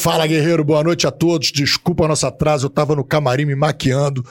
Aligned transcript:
Fala, 0.00 0.26
guerreiro, 0.26 0.64
boa 0.64 0.82
noite 0.82 1.06
a 1.06 1.10
todos. 1.10 1.52
Desculpa 1.52 2.04
o 2.04 2.08
nosso 2.08 2.26
atraso, 2.26 2.66
eu 2.66 2.70
tava 2.70 2.96
no 2.96 3.04
camarim 3.04 3.44
me 3.44 3.54
maquiando, 3.54 4.24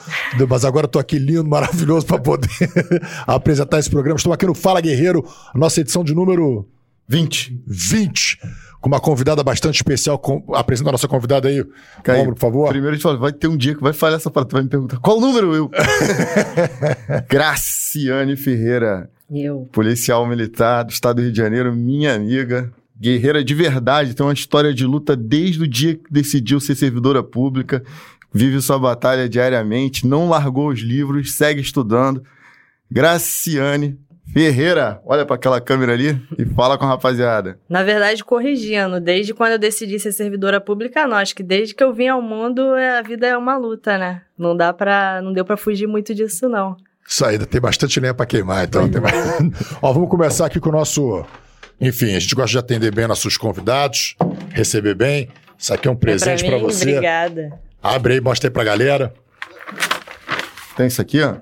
mas 0.48 0.64
agora 0.64 0.84
eu 0.84 0.88
tô 0.88 0.98
aqui 0.98 1.18
lindo, 1.18 1.44
maravilhoso 1.48 2.06
para 2.06 2.18
poder 2.18 2.48
apresentar 3.26 3.78
esse 3.78 3.90
programa. 3.90 4.16
Estou 4.16 4.32
aqui 4.32 4.46
no 4.46 4.54
Fala 4.54 4.80
Guerreiro, 4.80 5.24
nossa 5.54 5.80
edição 5.80 6.04
de 6.04 6.14
número 6.14 6.68
20. 7.08 7.62
20 7.66 8.38
com 8.82 8.88
uma 8.88 9.00
convidada 9.00 9.42
bastante 9.44 9.76
especial. 9.76 10.18
Com... 10.18 10.44
Apresenta 10.54 10.90
a 10.90 10.92
nossa 10.92 11.06
convidada 11.06 11.48
aí, 11.48 11.64
Caio, 12.02 12.26
por 12.26 12.38
favor. 12.38 12.68
Primeiro 12.68 12.90
a 12.90 12.94
gente 12.94 13.02
fala, 13.02 13.16
vai 13.16 13.32
ter 13.32 13.46
um 13.46 13.56
dia 13.56 13.74
que 13.74 13.82
vai 13.82 13.92
falhar 13.92 14.16
essa 14.16 14.30
parada, 14.30 14.50
vai 14.52 14.62
me 14.62 14.68
perguntar 14.68 14.98
qual 14.98 15.18
o 15.18 15.20
número 15.20 15.54
eu? 15.54 15.70
Graciane 17.30 18.36
Ferreira. 18.36 19.08
Eu. 19.30 19.68
Policial 19.72 20.26
militar 20.26 20.82
do 20.82 20.90
estado 20.90 21.16
do 21.16 21.22
Rio 21.22 21.32
de 21.32 21.38
Janeiro, 21.38 21.72
minha 21.74 22.14
amiga, 22.14 22.70
guerreira 23.02 23.42
de 23.42 23.52
verdade, 23.52 24.14
tem 24.14 24.24
uma 24.24 24.32
história 24.32 24.72
de 24.72 24.86
luta 24.86 25.16
desde 25.16 25.64
o 25.64 25.66
dia 25.66 25.96
que 25.96 26.04
decidiu 26.08 26.60
ser 26.60 26.76
servidora 26.76 27.20
pública, 27.20 27.82
vive 28.32 28.62
sua 28.62 28.78
batalha 28.78 29.28
diariamente, 29.28 30.06
não 30.06 30.28
largou 30.28 30.68
os 30.68 30.78
livros, 30.78 31.34
segue 31.34 31.60
estudando. 31.60 32.22
Graciane 32.88 33.98
Ferreira, 34.32 35.02
olha 35.04 35.26
para 35.26 35.34
aquela 35.34 35.60
câmera 35.60 35.94
ali 35.94 36.16
e 36.38 36.44
fala 36.46 36.78
com 36.78 36.84
a 36.84 36.88
rapaziada. 36.88 37.58
Na 37.68 37.82
verdade, 37.82 38.22
corrigindo, 38.22 39.00
desde 39.00 39.34
quando 39.34 39.52
eu 39.52 39.58
decidi 39.58 39.98
ser 39.98 40.12
servidora 40.12 40.60
pública, 40.60 41.04
não, 41.04 41.16
acho 41.16 41.34
que 41.34 41.42
desde 41.42 41.74
que 41.74 41.82
eu 41.82 41.92
vim 41.92 42.06
ao 42.06 42.22
mundo, 42.22 42.76
é, 42.76 42.98
a 42.98 43.02
vida 43.02 43.26
é 43.26 43.36
uma 43.36 43.56
luta, 43.56 43.98
né? 43.98 44.22
Não 44.38 44.56
dá 44.56 44.72
para, 44.72 45.20
não 45.20 45.32
deu 45.32 45.44
para 45.44 45.56
fugir 45.56 45.88
muito 45.88 46.14
disso 46.14 46.48
não. 46.48 46.76
Isso 47.06 47.24
aí, 47.24 47.36
tem 47.36 47.60
bastante 47.60 47.98
lenha 47.98 48.14
para 48.14 48.26
queimar, 48.26 48.64
então. 48.64 48.88
Tem... 48.88 49.02
Ó, 49.82 49.92
vamos 49.92 50.08
começar 50.08 50.46
aqui 50.46 50.60
com 50.60 50.68
o 50.68 50.72
nosso 50.72 51.26
enfim, 51.82 52.14
a 52.14 52.20
gente 52.20 52.32
gosta 52.36 52.52
de 52.52 52.58
atender 52.58 52.94
bem 52.94 53.08
nossos 53.08 53.36
convidados, 53.36 54.14
receber 54.50 54.94
bem. 54.94 55.28
Isso 55.58 55.74
aqui 55.74 55.88
é 55.88 55.90
um 55.90 55.96
presente 55.96 56.44
é 56.44 56.48
para 56.48 56.58
você. 56.58 56.90
Obrigada. 56.90 57.58
Abre 57.82 58.14
aí, 58.14 58.20
mostra 58.20 58.48
aí 58.48 58.52
pra 58.52 58.62
galera. 58.62 59.12
Tem 60.76 60.86
isso 60.86 61.02
aqui, 61.02 61.20
ó. 61.20 61.38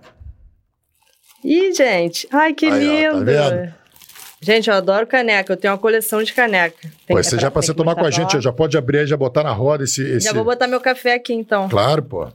Ih, 1.44 1.74
gente. 1.74 2.26
Ai, 2.32 2.54
que 2.54 2.64
aí, 2.64 3.02
lindo. 3.02 3.16
Ó, 3.16 3.18
tá 3.18 3.50
vendo? 3.50 3.74
Gente, 4.40 4.70
eu 4.70 4.74
adoro 4.74 5.06
caneca. 5.06 5.52
Eu 5.52 5.56
tenho 5.58 5.74
uma 5.74 5.78
coleção 5.78 6.22
de 6.22 6.32
caneca. 6.32 6.88
Tem 7.06 7.14
pô, 7.14 7.22
você 7.22 7.38
já 7.38 7.50
pra 7.50 7.60
você 7.60 7.74
tomar 7.74 7.94
com 7.94 8.06
a 8.06 8.10
gente, 8.10 8.40
já 8.40 8.50
pode 8.50 8.78
abrir 8.78 9.00
e 9.02 9.06
já 9.06 9.18
botar 9.18 9.42
na 9.42 9.52
roda 9.52 9.84
esse, 9.84 10.02
esse... 10.02 10.24
Já 10.24 10.32
vou 10.32 10.44
botar 10.44 10.66
meu 10.66 10.80
café 10.80 11.14
aqui, 11.14 11.34
então. 11.34 11.68
Claro, 11.68 12.02
pô. 12.02 12.28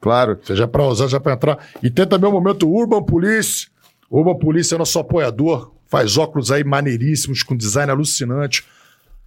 Claro. 0.00 0.36
Seja 0.42 0.66
pra 0.66 0.82
usar, 0.82 1.06
já 1.06 1.20
pra 1.20 1.34
entrar. 1.34 1.58
E 1.80 1.90
tem 1.90 2.06
também 2.06 2.28
o 2.28 2.32
momento 2.32 2.68
Urban 2.68 3.04
Police. 3.04 3.68
Urban 4.10 4.36
Police 4.36 4.74
é 4.74 4.78
nosso 4.78 4.98
apoiador 4.98 5.75
faz 5.88 6.16
óculos 6.16 6.50
aí 6.50 6.64
maneiríssimos, 6.64 7.42
com 7.42 7.56
design 7.56 7.90
alucinante. 7.90 8.64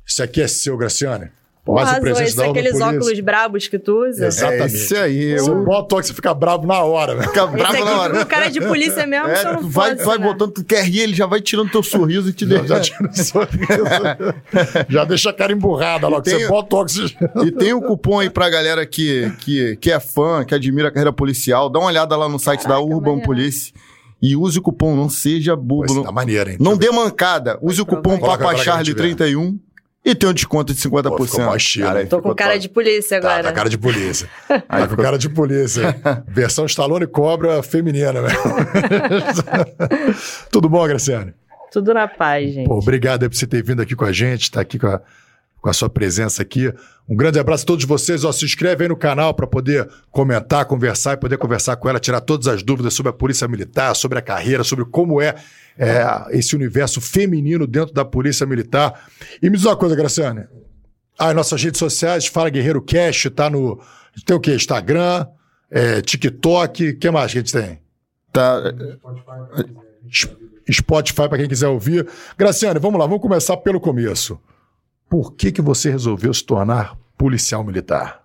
Isso 0.06 0.24
aqui 0.24 0.42
é 0.42 0.48
seu, 0.48 0.78
Graciane? 0.78 1.32
Mais 1.74 1.98
o 1.98 2.02
presente 2.02 2.42
é 2.42 2.50
aqueles 2.50 2.82
óculos 2.82 3.20
brabos 3.20 3.68
que 3.68 3.78
tu 3.78 4.08
usa? 4.08 4.28
Exatamente. 4.28 4.62
É 4.62 4.66
esse 4.66 4.96
aí. 4.96 5.38
Você 5.38 5.52
uh. 5.52 5.64
bota 5.64 5.96
o 5.96 6.04
você 6.04 6.14
fica 6.14 6.34
bravo 6.34 6.66
na 6.66 6.82
hora, 6.82 7.16
né? 7.16 7.24
Fica 7.24 7.46
bravo 7.46 7.76
esse 7.76 7.84
na 7.84 8.02
hora. 8.02 8.22
O 8.22 8.26
cara 8.26 8.48
é 8.48 8.50
de 8.50 8.60
polícia 8.60 9.06
mesmo, 9.06 9.28
é, 9.28 9.44
não 9.44 9.70
vai, 9.70 9.92
fosse, 9.92 10.06
vai 10.06 10.18
né? 10.18 10.24
botando, 10.24 10.52
tu 10.52 10.64
quer 10.64 10.84
rir, 10.84 11.02
ele 11.02 11.14
já 11.14 11.26
vai 11.26 11.42
tirando 11.42 11.70
teu 11.70 11.84
sorriso 11.84 12.30
e 12.30 12.34
te 12.34 12.46
deixa. 12.46 12.68
Já, 12.68 12.80
tira 12.80 13.10
o 13.10 13.16
sorriso. 13.16 13.84
já 14.90 15.06
deixa 15.06 15.30
a 15.30 15.34
cara 15.34 15.52
emburrada 15.52 16.08
logo, 16.08 16.22
tem, 16.24 16.40
você 16.40 16.48
bota 16.48 16.76
o 16.76 16.80
oxigênio. 16.80 17.30
E 17.46 17.52
tem 17.52 17.74
o 17.74 17.78
um 17.78 17.82
cupom 17.82 18.20
aí 18.20 18.30
pra 18.30 18.50
galera 18.50 18.86
que, 18.86 19.32
que, 19.40 19.76
que 19.78 19.92
é 19.92 20.00
fã, 20.00 20.44
que 20.44 20.56
admira 20.56 20.88
a 20.88 20.92
carreira 20.92 21.14
policial. 21.14 21.70
Dá 21.70 21.80
uma 21.80 21.88
olhada 21.88 22.16
lá 22.16 22.28
no 22.28 22.40
site 22.40 22.64
Caraca, 22.64 22.82
da 22.82 22.96
Urban 22.96 23.20
Police. 23.20 23.74
E 24.22 24.36
use 24.36 24.60
o 24.60 24.62
cupom, 24.62 24.96
não 24.96 25.10
seja 25.10 25.56
bobo. 25.56 25.94
Não, 25.94 26.04
tá 26.04 26.12
maneiro, 26.12 26.52
hein? 26.52 26.58
Não 26.60 26.76
dê 26.76 26.92
mancada. 26.92 27.58
Use 27.62 27.82
o 27.82 27.86
cupom 27.86 28.18
PapaCharlie31 28.20 29.58
e 30.04 30.16
tem 30.16 30.30
um 30.30 30.34
desconto 30.34 30.74
de 30.74 30.82
50%. 30.82 31.04
Pô, 31.16 31.26
ficou 31.26 31.46
mais 31.46 31.76
cara, 31.76 32.06
Tô 32.06 32.22
com 32.22 32.34
cara 32.34 32.54
top. 32.54 32.62
de 32.62 32.70
polícia 32.70 33.22
tá, 33.22 33.28
agora. 33.28 33.44
Tá, 33.44 33.50
tá 33.50 33.56
cara 33.56 33.70
de 33.70 33.78
polícia. 33.78 34.30
Aí 34.68 34.82
tá 34.82 34.88
com 34.88 34.96
cara 35.02 35.18
de 35.18 35.30
polícia. 35.30 35.96
Versão 36.28 36.66
Stallone 36.66 37.08
Cobra 37.08 37.62
feminina, 37.62 38.22
velho. 38.22 38.40
Tudo 40.52 40.70
bom, 40.70 40.88
Graciane? 40.88 41.34
Tudo 41.72 41.94
na 41.94 42.08
paz, 42.08 42.52
gente. 42.54 42.68
Pô, 42.68 42.80
obrigado 42.80 43.30
por 43.30 43.36
você 43.36 43.46
ter 43.46 43.64
vindo 43.64 43.82
aqui 43.82 43.96
com 43.96 44.06
a 44.06 44.12
gente, 44.12 44.50
tá 44.50 44.62
aqui 44.62 44.80
com 44.80 44.88
a 44.88 45.02
com 45.62 45.70
a 45.70 45.74
sua 45.74 45.90
presença 45.90 46.42
aqui. 46.42 46.74
Um 47.08 47.16
grande 47.16 47.40
abraço 47.40 47.64
a 47.64 47.68
todos 47.68 47.86
vocês. 47.86 48.24
Ó, 48.24 48.32
se 48.32 48.46
inscreve 48.46 48.84
aí 48.84 48.90
no 48.90 48.96
canal 48.96 49.34
para 49.34 49.48
poder 49.48 49.90
comentar, 50.12 50.66
conversar 50.66 51.14
e 51.14 51.18
poder 51.18 51.38
conversar 51.38 51.76
com 51.76 51.90
ela, 51.90 52.00
tirar 52.00 52.22
todas 52.22 52.48
as 52.48 52.64
dúvidas 52.64 52.94
sobre 52.94 53.10
a 53.10 53.14
Polícia 53.14 53.48
Militar, 53.48 53.96
sobre 53.96 54.20
a 54.20 54.22
carreira, 54.22 54.64
sobre 54.64 54.86
como 54.86 55.22
é, 55.22 55.36
é 55.78 56.04
esse 56.32 56.56
universo 56.56 57.02
feminino 57.02 57.68
dentro 57.68 57.94
da 57.94 58.06
Polícia 58.06 58.46
Militar. 58.46 59.08
E 59.42 59.50
me 59.50 59.58
diz 59.58 59.66
uma 59.66 59.76
coisa, 59.76 59.96
Graciane. 59.96 60.46
Ah, 61.18 61.34
nossas 61.34 61.62
redes 61.62 61.80
sociais, 61.80 62.28
Fala 62.28 62.50
Guerreiro 62.50 62.82
Cash, 62.82 63.30
tá 63.36 63.50
no. 63.50 63.82
Tem 64.26 64.36
o 64.36 64.40
quê? 64.40 64.56
Instagram, 64.56 65.26
é, 65.70 66.02
TikTok, 66.02 66.90
o 66.90 66.98
que 66.98 67.12
mais 67.12 67.32
que 67.32 67.38
a 67.38 67.42
gente 67.42 67.52
tem? 67.52 67.80
Tá. 68.32 68.62
Spotify 70.72 71.28
para 71.28 71.38
quem 71.38 71.48
quiser 71.48 71.68
ouvir. 71.68 72.08
Graciane, 72.38 72.80
vamos 72.80 73.00
lá, 73.00 73.06
vamos 73.06 73.22
começar 73.22 73.58
pelo 73.58 73.80
começo 73.80 74.40
por 75.10 75.34
que, 75.36 75.52
que 75.52 75.62
você 75.62 75.90
resolveu 75.90 76.34
se 76.34 76.46
tornar 76.46 76.96
policial 77.18 77.64
militar? 77.64 78.24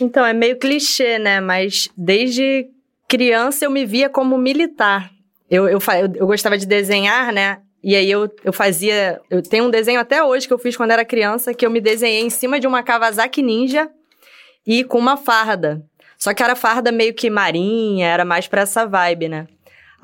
Então, 0.00 0.26
é 0.26 0.32
meio 0.32 0.58
clichê, 0.58 1.18
né? 1.18 1.40
Mas 1.40 1.88
desde 1.96 2.68
criança 3.08 3.64
eu 3.64 3.70
me 3.70 3.86
via 3.86 4.10
como 4.10 4.36
militar. 4.36 5.10
Eu, 5.48 5.68
eu, 5.68 5.78
eu, 6.14 6.26
gostava 6.26 6.58
de 6.58 6.66
desenhar, 6.66 7.32
né? 7.32 7.60
E 7.82 7.94
aí 7.94 8.10
eu, 8.10 8.28
eu 8.44 8.52
fazia. 8.52 9.20
Eu 9.30 9.40
tenho 9.42 9.64
um 9.64 9.70
desenho 9.70 10.00
até 10.00 10.22
hoje 10.22 10.46
que 10.46 10.52
eu 10.52 10.58
fiz 10.58 10.76
quando 10.76 10.90
era 10.90 11.04
criança, 11.04 11.54
que 11.54 11.64
eu 11.64 11.70
me 11.70 11.80
desenhei 11.80 12.22
em 12.22 12.30
cima 12.30 12.58
de 12.58 12.66
uma 12.66 12.82
Kawasaki 12.82 13.42
Ninja 13.42 13.88
e 14.66 14.82
com 14.82 14.98
uma 14.98 15.16
farda. 15.16 15.82
Só 16.18 16.34
que 16.34 16.42
era 16.42 16.56
farda 16.56 16.90
meio 16.90 17.14
que 17.14 17.30
marinha, 17.30 18.08
era 18.08 18.24
mais 18.24 18.48
pra 18.48 18.62
essa 18.62 18.86
vibe, 18.86 19.28
né? 19.28 19.46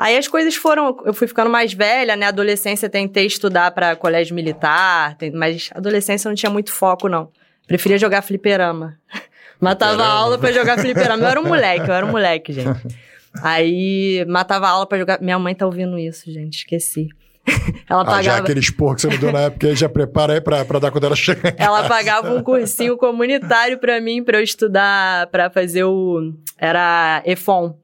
Aí 0.02 0.16
as 0.16 0.26
coisas 0.26 0.56
foram. 0.56 0.96
Eu 1.04 1.14
fui 1.14 1.28
ficando 1.28 1.48
mais 1.48 1.72
velha, 1.72 2.16
né? 2.16 2.26
Adolescência 2.26 2.88
tentei 2.88 3.24
estudar 3.24 3.70
para 3.70 3.94
colégio 3.94 4.34
militar, 4.34 5.16
mas 5.32 5.70
adolescência 5.72 6.28
não 6.28 6.34
tinha 6.34 6.50
muito 6.50 6.72
foco, 6.72 7.08
não. 7.08 7.30
Preferia 7.68 7.96
jogar 7.96 8.20
fliperama. 8.20 8.98
Matava 9.60 10.04
aula 10.04 10.38
para 10.38 10.50
jogar 10.50 10.76
fliperama. 10.76 11.22
Eu 11.22 11.28
era 11.28 11.40
um 11.40 11.44
moleque, 11.44 11.88
eu 11.88 11.94
era 11.94 12.04
um 12.04 12.10
moleque, 12.10 12.52
gente. 12.52 12.80
Aí 13.40 14.24
matava 14.26 14.68
aula 14.68 14.86
para 14.86 14.98
jogar. 14.98 15.22
Minha 15.22 15.38
mãe 15.38 15.54
tá 15.54 15.64
ouvindo 15.64 15.96
isso, 15.96 16.30
gente, 16.30 16.58
esqueci. 16.58 17.08
ela 17.88 18.04
pagava. 18.04 18.18
Ah, 18.18 18.22
já 18.22 18.36
aquele 18.38 18.60
esporro 18.60 18.96
que 18.96 19.02
você 19.02 19.08
me 19.08 19.16
deu 19.16 19.32
na 19.32 19.42
época, 19.42 19.68
aí 19.68 19.74
já 19.74 19.88
prepara 19.88 20.34
aí 20.34 20.40
pra, 20.40 20.64
pra 20.64 20.78
dar 20.78 20.90
quando 20.90 21.04
ela 21.04 21.16
chegar. 21.16 21.54
Ela 21.56 21.88
pagava 21.88 22.34
um 22.34 22.42
cursinho 22.42 22.96
comunitário 22.98 23.78
pra 23.78 24.00
mim, 24.00 24.22
pra 24.22 24.38
eu 24.38 24.42
estudar, 24.42 25.28
pra 25.28 25.48
fazer 25.48 25.84
o. 25.84 26.34
Era 26.58 27.22
EFON 27.24 27.74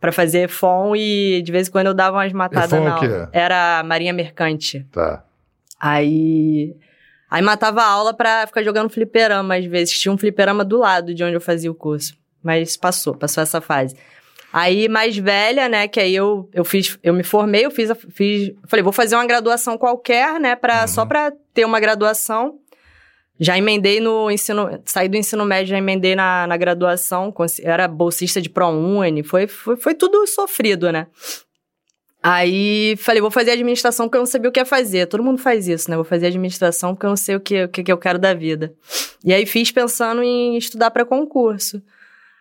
para 0.00 0.12
fazer 0.12 0.48
FON 0.48 0.94
e 0.94 1.42
de 1.42 1.50
vez 1.50 1.68
em 1.68 1.70
quando 1.70 1.86
eu 1.86 1.94
dava 1.94 2.18
umas 2.18 2.32
matadas 2.32 2.70
na 2.70 2.94
aula. 2.94 3.30
Era 3.32 3.82
Marinha 3.84 4.12
Mercante. 4.12 4.86
Tá. 4.92 5.24
Aí. 5.80 6.74
Aí 7.30 7.42
matava 7.42 7.82
a 7.82 7.86
aula 7.86 8.14
pra 8.14 8.46
ficar 8.46 8.62
jogando 8.62 8.90
fliperama 8.90 9.56
às 9.56 9.64
vezes. 9.64 9.98
Tinha 9.98 10.12
um 10.12 10.18
fliperama 10.18 10.64
do 10.64 10.78
lado 10.78 11.14
de 11.14 11.24
onde 11.24 11.34
eu 11.34 11.40
fazia 11.40 11.70
o 11.70 11.74
curso. 11.74 12.14
Mas 12.42 12.76
passou, 12.76 13.14
passou 13.14 13.42
essa 13.42 13.60
fase. 13.60 13.96
Aí, 14.52 14.88
mais 14.88 15.16
velha, 15.16 15.68
né, 15.68 15.88
que 15.88 15.98
aí 15.98 16.14
eu, 16.14 16.48
eu 16.52 16.64
fiz, 16.64 16.96
eu 17.02 17.12
me 17.12 17.24
formei, 17.24 17.66
eu 17.66 17.72
fiz, 17.72 17.90
fiz, 18.10 18.52
falei, 18.68 18.84
vou 18.84 18.92
fazer 18.92 19.16
uma 19.16 19.26
graduação 19.26 19.76
qualquer, 19.76 20.38
né, 20.38 20.54
pra, 20.54 20.82
uhum. 20.82 20.86
só 20.86 21.04
pra 21.04 21.32
ter 21.52 21.64
uma 21.64 21.80
graduação. 21.80 22.60
Já 23.38 23.58
emendei 23.58 24.00
no 24.00 24.30
ensino, 24.30 24.80
saí 24.84 25.08
do 25.08 25.16
ensino 25.16 25.44
médio, 25.44 25.70
já 25.70 25.78
emendei 25.78 26.14
na, 26.14 26.46
na 26.46 26.56
graduação, 26.56 27.34
era 27.62 27.88
bolsista 27.88 28.40
de 28.40 28.48
ProUni, 28.48 29.24
foi, 29.24 29.48
foi, 29.48 29.76
foi 29.76 29.94
tudo 29.94 30.24
sofrido, 30.26 30.92
né? 30.92 31.08
Aí 32.26 32.96
falei, 32.96 33.20
vou 33.20 33.30
fazer 33.30 33.50
administração 33.50 34.06
porque 34.06 34.16
eu 34.16 34.20
não 34.20 34.26
sabia 34.26 34.48
o 34.48 34.52
que 34.52 34.58
ia 34.58 34.64
fazer. 34.64 35.06
Todo 35.06 35.22
mundo 35.22 35.36
faz 35.36 35.68
isso, 35.68 35.90
né? 35.90 35.96
Vou 35.96 36.06
fazer 36.06 36.28
administração 36.28 36.94
porque 36.94 37.04
eu 37.04 37.10
não 37.10 37.18
sei 37.18 37.36
o 37.36 37.40
que, 37.40 37.64
o 37.64 37.68
que, 37.68 37.92
eu 37.92 37.98
quero 37.98 38.18
da 38.18 38.32
vida. 38.32 38.72
E 39.22 39.30
aí 39.30 39.44
fiz 39.44 39.70
pensando 39.70 40.22
em 40.22 40.56
estudar 40.56 40.90
para 40.90 41.04
concurso. 41.04 41.82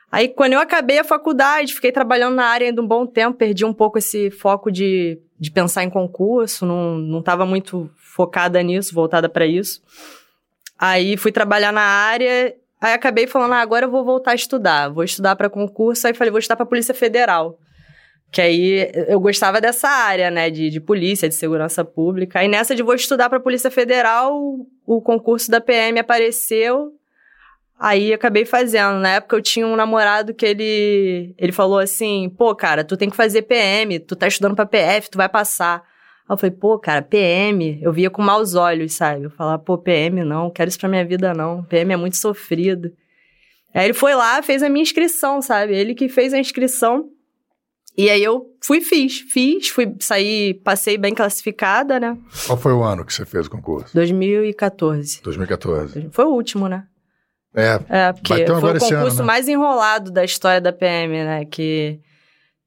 Aí 0.09 0.29
quando 0.29 0.53
eu 0.53 0.59
acabei 0.61 0.99
a 0.99 1.03
faculdade, 1.03 1.73
fiquei 1.73 1.91
trabalhando 1.91 2.35
na 2.35 2.45
área 2.45 2.67
ainda 2.67 2.81
um 2.81 2.87
bom 2.87 3.05
tempo, 3.05 3.37
perdi 3.37 3.65
um 3.65 3.73
pouco 3.73 3.97
esse 3.97 4.31
foco 4.31 4.71
de, 4.71 5.19
de 5.37 5.51
pensar 5.51 5.83
em 5.83 5.89
concurso, 5.89 6.65
não, 6.65 6.97
não 6.97 7.21
tava 7.21 7.45
muito 7.45 7.91
focada 7.97 8.63
nisso, 8.63 8.95
voltada 8.95 9.27
para 9.27 9.45
isso. 9.45 9.81
Aí 10.85 11.15
fui 11.15 11.31
trabalhar 11.31 11.71
na 11.71 11.81
área, 11.81 12.53
aí 12.81 12.91
acabei 12.91 13.25
falando, 13.25 13.53
ah, 13.53 13.61
agora 13.61 13.85
eu 13.85 13.89
vou 13.89 14.03
voltar 14.03 14.31
a 14.31 14.35
estudar, 14.35 14.89
vou 14.89 15.05
estudar 15.05 15.33
para 15.33 15.49
concurso, 15.49 16.05
aí 16.05 16.13
falei, 16.13 16.29
vou 16.29 16.39
estudar 16.39 16.57
para 16.57 16.65
Polícia 16.65 16.93
Federal. 16.93 17.57
Que 18.29 18.41
aí 18.41 18.91
eu 19.07 19.17
gostava 19.17 19.61
dessa 19.61 19.87
área, 19.87 20.29
né, 20.29 20.49
de, 20.49 20.69
de 20.69 20.81
polícia, 20.81 21.29
de 21.29 21.35
segurança 21.35 21.85
pública. 21.85 22.39
Aí 22.39 22.49
nessa 22.49 22.75
de 22.75 22.83
vou 22.83 22.95
estudar 22.95 23.29
para 23.29 23.39
Polícia 23.39 23.71
Federal, 23.71 24.37
o 24.85 25.01
concurso 25.01 25.49
da 25.49 25.61
PM 25.61 25.97
apareceu, 25.99 26.91
Aí 27.79 28.13
acabei 28.13 28.45
fazendo. 28.45 28.99
Na 28.99 29.15
época 29.15 29.35
eu 29.35 29.41
tinha 29.41 29.65
um 29.67 29.75
namorado 29.75 30.33
que 30.33 30.45
ele 30.45 31.33
ele 31.37 31.51
falou 31.51 31.79
assim: 31.79 32.29
"Pô, 32.29 32.55
cara, 32.55 32.83
tu 32.83 32.95
tem 32.95 33.09
que 33.09 33.15
fazer 33.15 33.41
PM, 33.41 33.99
tu 33.99 34.15
tá 34.15 34.27
estudando 34.27 34.55
para 34.55 34.65
PF, 34.65 35.09
tu 35.09 35.17
vai 35.17 35.27
passar". 35.27 35.83
Aí 36.27 36.33
eu 36.33 36.37
falei, 36.37 36.55
pô, 36.55 36.79
cara, 36.79 37.01
PM, 37.01 37.79
eu 37.81 37.91
via 37.91 38.09
com 38.09 38.21
maus 38.21 38.55
olhos, 38.55 38.93
sabe? 38.93 39.23
Eu 39.25 39.29
falava, 39.29 39.59
pô, 39.61 39.77
PM 39.77 40.23
não, 40.23 40.49
quero 40.49 40.69
isso 40.69 40.79
pra 40.79 40.87
minha 40.89 41.05
vida 41.05 41.33
não, 41.33 41.63
PM 41.63 41.93
é 41.93 41.97
muito 41.97 42.17
sofrido. 42.17 42.91
Aí 43.73 43.85
ele 43.85 43.93
foi 43.93 44.13
lá, 44.15 44.41
fez 44.41 44.61
a 44.63 44.69
minha 44.69 44.83
inscrição, 44.83 45.41
sabe? 45.41 45.75
Ele 45.75 45.93
que 45.95 46.07
fez 46.07 46.33
a 46.33 46.39
inscrição. 46.39 47.09
E 47.97 48.09
aí 48.09 48.23
eu 48.23 48.47
fui 48.63 48.81
fiz, 48.81 49.19
fiz, 49.19 49.69
fui 49.69 49.95
sair, 49.99 50.55
passei 50.63 50.97
bem 50.97 51.13
classificada, 51.13 51.99
né? 51.99 52.17
Qual 52.47 52.57
foi 52.57 52.73
o 52.73 52.83
ano 52.83 53.05
que 53.05 53.13
você 53.13 53.25
fez 53.25 53.45
o 53.47 53.49
concurso? 53.51 53.93
2014. 53.93 55.21
2014. 55.23 56.09
Foi 56.11 56.25
o 56.25 56.29
último, 56.29 56.67
né? 56.67 56.85
É, 57.55 57.79
É, 57.89 58.13
porque 58.13 58.45
foi 58.47 58.55
o 58.55 58.79
concurso 58.79 58.95
ano, 58.95 59.15
né? 59.15 59.23
mais 59.23 59.47
enrolado 59.47 60.09
da 60.11 60.23
história 60.23 60.59
da 60.61 60.73
PM, 60.73 61.11
né? 61.23 61.45
Que 61.45 61.99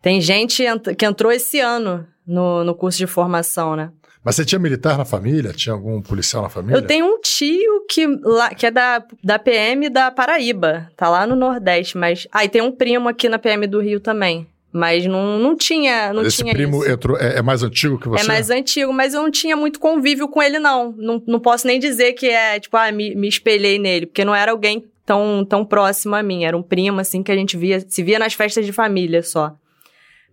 tem 0.01 0.21
gente 0.21 0.63
ent- 0.63 0.95
que 0.97 1.05
entrou 1.05 1.33
esse 1.33 1.59
ano 1.59 2.07
no, 2.27 2.65
no 2.65 2.75
curso 2.75 2.99
de 2.99 3.07
formação, 3.07 3.77
né? 3.77 3.91
mas 4.27 4.35
você 4.35 4.45
tinha 4.45 4.59
militar 4.59 4.99
na 4.99 5.05
família? 5.05 5.53
Tinha 5.53 5.73
algum 5.73 6.03
policial 6.03 6.43
na 6.43 6.49
família? 6.49 6.77
Eu 6.77 6.83
tenho 6.83 7.07
um 7.07 7.21
tio 7.21 7.87
que, 7.89 8.07
lá, 8.25 8.51
que 8.51 8.67
é 8.67 8.73
da, 8.73 9.01
da 9.23 9.39
PM 9.39 9.89
da 9.89 10.11
Paraíba, 10.11 10.91
tá 10.97 11.09
lá 11.09 11.25
no 11.25 11.37
Nordeste, 11.37 11.97
mas... 11.97 12.27
Ah, 12.33 12.45
e 12.45 12.49
tem 12.49 12.61
um 12.61 12.73
primo 12.73 13.09
aqui 13.09 13.29
na 13.29 13.39
PM 13.39 13.69
do 13.69 13.81
Rio 13.81 14.01
também, 14.01 14.45
mas 14.73 15.07
não, 15.07 15.39
não 15.39 15.55
tinha, 15.57 16.13
não 16.13 16.23
Esse 16.23 16.39
tinha 16.39 16.53
primo 16.53 16.83
isso. 16.83 16.93
entrou, 16.93 17.17
é, 17.17 17.39
é 17.39 17.43
mais 17.43 17.63
antigo 17.63 18.01
que 18.01 18.09
você? 18.09 18.25
É 18.25 18.27
mais 18.27 18.51
antigo, 18.51 18.93
mas 18.93 19.15
eu 19.15 19.23
não 19.23 19.31
tinha 19.31 19.57
muito 19.57 19.79
convívio 19.79 20.27
com 20.27 20.43
ele, 20.43 20.59
não. 20.59 20.93
Não, 20.99 21.23
não 21.25 21.39
posso 21.39 21.65
nem 21.65 21.79
dizer 21.79 22.15
que 22.15 22.27
é, 22.27 22.59
tipo, 22.59 22.77
ah, 22.77 22.91
me, 22.91 23.15
me 23.15 23.29
espelhei 23.29 23.79
nele, 23.79 24.07
porque 24.07 24.25
não 24.25 24.35
era 24.35 24.51
alguém 24.51 24.85
tão, 25.05 25.47
tão 25.49 25.65
próximo 25.65 26.17
a 26.17 26.23
mim. 26.23 26.45
Era 26.45 26.57
um 26.57 26.63
primo, 26.63 26.99
assim, 26.99 27.23
que 27.23 27.31
a 27.31 27.37
gente 27.37 27.57
via, 27.57 27.83
se 27.89 28.03
via 28.03 28.19
nas 28.19 28.35
festas 28.35 28.67
de 28.67 28.73
família 28.73 29.23
só. 29.23 29.57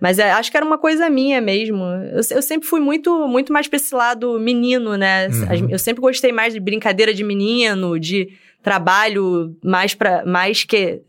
Mas 0.03 0.19
é, 0.19 0.33
acho 0.33 0.51
que 0.51 0.57
era 0.57 0.65
uma 0.65 0.77
coisa 0.77 1.09
minha 1.09 1.39
mesmo. 1.39 1.81
Eu, 1.81 2.19
eu 2.31 2.41
sempre 2.41 2.67
fui 2.67 2.81
muito, 2.81 3.25
muito 3.25 3.53
mais 3.53 3.69
pra 3.69 3.77
esse 3.77 3.95
lado 3.95 4.37
menino, 4.37 4.97
né? 4.97 5.29
Uhum. 5.29 5.69
Eu 5.69 5.79
sempre 5.79 6.01
gostei 6.01 6.29
mais 6.29 6.53
de 6.53 6.59
brincadeira 6.59 7.13
de 7.13 7.23
menino, 7.23 7.97
de 7.97 8.27
trabalho 8.61 9.55
mais 9.63 9.95
para 9.95 10.25
mais 10.25 10.65
que 10.65 11.01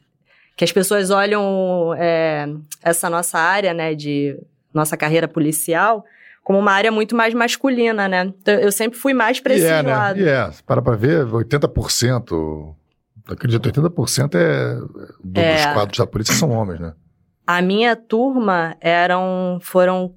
que 0.57 0.63
as 0.63 0.71
pessoas 0.71 1.11
olham 1.11 1.93
é, 1.99 2.47
essa 2.85 3.11
nossa 3.11 3.37
área, 3.37 3.75
né, 3.75 3.97
de 3.97 4.39
nossa 4.73 4.97
carreira 4.97 5.27
policial, 5.27 6.05
como 6.45 6.61
uma 6.61 6.71
área 6.71 6.93
muito 6.93 7.17
mais 7.17 7.35
masculina, 7.35 8.07
né? 8.07 8.33
Então, 8.41 8.55
eu 8.55 8.71
sempre 8.71 8.97
fui 8.97 9.13
mais 9.13 9.41
pra 9.41 9.55
E 9.55 9.57
esse 9.57 9.67
é, 9.67 9.83
né? 9.83 9.93
lado. 9.93 10.21
E 10.21 10.29
é, 10.29 10.49
para 10.65 10.81
pra 10.81 10.95
ver, 10.95 11.27
80%, 11.27 12.73
acredito, 13.29 13.69
80% 13.69 14.35
é, 14.37 14.77
do, 15.25 15.41
É. 15.41 15.55
dos 15.57 15.67
quadros 15.75 15.99
da 15.99 16.07
polícia 16.07 16.33
são 16.35 16.51
homens, 16.53 16.79
né? 16.79 16.93
A 17.47 17.61
minha 17.61 17.95
turma 17.95 18.77
eram 18.81 19.59
foram 19.61 20.15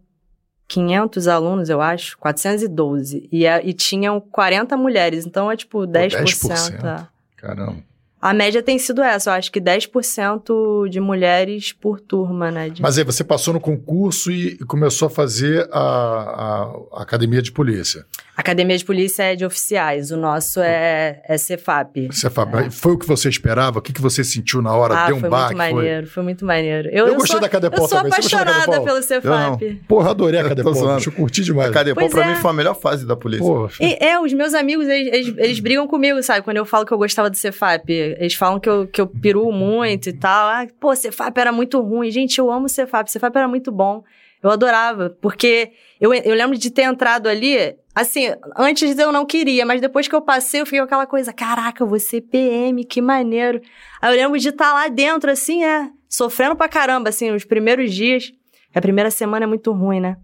500 0.68 1.28
alunos, 1.28 1.70
eu 1.70 1.82
acho, 1.82 2.18
412. 2.18 3.28
E, 3.32 3.46
é- 3.46 3.62
e 3.66 3.74
tinham 3.74 4.20
40 4.20 4.76
mulheres, 4.78 5.26
então 5.26 5.50
é 5.52 5.56
tipo 5.56 5.86
10%. 5.86 6.48
10%. 6.50 6.86
é. 6.86 7.08
Caramba. 7.38 7.78
A 8.20 8.34
média 8.34 8.64
tem 8.64 8.80
sido 8.80 9.02
essa, 9.02 9.30
eu 9.30 9.34
acho 9.36 9.52
que 9.52 9.62
10% 9.62 10.90
de 10.90 11.00
mulheres 11.00 11.72
por 11.72 12.00
turma, 12.02 12.50
né? 12.50 12.70
de- 12.70 12.82
Mas 12.82 12.98
aí 12.98 13.04
você 13.04 13.24
passou 13.24 13.54
no 13.54 13.60
concurso 13.60 14.32
e 14.32 14.58
começou 14.66 15.06
a 15.06 15.10
fazer 15.10 15.70
a, 15.72 15.80
a- 15.80 16.76
a 16.94 17.02
academia 17.04 17.42
de 17.42 17.52
polícia. 17.52 18.06
Academia 18.38 18.78
de 18.78 18.86
Polícia 18.86 19.24
é 19.24 19.36
de 19.36 19.44
oficiais, 19.44 20.12
o 20.12 20.16
nosso 20.16 20.62
é, 20.62 21.24
é 21.28 21.40
Cefap. 21.40 22.08
Você 22.12 22.30
fala, 22.30 22.70
Foi 22.70 22.92
o 22.92 22.98
que 22.98 23.08
você 23.08 23.30
esperava? 23.30 23.80
O 23.80 23.82
que, 23.82 23.92
que 23.92 24.00
você 24.00 24.24
sentiu 24.24 24.62
na 24.62 24.76
hora? 24.76 24.94
É. 24.94 24.98
Ah, 24.98 25.08
Deu 25.08 25.16
um 25.16 25.20
foi 25.20 25.30
baque? 25.30 25.56
muito 25.56 25.66
Foi? 25.66 25.74
maneiro, 25.74 26.08
foi 26.08 26.24
muito 26.24 26.46
maneiro. 26.46 26.90
Eu, 26.90 27.08
Eu, 27.08 27.16
gostei 27.16 27.32
sou, 27.34 27.42
da 27.42 27.50
Cadepol 27.50 27.80
eu 27.80 27.88
sou 27.88 27.98
também. 27.98 28.12
Apaixonada 28.12 28.82
pelo 28.82 29.02
Cefap. 29.02 29.82
Porra, 29.88 30.12
adorei 30.12 30.40
a 30.40 30.44
Eu 30.46 30.50
Cadepol. 30.50 31.00
eu 31.00 31.12
curtir 31.14 31.42
demais. 31.42 31.72
A 31.72 31.74
Cadepol, 31.74 32.08
pra 32.12 32.26
é. 32.26 32.28
mim, 32.30 32.36
foi 32.36 32.52
a 32.52 32.54
melhor 32.54 32.76
fase 32.76 33.08
da 33.08 33.16
polícia. 33.16 33.44
E, 33.82 33.98
é, 34.00 34.20
os 34.20 34.32
meus 34.34 34.54
amigos, 34.54 34.88
eles, 34.88 35.12
eles, 35.12 35.34
eles 35.36 35.60
brigam 35.60 35.88
comigo, 35.88 36.22
sabe? 36.22 36.44
Quando 36.44 36.58
eu 36.58 36.66
falo 36.66 36.86
que 36.86 36.94
eu 36.94 36.98
gostava 37.00 37.32
do 37.32 37.36
Cefap. 37.36 37.92
Eles 37.92 38.36
falam 38.36 38.60
que 38.60 38.70
eu, 38.70 38.86
que 38.86 39.02
eu 39.02 39.08
peruo 39.08 39.50
muito 39.58 40.10
e 40.10 40.14
tal. 40.14 40.48
Ah, 40.48 40.68
pô, 40.80 40.96
Cefap 40.96 41.36
era 41.40 41.52
muito 41.52 41.82
ruim. 41.82 42.12
Gente, 42.12 42.38
eu 42.38 42.52
amo 42.52 42.70
Cefap. 42.70 43.12
Cefap 43.12 43.36
era 43.36 43.48
muito 43.48 43.72
bom. 43.72 44.04
Eu 44.44 44.52
adorava. 44.52 45.10
Porque 45.20 45.72
eu, 46.00 46.14
eu 46.14 46.36
lembro 46.36 46.56
de 46.56 46.70
ter 46.70 46.84
entrado 46.84 47.28
ali... 47.28 47.76
Assim, 47.98 48.32
antes 48.56 48.96
eu 49.00 49.12
não 49.12 49.26
queria, 49.26 49.66
mas 49.66 49.82
depois 49.82 50.08
que 50.08 50.14
eu 50.14 50.22
passei, 50.22 50.62
eu 50.62 50.68
fiquei 50.68 50.78
com 50.78 50.86
aquela 50.86 51.08
coisa, 51.08 51.34
caraca, 51.34 51.82
eu 51.82 51.88
vou 51.88 52.00
ser 52.00 52.22
PM, 52.22 52.86
que 52.86 53.02
maneiro. 53.02 53.60
Aí 54.00 54.14
eu 54.14 54.16
lembro 54.16 54.38
de 54.38 54.50
estar 54.50 54.72
lá 54.72 54.88
dentro, 54.88 55.32
assim, 55.32 55.64
é, 55.64 55.90
sofrendo 56.08 56.56
pra 56.56 56.70
caramba, 56.70 57.10
assim, 57.10 57.32
nos 57.32 57.44
primeiros 57.44 57.92
dias. 57.92 58.32
A 58.76 58.80
primeira 58.80 59.10
semana 59.10 59.46
é 59.46 59.48
muito 59.48 59.72
ruim, 59.72 60.00
né? 60.00 60.16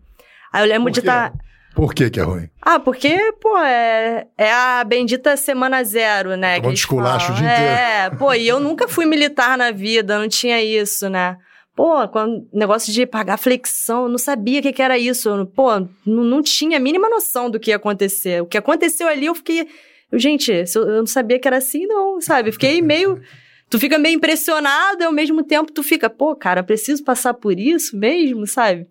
Aí 0.52 0.62
eu 0.62 0.68
lembro 0.68 0.92
de 0.92 1.00
estar... 1.00 1.34
Por 1.74 1.96
que 1.96 2.12
que 2.12 2.20
é 2.20 2.24
ruim? 2.24 2.48
Ah, 2.62 2.80
porque, 2.80 3.18
pô, 3.42 3.58
é, 3.58 4.28
é 4.38 4.54
a 4.54 4.84
bendita 4.84 5.36
semana 5.36 5.84
zero, 5.84 6.38
né? 6.38 6.58
Tomando 6.58 6.76
esculacho 6.76 7.32
o 7.32 7.36
dia 7.36 7.50
É, 7.50 8.10
pô, 8.12 8.36
e 8.36 8.48
eu 8.48 8.60
nunca 8.60 8.88
fui 8.88 9.08
militar 9.08 9.58
na 9.58 9.72
vida, 9.72 10.20
não 10.20 10.30
tinha 10.30 10.62
isso, 10.62 11.10
né? 11.10 11.38
Pô, 11.76 12.08
quando 12.08 12.48
negócio 12.54 12.94
de 12.94 13.06
pagar 13.06 13.38
flexão, 13.38 14.04
eu 14.04 14.10
não 14.10 14.18
sabia 14.18 14.60
o 14.60 14.64
que, 14.64 14.74
que 14.74 14.82
era 14.82 14.98
isso. 14.98 15.46
Pô, 15.56 15.80
não, 16.06 16.24
não 16.24 16.42
tinha 16.42 16.78
a 16.78 16.80
mínima 16.80 17.10
noção 17.10 17.50
do 17.50 17.60
que 17.60 17.72
ia 17.72 17.78
acontecer. 17.78 18.44
O 18.44 18.46
que 18.46 18.58
aconteceu 18.58 19.08
ali, 19.08 19.26
eu 19.26 19.34
fiquei. 19.34 19.68
Eu, 20.12 20.20
gente, 20.20 20.52
eu, 20.52 20.82
eu 20.84 21.00
não 21.00 21.08
sabia 21.08 21.40
que 21.40 21.48
era 21.48 21.58
assim, 21.58 21.88
não, 21.88 22.22
sabe? 22.22 22.52
Fiquei 22.52 22.82
meio. 22.82 23.20
Tu 23.70 23.80
fica 23.80 23.98
meio 23.98 24.18
impressionado 24.18 25.02
e 25.02 25.06
ao 25.06 25.12
mesmo 25.12 25.42
tempo 25.42 25.72
tu 25.72 25.82
fica, 25.82 26.08
pô, 26.08 26.36
cara, 26.36 26.62
preciso 26.62 27.04
passar 27.04 27.34
por 27.34 27.58
isso 27.58 27.98
mesmo, 27.98 28.46
sabe? 28.46 28.86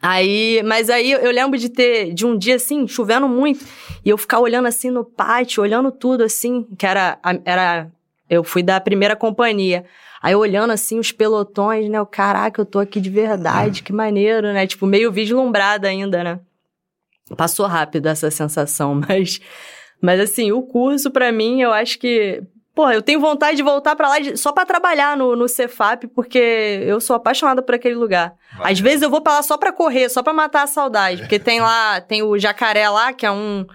Aí, 0.00 0.62
mas 0.64 0.88
aí 0.88 1.12
eu 1.12 1.30
lembro 1.30 1.58
de 1.58 1.68
ter, 1.68 2.14
de 2.14 2.24
um 2.24 2.38
dia 2.38 2.56
assim, 2.56 2.88
chovendo 2.88 3.28
muito, 3.28 3.62
e 4.02 4.08
eu 4.08 4.16
ficar 4.16 4.40
olhando 4.40 4.66
assim 4.66 4.90
no 4.90 5.04
pátio, 5.04 5.62
olhando 5.62 5.92
tudo 5.92 6.24
assim, 6.24 6.66
que 6.78 6.86
era, 6.86 7.18
era, 7.44 7.90
eu 8.30 8.42
fui 8.42 8.62
da 8.62 8.80
primeira 8.80 9.14
companhia. 9.14 9.84
Aí 10.22 10.34
olhando 10.36 10.70
assim 10.72 10.98
os 10.98 11.10
pelotões, 11.10 11.88
né, 11.88 12.00
o 12.00 12.06
caraca, 12.06 12.60
eu 12.60 12.64
tô 12.66 12.78
aqui 12.78 13.00
de 13.00 13.10
verdade, 13.10 13.82
que 13.82 13.92
maneiro, 13.92 14.52
né, 14.52 14.66
tipo 14.66 14.86
meio 14.86 15.10
vislumbrada 15.10 15.88
ainda, 15.88 16.22
né. 16.22 16.40
Passou 17.36 17.66
rápido 17.66 18.06
essa 18.06 18.30
sensação, 18.30 18.94
mas, 19.08 19.40
mas 20.00 20.20
assim, 20.20 20.52
o 20.52 20.62
curso 20.62 21.10
pra 21.10 21.32
mim, 21.32 21.60
eu 21.62 21.72
acho 21.72 21.98
que, 21.98 22.42
porra, 22.74 22.94
eu 22.94 23.02
tenho 23.02 23.20
vontade 23.20 23.56
de 23.56 23.62
voltar 23.62 23.96
pra 23.96 24.08
lá 24.08 24.18
de- 24.18 24.36
só 24.36 24.52
pra 24.52 24.64
trabalhar 24.66 25.16
no, 25.16 25.34
no 25.34 25.48
Cefap, 25.48 26.06
porque 26.08 26.38
eu 26.86 27.00
sou 27.00 27.16
apaixonada 27.16 27.62
por 27.62 27.74
aquele 27.74 27.94
lugar. 27.94 28.34
Às 28.60 28.78
vezes 28.80 29.02
eu 29.02 29.10
vou 29.10 29.20
pra 29.22 29.34
lá 29.34 29.42
só 29.42 29.56
pra 29.56 29.72
correr, 29.72 30.08
só 30.08 30.22
pra 30.22 30.32
matar 30.32 30.62
a 30.62 30.66
saudade. 30.66 31.22
Porque 31.22 31.38
tem 31.38 31.60
lá, 31.60 32.00
tem 32.00 32.22
o 32.22 32.38
jacaré 32.38 32.88
lá, 32.88 33.12
que 33.12 33.24
é 33.26 33.30
um. 33.30 33.66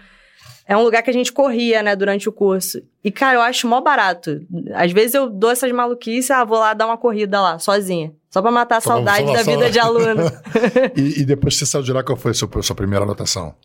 É 0.67 0.75
um 0.75 0.83
lugar 0.83 1.01
que 1.01 1.09
a 1.09 1.13
gente 1.13 1.31
corria, 1.31 1.81
né, 1.81 1.95
durante 1.95 2.27
o 2.27 2.31
curso. 2.31 2.81
E, 3.03 3.09
cara, 3.09 3.37
eu 3.37 3.41
acho 3.41 3.67
mó 3.67 3.79
barato. 3.79 4.41
Às 4.75 4.91
vezes 4.91 5.13
eu 5.13 5.29
dou 5.29 5.49
essas 5.49 5.71
maluquices, 5.71 6.29
ah, 6.29 6.43
vou 6.43 6.59
lá 6.59 6.73
dar 6.73 6.85
uma 6.87 6.97
corrida 6.97 7.39
lá, 7.41 7.57
sozinha. 7.57 8.11
Só 8.29 8.41
pra 8.41 8.51
matar 8.51 8.77
a 8.77 8.81
Só 8.81 8.89
saudade 8.95 9.25
só- 9.25 9.33
da 9.33 9.43
só- 9.45 9.51
vida 9.51 9.71
de 9.71 9.79
aluno. 9.79 10.23
E, 10.95 11.21
e 11.21 11.25
depois 11.25 11.53
que 11.53 11.59
você 11.59 11.65
saiu 11.65 11.83
de 11.83 11.93
lá, 11.93 12.03
qual 12.03 12.17
foi 12.17 12.31
a 12.31 12.33
sua, 12.33 12.49
a 12.53 12.61
sua 12.61 12.75
primeira 12.75 13.05
anotação? 13.05 13.55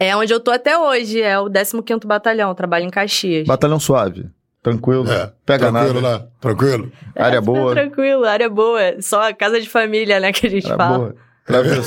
é 0.00 0.14
onde 0.16 0.32
eu 0.32 0.38
tô 0.40 0.50
até 0.50 0.76
hoje, 0.78 1.20
é 1.20 1.38
o 1.38 1.48
15º 1.48 2.06
Batalhão, 2.06 2.54
trabalho 2.54 2.84
em 2.84 2.90
Caxias. 2.90 3.46
Batalhão 3.46 3.78
suave. 3.80 4.26
Tranquilo. 4.62 5.10
É, 5.10 5.32
Pega 5.46 5.70
tranquilo 5.70 6.00
nada. 6.00 6.18
lá, 6.24 6.26
tranquilo. 6.40 6.92
Área 7.16 7.36
É, 7.38 7.40
super 7.40 7.52
boa. 7.52 7.72
tranquilo, 7.74 8.24
área 8.24 8.48
boa. 8.50 8.80
Só 9.00 9.32
casa 9.32 9.60
de 9.60 9.68
família, 9.68 10.18
né, 10.20 10.32
que 10.32 10.46
a 10.46 10.50
gente 10.50 10.66
Área 10.66 10.76
fala. 10.76 10.98
boa. 10.98 11.14
Pra 11.48 11.62
ver, 11.62 11.80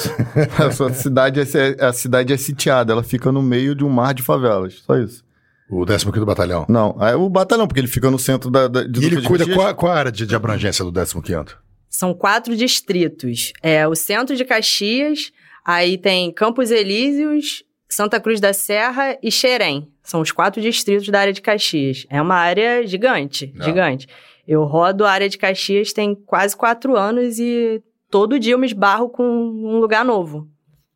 a 0.60 0.72
sua 0.72 0.92
cidade 0.94 1.40
é, 1.40 1.86
a 1.86 1.94
cidade 1.94 2.34
é 2.34 2.38
sitiada, 2.38 2.92
ela 2.92 3.04
fica 3.04 3.32
no 3.32 3.42
meio 3.42 3.74
de 3.74 3.86
um 3.86 3.90
mar 3.90 4.14
de 4.14 4.22
favelas. 4.24 4.82
Só 4.86 4.98
isso. 4.98 5.24
O 5.70 5.86
15º 5.86 6.26
Batalhão. 6.26 6.66
Não, 6.68 6.98
é 7.00 7.16
o 7.16 7.30
batalhão, 7.30 7.66
porque 7.66 7.80
ele 7.80 7.88
fica 7.88 8.12
no 8.12 8.20
centro 8.20 8.52
da, 8.52 8.68
da, 8.68 8.84
de 8.84 9.00
E 9.00 9.06
ele 9.06 9.22
cuida, 9.22 9.48
qual, 9.48 9.74
qual 9.74 9.94
a 9.94 9.96
área 9.96 10.12
de, 10.12 10.26
de 10.26 10.36
abrangência 10.36 10.84
do 10.84 10.92
15º? 10.92 11.52
São 11.90 12.14
quatro 12.14 12.56
distritos. 12.58 13.54
É 13.64 13.88
o 13.88 13.96
centro 13.96 14.36
de 14.36 14.44
Caxias, 14.44 15.32
aí 15.64 15.98
tem 15.98 16.30
Campos 16.34 16.72
Elíseos, 16.72 17.64
Santa 17.88 18.20
Cruz 18.20 18.42
da 18.42 18.52
Serra 18.52 19.18
e 19.24 19.32
Xerém. 19.32 19.88
São 20.04 20.20
os 20.20 20.32
quatro 20.32 20.62
distritos 20.62 21.08
da 21.08 21.22
área 21.22 21.34
de 21.34 21.42
Caxias. 21.42 22.06
É 22.10 22.22
uma 22.22 22.36
área 22.36 22.86
gigante, 22.86 23.54
Não. 23.56 23.66
gigante. 23.66 24.08
Eu 24.46 24.64
rodo 24.64 25.06
a 25.06 25.12
área 25.12 25.30
de 25.30 25.38
Caxias 25.38 25.94
tem 25.94 26.16
quase 26.16 26.56
quatro 26.56 26.98
anos 26.98 27.40
e 27.40 27.82
todo 28.12 28.38
dia 28.38 28.54
eu 28.54 28.60
me 28.60 28.68
esbarro 28.68 29.10
com 29.10 29.24
um 29.24 29.80
lugar 29.80 30.06
novo. 30.06 30.48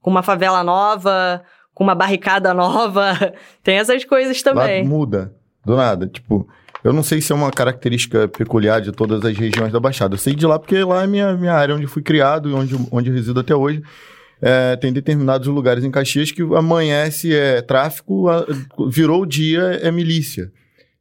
Com 0.01 0.12
uma 0.12 0.22
favela 0.22 0.63
nova, 0.63 1.41
com 1.74 1.84
uma 1.84 1.95
barricada 1.95 2.53
nova. 2.53 3.13
Tem 3.63 3.77
essas 3.77 4.05
coisas 4.05 4.43
Lá 4.43 4.51
também. 4.53 4.86
muda, 4.86 5.34
do 5.65 5.75
nada. 5.75 6.05
Tipo, 6.07 6.48
eu 6.84 6.93
não 6.93 7.01
sei 7.01 7.19
se 7.22 7.31
é 7.31 7.36
uma 7.36 7.50
característica 7.50 8.27
peculiar 8.27 8.81
de 8.81 8.91
todas 8.91 9.24
as 9.25 9.36
regiões 9.36 9.72
da 9.72 9.79
Baixada. 9.79 10.13
Eu 10.13 10.19
sei 10.19 10.36
de 10.36 10.45
lá 10.45 10.60
porque 10.60 10.84
lá 10.84 11.03
é 11.03 11.07
minha, 11.07 11.34
minha 11.36 11.53
área 11.53 11.74
onde 11.74 11.88
fui 11.88 12.03
criado 12.03 12.50
e 12.50 12.53
onde, 12.53 12.75
onde 12.91 13.10
eu 13.10 13.15
resido 13.15 13.39
até 13.39 13.55
hoje. 13.55 13.81
É, 14.41 14.75
tem 14.75 14.91
determinados 14.93 15.48
lugares 15.48 15.84
em 15.84 15.89
Caxias 15.89 16.29
que 16.31 16.41
amanhece 16.41 17.34
é 17.34 17.62
tráfico, 17.62 18.27
a- 18.29 18.45
virou 18.89 19.22
o 19.24 19.25
dia 19.25 19.62
é 19.81 19.89
milícia. 19.89 20.51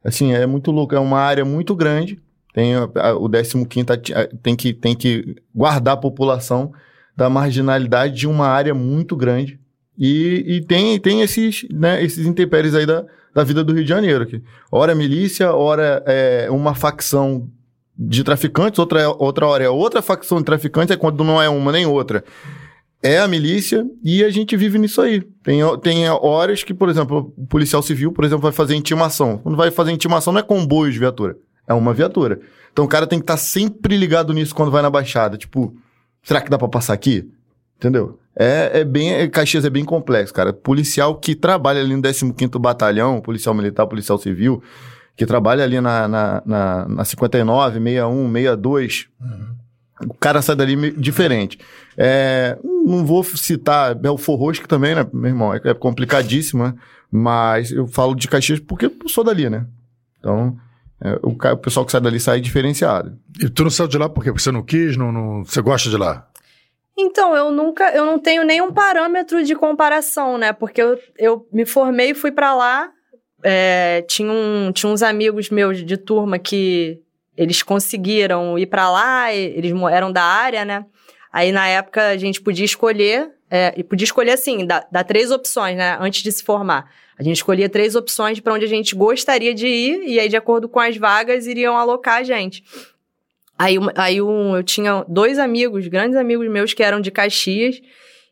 Assim, 0.03 0.33
é 0.33 0.45
muito 0.45 0.71
louco. 0.71 0.95
É 0.95 0.99
uma 0.99 1.19
área 1.19 1.43
muito 1.45 1.75
grande. 1.75 2.19
Tem 2.55 2.73
a- 2.73 2.89
a- 2.95 3.15
o 3.17 3.27
15º 3.27 3.91
ati- 3.91 4.13
a- 4.13 4.29
tem 4.41 4.55
que, 4.55 4.71
tem 4.73 4.95
que 4.95 5.35
guardar 5.53 5.95
a 5.95 5.97
população 5.97 6.71
da 7.13 7.29
marginalidade 7.29 8.15
de 8.15 8.25
uma 8.27 8.47
área 8.47 8.73
muito 8.73 9.13
grande. 9.13 9.59
E, 9.99 10.41
e 10.47 10.61
tem, 10.61 10.97
tem 10.97 11.19
esses, 11.21 11.67
né, 11.69 12.01
esses 12.01 12.25
intempéries 12.25 12.73
aí 12.73 12.85
da, 12.85 13.03
da 13.33 13.43
vida 13.43 13.61
do 13.61 13.73
Rio 13.73 13.83
de 13.83 13.89
Janeiro. 13.89 14.23
Aqui. 14.23 14.41
Ora 14.71 14.93
é 14.93 14.95
milícia, 14.95 15.53
ora 15.53 16.01
é 16.07 16.47
uma 16.49 16.73
facção 16.73 17.49
de 17.97 18.23
traficantes, 18.23 18.79
outra, 18.79 19.09
outra 19.09 19.45
hora 19.47 19.63
é 19.65 19.69
outra 19.69 20.01
facção 20.01 20.37
de 20.37 20.45
traficantes, 20.45 20.95
é 20.95 20.97
quando 20.97 21.25
não 21.25 21.41
é 21.41 21.49
uma 21.49 21.73
nem 21.73 21.85
outra. 21.85 22.23
É 23.03 23.19
a 23.19 23.27
milícia 23.27 23.85
e 24.01 24.23
a 24.23 24.29
gente 24.29 24.55
vive 24.55 24.79
nisso 24.79 25.01
aí. 25.01 25.21
Tem, 25.43 25.59
tem 25.81 26.09
horas 26.09 26.63
que, 26.63 26.73
por 26.73 26.87
exemplo, 26.87 27.33
o 27.37 27.45
policial 27.47 27.81
civil, 27.81 28.13
por 28.13 28.23
exemplo, 28.23 28.43
vai 28.43 28.53
fazer 28.53 28.75
intimação. 28.75 29.39
Quando 29.39 29.57
vai 29.57 29.71
fazer 29.71 29.91
intimação, 29.91 30.31
não 30.31 30.39
é 30.39 30.43
comboio 30.43 30.89
de 30.91 30.99
viatura, 30.99 31.35
é 31.67 31.73
uma 31.73 31.93
viatura. 31.93 32.39
Então 32.71 32.85
o 32.85 32.87
cara 32.87 33.07
tem 33.07 33.19
que 33.19 33.23
estar 33.23 33.33
tá 33.33 33.37
sempre 33.37 33.97
ligado 33.97 34.33
nisso 34.33 34.53
quando 34.53 34.71
vai 34.71 34.81
na 34.81 34.89
baixada. 34.89 35.37
Tipo, 35.37 35.75
será 36.21 36.41
que 36.41 36.49
dá 36.49 36.57
para 36.57 36.67
passar 36.67 36.93
aqui? 36.93 37.29
Entendeu? 37.77 38.19
É, 38.35 38.81
é 38.81 38.83
bem. 38.83 39.13
É, 39.13 39.27
Caxias 39.27 39.63
é 39.63 39.69
bem 39.69 39.85
complexo, 39.85 40.33
cara. 40.33 40.51
Policial 40.51 41.15
que 41.15 41.35
trabalha 41.35 41.79
ali 41.79 41.95
no 41.95 42.01
15 42.01 42.59
Batalhão, 42.59 43.21
policial 43.21 43.55
militar, 43.55 43.87
policial 43.87 44.17
civil, 44.17 44.61
que 45.15 45.25
trabalha 45.25 45.63
ali 45.63 45.79
na, 45.79 46.07
na, 46.07 46.43
na, 46.45 46.87
na 46.87 47.05
59, 47.05 47.79
61, 47.79 48.31
62. 48.33 49.07
Uhum. 49.21 49.55
O 50.09 50.13
cara 50.13 50.41
sai 50.41 50.55
dali 50.57 50.91
diferente. 50.91 51.57
É, 51.97 52.57
não 52.63 53.05
vou 53.05 53.23
citar 53.23 53.95
Belfor 53.95 54.37
Roxo, 54.37 54.61
que 54.61 54.67
também, 54.67 54.93
né, 54.93 55.07
meu 55.13 55.29
irmão? 55.29 55.53
É, 55.53 55.61
é 55.63 55.73
complicadíssimo, 55.73 56.65
né? 56.65 56.73
Mas 57.09 57.71
eu 57.71 57.87
falo 57.87 58.13
de 58.13 58.27
Caxias 58.27 58.59
porque 58.59 58.87
eu 58.87 58.91
sou 59.07 59.23
dali, 59.23 59.49
né? 59.49 59.65
Então, 60.19 60.57
é, 61.05 61.19
o, 61.21 61.29
o, 61.29 61.57
pessoal 61.57 61.85
que 61.85 61.91
sai 61.91 62.01
dali 62.01 62.19
sai 62.19 62.41
diferenciado. 62.41 63.15
E 63.39 63.47
tu 63.47 63.63
não 63.63 63.69
saiu 63.69 63.87
de 63.87 63.97
lá 63.97 64.09
por 64.09 64.23
quê? 64.23 64.31
Porque 64.31 64.41
você 64.41 64.51
não 64.51 64.63
quis? 64.63 64.97
Não, 64.97 65.11
não, 65.11 65.45
você 65.45 65.61
gosta 65.61 65.87
de 65.87 65.97
lá? 65.97 66.27
Então, 66.97 67.35
eu 67.35 67.51
nunca, 67.51 67.91
eu 67.91 68.05
não 68.05 68.17
tenho 68.17 68.43
nenhum 68.43 68.71
parâmetro 68.71 69.43
de 69.43 69.53
comparação, 69.53 70.37
né? 70.37 70.51
Porque 70.51 70.81
eu, 70.81 70.97
eu 71.17 71.47
me 71.53 71.65
formei 71.65 72.11
e 72.11 72.15
fui 72.15 72.31
para 72.31 72.55
lá. 72.55 72.89
É, 73.43 74.03
tinha, 74.07 74.31
um, 74.31 74.71
tinha 74.71 74.91
uns 74.91 75.03
amigos 75.03 75.51
meus 75.51 75.85
de 75.85 75.97
turma 75.97 76.39
que 76.39 76.99
eles 77.37 77.61
conseguiram 77.61 78.57
ir 78.57 78.65
para 78.65 78.89
lá, 78.89 79.31
eles 79.31 79.73
eram 79.91 80.11
da 80.11 80.23
área, 80.23 80.65
né? 80.65 80.85
Aí 81.31 81.51
na 81.51 81.67
época 81.67 82.07
a 82.07 82.17
gente 82.17 82.41
podia 82.41 82.65
escolher, 82.65 83.29
é, 83.55 83.73
e 83.77 83.83
podia 83.85 84.03
escolher 84.03 84.31
assim, 84.31 84.65
dar, 84.65 84.85
dar 84.91 85.05
três 85.05 85.31
opções, 85.31 85.77
né? 85.77 85.97
Antes 86.01 86.21
de 86.21 86.29
se 86.29 86.43
formar. 86.43 86.91
A 87.17 87.23
gente 87.23 87.37
escolhia 87.37 87.69
três 87.69 87.95
opções 87.95 88.41
para 88.41 88.53
onde 88.53 88.65
a 88.65 88.67
gente 88.67 88.93
gostaria 88.93 89.53
de 89.53 89.65
ir, 89.65 90.03
e 90.05 90.19
aí, 90.19 90.27
de 90.27 90.35
acordo 90.35 90.67
com 90.67 90.77
as 90.77 90.97
vagas, 90.97 91.47
iriam 91.47 91.77
alocar 91.77 92.17
a 92.17 92.23
gente. 92.23 92.65
Aí, 93.57 93.77
aí 93.95 94.21
um, 94.21 94.57
eu 94.57 94.61
tinha 94.61 95.05
dois 95.07 95.39
amigos, 95.39 95.87
grandes 95.87 96.17
amigos 96.17 96.45
meus, 96.49 96.73
que 96.73 96.83
eram 96.83 96.99
de 96.99 97.09
Caxias. 97.09 97.81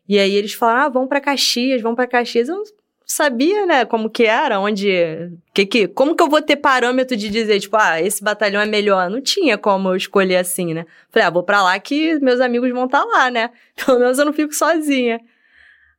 E 0.06 0.18
aí 0.18 0.34
eles 0.34 0.52
falaram: 0.52 0.80
ah, 0.82 0.88
vamos 0.90 1.08
para 1.08 1.22
Caxias, 1.22 1.80
vamos 1.80 1.96
para 1.96 2.06
Caxias. 2.06 2.50
Eu 2.50 2.62
sabia, 3.06 3.66
né, 3.66 3.84
como 3.84 4.10
que 4.10 4.24
era, 4.24 4.58
onde. 4.60 5.32
Que, 5.52 5.66
que, 5.66 5.88
como 5.88 6.16
que 6.16 6.22
eu 6.22 6.28
vou 6.28 6.42
ter 6.42 6.56
parâmetro 6.56 7.16
de 7.16 7.28
dizer, 7.28 7.60
tipo, 7.60 7.76
ah, 7.76 8.00
esse 8.00 8.22
batalhão 8.22 8.60
é 8.60 8.66
melhor? 8.66 9.10
Não 9.10 9.20
tinha 9.20 9.58
como 9.58 9.90
eu 9.90 9.96
escolher 9.96 10.36
assim, 10.36 10.74
né? 10.74 10.86
Falei, 11.10 11.28
ah, 11.28 11.30
vou 11.30 11.42
pra 11.42 11.62
lá 11.62 11.78
que 11.78 12.18
meus 12.20 12.40
amigos 12.40 12.70
vão 12.70 12.86
estar 12.86 13.02
tá 13.02 13.04
lá, 13.04 13.30
né? 13.30 13.50
Pelo 13.84 13.98
menos 13.98 14.18
eu 14.18 14.24
não 14.24 14.32
fico 14.32 14.54
sozinha. 14.54 15.20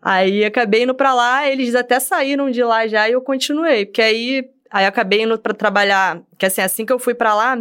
Aí 0.02 0.46
acabei 0.46 0.84
indo 0.84 0.94
pra 0.94 1.14
lá, 1.14 1.50
eles 1.50 1.74
até 1.76 2.00
saíram 2.00 2.52
de 2.52 2.64
lá 2.64 2.88
já 2.88 3.10
e 3.10 3.14
eu 3.14 3.22
continuei. 3.22 3.86
Porque 3.86 4.02
aí 4.02 4.50
Aí 4.76 4.86
acabei 4.86 5.22
indo 5.22 5.40
para 5.40 5.54
trabalhar, 5.54 6.22
que 6.38 6.46
assim, 6.46 6.60
assim 6.60 6.86
que 6.86 6.92
eu 6.92 7.00
fui 7.00 7.14
para 7.14 7.34
lá, 7.34 7.58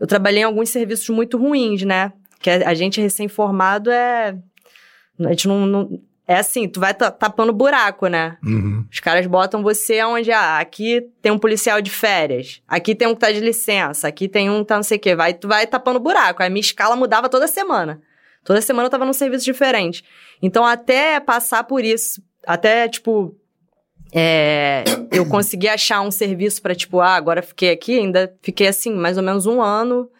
eu 0.00 0.06
trabalhei 0.06 0.40
em 0.40 0.44
alguns 0.44 0.70
serviços 0.70 1.08
muito 1.10 1.38
ruins, 1.38 1.82
né? 1.84 2.12
Que 2.40 2.50
a 2.50 2.74
gente 2.74 3.00
recém-formado 3.00 3.88
é. 3.88 4.36
A 5.20 5.28
gente 5.28 5.46
não, 5.46 5.64
não. 5.64 6.00
É 6.28 6.36
assim, 6.36 6.68
tu 6.68 6.80
vai 6.80 6.92
tapando 6.92 7.52
buraco, 7.52 8.08
né? 8.08 8.36
Uhum. 8.44 8.84
Os 8.90 8.98
caras 8.98 9.26
botam 9.26 9.62
você 9.62 10.02
onde, 10.02 10.32
ah, 10.32 10.58
aqui 10.58 11.08
tem 11.22 11.30
um 11.30 11.38
policial 11.38 11.80
de 11.80 11.90
férias, 11.90 12.60
aqui 12.66 12.96
tem 12.96 13.06
um 13.06 13.14
que 13.14 13.20
tá 13.20 13.30
de 13.30 13.38
licença, 13.38 14.08
aqui 14.08 14.28
tem 14.28 14.50
um 14.50 14.60
que 14.60 14.66
tá 14.66 14.76
não 14.76 14.82
sei 14.82 14.96
o 14.96 15.00
quê. 15.00 15.14
Vai, 15.14 15.34
tu 15.34 15.46
vai 15.46 15.66
tapando 15.66 16.00
buraco. 16.00 16.42
Aí 16.42 16.48
a 16.48 16.50
minha 16.50 16.60
escala 16.60 16.96
mudava 16.96 17.28
toda 17.28 17.46
semana. 17.46 18.00
Toda 18.44 18.60
semana 18.60 18.86
eu 18.86 18.90
tava 18.90 19.04
num 19.04 19.12
serviço 19.12 19.44
diferente. 19.44 20.04
Então, 20.42 20.64
até 20.64 21.20
passar 21.20 21.64
por 21.64 21.84
isso, 21.84 22.20
até, 22.44 22.88
tipo, 22.88 23.36
é, 24.12 24.84
eu 25.12 25.26
consegui 25.26 25.68
achar 25.68 26.00
um 26.00 26.10
serviço 26.10 26.60
para 26.60 26.74
tipo, 26.74 27.00
ah, 27.00 27.14
agora 27.14 27.42
fiquei 27.42 27.70
aqui, 27.70 27.98
ainda 27.98 28.34
fiquei 28.42 28.66
assim, 28.66 28.92
mais 28.92 29.16
ou 29.16 29.22
menos 29.22 29.46
um 29.46 29.60
ano 29.60 30.10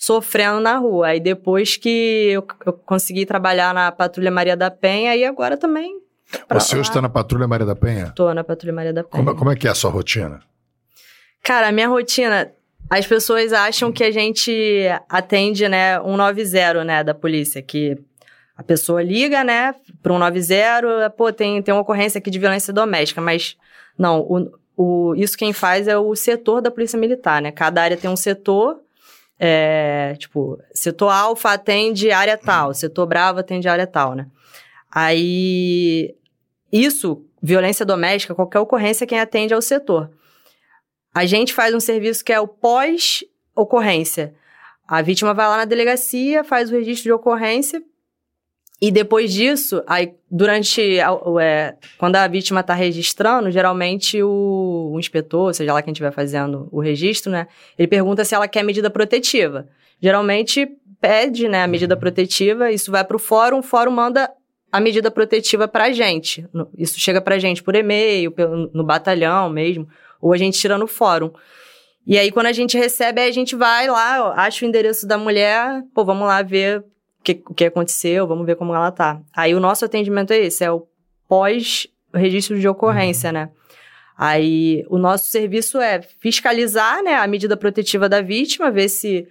sofrendo 0.00 0.60
na 0.60 0.78
rua. 0.78 1.08
Aí 1.08 1.20
depois 1.20 1.76
que 1.76 2.30
eu, 2.30 2.46
eu 2.64 2.72
consegui 2.72 3.26
trabalhar 3.26 3.74
na 3.74 3.92
Patrulha 3.92 4.30
Maria 4.30 4.56
da 4.56 4.70
Penha, 4.70 5.14
e 5.14 5.24
agora 5.24 5.58
também. 5.58 6.00
Você 6.48 6.78
hoje 6.78 6.88
está 6.88 7.02
na 7.02 7.08
Patrulha 7.08 7.46
Maria 7.46 7.66
da 7.66 7.76
Penha? 7.76 8.12
Tô 8.16 8.32
na 8.32 8.42
Patrulha 8.42 8.72
Maria 8.72 8.92
da 8.94 9.04
Penha. 9.04 9.24
Como, 9.24 9.36
como 9.36 9.52
é 9.52 9.56
que 9.56 9.68
é 9.68 9.70
a 9.70 9.74
sua 9.74 9.90
rotina? 9.90 10.40
Cara, 11.42 11.68
a 11.68 11.72
minha 11.72 11.88
rotina, 11.88 12.50
as 12.88 13.06
pessoas 13.06 13.52
acham 13.52 13.92
que 13.92 14.02
a 14.02 14.10
gente 14.10 14.86
atende, 15.08 15.68
né, 15.68 16.00
190, 16.00 16.84
né, 16.84 17.04
da 17.04 17.14
polícia, 17.14 17.60
que 17.60 17.98
a 18.56 18.62
pessoa 18.62 19.02
liga, 19.02 19.44
né, 19.44 19.74
para 20.02 20.12
um 20.12 20.18
90, 20.18 21.10
pô, 21.10 21.32
tem, 21.32 21.62
tem 21.62 21.74
uma 21.74 21.80
ocorrência 21.80 22.18
aqui 22.18 22.30
de 22.30 22.38
violência 22.38 22.72
doméstica, 22.72 23.20
mas 23.20 23.56
não, 23.98 24.20
o, 24.20 24.52
o, 24.76 25.14
isso 25.14 25.36
quem 25.36 25.52
faz 25.52 25.88
é 25.88 25.98
o 25.98 26.14
setor 26.14 26.62
da 26.62 26.70
Polícia 26.70 26.98
Militar, 26.98 27.42
né? 27.42 27.50
Cada 27.50 27.82
área 27.82 27.96
tem 27.96 28.08
um 28.08 28.16
setor, 28.16 28.80
é, 29.42 30.14
tipo, 30.18 30.60
setor 30.74 31.08
alfa 31.08 31.52
atende 31.54 32.12
área 32.12 32.36
tal, 32.36 32.74
setor 32.74 33.06
bravo 33.06 33.40
atende 33.40 33.66
área 33.66 33.86
tal, 33.86 34.14
né? 34.14 34.26
Aí, 34.92 36.14
isso, 36.70 37.24
violência 37.42 37.86
doméstica, 37.86 38.34
qualquer 38.34 38.58
ocorrência, 38.58 39.06
quem 39.06 39.18
atende 39.18 39.54
é 39.54 39.56
o 39.56 39.62
setor. 39.62 40.10
A 41.14 41.24
gente 41.24 41.54
faz 41.54 41.74
um 41.74 41.80
serviço 41.80 42.22
que 42.22 42.34
é 42.34 42.38
o 42.38 42.46
pós-ocorrência. 42.46 44.34
A 44.86 45.00
vítima 45.00 45.32
vai 45.32 45.48
lá 45.48 45.56
na 45.56 45.64
delegacia, 45.64 46.44
faz 46.44 46.70
o 46.70 46.74
registro 46.74 47.04
de 47.04 47.12
ocorrência, 47.12 47.82
e 48.80 48.90
depois 48.90 49.32
disso, 49.32 49.82
aí, 49.86 50.14
durante. 50.30 50.98
É, 50.98 51.74
quando 51.98 52.16
a 52.16 52.26
vítima 52.26 52.60
está 52.60 52.72
registrando, 52.72 53.50
geralmente 53.50 54.22
o, 54.22 54.92
o, 54.94 54.98
inspetor, 54.98 55.54
seja 55.54 55.74
lá 55.74 55.82
quem 55.82 55.92
estiver 55.92 56.10
fazendo 56.12 56.66
o 56.72 56.80
registro, 56.80 57.30
né? 57.30 57.46
Ele 57.78 57.86
pergunta 57.86 58.24
se 58.24 58.34
ela 58.34 58.48
quer 58.48 58.62
medida 58.62 58.88
protetiva. 58.88 59.68
Geralmente 60.00 60.66
pede 60.98 61.46
né, 61.46 61.62
a 61.62 61.66
medida 61.66 61.94
uhum. 61.94 62.00
protetiva, 62.00 62.70
isso 62.70 62.90
vai 62.90 63.04
para 63.04 63.16
o 63.16 63.18
fórum, 63.18 63.58
o 63.58 63.62
fórum 63.62 63.90
manda 63.90 64.30
a 64.72 64.80
medida 64.80 65.10
protetiva 65.10 65.68
para 65.68 65.84
a 65.84 65.92
gente. 65.92 66.46
Isso 66.78 66.98
chega 66.98 67.20
para 67.20 67.34
a 67.34 67.38
gente 67.38 67.62
por 67.62 67.74
e-mail, 67.74 68.32
no 68.72 68.84
batalhão 68.84 69.50
mesmo, 69.50 69.88
ou 70.20 70.32
a 70.32 70.38
gente 70.38 70.58
tira 70.58 70.78
no 70.78 70.86
fórum. 70.86 71.30
E 72.06 72.18
aí, 72.18 72.30
quando 72.30 72.46
a 72.46 72.52
gente 72.52 72.78
recebe, 72.78 73.20
a 73.20 73.30
gente 73.30 73.54
vai 73.54 73.88
lá, 73.88 74.32
acha 74.36 74.64
o 74.64 74.68
endereço 74.68 75.06
da 75.06 75.18
mulher, 75.18 75.82
pô, 75.94 76.02
vamos 76.02 76.26
lá 76.26 76.40
ver 76.40 76.82
o 77.20 77.54
que, 77.54 77.64
aconteceu, 77.64 78.26
vamos 78.26 78.46
ver 78.46 78.56
como 78.56 78.74
ela 78.74 78.90
tá. 78.90 79.20
Aí 79.34 79.54
o 79.54 79.60
nosso 79.60 79.84
atendimento 79.84 80.32
é 80.32 80.38
esse, 80.38 80.64
é 80.64 80.70
o 80.70 80.86
pós-registro 81.28 82.58
de 82.58 82.66
ocorrência, 82.66 83.28
uhum. 83.28 83.34
né? 83.34 83.50
Aí 84.16 84.84
o 84.88 84.98
nosso 84.98 85.30
serviço 85.30 85.78
é 85.78 86.02
fiscalizar, 86.02 87.02
né, 87.02 87.14
a 87.14 87.26
medida 87.26 87.56
protetiva 87.56 88.06
da 88.08 88.20
vítima, 88.20 88.70
ver 88.70 88.88
se 88.88 89.26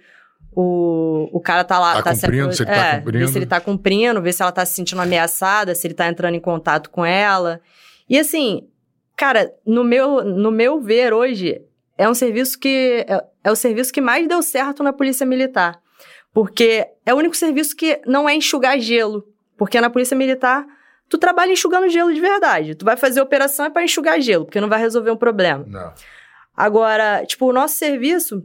o, 0.52 1.28
o 1.32 1.40
cara 1.40 1.62
tá 1.62 1.78
lá... 1.78 1.94
Tá, 1.94 2.02
tá 2.02 2.10
cumprindo, 2.12 2.52
se, 2.52 2.62
ele 2.62 2.70
tá 2.70 2.76
é, 2.76 2.90
tá 2.90 2.96
cumprindo. 2.98 3.18
Ver 3.18 3.28
se 3.28 3.38
ele 3.38 3.46
tá 3.46 3.60
cumprindo, 3.60 4.22
ver 4.22 4.32
se 4.32 4.42
ela 4.42 4.52
tá 4.52 4.66
se 4.66 4.74
sentindo 4.74 5.00
ameaçada, 5.00 5.74
se 5.74 5.86
ele 5.86 5.94
tá 5.94 6.08
entrando 6.08 6.34
em 6.34 6.40
contato 6.40 6.90
com 6.90 7.04
ela. 7.04 7.60
E 8.08 8.18
assim, 8.18 8.66
cara, 9.16 9.52
no 9.64 9.84
meu, 9.84 10.24
no 10.24 10.50
meu 10.50 10.80
ver 10.80 11.12
hoje, 11.12 11.60
é 11.96 12.08
um 12.08 12.14
serviço 12.14 12.58
que... 12.58 13.04
É, 13.08 13.22
é 13.44 13.50
o 13.52 13.56
serviço 13.56 13.92
que 13.92 14.00
mais 14.00 14.26
deu 14.26 14.42
certo 14.42 14.82
na 14.82 14.92
Polícia 14.92 15.24
Militar. 15.24 15.80
Porque 16.32 16.86
é 17.10 17.14
o 17.14 17.16
único 17.16 17.36
serviço 17.36 17.74
que 17.76 18.00
não 18.06 18.28
é 18.28 18.34
enxugar 18.34 18.78
gelo. 18.78 19.26
Porque 19.56 19.80
na 19.80 19.90
Polícia 19.90 20.16
Militar, 20.16 20.64
tu 21.08 21.18
trabalha 21.18 21.52
enxugando 21.52 21.88
gelo 21.88 22.14
de 22.14 22.20
verdade. 22.20 22.74
Tu 22.76 22.84
vai 22.84 22.96
fazer 22.96 23.20
operação 23.20 23.66
é 23.66 23.70
para 23.70 23.82
enxugar 23.82 24.20
gelo, 24.20 24.44
porque 24.44 24.60
não 24.60 24.68
vai 24.68 24.78
resolver 24.78 25.10
um 25.10 25.16
problema. 25.16 25.64
Não. 25.66 25.92
Agora, 26.56 27.24
tipo, 27.26 27.46
o 27.46 27.52
nosso 27.52 27.74
serviço, 27.74 28.44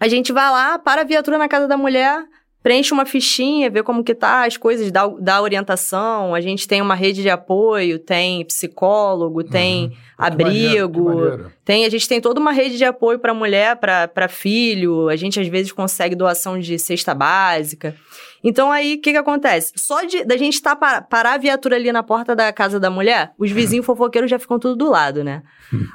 a 0.00 0.08
gente 0.08 0.32
vai 0.32 0.50
lá, 0.50 0.78
para 0.78 1.02
a 1.02 1.04
viatura 1.04 1.38
na 1.38 1.48
casa 1.48 1.68
da 1.68 1.76
mulher, 1.76 2.26
preenche 2.66 2.92
uma 2.92 3.06
fichinha, 3.06 3.70
vê 3.70 3.80
como 3.80 4.02
que 4.02 4.12
tá 4.12 4.44
as 4.44 4.56
coisas, 4.56 4.90
dá, 4.90 5.06
dá 5.06 5.40
orientação. 5.40 6.34
A 6.34 6.40
gente 6.40 6.66
tem 6.66 6.82
uma 6.82 6.96
rede 6.96 7.22
de 7.22 7.30
apoio, 7.30 7.96
tem 7.96 8.44
psicólogo, 8.44 9.44
tem 9.44 9.84
uhum. 9.84 9.92
abrigo, 10.18 11.04
maneiro, 11.04 11.52
tem 11.64 11.84
a 11.84 11.88
gente 11.88 12.08
tem 12.08 12.20
toda 12.20 12.40
uma 12.40 12.50
rede 12.50 12.76
de 12.76 12.84
apoio 12.84 13.20
para 13.20 13.32
mulher, 13.32 13.76
para 13.76 14.26
filho. 14.26 15.08
A 15.08 15.14
gente 15.14 15.38
às 15.38 15.46
vezes 15.46 15.70
consegue 15.70 16.16
doação 16.16 16.58
de 16.58 16.76
cesta 16.76 17.14
básica. 17.14 17.94
Então 18.42 18.72
aí 18.72 18.96
o 18.96 19.00
que 19.00 19.12
que 19.12 19.16
acontece? 19.16 19.72
Só 19.76 20.02
de 20.02 20.24
da 20.24 20.36
gente 20.36 20.60
tá 20.60 20.74
parar 20.74 21.34
a 21.34 21.38
viatura 21.38 21.76
ali 21.76 21.92
na 21.92 22.02
porta 22.02 22.34
da 22.34 22.52
casa 22.52 22.80
da 22.80 22.90
mulher, 22.90 23.30
os 23.38 23.52
vizinhos 23.52 23.86
fofoqueiros 23.86 24.28
já 24.28 24.40
ficam 24.40 24.58
tudo 24.58 24.74
do 24.74 24.90
lado, 24.90 25.22
né? 25.22 25.44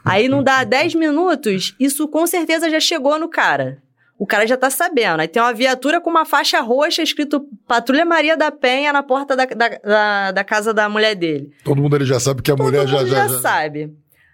aí 0.05 0.29
não 0.29 0.41
dá 0.41 0.63
10 0.63 0.95
minutos, 0.95 1.75
isso 1.77 2.07
com 2.07 2.25
certeza 2.25 2.69
já 2.69 2.79
chegou 2.79 3.19
no 3.19 3.27
cara 3.27 3.81
o 4.23 4.27
cara 4.27 4.45
já 4.45 4.55
tá 4.55 4.69
sabendo. 4.69 5.19
Aí 5.19 5.27
tem 5.27 5.41
uma 5.41 5.51
viatura 5.51 5.99
com 5.99 6.07
uma 6.07 6.25
faixa 6.25 6.59
roxa 6.61 7.01
escrito 7.01 7.43
Patrulha 7.67 8.05
Maria 8.05 8.37
da 8.37 8.51
Penha 8.51 8.93
na 8.93 9.01
porta 9.01 9.35
da, 9.35 9.45
da, 9.45 9.67
da, 9.69 10.31
da 10.31 10.43
casa 10.43 10.71
da 10.71 10.87
mulher 10.87 11.15
dele. 11.15 11.49
Todo 11.63 11.81
mundo 11.81 11.95
ele 11.95 12.05
já 12.05 12.19
sabe 12.19 12.43
que 12.43 12.51
a 12.51 12.55
Todo 12.55 12.67
mulher 12.67 12.87
já, 12.87 12.97
mundo 12.99 13.07
já, 13.07 13.15
já, 13.15 13.27
já- 13.29 13.39
sabe. 13.39 13.91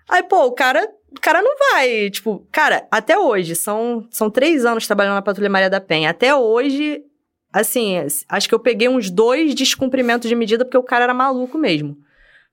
Aí, 0.09 0.23
pô, 0.23 0.43
o 0.45 0.51
cara, 0.51 0.85
o 1.09 1.21
cara 1.21 1.41
não 1.41 1.55
vai, 1.71 2.09
tipo, 2.09 2.45
cara, 2.51 2.85
até 2.91 3.17
hoje, 3.17 3.55
são, 3.55 4.05
são 4.11 4.29
três 4.29 4.65
anos 4.65 4.85
trabalhando 4.85 5.15
na 5.15 5.21
Patrulha 5.21 5.49
Maria 5.49 5.69
da 5.69 5.79
Penha. 5.79 6.09
Até 6.09 6.35
hoje, 6.35 7.01
assim, 7.53 7.95
acho 8.27 8.49
que 8.49 8.53
eu 8.55 8.59
peguei 8.59 8.89
uns 8.89 9.09
dois 9.09 9.55
descumprimentos 9.55 10.27
de 10.27 10.35
medida 10.35 10.65
porque 10.65 10.77
o 10.77 10.83
cara 10.83 11.05
era 11.05 11.13
maluco 11.13 11.57
mesmo. 11.57 11.97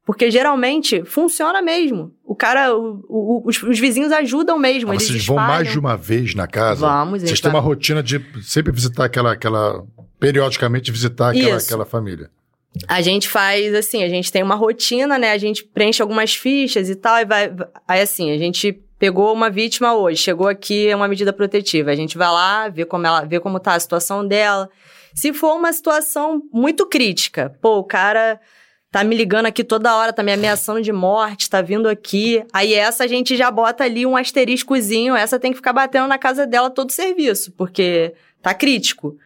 Porque 0.07 0.31
geralmente 0.31 1.03
funciona 1.05 1.63
mesmo. 1.63 2.13
O 2.25 2.35
cara, 2.35 2.77
o- 2.77 3.03
o- 3.09 3.43
os, 3.47 3.63
os 3.63 3.79
vizinhos 3.79 4.13
ajudam 4.13 4.59
mesmo. 4.59 4.91
Ah, 4.91 4.95
eles 4.95 5.07
vocês 5.07 5.25
vão 5.27 5.37
mais 5.37 5.63
de 5.63 5.69
espalham. 5.75 5.81
uma 5.81 5.97
vez 5.97 6.35
na 6.35 6.47
casa? 6.47 6.87
Vamos, 6.87 7.23
Vocês 7.23 7.41
têm 7.41 7.51
uma 7.51 7.61
rotina 7.61 8.03
de 8.03 8.21
sempre 8.43 8.71
visitar 8.71 9.07
aquela, 9.07 9.33
aquela 9.33 9.83
periodicamente 10.21 10.91
visitar 10.93 11.31
aquela, 11.31 11.57
Isso. 11.57 11.67
aquela 11.67 11.85
família. 11.87 12.31
A 12.89 13.01
gente 13.01 13.29
faz 13.29 13.73
assim, 13.75 14.03
a 14.03 14.09
gente 14.09 14.31
tem 14.33 14.43
uma 14.43 14.57
rotina, 14.57 15.17
né? 15.19 15.31
A 15.33 15.39
gente 15.39 15.65
preenche 15.65 16.03
algumas 16.03 16.35
fichas 16.35 16.89
e 16.91 16.95
tal, 16.97 17.19
e 17.21 17.25
vai. 17.25 17.55
Aí 17.87 18.01
assim, 18.01 18.31
a 18.33 18.37
gente 18.39 18.73
pegou 18.99 19.33
uma 19.33 19.49
vítima 19.49 19.95
hoje, 19.95 20.21
chegou 20.21 20.49
aqui, 20.49 20.89
é 20.89 20.97
uma 20.97 21.07
medida 21.09 21.33
protetiva. 21.33 21.91
A 21.93 21.97
gente 21.97 22.19
vai 22.19 22.29
lá, 22.29 22.69
vê 22.69 22.85
como 22.85 23.07
ela, 23.07 23.23
vê 23.25 23.39
como 23.41 23.61
tá 23.61 23.75
a 23.75 23.81
situação 23.81 24.27
dela. 24.27 24.69
Se 25.15 25.33
for 25.33 25.55
uma 25.55 25.73
situação 25.73 26.43
muito 26.53 26.85
crítica, 26.87 27.57
pô, 27.63 27.79
o 27.79 27.85
cara 27.85 28.41
tá 28.95 29.03
me 29.03 29.17
ligando 29.17 29.47
aqui 29.47 29.65
toda 29.65 29.97
hora, 29.97 30.13
tá 30.13 30.23
me 30.23 30.33
ameaçando 30.33 30.81
de 30.81 30.93
morte, 30.93 31.51
tá 31.51 31.61
vindo 31.61 31.89
aqui. 31.89 32.45
Aí 32.53 32.73
essa 32.75 33.03
a 33.03 33.07
gente 33.09 33.37
já 33.37 33.51
bota 33.51 33.83
ali 33.83 34.07
um 34.07 34.17
asteriscozinho, 34.17 35.17
essa 35.17 35.37
tem 35.37 35.51
que 35.51 35.57
ficar 35.57 35.73
batendo 35.73 36.07
na 36.07 36.17
casa 36.17 36.47
dela 36.47 36.71
todo 36.71 36.91
o 36.91 36.93
serviço, 36.93 37.51
porque 37.57 38.15
tá 38.41 38.55
crítico. 38.55 39.17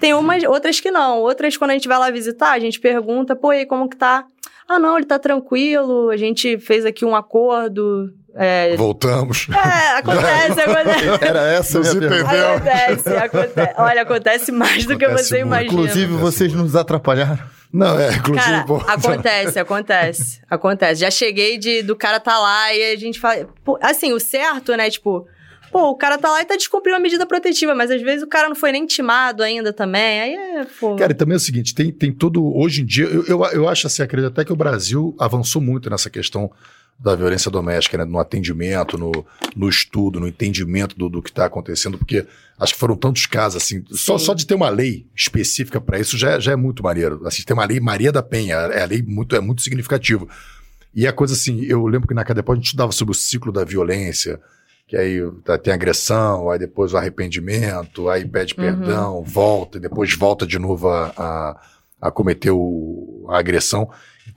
Tem 0.00 0.14
umas, 0.14 0.42
outras 0.44 0.80
que 0.80 0.90
não. 0.90 1.18
Outras, 1.18 1.58
quando 1.58 1.72
a 1.72 1.74
gente 1.74 1.86
vai 1.86 1.98
lá 1.98 2.10
visitar, 2.10 2.52
a 2.52 2.58
gente 2.58 2.80
pergunta, 2.80 3.36
pô, 3.36 3.52
e 3.52 3.66
como 3.66 3.86
que 3.86 3.98
tá? 3.98 4.24
Ah, 4.66 4.78
não, 4.78 4.96
ele 4.96 5.04
tá 5.04 5.18
tranquilo, 5.18 6.08
a 6.08 6.16
gente 6.16 6.56
fez 6.56 6.86
aqui 6.86 7.04
um 7.04 7.14
acordo. 7.14 8.10
É, 8.34 8.74
Voltamos. 8.76 9.46
é 9.50 9.98
acontece, 9.98 10.60
acontece. 10.62 11.04
Era 11.22 11.42
essa 11.50 11.76
a 11.76 11.80
minha 11.82 11.92
Você 11.92 12.00
pergunta. 12.00 12.22
entendeu? 12.34 12.54
Acontece, 12.54 13.08
acontece. 13.10 13.74
Olha, 13.76 14.02
acontece 14.02 14.52
mais 14.52 14.86
do 14.86 14.96
que 14.96 15.04
Acontece 15.04 15.28
você 15.28 15.44
muito. 15.44 15.48
imagina. 15.48 15.72
Inclusive, 15.74 16.12
vocês 16.14 16.52
nos 16.54 16.74
atrapalharam. 16.74 17.57
Não, 17.72 17.98
é, 18.00 18.16
inclusive, 18.16 18.44
Cara, 18.44 18.64
pô, 18.64 18.76
acontece, 18.76 19.58
acontece, 19.58 20.40
acontece. 20.48 21.00
Já 21.00 21.10
cheguei 21.10 21.58
de 21.58 21.82
do 21.82 21.94
cara 21.94 22.18
tá 22.18 22.38
lá 22.38 22.74
e 22.74 22.92
a 22.92 22.96
gente 22.96 23.20
fala. 23.20 23.48
pô, 23.62 23.78
assim, 23.82 24.12
o 24.12 24.18
certo, 24.18 24.74
né? 24.74 24.88
Tipo, 24.88 25.26
pô, 25.70 25.90
o 25.90 25.94
cara 25.94 26.16
tá 26.16 26.30
lá 26.30 26.40
e 26.40 26.46
tá 26.46 26.56
descumprindo 26.56 26.96
a 26.96 27.00
medida 27.00 27.26
protetiva, 27.26 27.74
mas 27.74 27.90
às 27.90 28.00
vezes 28.00 28.22
o 28.22 28.26
cara 28.26 28.48
não 28.48 28.56
foi 28.56 28.72
nem 28.72 28.84
intimado 28.84 29.42
ainda 29.42 29.72
também. 29.72 30.20
Aí 30.20 30.34
é, 30.34 30.66
pô. 30.80 30.96
Cara, 30.96 31.12
e 31.12 31.14
também 31.14 31.34
é 31.34 31.36
o 31.36 31.40
seguinte, 31.40 31.74
tem, 31.74 31.92
tem 31.92 32.10
todo. 32.10 32.56
Hoje 32.56 32.82
em 32.82 32.86
dia, 32.86 33.04
eu, 33.04 33.24
eu, 33.26 33.44
eu 33.44 33.68
acho 33.68 33.86
assim, 33.86 34.02
acredito 34.02 34.30
até 34.30 34.44
que 34.44 34.52
o 34.52 34.56
Brasil 34.56 35.14
avançou 35.18 35.60
muito 35.60 35.90
nessa 35.90 36.08
questão 36.08 36.50
da 36.98 37.14
violência 37.14 37.50
doméstica, 37.50 37.96
né? 37.96 38.04
No 38.04 38.18
atendimento, 38.18 38.98
no, 38.98 39.12
no 39.54 39.68
estudo, 39.68 40.18
no 40.18 40.26
entendimento 40.26 40.96
do, 40.98 41.08
do 41.08 41.22
que 41.22 41.30
está 41.30 41.44
acontecendo, 41.44 41.96
porque 41.96 42.26
acho 42.58 42.72
que 42.74 42.78
foram 42.80 42.96
tantos 42.96 43.24
casos, 43.26 43.62
assim. 43.62 43.84
Só, 43.92 44.18
Sim. 44.18 44.24
só 44.24 44.34
de 44.34 44.44
ter 44.44 44.54
uma 44.54 44.68
lei 44.68 45.06
específica 45.14 45.80
para 45.80 46.00
isso 46.00 46.18
já, 46.18 46.32
é- 46.32 46.40
já 46.40 46.52
é 46.52 46.56
muito 46.56 46.82
maneiro. 46.82 47.20
Assim, 47.24 47.42
tem 47.44 47.54
uma 47.54 47.64
lei 47.64 47.78
Maria 47.78 48.10
da 48.10 48.22
Penha, 48.22 48.56
é 48.56 48.82
a 48.82 48.86
lei 48.86 49.00
muito, 49.02 49.36
é 49.36 49.40
muito 49.40 49.62
significativo. 49.62 50.28
E 50.92 51.06
a 51.06 51.12
coisa 51.12 51.34
assim, 51.34 51.62
eu 51.66 51.86
lembro 51.86 52.08
que 52.08 52.14
na 52.14 52.24
Cadepo 52.24 52.50
a 52.50 52.54
gente 52.56 52.64
estudava 52.64 52.90
sobre 52.90 53.12
o 53.12 53.14
ciclo 53.14 53.52
da 53.52 53.62
violência, 53.62 54.40
que 54.88 54.96
aí 54.96 55.20
tá- 55.44 55.56
tem 55.58 55.72
agressão, 55.72 56.50
aí 56.50 56.58
depois 56.58 56.92
o 56.94 56.96
arrependimento, 56.96 58.08
aí 58.08 58.24
pede 58.26 58.54
Uhum. 58.54 58.60
perdão, 58.64 59.22
volta, 59.22 59.78
e 59.78 59.80
depois 59.80 60.12
volta 60.16 60.44
de 60.46 60.58
novo 60.58 60.88
a, 60.88 61.12
a, 61.16 61.60
a 62.02 62.10
cometer 62.10 62.50
o- 62.50 63.26
a 63.30 63.38
agressão. 63.38 63.88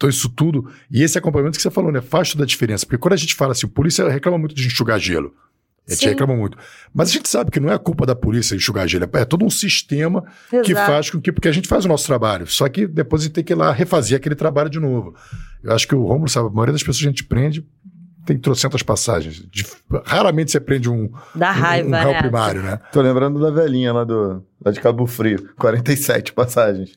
Então, 0.02 0.10
isso 0.10 0.28
tudo. 0.30 0.68
E 0.90 1.04
esse 1.04 1.16
acompanhamento 1.16 1.58
que 1.58 1.62
você 1.62 1.70
falou, 1.70 1.92
né? 1.92 2.02
Faz 2.02 2.32
toda 2.32 2.44
a 2.44 2.48
diferença. 2.48 2.88
Porque 2.88 2.98
quando 2.98 3.14
a 3.14 3.18
gente 3.18 3.36
fala 3.36 3.52
assim, 3.52 3.68
polícia 3.68 4.10
reclama 4.10 4.40
muito 4.40 4.56
de 4.56 4.66
enxugar 4.66 5.00
gelo. 5.00 5.32
A 5.88 5.92
gente 5.92 6.00
Sim. 6.00 6.10
reclama 6.10 6.36
muito. 6.36 6.58
Mas 6.92 7.10
a 7.10 7.12
gente 7.14 7.30
sabe 7.30 7.52
que 7.52 7.60
não 7.60 7.70
é 7.70 7.76
a 7.76 7.80
culpa 7.80 8.04
da 8.04 8.16
polícia 8.16 8.56
enxugar 8.56 8.88
gelo. 8.88 9.08
É 9.14 9.26
todo 9.26 9.46
um 9.46 9.50
sistema 9.52 10.24
que 10.64 10.72
Exato. 10.72 10.92
faz 10.92 11.10
com 11.12 11.22
que. 11.22 11.32
Porque 11.32 11.48
a 11.48 11.52
gente 11.52 11.68
faz 11.68 11.86
o 11.86 11.88
nosso 11.88 12.08
trabalho. 12.08 12.48
Só 12.48 12.68
que 12.68 12.88
depois 12.88 13.22
a 13.22 13.26
gente 13.26 13.34
tem 13.34 13.44
que 13.44 13.54
ir 13.54 13.56
lá 13.56 13.72
refazer 13.72 14.18
aquele 14.18 14.34
trabalho 14.34 14.72
de 14.72 14.80
novo. 14.80 15.14
Eu 15.64 15.72
acho 15.74 15.88
que 15.88 15.94
o 15.94 16.04
Romulo 16.04 16.28
sabe, 16.30 16.48
a 16.48 16.50
maioria 16.50 16.74
das 16.74 16.82
pessoas 16.82 16.98
que 16.98 17.06
a 17.06 17.10
gente 17.10 17.24
prende 17.24 17.64
tem 18.26 18.38
trocentas 18.38 18.84
passagens. 18.84 19.36
De- 19.52 19.66
raramente 20.06 20.52
você 20.52 20.60
prende 20.60 20.88
um, 20.90 21.12
Dá 21.36 21.50
um- 21.52 21.54
raiva, 21.54 21.90
um 21.90 21.92
réu 21.92 22.12
né? 22.12 22.22
primário, 22.22 22.62
né? 22.64 22.80
Tô 22.92 23.02
lembrando 23.02 23.40
da 23.40 23.50
velhinha 23.50 23.92
lá, 23.92 24.04
do, 24.04 24.44
lá 24.64 24.72
de 24.72 24.80
Cabo 24.80 25.06
Frio. 25.08 25.50
47 25.58 26.32
passagens. 26.34 26.92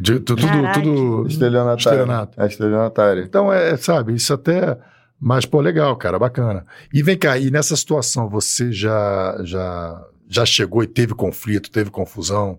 De- 0.00 0.18
tu- 0.20 0.34
tudo, 0.34 0.46
Caraca. 0.46 0.80
tudo 0.80 1.26
Estelionatária. 1.28 1.78
estelionato. 1.78 2.40
É, 2.40 2.46
estelionatária. 2.46 3.20
Então, 3.22 3.52
é, 3.52 3.76
sabe, 3.76 4.14
isso 4.14 4.32
até. 4.32 4.78
Mas, 5.20 5.44
pô, 5.44 5.60
legal, 5.60 5.94
cara, 5.96 6.18
bacana. 6.18 6.64
E 6.94 7.02
vem 7.02 7.18
cá, 7.18 7.36
e 7.38 7.50
nessa 7.50 7.76
situação, 7.76 8.26
você 8.28 8.72
já, 8.72 9.38
já, 9.44 10.02
já 10.26 10.46
chegou 10.46 10.82
e 10.82 10.86
teve 10.86 11.14
conflito, 11.14 11.70
teve 11.70 11.90
confusão? 11.90 12.58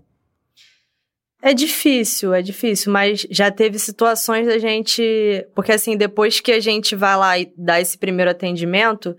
É 1.42 1.52
difícil, 1.52 2.32
é 2.32 2.40
difícil, 2.40 2.92
mas 2.92 3.26
já 3.28 3.50
teve 3.50 3.76
situações 3.80 4.46
da 4.46 4.58
gente. 4.58 5.44
Porque 5.56 5.72
assim, 5.72 5.96
depois 5.96 6.38
que 6.38 6.52
a 6.52 6.60
gente 6.60 6.94
vai 6.94 7.16
lá 7.16 7.36
e 7.36 7.52
dá 7.58 7.80
esse 7.80 7.98
primeiro 7.98 8.30
atendimento, 8.30 9.16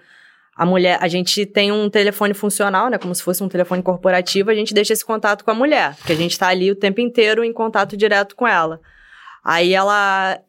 a 0.56 0.66
mulher, 0.66 1.00
a 1.02 1.08
gente 1.08 1.46
tem 1.46 1.72
um 1.72 1.90
telefone 1.90 2.34
funcional, 2.34 2.90
né? 2.90 2.98
Como 2.98 3.14
se 3.14 3.24
fosse 3.24 3.44
um 3.44 3.50
telefone 3.50 3.82
corporativo, 3.82 4.52
a 4.52 4.56
gente 4.56 4.74
deixa 4.74 4.94
esse 4.94 5.04
contato 5.04 5.44
com 5.44 5.52
a 5.52 5.56
mulher, 5.56 5.96
porque 5.96 6.14
a 6.14 6.16
gente 6.16 6.38
tá 6.38 6.48
ali 6.48 6.72
o 6.72 6.76
tempo 6.76 7.02
inteiro 7.02 7.44
em 7.44 7.52
contato 7.52 7.98
direto 7.98 8.36
com 8.36 8.48
ela. 8.48 8.80
Aí 9.44 9.74
ela 9.74 10.40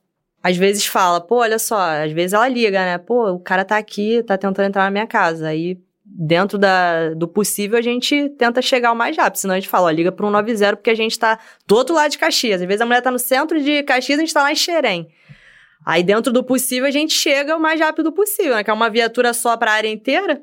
às 0.42 0.58
vezes 0.58 0.84
fala, 0.84 1.22
pô, 1.22 1.36
olha 1.36 1.58
só, 1.58 1.78
às 2.04 2.12
vezes 2.12 2.34
ela 2.34 2.46
liga, 2.46 2.78
né? 2.78 2.98
Pô, 2.98 3.30
o 3.30 3.40
cara 3.40 3.64
tá 3.64 3.78
aqui, 3.78 4.22
tá 4.24 4.36
tentando 4.36 4.66
entrar 4.66 4.84
na 4.84 4.90
minha 4.90 5.06
casa. 5.06 5.48
Aí, 5.48 5.78
dentro 6.04 6.58
da, 6.58 7.14
do 7.14 7.26
possível, 7.26 7.78
a 7.78 7.82
gente 7.82 8.28
tenta 8.38 8.60
chegar 8.60 8.92
o 8.92 8.94
mais 8.94 9.16
rápido. 9.16 9.38
Senão 9.38 9.54
a 9.54 9.58
gente 9.58 9.70
fala, 9.70 9.86
ó, 9.86 9.90
liga 9.90 10.12
pro 10.12 10.26
190 10.26 10.76
porque 10.76 10.90
a 10.90 10.94
gente 10.94 11.18
tá 11.18 11.38
do 11.66 11.74
outro 11.74 11.94
lado 11.94 12.10
de 12.10 12.18
Caxias. 12.18 12.60
Às 12.60 12.66
vezes 12.66 12.82
a 12.82 12.84
mulher 12.84 13.00
tá 13.00 13.10
no 13.10 13.18
centro 13.18 13.58
de 13.58 13.82
Caxias, 13.84 14.18
a 14.18 14.20
gente 14.20 14.34
tá 14.34 14.42
lá 14.42 14.52
em 14.52 14.56
Xerém. 14.56 15.08
Aí, 15.84 16.02
dentro 16.02 16.32
do 16.32 16.42
possível, 16.42 16.86
a 16.86 16.90
gente 16.90 17.12
chega 17.12 17.56
o 17.56 17.60
mais 17.60 17.78
rápido 17.78 18.10
possível, 18.10 18.54
né? 18.54 18.64
Que 18.64 18.70
é 18.70 18.72
uma 18.72 18.88
viatura 18.88 19.34
só 19.34 19.56
pra 19.56 19.72
área 19.72 19.88
inteira. 19.88 20.40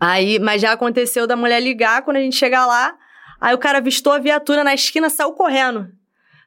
Aí, 0.00 0.38
mas 0.38 0.62
já 0.62 0.72
aconteceu 0.72 1.26
da 1.26 1.36
mulher 1.36 1.60
ligar 1.60 2.02
quando 2.02 2.16
a 2.16 2.20
gente 2.20 2.36
chegar 2.36 2.64
lá. 2.66 2.94
Aí 3.40 3.54
o 3.54 3.58
cara 3.58 3.78
avistou 3.78 4.12
a 4.12 4.18
viatura 4.18 4.64
na 4.64 4.72
esquina, 4.72 5.10
saiu 5.10 5.32
correndo. 5.32 5.88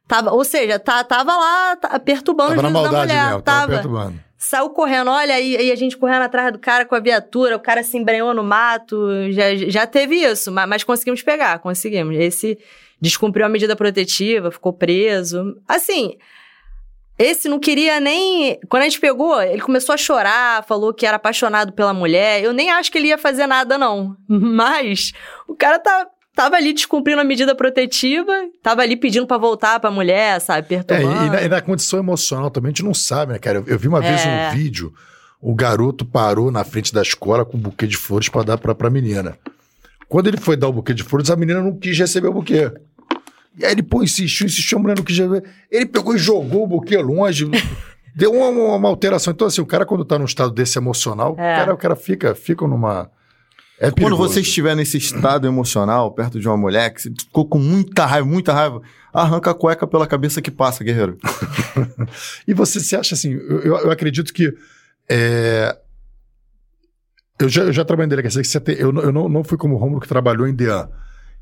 Tava, 0.07 0.31
ou 0.31 0.43
seja, 0.43 0.79
tá, 0.79 1.03
tava 1.03 1.35
lá 1.35 1.75
tá, 1.75 1.99
perturbando 1.99 2.55
Tava 2.55 2.67
os 2.67 2.73
na 2.73 2.79
juízes 2.79 2.83
da 2.83 2.91
maldade 2.91 3.13
mulher. 3.13 3.27
mesmo, 3.27 3.41
tava 3.41 3.59
tava. 3.59 3.71
perturbando. 3.73 4.23
Saiu 4.37 4.69
correndo, 4.71 5.09
olha, 5.09 5.35
aí, 5.35 5.55
aí 5.55 5.71
a 5.71 5.75
gente 5.75 5.95
correndo 5.95 6.23
atrás 6.23 6.51
do 6.51 6.59
cara 6.59 6.85
com 6.85 6.93
a 6.93 6.99
viatura, 6.99 7.55
o 7.55 7.59
cara 7.59 7.81
se 7.81 7.97
embrenhou 7.97 8.33
no 8.33 8.43
mato, 8.43 8.97
já, 9.31 9.55
já 9.55 9.87
teve 9.87 10.17
isso, 10.17 10.51
mas, 10.51 10.67
mas 10.67 10.83
conseguimos 10.83 11.21
pegar, 11.21 11.59
conseguimos. 11.59 12.17
Esse 12.17 12.59
descumpriu 12.99 13.45
a 13.45 13.49
medida 13.49 13.73
protetiva, 13.75 14.51
ficou 14.51 14.73
preso. 14.73 15.55
Assim, 15.65 16.17
esse 17.17 17.47
não 17.47 17.59
queria 17.59 17.99
nem. 17.99 18.59
Quando 18.69 18.81
a 18.81 18.85
gente 18.85 18.99
pegou, 18.99 19.41
ele 19.41 19.61
começou 19.61 19.93
a 19.93 19.97
chorar, 19.97 20.63
falou 20.65 20.93
que 20.93 21.05
era 21.05 21.17
apaixonado 21.17 21.71
pela 21.73 21.93
mulher. 21.93 22.43
Eu 22.43 22.53
nem 22.53 22.71
acho 22.71 22.91
que 22.91 22.97
ele 22.97 23.07
ia 23.07 23.17
fazer 23.17 23.45
nada, 23.47 23.77
não. 23.77 24.15
Mas 24.27 25.11
o 25.47 25.55
cara 25.55 25.77
tá, 25.79 26.07
tava 26.35 26.55
ali 26.55 26.73
descumprindo 26.73 27.21
a 27.21 27.23
medida 27.23 27.53
protetiva, 27.55 28.33
tava 28.61 28.81
ali 28.81 28.95
pedindo 28.95 29.27
pra 29.27 29.37
voltar 29.37 29.79
pra 29.79 29.91
mulher, 29.91 30.39
sabe? 30.41 30.75
É, 30.75 30.81
Perturbando. 30.83 31.23
e, 31.23 31.27
e 31.27 31.29
na, 31.29 31.41
e 31.43 31.49
na 31.49 31.61
condição 31.61 31.99
emocional 31.99 32.49
também, 32.49 32.69
a 32.69 32.71
gente 32.71 32.83
não 32.83 32.93
sabe, 32.93 33.33
né, 33.33 33.39
cara? 33.39 33.59
Eu, 33.59 33.63
eu 33.67 33.79
vi 33.79 33.87
uma 33.87 34.01
vez 34.01 34.25
É. 34.25 34.49
um 34.49 34.55
vídeo, 34.55 34.91
o 35.39 35.53
garoto 35.53 36.05
parou 36.05 36.49
na 36.51 36.63
frente 36.63 36.93
da 36.93 37.01
escola 37.01 37.45
com 37.45 37.57
um 37.57 37.61
buquê 37.61 37.85
de 37.85 37.97
flores 37.97 38.29
pra 38.29 38.43
dar 38.43 38.57
pra, 38.57 38.73
pra 38.73 38.89
menina. 38.89 39.37
Quando 40.09 40.27
ele 40.27 40.37
foi 40.37 40.55
dar 40.55 40.67
o 40.67 40.73
buquê 40.73 40.93
de 40.93 41.03
flores, 41.03 41.29
a 41.29 41.35
menina 41.35 41.61
não 41.61 41.75
quis 41.77 41.97
receber 41.97 42.27
o 42.27 42.33
buquê. 42.33 42.71
E 43.57 43.65
aí 43.65 43.71
ele, 43.71 43.83
pô, 43.83 44.01
insistiu, 44.03 44.45
insistiu, 44.47 44.79
a 44.79 44.93
quis 45.03 45.17
receber. 45.17 45.43
Ele 45.69 45.85
pegou 45.85 46.15
e 46.15 46.17
jogou 46.17 46.63
o 46.63 46.67
buquê 46.67 46.97
longe. 46.97 47.45
Deu 48.15 48.31
uma, 48.31 48.47
uma- 48.49 48.75
uma 48.75 48.89
alteração. 48.89 49.31
Então, 49.33 49.47
assim, 49.47 49.61
o 49.61 49.65
cara, 49.65 49.85
quando 49.85 50.05
tá 50.05 50.17
num 50.19 50.25
estado 50.25 50.51
desse 50.51 50.77
emocional, 50.77 51.35
É. 51.37 51.53
o, 51.53 51.57
cara, 51.57 51.73
o 51.73 51.77
cara 51.77 51.95
fica, 51.95 52.35
fica 52.35 52.67
numa. 52.67 53.09
É 53.79 53.89
Quando 53.91 54.15
você 54.15 54.39
estiver 54.41 54.75
nesse 54.75 54.97
estado 54.97 55.47
emocional, 55.47 56.11
perto 56.11 56.39
de 56.39 56.47
uma 56.47 56.55
mulher, 56.55 56.93
que 56.93 57.01
você 57.01 57.09
ficou 57.11 57.45
com 57.47 57.57
muita 57.57 58.05
raiva, 58.05 58.25
muita 58.25 58.53
raiva, 58.53 58.81
arranca 59.11 59.49
a 59.51 59.53
cueca 59.53 59.85
pela 59.87 60.05
cabeça 60.07 60.41
que 60.41 60.51
passa, 60.51 60.83
guerreiro. 60.83 61.17
E 62.47 62.53
você 62.53 62.79
se 62.79 62.95
acha 62.95 63.15
assim, 63.15 63.31
eu, 63.33 63.61
eu- 63.77 63.91
acredito 63.91 64.31
que. 64.31 64.53
é, 65.09 65.75
eu, 67.39 67.49
já, 67.49 67.63
eu 67.63 67.73
já 67.73 67.83
trabalhei 67.83 68.05
em 68.05 68.09
delegacia, 68.09 68.41
que 68.41 68.47
você 68.47 68.59
tem- 68.59 68.75
eu, 68.77 68.91
não- 68.91 69.01
eu 69.01 69.11
não, 69.11 69.27
não 69.27 69.43
fui 69.43 69.57
como 69.57 69.73
o 69.75 69.77
Romulo 69.77 69.99
que 69.99 70.07
trabalhou 70.07 70.47
em 70.47 70.53
DEAN. 70.53 70.87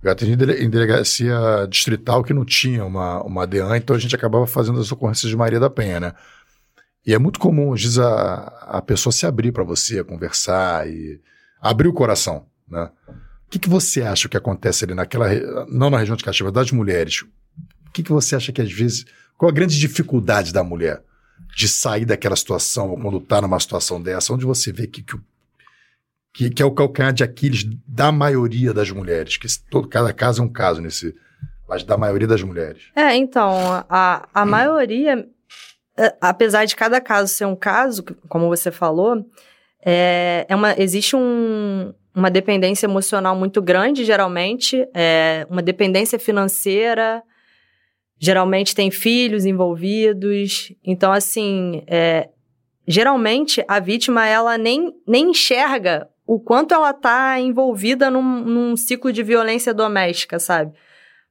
Eu 0.04 0.12
atendi 0.12 0.34
em 0.34 0.38
dele- 0.38 0.64
em 0.64 0.70
delegacia 0.70 1.38
distrital 1.70 2.24
que 2.24 2.34
não 2.34 2.44
tinha 2.44 2.84
uma, 2.84 3.22
uma 3.24 3.46
DEAN, 3.46 3.78
então 3.78 3.96
a 3.96 4.00
gente 4.00 4.16
acabava 4.16 4.48
fazendo 4.48 4.80
as 4.80 4.92
ocorrências 4.92 5.30
de 5.30 5.38
Maria 5.38 5.60
da 5.60 5.70
Penha, 5.70 6.00
né? 6.00 6.14
E 7.06 7.14
é 7.14 7.20
muito 7.20 7.40
comum, 7.40 7.74
às 7.74 7.82
vezes, 7.82 8.00
a, 8.00 8.44
a 8.68 8.82
pessoa 8.82 9.12
se 9.12 9.26
abrir 9.26 9.52
para 9.52 9.64
você, 9.64 10.04
conversar 10.04 10.88
e 10.88 11.20
abrir 11.62 11.88
o 11.88 11.94
coração, 11.94 12.46
né? 12.68 12.90
que, 13.52 13.60
que 13.60 13.70
você 13.70 14.02
acha 14.02 14.30
que 14.30 14.38
acontece 14.38 14.86
ali 14.86 14.96
naquela. 14.96 15.28
Não 15.68 15.90
na 15.90 15.98
região 15.98 16.16
de 16.16 16.24
Caxias, 16.24 16.52
das 16.54 16.72
mulheres. 16.72 17.22
O 17.88 17.92
que, 17.92 18.02
que 18.02 18.12
você 18.12 18.36
acha 18.36 18.52
que 18.54 18.62
às 18.62 18.72
vezes. 18.72 19.06
Qual 19.38 19.50
a 19.50 19.54
grande 19.54 19.78
dificuldade 19.78 20.54
da 20.54 20.64
mulher 20.64 21.04
de 21.56 21.68
sair 21.68 22.06
daquela 22.06 22.36
situação, 22.36 22.92
ou 22.92 22.98
quando 22.98 23.18
está 23.18 23.42
numa 23.42 23.60
situação 23.60 24.02
dessa? 24.02 24.34
Onde 24.34 24.46
você 24.46 24.72
vê 24.72 24.88
que, 24.88 25.04
que, 25.04 25.18
que, 26.34 26.50
que 26.50 26.62
é 26.62 26.66
o 26.66 26.72
calcanhar 26.72 27.14
de 27.14 27.24
Aquiles 27.24 27.66
da 27.88 28.12
maioria 28.12 28.74
das 28.74 28.90
mulheres? 28.92 29.38
Que 29.38 29.48
todo, 29.70 29.88
cada 29.88 30.14
caso 30.14 30.42
é 30.42 30.46
um 30.46 30.52
caso 30.52 30.82
nesse. 30.82 31.14
Mas 31.68 31.84
da 31.84 31.98
maioria 31.98 32.28
das 32.28 32.44
mulheres. 32.44 32.84
É, 32.96 33.16
então, 33.16 33.54
a, 33.90 34.28
a 34.34 34.46
maioria, 34.46 35.26
é, 35.98 36.16
apesar 36.20 36.66
de 36.66 36.76
cada 36.76 37.00
caso 37.00 37.34
ser 37.34 37.46
um 37.46 37.56
caso, 37.56 38.04
como 38.28 38.50
você 38.50 38.72
falou, 38.72 39.26
é, 39.86 40.46
é 40.50 40.56
uma, 40.56 40.76
existe 40.78 41.16
um, 41.16 41.94
uma 42.14 42.30
dependência 42.30 42.86
emocional 42.86 43.38
muito 43.38 43.62
grande, 43.62 44.04
geralmente, 44.04 44.86
é, 44.94 45.48
uma 45.50 45.62
dependência 45.62 46.20
financeira, 46.20 47.24
geralmente 48.20 48.76
tem 48.76 48.92
filhos 48.92 49.46
envolvidos. 49.46 50.74
Então, 50.84 51.12
assim, 51.12 51.84
é, 51.88 52.30
geralmente 52.86 53.64
a 53.66 53.80
vítima 53.80 54.28
ela 54.28 54.58
nem, 54.58 54.94
nem 55.08 55.32
enxerga 55.32 56.11
o 56.34 56.40
quanto 56.40 56.74
ela 56.74 56.92
está 56.92 57.38
envolvida 57.42 58.10
num, 58.10 58.22
num 58.22 58.78
ciclo 58.78 59.12
de 59.12 59.22
violência 59.22 59.74
doméstica, 59.74 60.40
sabe? 60.40 60.72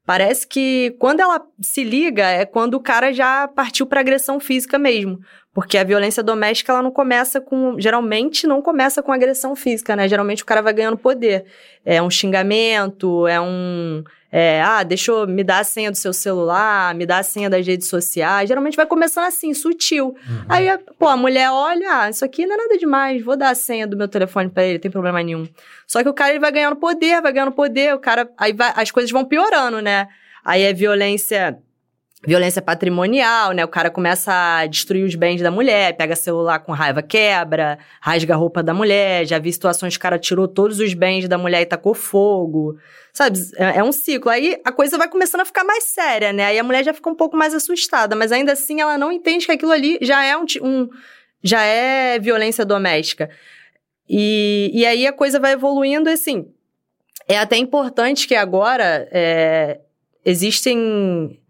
Parece 0.05 0.47
que 0.47 0.95
quando 0.99 1.21
ela 1.21 1.41
se 1.59 1.83
liga 1.83 2.27
é 2.29 2.45
quando 2.45 2.75
o 2.75 2.83
cara 2.83 3.11
já 3.11 3.49
partiu 3.49 3.87
para 3.87 4.01
agressão 4.01 4.39
física 4.39 4.79
mesmo. 4.79 5.19
Porque 5.53 5.77
a 5.77 5.83
violência 5.83 6.23
doméstica, 6.23 6.73
ela 6.73 6.83
não 6.83 6.93
começa 6.93 7.41
com. 7.41 7.75
Geralmente 7.79 8.47
não 8.47 8.63
começa 8.63 9.03
com 9.03 9.13
agressão 9.13 9.57
física, 9.57 9.97
né? 9.97 10.07
Geralmente 10.07 10.45
o 10.45 10.47
cara 10.47 10.63
vai 10.63 10.73
ganhando 10.73 10.97
poder. 10.97 11.45
É 11.85 12.01
um 12.01 12.09
xingamento, 12.09 13.27
é 13.27 13.41
um. 13.41 14.05
É, 14.33 14.63
ah, 14.63 14.85
deixa 14.85 15.11
eu 15.11 15.27
me 15.27 15.43
dar 15.43 15.59
a 15.59 15.65
senha 15.65 15.91
do 15.91 15.97
seu 15.97 16.13
celular, 16.13 16.95
me 16.95 17.05
dá 17.05 17.19
a 17.19 17.23
senha 17.25 17.51
das 17.51 17.67
redes 17.67 17.89
sociais. 17.89 18.49
Geralmente 18.49 18.77
vai 18.77 18.87
começando 18.87 19.25
assim, 19.25 19.53
sutil. 19.53 20.15
Uhum. 20.29 20.45
Aí, 20.49 20.69
pô, 20.97 21.09
a 21.09 21.17
mulher 21.17 21.51
olha, 21.51 22.03
ah, 22.03 22.11
isso 22.11 22.25
aqui 22.25 22.47
não 22.47 22.55
é 22.55 22.59
nada 22.59 22.79
demais, 22.79 23.25
vou 23.25 23.37
dar 23.37 23.51
a 23.51 23.55
senha 23.57 23.89
do 23.89 23.97
meu 23.97 24.07
telefone 24.07 24.49
para 24.49 24.63
ele, 24.63 24.75
não 24.75 24.81
tem 24.81 24.91
problema 24.91 25.21
nenhum. 25.21 25.49
Só 25.85 26.01
que 26.01 26.09
o 26.09 26.15
cara 26.15 26.31
ele 26.31 26.39
vai 26.39 26.53
ganhando 26.53 26.77
poder, 26.77 27.21
vai 27.21 27.33
ganhando 27.33 27.51
poder, 27.51 27.93
o 27.93 27.99
cara. 27.99 28.31
Aí 28.39 28.53
vai, 28.53 28.73
as 28.77 28.93
coisas 28.93 29.11
vão 29.11 29.25
piorando, 29.25 29.83
né? 29.83 30.07
Aí 30.45 30.63
é 30.63 30.73
violência 30.73 31.59
violência 32.27 32.61
patrimonial, 32.61 33.53
né? 33.53 33.65
O 33.65 33.69
cara 33.69 33.91
começa 33.91 34.33
a 34.33 34.67
destruir 34.67 35.05
os 35.05 35.15
bens 35.15 35.41
da 35.41 35.51
mulher, 35.51 35.97
pega 35.97 36.15
celular 36.15 36.59
com 36.59 36.73
raiva, 36.73 37.03
quebra, 37.03 37.79
rasga 38.01 38.35
a 38.35 38.37
roupa 38.37 38.63
da 38.63 38.75
mulher. 38.75 39.27
Já 39.27 39.39
vi 39.39 39.53
situações 39.53 39.95
que 39.95 39.99
o 39.99 40.03
cara 40.03 40.19
tirou 40.19 40.47
todos 40.47 40.81
os 40.81 40.93
bens 40.93 41.27
da 41.29 41.39
mulher 41.39 41.63
e 41.63 41.67
tacou 41.67 41.95
fogo. 41.95 42.77
Sabe? 43.13 43.39
É, 43.57 43.79
é, 43.79 43.85
um 43.85 43.91
ciclo. 43.91 44.31
Aí 44.31 44.61
a 44.65 44.71
coisa 44.71 44.99
vai 44.99 45.09
começando 45.09 45.41
a 45.41 45.45
ficar 45.47 45.65
mais 45.65 45.85
séria, 45.85 46.33
né? 46.33 46.47
Aí 46.47 46.59
a 46.59 46.65
mulher 46.65 46.85
já 46.85 46.93
fica 46.93 47.09
um 47.09 47.15
pouco 47.15 47.37
mais 47.37 47.55
assustada, 47.55 48.15
mas 48.15 48.33
ainda 48.33 48.53
assim 48.53 48.81
ela 48.81 48.99
não 48.99 49.11
entende 49.11 49.47
que 49.47 49.53
aquilo 49.53 49.73
ali 49.73 49.99
já 50.03 50.23
é 50.23 50.37
um, 50.37 50.45
um 50.63 50.89
já 51.43 51.63
é 51.63 52.19
violência 52.19 52.67
doméstica. 52.67 53.31
E, 54.07 54.71
e 54.75 54.85
aí 54.85 55.07
a 55.07 55.13
coisa 55.13 55.41
vai 55.41 55.53
evoluindo 55.53 56.11
assim. 56.11 56.53
É 57.27 57.39
até 57.39 57.57
importante 57.57 58.27
que 58.29 58.35
agora 58.35 59.09
é, 59.11 59.81
existem 60.25 61.41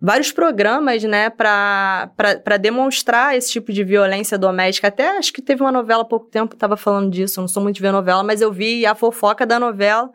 vários 0.00 0.30
programas, 0.30 1.02
né, 1.04 1.30
para 1.30 2.56
demonstrar 2.60 3.36
esse 3.36 3.50
tipo 3.52 3.72
de 3.72 3.82
violência 3.82 4.36
doméstica. 4.36 4.88
Até 4.88 5.16
acho 5.18 5.32
que 5.32 5.40
teve 5.40 5.62
uma 5.62 5.72
novela 5.72 6.02
há 6.02 6.04
pouco 6.04 6.26
tempo 6.26 6.50
que 6.50 6.56
estava 6.56 6.76
falando 6.76 7.10
disso. 7.10 7.40
Eu 7.40 7.42
não 7.42 7.48
sou 7.48 7.62
muito 7.62 7.76
de 7.76 7.82
ver 7.82 7.92
novela, 7.92 8.22
mas 8.22 8.40
eu 8.40 8.52
vi 8.52 8.84
a 8.84 8.94
fofoca 8.94 9.46
da 9.46 9.58
novela 9.58 10.10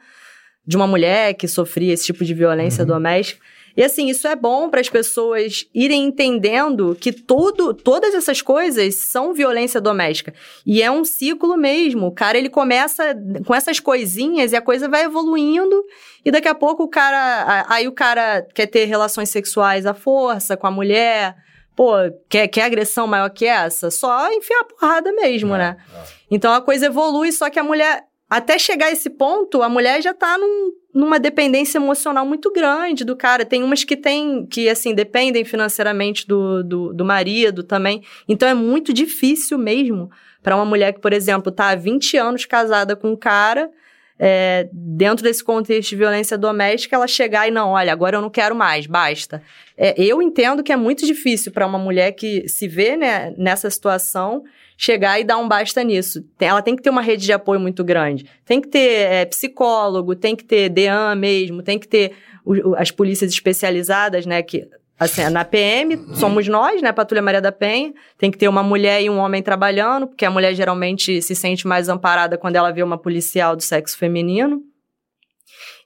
de 0.65 0.75
uma 0.75 0.85
mulher 0.85 1.33
que 1.33 1.47
sofria 1.47 1.93
esse 1.93 2.05
tipo 2.05 2.23
de 2.23 2.33
violência 2.33 2.83
uhum. 2.83 2.87
doméstica. 2.87 3.43
E 3.75 3.83
assim, 3.83 4.09
isso 4.09 4.27
é 4.27 4.35
bom 4.35 4.69
para 4.69 4.81
as 4.81 4.89
pessoas 4.89 5.65
irem 5.73 6.03
entendendo 6.03 6.95
que 6.99 7.11
tudo, 7.11 7.73
todas 7.73 8.13
essas 8.13 8.41
coisas 8.41 8.95
são 8.95 9.33
violência 9.33 9.79
doméstica. 9.79 10.33
E 10.65 10.81
é 10.81 10.91
um 10.91 11.05
ciclo 11.05 11.57
mesmo. 11.57 12.07
O 12.07 12.11
cara, 12.11 12.37
ele 12.37 12.49
começa 12.49 13.15
com 13.45 13.55
essas 13.55 13.79
coisinhas 13.79 14.51
e 14.51 14.55
a 14.55 14.61
coisa 14.61 14.89
vai 14.89 15.03
evoluindo. 15.03 15.83
E 16.23 16.31
daqui 16.31 16.47
a 16.47 16.55
pouco 16.55 16.83
o 16.83 16.87
cara. 16.87 17.65
Aí 17.69 17.87
o 17.87 17.91
cara 17.91 18.45
quer 18.53 18.67
ter 18.67 18.85
relações 18.85 19.29
sexuais 19.29 19.85
à 19.85 19.93
força 19.93 20.57
com 20.57 20.67
a 20.67 20.71
mulher. 20.71 21.35
Pô, 21.75 21.93
quer, 22.29 22.47
quer 22.47 22.63
agressão 22.63 23.07
maior 23.07 23.29
que 23.29 23.45
essa? 23.45 23.89
Só 23.89 24.31
enfiar 24.31 24.59
a 24.59 24.65
porrada 24.65 25.11
mesmo, 25.13 25.55
é, 25.55 25.57
né? 25.57 25.77
É. 25.95 26.03
Então 26.29 26.53
a 26.53 26.61
coisa 26.61 26.87
evolui, 26.87 27.31
só 27.31 27.49
que 27.49 27.57
a 27.57 27.63
mulher 27.63 28.03
até 28.31 28.57
chegar 28.57 28.85
a 28.85 28.91
esse 28.91 29.09
ponto, 29.09 29.61
a 29.61 29.67
mulher 29.67 30.01
já 30.01 30.13
tá 30.13 30.37
num, 30.37 30.71
numa 30.93 31.19
dependência 31.19 31.77
emocional 31.77 32.25
muito 32.25 32.51
grande 32.51 33.05
do 33.05 33.15
cara. 33.15 33.45
Tem 33.45 33.63
umas 33.63 33.83
que 33.83 33.95
tem, 33.95 34.45
que 34.45 34.69
assim, 34.69 34.93
dependem 34.93 35.45
financeiramente 35.45 36.27
do, 36.27 36.63
do, 36.63 36.93
do 36.93 37.05
marido 37.05 37.63
também. 37.63 38.03
Então 38.27 38.47
é 38.47 38.53
muito 38.53 38.93
difícil 38.93 39.57
mesmo 39.57 40.09
para 40.43 40.55
uma 40.55 40.65
mulher 40.65 40.93
que, 40.93 40.99
por 40.99 41.13
exemplo, 41.13 41.51
tá 41.51 41.69
há 41.69 41.75
20 41.75 42.17
anos 42.17 42.45
casada 42.45 42.95
com 42.95 43.11
um 43.11 43.15
cara, 43.15 43.69
é, 44.23 44.69
dentro 44.71 45.23
desse 45.23 45.43
contexto 45.43 45.89
de 45.89 45.95
violência 45.95 46.37
doméstica, 46.37 46.95
ela 46.95 47.07
chegar 47.07 47.47
e 47.47 47.51
não, 47.51 47.69
olha, 47.69 47.91
agora 47.91 48.17
eu 48.17 48.21
não 48.21 48.29
quero 48.29 48.55
mais, 48.55 48.85
basta. 48.85 49.41
É, 49.75 49.95
eu 49.97 50.21
entendo 50.21 50.63
que 50.63 50.71
é 50.71 50.75
muito 50.75 51.05
difícil 51.05 51.51
para 51.51 51.65
uma 51.65 51.79
mulher 51.79 52.11
que 52.11 52.47
se 52.47 52.67
vê 52.67 52.95
né, 52.95 53.33
nessa 53.37 53.69
situação 53.69 54.43
chegar 54.81 55.19
e 55.19 55.23
dar 55.23 55.37
um 55.37 55.47
basta 55.47 55.83
nisso. 55.83 56.25
Ela 56.39 56.59
tem 56.59 56.75
que 56.75 56.81
ter 56.81 56.89
uma 56.89 57.03
rede 57.03 57.23
de 57.23 57.31
apoio 57.31 57.59
muito 57.59 57.83
grande. 57.83 58.25
Tem 58.43 58.59
que 58.59 58.67
ter 58.67 59.11
é, 59.11 59.25
psicólogo, 59.25 60.15
tem 60.15 60.35
que 60.35 60.43
ter 60.43 60.69
DEAN 60.69 61.13
mesmo, 61.13 61.61
tem 61.61 61.77
que 61.77 61.87
ter 61.87 62.13
o, 62.43 62.73
as 62.75 62.89
polícias 62.89 63.31
especializadas, 63.31 64.25
né? 64.25 64.41
Que, 64.41 64.67
assim, 64.99 65.29
na 65.29 65.45
PM 65.45 66.15
somos 66.15 66.47
nós, 66.47 66.81
né? 66.81 66.91
Patrulha 66.91 67.21
Maria 67.21 67.39
da 67.39 67.51
Penha. 67.51 67.93
Tem 68.17 68.31
que 68.31 68.39
ter 68.39 68.47
uma 68.47 68.63
mulher 68.63 69.03
e 69.03 69.07
um 69.07 69.19
homem 69.19 69.43
trabalhando, 69.43 70.07
porque 70.07 70.25
a 70.25 70.31
mulher 70.31 70.55
geralmente 70.55 71.21
se 71.21 71.35
sente 71.35 71.67
mais 71.67 71.87
amparada 71.87 72.35
quando 72.35 72.55
ela 72.55 72.71
vê 72.71 72.81
uma 72.81 72.97
policial 72.97 73.55
do 73.55 73.61
sexo 73.61 73.95
feminino. 73.95 74.63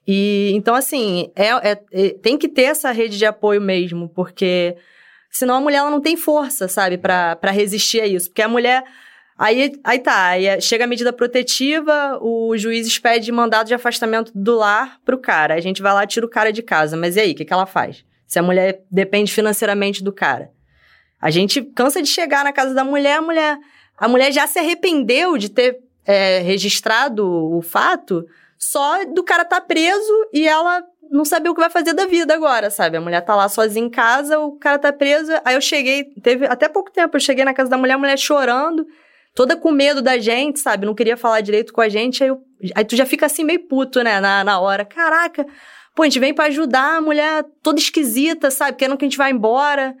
E 0.08 0.52
então, 0.54 0.74
assim, 0.74 1.30
é, 1.36 1.48
é, 1.48 1.80
é 1.92 2.08
tem 2.14 2.38
que 2.38 2.48
ter 2.48 2.62
essa 2.62 2.90
rede 2.92 3.18
de 3.18 3.26
apoio 3.26 3.60
mesmo, 3.60 4.08
porque 4.08 4.74
Senão 5.36 5.56
a 5.56 5.60
mulher 5.60 5.78
ela 5.78 5.90
não 5.90 6.00
tem 6.00 6.16
força, 6.16 6.66
sabe, 6.66 6.96
para 6.96 7.50
resistir 7.50 8.00
a 8.00 8.06
isso. 8.06 8.30
Porque 8.30 8.40
a 8.40 8.48
mulher. 8.48 8.82
Aí, 9.36 9.78
aí 9.84 9.98
tá, 9.98 10.28
aí 10.28 10.46
é, 10.46 10.60
chega 10.62 10.84
a 10.84 10.86
medida 10.86 11.12
protetiva, 11.12 12.18
o 12.22 12.56
juiz 12.56 12.98
pede 12.98 13.30
mandado 13.30 13.66
de 13.66 13.74
afastamento 13.74 14.32
do 14.34 14.56
lar 14.56 14.98
pro 15.04 15.18
cara. 15.18 15.52
A 15.52 15.60
gente 15.60 15.82
vai 15.82 15.92
lá 15.92 16.04
e 16.04 16.06
tira 16.06 16.24
o 16.24 16.30
cara 16.30 16.50
de 16.50 16.62
casa. 16.62 16.96
Mas 16.96 17.16
e 17.16 17.20
aí, 17.20 17.32
o 17.32 17.34
que, 17.34 17.44
que 17.44 17.52
ela 17.52 17.66
faz? 17.66 18.02
Se 18.26 18.38
a 18.38 18.42
mulher 18.42 18.80
depende 18.90 19.30
financeiramente 19.30 20.02
do 20.02 20.10
cara. 20.10 20.50
A 21.20 21.30
gente 21.30 21.60
cansa 21.60 22.00
de 22.00 22.08
chegar 22.08 22.42
na 22.42 22.52
casa 22.52 22.72
da 22.72 22.82
mulher, 22.82 23.18
a 23.18 23.22
mulher, 23.22 23.58
a 23.98 24.08
mulher 24.08 24.32
já 24.32 24.46
se 24.46 24.58
arrependeu 24.58 25.36
de 25.36 25.50
ter 25.50 25.80
é, 26.06 26.38
registrado 26.38 27.26
o 27.26 27.60
fato 27.60 28.24
só 28.58 29.04
do 29.04 29.22
cara 29.22 29.42
estar 29.42 29.60
tá 29.60 29.66
preso 29.66 30.28
e 30.32 30.48
ela 30.48 30.82
não 31.10 31.24
saber 31.24 31.48
o 31.48 31.54
que 31.54 31.60
vai 31.60 31.70
fazer 31.70 31.92
da 31.92 32.06
vida 32.06 32.34
agora, 32.34 32.70
sabe? 32.70 32.96
A 32.96 33.00
mulher 33.00 33.20
tá 33.20 33.34
lá 33.34 33.48
sozinha 33.48 33.86
em 33.86 33.90
casa, 33.90 34.38
o 34.38 34.52
cara 34.52 34.78
tá 34.78 34.92
preso. 34.92 35.32
Aí 35.44 35.54
eu 35.54 35.60
cheguei, 35.60 36.04
teve 36.22 36.46
até 36.46 36.68
pouco 36.68 36.90
tempo, 36.90 37.16
eu 37.16 37.20
cheguei 37.20 37.44
na 37.44 37.54
casa 37.54 37.70
da 37.70 37.76
mulher, 37.76 37.94
a 37.94 37.98
mulher 37.98 38.18
chorando, 38.18 38.86
toda 39.34 39.56
com 39.56 39.70
medo 39.70 40.02
da 40.02 40.18
gente, 40.18 40.60
sabe? 40.60 40.86
Não 40.86 40.94
queria 40.94 41.16
falar 41.16 41.40
direito 41.40 41.72
com 41.72 41.80
a 41.80 41.88
gente. 41.88 42.22
Aí, 42.22 42.28
eu, 42.28 42.42
aí 42.74 42.84
tu 42.84 42.96
já 42.96 43.06
fica 43.06 43.26
assim 43.26 43.44
meio 43.44 43.60
puto, 43.68 44.02
né, 44.02 44.20
na, 44.20 44.44
na 44.44 44.60
hora. 44.60 44.84
Caraca, 44.84 45.46
pô, 45.94 46.02
a 46.02 46.06
gente 46.06 46.18
vem 46.18 46.34
para 46.34 46.46
ajudar 46.46 46.96
a 46.96 47.00
mulher 47.00 47.44
toda 47.62 47.78
esquisita, 47.78 48.50
sabe? 48.50 48.76
Querendo 48.76 48.96
que 48.96 49.04
a 49.04 49.08
gente 49.08 49.18
vá 49.18 49.30
embora. 49.30 49.94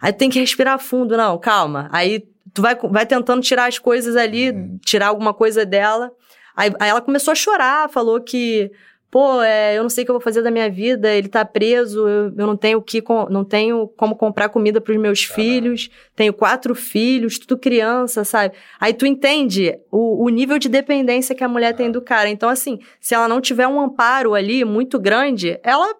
Aí 0.00 0.12
tem 0.12 0.30
que 0.30 0.40
respirar 0.40 0.78
fundo, 0.78 1.16
não, 1.16 1.38
calma. 1.38 1.88
Aí 1.92 2.24
tu 2.54 2.62
vai, 2.62 2.74
vai 2.74 3.06
tentando 3.06 3.42
tirar 3.42 3.66
as 3.66 3.78
coisas 3.78 4.16
ali, 4.16 4.50
uhum. 4.50 4.78
tirar 4.84 5.08
alguma 5.08 5.34
coisa 5.34 5.64
dela. 5.64 6.10
Aí, 6.56 6.72
aí 6.80 6.90
ela 6.90 7.00
começou 7.00 7.32
a 7.32 7.34
chorar, 7.34 7.88
falou 7.88 8.20
que 8.20 8.70
pô, 9.10 9.42
é, 9.42 9.76
eu 9.76 9.82
não 9.82 9.90
sei 9.90 10.02
o 10.02 10.04
que 10.04 10.10
eu 10.10 10.14
vou 10.14 10.22
fazer 10.22 10.40
da 10.40 10.50
minha 10.50 10.70
vida, 10.70 11.12
ele 11.12 11.28
tá 11.28 11.44
preso, 11.44 12.06
eu, 12.06 12.32
eu 12.36 12.46
não 12.46 12.56
tenho 12.56 12.80
que 12.80 13.02
não 13.28 13.44
tenho 13.44 13.88
como 13.96 14.14
comprar 14.14 14.48
comida 14.48 14.80
para 14.80 14.92
os 14.92 15.00
meus 15.00 15.26
Caramba. 15.26 15.34
filhos, 15.34 15.90
tenho 16.14 16.32
quatro 16.32 16.74
filhos, 16.74 17.38
tudo 17.38 17.58
criança, 17.58 18.24
sabe? 18.24 18.54
Aí 18.78 18.94
tu 18.94 19.04
entende 19.04 19.76
o, 19.90 20.24
o 20.24 20.28
nível 20.28 20.58
de 20.58 20.68
dependência 20.68 21.34
que 21.34 21.42
a 21.42 21.48
mulher 21.48 21.74
tem 21.74 21.90
do 21.90 22.00
cara. 22.00 22.28
Então, 22.28 22.48
assim, 22.48 22.78
se 23.00 23.14
ela 23.14 23.26
não 23.26 23.40
tiver 23.40 23.66
um 23.66 23.80
amparo 23.80 24.34
ali 24.34 24.64
muito 24.64 24.98
grande, 24.98 25.58
ela 25.62 25.92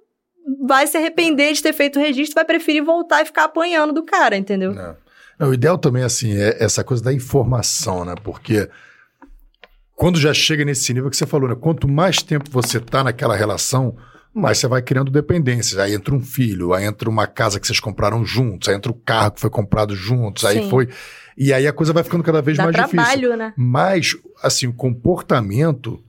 vai 0.63 0.87
se 0.87 0.97
arrepender 0.97 1.53
de 1.53 1.63
ter 1.63 1.73
feito 1.73 1.99
o 1.99 2.03
registro, 2.03 2.35
vai 2.35 2.45
preferir 2.45 2.85
voltar 2.85 3.23
e 3.23 3.27
ficar 3.27 3.45
apanhando 3.45 3.93
do 3.93 4.05
cara, 4.05 4.37
entendeu? 4.37 4.73
Não. 4.73 4.97
Não, 5.39 5.49
o 5.49 5.55
ideal 5.55 5.79
também, 5.79 6.03
assim, 6.03 6.37
é 6.37 6.63
essa 6.63 6.85
coisa 6.85 7.03
da 7.03 7.15
informação, 7.15 8.05
né? 8.05 8.15
Porque 8.23 8.69
quando 10.01 10.19
já 10.19 10.33
chega 10.33 10.65
nesse 10.65 10.95
nível 10.95 11.11
que 11.11 11.17
você 11.19 11.27
falou, 11.27 11.47
né? 11.47 11.55
Quanto 11.55 11.87
mais 11.87 12.23
tempo 12.23 12.51
você 12.51 12.79
está 12.79 13.05
naquela 13.05 13.37
relação, 13.37 13.95
mais 14.33 14.57
você 14.57 14.67
vai 14.67 14.81
criando 14.81 15.11
dependências. 15.11 15.79
Aí 15.79 15.93
entra 15.93 16.15
um 16.15 16.23
filho, 16.23 16.73
aí 16.73 16.87
entra 16.87 17.07
uma 17.11 17.27
casa 17.27 17.61
que 17.61 17.67
vocês 17.67 17.81
compraram 17.81 18.25
juntos, 18.25 18.71
aí 18.71 18.77
entra 18.77 18.91
o 18.91 18.95
carro 18.95 19.33
que 19.33 19.41
foi 19.43 19.51
comprado 19.51 19.95
juntos, 19.95 20.41
Sim. 20.41 20.49
aí 20.49 20.71
foi. 20.71 20.89
E 21.37 21.53
aí 21.53 21.67
a 21.67 21.73
coisa 21.75 21.93
vai 21.93 22.03
ficando 22.03 22.25
cada 22.25 22.41
vez 22.41 22.57
Dá 22.57 22.65
mais 22.65 22.77
trabalho, 22.77 23.11
difícil. 23.11 23.37
Né? 23.37 23.53
Mas, 23.59 24.17
assim, 24.43 24.67
o 24.67 24.73
comportamento 24.73 26.03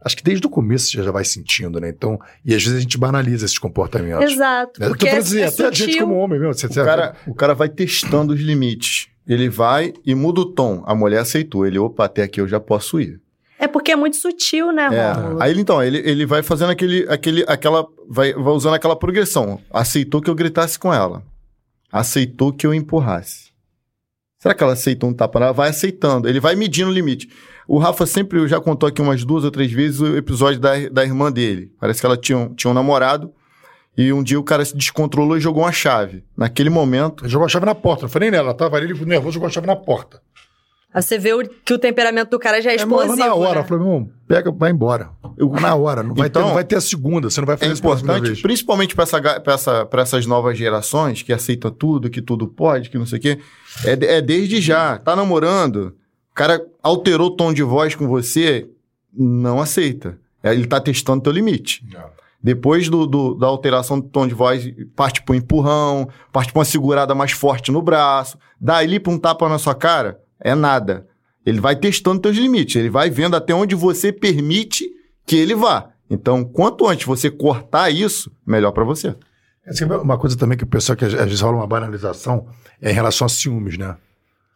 acho 0.00 0.16
que 0.16 0.24
desde 0.24 0.44
o 0.44 0.50
começo 0.50 0.90
você 0.90 1.04
já 1.04 1.12
vai 1.12 1.24
sentindo, 1.24 1.80
né? 1.80 1.88
Então, 1.88 2.18
e 2.44 2.52
às 2.52 2.64
vezes 2.64 2.78
a 2.78 2.80
gente 2.80 2.98
banaliza 2.98 3.44
esses 3.44 3.58
comportamentos. 3.60 4.32
Exato. 4.32 4.80
Tô 4.80 4.88
Porque 4.88 5.06
é, 5.06 5.18
assim, 5.18 5.38
é 5.38 5.46
até 5.46 5.66
a 5.66 5.70
gente 5.70 5.92
sutil. 5.92 6.08
como 6.08 6.18
homem 6.18 6.40
mesmo. 6.40 6.52
Você, 6.52 6.66
O 6.66 6.84
cara, 6.84 7.14
o 7.28 7.34
cara 7.34 7.54
vai 7.54 7.68
testando 7.68 8.32
os 8.34 8.40
limites. 8.40 9.06
Ele 9.24 9.48
vai 9.48 9.94
e 10.04 10.16
muda 10.16 10.40
o 10.40 10.46
tom. 10.46 10.82
A 10.84 10.96
mulher 10.96 11.20
aceitou. 11.20 11.64
Ele, 11.64 11.78
opa, 11.78 12.06
até 12.06 12.24
aqui 12.24 12.40
eu 12.40 12.48
já 12.48 12.58
posso 12.58 13.00
ir. 13.00 13.20
É 13.58 13.66
porque 13.66 13.92
é 13.92 13.96
muito 13.96 14.16
sutil, 14.16 14.70
né, 14.72 14.88
É. 14.92 15.12
Rômulo? 15.12 15.42
Aí 15.42 15.50
ele, 15.50 15.60
então, 15.60 15.82
ele, 15.82 15.98
ele 15.98 16.26
vai 16.26 16.42
fazendo 16.42 16.70
aquele, 16.70 17.06
aquele, 17.08 17.44
aquela, 17.48 17.86
vai, 18.08 18.32
vai 18.34 18.52
usando 18.52 18.74
aquela 18.74 18.94
progressão. 18.96 19.60
Aceitou 19.70 20.20
que 20.20 20.28
eu 20.28 20.34
gritasse 20.34 20.78
com 20.78 20.92
ela. 20.92 21.22
Aceitou 21.90 22.52
que 22.52 22.66
eu 22.66 22.74
empurrasse. 22.74 23.46
Será 24.38 24.54
que 24.54 24.62
ela 24.62 24.74
aceitou 24.74 25.08
um 25.08 25.14
tapa? 25.14 25.38
Ela 25.38 25.52
vai 25.52 25.70
aceitando. 25.70 26.28
Ele 26.28 26.38
vai 26.40 26.54
medindo 26.54 26.90
o 26.90 26.92
limite. 26.92 27.28
O 27.66 27.78
Rafa 27.78 28.04
sempre 28.06 28.46
já 28.46 28.60
contou 28.60 28.88
aqui 28.88 29.00
umas 29.00 29.24
duas 29.24 29.42
ou 29.44 29.50
três 29.50 29.72
vezes 29.72 30.00
o 30.00 30.16
episódio 30.16 30.60
da, 30.60 30.88
da 30.90 31.02
irmã 31.04 31.32
dele. 31.32 31.72
Parece 31.80 32.00
que 32.00 32.06
ela 32.06 32.16
tinha, 32.16 32.38
um- 32.38 32.54
tinha 32.54 32.70
um 32.70 32.74
namorado 32.74 33.32
e 33.96 34.12
um 34.12 34.22
dia 34.22 34.38
o 34.38 34.44
cara 34.44 34.64
se 34.64 34.76
descontrolou 34.76 35.36
e 35.36 35.40
jogou 35.40 35.62
uma 35.64 35.72
chave. 35.72 36.22
Naquele 36.36 36.68
momento, 36.70 37.24
Ele 37.24 37.30
jogou 37.30 37.46
a 37.46 37.48
chave 37.48 37.64
na 37.66 37.74
porta, 37.74 38.02
não 38.02 38.08
foi 38.10 38.20
nem 38.20 38.30
nela, 38.30 38.48
ela 38.50 38.54
tava 38.54 38.76
ali, 38.76 38.90
ele 38.90 39.04
nervoso, 39.06 39.32
jogou 39.32 39.46
a 39.48 39.50
chave 39.50 39.66
na 39.66 39.74
porta. 39.74 40.20
Aí 40.96 41.02
você 41.02 41.18
vê 41.18 41.34
o- 41.34 41.46
que 41.62 41.74
o 41.74 41.78
temperamento 41.78 42.30
do 42.30 42.38
cara 42.38 42.58
já 42.62 42.70
é 42.70 42.76
É, 42.76 42.78
mas 42.78 43.02
explosivo, 43.02 43.16
na 43.16 43.34
hora, 43.34 43.60
né? 43.60 43.66
falei, 43.68 43.84
meu 43.84 43.92
irmão, 43.94 44.10
pega, 44.26 44.50
vai 44.50 44.70
embora. 44.70 45.10
Eu- 45.36 45.50
na 45.50 45.74
hora, 45.74 46.02
não 46.02 46.14
vai, 46.14 46.30
ter, 46.30 46.38
Então, 46.38 46.48
não 46.48 46.54
vai 46.54 46.64
ter 46.64 46.76
a 46.76 46.80
segunda, 46.80 47.28
você 47.28 47.38
não 47.38 47.46
vai 47.46 47.56
é 47.56 47.58
fazer 47.58 47.72
isso 47.74 47.82
pela 47.82 47.96
segunda 47.96 48.12
importante, 48.14 48.32
vez. 48.32 48.40
principalmente 48.42 48.94
para 48.94 49.02
essa, 49.02 49.40
pra 49.40 49.52
essa, 49.52 49.84
pra 49.84 50.00
essas 50.02 50.24
novas 50.24 50.56
gerações 50.56 51.20
que 51.22 51.34
aceitam 51.34 51.70
tudo, 51.70 52.08
que 52.08 52.22
tudo 52.22 52.48
pode, 52.48 52.88
que 52.88 52.96
não 52.96 53.04
sei 53.04 53.18
o 53.18 53.20
quê. 53.20 53.38
É, 53.84 54.16
é 54.16 54.22
desde 54.22 54.58
já. 54.58 54.96
Tá 54.96 55.14
namorando, 55.14 55.94
o 56.30 56.34
cara 56.34 56.64
alterou 56.82 57.26
o 57.26 57.36
tom 57.36 57.52
de 57.52 57.62
voz 57.62 57.94
com 57.94 58.08
você, 58.08 58.66
não 59.14 59.60
aceita. 59.60 60.18
É, 60.42 60.54
Ele 60.54 60.66
tá 60.66 60.80
testando 60.80 61.22
teu 61.22 61.32
limite. 61.32 61.84
Depois 62.42 62.88
do, 62.88 63.06
do- 63.06 63.34
da 63.34 63.46
alteração 63.46 63.98
do 64.00 64.08
tom 64.08 64.26
de 64.26 64.32
voz, 64.34 64.66
parte 64.94 65.22
para 65.22 65.34
um 65.34 65.38
empurrão, 65.38 66.08
parte 66.32 66.52
para 66.52 66.60
uma 66.60 66.64
segurada 66.64 67.14
mais 67.14 67.32
forte 67.32 67.70
no 67.72 67.82
braço, 67.82 68.38
daí 68.60 68.98
para 69.00 69.12
um 69.12 69.18
tapa 69.18 69.48
na 69.48 69.58
sua 69.58 69.74
cara, 69.74 70.20
é 70.40 70.54
nada. 70.54 71.06
Ele 71.44 71.60
vai 71.60 71.76
testando 71.76 72.20
teus 72.20 72.36
limites, 72.36 72.76
ele 72.76 72.90
vai 72.90 73.08
vendo 73.08 73.36
até 73.36 73.54
onde 73.54 73.74
você 73.74 74.12
permite 74.12 74.88
que 75.24 75.36
ele 75.36 75.54
vá. 75.54 75.90
Então, 76.08 76.44
quanto 76.44 76.86
antes 76.86 77.06
você 77.06 77.30
cortar 77.30 77.90
isso, 77.90 78.30
melhor 78.46 78.72
para 78.72 78.84
você. 78.84 79.14
É 79.64 79.84
Uma 79.96 80.18
coisa 80.18 80.36
também 80.36 80.56
que 80.56 80.64
o 80.64 80.66
pessoal, 80.66 80.96
que 80.96 81.04
às 81.04 81.12
vezes 81.12 81.40
rola 81.40 81.56
uma 81.56 81.66
banalização, 81.66 82.46
é 82.80 82.90
em 82.90 82.94
relação 82.94 83.26
a 83.26 83.28
ciúmes, 83.28 83.76
né? 83.76 83.96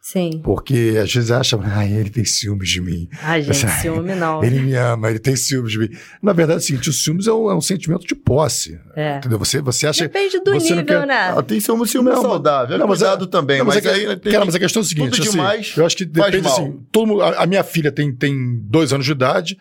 Sim. 0.01 0.41
Porque 0.43 0.95
às 0.99 1.13
vezes 1.13 1.29
acha, 1.29 1.59
ah, 1.63 1.85
ele 1.85 2.09
tem 2.09 2.25
ciúmes 2.25 2.67
de 2.69 2.81
mim. 2.81 3.07
Ai, 3.21 3.43
gente, 3.43 3.67
Ai, 3.67 3.81
ciúme 3.81 4.15
não. 4.15 4.43
Ele 4.43 4.59
me 4.59 4.73
ama, 4.73 5.11
ele 5.11 5.19
tem 5.19 5.35
ciúmes 5.35 5.71
de 5.73 5.77
mim. 5.77 5.89
Na 6.23 6.33
verdade, 6.33 6.57
é 6.57 6.63
o 6.63 6.65
seguinte, 6.65 6.89
o 6.89 6.93
ciúmes 6.93 7.27
é 7.27 7.31
um, 7.31 7.51
é 7.51 7.55
um 7.55 7.61
sentimento 7.61 8.07
de 8.07 8.15
posse. 8.15 8.79
É. 8.95 9.17
Entendeu? 9.17 9.37
Você, 9.37 9.61
você 9.61 9.85
acha. 9.85 10.03
Depende 10.05 10.39
do 10.39 10.53
nível, 10.53 10.83
quer- 10.83 11.05
né? 11.05 11.33
Ah, 11.37 11.43
tem 11.43 11.59
ciúme, 11.59 11.87
ciúme 11.87 12.09
é 12.09 12.13
Não, 12.13 12.21
saudável, 12.23 12.75
é 12.75 12.79
não, 12.79 12.87
mas 12.87 12.97
cuidado 12.97 13.25
é- 13.25 13.27
também. 13.27 13.59
Não, 13.59 13.65
mas, 13.65 13.75
mas, 13.75 13.85
é- 13.85 13.89
aí 14.09 14.17
tem 14.17 14.31
cara, 14.31 14.43
mas 14.43 14.55
a 14.55 14.59
questão 14.59 14.81
é 14.81 14.85
o 14.85 14.87
seguinte: 14.87 15.21
assim, 15.21 15.29
demais 15.31 15.73
eu 15.77 15.85
acho 15.85 15.95
que 15.95 16.05
depende 16.05 16.47
assim. 16.47 16.79
Todo 16.91 17.05
mundo, 17.07 17.21
a, 17.21 17.43
a 17.43 17.45
minha 17.45 17.63
filha 17.63 17.91
tem, 17.91 18.11
tem 18.11 18.59
dois 18.63 18.91
anos 18.91 19.05
de 19.05 19.11
idade. 19.11 19.55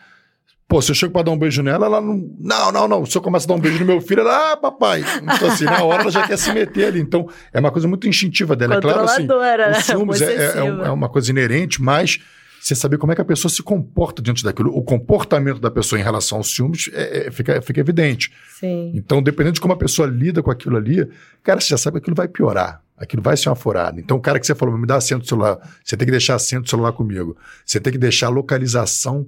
Pô, 0.70 0.80
se 0.80 0.92
eu 0.92 0.94
chego 0.94 1.12
pra 1.12 1.22
dar 1.22 1.33
um 1.33 1.37
beijo 1.37 1.64
nela, 1.64 1.87
ela 1.87 2.00
não. 2.00 2.30
Não, 2.38 2.70
não, 2.70 2.87
não. 2.88 3.04
Se 3.04 3.18
eu 3.18 3.20
começo 3.20 3.44
a 3.44 3.48
dar 3.48 3.54
um 3.54 3.61
beijo 3.61 3.80
no 3.80 3.87
meu 3.87 4.00
filho, 4.00 4.20
ela, 4.20 4.52
ah, 4.52 4.56
papai. 4.56 5.04
Então, 5.20 5.48
assim, 5.48 5.64
na 5.64 5.83
hora 5.83 6.02
ela 6.02 6.12
já 6.12 6.24
quer 6.24 6.37
se 6.38 6.52
meter 6.52 6.87
ali. 6.87 7.00
Então, 7.00 7.28
é 7.52 7.59
uma 7.59 7.72
coisa 7.72 7.88
muito 7.88 8.06
instintiva 8.06 8.54
dela. 8.54 8.76
É 8.76 8.80
claro, 8.80 9.00
assim. 9.00 9.22
Controladora, 9.26 9.66
O 9.66 9.70
né? 9.72 9.80
ciúmes 9.80 10.22
é, 10.22 10.33
é- 10.33 10.59
é 10.59 10.66
é 10.87 10.90
uma 10.90 11.09
coisa 11.09 11.28
inerente, 11.28 11.83
mas 11.83 12.20
você 12.61 12.76
saber 12.76 12.98
como 12.98 13.11
é 13.11 13.16
que 13.16 13.20
a 13.20 13.24
pessoa 13.24 13.50
se 13.50 13.62
comporta 13.64 14.22
diante 14.22 14.44
daquilo. 14.44 14.70
O 14.72 14.80
comportamento 14.80 15.59
da 15.59 15.72
pessoa 15.72 15.98
em 15.98 16.04
relação 16.04 16.38
aos 16.38 16.54
ciúmes 16.54 16.88
é- 16.92 17.26
é- 17.26 17.30
fica, 17.33 17.61
fica 17.61 17.80
evidente. 17.80 18.30
Sim. 18.61 18.92
Então, 18.94 19.20
dependendo 19.20 19.54
de 19.54 19.61
como 19.61 19.72
a 19.74 19.76
pessoa 19.76 20.06
lida 20.06 20.40
com 20.40 20.52
aquilo 20.52 20.76
ali, 20.76 21.04
cara, 21.42 21.61
você 21.61 21.68
já 21.70 21.78
sabe 21.78 21.94
que 21.96 22.02
aquilo 22.02 22.14
vai 22.14 22.28
piorar. 22.28 22.80
Aquilo 22.96 23.22
vai 23.22 23.37
ser 23.37 23.48
uma 23.48 23.56
furada. 23.56 23.98
Então, 23.98 24.16
o 24.16 24.20
cara 24.20 24.38
que 24.38 24.46
você 24.46 24.54
falou, 24.54 24.78
me 24.78 24.87
dá 24.87 24.96
assento 24.96 25.22
do 25.22 25.26
celular, 25.26 25.59
você 25.83 25.96
tem 25.96 26.04
que 26.06 26.12
deixar 26.12 26.35
assento 26.37 26.64
do 26.64 26.70
celular 26.70 26.92
comigo. 26.92 27.37
Você 27.66 27.80
tem 27.80 27.92
que 27.92 27.98
deixar 27.98 28.26
a 28.26 28.30
localização 28.30 29.26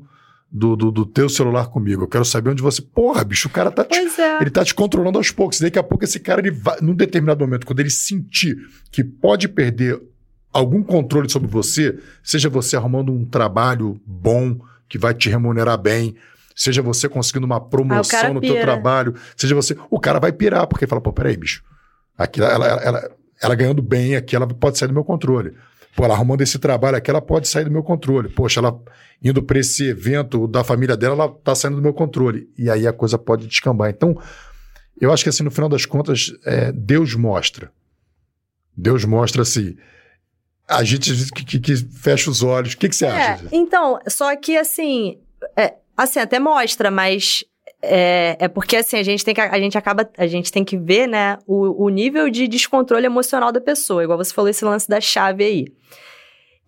do, 0.53 0.77
do, 0.77 0.91
do 0.91 1.07
teu 1.07 1.31
celular 1.31 1.69
comigo. 1.69 2.03
Eu 2.03 2.09
quero 2.09 2.25
saber 2.25 2.51
onde 2.51 2.62
você. 2.62 2.83
Porra, 2.83 3.25
bicho, 3.25 3.49
o 3.49 3.51
cara 3.51 3.71
tá 3.71 3.85
te, 3.85 3.99
Pois 3.99 4.19
é. 4.19 4.43
ele 4.43 4.51
tá 4.51 4.62
te 4.62 4.75
controlando 4.75 5.17
aos 5.17 5.31
poucos. 5.31 5.59
Daqui 5.59 5.79
a 5.79 5.83
pouco 5.83 6.05
esse 6.05 6.21
cara, 6.21 6.41
ele 6.41 6.51
vai, 6.51 6.79
num 6.83 6.95
determinado 6.95 7.41
momento, 7.41 7.67
quando 7.67 7.81
ele 7.81 7.88
sentir 7.88 8.59
que 8.91 9.03
pode 9.03 9.49
perder 9.49 9.99
algum 10.53 10.83
controle 10.83 11.31
sobre 11.31 11.49
você, 11.49 11.99
seja 12.23 12.51
você 12.51 12.77
arrumando 12.77 13.11
um 13.11 13.25
trabalho 13.25 13.99
bom, 14.05 14.61
que 14.87 14.99
vai 14.99 15.15
te 15.15 15.31
remunerar 15.31 15.79
bem, 15.79 16.15
seja 16.55 16.83
você 16.83 17.09
conseguindo 17.09 17.47
uma 17.47 17.59
promoção 17.59 18.21
cara 18.21 18.35
no 18.35 18.41
teu 18.43 18.61
trabalho, 18.61 19.15
seja 19.35 19.55
você. 19.55 19.75
O 19.91 19.99
cara 19.99 20.21
vai 20.21 20.33
pirar, 20.33 20.67
porque 20.67 20.85
ele 20.85 20.91
fala, 20.91 21.01
pô, 21.01 21.15
peraí, 21.15 21.35
bicho. 21.35 21.65
Aqui, 22.19 22.43
ela, 22.43 22.53
ela, 22.53 22.83
ela, 22.83 23.11
ela 23.41 23.55
ganhando 23.55 23.81
bem 23.81 24.17
aqui, 24.17 24.37
ela 24.37 24.47
pode 24.47 24.77
sair 24.77 24.88
do 24.88 24.95
meu 24.95 25.03
controle. 25.05 25.55
Pô, 25.94 26.05
ela 26.05 26.14
arrumando 26.14 26.40
esse 26.40 26.59
trabalho 26.59 26.96
aqui, 26.96 27.11
ela 27.11 27.20
pode 27.20 27.46
sair 27.48 27.64
do 27.64 27.70
meu 27.70 27.83
controle. 27.83 28.28
Poxa, 28.31 28.61
ela 28.61 28.81
indo 29.22 29.42
para 29.42 29.59
esse 29.59 29.88
evento 29.88 30.48
da 30.48 30.64
família 30.64 30.96
dela, 30.96 31.14
ela 31.14 31.28
tá 31.28 31.55
saindo 31.55 31.76
do 31.76 31.83
meu 31.83 31.92
controle. 31.92 32.48
E 32.57 32.70
aí 32.70 32.87
a 32.87 32.92
coisa 32.92 33.18
pode 33.18 33.46
descambar. 33.46 33.90
Então, 33.90 34.18
eu 35.00 35.12
acho 35.12 35.22
que 35.22 35.28
assim, 35.28 35.42
no 35.42 35.50
final 35.50 35.68
das 35.68 35.85
contas, 35.85 36.33
é, 36.46 36.72
Deus 36.72 37.14
mostra. 37.14 37.70
Deus 38.76 39.05
mostra 39.05 39.42
assim. 39.42 39.76
A 40.66 40.83
gente 40.83 41.12
que, 41.33 41.44
que- 41.44 41.61
que 41.61 41.76
fecha 41.76 42.31
os 42.31 42.42
olhos. 42.42 42.72
O 42.72 42.78
que, 42.78 42.88
que 42.88 42.96
você 42.96 43.05
É, 43.07 43.11
acha? 43.11 43.46
então, 43.52 43.98
só 44.09 44.35
que 44.37 44.57
assim, 44.57 45.18
é, 45.57 45.74
assim, 45.96 46.20
até 46.20 46.38
mostra, 46.38 46.90
mas 46.90 47.44
é, 47.83 48.37
é 48.38 48.49
porque 48.49 48.77
assim, 48.77 48.97
a 48.97 49.03
gente 49.03 49.25
tem 49.25 49.35
que, 49.35 49.40
a 49.40 49.59
gente 49.59 49.77
acaba, 49.77 50.09
a 50.16 50.27
gente 50.27 50.53
tem 50.53 50.64
que 50.64 50.77
ver, 50.77 51.09
né, 51.09 51.37
o, 51.47 51.85
o 51.85 51.88
nível 51.88 52.31
de 52.31 52.47
descontrole 52.47 53.05
emocional 53.05 53.51
da 53.51 53.61
pessoa, 53.61 54.05
igual 54.05 54.16
você 54.16 54.33
falou 54.33 54.49
esse 54.49 54.64
lance 54.64 54.88
da 54.88 55.01
chave 55.01 55.45
aí. 55.45 55.66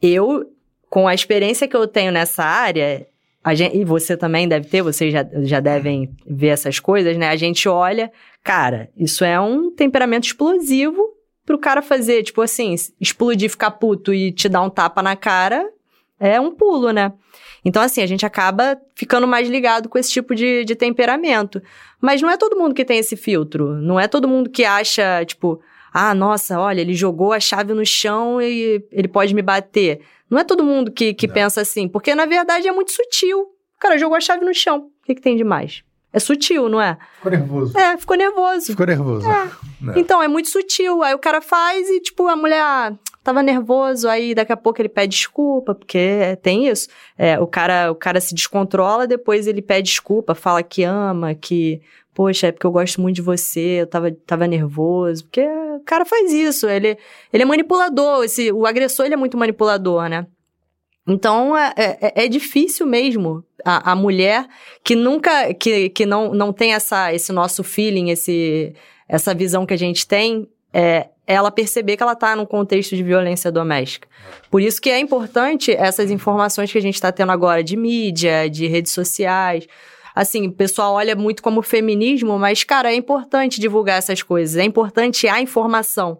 Eu, 0.02 0.44
com 0.90 1.06
a 1.06 1.14
experiência 1.14 1.68
que 1.68 1.76
eu 1.76 1.86
tenho 1.86 2.10
nessa 2.10 2.42
área, 2.42 3.06
a 3.42 3.54
gente, 3.54 3.76
e 3.76 3.84
você 3.84 4.16
também 4.16 4.48
deve 4.48 4.66
ter, 4.66 4.82
vocês 4.82 5.12
já, 5.12 5.24
já 5.42 5.60
devem 5.60 6.10
ver 6.26 6.48
essas 6.48 6.80
coisas, 6.80 7.16
né? 7.16 7.28
A 7.28 7.36
gente 7.36 7.68
olha, 7.68 8.10
cara, 8.42 8.90
isso 8.96 9.24
é 9.24 9.38
um 9.38 9.70
temperamento 9.70 10.24
explosivo 10.24 11.14
pro 11.44 11.58
cara 11.58 11.82
fazer, 11.82 12.22
tipo 12.22 12.40
assim, 12.40 12.74
explodir, 12.98 13.50
ficar 13.50 13.72
puto 13.72 14.14
e 14.14 14.32
te 14.32 14.48
dar 14.48 14.62
um 14.62 14.70
tapa 14.70 15.02
na 15.02 15.14
cara, 15.14 15.68
é 16.18 16.40
um 16.40 16.52
pulo, 16.52 16.92
né? 16.92 17.12
Então, 17.64 17.82
assim, 17.82 18.02
a 18.02 18.06
gente 18.06 18.26
acaba 18.26 18.78
ficando 18.94 19.26
mais 19.26 19.48
ligado 19.48 19.88
com 19.88 19.98
esse 19.98 20.10
tipo 20.10 20.34
de, 20.34 20.64
de 20.64 20.74
temperamento. 20.74 21.62
Mas 22.00 22.20
não 22.20 22.30
é 22.30 22.36
todo 22.36 22.56
mundo 22.56 22.74
que 22.74 22.84
tem 22.84 22.98
esse 22.98 23.16
filtro. 23.16 23.74
Não 23.74 23.98
é 23.98 24.06
todo 24.06 24.28
mundo 24.28 24.50
que 24.50 24.64
acha, 24.64 25.24
tipo, 25.24 25.60
ah, 25.92 26.14
nossa, 26.14 26.60
olha, 26.60 26.80
ele 26.80 26.94
jogou 26.94 27.32
a 27.32 27.40
chave 27.40 27.72
no 27.72 27.86
chão 27.86 28.40
e 28.40 28.84
ele 28.92 29.08
pode 29.08 29.34
me 29.34 29.40
bater. 29.42 30.00
Não 30.28 30.38
é 30.38 30.44
todo 30.44 30.64
mundo 30.64 30.90
que, 30.92 31.14
que 31.14 31.26
Não. 31.26 31.34
pensa 31.34 31.60
assim, 31.60 31.88
porque 31.88 32.14
na 32.14 32.26
verdade 32.26 32.68
é 32.68 32.72
muito 32.72 32.92
sutil. 32.92 33.40
O 33.40 33.78
cara 33.80 33.96
jogou 33.96 34.16
a 34.16 34.20
chave 34.20 34.44
no 34.44 34.54
chão. 34.54 34.90
O 35.02 35.06
que, 35.06 35.14
que 35.14 35.20
tem 35.20 35.36
de 35.36 35.44
mais? 35.44 35.82
É 36.12 36.18
sutil, 36.20 36.68
não 36.68 36.80
é? 36.80 36.96
Ficou 37.16 37.32
nervoso. 37.32 37.78
É, 37.78 37.96
ficou 37.96 38.16
nervoso. 38.16 38.66
Ficou 38.66 38.86
nervoso. 38.86 39.26
É. 39.28 39.50
Então, 39.96 40.22
é 40.22 40.28
muito 40.28 40.48
sutil. 40.48 41.02
Aí 41.02 41.12
o 41.12 41.18
cara 41.18 41.40
faz 41.40 41.88
e, 41.88 42.00
tipo, 42.00 42.28
a 42.28 42.36
mulher 42.36 42.60
ah, 42.60 42.92
tava 43.24 43.42
nervoso, 43.42 44.06
aí 44.06 44.34
daqui 44.34 44.52
a 44.52 44.56
pouco 44.56 44.80
ele 44.80 44.88
pede 44.88 45.16
desculpa, 45.16 45.74
porque 45.74 46.38
tem 46.42 46.68
isso. 46.68 46.88
É, 47.16 47.40
o, 47.40 47.46
cara, 47.46 47.90
o 47.90 47.94
cara 47.94 48.20
se 48.20 48.34
descontrola, 48.34 49.06
depois 49.06 49.46
ele 49.46 49.62
pede 49.62 49.88
desculpa, 49.88 50.34
fala 50.34 50.62
que 50.62 50.84
ama, 50.84 51.34
que, 51.34 51.80
poxa, 52.14 52.48
é 52.48 52.52
porque 52.52 52.66
eu 52.66 52.70
gosto 52.70 53.00
muito 53.00 53.16
de 53.16 53.22
você, 53.22 53.80
eu 53.80 53.86
tava, 53.86 54.12
tava 54.26 54.46
nervoso. 54.46 55.24
Porque 55.24 55.40
o 55.40 55.80
cara 55.86 56.04
faz 56.04 56.30
isso, 56.32 56.68
ele, 56.68 56.98
ele 57.32 57.42
é 57.42 57.46
manipulador, 57.46 58.24
esse, 58.24 58.52
o 58.52 58.66
agressor 58.66 59.06
ele 59.06 59.14
é 59.14 59.16
muito 59.16 59.38
manipulador, 59.38 60.06
né? 60.08 60.26
Então, 61.06 61.56
é, 61.56 61.72
é, 61.76 62.24
é 62.24 62.28
difícil 62.28 62.86
mesmo 62.86 63.44
a, 63.64 63.92
a 63.92 63.96
mulher 63.96 64.46
que 64.82 64.94
nunca, 64.94 65.52
que, 65.54 65.88
que 65.90 66.04
não, 66.06 66.34
não 66.34 66.52
tem 66.52 66.74
essa, 66.74 67.12
esse 67.12 67.32
nosso 67.32 67.64
feeling, 67.64 68.10
esse, 68.10 68.74
essa 69.08 69.34
visão 69.34 69.66
que 69.66 69.74
a 69.74 69.78
gente 69.78 70.06
tem, 70.06 70.48
é 70.74 71.08
ela 71.26 71.50
perceber 71.50 71.96
que 71.96 72.02
ela 72.02 72.12
está 72.12 72.36
num 72.36 72.44
contexto 72.44 72.94
de 72.94 73.02
violência 73.02 73.50
doméstica. 73.50 74.06
Por 74.50 74.60
isso 74.60 74.80
que 74.80 74.90
é 74.90 74.98
importante 74.98 75.72
essas 75.72 76.10
informações 76.10 76.70
que 76.70 76.76
a 76.76 76.82
gente 76.82 76.94
está 76.94 77.10
tendo 77.10 77.32
agora 77.32 77.64
de 77.64 77.76
mídia, 77.76 78.48
de 78.50 78.66
redes 78.66 78.92
sociais. 78.92 79.66
Assim, 80.14 80.48
o 80.48 80.52
pessoal 80.52 80.94
olha 80.94 81.16
muito 81.16 81.42
como 81.42 81.62
feminismo, 81.62 82.38
mas, 82.38 82.62
cara, 82.62 82.92
é 82.92 82.94
importante 82.94 83.60
divulgar 83.60 83.98
essas 83.98 84.22
coisas, 84.22 84.56
é 84.56 84.64
importante 84.64 85.26
a 85.26 85.40
informação. 85.40 86.18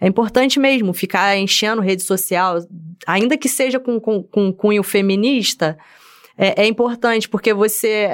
É 0.00 0.06
importante 0.06 0.58
mesmo 0.60 0.92
ficar 0.92 1.36
enchendo 1.36 1.80
rede 1.80 2.02
social, 2.02 2.58
ainda 3.06 3.36
que 3.36 3.48
seja 3.48 3.80
com, 3.80 3.98
com, 3.98 4.22
com 4.22 4.52
cunho 4.52 4.82
feminista, 4.82 5.76
é, 6.36 6.62
é 6.62 6.66
importante, 6.66 7.28
porque 7.28 7.52
você, 7.52 8.10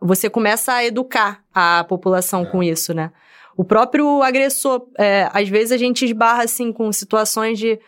você 0.00 0.30
começa 0.30 0.72
a 0.72 0.84
educar 0.84 1.42
a 1.54 1.84
população 1.84 2.44
com 2.44 2.62
isso, 2.62 2.94
né? 2.94 3.10
O 3.56 3.64
próprio 3.64 4.22
agressor, 4.22 4.86
é, 4.98 5.28
às 5.32 5.48
vezes 5.48 5.72
a 5.72 5.76
gente 5.76 6.04
esbarra 6.04 6.44
assim 6.44 6.72
com 6.72 6.92
situações 6.92 7.58
de 7.58 7.78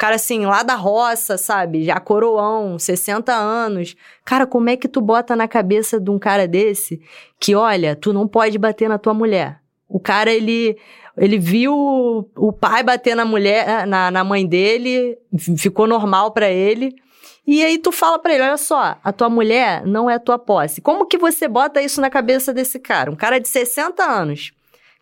cara 0.00 0.16
assim, 0.16 0.46
lá 0.46 0.62
da 0.62 0.74
roça, 0.74 1.36
sabe? 1.36 1.84
Já 1.84 2.00
coroão, 2.00 2.78
60 2.78 3.34
anos. 3.34 3.94
Cara, 4.24 4.46
como 4.46 4.70
é 4.70 4.76
que 4.76 4.88
tu 4.88 4.98
bota 4.98 5.36
na 5.36 5.46
cabeça 5.46 6.00
de 6.00 6.10
um 6.10 6.18
cara 6.18 6.48
desse 6.48 7.02
que, 7.38 7.54
olha, 7.54 7.94
tu 7.94 8.10
não 8.10 8.26
pode 8.26 8.56
bater 8.56 8.88
na 8.88 8.96
tua 8.96 9.12
mulher? 9.12 9.60
O 9.86 10.00
cara, 10.00 10.32
ele, 10.32 10.78
ele 11.18 11.38
viu 11.38 11.74
o 12.34 12.50
pai 12.50 12.82
bater 12.82 13.14
na 13.14 13.26
mulher, 13.26 13.86
na, 13.86 14.10
na 14.10 14.24
mãe 14.24 14.46
dele, 14.46 15.18
ficou 15.58 15.86
normal 15.86 16.30
para 16.30 16.48
ele. 16.48 16.96
E 17.46 17.62
aí 17.62 17.76
tu 17.76 17.92
fala 17.92 18.18
para 18.18 18.32
ele, 18.32 18.42
olha 18.42 18.56
só, 18.56 18.96
a 19.04 19.12
tua 19.12 19.28
mulher 19.28 19.84
não 19.84 20.08
é 20.08 20.18
tua 20.18 20.38
posse. 20.38 20.80
Como 20.80 21.04
que 21.04 21.18
você 21.18 21.46
bota 21.46 21.82
isso 21.82 22.00
na 22.00 22.08
cabeça 22.08 22.54
desse 22.54 22.78
cara? 22.78 23.10
Um 23.10 23.16
cara 23.16 23.38
de 23.38 23.48
60 23.48 24.02
anos. 24.02 24.52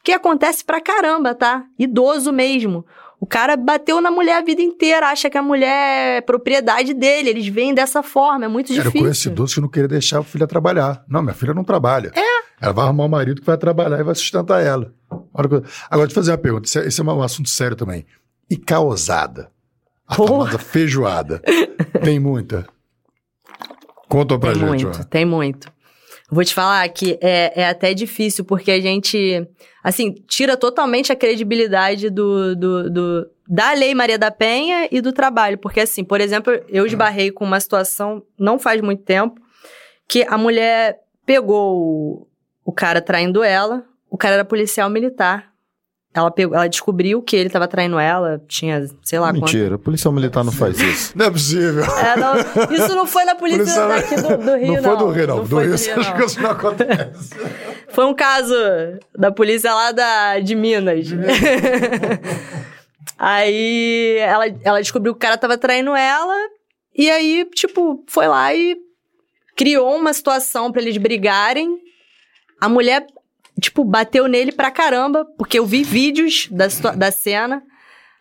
Que 0.03 0.13
acontece 0.13 0.65
pra 0.65 0.81
caramba, 0.81 1.35
tá? 1.35 1.65
Idoso 1.79 2.33
mesmo. 2.33 2.85
O 3.21 3.27
cara 3.27 3.57
bateu 3.57 4.01
na 4.01 4.11
mulher 4.11 4.39
a 4.39 4.45
vida 4.45 4.63
inteira, 4.63 5.09
acha 5.09 5.29
que 5.29 5.37
a 5.37 5.43
mulher 5.43 6.19
é 6.19 6.21
propriedade 6.21 6.95
dele. 6.95 7.31
Eles 7.31 7.49
veem 7.49 7.75
dessa 7.75 8.03
forma, 8.03 8.45
é 8.45 8.49
muito 8.49 8.69
difícil. 8.69 8.91
Era 8.91 9.01
conhecido 9.01 9.33
idoso 9.33 9.55
que 9.57 9.61
não 9.61 9.69
queria 9.69 9.89
deixar 9.89 10.21
a 10.21 10.23
filha 10.23 10.47
trabalhar. 10.47 11.05
Não, 11.09 11.21
minha 11.21 11.35
filha 11.35 11.53
não 11.53 11.65
trabalha. 11.65 12.13
É. 12.15 12.39
Ela 12.61 12.73
vai 12.73 12.85
arrumar 12.85 13.05
um 13.05 13.09
marido 13.09 13.41
que 13.41 13.47
vai 13.47 13.57
trabalhar 13.57 13.99
e 13.99 14.05
vai 14.05 14.15
sustentar 14.15 14.65
ela. 14.65 14.93
Agora, 15.35 15.49
deixa 15.59 16.05
eu 16.05 16.11
fazer 16.11 16.31
uma 16.31 16.39
pergunta. 16.39 16.67
Esse 16.67 17.01
é, 17.01 17.05
é 17.05 17.07
um 17.11 17.23
assunto 17.23 17.49
sério 17.49 17.77
também. 17.77 18.07
E 18.49 18.57
causada? 18.57 19.51
A 20.07 20.15
famosa 20.15 20.59
feijoada. 20.59 21.43
tem 22.03 22.19
muita? 22.19 22.67
Conta 24.09 24.39
pra 24.39 24.53
tem 24.53 24.61
gente. 24.61 24.85
Muito, 24.85 25.05
tem 25.07 25.25
muito. 25.25 25.73
Vou 26.31 26.45
te 26.45 26.53
falar 26.53 26.87
que 26.91 27.19
é, 27.23 27.63
é 27.63 27.69
até 27.69 27.95
difícil, 27.95 28.45
porque 28.45 28.71
a 28.71 28.81
gente, 28.81 29.47
assim, 29.83 30.13
tira 30.27 30.59
totalmente 30.59 31.11
a 31.11 31.17
credibilidade 31.17 32.11
do, 32.11 32.55
do, 32.55 32.91
do, 32.91 33.31
da 33.49 33.73
Lei 33.73 33.95
Maria 33.95 34.19
da 34.19 34.31
Penha 34.31 34.87
e 34.91 35.01
do 35.01 35.11
trabalho. 35.11 35.57
Porque, 35.57 35.81
assim, 35.81 36.05
por 36.05 36.21
exemplo, 36.21 36.53
eu 36.69 36.85
esbarrei 36.85 37.31
com 37.31 37.47
uma 37.47 37.59
situação 37.59 38.23
não 38.39 38.59
faz 38.59 38.83
muito 38.83 39.03
tempo, 39.05 39.41
que 40.07 40.23
a 40.29 40.37
mulher 40.37 40.99
pegou 41.25 41.77
o, 41.77 42.27
o 42.63 42.73
cara 42.73 43.01
traindo 43.01 43.43
ela, 43.43 43.85
o 44.11 44.19
cara 44.19 44.35
era 44.35 44.45
policial 44.45 44.91
militar. 44.91 45.48
Ela, 46.19 46.31
pegou, 46.31 46.57
ela 46.57 46.69
descobriu 46.69 47.23
que 47.23 47.37
ele 47.37 47.47
estava 47.47 47.69
traindo 47.69 47.99
ela, 47.99 48.43
tinha, 48.49 48.89
sei 49.03 49.19
lá 49.19 49.33
Mentira, 49.33 49.77
a 49.77 49.79
polícia 49.79 50.11
militar 50.11 50.45
não 50.45 50.51
faz 50.51 50.81
isso. 50.81 51.13
Não 51.17 51.27
é 51.27 51.31
possível. 51.31 51.85
É, 51.85 52.17
não, 52.17 52.35
isso 52.75 52.97
não 52.97 53.07
foi 53.07 53.25
na 53.25 53.35
polícia, 53.37 53.59
polícia 53.65 53.87
daqui 53.87 54.17
do, 54.17 54.45
do, 54.45 54.57
Rio, 54.57 54.75
não. 54.75 54.83
Não 54.83 54.83
foi 54.83 54.97
do 54.97 55.11
Rio, 55.11 55.27
não. 55.27 55.37
não 55.37 55.45
do 55.45 55.59
Rio, 55.59 55.77
Rio 55.77 56.01
acho 56.01 56.15
que 56.17 56.25
isso 56.25 56.43
não 56.43 56.51
acontece. 56.51 57.35
Foi 57.91 58.05
um 58.05 58.15
caso 58.15 58.55
da 59.17 59.33
polícia 59.33 59.73
lá 59.73 59.93
da, 59.93 60.39
de 60.41 60.55
Minas. 60.55 61.07
De 61.07 61.17
Minas. 61.17 61.39
aí 63.19 64.17
ela, 64.19 64.45
ela 64.63 64.81
descobriu 64.81 65.15
que 65.15 65.19
o 65.19 65.21
cara 65.21 65.37
estava 65.37 65.57
traindo 65.57 65.97
ela, 65.97 66.37
e 66.95 67.09
aí, 67.11 67.49
tipo, 67.55 68.05
foi 68.07 68.29
lá 68.29 68.53
e 68.53 68.77
criou 69.57 69.97
uma 69.97 70.13
situação 70.13 70.71
para 70.71 70.83
eles 70.83 70.97
brigarem. 70.97 71.79
A 72.61 72.69
mulher 72.69 73.07
tipo, 73.61 73.85
bateu 73.85 74.27
nele 74.27 74.53
pra 74.53 74.71
caramba, 74.71 75.25
porque 75.37 75.59
eu 75.59 75.67
vi 75.67 75.83
vídeos 75.83 76.49
da, 76.51 76.67
da 76.93 77.11
cena. 77.11 77.63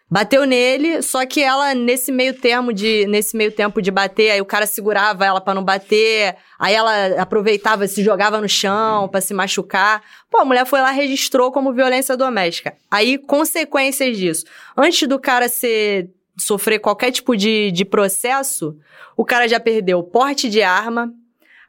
Bateu 0.09 0.45
nele, 0.45 1.01
só 1.01 1.25
que 1.25 1.43
ela, 1.43 1.73
nesse 1.73 2.13
meio 2.13 2.33
termo 2.33 2.71
de. 2.71 3.05
Nesse 3.07 3.35
meio 3.35 3.51
tempo 3.51 3.81
de 3.81 3.91
bater, 3.91 4.31
aí 4.31 4.39
o 4.39 4.45
cara 4.45 4.65
segurava 4.65 5.25
ela 5.25 5.41
para 5.41 5.53
não 5.53 5.61
bater, 5.61 6.37
aí 6.57 6.73
ela 6.73 7.21
aproveitava, 7.21 7.85
se 7.89 8.01
jogava 8.01 8.39
no 8.39 8.47
chão 8.47 9.09
para 9.09 9.19
se 9.19 9.33
machucar. 9.33 10.01
Pô, 10.31 10.37
a 10.37 10.45
mulher 10.45 10.65
foi 10.65 10.79
lá 10.79 10.91
registrou 10.91 11.51
como 11.51 11.73
violência 11.73 12.15
doméstica. 12.15 12.73
Aí, 12.89 13.17
consequências 13.17 14.17
disso. 14.17 14.45
Antes 14.77 15.05
do 15.09 15.19
cara 15.19 15.49
ser 15.49 16.09
sofrer 16.37 16.79
qualquer 16.79 17.11
tipo 17.11 17.35
de, 17.35 17.69
de 17.71 17.83
processo, 17.83 18.77
o 19.17 19.25
cara 19.25 19.45
já 19.47 19.59
perdeu 19.59 19.99
o 19.99 20.03
porte 20.03 20.49
de 20.49 20.61
arma, 20.61 21.11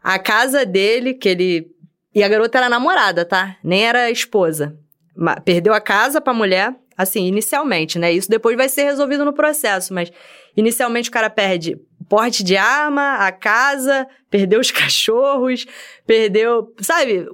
a 0.00 0.16
casa 0.16 0.64
dele, 0.64 1.14
que 1.14 1.28
ele 1.28 1.66
e 2.18 2.22
a 2.24 2.28
garota 2.28 2.58
era 2.58 2.68
namorada, 2.68 3.24
tá? 3.24 3.56
Nem 3.62 3.86
era 3.86 4.10
esposa. 4.10 4.76
Perdeu 5.44 5.72
a 5.72 5.80
casa 5.80 6.20
pra 6.20 6.34
mulher, 6.34 6.74
assim, 6.96 7.26
inicialmente, 7.26 7.96
né? 7.96 8.12
Isso 8.12 8.28
depois 8.28 8.56
vai 8.56 8.68
ser 8.68 8.82
resolvido 8.82 9.24
no 9.24 9.32
processo, 9.32 9.94
mas 9.94 10.10
inicialmente 10.56 11.08
o 11.08 11.12
cara 11.12 11.30
perde 11.30 11.78
porte 12.08 12.42
de 12.42 12.56
arma, 12.56 13.18
a 13.24 13.30
casa, 13.30 14.04
perdeu 14.28 14.58
os 14.58 14.70
cachorros, 14.72 15.64
perdeu, 16.04 16.74
sabe? 16.80 17.24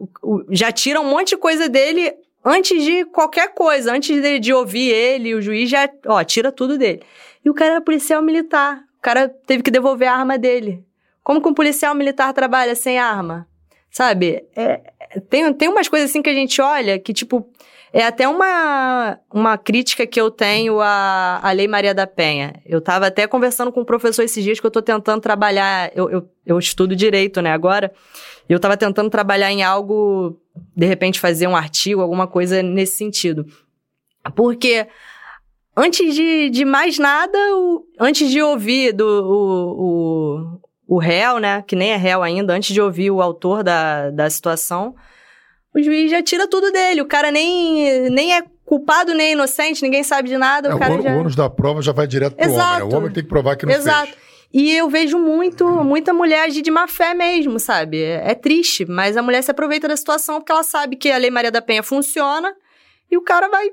Já 0.51 0.71
tira 0.71 1.01
um 1.01 1.09
monte 1.09 1.31
de 1.31 1.39
coisa 1.39 1.67
dele 1.67 2.13
antes 2.45 2.85
de 2.85 3.07
qualquer 3.07 3.55
coisa, 3.55 3.91
antes 3.91 4.21
de, 4.21 4.39
de 4.39 4.53
ouvir 4.53 4.91
ele, 4.91 5.35
o 5.35 5.41
juiz 5.41 5.71
já, 5.71 5.89
ó, 6.07 6.23
tira 6.23 6.53
tudo 6.53 6.77
dele. 6.77 7.01
E 7.43 7.49
o 7.49 7.55
cara 7.55 7.73
era 7.73 7.81
policial 7.81 8.21
militar. 8.21 8.85
O 8.99 9.01
cara 9.01 9.31
teve 9.47 9.63
que 9.63 9.71
devolver 9.71 10.09
a 10.09 10.15
arma 10.15 10.37
dele. 10.37 10.85
Como 11.23 11.41
que 11.41 11.49
um 11.49 11.55
policial 11.55 11.95
militar 11.95 12.35
trabalha 12.35 12.75
sem 12.75 12.99
arma? 12.99 13.49
Sabe? 13.95 14.45
É, 14.57 14.81
tem, 15.31 15.53
tem 15.55 15.69
umas 15.69 15.87
coisas 15.87 16.11
assim 16.11 16.21
que 16.21 16.29
a 16.29 16.35
gente 16.35 16.61
olha 16.61 16.99
que, 16.99 17.13
tipo, 17.13 17.49
é 17.93 18.05
até 18.05 18.27
uma, 18.27 19.21
uma 19.33 19.57
crítica 19.57 20.05
que 20.05 20.21
eu 20.21 20.33
tenho 20.33 20.81
à, 20.81 21.39
à 21.41 21.53
Lei 21.53 21.69
Maria 21.69 21.95
da 21.95 22.05
Penha. 22.05 22.61
Eu 22.67 22.81
estava 22.81 23.07
até 23.07 23.29
conversando 23.29 23.71
com 23.71 23.83
um 23.83 23.85
professor 23.85 24.25
esses 24.25 24.43
dias 24.43 24.59
que 24.59 24.67
eu 24.67 24.69
estou 24.69 24.83
tentando 24.83 25.21
trabalhar. 25.21 25.93
Eu, 25.95 26.11
eu, 26.11 26.29
eu, 26.45 26.59
estudo 26.59 26.97
direito, 26.97 27.41
né, 27.41 27.53
agora. 27.53 27.93
E 28.49 28.53
eu 28.53 28.57
estava 28.57 28.77
tentando 28.77 29.09
trabalhar 29.09 29.53
em 29.53 29.63
algo, 29.63 30.41
de 30.77 30.87
repente, 30.87 31.21
fazer 31.21 31.47
um 31.47 31.55
artigo, 31.55 32.01
alguma 32.01 32.27
coisa 32.27 32.65
nesse 32.65 32.97
sentido. 32.97 33.47
Porque. 34.35 34.89
Antes 35.77 36.15
de, 36.15 36.51
de 36.51 36.65
mais 36.65 37.01
nada, 37.01 37.37
o, 37.57 37.85
antes 37.99 38.31
de 38.31 38.41
ouvir 38.41 38.93
do, 38.93 39.05
o, 39.05 40.61
o 40.95 40.99
réu, 40.99 41.39
né, 41.39 41.65
que 41.67 41.75
nem 41.75 41.91
é 41.91 41.97
réu 41.97 42.23
ainda, 42.23 42.53
antes 42.53 42.73
de 42.73 42.81
ouvir 42.81 43.11
o 43.11 43.21
autor 43.21 43.65
da, 43.65 44.11
da 44.11 44.31
situação, 44.31 44.95
o 45.75 45.83
juiz 45.83 46.09
já 46.09 46.23
tira 46.23 46.47
tudo 46.47 46.71
dele. 46.71 47.03
O 47.03 47.07
cara 47.07 47.33
nem, 47.33 48.09
nem 48.11 48.33
é 48.33 48.45
culpado 48.65 49.13
nem 49.13 49.33
inocente, 49.33 49.83
ninguém 49.83 50.05
sabe 50.05 50.29
de 50.29 50.39
nada. 50.39 50.69
É, 50.69 50.75
o, 50.75 50.79
cara 50.79 50.95
o, 50.95 51.03
já... 51.03 51.11
o 51.11 51.19
ônus 51.19 51.35
da 51.35 51.51
prova 51.51 51.83
já 51.83 51.91
vai 51.91 52.07
direto 52.07 52.37
pro 52.37 52.45
Exato. 52.45 52.75
homem. 52.75 52.89
Né? 52.89 52.95
O 52.95 52.99
homem 52.99 53.13
tem 53.13 53.25
que 53.25 53.29
provar 53.29 53.57
que 53.57 53.67
não 53.67 53.73
Exato. 53.73 54.13
fez. 54.13 54.25
E 54.53 54.71
eu 54.71 54.89
vejo 54.89 55.19
muito, 55.19 55.67
muita 55.69 56.13
mulher 56.13 56.45
agir 56.45 56.63
de 56.63 56.71
má 56.71 56.87
fé 56.87 57.13
mesmo, 57.13 57.59
sabe? 57.59 58.01
É, 58.01 58.31
é 58.31 58.35
triste, 58.37 58.85
mas 58.85 59.17
a 59.17 59.23
mulher 59.23 59.43
se 59.43 59.51
aproveita 59.51 59.89
da 59.89 59.97
situação 59.97 60.37
porque 60.37 60.53
ela 60.53 60.63
sabe 60.63 60.95
que 60.95 61.11
a 61.11 61.19
Lei 61.19 61.31
Maria 61.31 61.51
da 61.51 61.61
Penha 61.61 61.83
funciona 61.83 62.55
e 63.11 63.17
o 63.17 63.23
cara 63.23 63.49
vai. 63.49 63.69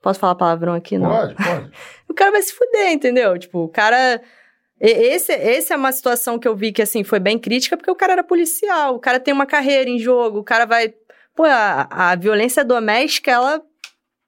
Posso 0.00 0.18
falar 0.18 0.34
palavrão 0.36 0.72
aqui? 0.72 0.96
Não. 0.96 1.10
Pode, 1.10 1.34
pode. 1.34 1.70
o 2.08 2.14
cara 2.14 2.30
vai 2.30 2.40
se 2.40 2.54
fuder, 2.54 2.92
entendeu? 2.92 3.38
Tipo, 3.38 3.64
o 3.64 3.68
cara 3.68 4.22
esse, 4.90 5.32
esse 5.32 5.72
é 5.72 5.76
uma 5.76 5.92
situação 5.92 6.38
que 6.38 6.48
eu 6.48 6.56
vi 6.56 6.72
que, 6.72 6.82
assim, 6.82 7.04
foi 7.04 7.20
bem 7.20 7.38
crítica, 7.38 7.76
porque 7.76 7.90
o 7.90 7.94
cara 7.94 8.14
era 8.14 8.24
policial, 8.24 8.96
o 8.96 8.98
cara 8.98 9.20
tem 9.20 9.32
uma 9.32 9.46
carreira 9.46 9.88
em 9.88 9.98
jogo, 9.98 10.40
o 10.40 10.44
cara 10.44 10.64
vai... 10.64 10.94
Pô, 11.34 11.44
a, 11.44 11.88
a 11.90 12.16
violência 12.16 12.62
doméstica, 12.64 13.30
ela 13.30 13.62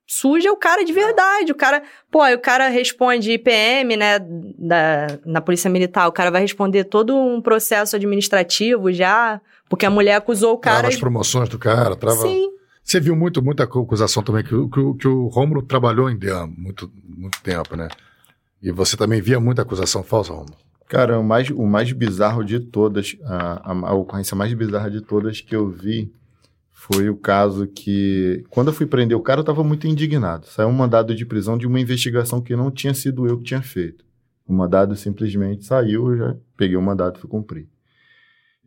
suja 0.06 0.52
o 0.52 0.56
cara 0.56 0.84
de 0.84 0.92
verdade. 0.92 1.52
O 1.52 1.54
cara, 1.54 1.82
pô, 2.10 2.20
aí 2.20 2.34
o 2.34 2.38
cara 2.38 2.68
responde 2.68 3.32
IPM, 3.32 3.96
né, 3.96 4.18
da, 4.58 5.18
na 5.24 5.40
Polícia 5.40 5.70
Militar, 5.70 6.08
o 6.08 6.12
cara 6.12 6.30
vai 6.30 6.42
responder 6.42 6.84
todo 6.84 7.16
um 7.16 7.40
processo 7.40 7.96
administrativo 7.96 8.92
já, 8.92 9.40
porque 9.68 9.86
a 9.86 9.90
mulher 9.90 10.16
acusou 10.16 10.54
o 10.54 10.58
cara. 10.58 10.78
Trava 10.78 10.94
as 10.94 11.00
promoções 11.00 11.48
do 11.48 11.58
cara, 11.58 11.96
trava. 11.96 12.22
Sim. 12.22 12.50
Você 12.82 13.00
viu 13.00 13.16
muito, 13.16 13.42
muita 13.42 13.64
acusação 13.64 14.22
também, 14.22 14.44
que, 14.44 14.50
que, 14.50 14.94
que 14.98 15.08
o 15.08 15.28
Rômulo 15.28 15.62
trabalhou 15.62 16.10
em 16.10 16.18
DEAM 16.18 16.52
muito, 16.56 16.90
muito 17.02 17.40
tempo, 17.42 17.74
né? 17.76 17.88
E 18.64 18.72
você 18.72 18.96
também 18.96 19.20
via 19.20 19.38
muita 19.38 19.60
acusação 19.60 20.02
falsa, 20.02 20.32
Romulo? 20.32 20.56
Cara, 20.88 21.20
o 21.20 21.22
mais, 21.22 21.50
o 21.50 21.66
mais 21.66 21.92
bizarro 21.92 22.42
de 22.42 22.58
todas, 22.58 23.14
a, 23.22 23.72
a, 23.72 23.88
a, 23.90 23.92
ocorrência 23.92 24.34
mais 24.34 24.54
bizarra 24.54 24.90
de 24.90 25.02
todas 25.02 25.42
que 25.42 25.54
eu 25.54 25.68
vi 25.68 26.10
foi 26.70 27.10
o 27.10 27.16
caso 27.16 27.66
que, 27.66 28.42
quando 28.48 28.68
eu 28.68 28.72
fui 28.72 28.86
prender 28.86 29.18
o 29.18 29.20
cara, 29.20 29.40
eu 29.40 29.42
estava 29.42 29.62
muito 29.62 29.86
indignado. 29.86 30.46
Saiu 30.46 30.68
um 30.68 30.72
mandado 30.72 31.14
de 31.14 31.26
prisão 31.26 31.58
de 31.58 31.66
uma 31.66 31.78
investigação 31.78 32.40
que 32.40 32.56
não 32.56 32.70
tinha 32.70 32.94
sido 32.94 33.26
eu 33.26 33.36
que 33.36 33.44
tinha 33.44 33.60
feito. 33.60 34.02
O 34.46 34.54
mandado 34.54 34.96
simplesmente 34.96 35.66
saiu, 35.66 36.10
eu 36.12 36.16
já 36.16 36.36
peguei 36.56 36.76
o 36.76 36.82
mandado 36.82 37.18
e 37.18 37.20
fui 37.20 37.28
cumprir. 37.28 37.68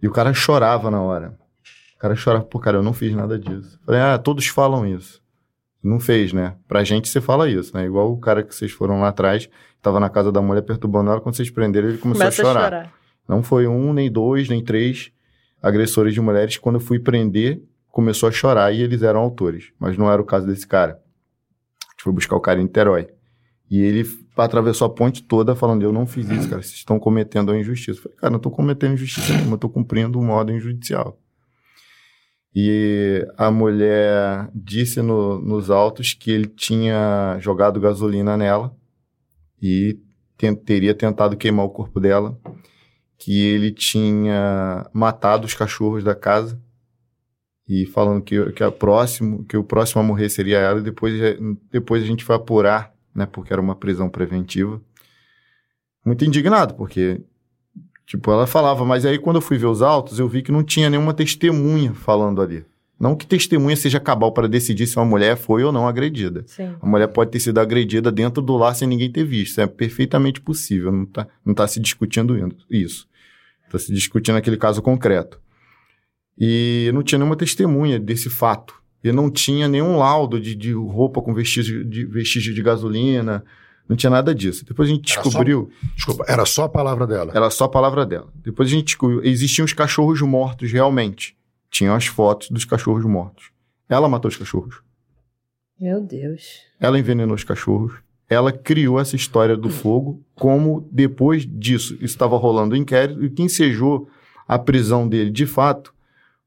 E 0.02 0.08
o 0.08 0.12
cara 0.12 0.32
chorava 0.32 0.92
na 0.92 1.02
hora. 1.02 1.36
O 1.96 2.00
cara 2.00 2.16
chorava, 2.16 2.46
pô, 2.46 2.60
cara, 2.60 2.78
eu 2.78 2.84
não 2.84 2.94
fiz 2.94 3.16
nada 3.16 3.40
disso. 3.40 3.80
Falei, 3.84 4.02
ah, 4.02 4.20
todos 4.20 4.46
falam 4.46 4.86
isso. 4.86 5.24
Não 5.84 6.00
fez, 6.00 6.34
né? 6.34 6.56
Pra 6.68 6.84
gente 6.84 7.10
você 7.10 7.22
fala 7.22 7.50
isso, 7.50 7.76
né? 7.76 7.86
Igual 7.86 8.12
o 8.12 8.20
cara 8.20 8.44
que 8.44 8.54
vocês 8.54 8.72
foram 8.72 9.00
lá 9.00 9.08
atrás, 9.08 9.50
tava 9.88 10.00
na 10.00 10.10
casa 10.10 10.32
da 10.32 10.42
mulher 10.42 10.62
perturbando 10.62 11.10
ela, 11.10 11.22
quando 11.22 11.36
vocês 11.36 11.50
prenderam, 11.50 11.88
ele 11.90 11.98
começou 11.98 12.22
Começa 12.22 12.42
a 12.42 12.46
chorar. 12.46 12.60
a 12.60 12.64
chorar. 12.64 12.94
Não 13.28 13.42
foi 13.42 13.68
um, 13.68 13.94
nem 13.94 14.12
dois, 14.12 14.50
nem 14.50 14.64
três 14.64 15.12
agressores 15.62 16.14
de 16.14 16.22
mulheres. 16.22 16.58
Quando 16.58 16.76
eu 16.76 16.82
fui 16.82 17.00
prender, 17.00 17.62
começou 17.90 18.28
a 18.28 18.32
chorar 18.32 18.72
e 18.74 18.82
eles 18.82 19.02
eram 19.02 19.22
autores. 19.22 19.72
Mas 19.80 19.98
não 19.98 20.12
era 20.12 20.22
o 20.22 20.26
caso 20.26 20.46
desse 20.46 20.68
cara. 20.68 20.94
A 20.94 21.92
gente 21.92 22.04
foi 22.04 22.14
buscar 22.14 22.36
o 22.36 22.42
cara 22.42 22.60
em 22.60 22.64
Niterói. 22.64 23.08
E 23.70 23.82
ele 23.82 24.06
atravessou 24.38 24.88
a 24.88 24.90
ponte 24.90 25.24
toda 25.24 25.56
falando: 25.56 25.84
Eu 25.84 25.92
não 25.92 26.06
fiz 26.06 26.30
isso, 26.30 26.50
cara. 26.50 26.62
Vocês 26.62 26.76
estão 26.76 27.00
cometendo 27.00 27.52
a 27.52 27.58
injustiça. 27.58 28.00
Eu 28.00 28.04
falei, 28.04 28.18
cara, 28.18 28.32
não 28.32 28.38
estou 28.38 28.52
cometendo 28.52 28.94
injustiça 28.94 29.34
nenhuma, 29.34 29.54
eu 29.54 29.56
estou 29.56 29.70
cumprindo 29.70 30.20
uma 30.20 30.34
ordem 30.34 30.60
judicial. 30.60 31.20
E 32.56 33.28
a 33.38 33.52
mulher 33.52 34.50
disse 34.56 35.02
no, 35.02 35.40
nos 35.40 35.70
autos 35.70 36.14
que 36.14 36.32
ele 36.32 36.48
tinha 36.48 37.38
jogado 37.40 37.80
gasolina 37.80 38.38
nela 38.38 38.74
e 39.62 40.00
teria 40.66 40.94
tentado 40.94 41.36
queimar 41.36 41.66
o 41.66 41.70
corpo 41.70 42.00
dela, 42.00 42.38
que 43.18 43.46
ele 43.46 43.72
tinha 43.72 44.88
matado 44.94 45.46
os 45.46 45.54
cachorros 45.54 46.04
da 46.04 46.14
casa 46.14 46.62
e 47.68 47.86
falando 47.86 48.22
que, 48.22 48.52
que, 48.54 48.64
a 48.64 48.72
próximo, 48.72 49.44
que 49.46 49.58
o 49.58 49.64
próximo 49.64 50.02
a 50.02 50.04
morrer 50.04 50.30
seria 50.30 50.60
ela 50.60 50.80
e 50.80 50.84
depois, 50.84 51.14
depois 51.72 52.04
a 52.04 52.06
gente 52.06 52.24
vai 52.24 52.38
apurar, 52.38 52.94
né, 53.14 53.26
porque 53.26 53.52
era 53.52 53.62
uma 53.62 53.76
prisão 53.76 54.10
preventiva. 54.10 54.82
Muito 56.06 56.24
indignado, 56.24 56.76
porque 56.76 57.22
tipo, 58.06 58.32
ela 58.32 58.48
falava, 58.48 58.86
mas 58.86 59.06
aí 59.06 59.20
quando 59.20 59.38
eu 59.38 59.42
fui 59.42 59.58
ver 59.58 59.66
os 59.66 59.82
autos, 59.82 60.20
eu 60.20 60.30
vi 60.30 60.42
que 60.42 60.52
não 60.52 60.64
tinha 60.64 60.90
nenhuma 60.90 61.14
testemunha 61.14 61.94
falando 61.94 62.42
ali. 62.42 62.66
Não 63.00 63.16
que 63.16 63.28
testemunha 63.28 63.76
seja 63.76 64.00
cabal 64.00 64.32
para 64.32 64.48
decidir 64.48 64.88
se 64.88 64.98
uma 64.98 65.06
mulher 65.06 65.38
foi 65.38 65.64
ou 65.64 65.72
não 65.72 65.88
agredida. 65.88 66.44
Sim. 66.48 66.76
A 66.82 66.86
mulher 66.86 67.08
pode 67.08 67.30
ter 67.30 67.40
sido 67.40 67.60
agredida 67.60 68.12
dentro 68.12 68.42
do 68.42 68.58
lar 68.58 68.76
sem 68.76 68.88
ninguém 68.88 69.12
ter 69.12 69.24
visto. 69.24 69.52
Isso 69.52 69.62
é 69.62 69.68
perfeitamente 69.68 70.42
possível. 70.42 70.92
Não 70.92 71.04
está 71.04 71.28
não 71.46 71.54
tá 71.54 71.68
se 71.68 71.80
discutindo 71.80 72.36
isso. 72.70 73.08
Está 73.66 73.78
se 73.78 73.94
discutindo 73.94 74.36
aquele 74.36 74.58
caso 74.58 74.82
concreto. 74.82 75.40
E 76.38 76.90
não 76.94 77.04
tinha 77.04 77.20
nenhuma 77.20 77.36
testemunha 77.36 78.00
desse 78.00 78.30
fato. 78.30 78.74
E 79.04 79.12
não 79.12 79.30
tinha 79.30 79.68
nenhum 79.68 79.98
laudo 79.98 80.40
de, 80.40 80.56
de 80.56 80.74
roupa 80.74 81.22
com 81.22 81.34
vestígio 81.34 81.86
de, 81.86 82.04
vestígio 82.06 82.54
de 82.54 82.64
gasolina. 82.64 83.44
Não 83.88 83.96
tinha 83.96 84.10
nada 84.10 84.34
disso. 84.34 84.66
Depois 84.66 84.90
a 84.90 84.92
gente 84.92 85.14
Era 85.14 85.22
descobriu. 85.22 85.70
Só, 85.80 85.96
desculpa, 85.96 86.26
era 86.28 86.46
só 86.46 86.64
a 86.64 86.70
palavra 86.70 87.06
dela. 87.06 87.32
Era 87.36 87.50
só 87.52 87.66
a 87.66 87.70
palavra 87.70 88.06
dela. 88.06 88.28
Depois 88.44 88.68
a 88.68 88.72
gente 88.72 88.86
descobriu. 88.86 89.24
Existiam 89.24 89.66
os 89.66 89.74
cachorros 89.74 90.20
mortos 90.22 90.72
realmente. 90.72 91.37
Tinham 91.78 91.94
as 91.94 92.08
fotos 92.08 92.50
dos 92.50 92.66
cachorros 92.66 93.06
mortos. 93.06 93.52
Ela 93.88 94.10
matou 94.10 94.30
os 94.30 94.36
cachorros. 94.36 94.82
Meu 95.80 96.02
Deus. 96.02 96.42
Ela 96.80 96.98
envenenou 96.98 97.36
os 97.36 97.44
cachorros. 97.44 97.94
Ela 98.28 98.52
criou 98.52 99.00
essa 99.00 99.16
história 99.16 99.56
do 99.56 99.70
fogo, 99.70 100.26
como 100.34 100.90
depois 100.92 101.46
disso, 101.46 101.94
isso 101.94 102.06
estava 102.06 102.36
rolando 102.36 102.74
o 102.74 102.78
inquérito, 102.78 103.22
e 103.22 103.28
o 103.28 103.32
que 103.32 103.44
ensejou 103.44 104.10
a 104.48 104.58
prisão 104.58 105.08
dele 105.08 105.30
de 105.30 105.46
fato 105.46 105.94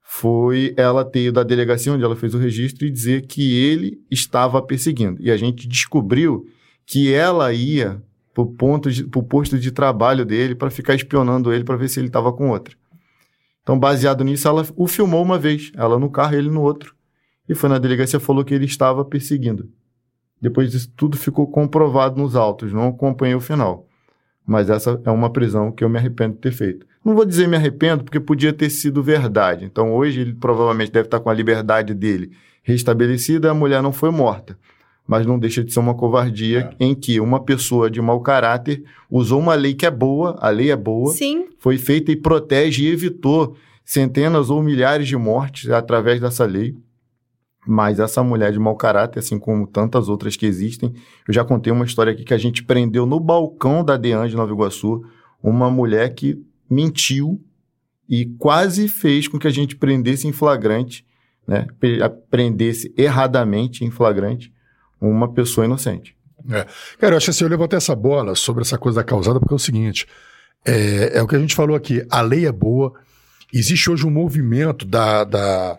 foi 0.03 0.75
ela 0.77 1.05
ter 1.05 1.27
ido 1.27 1.39
à 1.39 1.45
delegacia 1.45 1.93
onde 1.93 2.03
ela 2.03 2.17
fez 2.17 2.35
o 2.35 2.39
registro 2.39 2.85
e 2.85 2.91
dizer 2.91 3.25
que 3.29 3.57
ele 3.57 4.03
estava 4.11 4.61
perseguindo. 4.61 5.23
E 5.23 5.31
a 5.31 5.37
gente 5.37 5.69
descobriu 5.69 6.45
que 6.85 7.15
ela 7.15 7.53
ia 7.53 8.03
para 8.35 8.43
o 8.43 9.23
posto 9.23 9.61
de 9.61 9.71
trabalho 9.71 10.25
dele 10.25 10.57
para 10.57 10.71
ficar 10.71 10.97
espionando 10.97 11.53
ele 11.53 11.63
para 11.63 11.77
ver 11.77 11.89
se 11.89 12.01
ele 12.01 12.09
estava 12.09 12.33
com 12.33 12.51
outra. 12.51 12.80
Então, 13.63 13.79
baseado 13.79 14.25
nisso, 14.25 14.49
ela 14.49 14.67
o 14.77 14.87
filmou 14.87 15.23
uma 15.23 15.39
vez, 15.39 15.73
ela 15.75 15.99
no 15.99 16.11
carro, 16.11 16.35
ele 16.35 16.51
no 16.51 16.63
outro. 16.63 16.95
E 17.49 17.55
foi 17.55 17.69
na 17.69 17.79
delegacia 17.79 18.21
falou 18.21 18.45
que 18.45 18.55
ele 18.55 18.65
estava 18.65 19.05
perseguindo. 19.05 19.69
Depois 20.41 20.71
disso, 20.71 20.91
tudo 20.97 21.17
ficou 21.17 21.47
comprovado 21.47 22.21
nos 22.21 22.35
autos, 22.35 22.73
não 22.73 22.89
acompanhei 22.89 23.35
o 23.35 23.41
final. 23.41 23.87
Mas 24.47 24.71
essa 24.71 25.01
é 25.05 25.11
uma 25.11 25.31
prisão 25.31 25.71
que 25.71 25.85
eu 25.85 25.89
me 25.89 25.99
arrependo 25.99 26.35
de 26.35 26.41
ter 26.41 26.53
feito. 26.53 26.87
Não 27.05 27.15
vou 27.15 27.25
dizer 27.25 27.47
me 27.47 27.57
arrependo, 27.57 28.05
porque 28.05 28.19
podia 28.19 28.53
ter 28.53 28.71
sido 28.71 29.03
verdade. 29.03 29.65
Então, 29.65 29.93
hoje, 29.95 30.21
ele 30.21 30.35
provavelmente 30.35 30.91
deve 30.91 31.07
estar 31.07 31.21
com 31.21 31.31
a 31.31 31.35
liberdade 31.35 31.95
dele 31.95 32.33
restabelecida 32.63 33.51
a 33.51 33.55
mulher 33.55 33.83
não 33.83 33.93
foi 33.93 34.11
morta. 34.11 34.59
Mas 35.07 35.27
não 35.27 35.39
deixa 35.39 35.65
de 35.65 35.73
ser 35.73 35.81
uma 35.81 35.95
covardia 35.95 36.75
é. 36.79 36.85
em 36.85 36.95
que 36.95 37.21
uma 37.21 37.43
pessoa 37.43 37.91
de 37.91 38.01
mau 38.01 38.21
caráter 38.21 38.85
usou 39.11 39.41
uma 39.41 39.55
lei 39.55 39.75
que 39.75 39.85
é 39.85 39.91
boa, 39.91 40.37
a 40.41 40.51
lei 40.51 40.71
é 40.71 40.77
boa, 40.77 41.13
Sim. 41.13 41.47
foi 41.59 41.79
feita 41.79 42.13
e 42.13 42.17
protege 42.17 42.85
e 42.85 42.89
evitou 42.89 43.57
centenas 43.85 44.51
ou 44.51 44.63
milhares 44.63 45.09
de 45.09 45.17
mortes 45.17 45.69
através 45.71 46.21
dessa 46.21 46.45
lei. 46.45 46.77
Mas 47.67 47.99
essa 47.99 48.23
mulher 48.23 48.53
de 48.53 48.59
mau 48.59 48.77
caráter, 48.77 49.19
assim 49.19 49.39
como 49.39 49.67
tantas 49.67 50.09
outras 50.09 50.37
que 50.37 50.47
existem, 50.47 50.95
eu 51.27 51.35
já 51.35 51.45
contei 51.45 51.73
uma 51.73 51.85
história 51.85 52.13
aqui 52.13 52.25
que 52.25 52.33
a 52.33 52.39
gente 52.39 52.63
prendeu 52.63 53.05
no 53.05 53.21
balcão 53.21 53.85
da 53.85 53.97
DEAN 53.97 54.29
de 54.29 54.37
Nova 54.37 54.53
Iguaçu 54.53 55.05
uma 55.43 55.71
mulher 55.71 56.15
que 56.15 56.41
mentiu 56.69 57.41
e 58.09 58.27
quase 58.39 58.89
fez 58.89 59.29
com 59.29 59.39
que 59.39 59.47
a 59.47 59.53
gente 59.53 59.77
prendesse 59.77 60.27
em 60.27 60.33
flagrante, 60.33 61.05
né? 61.47 61.67
Prendesse 62.31 62.93
erradamente 62.97 63.85
em 63.85 63.91
flagrante 63.91 64.53
uma 65.01 65.33
pessoa 65.33 65.65
inocente. 65.65 66.15
É. 66.51 66.67
Cara, 66.99 67.15
eu 67.15 67.17
acho 67.17 67.31
assim, 67.31 67.45
eu 67.45 67.51
levantei 67.51 67.77
essa 67.77 67.95
bola 67.95 68.35
sobre 68.35 68.63
essa 68.63 68.79
coisa 68.79 69.01
da 69.01 69.05
causada 69.05 69.39
porque 69.39 69.55
é 69.55 69.57
o 69.57 69.59
seguinte, 69.59 70.07
é, 70.65 71.19
é 71.19 71.23
o 71.23 71.27
que 71.27 71.37
a 71.37 71.39
gente 71.39 71.55
falou 71.55 71.77
aqui, 71.77 72.05
a 72.11 72.21
lei 72.21 72.47
é 72.47 72.53
boa, 72.53 72.93
existe 73.53 73.91
hoje 73.91 74.07
um 74.07 74.11
movimento 74.11 74.87
da, 74.87 75.25
da 75.25 75.79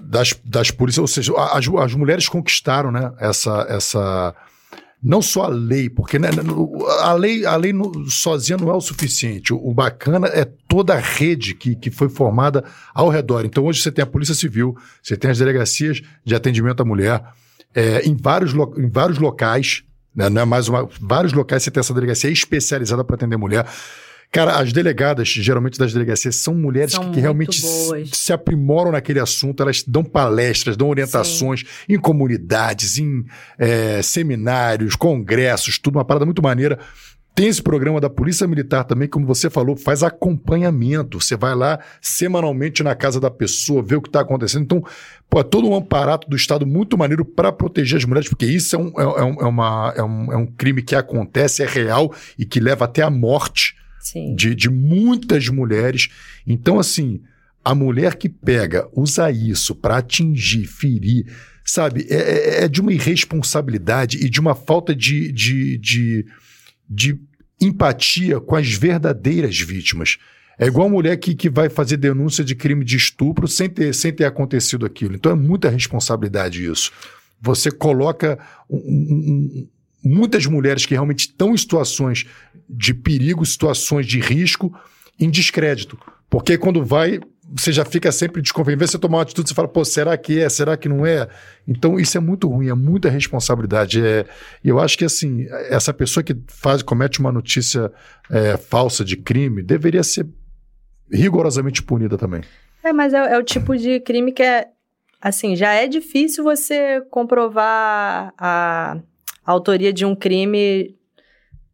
das, 0.00 0.34
das 0.44 0.70
polícias, 0.70 0.98
ou 0.98 1.06
seja, 1.06 1.32
as, 1.36 1.66
as 1.68 1.94
mulheres 1.94 2.28
conquistaram, 2.28 2.90
né, 2.90 3.12
essa, 3.18 3.66
essa, 3.68 4.34
não 5.02 5.20
só 5.20 5.44
a 5.44 5.48
lei, 5.48 5.88
porque 5.88 6.18
né, 6.18 6.30
a 7.00 7.12
lei, 7.12 7.44
a 7.44 7.56
lei 7.56 7.72
sozinha 8.08 8.56
não 8.56 8.70
é 8.70 8.74
o 8.74 8.80
suficiente. 8.80 9.52
O, 9.52 9.68
o, 9.68 9.74
bacana 9.74 10.28
é 10.28 10.44
toda 10.44 10.94
a 10.94 10.98
rede 10.98 11.54
que, 11.54 11.76
que 11.76 11.90
foi 11.90 12.08
formada 12.08 12.64
ao 12.94 13.08
redor. 13.08 13.44
Então 13.44 13.64
hoje 13.64 13.82
você 13.82 13.92
tem 13.92 14.02
a 14.02 14.06
Polícia 14.06 14.34
Civil, 14.34 14.76
você 15.02 15.16
tem 15.16 15.30
as 15.30 15.38
delegacias 15.38 16.00
de 16.24 16.34
atendimento 16.34 16.80
à 16.80 16.84
mulher, 16.84 17.22
é, 17.74 18.06
em, 18.06 18.16
vários 18.16 18.52
em 18.52 18.88
vários 18.88 19.18
locais, 19.18 19.82
né, 20.14 20.28
não 20.28 20.42
é 20.42 20.44
mais 20.44 20.68
uma, 20.68 20.88
vários 21.00 21.32
locais 21.32 21.62
você 21.62 21.70
tem 21.70 21.80
essa 21.80 21.94
delegacia 21.94 22.30
especializada 22.30 23.04
para 23.04 23.16
atender 23.16 23.36
mulher. 23.36 23.66
Cara, 24.34 24.58
as 24.58 24.72
delegadas, 24.72 25.28
geralmente 25.28 25.78
das 25.78 25.92
delegacias, 25.92 26.34
são 26.34 26.54
mulheres 26.54 26.90
São 26.90 27.04
que, 27.04 27.12
que 27.12 27.20
realmente 27.20 27.60
se, 27.60 28.06
se 28.12 28.32
aprimoram 28.32 28.90
naquele 28.90 29.20
assunto, 29.20 29.62
elas 29.62 29.84
dão 29.86 30.02
palestras, 30.02 30.76
dão 30.76 30.88
orientações 30.88 31.62
em 31.88 31.96
comunidades, 31.96 32.98
em 32.98 33.24
é, 33.56 34.02
seminários, 34.02 34.96
congressos, 34.96 35.78
tudo, 35.78 35.98
uma 35.98 36.04
parada 36.04 36.24
muito 36.24 36.42
maneira. 36.42 36.80
Tem 37.34 37.48
esse 37.48 37.60
programa 37.60 38.00
da 38.00 38.08
Polícia 38.08 38.46
Militar 38.46 38.84
também, 38.84 39.08
como 39.08 39.26
você 39.26 39.50
falou, 39.50 39.76
faz 39.76 40.04
acompanhamento. 40.04 41.20
Você 41.20 41.36
vai 41.36 41.54
lá 41.54 41.80
semanalmente 42.00 42.82
na 42.82 42.94
casa 42.94 43.18
da 43.18 43.28
pessoa, 43.30 43.82
vê 43.82 43.96
o 43.96 44.00
que 44.00 44.08
está 44.08 44.20
acontecendo. 44.20 44.62
Então, 44.62 44.84
pô, 45.28 45.40
é 45.40 45.42
todo 45.42 45.68
um 45.68 45.74
aparato 45.74 46.30
do 46.30 46.36
Estado 46.36 46.64
muito 46.64 46.96
maneiro 46.96 47.24
para 47.24 47.50
proteger 47.50 47.98
as 47.98 48.04
mulheres, 48.04 48.28
porque 48.28 48.46
isso 48.46 48.76
é 48.76 48.78
um, 48.78 48.92
é, 48.96 49.02
é 49.02 49.44
é 49.44 49.46
uma, 49.46 49.92
é, 49.96 50.02
um, 50.04 50.32
é 50.32 50.36
um 50.36 50.46
crime 50.46 50.80
que 50.80 50.94
acontece, 50.94 51.62
é 51.62 51.66
real 51.66 52.14
e 52.38 52.44
que 52.46 52.60
leva 52.60 52.84
até 52.84 53.02
a 53.02 53.10
morte 53.10 53.74
de, 54.36 54.54
de 54.54 54.70
muitas 54.70 55.48
mulheres. 55.48 56.10
Então, 56.46 56.78
assim, 56.78 57.20
a 57.64 57.74
mulher 57.74 58.14
que 58.14 58.28
pega, 58.28 58.86
usa 58.94 59.28
isso 59.32 59.74
para 59.74 59.96
atingir, 59.96 60.66
ferir, 60.66 61.24
sabe, 61.64 62.06
é- 62.08 62.60
é, 62.60 62.64
é 62.64 62.68
de 62.68 62.80
uma 62.80 62.92
irresponsabilidade 62.92 64.18
e 64.24 64.28
de 64.28 64.38
uma 64.38 64.54
falta 64.54 64.94
de, 64.94 65.32
de, 65.32 65.78
de, 65.78 66.26
de 66.88 67.18
empatia 67.60 68.40
com 68.40 68.56
as 68.56 68.72
verdadeiras 68.72 69.58
vítimas. 69.58 70.18
É 70.58 70.66
igual 70.66 70.86
a 70.86 70.90
mulher 70.90 71.16
que, 71.16 71.34
que 71.34 71.50
vai 71.50 71.68
fazer 71.68 71.96
denúncia 71.96 72.44
de 72.44 72.54
crime 72.54 72.84
de 72.84 72.96
estupro 72.96 73.48
sem 73.48 73.68
ter, 73.68 73.92
sem 73.94 74.12
ter 74.12 74.24
acontecido 74.24 74.86
aquilo. 74.86 75.14
Então 75.14 75.32
é 75.32 75.34
muita 75.34 75.68
responsabilidade 75.68 76.64
isso. 76.64 76.92
Você 77.40 77.70
coloca 77.70 78.38
um- 78.70 78.76
um- 78.76 79.68
muitas 80.04 80.46
mulheres 80.46 80.86
que 80.86 80.94
realmente 80.94 81.20
estão 81.20 81.54
em 81.54 81.56
situações 81.56 82.26
de 82.68 82.94
perigo, 82.94 83.44
situações 83.44 84.06
de 84.06 84.20
risco, 84.20 84.72
em 85.18 85.28
descrédito. 85.30 85.98
Porque 86.30 86.56
quando 86.58 86.84
vai, 86.84 87.20
você 87.52 87.72
já 87.72 87.84
fica 87.84 88.10
sempre 88.10 88.40
desconfiado. 88.40 88.74
Em 88.74 88.78
vez 88.78 88.90
de 88.90 88.92
você 88.96 88.98
tomar 89.00 89.18
uma 89.18 89.22
atitude, 89.22 89.48
você 89.48 89.54
fala, 89.54 89.68
pô, 89.68 89.84
será 89.84 90.16
que 90.16 90.40
é? 90.40 90.48
Será 90.48 90.76
que 90.76 90.88
não 90.88 91.04
é? 91.04 91.28
Então, 91.66 91.98
isso 91.98 92.16
é 92.16 92.20
muito 92.20 92.48
ruim, 92.48 92.68
é 92.68 92.74
muita 92.74 93.08
responsabilidade. 93.08 94.04
É, 94.04 94.24
e 94.62 94.68
eu 94.68 94.78
acho 94.80 94.96
que, 94.96 95.04
assim, 95.04 95.46
essa 95.68 95.92
pessoa 95.92 96.22
que 96.24 96.36
faz, 96.48 96.82
comete 96.82 97.20
uma 97.20 97.30
notícia 97.32 97.92
é, 98.30 98.56
falsa 98.56 99.04
de 99.04 99.16
crime 99.16 99.62
deveria 99.62 100.02
ser 100.02 100.26
rigorosamente 101.12 101.82
punida 101.82 102.16
também. 102.16 102.42
É, 102.82 102.92
mas 102.92 103.12
é, 103.14 103.18
é 103.34 103.38
o 103.38 103.42
tipo 103.42 103.76
de 103.76 104.00
crime 104.00 104.32
que 104.32 104.42
é. 104.42 104.68
Assim, 105.20 105.56
já 105.56 105.72
é 105.72 105.86
difícil 105.86 106.44
você 106.44 107.00
comprovar 107.10 108.34
a, 108.36 108.98
a 109.44 109.52
autoria 109.52 109.90
de 109.90 110.04
um 110.04 110.14
crime 110.14 110.94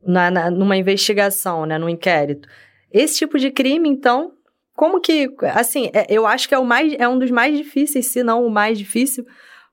na, 0.07 0.31
na- 0.31 0.51
numa 0.51 0.77
investigação, 0.77 1.67
né? 1.67 1.77
Num 1.79 1.89
inquérito. 1.89 2.49
Esse 2.93 3.19
tipo 3.19 3.39
de 3.39 3.51
crime, 3.51 3.89
então, 3.89 4.33
como 4.81 4.99
que. 4.99 5.29
Assim, 5.55 5.91
é- 5.93 6.07
eu 6.09 6.27
acho 6.27 6.49
que 6.49 6.55
é, 6.55 6.59
o 6.59 6.65
mais, 6.65 6.95
é 6.99 7.07
um 7.07 7.19
dos 7.19 7.31
mais 7.31 7.55
difíceis, 7.57 8.07
se 8.07 8.23
não 8.23 8.47
o 8.47 8.51
mais 8.51 8.79
difícil, 8.79 9.27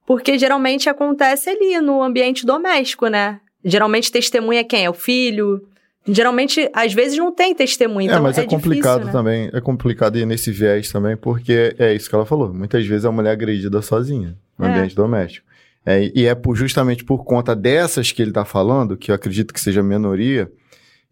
porque 0.05 0.37
geralmente 0.37 0.89
acontece 0.89 1.49
ali 1.49 1.79
no 1.79 2.03
ambiente 2.03 2.45
doméstico, 2.45 3.07
né? 3.07 3.39
Geralmente 3.63 4.11
testemunha 4.11 4.65
quem? 4.65 4.83
É 4.83 4.89
o 4.89 4.93
filho. 4.93 5.61
Geralmente, 6.05 6.69
às 6.73 6.93
vezes, 6.93 7.17
não 7.17 7.31
tem 7.33 7.55
testemunha. 7.55 8.09
é, 8.09 8.11
Então 8.11 8.23
mas 8.23 8.37
é, 8.37 8.41
difícil, 8.41 8.57
complicado 8.59 9.05
né? 9.05 9.11
também. 9.11 9.49
É 9.53 9.61
complicado 9.61 10.17
ir 10.17 10.25
nesse 10.25 10.51
viés 10.51 10.91
também, 10.91 11.15
porque 11.15 11.73
é 11.79 11.93
isso 11.93 12.09
que 12.09 12.15
ela 12.15 12.25
falou. 12.25 12.53
Muitas 12.53 12.85
vezes 12.85 13.05
a 13.05 13.11
mulher 13.11 13.29
é 13.29 13.33
agredida 13.33 13.81
sozinha 13.81 14.35
no 14.59 14.65
É. 14.65 14.69
ambiente 14.69 14.93
doméstico. 14.95 15.45
É, 15.85 16.11
e 16.13 16.25
é 16.25 16.35
por- 16.35 16.55
justamente 16.55 17.03
por 17.05 17.23
conta 17.23 17.55
dessas 17.55 18.11
que 18.11 18.21
ele 18.21 18.31
está 18.31 18.43
falando, 18.43 18.97
que 18.97 19.09
eu 19.11 19.15
acredito 19.15 19.53
que 19.53 19.59
seja 19.59 19.81
minoria, 19.81 20.51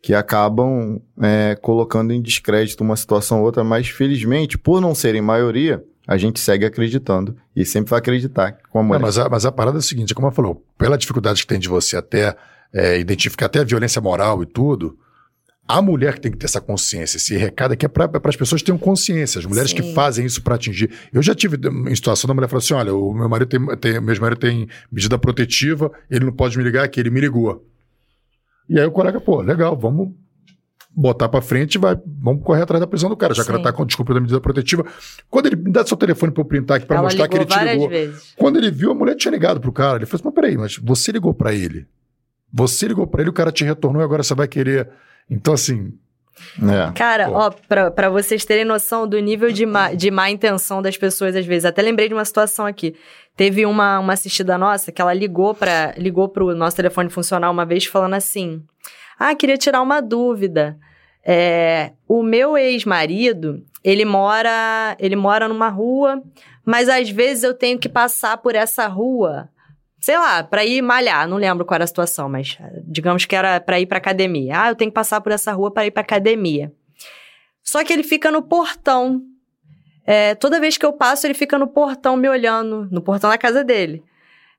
que 0.02 0.14
acabam 0.14 1.02
é, 1.22 1.58
colocando 1.62 2.14
em 2.14 2.22
descrédito 2.22 2.84
uma 2.84 2.96
situação 2.96 3.40
ou 3.40 3.46
outra, 3.46 3.64
mas 3.64 3.88
felizmente, 3.88 4.58
por 4.58 4.80
não 4.80 4.94
serem 4.94 5.22
maioria, 5.22 5.84
a 6.08 6.18
gente 6.18 6.40
segue 6.40 6.66
acreditando 6.66 7.36
e 7.56 7.66
sempre 7.66 7.90
vai 7.90 8.00
acreditar 8.00 8.58
com 8.70 8.80
a 8.80 8.82
Não, 8.82 8.88
mulher. 8.90 9.02
mas, 9.02 9.18
a, 9.18 9.28
mas 9.28 9.46
a 9.46 9.52
parada 9.52 9.78
é 9.78 9.80
a 9.80 9.82
seguinte, 9.82 10.14
como 10.14 10.28
ela 10.28 10.36
falou, 10.36 10.64
pela 10.78 10.98
dificuldade 10.98 11.42
que 11.42 11.48
tem 11.48 11.60
de 11.60 11.68
você 11.68 11.98
até 11.98 12.36
é, 12.72 13.00
identificar 13.00 13.48
até 13.48 13.60
a 13.60 13.64
violência 13.64 14.00
moral 14.02 14.44
e 14.44 14.46
tudo. 14.46 14.98
A 15.68 15.82
mulher 15.82 16.14
que 16.14 16.22
tem 16.22 16.32
que 16.32 16.38
ter 16.38 16.46
essa 16.46 16.62
consciência, 16.62 17.18
esse 17.18 17.36
recado 17.36 17.72
aqui 17.72 17.88
é 17.88 17.90
para 17.90 18.12
as 18.26 18.36
pessoas 18.36 18.62
que 18.62 18.68
tenham 18.68 18.78
consciência, 18.78 19.40
as 19.40 19.46
mulheres 19.48 19.72
Sim. 19.72 19.78
que 19.78 19.94
fazem 19.96 20.24
isso 20.24 20.44
para 20.44 20.54
atingir. 20.54 20.92
Eu 21.12 21.24
já 21.24 21.34
tive 21.34 21.58
em 21.90 21.96
situação 21.96 22.28
da 22.28 22.36
mulher 22.36 22.48
falar 22.48 22.60
assim: 22.60 22.76
olha, 22.76 22.94
o 22.94 23.12
meu 23.12 23.28
marido 23.28 23.50
tem, 23.50 23.78
tem, 23.78 24.00
meu 24.00 24.22
marido 24.22 24.38
tem 24.38 24.68
medida 24.92 25.18
protetiva, 25.18 25.92
ele 26.08 26.26
não 26.26 26.32
pode 26.32 26.56
me 26.56 26.64
ligar, 26.64 26.88
que 26.88 27.00
ele 27.00 27.10
me 27.10 27.20
ligou. 27.20 27.66
E 28.68 28.80
aí 28.80 28.86
o 28.86 28.92
colega, 28.92 29.20
pô, 29.22 29.42
legal, 29.42 29.76
vamos 29.76 30.14
botar 30.96 31.28
para 31.28 31.42
frente 31.42 31.76
e 31.76 31.78
vai, 31.78 32.00
vamos 32.06 32.42
correr 32.44 32.62
atrás 32.62 32.80
da 32.80 32.88
prisão 32.88 33.10
do 33.10 33.18
cara, 33.18 33.34
já 33.34 33.44
que 33.44 33.48
Sim. 33.48 33.56
ela 33.56 33.64
tá 33.64 33.74
com 33.74 33.86
desculpa 33.86 34.14
da 34.14 34.20
medida 34.22 34.40
protetiva. 34.40 34.86
Quando 35.30 35.48
ele 35.48 35.58
me 35.58 35.72
dá 35.72 35.86
seu 35.86 35.98
telefone 35.98 36.32
para 36.32 36.42
eu 36.42 36.46
printar 36.46 36.78
aqui 36.78 36.86
para 36.86 37.02
mostrar 37.02 37.28
que 37.28 37.36
ele 37.36 37.46
te 37.46 37.60
ligou. 37.60 37.90
vezes. 37.90 38.34
Quando 38.38 38.58
ele 38.58 38.72
viu, 38.72 38.92
a 38.92 38.96
mulher 38.96 39.16
tinha 39.16 39.32
ligado 39.32 39.60
pro 39.60 39.74
cara. 39.74 39.98
Ele 39.98 40.06
falou 40.06 40.20
assim: 40.20 40.26
mas 40.26 40.34
peraí, 40.34 40.58
mas 40.58 40.78
você 40.78 41.12
ligou 41.12 41.34
para 41.34 41.54
ele. 41.54 41.86
Você 42.54 42.88
ligou 42.88 43.06
para 43.06 43.22
ele, 43.22 43.30
o 43.30 43.34
cara 43.34 43.52
te 43.52 43.66
retornou 43.66 44.02
e 44.02 44.06
agora 44.06 44.24
você 44.24 44.34
vai 44.34 44.48
querer. 44.48 44.90
Então, 45.30 45.54
assim, 45.54 45.94
É. 46.62 46.92
Cara, 46.94 47.28
Pô. 47.28 47.36
ó, 47.36 47.52
pra, 47.52 47.92
pra 47.92 48.10
vocês 48.10 48.46
terem 48.46 48.66
noção 48.66 49.08
do 49.08 49.20
nível 49.20 49.52
de 49.52 49.66
má, 49.66 49.94
de 49.94 50.12
má 50.12 50.30
intenção 50.30 50.82
das 50.82 50.98
pessoas, 50.98 51.36
às 51.36 51.46
vezes. 51.46 51.66
Até 51.66 51.82
lembrei 51.82 52.08
de 52.08 52.14
uma 52.14 52.26
situação 52.26 52.66
aqui. 52.66 52.96
Teve 53.36 53.66
uma, 53.66 54.00
uma 54.00 54.14
assistida 54.14 54.58
nossa 54.58 54.92
que 54.92 55.02
ela 55.02 55.14
ligou 55.14 55.54
para 55.54 55.94
ligou 55.98 56.30
pro 56.30 56.56
nosso 56.56 56.76
telefone 56.76 57.10
funcionar 57.10 57.50
uma 57.50 57.66
vez 57.66 57.86
falando 57.86 58.14
assim: 58.14 58.64
Ah, 59.20 59.36
queria 59.36 59.58
tirar 59.58 59.82
uma 59.82 60.02
dúvida. 60.02 60.78
É, 61.28 61.92
o 62.08 62.22
meu 62.22 62.56
ex-marido, 62.56 63.64
ele 63.84 64.06
mora, 64.06 64.96
ele 65.00 65.16
mora 65.16 65.48
numa 65.48 65.70
rua, 65.70 66.22
mas 66.64 66.88
às 66.88 67.10
vezes 67.10 67.44
eu 67.44 67.54
tenho 67.54 67.80
que 67.80 67.90
passar 67.90 68.38
por 68.38 68.54
essa 68.54 68.86
rua, 68.88 69.50
sei 70.06 70.20
lá, 70.20 70.44
pra 70.44 70.64
ir 70.64 70.84
malhar, 70.84 71.28
não 71.28 71.36
lembro 71.36 71.66
qual 71.66 71.78
era 71.78 71.84
a 71.84 71.88
situação, 71.88 72.30
mas 72.30 72.60
eh, 72.62 72.84
digamos 72.84 73.26
que 73.26 73.36
era 73.36 73.60
pra 73.60 73.80
ir 73.80 73.88
pra 73.88 73.98
academia. 73.98 74.62
Ah, 74.62 74.70
eu 74.70 74.76
tenho 74.76 74.92
que 74.92 74.94
passar 74.94 75.20
por 75.20 75.32
essa 75.32 75.52
rua 75.52 75.72
para 75.72 75.88
ir 75.88 75.90
pra 75.90 76.02
academia. 76.02 76.72
Só 77.64 77.84
que 77.84 77.92
ele 77.92 78.04
fica 78.04 78.30
no 78.30 78.44
portão. 78.44 79.24
É, 80.06 80.36
toda 80.36 80.60
vez 80.60 80.78
que 80.78 80.86
eu 80.86 80.94
passo, 80.94 81.26
ele 81.26 81.34
fica 81.34 81.58
no 81.58 81.68
portão 81.68 82.16
me 82.16 82.30
olhando, 82.30 82.88
no 82.92 83.02
portão 83.02 83.32
da 83.32 83.38
casa 83.40 83.64
dele. 83.64 84.04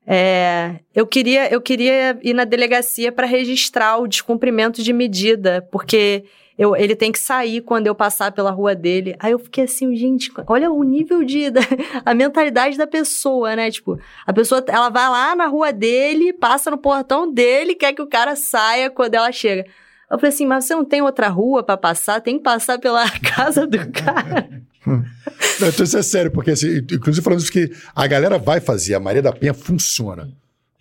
É, 0.05 0.81
eu 0.93 1.07
queria, 1.07 1.49
eu 1.49 1.61
queria 1.61 2.19
ir 2.21 2.33
na 2.33 2.43
delegacia 2.43 3.09
para 3.09 3.25
registrar 3.25 3.99
o 3.99 4.07
descumprimento 4.07 4.83
de 4.83 4.91
medida, 4.91 5.65
porque 5.71 6.25
eu- 6.57 6.75
ele 6.75 6.95
tem 6.95 7.11
que 7.11 7.19
sair 7.19 7.61
quando 7.61 7.87
eu 7.87 7.93
passar 7.95 8.31
pela 8.31 8.51
rua 8.51 8.73
dele. 8.73 9.15
Aí 9.19 9.31
eu 9.31 9.39
fiquei 9.39 9.65
assim, 9.65 9.95
gente, 9.95 10.31
olha 10.47 10.71
o 10.71 10.83
nível 10.83 11.23
de. 11.23 11.49
da- 11.51 11.61
a 12.05 12.13
mentalidade 12.13 12.77
da 12.77 12.87
pessoa, 12.87 13.55
né? 13.55 13.69
Tipo, 13.69 13.99
a 14.25 14.33
pessoa, 14.33 14.63
ela 14.67 14.89
vai 14.89 15.07
lá 15.09 15.35
na 15.35 15.45
rua 15.47 15.71
dele, 15.71 16.33
passa 16.33 16.71
no 16.71 16.77
portão 16.77 17.31
dele, 17.31 17.75
quer 17.75 17.93
que 17.93 18.01
o 18.01 18.07
cara 18.07 18.35
saia 18.35 18.89
quando 18.89 19.15
ela 19.15 19.31
chega. 19.31 19.65
Eu 20.09 20.17
falei 20.17 20.33
assim, 20.33 20.45
mas 20.45 20.63
você 20.65 20.73
não 20.73 20.85
tem 20.85 21.01
outra 21.01 21.27
rua 21.27 21.63
pra 21.63 21.75
passar? 21.75 22.21
Tem 22.21 22.37
que 22.37 22.43
passar 22.43 22.79
pela 22.79 23.03
casa 23.19 23.67
do 23.67 23.77
cara. 23.91 24.49
Não, 24.85 25.67
então 25.67 25.83
isso 25.83 25.97
é 25.97 26.01
sério, 26.01 26.31
porque 26.31 26.51
assim, 26.51 26.77
inclusive 26.77 27.21
falando 27.21 27.41
isso 27.41 27.51
que 27.51 27.69
a 27.93 28.07
galera 28.07 28.37
vai 28.37 28.61
fazer, 28.61 28.95
a 28.95 28.99
Maria 29.01 29.21
da 29.21 29.33
Penha 29.33 29.53
funciona. 29.53 30.29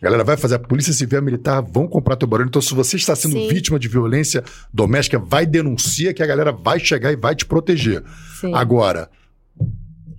A 0.00 0.04
galera 0.04 0.24
vai 0.24 0.36
fazer, 0.36 0.56
a 0.56 0.58
polícia 0.58 0.92
civil 0.92 1.18
e 1.18 1.20
a 1.20 1.22
militar 1.22 1.62
vão 1.62 1.88
comprar 1.88 2.16
teu 2.16 2.28
barulho. 2.28 2.48
Então, 2.48 2.60
se 2.60 2.74
você 2.74 2.96
está 2.96 3.16
sendo 3.16 3.32
Sim. 3.32 3.48
vítima 3.48 3.78
de 3.78 3.88
violência 3.88 4.44
doméstica, 4.72 5.18
vai 5.18 5.46
denunciar 5.46 6.12
que 6.12 6.22
a 6.22 6.26
galera 6.26 6.52
vai 6.52 6.78
chegar 6.78 7.12
e 7.12 7.16
vai 7.16 7.34
te 7.34 7.46
proteger. 7.46 8.04
Sim. 8.38 8.54
Agora, 8.54 9.08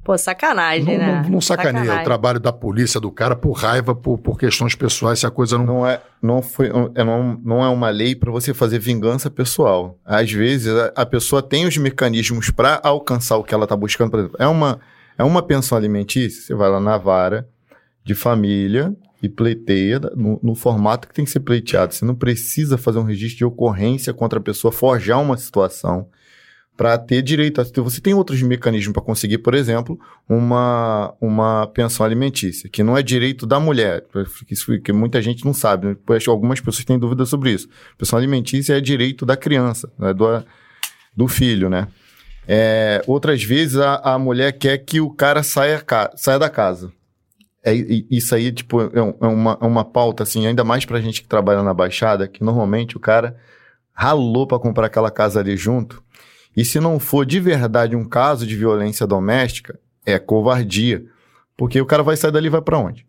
Pô, 0.07 0.17
sacanagem, 0.17 0.97
não, 0.97 1.05
né? 1.05 1.21
não, 1.21 1.31
não 1.31 1.41
sacaneia 1.41 1.83
Sacanagem. 1.83 2.01
o 2.01 2.05
trabalho 2.05 2.39
da 2.39 2.53
polícia, 2.53 2.97
do 2.97 3.11
cara, 3.11 3.35
por 3.35 3.51
raiva, 3.51 3.93
por, 3.93 4.17
por 4.17 4.39
questões 4.39 4.73
pessoais, 4.73 5.19
se 5.19 5.27
a 5.27 5.29
coisa 5.29 5.57
não. 5.57 5.65
Não 5.65 5.87
é, 5.87 6.01
não 6.21 6.41
foi, 6.41 6.71
é, 6.95 7.03
não, 7.03 7.37
não 7.43 7.61
é 7.61 7.67
uma 7.67 7.89
lei 7.89 8.15
para 8.15 8.31
você 8.31 8.53
fazer 8.53 8.79
vingança 8.79 9.29
pessoal. 9.29 9.99
Às 10.05 10.31
vezes 10.31 10.73
a, 10.73 10.93
a 10.95 11.05
pessoa 11.05 11.43
tem 11.43 11.67
os 11.67 11.75
mecanismos 11.75 12.49
para 12.49 12.79
alcançar 12.81 13.35
o 13.35 13.43
que 13.43 13.53
ela 13.53 13.65
está 13.65 13.75
buscando. 13.75 14.09
Por 14.09 14.19
exemplo, 14.21 14.37
é 14.39 14.47
uma, 14.47 14.79
é 15.17 15.25
uma 15.25 15.43
pensão 15.43 15.77
alimentícia. 15.77 16.41
Você 16.41 16.55
vai 16.55 16.69
lá 16.69 16.79
na 16.79 16.97
vara 16.97 17.45
de 18.05 18.15
família 18.15 18.95
e 19.21 19.27
pleiteia 19.27 19.99
no, 20.15 20.39
no 20.43 20.55
formato 20.55 21.07
que 21.07 21.13
tem 21.13 21.25
que 21.25 21.31
ser 21.31 21.39
pleiteado. 21.39 21.93
Você 21.93 22.05
não 22.05 22.15
precisa 22.15 22.77
fazer 22.77 22.99
um 22.99 23.03
registro 23.03 23.37
de 23.37 23.45
ocorrência 23.45 24.13
contra 24.13 24.39
a 24.39 24.41
pessoa, 24.41 24.71
forjar 24.71 25.21
uma 25.21 25.37
situação 25.37 26.07
para 26.77 26.97
ter 26.97 27.23
direito. 27.23 27.59
A, 27.59 27.65
você 27.81 27.99
tem 27.99 28.13
outros 28.13 28.41
mecanismos 28.43 28.93
para 28.93 29.01
conseguir, 29.01 29.39
por 29.39 29.55
exemplo, 29.55 29.99
uma, 30.29 31.13
uma 31.19 31.67
pensão 31.67 32.05
alimentícia, 32.05 32.69
que 32.69 32.83
não 32.83 32.95
é 32.95 33.01
direito 33.01 33.47
da 33.47 33.59
mulher, 33.59 34.05
isso 34.49 34.79
que 34.79 34.93
muita 34.93 35.19
gente 35.21 35.43
não 35.43 35.53
sabe, 35.53 35.87
né? 35.87 35.97
Algumas 36.27 36.59
pessoas 36.61 36.85
têm 36.85 36.99
dúvida 36.99 37.25
sobre 37.25 37.51
isso. 37.51 37.67
Pensão 37.97 38.19
alimentícia 38.19 38.77
é 38.77 38.81
direito 38.81 39.25
da 39.25 39.35
criança, 39.35 39.91
né? 39.97 40.13
do, 40.13 40.43
do 41.15 41.27
filho, 41.27 41.67
né? 41.69 41.87
É, 42.47 43.01
outras 43.07 43.43
vezes 43.43 43.77
a, 43.77 43.95
a 43.95 44.19
mulher 44.19 44.53
quer 44.53 44.77
que 44.77 45.01
o 45.01 45.09
cara 45.09 45.43
saia, 45.43 45.83
saia 46.15 46.39
da 46.39 46.49
casa. 46.49 46.93
É, 47.69 47.73
isso 48.09 48.33
aí, 48.33 48.51
tipo, 48.51 48.81
é, 48.81 48.89
é 48.95 49.27
uma, 49.27 49.57
é 49.61 49.65
uma 49.65 49.83
pauta, 49.83 50.23
assim, 50.23 50.45
ainda 50.47 50.63
mais 50.63 50.85
pra 50.85 51.01
gente 51.01 51.21
que 51.21 51.27
trabalha 51.27 51.61
na 51.63 51.73
Baixada, 51.73 52.27
que 52.27 52.43
normalmente 52.43 52.95
o 52.95 52.99
cara 52.99 53.35
ralou 53.93 54.45
pra 54.47 54.59
comprar 54.59 54.85
aquela 54.87 55.11
casa 55.11 55.39
ali 55.39 55.57
junto. 55.57 56.03
E 56.55 56.63
se 56.63 56.79
não 56.79 56.99
for 56.99 57.25
de 57.25 57.39
verdade 57.39 57.95
um 57.95 58.05
caso 58.07 58.47
de 58.47 58.55
violência 58.55 59.05
doméstica, 59.05 59.79
é 60.05 60.17
covardia. 60.17 61.03
Porque 61.57 61.81
o 61.81 61.85
cara 61.85 62.03
vai 62.03 62.15
sair 62.15 62.31
dali 62.31 62.47
e 62.47 62.49
vai 62.51 62.61
pra 62.61 62.77
onde? 62.77 63.05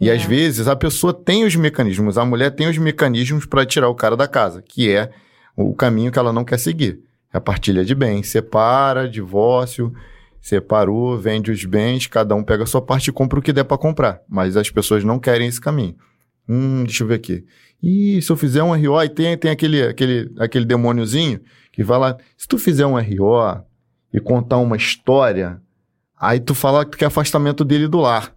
E 0.00 0.10
É. 0.10 0.14
às 0.14 0.22
vezes 0.24 0.68
a 0.68 0.76
pessoa 0.76 1.14
tem 1.14 1.44
os 1.44 1.56
mecanismos, 1.56 2.18
a 2.18 2.24
mulher 2.24 2.50
tem 2.50 2.68
os 2.68 2.76
mecanismos 2.76 3.46
pra 3.46 3.64
tirar 3.64 3.88
o 3.88 3.94
cara 3.94 4.16
da 4.16 4.28
casa, 4.28 4.60
que 4.60 4.90
é 4.92 5.10
o 5.56 5.74
caminho 5.74 6.12
que 6.12 6.18
ela 6.18 6.32
não 6.32 6.44
quer 6.44 6.58
seguir. 6.58 7.00
É 7.32 7.38
a 7.38 7.40
partilha 7.40 7.84
de 7.84 7.94
bens. 7.94 8.28
Separa, 8.28 9.08
divórcio, 9.08 9.92
separou, 10.46 11.18
vende 11.18 11.50
os 11.50 11.64
bens, 11.64 12.06
cada 12.06 12.32
um 12.36 12.44
pega 12.44 12.62
a 12.62 12.66
sua 12.66 12.80
parte 12.80 13.08
e 13.08 13.12
compra 13.12 13.40
o 13.40 13.42
que 13.42 13.52
der 13.52 13.64
pra 13.64 13.76
comprar. 13.76 14.20
Mas 14.28 14.56
as 14.56 14.70
pessoas 14.70 15.02
não 15.02 15.18
querem 15.18 15.48
esse 15.48 15.60
caminho. 15.60 15.96
Hum, 16.48 16.84
deixa 16.84 17.02
eu 17.02 17.08
ver 17.08 17.16
aqui. 17.16 17.44
Ih, 17.82 18.22
se 18.22 18.30
eu 18.30 18.36
fizer 18.36 18.62
um 18.62 18.72
RO, 18.72 19.02
e 19.02 19.08
tem, 19.08 19.36
tem 19.36 19.50
aquele, 19.50 19.82
aquele, 19.82 20.32
aquele 20.38 20.64
demôniozinho 20.64 21.40
que 21.72 21.82
vai 21.82 21.98
lá. 21.98 22.16
Se 22.38 22.46
tu 22.46 22.58
fizer 22.58 22.86
um 22.86 22.94
RO 22.94 23.60
e 24.14 24.20
contar 24.20 24.58
uma 24.58 24.76
história, 24.76 25.60
aí 26.16 26.38
tu 26.38 26.54
fala 26.54 26.84
que 26.84 26.96
quer 26.96 27.06
afastamento 27.06 27.64
dele 27.64 27.88
do 27.88 27.98
lar. 27.98 28.32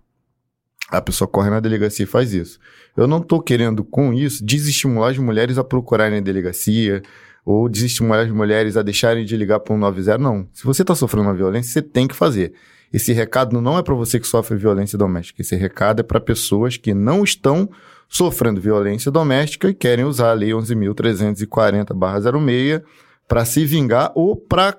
A 0.90 1.00
pessoa 1.00 1.28
corre 1.28 1.52
na 1.52 1.60
delegacia 1.60 2.06
e 2.06 2.08
faz 2.08 2.34
isso. 2.34 2.58
Eu 2.98 3.06
não 3.06 3.22
tô 3.22 3.40
querendo, 3.40 3.84
com 3.84 4.12
isso, 4.12 4.44
desestimular 4.44 5.12
as 5.12 5.18
mulheres 5.20 5.60
a 5.60 5.64
procurarem 5.64 6.18
a 6.18 6.22
delegacia 6.22 7.04
ou 7.46 7.70
desestimular 7.70 8.26
as 8.26 8.32
mulheres 8.32 8.78
a 8.78 8.82
deixarem 8.82 9.26
de 9.26 9.36
ligar 9.36 9.60
para 9.60 9.74
190. 9.74 10.18
Não. 10.18 10.48
Se 10.54 10.64
você 10.64 10.84
tá 10.84 10.96
sofrendo 10.96 11.28
uma 11.28 11.34
violência, 11.34 11.72
você 11.72 11.82
tem 11.82 12.08
que 12.08 12.16
fazer. 12.16 12.54
Esse 12.92 13.14
recado 13.14 13.62
não 13.62 13.78
é 13.78 13.84
para 13.84 13.94
você 13.94 14.20
que 14.20 14.28
sofre 14.28 14.58
violência 14.58 14.98
doméstica. 14.98 15.42
Esse 15.42 15.56
recado 15.56 16.00
é 16.00 16.04
para 16.04 16.20
pessoas 16.20 16.76
que 16.78 16.94
não 16.94 17.24
estão 17.24 17.70
sofrendo 18.08 18.60
violência 18.60 19.12
doméstica 19.12 19.70
e 19.70 19.74
querem 19.74 20.06
usar 20.06 20.32
a 20.32 20.34
Lei 20.34 20.50
11.340-06 20.50 22.82
para 23.28 23.46
se 23.46 23.64
vingar 23.64 24.12
ou 24.16 24.36
para 24.36 24.76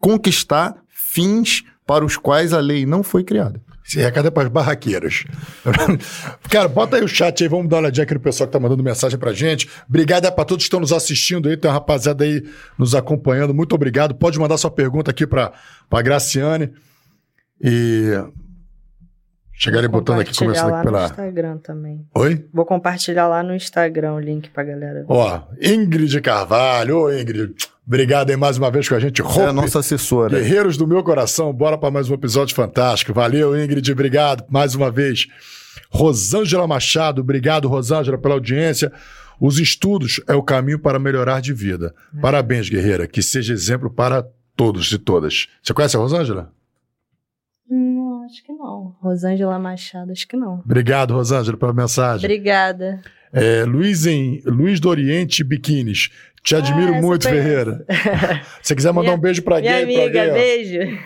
conquistar 0.00 0.76
fins 0.88 1.64
para 1.86 2.04
os 2.04 2.16
quais 2.16 2.52
a 2.52 2.60
lei 2.60 2.86
não 2.86 3.02
foi 3.02 3.24
criada. 3.24 3.60
Esse 3.86 4.00
recado 4.00 4.28
é 4.28 4.30
para 4.30 4.44
as 4.44 4.48
barraqueiras. 4.48 5.24
Cara, 6.48 6.68
bota 6.68 6.96
aí 6.96 7.04
o 7.04 7.08
chat 7.08 7.42
aí, 7.42 7.48
vamos 7.48 7.68
dar 7.68 7.76
uma 7.76 7.82
olhadinha 7.82 8.04
aqui 8.04 8.14
no 8.14 8.20
pessoal 8.20 8.48
que 8.48 8.52
tá 8.52 8.58
mandando 8.58 8.82
mensagem 8.82 9.18
pra 9.18 9.32
gente. 9.32 9.68
Obrigado 9.86 10.30
para 10.32 10.44
todos 10.44 10.64
que 10.64 10.68
estão 10.68 10.80
nos 10.80 10.92
assistindo 10.92 11.48
aí, 11.48 11.56
tem 11.56 11.70
uma 11.70 11.74
rapaziada 11.74 12.24
aí 12.24 12.42
nos 12.78 12.94
acompanhando. 12.94 13.52
Muito 13.52 13.74
obrigado. 13.74 14.14
Pode 14.14 14.38
mandar 14.38 14.56
sua 14.56 14.70
pergunta 14.70 15.10
aqui 15.10 15.26
para 15.26 15.52
a 15.90 16.02
Graciane. 16.02 16.72
E. 17.62 18.10
Chegar 19.56 19.78
ele 19.78 19.88
botando 19.88 20.20
aqui, 20.20 20.30
Compartilhar 20.32 20.62
começando 20.62 20.70
lá 20.72 20.80
aqui 20.80 20.86
no 20.86 20.92
pela. 20.92 21.04
Instagram 21.06 21.58
também. 21.58 22.06
Oi? 22.14 22.44
Vou 22.52 22.66
compartilhar 22.66 23.28
lá 23.28 23.42
no 23.42 23.54
Instagram 23.54 24.14
o 24.14 24.20
link 24.20 24.50
pra 24.50 24.64
galera 24.64 25.00
ver. 25.00 25.06
Ó, 25.08 25.42
Ingrid 25.62 26.20
Carvalho. 26.20 26.98
Ô, 26.98 27.12
Ingrid. 27.12 27.54
Obrigado 27.86 28.30
aí 28.30 28.36
mais 28.36 28.56
uma 28.56 28.70
vez 28.70 28.88
com 28.88 28.94
a 28.94 28.98
gente. 29.00 29.20
É 29.20 29.24
a 29.24 29.28
Hope, 29.28 29.52
nossa 29.52 29.78
assessora. 29.78 30.38
Guerreiros 30.38 30.76
do 30.76 30.86
meu 30.86 31.02
coração, 31.04 31.52
bora 31.52 31.76
para 31.78 31.90
mais 31.90 32.08
um 32.10 32.14
episódio 32.14 32.54
fantástico. 32.54 33.12
Valeu, 33.12 33.56
Ingrid, 33.56 33.92
obrigado 33.92 34.44
mais 34.48 34.74
uma 34.74 34.90
vez. 34.90 35.26
Rosângela 35.90 36.66
Machado, 36.66 37.20
obrigado, 37.20 37.68
Rosângela, 37.68 38.18
pela 38.18 38.34
audiência. 38.34 38.90
Os 39.38 39.58
estudos 39.58 40.20
é 40.26 40.34
o 40.34 40.42
caminho 40.42 40.78
para 40.78 40.98
melhorar 40.98 41.40
de 41.40 41.52
vida. 41.52 41.94
Parabéns, 42.20 42.68
guerreira, 42.68 43.06
que 43.06 43.22
seja 43.22 43.52
exemplo 43.52 43.90
para 43.90 44.26
todos 44.56 44.90
e 44.90 44.98
todas. 44.98 45.48
Você 45.62 45.74
conhece 45.74 45.96
a 45.96 46.00
Rosângela? 46.00 46.50
Não, 48.24 48.30
acho 48.30 48.42
que 48.44 48.52
não. 48.52 48.94
Rosângela 49.00 49.58
Machado, 49.58 50.10
acho 50.12 50.26
que 50.26 50.36
não. 50.36 50.60
Obrigado, 50.64 51.12
Rosângela, 51.12 51.56
pela 51.56 51.72
mensagem. 51.74 52.24
Obrigada. 52.24 53.00
É, 53.32 53.64
Luiz, 53.64 54.06
em, 54.06 54.40
Luiz 54.46 54.80
do 54.80 54.88
Oriente 54.88 55.42
Biquínis. 55.44 56.08
Te 56.42 56.54
admiro 56.56 56.94
Ah, 56.94 57.00
muito. 57.02 57.28
Ferreira. 57.28 57.84
Se 58.62 58.74
quiser 58.74 58.92
mandar 58.92 59.08
Minha- 59.08 59.16
um 59.18 59.20
beijo 59.20 59.42
pra 59.42 59.60
Minha 59.60 59.72
gay, 59.84 59.94
pra 59.94 60.04
amiga, 60.04 60.20
gay, 60.22 60.30
ó. 60.30 60.34
beijo. 60.34 60.98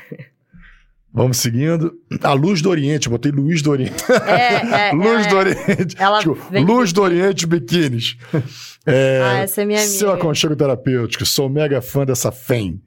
Vamos 1.12 1.38
seguindo. 1.38 1.92
A 2.22 2.32
Luz 2.34 2.60
do 2.60 2.68
Oriente, 2.70 3.08
botei 3.08 3.32
Luiz 3.32 3.62
do 3.62 3.70
Oriente. 3.70 3.94
É, 4.26 4.88
é, 4.90 4.92
Luz 4.94 5.26
ela 5.26 5.28
do 5.28 5.36
é- 5.36 5.38
Oriente. 5.38 5.96
ela 5.98 6.18
Tipo, 6.20 6.38
Luz 6.60 6.92
do 6.92 7.02
Oriente 7.02 7.46
Biquínis. 7.46 8.16
É, 8.90 9.20
Ah, 9.22 9.38
essa 9.40 9.60
é 9.60 9.64
minha 9.66 9.80
Seu 9.80 10.08
amiga. 10.08 10.22
aconchego 10.24 10.56
terapêutico. 10.56 11.26
Sou 11.26 11.46
mega 11.50 11.82
fã 11.82 12.06
dessa 12.06 12.32
FEM. 12.32 12.80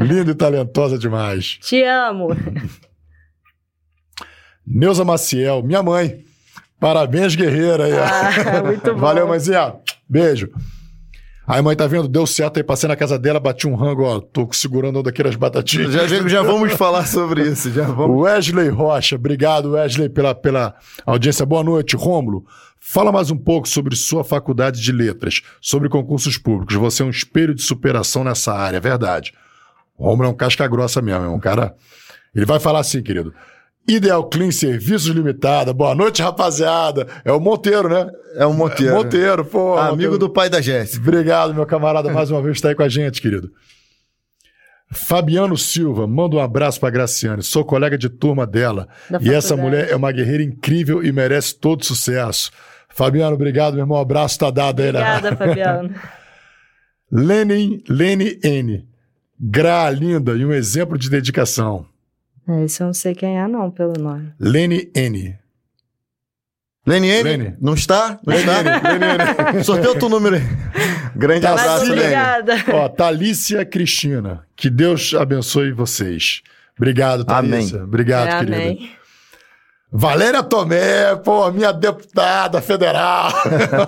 Linda 0.00 0.32
e 0.32 0.34
talentosa 0.34 0.98
demais. 0.98 1.58
Te 1.60 1.80
amo. 1.84 2.30
Neuza 4.66 5.04
Maciel, 5.04 5.62
minha 5.62 5.82
mãe. 5.82 6.24
Parabéns, 6.80 7.34
guerreira. 7.34 7.84
Aí, 7.84 7.92
ó. 7.92 8.04
Ah, 8.04 8.62
muito 8.64 8.94
bom. 8.94 9.00
Valeu, 9.00 9.26
mãezinha. 9.28 9.74
Beijo. 10.08 10.50
Aí, 11.46 11.60
mãe, 11.60 11.76
tá 11.76 11.86
vendo? 11.86 12.08
Deu 12.08 12.26
certo 12.26 12.56
aí, 12.56 12.64
passei 12.64 12.88
na 12.88 12.96
casa 12.96 13.18
dela, 13.18 13.38
bati 13.38 13.68
um 13.68 13.74
rango, 13.74 14.02
ó. 14.04 14.18
Tô 14.18 14.48
segurando 14.50 15.02
daquelas 15.02 15.36
batatinhas. 15.36 15.92
Já, 15.92 16.06
já, 16.06 16.26
já 16.26 16.42
vamos 16.42 16.72
falar 16.76 17.06
sobre 17.06 17.42
isso, 17.42 17.70
já 17.70 17.84
vamos. 17.84 18.22
Wesley 18.22 18.70
Rocha, 18.70 19.16
obrigado, 19.16 19.72
Wesley, 19.72 20.08
pela, 20.08 20.34
pela 20.34 20.74
audiência. 21.04 21.44
Boa 21.44 21.62
noite, 21.62 21.96
Rômulo. 21.96 22.46
Fala 22.80 23.12
mais 23.12 23.30
um 23.30 23.36
pouco 23.36 23.68
sobre 23.68 23.94
sua 23.94 24.24
faculdade 24.24 24.80
de 24.80 24.92
letras, 24.92 25.42
sobre 25.60 25.88
concursos 25.88 26.38
públicos. 26.38 26.76
Você 26.76 27.02
é 27.02 27.06
um 27.06 27.10
espelho 27.10 27.54
de 27.54 27.62
superação 27.62 28.24
nessa 28.24 28.52
área, 28.54 28.78
é 28.78 28.80
verdade. 28.80 29.34
O 29.98 30.06
Rômulo 30.06 30.28
é 30.28 30.32
um 30.32 30.36
casca 30.36 30.66
grossa 30.66 31.02
mesmo, 31.02 31.24
é 31.24 31.28
um 31.28 31.40
cara. 31.40 31.74
Ele 32.34 32.46
vai 32.46 32.58
falar 32.58 32.80
assim, 32.80 33.02
querido. 33.02 33.34
Ideal 33.86 34.28
Clean 34.28 34.50
Serviços 34.50 35.08
Limitada. 35.08 35.72
Boa 35.72 35.94
noite, 35.94 36.22
rapaziada. 36.22 37.06
É 37.24 37.32
o 37.32 37.40
Monteiro, 37.40 37.88
né? 37.88 38.10
É 38.36 38.46
o 38.46 38.52
Monteiro. 38.52 38.94
Monteiro, 38.94 39.44
pô. 39.44 39.74
Amigo 39.74 39.90
Monteiro. 39.90 40.18
do 40.18 40.30
pai 40.30 40.48
da 40.48 40.60
Jéssica. 40.60 41.02
Obrigado, 41.02 41.54
meu 41.54 41.66
camarada, 41.66 42.10
mais 42.12 42.30
uma 42.30 42.40
vez 42.40 42.56
está 42.56 42.70
aí 42.70 42.74
com 42.74 42.82
a 42.82 42.88
gente, 42.88 43.20
querido. 43.20 43.50
Fabiano 44.90 45.56
Silva, 45.56 46.06
manda 46.06 46.36
um 46.36 46.40
abraço 46.40 46.78
pra 46.80 46.90
Graciane. 46.90 47.42
Sou 47.42 47.64
colega 47.64 47.98
de 47.98 48.08
turma 48.08 48.46
dela. 48.46 48.88
Da 49.10 49.18
e 49.20 49.30
essa 49.30 49.48
faculdade. 49.48 49.62
mulher 49.62 49.92
é 49.92 49.96
uma 49.96 50.12
guerreira 50.12 50.42
incrível 50.42 51.02
e 51.02 51.10
merece 51.12 51.54
todo 51.58 51.84
sucesso. 51.84 52.50
Fabiano, 52.88 53.34
obrigado, 53.34 53.74
meu 53.74 53.82
irmão. 53.82 53.98
Abraço 53.98 54.38
tá 54.38 54.50
dado 54.50 54.80
aí, 54.80 54.92
né? 54.92 55.00
Obrigada, 55.00 55.36
Fabiano. 55.36 55.94
Lenin, 57.10 57.82
Lene 57.88 58.38
N. 58.42 58.88
Gra 59.38 59.90
linda 59.90 60.32
e 60.32 60.44
um 60.44 60.52
exemplo 60.52 60.96
de 60.96 61.10
dedicação. 61.10 61.86
É, 62.48 62.64
Esse 62.64 62.82
eu 62.82 62.86
não 62.88 62.94
sei 62.94 63.14
quem 63.14 63.38
é, 63.38 63.48
não, 63.48 63.70
pelo 63.70 63.94
nome. 63.98 64.32
Lene 64.38 64.90
N. 64.94 65.38
Leniene, 66.86 67.22
Lene. 67.22 67.56
não 67.60 67.72
está? 67.72 68.20
Não 68.26 68.34
está? 68.34 69.64
Sorteia 69.64 69.92
o 69.92 69.98
teu 69.98 70.08
número 70.10 70.36
aí. 70.36 70.42
Grande 71.16 71.40
Tá 71.40 71.52
abraço, 71.52 71.84
Lene. 71.86 72.00
obrigada. 72.00 72.54
Ó, 72.74 72.88
Thalícia 72.90 73.64
Cristina. 73.64 74.44
Que 74.54 74.68
Deus 74.68 75.14
abençoe 75.14 75.72
vocês. 75.72 76.42
Obrigado, 76.76 77.24
Thalícia. 77.24 77.82
Obrigado, 77.84 78.28
É, 78.28 78.38
querida. 78.40 78.56
amém. 78.56 78.90
Valéria 79.90 80.42
Tomé, 80.42 81.14
pô, 81.24 81.50
minha 81.52 81.72
deputada 81.72 82.60
federal. 82.60 83.32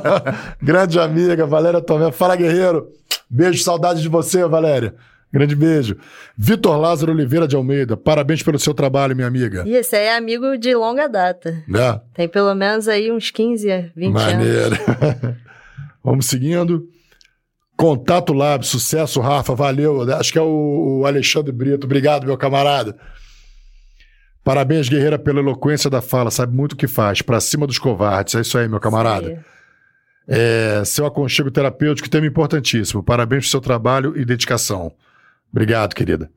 Grande 0.62 0.98
amiga, 1.00 1.44
Valéria 1.46 1.80
Tomé. 1.82 2.10
Fala, 2.12 2.36
guerreiro. 2.36 2.88
Beijo, 3.28 3.62
saudade 3.62 4.00
de 4.00 4.08
você, 4.08 4.46
Valéria. 4.46 4.94
Grande 5.32 5.54
beijo. 5.54 5.96
Vitor 6.36 6.78
Lázaro 6.78 7.12
Oliveira 7.12 7.46
de 7.46 7.56
Almeida, 7.56 7.96
parabéns 7.96 8.42
pelo 8.42 8.58
seu 8.58 8.72
trabalho, 8.72 9.14
minha 9.14 9.28
amiga. 9.28 9.64
E 9.66 9.74
esse 9.74 9.94
aí 9.96 10.06
é 10.06 10.16
amigo 10.16 10.56
de 10.56 10.74
longa 10.74 11.08
data. 11.08 11.62
Né? 11.68 12.00
Tem 12.14 12.28
pelo 12.28 12.54
menos 12.54 12.88
aí 12.88 13.10
uns 13.10 13.30
15, 13.30 13.92
20 13.94 14.16
anos. 14.16 14.22
Maneiro. 14.22 14.76
Vamos 16.02 16.26
seguindo. 16.26 16.88
Contato 17.76 18.32
Lab, 18.32 18.64
sucesso, 18.64 19.20
Rafa, 19.20 19.54
valeu. 19.54 20.02
Acho 20.14 20.32
que 20.32 20.38
é 20.38 20.42
o, 20.42 21.02
Alexandre 21.04 21.52
Brito. 21.52 21.84
Obrigado, 21.84 22.26
meu 22.26 22.38
camarada. 22.38 22.96
Parabéns, 24.42 24.88
guerreira, 24.88 25.18
pela 25.18 25.40
eloquência 25.40 25.90
da 25.90 26.00
fala. 26.00 26.30
Sabe 26.30 26.56
muito 26.56 26.72
o 26.72 26.76
que 26.76 26.86
faz. 26.86 27.20
Pra 27.20 27.40
cima 27.40 27.66
dos 27.66 27.78
covardes. 27.78 28.34
É 28.36 28.40
isso 28.40 28.56
aí, 28.56 28.66
meu 28.68 28.80
camarada. 28.80 29.44
É, 30.26 30.82
seu 30.86 31.04
aconchego 31.04 31.50
terapêutico, 31.50 32.08
tema 32.08 32.26
importantíssimo. 32.26 33.02
Parabéns 33.02 33.42
pelo 33.42 33.50
seu 33.50 33.60
trabalho 33.60 34.16
e 34.16 34.24
dedicação. 34.24 34.92
Obrigado, 35.56 35.94
querida. 35.94 36.30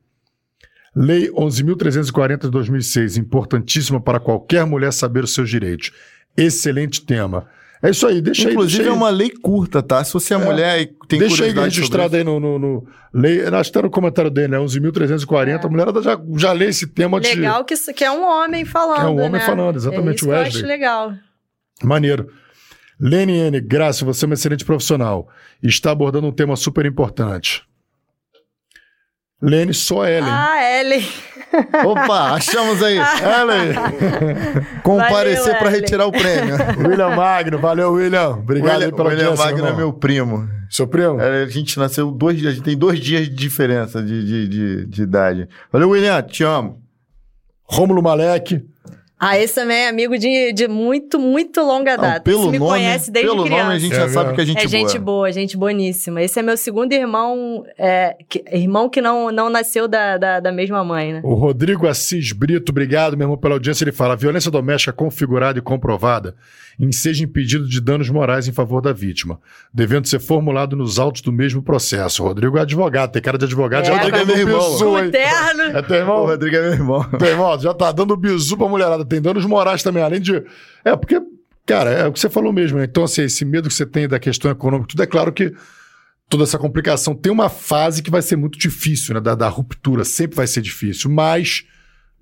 Lei 0.96 1.30
11.340 1.30 2.44
de 2.44 2.50
2006, 2.50 3.18
importantíssima 3.18 4.00
para 4.00 4.18
qualquer 4.18 4.64
mulher 4.64 4.94
saber 4.94 5.22
os 5.22 5.34
seus 5.34 5.50
direitos. 5.50 5.92
Excelente 6.34 7.04
tema. 7.04 7.46
É 7.82 7.90
isso 7.90 8.06
aí, 8.06 8.22
deixa 8.22 8.50
Inclusive 8.50 8.82
aí. 8.82 8.88
é 8.88 8.90
deixa 8.90 8.92
aí. 8.92 8.96
uma 8.96 9.10
lei 9.10 9.30
curta, 9.30 9.82
tá? 9.82 10.02
Se 10.02 10.14
você 10.14 10.32
é, 10.32 10.38
mulher 10.38 10.80
e 10.80 10.86
tem 11.06 11.18
Deixa 11.18 11.44
aí 11.44 11.50
curiosidade 11.50 11.74
registrado 11.76 12.04
sobre 12.04 12.18
aí 12.18 12.24
no, 12.24 12.40
no, 12.40 12.58
no 12.58 12.86
lei. 13.12 13.42
Acho 13.46 13.70
que 13.70 13.78
tá 13.78 13.82
no 13.82 13.90
comentário 13.90 14.30
dele, 14.30 14.48
né? 14.48 14.58
11.340. 14.58 15.64
A 15.64 15.68
mulherada 15.68 16.02
já, 16.02 16.18
já 16.36 16.52
lê 16.52 16.66
esse 16.68 16.86
tema 16.86 17.20
de. 17.20 17.34
Legal 17.34 17.62
que, 17.64 17.74
que 17.92 18.04
é 18.04 18.10
um 18.10 18.24
homem 18.24 18.64
falando. 18.64 19.02
É 19.02 19.06
um 19.06 19.18
homem 19.18 19.32
né? 19.32 19.40
falando, 19.40 19.76
exatamente, 19.76 20.08
É 20.08 20.14
isso 20.14 20.24
que 20.24 20.30
eu 20.30 20.34
Wesley. 20.34 20.62
acho 20.62 20.66
legal. 20.66 21.12
Maneiro. 21.82 22.26
Lene 22.98 23.32
N, 23.32 23.60
Graça, 23.60 24.02
você 24.04 24.24
é 24.24 24.26
uma 24.26 24.34
excelente 24.34 24.64
profissional. 24.64 25.28
Está 25.62 25.90
abordando 25.90 26.26
um 26.26 26.32
tema 26.32 26.56
super 26.56 26.84
importante. 26.86 27.62
Lene, 29.42 29.72
só 29.72 30.06
Ellen. 30.06 30.28
Ah, 30.30 30.80
Ellen. 30.80 31.06
Opa, 31.84 32.34
achamos 32.34 32.82
aí. 32.82 32.96
Ellen. 32.98 33.74
Comparecer 34.82 35.58
para 35.58 35.70
retirar 35.70 36.06
o 36.06 36.12
prêmio. 36.12 36.56
William 36.86 37.16
Magno, 37.16 37.58
valeu, 37.58 37.92
William. 37.92 38.30
Obrigado 38.30 38.74
William, 38.74 38.86
aí 38.86 38.92
pela 38.92 39.08
William 39.08 39.24
audiência, 39.28 39.44
Wagner 39.44 39.64
é 39.64 39.68
irmão. 39.68 39.76
meu 39.78 39.92
primo. 39.92 40.48
Seu 40.70 40.86
primo? 40.86 41.20
É, 41.20 41.42
A 41.42 41.48
gente 41.48 41.78
nasceu 41.78 42.10
dois 42.10 42.38
dias, 42.38 42.52
a 42.52 42.54
gente 42.54 42.64
tem 42.64 42.76
dois 42.76 43.00
dias 43.00 43.22
de 43.28 43.34
diferença 43.34 44.02
de, 44.02 44.24
de, 44.24 44.48
de, 44.48 44.86
de 44.86 45.02
idade. 45.02 45.48
Valeu, 45.72 45.90
William, 45.90 46.22
te 46.22 46.44
amo. 46.44 46.80
Rômulo 47.64 48.02
Malek. 48.02 48.64
Ah, 49.22 49.38
esse 49.38 49.54
também 49.54 49.76
é 49.76 49.88
amigo 49.88 50.16
de, 50.16 50.50
de 50.54 50.66
muito, 50.66 51.18
muito 51.18 51.60
longa 51.60 51.94
Não, 51.94 52.02
data. 52.04 52.20
pelo 52.22 52.40
Esse 52.40 52.50
me 52.52 52.58
nome, 52.58 52.70
conhece 52.70 53.10
desde 53.10 53.30
pelo 53.30 53.44
criança. 53.44 53.62
nome 53.64 53.74
a 53.74 53.78
gente 53.78 53.92
É 53.92 53.96
já 53.96 54.08
sabe 54.08 54.34
que 54.34 54.40
a 54.40 54.44
gente 54.46 54.64
é 54.64 54.68
gente 54.68 54.98
boa. 54.98 55.04
boa, 55.18 55.32
gente 55.32 55.56
boníssima. 55.58 56.22
Esse 56.22 56.38
é 56.38 56.42
meu 56.42 56.56
segundo 56.56 56.92
irmão, 56.94 57.62
é, 57.76 58.16
que- 58.26 58.42
irmão 58.50 58.88
que 58.88 59.02
não, 59.02 59.30
não 59.30 59.50
nasceu 59.50 59.86
da, 59.86 60.16
da, 60.16 60.40
da 60.40 60.50
mesma 60.50 60.82
mãe, 60.82 61.12
né? 61.12 61.20
O 61.22 61.34
Rodrigo 61.34 61.86
Assis 61.86 62.32
Brito, 62.32 62.70
obrigado, 62.72 63.14
meu 63.14 63.26
irmão, 63.26 63.36
pela 63.36 63.56
audiência. 63.56 63.84
Ele 63.84 63.92
fala: 63.92 64.16
violência 64.16 64.50
doméstica 64.50 64.92
configurada 64.92 65.58
e 65.58 65.62
comprovada 65.62 66.34
enseja 66.86 67.22
impedido 67.24 67.68
de 67.68 67.80
danos 67.80 68.08
morais 68.08 68.48
em 68.48 68.52
favor 68.52 68.80
da 68.80 68.92
vítima, 68.92 69.38
devendo 69.72 70.08
ser 70.08 70.18
formulado 70.18 70.74
nos 70.74 70.98
autos 70.98 71.20
do 71.20 71.30
mesmo 71.32 71.62
processo. 71.62 72.22
O 72.22 72.26
Rodrigo 72.26 72.56
é 72.58 72.62
advogado, 72.62 73.12
tem 73.12 73.20
cara 73.20 73.36
de 73.36 73.44
advogado, 73.44 73.82
É, 73.82 73.86
já 73.86 73.96
Rodrigo 73.96 74.16
é 74.16 74.24
meu 74.24 74.36
irmão. 74.36 75.10
terno. 75.10 75.62
É 75.78 75.82
teu 75.82 75.96
O 75.96 75.98
irmão? 76.00 76.26
Rodrigo 76.26 76.56
é 76.56 76.60
meu 76.62 76.72
irmão. 76.72 77.04
Teu 77.18 77.28
irmão, 77.28 77.58
já 77.60 77.74
tá 77.74 77.92
dando 77.92 78.16
bisu 78.16 78.56
pra 78.56 78.68
mulherada. 78.68 79.04
Tem 79.04 79.20
danos 79.20 79.44
morais 79.44 79.82
também, 79.82 80.02
além 80.02 80.20
de. 80.20 80.42
É, 80.84 80.96
porque, 80.96 81.20
cara, 81.66 81.90
é 81.90 82.06
o 82.06 82.12
que 82.12 82.18
você 82.20 82.30
falou 82.30 82.52
mesmo, 82.52 82.78
né? 82.78 82.84
Então, 82.84 83.04
assim, 83.04 83.22
esse 83.22 83.44
medo 83.44 83.68
que 83.68 83.74
você 83.74 83.84
tem 83.86 84.08
da 84.08 84.18
questão 84.18 84.50
econômica, 84.50 84.88
tudo 84.88 85.02
é 85.02 85.06
claro 85.06 85.32
que 85.32 85.52
toda 86.28 86.44
essa 86.44 86.58
complicação 86.58 87.14
tem 87.14 87.30
uma 87.30 87.48
fase 87.48 88.02
que 88.02 88.10
vai 88.10 88.22
ser 88.22 88.36
muito 88.36 88.58
difícil, 88.58 89.14
né? 89.14 89.20
Da, 89.20 89.34
da 89.34 89.48
ruptura, 89.48 90.04
sempre 90.04 90.36
vai 90.36 90.46
ser 90.46 90.62
difícil, 90.62 91.10
mas 91.10 91.64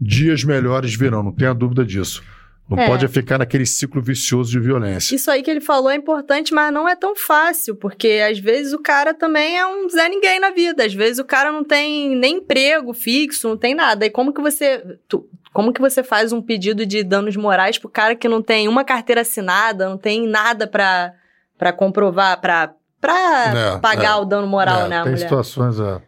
dias 0.00 0.42
melhores 0.44 0.94
virão, 0.94 1.22
não 1.22 1.32
tenha 1.32 1.52
dúvida 1.54 1.84
disso. 1.84 2.22
Não 2.68 2.78
É. 2.78 2.86
pode 2.86 3.08
ficar 3.08 3.38
naquele 3.38 3.64
ciclo 3.64 4.02
vicioso 4.02 4.50
de 4.50 4.60
violência. 4.60 5.14
Isso 5.14 5.30
aí 5.30 5.42
que 5.42 5.50
ele 5.50 5.60
falou 5.60 5.90
é 5.90 5.94
importante, 5.96 6.52
mas 6.52 6.70
não 6.70 6.86
é 6.86 6.94
tão 6.94 7.16
fácil, 7.16 7.74
porque 7.74 8.20
às 8.28 8.38
vezes 8.38 8.74
o 8.74 8.78
cara 8.78 9.14
também 9.14 9.56
é 9.58 9.66
um 9.66 9.88
Zé 9.88 10.06
Ninguém 10.08 10.38
na 10.38 10.50
vida. 10.50 10.84
Às 10.84 10.92
vezes 10.92 11.18
o 11.18 11.24
cara 11.24 11.50
não 11.50 11.64
tem 11.64 12.14
nem 12.14 12.36
emprego 12.36 12.92
fixo, 12.92 13.48
não 13.48 13.56
tem 13.56 13.74
nada. 13.74 14.04
E 14.04 14.10
como 14.10 14.34
que 14.34 14.40
você. 14.42 14.82
tu- 15.08 15.26
como 15.50 15.72
que 15.72 15.80
você 15.80 16.02
faz 16.04 16.30
um 16.30 16.42
pedido 16.42 16.84
de 16.84 17.02
danos 17.02 17.34
morais 17.36 17.78
pro 17.78 17.88
cara 17.88 18.14
que 18.14 18.28
não 18.28 18.42
tem 18.42 18.68
uma 18.68 18.84
carteira 18.84 19.22
assinada, 19.22 19.88
não 19.88 19.96
tem 19.96 20.26
nada 20.28 20.66
pra, 20.66 21.14
pra 21.56 21.72
comprovar, 21.72 22.38
pra, 22.40 22.74
pra 23.00 23.74
É, 23.76 23.78
pagar 23.78 24.18
é. 24.18 24.20
o 24.20 24.24
dano 24.26 24.46
moral, 24.46 24.82
É, 24.82 24.88
né, 24.88 25.02
tem 25.02 25.12
mulher? 25.12 25.24
situações. 25.24 25.80
é. 25.80 26.00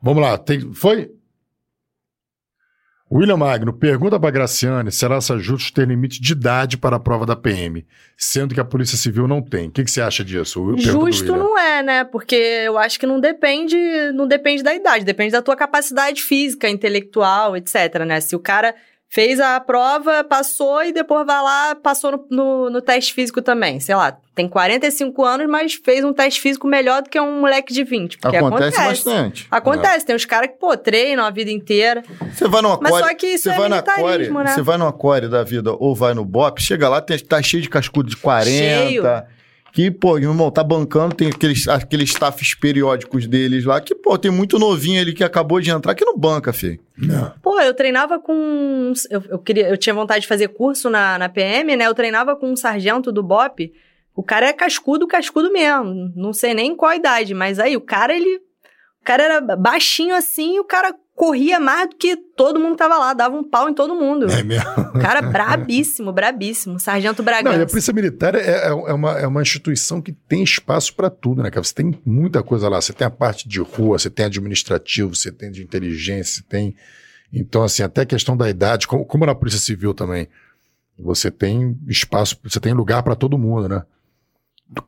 Vamos 0.00 0.22
lá, 0.22 0.38
tem... 0.38 0.72
foi? 0.72 1.10
William 3.10 3.36
Magno 3.36 3.72
pergunta 3.72 4.18
para 4.18 4.32
Graciane 4.32 4.90
se 4.90 5.04
ela 5.04 5.18
acha 5.18 5.38
justo 5.38 5.72
ter 5.72 5.86
limite 5.86 6.20
de 6.20 6.32
idade 6.32 6.76
para 6.76 6.96
a 6.96 7.00
prova 7.00 7.24
da 7.24 7.36
PM, 7.36 7.86
sendo 8.16 8.52
que 8.52 8.60
a 8.60 8.64
Polícia 8.64 8.98
Civil 8.98 9.28
não 9.28 9.40
tem. 9.40 9.68
O 9.68 9.70
que, 9.70 9.84
que 9.84 9.90
você 9.90 10.00
acha 10.00 10.24
disso? 10.24 10.76
Justo 10.76 11.36
não 11.36 11.56
é, 11.56 11.84
né? 11.84 12.04
Porque 12.04 12.34
eu 12.34 12.76
acho 12.76 12.98
que 12.98 13.06
não 13.06 13.20
depende, 13.20 13.76
não 14.12 14.26
depende 14.26 14.62
da 14.62 14.74
idade, 14.74 15.04
depende 15.04 15.30
da 15.30 15.42
tua 15.42 15.54
capacidade 15.54 16.20
física, 16.20 16.68
intelectual, 16.68 17.56
etc, 17.56 18.04
né? 18.04 18.20
Se 18.20 18.34
o 18.34 18.40
cara 18.40 18.74
fez 19.08 19.40
a 19.40 19.58
prova, 19.60 20.24
passou 20.24 20.82
e 20.84 20.92
depois 20.92 21.26
vai 21.26 21.42
lá, 21.42 21.74
passou 21.74 22.12
no, 22.12 22.26
no, 22.30 22.70
no 22.70 22.82
teste 22.82 23.14
físico 23.14 23.40
também. 23.40 23.80
Sei 23.80 23.94
lá, 23.94 24.16
tem 24.34 24.48
45 24.48 25.24
anos, 25.24 25.46
mas 25.48 25.74
fez 25.74 26.04
um 26.04 26.12
teste 26.12 26.40
físico 26.40 26.66
melhor 26.66 27.02
do 27.02 27.08
que 27.08 27.18
um 27.18 27.40
moleque 27.40 27.72
de 27.72 27.84
20. 27.84 28.18
Porque 28.18 28.36
Acontece, 28.36 28.76
acontece. 28.76 29.04
bastante. 29.04 29.46
Acontece, 29.50 30.06
tem 30.06 30.16
uns 30.16 30.24
caras 30.24 30.50
que, 30.50 30.56
pô, 30.56 30.76
treinam 30.76 31.24
a 31.24 31.30
vida 31.30 31.50
inteira. 31.50 32.02
Você 32.32 32.46
vai 32.48 32.60
no 32.62 32.78
Mas 32.80 32.92
aquário. 32.92 33.08
só 33.08 33.14
que 33.14 33.26
isso 33.26 33.50
é 33.50 33.56
vai 33.56 33.68
na 33.68 33.82
né? 34.44 34.54
Você 34.54 34.62
vai 34.62 34.76
no 34.76 34.86
aquário 34.86 35.28
da 35.30 35.42
vida 35.42 35.72
ou 35.72 35.94
vai 35.94 36.12
no 36.12 36.24
BOP, 36.24 36.60
chega 36.60 36.88
lá, 36.88 37.00
tem, 37.00 37.18
tá 37.18 37.40
cheio 37.40 37.62
de 37.62 37.70
cascudo 37.70 38.10
de 38.10 38.16
40. 38.16 38.50
Cheio. 38.50 39.02
Que, 39.76 39.90
pô, 39.90 40.14
meu 40.14 40.30
irmão, 40.30 40.50
tá 40.50 40.64
bancando, 40.64 41.14
tem 41.14 41.28
aqueles, 41.28 41.68
aqueles 41.68 42.08
staffs 42.08 42.54
periódicos 42.54 43.26
deles 43.26 43.66
lá, 43.66 43.78
que, 43.78 43.94
pô, 43.94 44.16
tem 44.16 44.30
muito 44.30 44.58
novinho 44.58 44.98
ali 44.98 45.12
que 45.12 45.22
acabou 45.22 45.60
de 45.60 45.70
entrar 45.70 45.94
que 45.94 46.02
não 46.02 46.16
banca, 46.16 46.50
filho. 46.50 46.80
Não. 46.96 47.34
Pô, 47.42 47.60
eu 47.60 47.74
treinava 47.74 48.18
com. 48.18 48.94
Eu, 49.10 49.22
eu, 49.28 49.38
queria, 49.38 49.68
eu 49.68 49.76
tinha 49.76 49.94
vontade 49.94 50.22
de 50.22 50.28
fazer 50.28 50.48
curso 50.48 50.88
na, 50.88 51.18
na 51.18 51.28
PM, 51.28 51.76
né? 51.76 51.86
Eu 51.86 51.94
treinava 51.94 52.34
com 52.34 52.50
um 52.50 52.56
sargento 52.56 53.12
do 53.12 53.22
BOP. 53.22 53.70
O 54.14 54.22
cara 54.22 54.46
é 54.46 54.52
cascudo, 54.54 55.06
cascudo 55.06 55.52
mesmo. 55.52 56.10
Não 56.16 56.32
sei 56.32 56.54
nem 56.54 56.74
qual 56.74 56.92
a 56.92 56.96
idade, 56.96 57.34
mas 57.34 57.58
aí 57.58 57.76
o 57.76 57.80
cara, 57.82 58.16
ele. 58.16 58.36
O 59.02 59.04
cara 59.04 59.24
era 59.24 59.56
baixinho 59.56 60.14
assim 60.14 60.54
e 60.54 60.60
o 60.60 60.64
cara 60.64 60.94
corria 61.16 61.58
mais 61.58 61.88
do 61.88 61.96
que 61.96 62.14
todo 62.14 62.60
mundo 62.60 62.72
que 62.72 62.76
tava 62.78 62.98
lá, 62.98 63.14
dava 63.14 63.34
um 63.34 63.42
pau 63.42 63.70
em 63.70 63.74
todo 63.74 63.94
mundo. 63.94 64.30
É 64.30 64.42
mesmo. 64.42 64.70
O 64.94 64.98
cara 65.00 65.22
brabíssimo, 65.22 66.12
brabíssimo. 66.12 66.78
Sargento 66.78 67.22
Não, 67.22 67.32
e 67.32 67.34
a 67.34 67.42
Bragança. 67.42 67.66
Polícia 67.66 67.92
Militar 67.94 68.34
é, 68.34 68.40
é- 68.40 68.66
é 68.68 68.92
uma, 68.92 69.18
é 69.18 69.26
uma 69.26 69.40
instituição 69.40 70.02
que 70.02 70.12
tem 70.12 70.42
espaço 70.42 70.94
para 70.94 71.08
tudo, 71.08 71.42
né, 71.42 71.50
cara? 71.50 71.64
Você 71.64 71.72
tem 71.74 71.98
muita 72.04 72.42
coisa 72.42 72.68
lá. 72.68 72.78
Você 72.80 72.92
tem 72.92 73.06
a 73.06 73.10
parte 73.10 73.48
de 73.48 73.58
rua, 73.60 73.98
você 73.98 74.10
tem 74.10 74.26
administrativo, 74.26 75.16
você 75.16 75.32
tem 75.32 75.50
de 75.50 75.62
inteligência, 75.62 76.34
você 76.36 76.42
tem. 76.42 76.76
Então, 77.32 77.62
assim, 77.64 77.82
até 77.82 78.02
a 78.02 78.06
questão 78.06 78.36
da 78.36 78.48
idade, 78.50 78.86
como, 78.86 79.04
como 79.06 79.24
na 79.24 79.34
Polícia 79.34 79.58
Civil 79.58 79.94
também, 79.94 80.28
você 80.98 81.30
tem 81.30 81.78
espaço, 81.88 82.36
você 82.44 82.60
tem 82.60 82.74
lugar 82.74 83.02
para 83.02 83.14
todo 83.16 83.38
mundo, 83.38 83.68
né? 83.70 83.82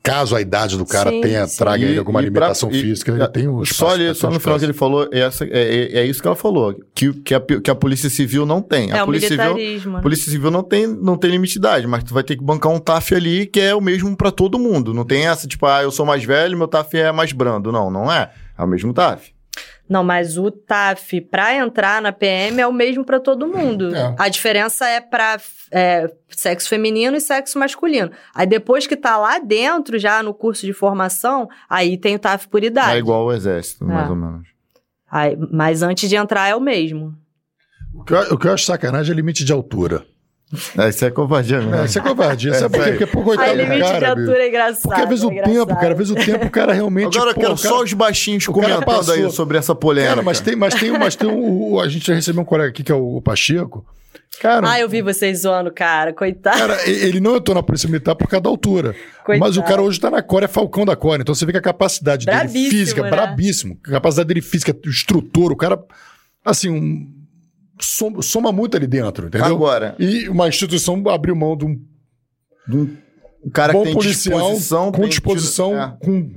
Caso 0.03 0.35
a 0.35 0.41
idade 0.41 0.77
do 0.77 0.85
cara 0.85 1.09
Sim, 1.09 1.21
tenha, 1.21 1.47
sim. 1.47 1.57
traga 1.57 1.85
E- 1.85 1.89
ele 1.91 1.99
alguma 2.01 2.21
e 2.21 2.25
pra- 2.31 2.41
limitação 2.47 2.69
e- 2.71 2.81
física, 2.81 3.13
ele 3.13 3.29
tem 3.29 3.47
um 3.47 3.63
espaço. 3.63 3.79
Só 3.81 3.91
ali, 3.91 4.13
só 4.13 4.29
no 4.29 4.41
final 4.41 4.59
que 4.59 4.65
ele 4.65 4.73
falou, 4.73 5.09
essa, 5.13 5.45
é, 5.45 5.49
é, 5.53 5.99
é 6.01 6.05
isso 6.05 6.21
que 6.21 6.27
ela 6.27 6.35
falou, 6.35 6.75
que, 6.93 7.13
que, 7.23 7.33
a, 7.33 7.41
que 7.41 7.71
a 7.71 7.75
Polícia 7.77 8.11
Civil 8.11 8.45
não 8.45 8.61
tem. 8.61 8.91
É 8.91 8.99
a 8.99 9.03
o 9.05 9.07
Polícia 9.07 9.29
Civil, 9.29 9.93
né? 9.93 10.01
Polícia 10.03 10.33
Civil 10.33 10.51
não 10.51 10.65
tem, 10.65 10.87
não 10.87 11.17
tem 11.17 11.31
limite 11.31 11.53
de 11.53 11.59
idade, 11.61 11.87
mas 11.87 12.03
tu 12.03 12.13
vai 12.13 12.25
ter 12.25 12.37
que 12.37 12.43
bancar 12.43 12.73
um 12.73 12.81
TAF 12.81 13.15
ali 13.15 13.47
que 13.47 13.61
é 13.61 13.73
o 13.73 13.81
mesmo 13.81 14.17
pra 14.17 14.33
todo 14.33 14.59
mundo. 14.59 14.93
Não 14.93 15.05
tem 15.05 15.29
essa, 15.29 15.47
tipo, 15.47 15.65
ah, 15.65 15.81
eu 15.83 15.93
sou 15.93 16.05
mais 16.05 16.25
velho, 16.25 16.59
meu 16.59 16.67
TAF 16.67 16.97
é 16.97 17.13
mais 17.13 17.31
brando. 17.33 17.71
Não, 17.71 17.89
não 17.89 18.11
é. 18.13 18.31
É 18.59 18.63
o 18.65 18.67
mesmo 18.67 18.93
TAF. 18.93 19.31
Não, 19.89 20.05
mas 20.05 20.37
o 20.37 20.51
TAF 20.51 21.21
pra 21.23 21.55
entrar 21.55 22.03
na 22.03 22.13
PM 22.13 22.61
é 22.61 22.67
o 22.67 22.73
mesmo 22.73 23.05
pra 23.05 23.19
todo 23.19 23.47
mundo. 23.49 23.95
É. 23.95 24.15
A 24.19 24.29
diferença 24.29 24.87
é 24.87 25.01
pra 25.01 25.39
é, 25.71 26.13
sexo 26.29 26.69
feminino 26.69 27.17
e 27.17 27.21
sexo 27.21 27.59
masculino. 27.59 28.11
Aí 28.35 28.47
depois 28.47 28.87
que 28.87 28.97
tá 28.97 29.17
lá 29.17 29.39
dentro, 29.39 29.99
já 29.99 30.23
no 30.23 30.35
curso 30.35 30.67
de 30.67 30.73
formação, 30.73 31.49
aí 31.71 31.97
tem 31.97 32.17
o 32.17 32.19
TAF 32.19 32.49
por 32.49 32.63
idade. 32.63 32.93
É 32.97 32.99
igual 32.99 33.23
ao 33.23 33.33
exército, 33.33 33.85
mais 33.85 34.07
É. 34.07 34.11
ou 34.11 34.17
menos. 34.17 34.49
Aí- 35.11 35.37
mas 35.51 35.83
antes 35.83 36.09
de 36.09 36.17
entrar 36.17 36.49
é 36.49 36.55
o 36.55 36.61
mesmo. 36.61 37.15
O 37.95 38.05
que, 38.05 38.13
eu, 38.13 38.21
o 38.35 38.39
que 38.39 38.47
eu 38.47 38.53
acho 38.53 38.67
sacanagem 38.67 39.13
é 39.13 39.17
limite 39.17 39.45
de 39.45 39.53
altura. 39.53 40.05
É, 40.79 40.89
isso 40.89 41.05
é 41.05 41.11
covardia 41.11 41.59
mesmo. 41.59 41.75
É, 41.75 41.85
isso 41.85 41.99
é 41.99 42.03
covardia. 42.03 42.55
Sabe 42.55 42.77
por 42.79 42.85
quê? 42.85 42.91
Porque, 42.93 43.07
pô, 43.07 43.23
coitado 43.23 43.51
Aí 43.51 43.57
do 43.57 43.63
limite 43.65 43.77
de 43.77 43.93
cara, 43.93 44.15
bicho. 44.15 44.21
altura 44.31 44.45
é 44.45 44.49
engraçado. 44.49 44.83
Porque 44.83 45.01
às 45.03 45.09
vezes 45.09 45.25
o 45.25 45.27
é 45.31 45.35
tempo, 45.35 45.49
engraçado. 45.51 45.79
cara, 45.81 45.93
às 45.93 45.99
vezes 45.99 46.13
o 46.13 46.15
tempo 46.17 46.47
o 46.47 46.51
cara 46.51 46.73
realmente. 46.73 47.17
Agora 47.19 47.31
eu 47.31 47.35
pô, 47.35 47.41
quero 47.41 47.53
o 47.53 47.57
cara- 47.59 47.69
só 47.75 47.83
os 47.83 47.93
baixinhos 47.93 48.49
o 48.49 48.53
comentando 48.53 49.13
aí 49.13 49.31
sobre 49.31 49.59
essa 49.59 49.75
polêmica. 49.75 50.15
Cara, 50.15 50.23
mas 50.23 50.41
tem, 50.41 50.57
mas 50.57 50.75
tem, 50.75 50.91
mas 50.99 51.15
tem 51.17 51.29
o, 51.29 51.73
o- 51.75 51.81
A 51.81 51.89
gente 51.89 52.07
já 52.07 52.15
recebeu 52.15 52.41
um 52.41 52.45
colega 52.47 52.71
aqui 52.71 52.83
que 52.83 52.91
é 52.91 52.95
o, 52.95 53.17
o 53.17 53.21
Pacheco. 53.23 53.85
Cara, 54.41 54.71
Ah, 54.71 54.81
eu 54.81 54.89
vi 54.89 55.03
vocês 55.03 55.43
zoando, 55.43 55.71
cara. 55.71 56.13
Coitado. 56.15 56.57
cara, 56.59 56.89
ele 56.89 57.19
não 57.21 57.37
entrou 57.37 57.55
na 57.57 57.63
Polícia 57.63 57.89
Militar 57.89 58.15
por 58.15 58.29
causa 58.29 58.43
da 58.45 58.49
altura. 58.49 58.95
Coitado. 59.25 59.41
Mas 59.47 59.57
o 59.59 59.63
cara 59.63 59.83
hoje 59.83 59.99
tá 60.01 60.11
na 60.11 60.23
Core, 60.23 60.45
é 60.45 60.49
Falcão 60.49 60.85
da 60.87 60.95
Core. 60.97 61.21
Então 61.23 61.35
você 61.35 61.45
vê 61.45 61.53
que 61.53 61.59
a 61.59 61.63
capacidade 61.63 62.25
dele 62.25 62.39
Brabíssimo, 62.39 62.71
física, 62.71 63.03
né? 63.03 63.11
brabíssimo. 63.11 63.79
A 63.87 63.91
capacidade 63.91 64.29
dele 64.29 64.41
física, 64.41 64.75
estrutura, 64.87 65.53
o 65.53 65.57
cara, 65.57 65.79
assim, 66.45 66.71
um, 66.71 67.13
soma, 67.81 68.23
soma 68.23 68.53
muito 68.53 68.77
ali 68.77 68.87
dentro, 68.87 69.27
entendeu? 69.27 69.47
Agora, 69.47 69.95
E 69.99 70.29
uma 70.29 70.49
instituição 70.49 71.03
abriu 71.09 71.35
mão 71.35 71.57
de 71.57 71.65
um 71.65 71.81
de 72.67 72.77
um 72.77 73.51
cara 73.51 73.73
bom 73.73 73.81
que 73.81 73.87
tem 73.87 73.95
policial, 73.95 74.39
disposição. 74.41 74.93
com 74.93 75.09
disposição, 75.09 75.81
é. 75.81 75.97
com 76.01 76.33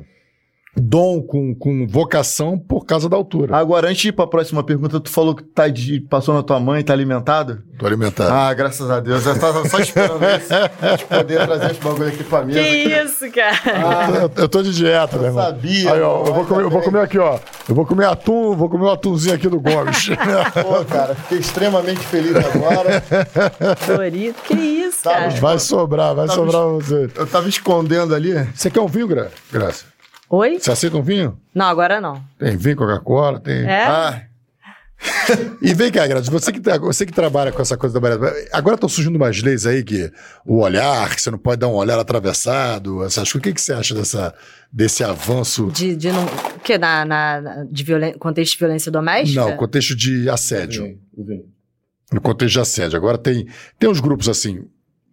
dom, 0.76 1.22
com, 1.22 1.54
com 1.54 1.86
vocação 1.88 2.58
por 2.58 2.86
causa 2.86 3.10
da 3.10 3.16
altura. 3.18 3.56
Agora, 3.58 3.90
antes 3.90 4.02
de 4.02 4.08
ir 4.10 4.12
pra 4.14 4.26
próxima 4.28 4.64
pergunta, 4.64 5.00
tu 5.00 5.10
falou 5.10 5.36
que 5.36 5.44
tá 5.44 5.68
de, 5.68 6.00
passou 6.02 6.34
na 6.34 6.42
tua 6.44 6.60
mãe, 6.60 6.84
tá 6.84 6.94
alimentado? 6.94 7.62
Tô 7.78 7.86
alimentado. 7.86 8.32
Ah, 8.32 8.54
graças 8.54 8.90
a 8.90 9.00
Deus. 9.00 9.26
Eu 9.26 9.38
tava 9.40 9.68
só 9.68 9.80
esperando 9.80 10.24
isso. 10.24 10.54
A 10.82 10.88
gente 10.92 11.06
poder 11.06 11.46
trazer 11.46 11.72
esse 11.72 11.82
bagulho 11.82 12.08
aqui 12.10 12.24
pra 12.24 12.44
mesa. 12.44 12.60
Que 12.62 12.68
isso, 12.68 13.32
cara? 13.32 13.58
Ah, 13.66 14.10
Eu, 14.22 14.32
eu 14.44 14.50
tô 14.50 14.62
de 14.62 14.74
dieta, 14.74 15.18
eu 15.18 15.26
irmão. 15.26 15.44
sabia. 15.44 15.94
Aí, 15.94 16.02
ó, 16.02 16.26
eu 16.26 16.34
vou, 16.34 16.46
comer, 16.46 16.64
eu 16.64 16.70
vou 16.70 16.82
comer 16.82 17.00
aqui, 17.02 17.18
ó. 17.18 17.40
Eu 17.68 17.76
vou 17.76 17.86
comer 17.86 18.06
atum, 18.06 18.56
vou 18.56 18.70
comer 18.70 18.86
um 18.86 18.92
atumzinho 18.92 19.36
aqui 19.36 19.48
do 19.50 19.60
Gomes. 19.60 20.10
Pô, 20.62 20.86
cara, 20.86 21.16
fiquei 21.16 21.40
extremamente 21.40 22.00
feliz 22.02 22.36
agora. 22.36 23.04
Dorito. 23.88 24.42
Que 24.44 24.54
isso, 24.54 25.04
cara? 25.04 25.30
vai 25.30 25.58
sobrar, 25.60 26.14
vai 26.16 26.28
Tá 26.28 26.34
sobrar 26.34 26.62
pra 26.62 26.72
você. 26.72 27.10
Eu 27.16 27.28
tava 27.28 27.50
escondendo 27.50 28.14
ali. 28.14 28.32
Você 28.54 28.70
quer 28.70 28.82
um 28.82 28.88
vinho, 28.88 29.08
Gra 29.08 29.32
Graça? 29.52 29.86
Oi? 30.32 30.60
Você 30.60 30.72
aceita 30.72 30.96
um 30.98 31.02
vinho? 31.04 31.38
Não, 31.54 31.66
agora 31.66 32.00
não. 32.00 32.24
Tem 32.40 32.56
vinho, 32.56 32.78
Coca-Cola, 32.78 33.40
tem. 33.40 33.66
É? 33.66 33.84
Ah, 33.86 34.22
E 35.62 35.74
vem 35.74 35.92
cá, 35.92 36.06
Graça, 36.08 36.30
você 36.30 36.52
que, 36.52 36.60
tá- 36.60 36.78
você 36.78 37.06
que 37.06 37.12
trabalha 37.12 37.52
com 37.52 37.62
essa 37.62 37.76
coisa 37.76 38.00
da 38.00 38.02
Maria. 38.18 38.34
Agora 38.54 38.76
estão 38.76 38.88
surgindo 38.88 39.16
umas 39.16 39.42
leis 39.42 39.66
aí 39.66 39.84
que 39.84 40.12
o 40.46 40.60
olhar, 40.62 41.14
que 41.16 41.22
você 41.22 41.32
não 41.32 41.38
pode 41.40 41.60
dar 41.60 41.68
um 41.68 41.74
olhar 41.74 41.98
atravessado, 42.00 43.04
essas 43.04 43.32
coisas. 43.32 43.36
O 43.36 43.42
que, 43.42 43.54
que 43.54 43.62
você 43.62 43.74
acha 43.74 43.96
dessa, 43.96 44.34
desse 44.72 45.04
avanço? 45.04 45.72
De, 45.72 45.96
de 45.96 46.12
não. 46.12 46.26
O 46.26 46.60
quê? 46.64 46.78
Na, 46.78 47.04
na, 47.04 47.42
na- 47.42 47.64
de 47.70 47.84
violen... 47.84 48.14
contexto 48.14 48.54
de 48.54 48.60
violência 48.60 48.92
doméstica? 48.92 49.42
Não, 49.42 49.58
contexto 49.58 49.96
de 49.96 50.30
assédio. 50.30 50.98
no 52.12 52.22
contexto 52.22 52.54
de 52.54 52.60
assédio. 52.60 52.96
Agora 52.98 53.18
tem, 53.18 53.48
tem 53.80 53.90
uns 53.90 54.00
grupos 54.00 54.30
assim, 54.30 54.66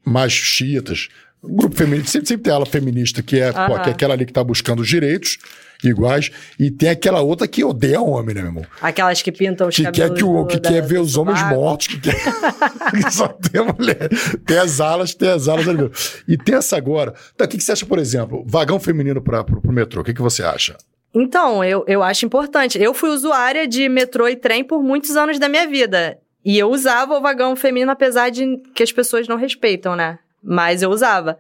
mais 0.05 0.33
chiitas, 0.33 1.09
um 1.43 1.57
grupo 1.57 1.75
feminista, 1.77 2.11
sempre, 2.13 2.29
sempre 2.29 2.43
tem 2.45 2.53
ala 2.53 2.67
feminista 2.67 3.23
que 3.23 3.39
é, 3.41 3.53
pô, 3.53 3.79
que 3.81 3.89
é 3.89 3.93
aquela 3.93 4.15
ali 4.15 4.27
que 4.27 4.33
tá 4.33 4.43
buscando 4.43 4.81
os 4.81 4.89
direitos 4.89 5.39
iguais, 5.85 6.31
e 6.59 6.73
tem 6.73 6.89
aquela 6.89 7.21
outra 7.21 7.47
que 7.47 7.63
odeia 7.63 8.01
homem, 8.01 8.35
né, 8.35 8.41
meu 8.43 8.51
irmão? 8.51 8.67
Aquelas 8.83 9.23
que 9.23 9.31
pintam 9.31 9.69
os 9.69 9.77
Que 9.77 9.85
quer, 9.85 10.09
cabelos 10.09 10.19
que, 10.19 10.25
o, 10.25 10.45
que 10.47 10.59
da- 10.59 10.71
quer 10.71 10.83
ver 10.83 10.99
os 10.99 11.17
homens 11.17 11.39
sovaco. 11.39 11.55
mortos, 11.61 11.87
que 11.87 12.01
quer. 12.01 12.17
que 12.91 13.11
só 13.13 13.29
tem 13.29 13.65
mulher. 13.65 14.09
Tem 14.45 14.59
as 14.59 14.81
alas, 14.81 15.15
tem 15.15 15.29
as 15.31 15.47
alas 15.47 15.69
ali. 15.69 15.89
E 16.27 16.37
tem 16.37 16.57
essa 16.57 16.77
agora. 16.77 17.15
Tá, 17.37 17.45
o 17.45 17.49
que, 17.49 17.57
que 17.57 17.63
você 17.63 17.71
acha, 17.71 17.87
por 17.87 18.01
exemplo, 18.01 18.45
vagão 18.45 18.81
feminino 18.81 19.23
para 19.23 19.45
pro, 19.45 19.61
pro 19.61 19.73
metrô? 19.73 20.01
O 20.01 20.05
que, 20.05 20.13
que 20.13 20.21
você 20.23 20.43
acha? 20.43 20.77
Então, 21.15 21.63
eu, 21.63 21.85
eu 21.87 22.03
acho 22.03 22.27
importante. 22.27 22.77
Eu 22.83 22.93
fui 22.93 23.11
usuária 23.11 23.67
de 23.69 23.89
metrô 23.89 24.29
e 24.29 24.35
trem 24.35 24.65
por 24.65 24.83
muitos 24.83 25.17
anos 25.17 25.39
da 25.39 25.49
minha 25.49 25.67
vida. 25.69 26.19
E 26.45 26.59
eu 26.59 26.69
usava 26.71 27.17
o 27.17 27.21
vagão 27.21 27.55
feminino, 27.55 27.93
apesar 27.93 28.31
de 28.31 28.57
que 28.75 28.83
as 28.83 28.91
pessoas 28.91 29.29
não 29.29 29.37
respeitam, 29.37 29.95
né? 29.95 30.19
Mas 30.49 30.83
eu 30.83 30.91
usava. 30.91 31.39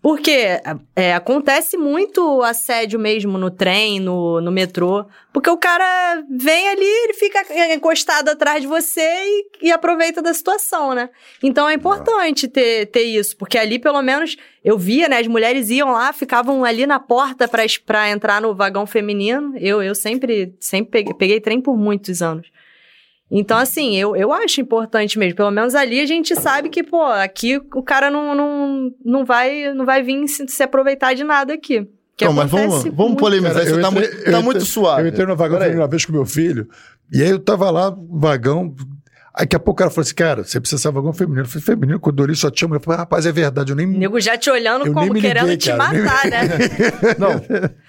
Porque 0.00 0.60
é, 0.94 1.14
acontece 1.14 1.76
muito 1.76 2.40
assédio 2.42 3.00
mesmo 3.00 3.36
no 3.36 3.50
trem, 3.50 3.98
no, 3.98 4.40
no 4.40 4.52
metrô. 4.52 5.04
Porque 5.32 5.50
o 5.50 5.56
cara 5.56 6.22
vem 6.30 6.68
ali, 6.68 6.84
ele 6.84 7.14
fica 7.14 7.44
encostado 7.74 8.28
atrás 8.28 8.62
de 8.62 8.68
você 8.68 9.00
e, 9.02 9.66
e 9.66 9.72
aproveita 9.72 10.22
da 10.22 10.32
situação, 10.32 10.94
né? 10.94 11.10
Então 11.42 11.68
é 11.68 11.74
importante 11.74 12.46
ter, 12.46 12.86
ter 12.86 13.02
isso. 13.02 13.36
Porque 13.36 13.58
ali, 13.58 13.76
pelo 13.78 14.00
menos, 14.00 14.36
eu 14.64 14.78
via, 14.78 15.08
né? 15.08 15.18
As 15.18 15.26
mulheres 15.26 15.68
iam 15.68 15.90
lá, 15.90 16.12
ficavam 16.12 16.64
ali 16.64 16.86
na 16.86 17.00
porta 17.00 17.50
pra 17.84 18.08
entrar 18.08 18.40
no 18.40 18.54
vagão 18.54 18.86
feminino. 18.86 19.54
Eu, 19.58 19.82
eu 19.82 19.96
sempre, 19.96 20.54
sempre 20.60 20.92
peguei, 20.92 21.14
peguei 21.14 21.40
trem 21.40 21.60
por 21.60 21.76
muitos 21.76 22.22
anos. 22.22 22.46
Então, 23.30 23.58
assim, 23.58 23.94
eu, 23.96 24.16
eu 24.16 24.32
acho 24.32 24.60
importante 24.60 25.18
mesmo. 25.18 25.36
Pelo 25.36 25.50
menos 25.50 25.74
ali 25.74 26.00
a 26.00 26.06
gente 26.06 26.34
sabe 26.34 26.68
que, 26.70 26.82
pô, 26.82 27.02
aqui 27.04 27.58
o 27.74 27.82
cara 27.82 28.10
não, 28.10 28.34
não, 28.34 28.90
não, 29.04 29.24
vai, 29.24 29.72
não 29.74 29.84
vai 29.84 30.02
vir 30.02 30.26
se, 30.28 30.46
se 30.48 30.62
aproveitar 30.62 31.14
de 31.14 31.24
nada 31.24 31.52
aqui. 31.54 31.86
Que 32.16 32.24
Então, 32.24 32.32
mas 32.32 32.50
vamos, 32.50 32.84
vamos 32.84 33.16
polemizar. 33.16 33.54
Cara, 33.54 33.64
Isso 33.70 33.80
tá, 33.80 33.88
entrei- 33.88 34.08
muito, 34.08 34.16
tá 34.16 34.28
entrei- 34.30 34.42
muito 34.42 34.64
suave. 34.64 35.02
Eu 35.02 35.08
entrei 35.08 35.26
no 35.26 35.36
vagão 35.36 35.58
uma 35.76 35.86
vez 35.86 36.04
com 36.04 36.12
meu 36.12 36.24
filho, 36.26 36.66
e 37.12 37.22
aí 37.22 37.28
eu 37.30 37.38
tava 37.38 37.70
lá, 37.70 37.94
vagão. 38.10 38.74
Aí 39.38 39.44
daqui 39.44 39.54
a 39.54 39.58
pouco 39.60 39.72
o 39.72 39.78
cara 39.78 39.88
falou 39.90 40.02
assim: 40.02 40.14
cara, 40.16 40.42
você 40.42 40.58
precisa 40.60 40.82
ser 40.82 40.90
vagão 40.90 41.12
feminino. 41.12 41.42
Eu 41.42 41.46
falei, 41.48 41.62
feminino, 41.64 42.00
quando 42.00 42.20
eu 42.20 42.26
li 42.26 42.34
só 42.34 42.50
tinha 42.50 42.66
mulher. 42.66 42.80
Eu 42.80 42.84
falei, 42.84 42.98
rapaz, 42.98 43.24
é 43.24 43.30
verdade, 43.30 43.70
eu 43.70 43.76
nem. 43.76 43.86
O 43.86 43.96
nego 43.96 44.20
já 44.20 44.36
te 44.36 44.50
olhando 44.50 44.86
Eu 44.86 44.92
como 44.92 45.04
nem 45.04 45.14
me 45.14 45.20
querendo 45.20 45.42
liguei, 45.46 45.56
te 45.58 45.70
cara, 45.70 45.92
nem- 45.92 46.02
matar, 46.02 46.26
né? 46.28 46.40
Não. 47.18 47.40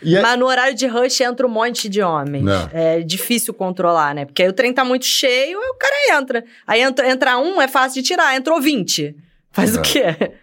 E 0.03 0.15
é- 0.15 0.21
Mas 0.21 0.37
no 0.37 0.45
horário 0.45 0.75
de 0.75 0.85
rush 0.85 1.21
entra 1.21 1.47
um 1.47 1.49
monte 1.49 1.89
de 1.89 2.01
homens. 2.03 2.43
Não. 2.45 2.69
É 2.71 2.99
difícil 3.01 3.51
controlar, 3.53 4.13
né? 4.13 4.25
Porque 4.25 4.43
aí 4.43 4.49
o 4.49 4.53
trem 4.53 4.71
tá 4.71 4.85
muito 4.85 5.05
cheio, 5.05 5.59
aí 5.59 5.69
o 5.69 5.73
cara 5.73 6.19
entra. 6.21 6.43
Aí 6.67 6.81
entra, 6.81 7.09
entra 7.09 7.37
um, 7.39 7.59
é 7.59 7.67
fácil 7.67 8.01
de 8.01 8.07
tirar. 8.07 8.35
Entrou 8.35 8.61
20. 8.61 9.15
Faz 9.51 9.73
Não. 9.73 9.79
o 9.79 9.83
quê? 9.83 10.33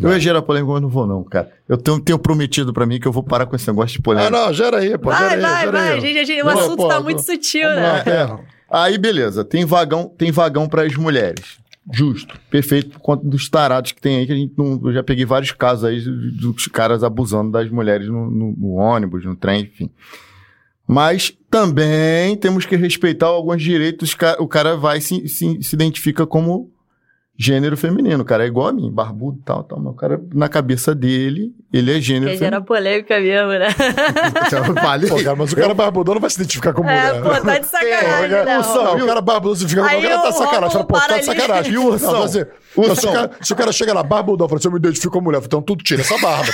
eu 0.00 0.10
ia 0.10 0.18
gerar 0.18 0.42
polêmica, 0.42 0.72
mas 0.72 0.82
não 0.82 0.88
vou, 0.88 1.06
não, 1.06 1.22
cara. 1.22 1.52
Eu 1.68 1.76
tenho, 1.78 2.00
tenho 2.00 2.18
prometido 2.18 2.72
pra 2.72 2.84
mim 2.84 2.98
que 2.98 3.06
eu 3.06 3.12
vou 3.12 3.22
parar 3.22 3.46
com 3.46 3.54
esse 3.54 3.68
negócio 3.68 3.92
de 3.94 4.00
Ah, 4.00 4.02
polêmica. 4.02 4.30
não, 4.30 4.52
gera 4.52 4.78
aí, 4.78 4.98
pô. 4.98 5.10
Vai, 5.10 5.18
gera 5.20 5.34
aí, 5.34 5.40
vai, 5.40 5.60
gera 5.60 5.70
vai. 5.78 5.92
aí. 5.92 6.00
Gente, 6.00 6.26
gente- 6.26 6.42
o 6.42 6.46
Não, 6.46 6.58
assunto 6.58 6.76
pô, 6.78 6.88
tá 6.88 6.94
vamos- 6.94 7.04
muito 7.04 7.22
sutil, 7.22 7.68
né? 7.68 7.92
lá, 7.92 8.00
Terra. 8.02 8.40
Aí, 8.70 8.98
beleza. 8.98 9.44
Tem 9.44 9.64
vagão, 9.64 10.08
tem 10.08 10.30
vagão 10.32 10.68
para 10.68 10.82
as 10.82 10.94
mulheres. 10.96 11.58
Justo. 11.92 12.38
Perfeito 12.50 12.90
por 12.90 13.00
conta 13.00 13.26
dos 13.28 13.48
tarados 13.48 13.92
que 13.92 14.00
tem 14.00 14.16
aí, 14.16 14.26
que 14.26 14.32
a 14.32 14.36
gente 14.36 14.54
não. 14.56 14.80
Eu 14.84 14.92
já 14.94 15.02
peguei 15.02 15.24
vários 15.26 15.52
casos 15.52 15.84
aí 15.84 16.00
dos 16.00 16.66
caras 16.68 17.04
abusando 17.04 17.50
das 17.52 17.68
mulheres 17.70 18.08
no, 18.08 18.30
no- 18.30 18.54
no 18.56 18.72
ônibus, 18.74 19.24
no 19.24 19.36
trem, 19.36 19.62
enfim. 19.64 19.90
Mas 20.86 21.32
também 21.50 22.36
temos 22.36 22.66
que 22.66 22.76
respeitar 22.76 23.26
alguns 23.26 23.62
direitos. 23.62 24.16
O 24.38 24.46
cara 24.48 24.76
vai 24.76 25.00
se, 25.00 25.28
se, 25.28 25.62
se 25.62 25.74
identifica 25.74 26.26
como 26.26 26.70
gênero 27.36 27.76
feminino. 27.76 28.22
O 28.22 28.24
cara 28.24 28.44
é 28.44 28.46
igual 28.46 28.68
a 28.68 28.72
mim, 28.72 28.90
barbudo 28.90 29.38
e 29.40 29.44
tal, 29.44 29.64
tal. 29.64 29.78
Mas 29.80 29.92
o 29.92 29.96
cara, 29.96 30.20
na 30.32 30.48
cabeça 30.48 30.94
dele, 30.94 31.52
ele 31.72 31.96
é 31.96 32.00
gênero 32.00 32.26
Porque 32.26 32.38
gera 32.38 32.56
feminino. 32.56 32.64
polêmica 32.66 33.20
mesmo, 33.20 33.48
né? 33.50 33.68
Então, 34.46 34.74
falei. 34.76 35.08
Pô, 35.08 35.16
cara, 35.16 35.36
mas 35.36 35.52
o 35.52 35.56
cara 35.56 35.74
barbudão 35.74 36.14
não 36.14 36.20
vai 36.20 36.30
se 36.30 36.36
identificar 36.36 36.72
com 36.72 36.82
mulher. 36.82 37.16
É, 37.16 37.20
pô, 37.20 37.30
tá 37.30 37.58
de 37.58 37.66
sacanagem, 37.66 38.36
É, 38.36 38.44
não. 38.44 38.84
Não, 38.84 39.04
o 39.04 39.06
cara 39.06 39.20
barbudo 39.20 39.56
se 39.56 39.68
fica 39.68 39.82
com 39.82 39.94
mulher, 39.96 40.22
tá 40.22 40.30
de 40.30 40.36
sacanagem. 40.38 40.70
Fala, 40.70 40.84
pô, 40.84 40.94
tá 41.00 41.18
de 41.18 41.24
sacanagem. 41.24 41.72
E 41.72 41.78
o 41.78 41.86
Ursão? 41.86 42.12
Não, 42.12 42.22
assim, 42.22 42.44
Ursão? 42.76 42.94
se, 42.96 43.06
o 43.06 43.12
cara, 43.12 43.30
se 43.40 43.52
o 43.52 43.56
cara 43.56 43.72
chega 43.72 43.92
lá, 43.94 44.02
barbudão, 44.02 44.48
fala 44.48 44.58
assim, 44.58 44.68
eu 44.68 44.72
me 44.72 44.78
identifico 44.78 45.12
com 45.12 45.20
mulher. 45.20 45.40
Então 45.44 45.60
tudo 45.62 45.82
tira 45.82 46.02
essa 46.02 46.16
barba. 46.18 46.52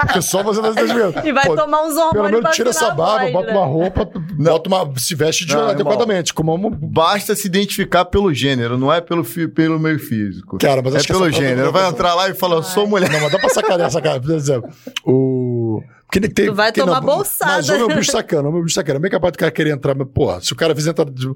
Porque 0.00 0.20
só 0.20 0.42
você 0.42 0.60
tá 0.60 0.72
se 0.72 0.80
identificando. 0.80 1.26
E 1.26 1.32
vai 1.32 1.46
Pô, 1.46 1.56
tomar 1.56 1.82
uns 1.82 1.96
hormônios 1.96 2.12
Pelo 2.30 2.42
menos 2.42 2.56
tira 2.56 2.70
essa 2.70 2.90
barba, 2.90 3.20
voz, 3.20 3.32
bota 3.32 3.46
né? 3.46 3.52
uma 3.52 3.66
roupa, 3.66 4.04
bota 4.38 4.68
uma, 4.68 4.92
se 4.98 5.14
veste 5.14 5.46
de 5.46 5.54
Não, 5.54 5.68
adequadamente. 5.68 6.34
Como 6.34 6.54
uma, 6.54 6.70
Basta 6.70 7.34
se 7.34 7.46
identificar 7.46 8.04
pelo 8.04 8.32
gênero, 8.34 8.76
não 8.76 8.92
é 8.92 9.00
pelo, 9.00 9.24
fi- 9.24 9.48
pelo 9.76 9.80
meio 9.80 9.98
físico. 9.98 10.58
Cara, 10.58 10.80
mas 10.82 10.94
é 10.94 11.02
pelo 11.02 11.30
gênero. 11.30 11.70
Vai 11.72 11.88
entrar 11.88 12.14
lá 12.14 12.28
e 12.28 12.34
falar, 12.34 12.56
eu 12.56 12.62
sou 12.62 12.86
mulher. 12.86 13.10
Não, 13.10 13.20
mas 13.20 13.32
dá 13.32 13.38
pra 13.38 13.48
sacanear 13.48 13.88
essa 13.88 14.00
cara. 14.00 14.20
Por 14.20 14.30
exemplo, 14.34 14.70
o. 15.04 15.82
Porque 16.06 16.20
tem, 16.20 16.30
tem, 16.30 16.46
Tu 16.46 16.54
vai 16.54 16.72
tomar 16.72 17.00
não, 17.00 17.06
bolsada. 17.06 17.52
Mas 17.56 17.68
homem 17.68 17.82
é 17.82 17.84
um 17.84 17.96
bicho 17.96 18.12
sacana, 18.12 18.42
homem 18.48 18.58
é 18.58 18.60
um 18.60 18.64
bicho 18.64 18.74
sacana. 18.74 18.98
É 18.98 19.00
bem 19.02 19.10
capaz 19.10 19.32
do 19.32 19.38
cara 19.38 19.50
querer 19.50 19.70
entrar, 19.70 19.94
mas, 19.94 20.06
porra, 20.14 20.40
se 20.40 20.52
o 20.52 20.56
cara 20.56 20.74
fizer 20.74 20.90
entrar. 20.90 21.04
de- 21.10 21.34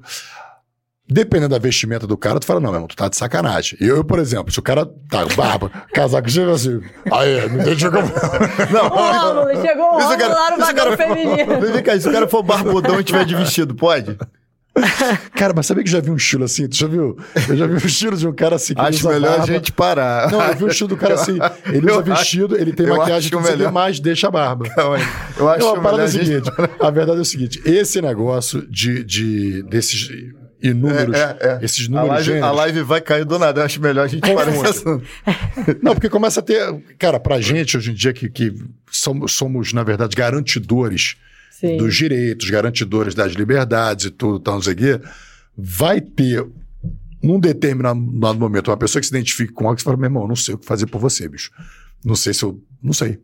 Dependendo 1.13 1.49
da 1.49 1.59
vestimenta 1.59 2.07
do 2.07 2.15
cara, 2.15 2.39
tu 2.39 2.45
fala, 2.45 2.61
não, 2.61 2.69
meu 2.69 2.77
irmão, 2.77 2.87
tu 2.87 2.95
tá 2.95 3.09
de 3.09 3.17
sacanagem. 3.17 3.77
Eu, 3.81 3.97
eu, 3.97 4.03
por 4.03 4.17
exemplo, 4.17 4.49
se 4.49 4.59
o 4.59 4.61
cara 4.61 4.85
tá 4.85 5.25
barba, 5.35 5.69
casaco, 5.93 6.29
chega 6.29 6.53
assim, 6.53 6.79
aí, 7.11 7.49
me 7.49 7.59
identifica 7.63 7.91
como. 7.91 8.07
Não, 8.71 8.85
O 8.85 8.89
Rômulo, 9.43 9.61
chegou 9.61 9.83
o 9.87 9.99
Rômulo 9.99 10.29
lá 10.29 10.51
no 10.51 10.57
isso, 10.57 10.65
vagão 10.67 10.95
feminino. 10.95 11.59
Vem 11.73 11.83
cá, 11.83 11.99
se 11.99 12.07
o 12.07 12.11
cara 12.13 12.29
for 12.29 12.41
barbudão 12.43 12.97
e 12.97 13.03
tiver 13.03 13.25
de 13.25 13.35
vestido, 13.35 13.75
pode? 13.75 14.17
Cara, 15.35 15.53
mas 15.55 15.65
sabia 15.65 15.83
que 15.83 15.89
eu 15.89 15.93
já 15.93 15.99
vi 15.99 16.09
um 16.11 16.15
estilo 16.15 16.45
assim? 16.45 16.67
Tu 16.67 16.77
já 16.77 16.87
viu? 16.87 17.17
Eu 17.49 17.57
já 17.57 17.67
vi 17.67 17.73
um 17.73 17.77
estilo 17.77 18.15
de 18.15 18.25
um 18.27 18.33
cara 18.33 18.55
assim 18.55 18.73
que 18.73 18.79
Acho 18.81 19.07
melhor 19.09 19.33
a 19.33 19.37
barba. 19.39 19.53
gente 19.53 19.71
parar. 19.73 20.31
Não, 20.31 20.41
eu 20.41 20.55
vi 20.55 20.63
o 20.63 20.67
estilo 20.69 20.87
do 20.89 20.97
cara 20.97 21.15
assim. 21.15 21.37
Ele 21.65 21.89
Eu 21.89 21.93
usa 21.95 22.01
vestido, 22.03 22.55
ele 22.57 22.71
tem 22.71 22.87
maquiagem, 22.87 23.31
aqui, 23.37 23.49
melhor. 23.49 23.71
mas 23.71 23.99
deixa 23.99 24.27
a 24.27 24.31
barba. 24.31 24.69
Calma 24.69 24.95
aí. 24.95 25.03
Eu 25.37 25.49
acho 25.49 25.59
Não, 25.59 25.75
a 25.75 25.81
parada 25.81 25.87
é 25.87 25.89
melhor 25.89 26.01
a 26.01 26.03
a 26.05 26.07
seguinte: 26.07 26.51
a 26.79 26.89
verdade 26.89 27.17
é 27.17 27.21
o 27.21 27.25
seguinte: 27.25 27.61
esse 27.65 28.01
negócio 28.01 28.65
de, 28.69 29.03
de 29.03 29.63
desses 29.63 30.09
inúmeros, 30.63 31.15
É, 31.17 31.37
é, 31.39 31.47
é. 31.61 31.65
esses 31.65 31.87
A 31.87 31.89
números 31.89 32.09
live, 32.09 32.25
gêneros. 32.25 32.47
a 32.47 32.51
live 32.51 32.81
vai 32.83 33.01
cair 33.01 33.25
do 33.25 33.37
nada. 33.37 33.61
Eu 33.61 33.65
acho 33.65 33.81
melhor 33.81 34.05
a 34.05 34.07
gente 34.07 34.21
parar 34.33 34.51
assunto. 34.69 35.03
Não, 35.81 35.93
porque 35.93 36.07
começa 36.09 36.39
a 36.39 36.43
ter. 36.43 36.73
Cara, 36.97 37.19
pra 37.19 37.41
gente 37.41 37.75
hoje 37.75 37.91
em 37.91 37.93
dia 37.93 38.13
que, 38.13 38.29
que 38.29 38.53
somos, 38.89 39.33
somos, 39.33 39.73
na 39.73 39.83
verdade, 39.83 40.15
garantidores 40.15 41.15
Sim. 41.61 41.77
dos 41.77 41.95
direitos, 41.95 42.49
garantidores 42.49 43.13
das 43.15 43.33
liberdades 43.33 44.05
e 44.07 44.09
tudo, 44.11 44.39
tal, 44.39 44.55
não 44.55 44.61
sei 44.63 44.73
o 44.73 44.75
quê, 44.75 44.99
vai 45.55 46.01
ter, 46.01 46.45
num 47.23 47.39
determinado 47.39 47.99
momento, 48.39 48.69
uma 48.71 48.77
pessoa 48.77 48.99
que 48.99 49.07
se 49.07 49.13
identifique 49.15 49.53
com 49.53 49.65
algo 49.65 49.77
que 49.77 49.83
fala, 49.83 49.95
meu 49.95 50.07
irmão, 50.07 50.23
eu 50.23 50.27
não 50.27 50.35
sei 50.35 50.55
o 50.55 50.57
que 50.57 50.65
fazer 50.65 50.87
por 50.87 50.99
você, 50.99 51.29
bicho. 51.29 51.51
Não 52.03 52.15
sei 52.15 52.33
se 52.33 52.43
eu. 52.43 52.59
Não 52.81 52.93
sei. 52.93 53.19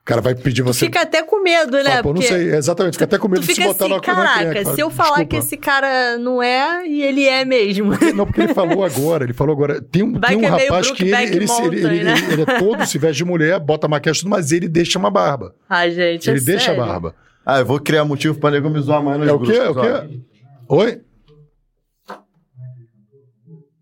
O 0.00 0.04
cara 0.04 0.20
vai 0.22 0.34
pedir 0.34 0.62
você. 0.62 0.86
Fica 0.86 1.02
até 1.02 1.22
com 1.22 1.42
medo, 1.42 1.72
né? 1.76 1.84
Fala, 1.84 2.02
pô, 2.02 2.08
não 2.08 2.14
Porque 2.14 2.28
sei, 2.28 2.54
exatamente, 2.54 2.94
fica 2.94 3.04
até 3.04 3.18
com 3.18 3.28
medo 3.28 3.44
de 3.46 3.54
se 3.54 3.60
botar 3.62 3.84
assim, 3.84 3.94
na 3.94 4.00
caraca, 4.00 4.44
encrenca. 4.44 4.74
se 4.74 4.80
eu 4.80 4.88
falar 4.90 5.08
Desculpa. 5.08 5.28
que 5.28 5.36
esse 5.36 5.56
cara 5.58 6.16
não 6.16 6.42
é, 6.42 6.86
e 6.86 7.02
ele 7.02 7.24
é 7.24 7.44
mesmo. 7.44 7.90
Não, 8.14 8.24
porque 8.24 8.40
ele 8.40 8.54
falou 8.54 8.82
agora, 8.82 9.24
ele 9.24 9.34
falou 9.34 9.54
agora. 9.54 9.80
Tem 9.82 10.02
um, 10.02 10.18
tem 10.18 10.36
um 10.36 10.44
é 10.44 10.46
rapaz 10.46 10.90
que 10.92 11.02
ele, 11.02 11.14
ele, 11.14 11.44
ele, 11.44 12.04
né? 12.04 12.14
ele- 12.32 12.42
é 12.42 12.58
todo, 12.58 12.86
se 12.86 12.98
veste 12.98 13.18
de 13.18 13.24
mulher, 13.26 13.60
bota 13.60 13.86
maquiagem 13.88 14.22
tudo, 14.22 14.30
mas 14.30 14.52
ele 14.52 14.68
deixa 14.68 14.98
uma 14.98 15.10
barba. 15.10 15.54
Ah, 15.68 15.88
gente, 15.88 16.28
é 16.30 16.32
ele 16.32 16.40
deixa 16.40 16.66
sério. 16.66 16.82
a 16.82 16.86
barba. 16.86 17.14
Ah, 17.44 17.60
eu 17.60 17.66
vou 17.66 17.80
criar 17.80 18.04
motivo 18.04 18.38
pra 18.38 18.50
nego 18.50 18.68
me 18.70 18.80
zoar 18.80 18.98
amanhã 19.00 19.18
nos 19.18 19.28
É 19.28 19.32
o 19.32 19.40
quê? 19.40 19.52
É 19.52 19.68
o 19.70 19.72
ó. 19.78 19.82
quê? 20.00 20.20
Oi? 20.68 21.00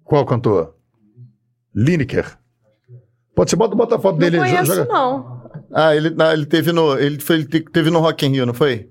Qual 0.05 0.25
cantor? 0.25 0.75
Lineker. 1.75 2.39
Pode 3.35 3.51
ser, 3.51 3.57
bota, 3.57 3.75
bota 3.77 3.97
a 3.97 3.99
foto 3.99 4.15
Não 4.15 4.19
dele. 4.21 4.39
conheço, 4.39 4.75
joga- 4.75 4.93
não. 4.93 5.39
Ah, 5.73 5.95
ele, 5.95 6.15
ah, 6.19 6.33
ele 6.33 6.47
teve 6.47 6.73
no. 6.73 6.99
Ele, 6.99 7.21
foi, 7.21 7.37
ele 7.37 7.45
te- 7.45 7.61
teve 7.61 7.91
no 7.91 8.01
Rock 8.01 8.27
in 8.27 8.31
Rio, 8.33 8.47
não 8.47 8.55
foi? 8.55 8.89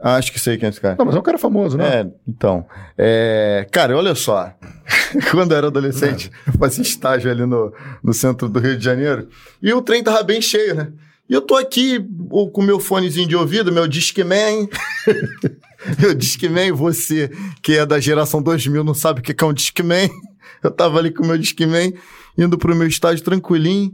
Ah, 0.00 0.16
acho 0.16 0.32
que 0.32 0.40
sei 0.40 0.56
quem 0.58 0.66
é 0.66 0.70
esse 0.70 0.80
cara. 0.80 0.96
Não, 0.98 1.06
mas 1.06 1.14
é 1.14 1.18
um 1.18 1.22
cara 1.22 1.38
famoso, 1.38 1.78
né? 1.78 2.00
É, 2.00 2.06
então. 2.26 2.66
É, 2.98 3.66
cara, 3.70 3.96
olha 3.96 4.14
só. 4.16 4.52
Quando 5.30 5.52
eu 5.52 5.58
era 5.58 5.68
adolescente, 5.68 6.30
eu 6.46 6.52
fazia 6.54 6.82
estágio 6.82 7.30
ali 7.30 7.46
no, 7.46 7.72
no 8.02 8.12
centro 8.12 8.48
do 8.48 8.58
Rio 8.58 8.76
de 8.76 8.84
Janeiro. 8.84 9.28
E 9.62 9.72
o 9.72 9.80
trem 9.80 10.02
tava 10.02 10.22
bem 10.24 10.42
cheio, 10.42 10.74
né? 10.74 10.92
E 11.28 11.34
eu 11.34 11.40
tô 11.40 11.54
aqui 11.56 12.04
o- 12.30 12.50
com 12.50 12.62
meu 12.62 12.78
fonezinho 12.80 13.28
de 13.28 13.36
ouvido, 13.36 13.72
meu 13.72 13.86
Discman. 13.88 14.68
meu 15.98 16.14
Discman, 16.14 16.72
você 16.72 17.30
que 17.62 17.76
é 17.78 17.86
da 17.86 17.98
geração 18.00 18.42
2000 18.42 18.84
não 18.84 18.94
sabe 18.94 19.20
o 19.20 19.22
que 19.22 19.42
é 19.42 19.46
um 19.46 19.52
Discman. 19.52 20.10
Eu 20.62 20.70
tava 20.70 20.98
ali 20.98 21.10
com 21.10 21.22
o 21.22 21.26
meu 21.26 21.38
Discman, 21.38 21.92
indo 22.36 22.58
pro 22.58 22.74
meu 22.76 22.86
estágio 22.86 23.24
tranquilinho. 23.24 23.92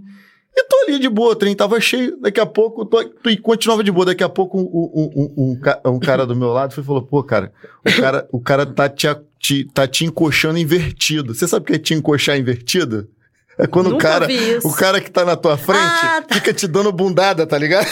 E 0.56 0.64
tô 0.64 0.76
ali 0.88 0.98
de 0.98 1.08
boa, 1.08 1.32
o 1.32 1.36
trem 1.36 1.54
tava 1.54 1.80
cheio. 1.80 2.18
Daqui 2.20 2.40
a 2.40 2.46
pouco, 2.46 2.84
tô, 2.84 3.04
tô- 3.08 3.30
e 3.30 3.36
continuava 3.36 3.84
de 3.84 3.92
boa. 3.92 4.06
Daqui 4.06 4.24
a 4.24 4.28
pouco, 4.28 4.58
um, 4.58 4.62
um- 4.62 5.12
um- 5.14 5.52
um 5.52 5.60
ca- 5.60 5.80
cara 6.00 6.26
do 6.26 6.34
meu 6.34 6.48
lado 6.48 6.74
foi 6.74 6.82
falou: 6.82 7.02
pô, 7.02 7.22
cara, 7.22 7.52
o 7.86 7.92
cara, 8.00 8.28
o 8.32 8.40
cara 8.40 8.66
tá, 8.66 8.88
te, 8.88 9.06
te- 9.38 9.64
tá 9.72 9.86
te 9.86 10.04
encoxando 10.04 10.58
invertido. 10.58 11.32
Você 11.34 11.46
sabe 11.46 11.62
o 11.62 11.66
que 11.66 11.74
é 11.74 11.78
te 11.78 11.94
encoxar 11.94 12.36
invertido? 12.36 13.08
É 13.58 13.66
quando 13.66 13.88
o 13.88 13.90
Nunca 13.90 14.08
cara, 14.08 14.26
vi 14.28 14.56
isso. 14.56 14.68
o 14.68 14.72
cara 14.72 15.00
que 15.00 15.10
tá 15.10 15.24
na 15.24 15.34
tua 15.34 15.56
frente 15.58 15.80
Ah, 15.80 16.22
tá. 16.26 16.34
fica 16.36 16.52
te 16.54 16.68
dando 16.68 16.92
bundada, 16.92 17.44
tá 17.44 17.58
ligado? 17.58 17.88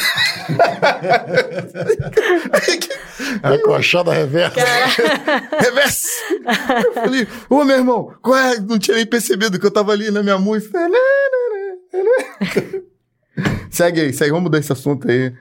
É 3.43 3.49
a 3.55 3.59
coxada 3.63 4.13
reversa. 4.13 4.61
Reverse! 5.61 6.09
Eu 6.85 6.93
falei, 6.95 7.27
ô 7.51 7.65
meu 7.65 7.77
irmão, 7.79 8.15
qual 8.23 8.37
é? 8.37 8.61
Não 8.61 8.79
tinha 8.79 8.97
nem 8.97 9.07
percebido 9.07 9.59
que 9.59 9.67
eu 9.67 9.71
tava 9.71 9.91
ali 9.93 10.11
na 10.11 10.23
minha 10.23 10.39
música. 10.39 10.79
segue 13.71 14.01
aí, 14.03 14.13
segue, 14.13 14.31
vamos 14.31 14.45
mudar 14.45 14.59
esse 14.59 14.73
assunto 14.73 15.11
aí. 15.11 15.33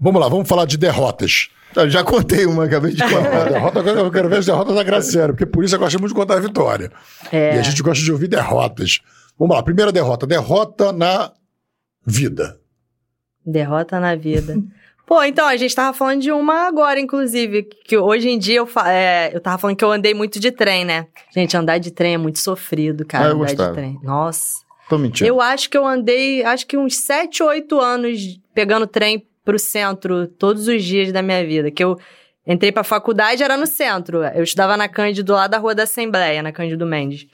Vamos 0.00 0.20
lá, 0.20 0.28
vamos 0.28 0.48
falar 0.48 0.64
de 0.66 0.76
derrotas. 0.76 1.48
Eu 1.76 1.88
já 1.90 2.02
contei 2.02 2.46
uma, 2.46 2.64
acabei 2.64 2.92
de 2.92 3.02
A 3.02 3.08
contar. 3.08 3.44
derrota, 3.50 3.78
eu 3.80 4.10
quero 4.10 4.28
ver 4.28 4.38
as 4.38 4.46
derrotas 4.46 4.74
da 4.74 4.82
Graciela, 4.82 5.28
porque 5.28 5.46
por 5.46 5.62
isso 5.64 5.74
eu 5.74 5.78
gosto 5.78 5.98
muito 6.00 6.12
de 6.12 6.18
contar 6.18 6.34
a 6.34 6.40
vitória. 6.40 6.90
É. 7.30 7.56
E 7.56 7.58
a 7.58 7.62
gente 7.62 7.82
gosta 7.82 8.02
de 8.02 8.10
ouvir 8.10 8.26
derrotas. 8.28 9.00
Vamos 9.38 9.54
lá, 9.56 9.62
primeira 9.62 9.92
derrota. 9.92 10.26
Derrota 10.26 10.92
na 10.92 11.32
vida. 12.06 12.58
Derrota 13.44 13.98
na 14.00 14.14
vida. 14.14 14.56
Pô, 15.06 15.22
então, 15.22 15.46
a 15.48 15.56
gente 15.56 15.74
tava 15.74 15.96
falando 15.96 16.20
de 16.20 16.30
uma 16.30 16.66
agora, 16.68 17.00
inclusive, 17.00 17.62
que 17.62 17.96
hoje 17.96 18.28
em 18.28 18.38
dia 18.38 18.56
eu, 18.58 18.66
fa- 18.66 18.92
é, 18.92 19.30
eu 19.34 19.40
tava 19.40 19.56
falando 19.56 19.74
que 19.76 19.84
eu 19.84 19.90
andei 19.90 20.12
muito 20.12 20.38
de 20.38 20.50
trem, 20.52 20.84
né? 20.84 21.06
Gente, 21.34 21.56
andar 21.56 21.78
de 21.78 21.90
trem 21.90 22.12
é 22.14 22.18
muito 22.18 22.38
sofrido, 22.40 23.06
cara, 23.06 23.24
Ah, 23.24 23.28
eu 23.28 23.36
andar 23.36 23.44
gostava. 23.46 23.68
de 23.70 23.74
trem. 23.76 23.98
Nossa. 24.02 24.56
Tô 24.86 24.98
mentindo. 24.98 25.26
Eu 25.26 25.40
acho 25.40 25.70
que 25.70 25.78
eu 25.78 25.86
andei, 25.86 26.44
acho 26.44 26.66
que 26.66 26.76
uns 26.76 26.96
7, 26.98 27.42
8 27.42 27.80
anos 27.80 28.38
pegando 28.52 28.86
trem 28.86 29.26
pro 29.42 29.58
centro 29.58 30.26
todos 30.26 30.68
os 30.68 30.84
dias 30.84 31.10
da 31.10 31.22
minha 31.22 31.42
vida. 31.46 31.70
Que 31.70 31.82
eu 31.84 31.98
entrei 32.46 32.70
pra 32.70 32.84
faculdade, 32.84 33.42
era 33.42 33.56
no 33.56 33.66
centro. 33.66 34.22
Eu 34.22 34.42
estudava 34.42 34.76
na 34.76 34.88
Cândido, 34.90 35.32
lá 35.32 35.46
da 35.46 35.56
Rua 35.56 35.74
da 35.74 35.84
Assembleia, 35.84 36.42
na 36.42 36.52
Cândido 36.52 36.84
Mendes. 36.84 37.26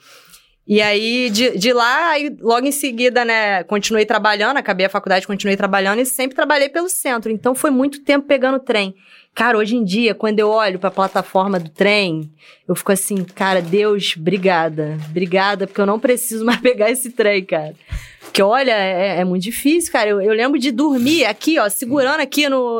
E 0.67 0.81
aí, 0.81 1.29
de, 1.29 1.57
de 1.57 1.71
lá, 1.71 2.09
aí, 2.09 2.35
logo 2.39 2.65
em 2.65 2.71
seguida, 2.71 3.23
né, 3.23 3.63
continuei 3.65 4.05
trabalhando, 4.05 4.57
acabei 4.57 4.87
a 4.87 4.89
faculdade, 4.89 5.27
continuei 5.27 5.55
trabalhando 5.55 5.99
e 5.99 6.05
sempre 6.05 6.35
trabalhei 6.35 6.69
pelo 6.69 6.89
centro. 6.89 7.31
Então, 7.31 7.53
foi 7.53 7.69
muito 7.69 8.01
tempo 8.01 8.25
pegando 8.25 8.59
trem. 8.59 8.95
Cara, 9.35 9.57
hoje 9.57 9.75
em 9.75 9.83
dia, 9.83 10.15
quando 10.15 10.39
eu 10.39 10.49
olho 10.49 10.79
pra 10.79 10.89
plataforma 10.89 11.59
do 11.59 11.69
trem, 11.69 12.31
eu 12.65 12.73
fico 12.73 12.93
assim, 12.93 13.23
cara, 13.23 13.61
Deus, 13.61 14.15
obrigada. 14.17 14.97
Obrigada, 15.09 15.67
porque 15.67 15.81
eu 15.81 15.85
não 15.85 15.99
preciso 15.99 16.45
mais 16.45 16.59
pegar 16.61 16.89
esse 16.89 17.11
trem, 17.11 17.43
cara. 17.43 17.75
Porque, 18.21 18.41
olha, 18.41 18.71
é, 18.71 19.19
é 19.19 19.25
muito 19.25 19.43
difícil, 19.43 19.91
cara. 19.91 20.09
Eu, 20.09 20.21
eu 20.21 20.33
lembro 20.33 20.57
de 20.57 20.71
dormir 20.71 21.25
aqui, 21.25 21.59
ó, 21.59 21.69
segurando 21.69 22.21
aqui 22.21 22.47
no. 22.47 22.79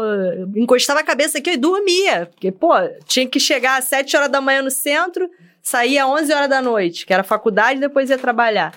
Encostava 0.55 1.01
a 1.01 1.03
cabeça 1.03 1.37
aqui 1.37 1.51
e 1.51 1.57
dormia. 1.57 2.29
Porque, 2.31 2.51
pô, 2.51 2.71
tinha 3.05 3.27
que 3.27 3.39
chegar 3.39 3.77
às 3.77 3.85
7 3.85 4.15
horas 4.15 4.31
da 4.31 4.39
manhã 4.39 4.61
no 4.61 4.71
centro, 4.71 5.29
às 5.73 6.09
11 6.23 6.33
horas 6.33 6.49
da 6.49 6.61
noite, 6.61 7.05
que 7.05 7.13
era 7.13 7.23
faculdade, 7.23 7.79
depois 7.79 8.09
ia 8.09 8.17
trabalhar. 8.17 8.73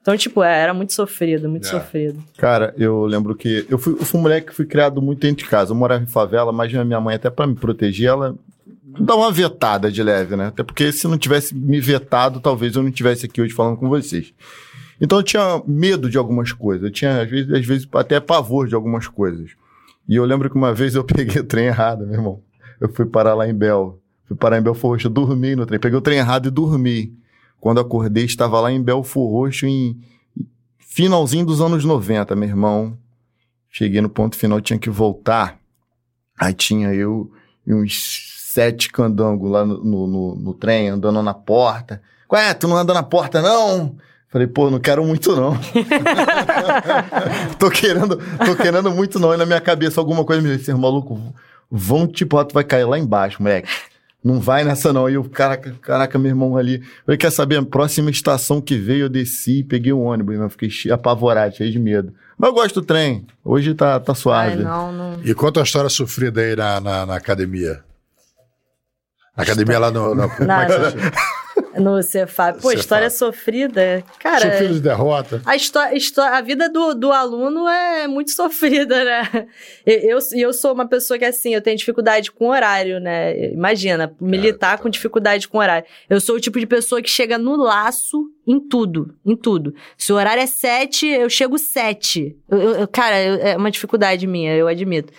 Então, 0.00 0.16
tipo, 0.16 0.42
é, 0.42 0.58
era 0.60 0.74
muito 0.74 0.92
sofrido, 0.92 1.48
muito 1.48 1.66
É. 1.66 1.70
sofrido. 1.70 2.22
Cara, 2.36 2.74
eu 2.76 3.04
lembro 3.04 3.36
que. 3.36 3.64
Eu 3.70 3.78
fui, 3.78 3.92
eu 3.92 4.04
fui 4.04 4.18
um 4.18 4.22
moleque 4.24 4.48
que 4.48 4.54
fui 4.54 4.66
criado 4.66 5.00
muito 5.00 5.20
dentro 5.20 5.44
de 5.44 5.48
casa. 5.50 5.70
Eu 5.70 5.76
morava 5.76 6.02
em 6.02 6.06
favela, 6.08 6.50
mas 6.52 6.72
minha 6.72 7.00
mãe, 7.00 7.14
até 7.14 7.30
pra 7.30 7.46
me 7.46 7.54
proteger, 7.54 8.08
ela 8.08 8.34
dá 8.98 9.14
uma 9.14 9.30
vetada 9.30 9.90
de 9.92 10.02
leve, 10.02 10.34
né? 10.34 10.46
Até 10.48 10.64
porque 10.64 10.90
se 10.90 11.06
não 11.06 11.16
tivesse 11.16 11.54
me 11.54 11.80
vetado, 11.80 12.40
talvez 12.40 12.74
eu 12.74 12.82
não 12.82 12.88
estivesse 12.88 13.26
aqui 13.26 13.40
hoje 13.40 13.54
falando 13.54 13.76
com 13.76 13.88
vocês. 13.88 14.34
Então 15.00 15.18
eu 15.18 15.22
tinha 15.22 15.62
medo 15.66 16.10
de 16.10 16.18
algumas 16.18 16.50
coisas. 16.52 16.82
Eu 16.84 16.90
tinha, 16.90 17.22
às 17.22 17.30
vezes, 17.30 17.52
às 17.52 17.64
vezes 17.64 17.88
até 17.94 18.18
pavor 18.18 18.66
de 18.66 18.74
algumas 18.74 19.06
coisas. 19.06 19.50
E 20.08 20.16
eu 20.16 20.24
lembro 20.24 20.50
que 20.50 20.56
uma 20.56 20.74
vez 20.74 20.96
eu 20.96 21.04
peguei 21.06 21.40
o 21.40 21.44
trem 21.44 21.66
errado, 21.66 22.04
meu 22.04 22.14
irmão. 22.14 22.40
Eu 22.80 22.92
fui 22.92 23.06
parar 23.06 23.34
lá 23.34 23.48
em 23.48 23.54
Bel. 23.54 24.00
Fui 24.32 24.38
parar 24.38 24.58
em 24.58 24.62
Belfor 24.62 24.92
Roxo, 24.92 25.10
dormi 25.10 25.54
no 25.54 25.66
trem. 25.66 25.78
Peguei 25.78 25.98
o 25.98 26.00
trem 26.00 26.16
errado 26.16 26.48
e 26.48 26.50
dormi. 26.50 27.12
Quando 27.60 27.80
acordei, 27.80 28.24
estava 28.24 28.58
lá 28.60 28.72
em 28.72 28.82
Belfor 28.82 29.30
Roxo 29.30 29.66
em 29.66 30.00
finalzinho 30.78 31.44
dos 31.44 31.60
anos 31.60 31.84
90, 31.84 32.34
meu 32.34 32.48
irmão. 32.48 32.96
Cheguei 33.70 34.00
no 34.00 34.08
ponto 34.08 34.34
final, 34.34 34.58
tinha 34.58 34.78
que 34.78 34.88
voltar. 34.88 35.58
Aí 36.38 36.54
tinha 36.54 36.94
eu 36.94 37.30
e 37.66 37.74
uns 37.74 38.46
sete 38.48 38.90
candangos 38.90 39.50
lá 39.50 39.66
no, 39.66 39.84
no, 39.84 40.06
no, 40.06 40.34
no 40.34 40.54
trem, 40.54 40.88
andando 40.88 41.22
na 41.22 41.34
porta. 41.34 42.00
Ué, 42.32 42.54
tu 42.54 42.66
não 42.66 42.78
anda 42.78 42.94
na 42.94 43.02
porta, 43.02 43.42
não? 43.42 43.94
Falei, 44.30 44.46
pô, 44.46 44.70
não 44.70 44.80
quero 44.80 45.04
muito, 45.04 45.36
não. 45.36 45.58
tô 47.58 47.70
querendo, 47.70 48.16
tô 48.46 48.56
querendo 48.56 48.90
muito, 48.90 49.18
não. 49.18 49.34
E 49.34 49.36
na 49.36 49.44
minha 49.44 49.60
cabeça 49.60 50.00
alguma 50.00 50.24
coisa 50.24 50.40
me 50.40 50.56
disse, 50.56 50.72
maluco, 50.72 51.20
vão 51.70 52.06
tipo, 52.06 52.42
tu 52.46 52.54
vai 52.54 52.64
cair 52.64 52.84
lá 52.84 52.98
embaixo, 52.98 53.42
moleque. 53.42 53.68
Não 54.22 54.38
vai 54.38 54.62
nessa, 54.62 54.92
não. 54.92 55.10
E 55.10 55.14
eu, 55.14 55.24
caraca, 55.24 55.74
caraca, 55.82 56.18
meu 56.18 56.28
irmão 56.28 56.56
ali. 56.56 56.82
Falei, 57.04 57.18
quer 57.18 57.30
saber? 57.30 57.58
A 57.58 57.62
próxima 57.64 58.10
estação 58.10 58.60
que 58.60 58.76
veio, 58.76 59.06
eu 59.06 59.08
desci, 59.08 59.64
peguei 59.64 59.92
o 59.92 59.98
um 59.98 60.04
ônibus, 60.04 60.36
eu 60.36 60.48
fiquei 60.48 60.70
apavorado, 60.92 61.56
cheio 61.56 61.72
de 61.72 61.78
medo. 61.78 62.14
Mas 62.38 62.48
eu 62.48 62.54
gosto 62.54 62.80
do 62.80 62.86
trem. 62.86 63.26
Hoje 63.44 63.74
tá, 63.74 63.98
tá 63.98 64.14
suave. 64.14 64.58
Ai, 64.58 64.64
não, 64.64 64.92
não... 64.92 65.20
E 65.24 65.34
conta 65.34 65.60
a 65.60 65.64
história 65.64 65.90
sofrida 65.90 66.40
aí 66.40 66.54
na, 66.54 66.80
na, 66.80 67.06
na 67.06 67.16
academia. 67.16 67.82
Na 69.36 69.42
academia 69.42 69.78
lá 69.78 69.90
no. 69.90 70.14
no... 70.14 70.30
no 71.78 72.02
Cefap. 72.02 72.54
Pô, 72.60 72.68
Cefap. 72.68 72.80
história 72.80 73.10
sofrida. 73.10 74.04
Cara. 74.18 74.52
Filho 74.52 74.74
de 74.74 74.80
derrota. 74.80 75.42
A, 75.44 75.56
história, 75.56 75.96
a 76.36 76.40
vida 76.40 76.68
do, 76.68 76.94
do 76.94 77.12
aluno 77.12 77.68
é 77.68 78.06
muito 78.06 78.30
sofrida, 78.32 79.04
né? 79.04 79.46
Eu, 79.84 79.98
eu, 80.00 80.18
eu 80.34 80.52
sou 80.52 80.72
uma 80.72 80.86
pessoa 80.86 81.18
que, 81.18 81.24
assim, 81.24 81.54
eu 81.54 81.62
tenho 81.62 81.76
dificuldade 81.76 82.30
com 82.30 82.48
horário, 82.48 83.00
né? 83.00 83.52
Imagina, 83.52 84.14
militar 84.20 84.78
com 84.78 84.88
dificuldade 84.88 85.48
com 85.48 85.58
horário. 85.58 85.86
Eu 86.08 86.20
sou 86.20 86.36
o 86.36 86.40
tipo 86.40 86.58
de 86.58 86.66
pessoa 86.66 87.02
que 87.02 87.10
chega 87.10 87.38
no 87.38 87.56
laço 87.56 88.30
em 88.46 88.60
tudo, 88.60 89.14
em 89.24 89.36
tudo. 89.36 89.74
Se 89.96 90.12
o 90.12 90.16
horário 90.16 90.42
é 90.42 90.46
sete, 90.46 91.06
eu 91.06 91.30
chego 91.30 91.58
sete. 91.58 92.36
Eu, 92.50 92.58
eu, 92.58 92.88
cara, 92.88 93.16
é 93.16 93.56
uma 93.56 93.70
dificuldade 93.70 94.26
minha, 94.26 94.54
eu 94.54 94.66
admito. 94.66 95.12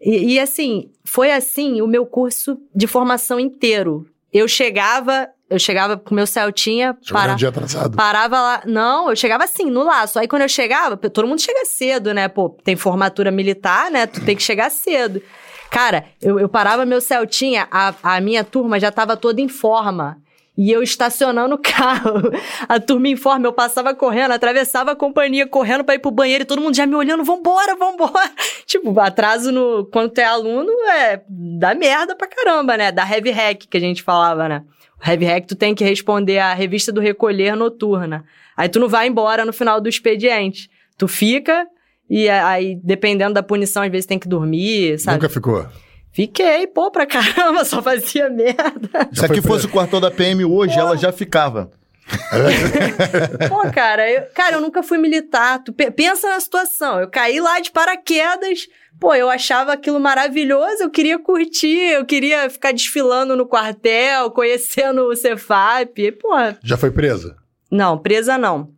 E, 0.00 0.34
e, 0.34 0.40
assim, 0.40 0.90
foi 1.04 1.32
assim 1.32 1.80
o 1.80 1.86
meu 1.86 2.06
curso 2.06 2.58
de 2.74 2.86
formação 2.86 3.38
inteiro. 3.40 4.06
Eu 4.32 4.46
chegava, 4.46 5.28
eu 5.50 5.58
chegava 5.58 5.96
com 5.96 6.14
meu 6.14 6.26
Celtinha, 6.26 6.96
para, 7.10 7.32
um 7.32 7.36
dia 7.36 7.48
atrasado. 7.48 7.96
parava 7.96 8.40
lá. 8.40 8.62
Não, 8.66 9.10
eu 9.10 9.16
chegava 9.16 9.44
assim, 9.44 9.70
no 9.70 9.82
laço. 9.82 10.18
Aí 10.18 10.28
quando 10.28 10.42
eu 10.42 10.48
chegava, 10.48 10.96
todo 10.96 11.26
mundo 11.26 11.40
chega 11.40 11.64
cedo, 11.64 12.12
né? 12.12 12.28
Pô, 12.28 12.50
tem 12.62 12.76
formatura 12.76 13.30
militar, 13.30 13.90
né? 13.90 14.06
Tu 14.06 14.20
tem 14.24 14.36
que 14.36 14.42
chegar 14.42 14.70
cedo. 14.70 15.22
Cara, 15.70 16.04
eu, 16.20 16.38
eu 16.38 16.48
parava 16.48 16.84
meu 16.84 17.00
Celtinha, 17.00 17.66
a, 17.70 17.94
a 18.02 18.20
minha 18.20 18.44
turma 18.44 18.78
já 18.78 18.90
tava 18.90 19.16
toda 19.16 19.40
em 19.40 19.48
forma. 19.48 20.18
E 20.56 20.72
eu 20.72 20.82
estacionando 20.82 21.54
o 21.54 21.58
carro. 21.62 22.32
A 22.68 22.80
turma 22.80 23.08
em 23.08 23.16
forma, 23.16 23.46
eu 23.46 23.52
passava 23.52 23.94
correndo, 23.94 24.32
atravessava 24.32 24.90
a 24.90 24.96
companhia 24.96 25.46
correndo 25.46 25.84
para 25.84 25.94
ir 25.94 26.00
pro 26.00 26.10
banheiro 26.10 26.42
e 26.42 26.46
todo 26.46 26.60
mundo 26.60 26.74
já 26.76 26.84
me 26.84 26.94
olhando, 26.94 27.24
vambora, 27.24 27.76
vambora. 27.76 28.30
Tipo, 28.66 28.98
atraso 29.00 29.50
no 29.50 29.86
quando 29.86 30.10
tu 30.10 30.18
é 30.20 30.24
aluno 30.24 30.70
é 30.90 31.22
dá 31.26 31.74
merda 31.74 32.14
pra 32.14 32.26
caramba, 32.26 32.76
né? 32.76 32.92
Da 32.92 33.08
heavy 33.08 33.30
hack 33.30 33.66
que 33.70 33.76
a 33.76 33.80
gente 33.80 34.02
falava, 34.02 34.46
né? 34.46 34.62
O 35.00 35.08
heavy 35.08 35.24
hack 35.24 35.46
tu 35.46 35.54
tem 35.54 35.74
que 35.74 35.84
responder 35.84 36.38
a 36.38 36.54
revista 36.54 36.92
do 36.92 37.00
recolher 37.00 37.54
noturna. 37.56 38.24
Aí 38.56 38.68
tu 38.68 38.80
não 38.80 38.88
vai 38.88 39.06
embora 39.06 39.44
no 39.44 39.52
final 39.52 39.80
do 39.80 39.88
expediente. 39.88 40.68
Tu 40.96 41.06
fica 41.06 41.66
e 42.10 42.28
aí 42.28 42.80
dependendo 42.82 43.34
da 43.34 43.42
punição 43.42 43.82
às 43.82 43.90
vezes 43.90 44.06
tem 44.06 44.18
que 44.18 44.28
dormir, 44.28 44.98
sabe? 44.98 45.16
Nunca 45.18 45.28
ficou. 45.28 45.66
Fiquei, 46.10 46.66
pô, 46.66 46.90
pra 46.90 47.06
caramba, 47.06 47.62
só 47.66 47.80
fazia 47.80 48.28
merda. 48.28 49.08
Se 49.12 49.24
aqui 49.24 49.40
fosse 49.40 49.66
o 49.66 49.68
quartel 49.68 50.00
da 50.00 50.10
PM 50.10 50.44
hoje, 50.44 50.74
pô. 50.74 50.80
ela 50.80 50.96
já 50.96 51.12
ficava. 51.12 51.70
pô, 53.48 53.70
cara, 53.70 54.10
eu, 54.10 54.22
cara, 54.34 54.56
eu 54.56 54.60
nunca 54.60 54.82
fui 54.82 54.98
militar. 54.98 55.62
Tu 55.62 55.72
pensa 55.72 56.28
na 56.28 56.40
situação. 56.40 56.98
Eu 56.98 57.08
caí 57.08 57.38
lá 57.40 57.60
de 57.60 57.70
paraquedas. 57.70 58.66
Pô, 59.00 59.14
eu 59.14 59.30
achava 59.30 59.72
aquilo 59.72 60.00
maravilhoso, 60.00 60.82
eu 60.82 60.90
queria 60.90 61.18
curtir, 61.18 61.92
eu 61.92 62.04
queria 62.04 62.50
ficar 62.50 62.72
desfilando 62.72 63.36
no 63.36 63.46
quartel, 63.46 64.30
conhecendo 64.30 65.02
o 65.02 65.14
Cefap. 65.14 66.12
Pô. 66.12 66.30
Já 66.62 66.76
foi 66.76 66.90
presa? 66.90 67.36
Não, 67.70 67.96
presa 67.98 68.36
não. 68.36 68.72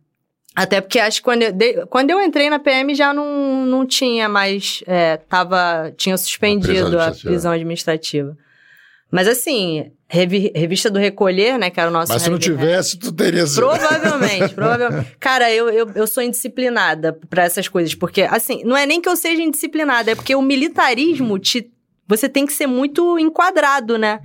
Até 0.55 0.81
porque 0.81 0.99
acho 0.99 1.17
que 1.17 1.23
quando 1.23 1.43
eu, 1.43 1.51
de, 1.51 1.85
quando 1.85 2.09
eu 2.09 2.21
entrei 2.21 2.49
na 2.49 2.59
PM 2.59 2.93
já 2.93 3.13
não, 3.13 3.65
não 3.65 3.85
tinha 3.85 4.27
mais. 4.27 4.83
É, 4.85 5.15
tava, 5.17 5.93
tinha 5.95 6.17
suspendido 6.17 6.99
a 6.99 7.11
prisão 7.11 7.53
administrativa. 7.53 8.37
Mas 9.11 9.27
assim, 9.27 9.91
revi, 10.07 10.51
revista 10.55 10.89
do 10.89 10.97
Recolher, 10.97 11.59
né, 11.59 11.69
que 11.69 11.79
era 11.79 11.89
o 11.89 11.93
nosso. 11.93 12.13
Mas 12.13 12.21
se 12.21 12.29
não 12.29 12.39
tivesse, 12.39 12.97
tu 12.97 13.11
teria 13.11 13.45
sido. 13.45 13.57
Provavelmente, 13.57 14.53
provavelmente. 14.53 15.15
Cara, 15.19 15.51
eu, 15.51 15.69
eu, 15.69 15.91
eu 15.93 16.07
sou 16.07 16.23
indisciplinada 16.23 17.19
para 17.29 17.43
essas 17.43 17.67
coisas, 17.67 17.93
porque, 17.93 18.21
assim, 18.23 18.63
não 18.63 18.75
é 18.75 18.85
nem 18.85 19.01
que 19.01 19.09
eu 19.09 19.15
seja 19.17 19.41
indisciplinada, 19.41 20.11
é 20.11 20.15
porque 20.15 20.33
o 20.33 20.41
militarismo 20.41 21.37
te. 21.37 21.69
Você 22.07 22.29
tem 22.29 22.45
que 22.45 22.53
ser 22.53 22.67
muito 22.67 23.19
enquadrado, 23.19 23.97
né? 23.97 24.21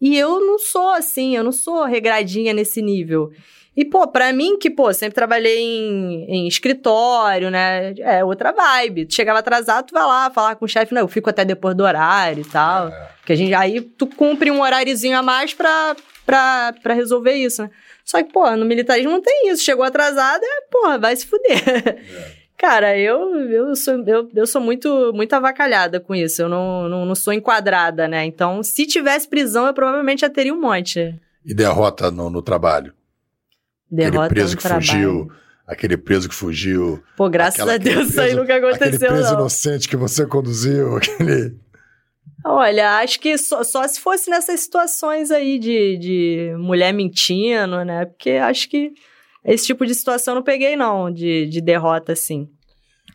E 0.00 0.16
eu 0.16 0.40
não 0.40 0.58
sou 0.58 0.90
assim, 0.90 1.34
eu 1.34 1.42
não 1.42 1.52
sou 1.52 1.84
regradinha 1.84 2.52
nesse 2.52 2.82
nível. 2.82 3.30
E, 3.76 3.84
pô, 3.84 4.06
pra 4.08 4.32
mim, 4.32 4.58
que, 4.58 4.70
pô, 4.70 4.92
sempre 4.94 5.14
trabalhei 5.14 5.58
em, 5.58 6.24
em 6.28 6.48
escritório, 6.48 7.50
né? 7.50 7.94
É 7.98 8.24
outra 8.24 8.52
vibe. 8.52 9.06
Tu 9.06 9.14
chegava 9.14 9.40
atrasado, 9.40 9.86
tu 9.86 9.94
vai 9.94 10.04
lá 10.04 10.30
falar 10.30 10.56
com 10.56 10.64
o 10.64 10.68
chefe, 10.68 10.94
não, 10.94 11.02
eu 11.02 11.08
fico 11.08 11.28
até 11.28 11.44
depois 11.44 11.76
do 11.76 11.84
horário 11.84 12.40
e 12.40 12.48
tal. 12.48 12.88
É. 12.88 13.08
Porque 13.18 13.32
a 13.34 13.36
gente, 13.36 13.52
aí 13.52 13.80
tu 13.80 14.06
cumpre 14.06 14.50
um 14.50 14.62
horáriozinho 14.62 15.18
a 15.18 15.22
mais 15.22 15.52
pra, 15.52 15.94
pra, 16.24 16.74
pra 16.82 16.94
resolver 16.94 17.34
isso, 17.34 17.62
né? 17.62 17.70
Só 18.04 18.22
que, 18.22 18.32
pô, 18.32 18.48
no 18.52 18.64
militarismo 18.64 19.10
não 19.10 19.20
tem 19.20 19.50
isso. 19.50 19.62
Chegou 19.62 19.84
atrasado, 19.84 20.42
é, 20.42 20.60
porra, 20.70 20.98
vai 20.98 21.14
se 21.14 21.26
fuder. 21.26 21.62
É. 21.68 22.36
Cara, 22.56 22.98
eu, 22.98 23.34
eu, 23.50 23.76
sou, 23.76 24.02
eu, 24.06 24.28
eu 24.34 24.46
sou 24.46 24.60
muito, 24.60 25.12
muito 25.12 25.32
avacalhada 25.34 26.00
com 26.00 26.14
isso. 26.14 26.40
Eu 26.40 26.48
não, 26.48 26.88
não, 26.88 27.04
não 27.04 27.14
sou 27.14 27.32
enquadrada, 27.32 28.08
né? 28.08 28.24
Então, 28.24 28.62
se 28.62 28.86
tivesse 28.86 29.28
prisão, 29.28 29.66
eu 29.66 29.74
provavelmente 29.74 30.20
já 30.20 30.30
teria 30.30 30.54
um 30.54 30.60
monte. 30.60 31.14
E 31.44 31.54
derrota 31.54 32.10
no, 32.10 32.30
no 32.30 32.40
trabalho? 32.40 32.94
Derrota 33.90 34.18
aquele 34.18 34.28
preso 34.28 34.56
que 34.56 34.62
trabalho. 34.62 34.86
fugiu, 34.86 35.32
aquele 35.66 35.96
preso 35.96 36.28
que 36.28 36.34
fugiu. 36.34 37.02
Pô, 37.16 37.28
graças 37.28 37.60
aquela, 37.60 37.74
a 37.74 37.78
Deus 37.78 38.10
isso 38.10 38.20
aí 38.20 38.34
nunca 38.34 38.56
aconteceu, 38.56 38.86
aquele 38.86 38.98
preso 38.98 39.32
não. 39.32 39.40
inocente 39.40 39.88
que 39.88 39.96
você 39.96 40.26
conduziu, 40.26 40.96
aquele... 40.98 41.56
Olha, 42.44 42.98
acho 42.98 43.18
que 43.18 43.36
só, 43.36 43.64
só 43.64 43.86
se 43.88 44.00
fosse 44.00 44.30
nessas 44.30 44.60
situações 44.60 45.30
aí 45.30 45.58
de, 45.58 45.96
de 45.98 46.54
mulher 46.58 46.92
mentindo, 46.92 47.84
né? 47.84 48.04
Porque 48.04 48.30
acho 48.30 48.68
que 48.68 48.92
esse 49.44 49.66
tipo 49.66 49.84
de 49.84 49.94
situação 49.94 50.32
eu 50.32 50.36
não 50.36 50.42
peguei, 50.42 50.76
não, 50.76 51.10
de, 51.10 51.46
de 51.46 51.60
derrota, 51.60 52.12
assim. 52.12 52.48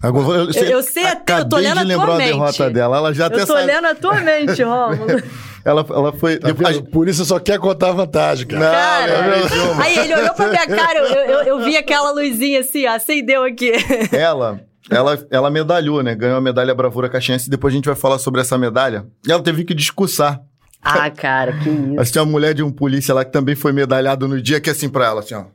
Agora, 0.01 0.39
eu, 0.39 0.53
sei, 0.53 0.73
eu, 0.73 0.81
sei 0.81 1.05
até, 1.05 1.39
eu 1.39 1.47
tô 1.47 1.57
lembrar 1.57 1.81
a, 1.81 1.85
tua 1.85 2.15
a 2.15 2.17
derrota 2.17 2.69
dela. 2.71 2.97
Ela 2.97 3.13
já 3.13 3.27
eu 3.27 3.31
tô 3.31 3.45
sabe. 3.45 3.67
lendo 3.67 3.85
a 3.85 3.95
tua 3.95 4.19
mente, 4.19 4.63
Rômulo. 4.63 5.23
Ela, 5.63 5.85
ela 5.89 6.13
foi. 6.13 6.37
Tá 6.37 6.47
depois... 6.47 6.77
A 6.77 6.81
polícia 6.81 7.25
só 7.25 7.39
quer 7.39 7.59
contar 7.59 7.91
vantagem, 7.91 8.47
cara. 8.47 8.65
Não, 8.65 8.71
cara, 8.71 9.83
aí 9.83 9.97
ele 9.97 10.15
olhou 10.15 10.33
pra 10.33 10.47
minha 10.47 10.67
cara, 10.67 10.99
eu, 10.99 11.05
eu, 11.05 11.41
eu 11.43 11.59
vi 11.63 11.77
aquela 11.77 12.11
luzinha 12.11 12.61
assim, 12.61 12.85
ó, 12.85 12.91
acendeu 12.91 13.43
aqui. 13.43 13.71
Ela. 14.11 14.61
Ela, 14.89 15.27
ela 15.29 15.49
medalhou, 15.49 16.01
né? 16.03 16.15
Ganhou 16.15 16.37
a 16.37 16.41
medalha 16.41 16.73
Bravura 16.73 17.07
Caxiense. 17.07 17.49
Depois 17.49 17.73
a 17.73 17.75
gente 17.75 17.85
vai 17.85 17.95
falar 17.95 18.19
sobre 18.19 18.41
essa 18.41 18.57
medalha. 18.57 19.05
E 19.25 19.31
ela 19.31 19.41
teve 19.41 19.63
que 19.63 19.73
discursar. 19.73 20.41
Ah, 20.81 21.09
cara, 21.11 21.53
que 21.59 21.69
isso. 21.69 21.93
Mas 21.95 22.11
tinha 22.11 22.23
uma 22.23 22.31
mulher 22.31 22.53
de 22.53 22.63
um 22.63 22.71
polícia 22.71 23.13
lá 23.13 23.23
que 23.23 23.31
também 23.31 23.55
foi 23.55 23.71
medalhado 23.71 24.27
no 24.27 24.41
dia, 24.41 24.59
que 24.59 24.69
é 24.69 24.73
assim 24.73 24.89
pra 24.89 25.05
ela, 25.05 25.19
assim, 25.19 25.35
ó. 25.35 25.45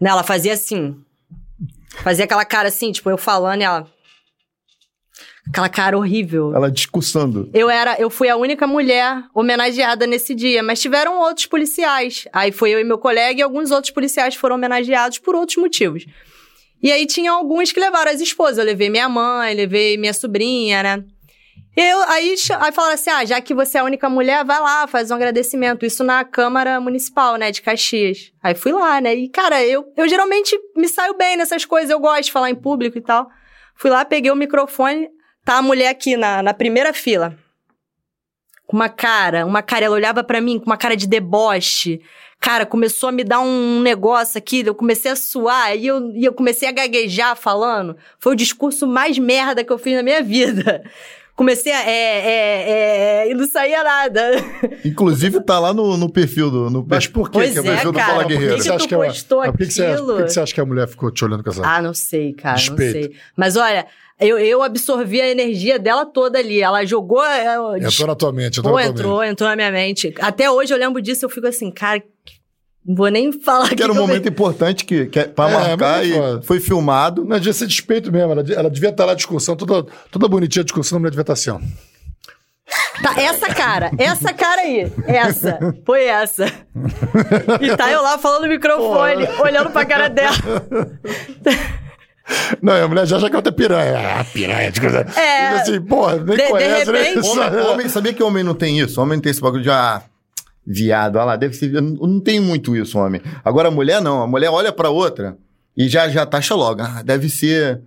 Não, 0.00 0.12
ela 0.12 0.22
fazia 0.22 0.54
assim. 0.54 0.96
Fazia 2.02 2.24
aquela 2.24 2.44
cara 2.44 2.68
assim, 2.68 2.90
tipo, 2.90 3.10
eu 3.10 3.18
falando 3.18 3.60
e 3.60 3.64
ela. 3.64 3.86
Aquela 5.48 5.68
cara 5.68 5.96
horrível. 5.96 6.54
Ela 6.54 6.70
discussando. 6.70 7.48
Eu 7.54 7.70
era, 7.70 7.96
eu 7.98 8.10
fui 8.10 8.28
a 8.28 8.36
única 8.36 8.66
mulher 8.66 9.22
homenageada 9.34 10.06
nesse 10.06 10.34
dia, 10.34 10.62
mas 10.62 10.80
tiveram 10.80 11.18
outros 11.18 11.46
policiais. 11.46 12.28
Aí 12.32 12.52
foi 12.52 12.70
eu 12.70 12.80
e 12.80 12.84
meu 12.84 12.98
colega 12.98 13.40
e 13.40 13.42
alguns 13.42 13.70
outros 13.70 13.90
policiais 13.90 14.34
foram 14.34 14.56
homenageados 14.56 15.18
por 15.18 15.34
outros 15.34 15.56
motivos. 15.56 16.04
E 16.82 16.92
aí 16.92 17.06
tinha 17.06 17.32
alguns 17.32 17.72
que 17.72 17.80
levaram 17.80 18.10
as 18.10 18.20
esposas. 18.20 18.58
Eu 18.58 18.64
levei 18.64 18.88
minha 18.90 19.08
mãe, 19.08 19.54
levei 19.54 19.96
minha 19.96 20.12
sobrinha, 20.12 20.82
né? 20.82 21.04
Eu, 21.76 22.02
aí, 22.08 22.34
aí 22.60 22.72
falaram 22.72 22.94
assim: 22.94 23.10
ah, 23.10 23.24
já 23.24 23.40
que 23.40 23.54
você 23.54 23.78
é 23.78 23.80
a 23.80 23.84
única 23.84 24.08
mulher, 24.08 24.44
vai 24.44 24.60
lá, 24.60 24.86
faz 24.86 25.10
um 25.10 25.14
agradecimento. 25.14 25.86
Isso 25.86 26.02
na 26.02 26.24
Câmara 26.24 26.80
Municipal, 26.80 27.36
né, 27.36 27.52
de 27.52 27.62
Caxias. 27.62 28.32
Aí 28.42 28.54
fui 28.54 28.72
lá, 28.72 29.00
né? 29.00 29.14
E, 29.14 29.28
cara, 29.28 29.64
eu, 29.64 29.84
eu 29.96 30.08
geralmente 30.08 30.58
me 30.76 30.88
saio 30.88 31.14
bem 31.14 31.36
nessas 31.36 31.64
coisas, 31.64 31.90
eu 31.90 32.00
gosto 32.00 32.24
de 32.24 32.32
falar 32.32 32.50
em 32.50 32.54
público 32.54 32.98
e 32.98 33.00
tal. 33.00 33.28
Fui 33.76 33.90
lá, 33.90 34.04
peguei 34.04 34.30
o 34.30 34.36
microfone, 34.36 35.08
Tá 35.48 35.56
a 35.56 35.62
mulher 35.62 35.88
aqui 35.88 36.14
na, 36.14 36.42
na 36.42 36.52
primeira 36.52 36.92
fila. 36.92 37.34
Com 38.66 38.76
uma 38.76 38.90
cara, 38.90 39.46
uma 39.46 39.62
cara, 39.62 39.86
ela 39.86 39.94
olhava 39.94 40.22
para 40.22 40.42
mim 40.42 40.58
com 40.58 40.66
uma 40.66 40.76
cara 40.76 40.94
de 40.94 41.06
deboche. 41.06 42.02
Cara, 42.38 42.66
começou 42.66 43.08
a 43.08 43.12
me 43.12 43.24
dar 43.24 43.40
um 43.40 43.80
negócio 43.80 44.36
aqui, 44.36 44.62
eu 44.66 44.74
comecei 44.74 45.10
a 45.10 45.16
suar 45.16 45.74
e 45.74 45.86
eu, 45.86 46.10
e 46.10 46.22
eu 46.22 46.34
comecei 46.34 46.68
a 46.68 46.72
gaguejar 46.72 47.34
falando. 47.34 47.96
Foi 48.18 48.34
o 48.34 48.36
discurso 48.36 48.86
mais 48.86 49.18
merda 49.18 49.64
que 49.64 49.72
eu 49.72 49.78
fiz 49.78 49.96
na 49.96 50.02
minha 50.02 50.22
vida. 50.22 50.84
Comecei 51.34 51.72
a. 51.72 51.88
É, 51.88 51.92
é, 51.92 52.70
é, 52.70 53.30
e 53.30 53.34
não 53.34 53.46
saía 53.46 53.84
nada. 53.84 54.32
Inclusive, 54.84 55.40
tá 55.40 55.60
lá 55.60 55.72
no, 55.72 55.96
no 55.96 56.10
perfil 56.10 56.50
do. 56.50 56.68
No, 56.68 56.84
Mas 56.86 57.06
por 57.06 57.30
que, 57.30 57.38
pois 57.38 57.52
que 57.52 57.60
é, 57.60 57.62
perfil 57.62 57.92
do 57.92 57.98
Fala 58.00 58.24
Guerreiro? 58.24 58.56
Por 58.56 58.62
que, 58.64 58.70
que, 58.70 58.78
que 58.78 58.88
tu 58.88 58.96
postou 58.96 59.44
é, 59.44 59.46
por 59.52 59.58
que, 59.58 59.66
que, 59.66 59.72
você, 59.72 59.96
por 59.96 60.16
que, 60.24 60.30
você 60.30 60.40
acha 60.40 60.52
que 60.52 60.60
a 60.60 60.66
mulher 60.66 60.88
ficou 60.88 61.12
te 61.12 61.24
olhando 61.24 61.44
com 61.44 61.50
essa. 61.50 61.64
Ah, 61.64 61.80
não 61.80 61.94
sei, 61.94 62.32
cara, 62.32 62.60
não 62.68 62.76
sei. 62.76 63.14
Mas 63.36 63.56
olha, 63.56 63.86
Eu, 64.20 64.38
eu 64.38 64.62
absorvi 64.62 65.20
a 65.20 65.28
energia 65.28 65.78
dela 65.78 66.04
toda 66.04 66.38
ali. 66.38 66.60
Ela 66.60 66.84
jogou. 66.84 67.24
ela- 67.24 67.78
Entrou 67.78 68.06
na 68.08 68.14
tua 68.14 68.32
mente, 68.32 68.58
entrou 68.58 68.74
Pô, 68.74 68.78
na 68.80 68.86
tua 68.86 68.90
entrou, 68.92 69.20
mente. 69.20 69.30
entrou 69.32 69.48
na 69.50 69.56
minha 69.56 69.70
mente. 69.70 70.14
Até 70.20 70.50
hoje 70.50 70.72
eu 70.74 70.78
lembro 70.78 71.00
disso, 71.00 71.24
eu 71.24 71.30
fico 71.30 71.46
assim, 71.46 71.70
cara, 71.70 72.02
não 72.84 72.96
vou 72.96 73.08
nem 73.08 73.30
falar 73.32 73.68
Que 73.74 73.82
era 73.82 73.92
um 73.92 73.94
que 73.94 74.00
eu 74.00 74.06
momento 74.06 74.28
importante 74.28 74.84
que, 74.84 75.06
que 75.06 75.20
é 75.20 75.24
pra 75.24 75.48
É, 75.48 75.52
marcar 75.52 75.98
mas 75.98 76.08
e 76.08 76.12
foda. 76.14 76.42
foi 76.42 76.58
filmado. 76.58 77.24
Não 77.24 77.36
devia 77.38 77.52
ser 77.52 77.66
despeito 77.66 78.10
mesmo. 78.10 78.32
Ela, 78.32 78.44
ela 78.54 78.70
devia 78.70 78.88
estar 78.88 79.04
lá, 79.04 79.14
discussão, 79.14 79.54
toda, 79.54 79.86
toda 80.10 80.26
bonitinha 80.28 80.62
a 80.62 80.64
discussão, 80.64 80.96
a 80.96 81.00
mulher 81.00 81.10
devia 81.10 81.22
estar 81.22 81.34
assim, 81.34 81.50
ó. 81.50 81.60
Tá, 83.02 83.14
essa 83.22 83.46
cara, 83.54 83.90
essa 83.96 84.32
cara 84.32 84.60
aí, 84.62 84.92
essa, 85.06 85.58
foi 85.86 86.04
essa. 86.04 86.46
E 87.62 87.76
tá 87.76 87.90
eu 87.92 88.02
lá 88.02 88.18
falando 88.18 88.42
no 88.42 88.48
microfone, 88.48 89.24
olhando 89.40 89.70
pra 89.70 89.84
cara 89.86 90.08
dela. 90.08 90.34
Não, 92.62 92.72
a 92.72 92.88
mulher 92.88 93.06
já 93.06 93.16
acha 93.16 93.28
que 93.28 93.34
é 93.34 93.38
outra 93.38 93.52
piranha. 93.52 94.20
Ah, 94.20 94.24
piranha. 94.24 94.70
Tipo, 94.70 94.86
É. 94.86 95.48
assim, 95.60 95.80
porra, 95.80 96.16
nem 96.16 96.36
De- 96.36 96.42
de 96.42 96.48
conhece, 96.48 96.92
né? 96.92 97.02
repente- 97.02 97.26
Homem, 97.28 97.60
homem- 97.66 97.88
sabia 97.88 98.12
que 98.12 98.22
homem 98.22 98.44
não 98.44 98.54
tem 98.54 98.78
isso? 98.80 99.00
Homem 99.00 99.16
não 99.16 99.22
tem 99.22 99.30
esse 99.30 99.40
bagulho 99.40 99.62
de, 99.62 99.70
ah, 99.70 100.02
viado, 100.66 101.16
olha 101.16 101.24
lá, 101.24 101.36
deve 101.36 101.54
ser. 101.54 101.70
Não, 101.72 101.82
não 101.82 102.20
tenho 102.20 102.42
muito 102.42 102.76
isso, 102.76 102.98
homem. 102.98 103.20
Agora 103.44 103.68
a 103.68 103.70
mulher 103.70 104.00
não, 104.02 104.22
a 104.22 104.26
mulher 104.26 104.50
olha 104.50 104.72
pra 104.72 104.90
outra 104.90 105.36
e 105.76 105.88
já, 105.88 106.08
já 106.08 106.26
taxa 106.26 106.54
logo. 106.54 106.82
Ah, 106.82 107.02
deve 107.02 107.28
ser. 107.28 107.80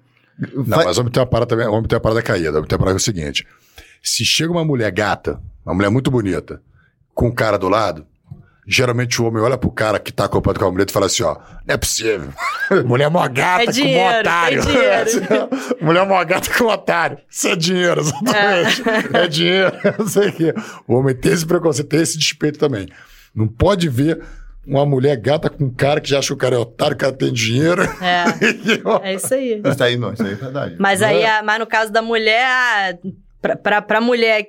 Não, 0.56 0.64
Vai- 0.64 0.86
mas 0.86 0.98
homem 0.98 1.12
tem 1.12 1.22
uma 1.22 1.28
parada 1.30 1.50
também, 1.50 1.68
homem 1.68 1.84
tem 1.88 1.96
uma 1.96 2.02
parada 2.02 2.22
caída. 2.24 2.50
Homem 2.58 2.68
tem 2.68 2.76
uma 2.76 2.80
parada 2.80 2.96
é 2.96 3.00
o 3.00 3.04
seguinte: 3.04 3.46
se 4.02 4.26
chega 4.26 4.52
uma 4.52 4.66
mulher 4.66 4.92
gata, 4.92 5.40
uma 5.64 5.76
mulher 5.76 5.90
muito 5.92 6.10
bonita, 6.10 6.62
com 7.14 7.28
um 7.28 7.32
cara 7.34 7.58
do 7.60 7.70
lado, 7.70 8.08
geralmente 8.68 9.22
o 9.22 9.26
homem 9.26 9.42
olha 9.42 9.58
pro 9.58 9.72
cara 9.72 10.00
que 10.00 10.12
tá 10.12 10.26
acompanhado 10.26 10.60
com 10.60 10.66
a 10.68 10.72
mulher 10.72 10.86
e 10.88 10.92
fala 10.92 11.08
assim: 11.08 11.24
ó, 11.24 11.36
não 11.66 11.74
é 11.74 11.78
possível. 11.78 12.30
Mulher 12.86 13.10
mó 13.10 13.28
gata 13.28 13.64
É 13.64 13.66
com 13.66 13.72
dinheiro, 13.72 14.16
um 14.16 14.20
otário. 14.22 14.60
é 14.60 14.64
dinheiro. 14.66 15.02
Assim, 15.04 15.76
mulher 15.82 16.06
mó 16.08 16.24
gata 16.24 16.50
com 16.58 16.64
um 16.64 16.68
otário. 16.70 17.18
Isso 17.30 17.48
é 17.50 17.56
dinheiro, 17.56 18.00
exatamente. 18.02 18.84
É, 19.14 19.28
dinheiro, 19.28 19.74
não 20.00 20.08
sei 20.08 20.30
o 20.30 20.34
quê. 20.34 20.54
O 20.88 20.96
homem 20.96 21.14
tem 21.16 21.34
esse 21.34 21.46
preconceito, 21.46 21.90
tem 21.90 22.02
esse 22.02 22.18
despeito 22.18 22.58
também. 22.58 22.88
Não 23.36 23.48
pode 23.48 23.90
ver 23.90 24.22
uma 24.66 24.86
mulher 24.86 25.18
gata 25.18 25.50
com 25.50 25.66
um 25.66 25.74
cara 25.74 26.00
que 26.00 26.10
já 26.10 26.20
acha 26.20 26.28
que 26.28 26.34
o 26.34 26.38
cara 26.38 26.56
é 26.56 26.60
otário, 26.60 26.96
que 26.96 27.04
o 27.04 27.08
cara 27.08 27.18
tem 27.18 27.34
dinheiro. 27.34 27.82
É, 28.02 28.26
é 29.10 29.16
isso 29.16 29.34
aí. 29.34 29.62
Isso 29.66 29.84
aí 29.84 29.98
não, 29.98 30.14
isso 30.14 30.24
aí 30.24 30.32
é 30.34 30.36
verdade. 30.36 30.76
Mas 30.80 31.02
aí, 31.02 31.26
a- 31.26 31.42
mas 31.44 31.60
no 31.60 31.66
caso 31.68 31.92
da 31.92 32.02
mulher, 32.02 32.46
a- 32.46 32.94
pra, 33.42 33.56
pra, 33.58 33.82
pra 33.82 34.00
mulher 34.02 34.48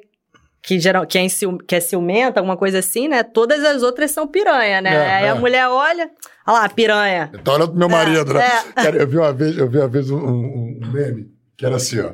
que, 0.63 0.79
geral, 0.79 1.05
que, 1.07 1.19
é 1.19 1.29
ciu- 1.29 1.59
que 1.59 1.75
é 1.75 1.81
ciumenta, 1.81 2.39
alguma 2.41 2.57
coisa 2.57 2.79
assim, 2.79 3.09
né? 3.09 3.23
Todas 3.23 3.65
as 3.65 3.83
outras 3.83 4.11
são 4.13 4.27
piranha, 4.29 4.81
né? 4.81 4.95
É, 4.95 5.15
aí 5.17 5.25
é. 5.25 5.29
a 5.31 5.35
mulher 5.35 5.67
olha, 5.69 6.09
olha 6.47 6.59
lá, 6.61 6.69
piranha. 6.69 7.31
Tá 7.43 7.55
olhando 7.55 7.71
pro 7.71 7.79
meu 7.79 7.89
marido, 7.89 8.33
né? 8.33 8.47
é. 8.77 8.83
Cara, 8.83 8.97
eu 8.97 9.07
vi 9.09 9.17
uma 9.19 9.33
vez, 9.33 9.59
eu 9.59 9.69
vi 9.69 9.79
uma 9.79 9.89
vez 9.89 10.09
um, 10.11 10.17
um- 10.19 10.81
um 10.83 10.91
meme 10.93 11.29
que 11.57 11.67
era 11.67 11.77
assim, 11.77 12.01
ó. 12.01 12.11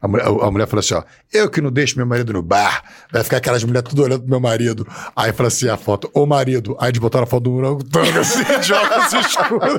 A 0.00 0.08
mulher, 0.08 0.26
a 0.26 0.50
mulher 0.50 0.66
falou 0.66 0.80
assim, 0.80 0.94
ó, 0.94 1.04
eu 1.32 1.48
que 1.48 1.60
não 1.60 1.70
deixo 1.70 1.96
meu 1.96 2.04
marido 2.04 2.32
no 2.32 2.42
bar, 2.42 2.82
vai 3.12 3.22
ficar 3.22 3.36
aquelas 3.36 3.62
mulheres 3.62 3.88
tudo 3.88 4.02
olhando 4.02 4.22
pro 4.22 4.30
meu 4.30 4.40
marido. 4.40 4.84
Aí 5.14 5.32
fala 5.32 5.46
assim, 5.46 5.68
a 5.68 5.76
foto, 5.76 6.10
ô 6.12 6.26
marido. 6.26 6.76
Aí 6.80 6.88
eles 6.88 6.98
botaram 6.98 7.22
a 7.22 7.26
foto 7.28 7.44
do 7.44 7.54
orangotango 7.54 8.18
assim, 8.18 8.42
de 8.62 8.72
óculos 8.72 9.12
escuros, 9.26 9.78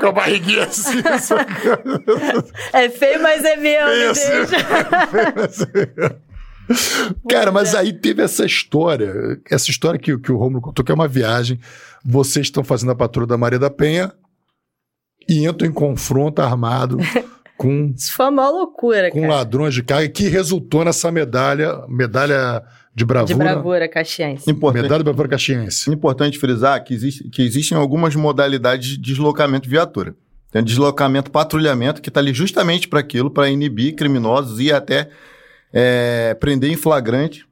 com 0.00 0.06
a 0.06 0.12
barriguinha 0.12 0.62
assim, 0.62 1.02
sacando. 1.20 2.04
É 2.72 2.88
feio, 2.88 3.20
mas 3.20 3.42
é 3.44 3.56
meu, 3.56 3.88
me 3.88 4.12
Isso. 4.12 4.30
deixa. 4.30 6.16
Cara, 7.28 7.52
mas 7.52 7.74
aí 7.74 7.92
teve 7.92 8.22
essa 8.22 8.44
história, 8.44 9.40
essa 9.50 9.70
história 9.70 9.98
que, 9.98 10.16
que 10.18 10.32
o 10.32 10.36
Romulo 10.36 10.62
contou, 10.62 10.84
que 10.84 10.92
é 10.92 10.94
uma 10.94 11.08
viagem. 11.08 11.58
Vocês 12.04 12.46
estão 12.46 12.64
fazendo 12.64 12.92
a 12.92 12.96
patrulha 12.96 13.26
da 13.26 13.38
Maria 13.38 13.58
da 13.58 13.70
Penha 13.70 14.12
e 15.28 15.46
entram 15.46 15.68
em 15.68 15.72
confronto 15.72 16.42
armado 16.42 16.98
com 17.56 17.92
Isso 17.96 18.12
foi 18.12 18.28
uma 18.28 18.48
loucura, 18.48 19.10
com 19.10 19.20
cara. 19.20 19.34
ladrões 19.36 19.74
de 19.74 19.82
carga, 19.82 20.08
que 20.08 20.28
resultou 20.28 20.84
nessa 20.84 21.10
medalha, 21.10 21.84
medalha 21.88 22.62
de 22.94 23.04
bravura. 23.04 23.34
De 23.34 23.34
bravura 23.34 23.88
caxiense. 23.88 24.50
Importante, 24.50 24.82
Medalha 24.82 24.98
de 24.98 25.04
bravura 25.04 25.28
caxiense. 25.28 25.90
importante 25.90 26.38
frisar 26.38 26.82
que, 26.84 26.94
existe, 26.94 27.28
que 27.28 27.42
existem 27.42 27.76
algumas 27.76 28.14
modalidades 28.14 28.90
de 28.90 28.98
deslocamento 28.98 29.64
de 29.64 29.70
viatura. 29.70 30.14
Tem 30.50 30.62
deslocamento 30.62 31.32
patrulhamento, 31.32 32.00
que 32.00 32.08
está 32.08 32.20
ali 32.20 32.32
justamente 32.32 32.86
para 32.86 33.00
aquilo, 33.00 33.28
para 33.28 33.50
inibir 33.50 33.96
criminosos 33.96 34.60
e 34.60 34.72
até 34.72 35.10
é, 35.74 36.34
prender 36.34 36.70
em 36.70 36.76
flagrante 36.76 37.44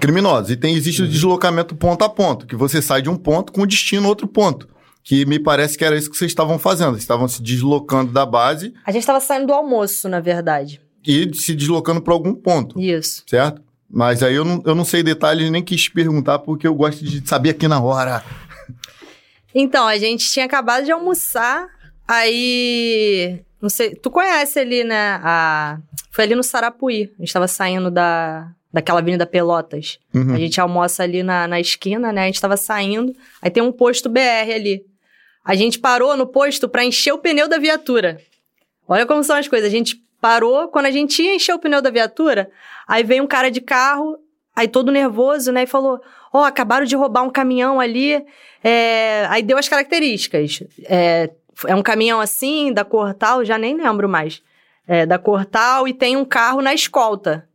criminosos. 0.00 0.50
E 0.50 0.56
tem, 0.56 0.74
existe 0.74 1.02
o 1.02 1.08
deslocamento 1.08 1.74
ponto 1.74 2.02
a 2.02 2.08
ponto, 2.08 2.46
que 2.46 2.56
você 2.56 2.80
sai 2.80 3.02
de 3.02 3.10
um 3.10 3.16
ponto 3.16 3.52
com 3.52 3.66
destino 3.66 4.06
a 4.06 4.08
outro 4.08 4.26
ponto. 4.28 4.68
Que 5.02 5.24
me 5.26 5.38
parece 5.38 5.78
que 5.78 5.84
era 5.84 5.96
isso 5.96 6.10
que 6.10 6.16
vocês 6.16 6.30
estavam 6.30 6.58
fazendo. 6.58 6.90
Vocês 6.90 7.02
estavam 7.02 7.28
se 7.28 7.40
deslocando 7.42 8.12
da 8.12 8.26
base 8.26 8.74
A 8.84 8.90
gente 8.90 9.06
tava 9.06 9.20
saindo 9.20 9.46
do 9.48 9.52
almoço, 9.52 10.08
na 10.08 10.18
verdade. 10.20 10.80
e 11.06 11.30
se 11.34 11.54
deslocando 11.54 12.00
para 12.00 12.12
algum 12.12 12.34
ponto, 12.34 12.80
Isso. 12.80 13.22
certo? 13.26 13.62
Mas 13.88 14.20
aí 14.22 14.34
eu 14.34 14.44
não, 14.44 14.60
eu 14.66 14.74
não 14.74 14.84
sei 14.84 15.04
detalhes, 15.04 15.48
nem 15.48 15.62
quis 15.62 15.88
perguntar, 15.88 16.40
porque 16.40 16.66
eu 16.66 16.74
gosto 16.74 17.04
de 17.04 17.26
saber 17.26 17.50
aqui 17.50 17.68
na 17.68 17.80
hora. 17.80 18.24
Então, 19.54 19.86
a 19.86 19.96
gente 19.96 20.28
tinha 20.30 20.44
acabado 20.44 20.84
de 20.84 20.92
almoçar, 20.92 21.68
aí. 22.06 23.40
Não 23.62 23.70
sei, 23.70 23.94
tu 23.94 24.10
conhece 24.10 24.58
ali, 24.58 24.84
né? 24.84 25.18
A... 25.22 25.78
Foi 26.16 26.24
ali 26.24 26.34
no 26.34 26.42
Sarapuí. 26.42 27.12
A 27.18 27.22
gente 27.22 27.30
tava 27.30 27.46
saindo 27.46 27.90
da, 27.90 28.50
daquela 28.72 29.00
Avenida 29.00 29.26
Pelotas. 29.26 29.98
Uhum. 30.14 30.32
A 30.32 30.38
gente 30.38 30.58
almoça 30.58 31.02
ali 31.02 31.22
na, 31.22 31.46
na 31.46 31.60
esquina, 31.60 32.10
né? 32.10 32.22
A 32.22 32.24
gente 32.24 32.40
tava 32.40 32.56
saindo. 32.56 33.14
Aí 33.42 33.50
tem 33.50 33.62
um 33.62 33.70
posto 33.70 34.08
BR 34.08 34.50
ali. 34.54 34.82
A 35.44 35.54
gente 35.54 35.78
parou 35.78 36.16
no 36.16 36.26
posto 36.26 36.70
pra 36.70 36.82
encher 36.82 37.12
o 37.12 37.18
pneu 37.18 37.46
da 37.46 37.58
viatura. 37.58 38.18
Olha 38.88 39.04
como 39.04 39.22
são 39.22 39.36
as 39.36 39.46
coisas. 39.46 39.68
A 39.68 39.70
gente 39.70 40.00
parou, 40.18 40.68
quando 40.68 40.86
a 40.86 40.90
gente 40.90 41.20
ia 41.20 41.34
encher 41.34 41.54
o 41.54 41.58
pneu 41.58 41.82
da 41.82 41.90
viatura, 41.90 42.50
aí 42.88 43.04
veio 43.04 43.22
um 43.22 43.26
cara 43.26 43.50
de 43.50 43.60
carro, 43.60 44.16
aí 44.56 44.66
todo 44.66 44.90
nervoso, 44.90 45.52
né? 45.52 45.64
E 45.64 45.66
falou: 45.66 46.00
Ó, 46.32 46.44
acabaram 46.44 46.86
de 46.86 46.96
roubar 46.96 47.24
um 47.24 47.30
caminhão 47.30 47.78
ali. 47.78 48.24
é, 48.64 49.26
Aí 49.28 49.42
deu 49.42 49.58
as 49.58 49.68
características. 49.68 50.62
É, 50.84 51.28
é 51.66 51.74
um 51.74 51.82
caminhão 51.82 52.20
assim, 52.20 52.72
da 52.72 52.86
cor 52.86 53.12
tal, 53.12 53.44
já 53.44 53.58
nem 53.58 53.76
lembro 53.76 54.08
mais. 54.08 54.40
É, 54.86 55.04
da 55.04 55.18
cor 55.18 55.44
tal, 55.44 55.88
e 55.88 55.92
tem 55.92 56.16
um 56.16 56.24
carro 56.24 56.62
na 56.62 56.72
escolta. 56.72 57.48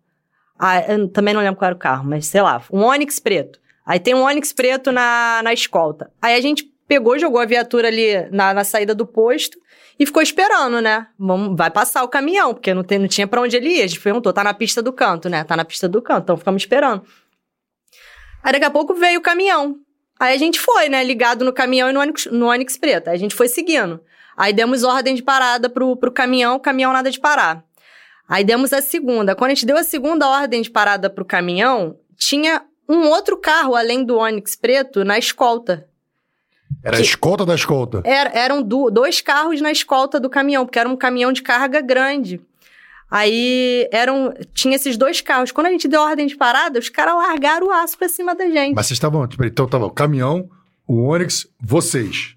Ah, 0.59 0.81
também 1.13 1.33
não 1.33 1.41
lembro 1.41 1.57
qual 1.57 1.67
era 1.67 1.75
o 1.75 1.79
carro, 1.79 2.07
mas 2.07 2.27
sei 2.27 2.41
lá, 2.41 2.61
um 2.71 2.83
Onix 2.83 3.19
preto. 3.19 3.59
Aí 3.85 3.99
tem 3.99 4.13
um 4.13 4.23
Onix 4.23 4.53
preto 4.53 4.91
na, 4.91 5.41
na 5.43 5.53
escolta. 5.53 6.11
Aí 6.21 6.35
a 6.35 6.41
gente 6.41 6.71
pegou, 6.87 7.17
jogou 7.17 7.39
a 7.39 7.45
viatura 7.45 7.87
ali 7.87 8.29
na, 8.31 8.53
na 8.53 8.63
saída 8.63 8.93
do 8.93 9.05
posto 9.05 9.57
e 9.97 10.05
ficou 10.05 10.21
esperando, 10.21 10.81
né? 10.81 11.07
Vamos, 11.17 11.55
vai 11.57 11.71
passar 11.71 12.03
o 12.03 12.07
caminhão, 12.07 12.53
porque 12.53 12.73
não, 12.73 12.83
tem, 12.83 12.99
não 12.99 13.07
tinha 13.07 13.25
pra 13.25 13.41
onde 13.41 13.55
ele 13.55 13.69
ir. 13.69 13.83
A 13.83 13.87
gente 13.87 14.01
perguntou, 14.01 14.33
tá 14.33 14.43
na 14.43 14.53
pista 14.53 14.81
do 14.81 14.91
canto, 14.91 15.29
né? 15.29 15.43
Tá 15.43 15.55
na 15.55 15.63
pista 15.63 15.87
do 15.87 16.01
canto, 16.01 16.23
então 16.23 16.37
ficamos 16.37 16.63
esperando. 16.63 17.03
Aí 18.43 18.51
daqui 18.51 18.65
a 18.65 18.69
pouco 18.69 18.93
veio 18.93 19.19
o 19.19 19.23
caminhão. 19.23 19.77
Aí 20.19 20.35
a 20.35 20.37
gente 20.37 20.59
foi, 20.59 20.89
né? 20.89 21.03
Ligado 21.03 21.45
no 21.45 21.53
caminhão 21.53 21.89
e 21.89 21.93
no 21.93 21.99
Onix, 21.99 22.25
no 22.25 22.47
Onix 22.47 22.77
preto. 22.77 23.07
Aí 23.07 23.15
a 23.15 23.19
gente 23.19 23.33
foi 23.33 23.47
seguindo. 23.47 23.99
Aí 24.37 24.53
demos 24.53 24.83
ordem 24.83 25.13
de 25.15 25.21
parada 25.23 25.69
pro, 25.69 25.95
pro 25.95 26.11
caminhão, 26.11 26.55
o 26.55 26.59
caminhão 26.59 26.93
nada 26.93 27.11
de 27.11 27.19
parar. 27.19 27.63
Aí 28.27 28.43
demos 28.43 28.71
a 28.73 28.81
segunda. 28.81 29.35
Quando 29.35 29.51
a 29.51 29.53
gente 29.53 29.65
deu 29.65 29.77
a 29.77 29.83
segunda 29.83 30.27
ordem 30.27 30.61
de 30.61 30.69
parada 30.69 31.09
pro 31.09 31.25
caminhão, 31.25 31.97
tinha 32.17 32.61
um 32.87 33.07
outro 33.07 33.35
carro, 33.37 33.75
além 33.75 34.03
do 34.03 34.17
Onix 34.17 34.55
preto, 34.55 35.03
na 35.03 35.17
escolta. 35.19 35.85
Era 36.83 36.97
a 36.97 37.01
escolta 37.01 37.45
da 37.45 37.53
escolta. 37.53 38.01
Era- 38.05 38.31
eram 38.33 38.61
du- 38.61 38.89
dois 38.89 39.19
carros 39.21 39.59
na 39.61 39.71
escolta 39.71 40.19
do 40.19 40.29
caminhão, 40.29 40.65
porque 40.65 40.79
era 40.79 40.87
um 40.89 40.95
caminhão 40.95 41.31
de 41.33 41.41
carga 41.41 41.81
grande. 41.81 42.39
Aí 43.09 43.89
eram. 43.91 44.33
Tinha 44.53 44.75
esses 44.77 44.95
dois 44.95 45.19
carros. 45.19 45.51
Quando 45.51 45.67
a 45.67 45.71
gente 45.71 45.87
deu 45.87 46.01
ordem 46.01 46.25
de 46.27 46.35
parada, 46.37 46.79
os 46.79 46.87
caras 46.87 47.15
largaram 47.15 47.67
o 47.67 47.71
aço 47.71 47.97
pra 47.97 48.07
cima 48.07 48.33
da 48.33 48.45
gente. 48.49 48.73
Mas 48.73 48.85
vocês 48.87 48.95
estavam, 48.95 49.27
tipo, 49.27 49.43
então 49.43 49.67
tava 49.67 49.85
o 49.85 49.91
caminhão, 49.91 50.49
o 50.87 51.03
Onix, 51.09 51.45
vocês. 51.59 52.35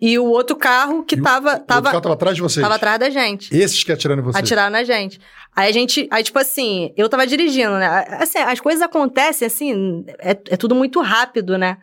E 0.00 0.18
o 0.18 0.24
outro 0.26 0.54
carro 0.56 1.02
que 1.02 1.16
E 1.16 1.20
o- 1.20 1.22
tava, 1.22 1.56
O 1.56 1.66
carro 1.66 2.00
tava 2.00 2.12
atrás 2.14 2.36
de 2.36 2.42
vocês. 2.42 2.62
tava 2.62 2.76
atrás 2.76 2.98
da 3.00 3.10
gente. 3.10 3.54
Esses 3.54 3.82
que 3.82 3.90
atiraram 3.90 4.20
em 4.20 4.24
vocês. 4.24 4.44
Atiraram 4.44 4.70
na 4.70 4.84
gente. 4.84 5.20
Aí 5.56 5.68
a 5.68 5.72
gente. 5.72 6.06
Aí, 6.10 6.22
tipo 6.22 6.38
assim, 6.38 6.92
eu 6.96 7.08
tava 7.08 7.26
dirigindo, 7.26 7.72
né? 7.72 7.86
Assim, 8.20 8.38
as 8.38 8.60
coisas 8.60 8.80
acontecem, 8.80 9.46
assim, 9.46 10.04
é, 10.20 10.30
é 10.30 10.56
tudo 10.56 10.74
muito 10.74 11.00
rápido, 11.00 11.58
né? 11.58 11.78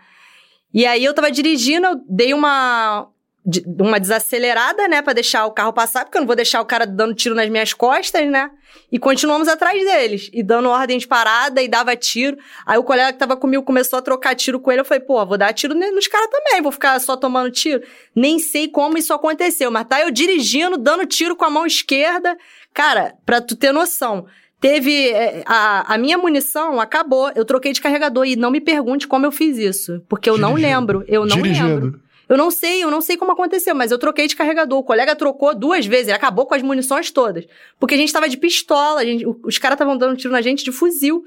E 0.74 0.86
aí 0.86 1.04
eu 1.04 1.14
tava 1.14 1.30
dirigindo, 1.30 1.88
eu 1.88 2.02
dei 2.10 2.34
uma. 2.34 3.08
De- 3.46 3.64
Uma 3.80 4.00
desacelerada, 4.00 4.88
né, 4.88 5.02
pra 5.02 5.14
deixar 5.14 5.46
o 5.46 5.52
carro 5.52 5.72
passar, 5.72 6.04
porque 6.06 6.18
eu 6.18 6.22
não 6.22 6.28
vou 6.28 6.36
deixar 6.36 6.62
o 6.62 6.66
cara 6.66 6.86
dando 6.86 7.14
tiro 7.14 7.36
nas 7.36 7.48
minhas 7.50 7.74
costas, 7.74 8.28
né? 8.30 8.50
E 8.92 8.98
continuamos 9.00 9.48
atrás 9.48 9.82
deles, 9.84 10.30
e 10.34 10.42
dando 10.44 10.70
ordem 10.70 10.98
de 10.98 11.08
parada, 11.08 11.62
e 11.62 11.68
dava 11.68 11.96
tiro. 11.96 12.38
Aí 12.66 12.78
o 12.78 12.84
colega 12.84 13.14
que 13.14 13.20
tava 13.20 13.38
comigo 13.38 13.64
começou 13.64 13.98
a 14.00 14.02
trocar 14.02 14.36
tiro 14.36 14.60
com 14.60 14.72
ele, 14.72 14.82
eu 14.82 14.86
falei, 14.86 15.02
pô, 15.02 15.24
vou 15.26 15.38
dar 15.38 15.54
tiro 15.54 15.74
nos 15.76 16.08
caras 16.08 16.30
também, 16.30 16.62
vou 16.62 16.72
ficar 16.72 17.00
só 17.00 17.16
tomando 17.16 17.52
tiro. 17.52 17.82
Nem 18.16 18.40
sei 18.40 18.68
como 18.68 18.98
isso 18.98 19.14
aconteceu, 19.14 19.70
mas 19.72 19.88
tá 19.88 20.02
eu 20.02 20.12
dirigindo, 20.12 20.78
dando 20.78 21.06
tiro 21.06 21.36
com 21.36 21.46
a 21.46 21.50
mão 21.50 21.66
esquerda. 21.66 22.36
Cara, 22.74 23.14
pra 23.26 23.40
tu 23.42 23.56
ter 23.56 23.72
noção, 23.72 24.26
teve. 24.60 25.10
é, 25.12 25.44
a, 25.46 25.94
a 25.94 25.98
minha 25.98 26.18
munição 26.18 26.82
acabou, 26.82 27.32
eu 27.36 27.46
troquei 27.46 27.72
de 27.72 27.80
carregador. 27.82 28.26
E 28.26 28.36
não 28.36 28.52
me 28.52 28.60
pergunte 28.60 29.08
como 29.08 29.26
eu 29.26 29.32
fiz 29.32 29.58
isso, 29.58 30.02
porque 30.10 30.30
eu 30.30 30.38
não 30.38 30.56
Dirigindo. 30.56 30.76
lembro. 30.78 31.06
Eu 31.08 31.26
não 31.26 31.38
Dirigindo. 31.38 31.68
lembro. 31.68 32.05
Eu 32.28 32.38
não 32.38 32.50
sei, 32.50 32.84
eu 32.84 32.90
não 32.90 33.02
sei 33.02 33.18
como 33.18 33.32
aconteceu, 33.32 33.76
mas 33.76 33.92
eu 33.92 34.00
troquei 34.00 34.28
de 34.28 34.36
carregador. 34.36 34.80
O 34.80 34.84
colega 34.84 35.16
trocou 35.16 35.54
duas 35.54 35.86
vezes, 35.86 36.08
ele 36.08 36.18
acabou 36.18 36.46
com 36.46 36.56
as 36.56 36.62
munições 36.62 37.12
todas. 37.12 37.46
Porque 37.80 37.96
a 37.96 37.98
gente 37.98 38.12
tava 38.12 38.28
de 38.28 38.38
pistola, 38.38 39.02
a 39.02 39.06
gente, 39.06 39.26
os 39.44 39.58
caras 39.58 39.76
estavam 39.76 39.98
dando 39.98 40.18
tiro 40.18 40.34
na 40.34 40.42
gente 40.42 40.64
de 40.64 40.72
fuzil. 40.72 41.24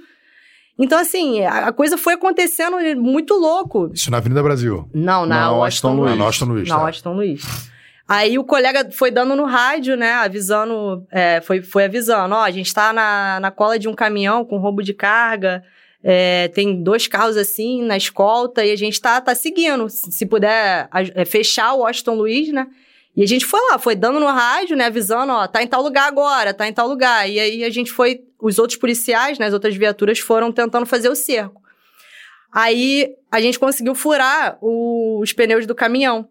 Então, 0.78 0.98
assim, 0.98 1.44
a, 1.44 1.68
a 1.68 1.72
coisa 1.72 1.98
foi 1.98 2.14
acontecendo 2.14 2.76
muito 2.96 3.34
louco. 3.34 3.90
Isso 3.92 4.10
na 4.10 4.18
Avenida 4.18 4.42
Brasil. 4.42 4.88
Não, 4.94 5.26
na 5.26 5.40
Na 5.40 5.52
Washington 5.52 5.96
Washington 5.96 6.02
Luiz. 6.02 6.18
Na 6.18 6.24
Washington 6.24 6.52
Luiz. 6.52 6.68
Na 6.68 6.76
tá. 6.76 6.82
Washington 6.82 7.12
Luiz. 7.14 7.68
Aí 8.08 8.38
o 8.38 8.44
colega 8.44 8.88
foi 8.90 9.10
dando 9.10 9.36
no 9.36 9.44
rádio, 9.44 9.94
né, 9.94 10.14
avisando, 10.14 11.06
é, 11.10 11.42
foi, 11.42 11.60
foi 11.60 11.84
avisando, 11.84 12.34
ó, 12.34 12.40
a 12.40 12.50
gente 12.50 12.72
tá 12.72 12.90
na, 12.90 13.38
na 13.38 13.50
cola 13.50 13.78
de 13.78 13.86
um 13.86 13.92
caminhão 13.92 14.46
com 14.46 14.56
roubo 14.56 14.82
de 14.82 14.94
carga, 14.94 15.62
é, 16.02 16.48
tem 16.48 16.82
dois 16.82 17.06
carros 17.06 17.36
assim 17.36 17.82
na 17.82 17.96
escolta 17.96 18.64
e 18.64 18.70
a 18.70 18.76
gente 18.76 19.00
tá, 19.00 19.20
tá 19.20 19.34
seguindo. 19.34 19.88
Se 19.88 20.24
puder 20.26 20.88
é, 21.14 21.24
fechar 21.24 21.72
o 21.74 21.80
Washington 21.80 22.14
Luiz, 22.14 22.52
né? 22.52 22.66
E 23.16 23.22
a 23.22 23.26
gente 23.26 23.44
foi 23.44 23.60
lá, 23.70 23.78
foi 23.78 23.96
dando 23.96 24.20
no 24.20 24.26
rádio, 24.26 24.76
né, 24.76 24.84
avisando, 24.84 25.32
ó, 25.32 25.48
tá 25.48 25.60
em 25.60 25.66
tal 25.66 25.82
lugar 25.82 26.06
agora, 26.06 26.54
tá 26.54 26.68
em 26.68 26.72
tal 26.72 26.86
lugar. 26.86 27.28
E 27.28 27.40
aí 27.40 27.64
a 27.64 27.70
gente 27.70 27.90
foi, 27.90 28.20
os 28.40 28.60
outros 28.60 28.78
policiais, 28.78 29.40
né, 29.40 29.46
as 29.46 29.52
outras 29.52 29.74
viaturas 29.74 30.20
foram 30.20 30.52
tentando 30.52 30.86
fazer 30.86 31.08
o 31.08 31.16
cerco. 31.16 31.60
Aí 32.52 33.14
a 33.30 33.40
gente 33.40 33.58
conseguiu 33.58 33.94
furar 33.94 34.56
o- 34.60 35.18
os 35.20 35.32
pneus 35.32 35.66
do 35.66 35.74
caminhão. 35.74 36.28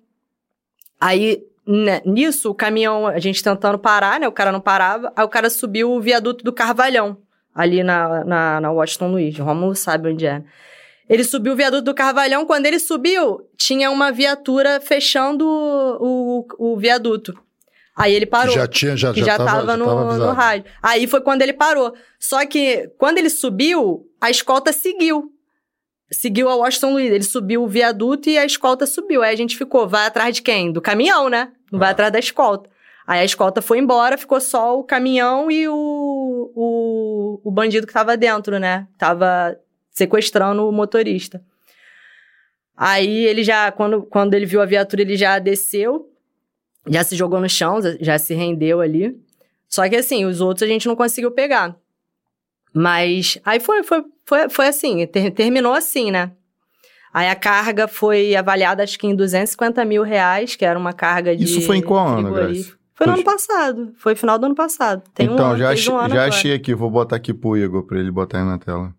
Aí, 1.00 1.44
né, 1.66 2.02
nisso, 2.06 2.50
o 2.50 2.56
caminhão, 2.56 3.06
a 3.06 3.20
gente 3.20 3.44
tentando 3.44 3.78
parar, 3.78 4.20
né? 4.20 4.28
O 4.28 4.32
cara 4.32 4.52
não 4.52 4.62
parava. 4.62 5.12
Aí 5.16 5.26
o 5.26 5.30
cara 5.30 5.50
subiu 5.50 5.92
o 5.92 6.02
viaduto 6.02 6.44
do 6.44 6.54
Carvalhão, 6.54 7.18
ali 7.58 7.84
na, 7.84 8.24
na, 8.24 8.62
na 8.62 8.72
Washington 8.72 9.12
Luiz. 9.12 9.40
O 9.40 9.44
Romulo 9.44 9.76
sabe 9.76 10.10
onde 10.10 10.28
é. 10.28 10.44
Ele 11.10 11.24
subiu 11.24 11.54
o 11.54 11.56
viaduto 11.56 11.82
do 11.84 11.94
Carvalhão. 11.96 12.46
Quando 12.46 12.68
ele 12.68 12.78
subiu, 12.78 13.42
tinha 13.58 13.90
uma 13.90 14.12
viatura 14.12 14.80
fechando 14.80 15.44
o, 15.48 16.46
o 16.60 16.78
viaduto. 16.78 17.34
Aí 17.96 18.14
ele 18.14 18.28
parou. 18.28 18.54
Que 18.54 18.60
já 18.60 18.68
tinha, 18.68 18.96
já, 18.96 19.12
que 19.12 19.22
já, 19.22 19.26
já, 19.26 19.38
tava, 19.38 19.50
tava, 19.50 19.72
já 19.72 19.78
no, 19.78 19.86
tava 19.86 20.18
no 20.18 20.32
rádio. 20.34 20.72
Aí 20.84 21.08
foi 21.08 21.20
quando 21.22 21.42
ele 21.42 21.54
parou. 21.54 21.96
Só 22.20 22.46
que, 22.46 22.92
quando 22.98 23.18
ele 23.18 23.30
subiu, 23.30 24.06
a 24.22 24.30
escolta 24.30 24.72
seguiu. 24.72 25.32
Seguiu 26.12 26.48
a 26.50 26.56
Washington 26.56 26.92
Luiz. 26.92 27.12
Ele 27.12 27.24
subiu 27.24 27.64
o 27.64 27.68
viaduto 27.68 28.30
e 28.30 28.38
a 28.38 28.46
escolta 28.46 28.86
subiu. 28.86 29.24
Aí 29.24 29.34
a 29.34 29.38
gente 29.38 29.58
ficou, 29.58 29.88
vai 29.88 30.06
atrás 30.06 30.36
de 30.36 30.44
quem? 30.44 30.72
Do 30.72 30.80
caminhão, 30.82 31.28
né? 31.28 31.52
Não 31.72 31.80
vai 31.80 31.90
Ah. 31.90 31.92
atrás 31.92 32.12
da 32.14 32.20
escolta. 32.20 32.70
Aí 33.08 33.22
a 33.22 33.26
escolta 33.26 33.62
foi 33.62 33.80
embora, 33.80 34.18
ficou 34.18 34.42
só 34.42 34.78
o 34.78 34.84
caminhão 34.84 35.50
e 35.50 35.66
o, 35.70 36.52
o, 36.54 37.42
o 37.42 37.50
bandido 37.50 37.88
que 37.88 37.94
tava 37.94 38.18
dentro, 38.18 38.60
né? 38.60 38.86
Tava 38.98 39.58
sequestrando 39.92 40.68
o 40.68 40.72
motorista. 40.74 41.42
Aí 42.76 43.26
ele 43.26 43.44
já, 43.44 43.72
quando, 43.72 44.04
quando 44.04 44.34
ele 44.34 44.46
viu 44.46 44.62
a 44.62 44.66
viatura, 44.66 45.02
ele 45.02 45.16
já 45.16 45.40
desceu, 45.40 46.12
já 46.86 47.04
se 47.04 47.16
jogou 47.16 47.40
no 47.40 47.50
chão, 47.50 47.80
já 48.02 48.20
se 48.20 48.34
rendeu 48.34 48.82
ali. 48.82 49.18
Só 49.70 49.88
que 49.90 49.96
assim, 49.96 50.26
os 50.26 50.42
outros 50.42 50.64
a 50.64 50.72
gente 50.72 50.88
não 50.88 50.96
conseguiu 50.96 51.32
pegar. 51.32 51.76
Mas 52.74 53.40
aí 53.44 53.60
foi, 53.60 53.84
foi, 53.84 54.04
foi, 54.26 54.50
foi 54.50 54.68
assim, 54.68 55.06
ter- 55.08 55.32
terminou 55.32 55.74
assim, 55.74 56.12
né? 56.12 56.32
Aí 57.14 57.28
a 57.30 57.36
carga 57.36 57.88
foi 57.88 58.36
avaliada 58.36 58.84
acho 58.84 59.00
que 59.00 59.08
em 59.08 59.16
250 59.16 59.84
mil 59.86 60.04
reais, 60.04 60.56
que 60.56 60.64
era 60.64 60.78
uma 60.78 60.94
carga 60.94 61.36
de. 61.36 61.46
Isso 61.46 61.62
foi 61.62 61.78
em 61.78 61.82
qual 61.82 62.06
ano. 62.08 62.32
Grace? 62.32 62.76
Foi 62.98 63.06
no 63.08 63.14
ano 63.14 63.24
passado. 63.24 63.94
Foi 63.98 64.16
final 64.16 64.40
do 64.40 64.48
ano 64.48 64.56
passado. 64.56 65.04
Tem 65.14 65.30
um 65.30 65.34
então, 65.34 65.50
ano, 65.52 65.60
já, 65.60 65.70
achei, 65.70 65.94
um 65.94 65.98
ano 65.98 66.10
já 66.10 66.14
agora. 66.16 66.28
achei 66.30 66.54
aqui, 66.54 66.74
vou 66.74 66.90
botar 66.90 67.16
aqui 67.16 67.34
pro 67.34 67.56
Igor 67.56 67.84
pra 67.84 68.00
ele 68.00 68.10
botar 68.12 68.40
aí 68.40 68.44
na 68.46 68.58
tela. 68.58 68.92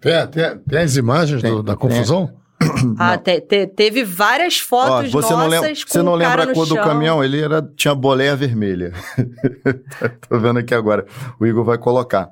Tem, 0.00 0.26
tem, 0.28 0.58
tem 0.58 0.78
as 0.78 0.96
imagens 0.96 1.42
Tem, 1.42 1.50
do- 1.50 1.62
da 1.62 1.76
tem. 1.76 1.88
confusão? 1.88 2.32
Ah, 2.96 3.18
te- 3.18 3.40
te- 3.40 3.66
teve 3.66 4.04
várias 4.04 4.60
Ó, 4.62 4.66
fotos 4.68 5.10
você 5.10 5.32
nossas 5.32 5.38
não 5.38 5.48
lembra, 5.48 5.68
com 5.70 5.74
você 5.88 6.02
não 6.02 6.14
lembra 6.14 6.42
a 6.44 6.54
cor 6.54 6.64
do 6.66 6.74
chão. 6.76 6.84
caminhão? 6.84 7.22
Ele 7.24 7.40
era, 7.40 7.60
tinha 7.76 7.92
boleia 7.92 8.36
vermelha. 8.36 8.92
Tô 10.28 10.38
vendo 10.38 10.60
aqui 10.60 10.72
agora. 10.72 11.04
O 11.40 11.46
Igor 11.46 11.64
vai 11.64 11.76
colocar. 11.76 12.28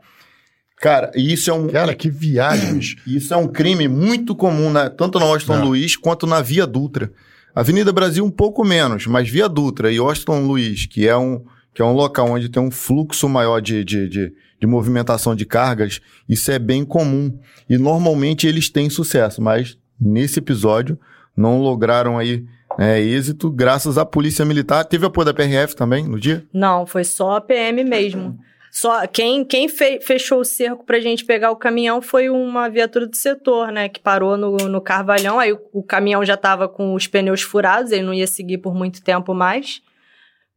Cara, 0.77 1.11
isso 1.17 1.51
é 1.51 1.53
um, 1.53 1.67
Cara, 1.69 1.95
que 1.97 2.09
viagem, 2.09 2.79
isso 3.07 3.35
é 3.35 3.37
um 3.37 3.49
crime 3.49 3.89
muito 3.89 4.35
comum, 4.37 4.71
né? 4.73 4.89
tanto 4.89 5.19
na 5.19 5.27
Washington 5.27 5.57
Não. 5.59 5.65
Luiz 5.67 5.97
quanto 5.97 6.27
na 6.29 6.41
Via 6.41 6.65
Dutra. 6.67 7.13
Avenida 7.55 7.93
Brasil 7.93 8.25
um 8.25 8.31
pouco 8.31 8.65
menos, 8.65 9.07
mas 9.07 9.29
Via 9.29 9.49
Dutra 9.49 9.91
e 9.91 9.99
Washington 9.99 10.47
Luiz, 10.47 10.87
que 10.87 11.07
é 11.07 11.17
um, 11.17 11.45
que 11.75 11.83
é 11.83 11.85
um 11.85 11.93
local 11.93 12.31
onde 12.31 12.49
tem 12.49 12.63
um 12.63 12.71
fluxo 12.71 13.29
maior 13.29 13.61
de, 13.61 13.85
de, 13.85 14.09
de, 14.09 14.33
de 14.61 14.67
movimentação 14.67 15.35
de 15.35 15.45
cargas, 15.45 16.01
isso 16.29 16.51
é 16.51 16.59
bem 16.59 16.85
comum. 16.85 17.39
E 17.69 17.77
normalmente 17.77 18.47
eles 18.47 18.69
têm 18.71 18.89
sucesso, 18.89 19.43
mas 19.43 19.77
nesse 20.01 20.39
episódio 20.39 20.99
não 21.37 21.61
lograram 21.61 22.19
aí 22.19 22.45
é, 22.79 23.01
êxito, 23.01 23.51
graças 23.51 23.99
à 23.99 24.05
Polícia 24.05 24.45
Militar. 24.45 24.85
Teve 24.85 25.07
apoio 25.07 25.27
da 25.27 25.35
PRF 25.35 25.75
também 25.75 26.07
no 26.07 26.19
dia? 26.19 26.45
Não, 26.53 26.87
foi 26.87 27.05
só 27.05 27.37
a 27.37 27.41
PM 27.41 27.83
mesmo. 27.85 28.39
Só 28.71 29.05
quem, 29.07 29.45
quem 29.45 29.69
fe- 29.69 30.01
fechou 30.01 30.41
o 30.41 30.45
cerco 30.45 30.85
pra 30.85 31.01
gente 31.01 31.25
pegar 31.25 31.51
o 31.51 31.57
caminhão 31.57 32.01
foi 32.01 32.31
uma 32.31 32.69
viatura 32.71 33.07
do 33.07 33.17
setor, 33.17 33.73
né? 33.73 33.89
Que 33.89 33.99
parou 34.01 34.37
no, 34.37 34.57
no 34.57 34.81
Carvalhão. 34.81 35.39
Aí 35.41 35.53
o, 35.53 35.61
o 35.73 35.83
caminhão 35.83 36.25
já 36.25 36.37
tava 36.37 36.69
com 36.69 36.95
os 36.95 37.07
pneus 37.09 37.43
furados, 37.43 37.91
ele 37.91 38.05
não 38.05 38.15
ia 38.15 38.27
seguir 38.29 38.59
por 38.59 38.75
muito 38.75 39.03
tempo 39.03 39.35
mais. 39.35 39.83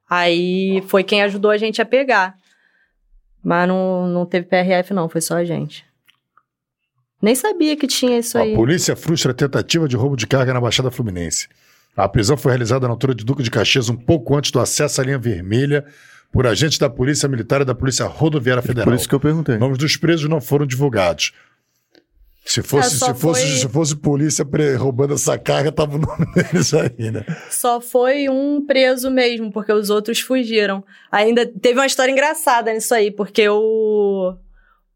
Aí 0.10 0.84
foi 0.88 1.04
quem 1.04 1.24
ajudou 1.24 1.50
a 1.50 1.58
gente 1.58 1.82
a 1.82 1.86
pegar. 1.86 2.36
Mas 3.44 3.68
não, 3.68 4.08
não 4.08 4.26
teve 4.26 4.46
PRF, 4.48 4.94
não, 4.94 5.10
foi 5.10 5.20
só 5.20 5.36
a 5.36 5.44
gente. 5.44 5.84
Nem 7.22 7.34
sabia 7.36 7.76
que 7.76 7.88
tinha 7.88 8.20
isso 8.20 8.38
aí. 8.38 8.54
A 8.54 8.56
polícia 8.56 8.96
frustra 8.96 9.32
a 9.32 9.36
tentativa 9.36 9.88
de 9.88 9.96
roubo 9.96 10.16
de 10.16 10.28
carga 10.28 10.54
na 10.54 10.62
Baixada 10.62 10.92
Fluminense. 10.92 11.48
A 11.96 12.08
prisão 12.08 12.36
foi 12.38 12.52
realizada 12.52 12.88
na 12.88 12.94
altura 12.94 13.16
de 13.16 13.24
Duque 13.24 13.44
de 13.44 13.50
Caxias 13.52 13.90
um 13.90 13.96
pouco 13.96 14.36
antes 14.36 14.52
do 14.52 14.60
acesso 14.60 15.00
à 15.02 15.04
linha 15.04 15.18
vermelha 15.18 15.86
por 16.34 16.46
agentes 16.48 16.78
da 16.80 16.90
Polícia 16.90 17.30
Militar 17.30 17.62
e 17.62 17.66
da 17.66 17.76
Polícia 17.76 18.06
Rodoviária 18.06 18.62
Federal. 18.64 18.86
Por 18.86 18.96
isso 18.96 19.08
que 19.08 19.16
eu 19.16 19.20
perguntei. 19.20 19.56
Nomes 19.58 19.78
dos 19.78 19.96
presos 19.96 20.28
não 20.30 20.42
foram 20.42 20.66
divulgados. 20.66 21.32
Se 22.46 22.62
fosse, 22.62 22.88
É, 22.88 22.92
se 22.92 23.00
fosse, 23.00 23.22
foi- 23.22 23.40
se 23.60 23.70
fosse 23.70 23.96
polícia 23.96 24.46
roubando 24.78 25.14
essa 25.14 25.38
carga, 25.38 25.72
tava 25.72 25.96
o 25.96 26.00
nome 26.00 26.26
deles 26.36 26.74
aí, 26.74 27.10
né? 27.12 27.24
Só 27.50 27.80
foi 27.80 28.28
um 28.28 28.66
preso 28.66 29.10
mesmo, 29.10 29.50
porque 29.52 29.72
os 29.72 29.90
outros 29.90 30.20
fugiram. 30.20 30.84
Ainda 31.10 31.46
teve 31.46 31.80
uma 31.80 31.86
história 31.86 32.12
engraçada 32.12 32.74
nisso 32.74 32.94
aí, 32.94 33.12
porque 33.12 33.48
o, 33.48 34.36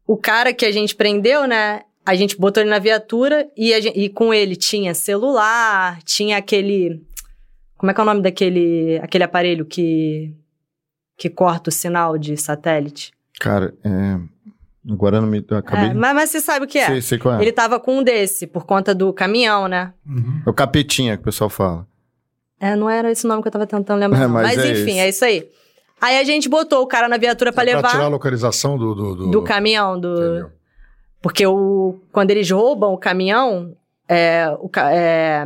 o 0.06 0.16
cara 0.18 0.52
que 0.52 0.66
a 0.66 0.70
gente 0.72 0.94
prendeu, 0.94 1.46
né? 1.46 1.82
A 2.04 2.14
gente 2.14 2.36
botou 2.38 2.62
ele 2.62 2.70
na 2.70 2.78
viatura 2.78 3.48
e, 3.56 3.72
a 3.72 3.80
gen- 3.80 3.92
e 3.96 4.08
com 4.10 4.32
ele 4.34 4.54
tinha 4.56 4.92
celular, 4.94 6.02
tinha 6.02 6.36
aquele. 6.36 7.00
Como 7.78 7.90
é 7.90 7.94
que 7.94 8.00
é 8.00 8.02
o 8.02 8.06
nome 8.06 8.20
daquele 8.22 8.98
aquele 9.02 9.24
aparelho 9.24 9.64
que, 9.64 10.34
que 11.18 11.28
corta 11.28 11.68
o 11.68 11.72
sinal 11.72 12.16
de 12.16 12.36
satélite? 12.36 13.12
Cara, 13.40 13.74
é... 13.84 14.18
agora 14.90 15.20
não 15.20 15.28
me. 15.28 15.44
Eu 15.50 15.56
acabei. 15.56 15.90
É, 15.90 15.94
mas, 15.94 16.14
mas 16.14 16.30
você 16.30 16.40
sabe 16.40 16.64
o 16.64 16.68
que 16.68 16.78
é? 16.78 16.86
Sei, 16.86 17.02
sei 17.02 17.18
qual 17.18 17.34
é. 17.34 17.42
Ele 17.42 17.52
tava 17.52 17.80
com 17.80 17.98
um 17.98 18.02
desse, 18.02 18.46
por 18.46 18.64
conta 18.64 18.94
do 18.94 19.12
caminhão, 19.12 19.66
né? 19.66 19.92
É 20.46 20.48
o 20.48 20.54
capetinha 20.54 21.16
que 21.16 21.22
o 21.22 21.24
pessoal 21.24 21.50
fala. 21.50 21.86
É, 22.60 22.74
não 22.74 22.88
era 22.88 23.10
esse 23.10 23.26
nome 23.26 23.42
que 23.42 23.48
eu 23.48 23.52
tava 23.52 23.66
tentando 23.66 23.98
lembrar. 23.98 24.22
É, 24.22 24.26
mas 24.26 24.56
mas 24.56 24.58
é 24.64 24.72
enfim, 24.72 24.92
esse. 24.92 24.98
é 25.00 25.08
isso 25.08 25.24
aí. 25.24 25.48
Aí 26.00 26.18
a 26.18 26.24
gente 26.24 26.48
botou 26.48 26.82
o 26.82 26.86
cara 26.86 27.08
na 27.08 27.16
viatura 27.16 27.52
pra 27.52 27.64
É 27.64 27.74
levar 27.74 27.90
tirar 27.90 28.04
a 28.04 28.08
localização 28.08 28.78
do... 28.78 28.94
Do, 28.94 29.14
do... 29.16 29.30
do 29.30 29.42
caminhão, 29.42 29.98
do... 29.98 30.14
Entendeu? 30.14 30.50
Porque 31.20 31.44
o, 31.44 32.00
quando 32.12 32.30
eles 32.30 32.48
roubam 32.48 32.92
o 32.92 32.98
caminhão, 32.98 33.76
é, 34.08 34.48
o, 34.60 34.70
é, 34.78 35.44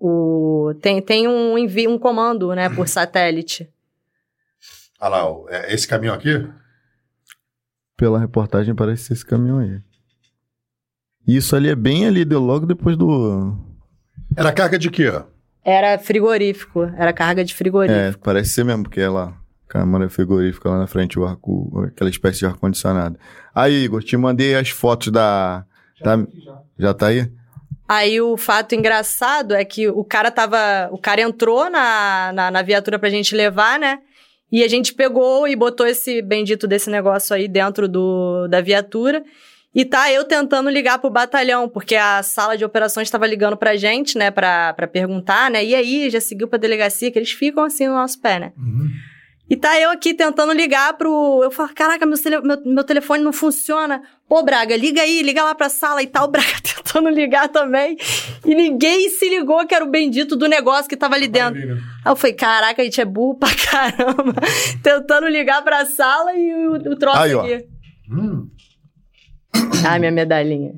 o, 0.00 0.72
tem, 0.80 1.02
tem 1.02 1.28
um, 1.28 1.58
envio, 1.58 1.90
um 1.90 1.98
comando, 1.98 2.54
né, 2.54 2.70
por 2.70 2.88
satélite. 2.88 3.68
Ah 5.04 5.08
lá, 5.10 5.22
é 5.50 5.74
esse 5.74 5.86
caminhão 5.86 6.14
aqui? 6.14 6.30
Pela 7.94 8.18
reportagem 8.18 8.74
parece 8.74 9.04
ser 9.04 9.12
esse 9.12 9.26
caminhão 9.26 9.58
aí. 9.58 9.78
Isso 11.28 11.54
ali 11.54 11.68
é 11.68 11.74
bem 11.74 12.06
ali, 12.06 12.24
deu 12.24 12.40
logo 12.40 12.64
depois 12.64 12.96
do. 12.96 13.54
Era 14.34 14.50
carga 14.50 14.78
de 14.78 14.90
quê? 14.90 15.12
Era 15.62 15.98
frigorífico, 15.98 16.84
era 16.96 17.12
carga 17.12 17.44
de 17.44 17.52
É, 17.52 17.54
frigorífico. 17.56 18.24
parece 18.24 18.48
ser 18.48 18.64
mesmo, 18.64 18.84
porque 18.84 18.98
é 19.02 19.10
lá. 19.10 19.36
Câmara 19.68 20.08
frigorífica 20.08 20.70
lá 20.70 20.78
na 20.78 20.86
frente, 20.86 21.18
o 21.18 21.26
ar, 21.26 21.36
o- 21.42 21.82
aquela 21.86 22.08
espécie 22.08 22.38
de 22.38 22.46
ar-condicionado. 22.46 23.18
Aí, 23.54 23.84
Igor, 23.84 24.02
te 24.02 24.16
mandei 24.16 24.54
as 24.54 24.70
fotos 24.70 25.08
da. 25.12 25.66
da- 26.02 26.26
já 26.78 26.94
tá 26.94 27.08
aí? 27.08 27.30
Aí 27.86 28.22
o 28.22 28.38
fato 28.38 28.74
engraçado 28.74 29.52
é 29.54 29.66
que 29.66 29.86
o 29.86 30.02
cara 30.02 30.30
tava. 30.30 30.88
O 30.90 30.96
cara 30.96 31.20
entrou 31.20 31.68
na, 31.68 32.32
na, 32.32 32.50
na 32.50 32.62
viatura 32.62 32.98
pra 32.98 33.10
gente 33.10 33.34
levar, 33.36 33.78
né? 33.78 33.98
E 34.54 34.62
a 34.62 34.68
gente 34.68 34.94
pegou 34.94 35.48
e 35.48 35.56
botou 35.56 35.84
esse 35.84 36.22
bendito 36.22 36.68
desse 36.68 36.88
negócio 36.88 37.34
aí 37.34 37.48
dentro 37.48 37.88
do, 37.88 38.46
da 38.46 38.60
viatura. 38.60 39.24
E 39.74 39.84
tá 39.84 40.12
eu 40.12 40.22
tentando 40.22 40.70
ligar 40.70 41.00
pro 41.00 41.10
batalhão, 41.10 41.68
porque 41.68 41.96
a 41.96 42.22
sala 42.22 42.56
de 42.56 42.64
operações 42.64 43.08
estava 43.08 43.26
ligando 43.26 43.56
pra 43.56 43.74
gente, 43.74 44.16
né, 44.16 44.30
pra, 44.30 44.72
pra 44.74 44.86
perguntar, 44.86 45.50
né? 45.50 45.64
E 45.64 45.74
aí, 45.74 46.08
já 46.08 46.20
seguiu 46.20 46.46
pra 46.46 46.56
delegacia, 46.56 47.10
que 47.10 47.18
eles 47.18 47.32
ficam 47.32 47.64
assim 47.64 47.88
no 47.88 47.94
nosso 47.94 48.20
pé, 48.20 48.38
né? 48.38 48.52
E 49.48 49.56
tá 49.56 49.78
eu 49.78 49.90
aqui 49.90 50.14
tentando 50.14 50.52
ligar 50.54 50.94
pro. 50.96 51.40
Eu 51.42 51.50
falo, 51.50 51.68
caraca, 51.74 52.06
meu, 52.06 52.20
tele- 52.20 52.40
meu, 52.40 52.62
meu 52.64 52.82
telefone 52.84 53.22
não 53.22 53.32
funciona. 53.32 54.02
Pô, 54.26 54.42
Braga, 54.42 54.74
liga 54.74 55.02
aí, 55.02 55.20
liga 55.22 55.44
lá 55.44 55.54
pra 55.54 55.68
sala 55.68 56.02
e 56.02 56.06
tal. 56.06 56.24
O 56.26 56.30
Braga 56.32 56.54
tentando 56.62 57.10
ligar 57.10 57.48
também. 57.50 57.96
E 58.44 58.54
ninguém 58.54 59.10
se 59.10 59.28
ligou 59.28 59.66
que 59.66 59.74
era 59.74 59.84
o 59.84 59.90
bendito 59.90 60.34
do 60.34 60.48
negócio 60.48 60.88
que 60.88 60.96
tava 60.96 61.14
ali 61.14 61.28
dentro. 61.28 61.60
Aí 61.60 62.10
eu 62.12 62.16
falei, 62.16 62.32
caraca, 62.34 62.80
a 62.80 62.84
gente 62.86 63.00
é 63.00 63.04
burro 63.04 63.34
pra 63.38 63.50
caramba. 63.70 64.32
tentando 64.82 65.28
ligar 65.28 65.62
pra 65.62 65.84
sala 65.84 66.34
e 66.34 66.66
o, 66.66 66.72
o 66.92 66.96
troço 66.96 67.18
Aí, 67.18 67.34
ó. 67.34 67.42
aqui. 67.44 67.66
Hum, 68.10 68.48
Ah, 69.86 69.98
minha 69.98 70.10
medalhinha. 70.10 70.72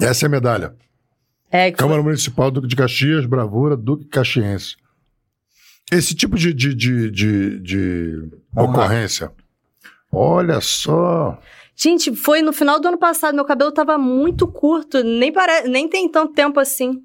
essa 0.00 0.24
é 0.24 0.28
a 0.28 0.30
medalha. 0.30 0.74
É, 1.52 1.64
foi- 1.68 1.72
Câmara 1.72 2.02
Municipal 2.02 2.50
Duque 2.50 2.66
de 2.66 2.74
Caxias, 2.74 3.26
Bravura, 3.26 3.76
Duque 3.76 4.06
Caxiense. 4.08 4.74
Esse 5.90 6.14
tipo 6.14 6.36
de, 6.36 6.52
de, 6.54 6.74
de, 6.74 7.10
de, 7.10 7.58
de 7.60 8.30
ocorrência. 8.56 9.32
Olha 10.10 10.60
só. 10.60 11.38
Gente, 11.74 12.14
foi 12.14 12.42
no 12.42 12.52
final 12.52 12.78
do 12.78 12.88
ano 12.88 12.98
passado, 12.98 13.34
meu 13.34 13.44
cabelo 13.44 13.72
tava 13.72 13.96
muito 13.96 14.46
curto, 14.46 15.02
nem, 15.02 15.32
pare... 15.32 15.68
nem 15.68 15.88
tem 15.88 16.08
tanto 16.08 16.32
tempo 16.34 16.60
assim. 16.60 17.02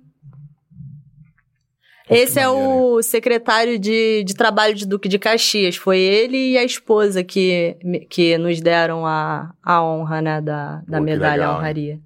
Esse 2.09 2.39
é 2.39 2.47
o 2.47 3.01
secretário 3.01 3.77
de, 3.77 4.23
de 4.23 4.33
trabalho 4.33 4.73
de 4.73 4.85
Duque 4.85 5.09
de 5.09 5.19
Caxias. 5.19 5.75
Foi 5.75 5.99
ele 5.99 6.51
e 6.51 6.57
a 6.57 6.63
esposa 6.63 7.21
que, 7.21 7.75
que 8.09 8.37
nos 8.37 8.61
deram 8.61 9.05
a, 9.05 9.53
a 9.61 9.83
honra, 9.83 10.21
né, 10.21 10.41
da, 10.41 10.81
da 10.87 10.99
Pô, 10.99 11.03
medalha 11.03 11.33
legal, 11.33 11.55
à 11.55 11.57
honraria. 11.57 11.99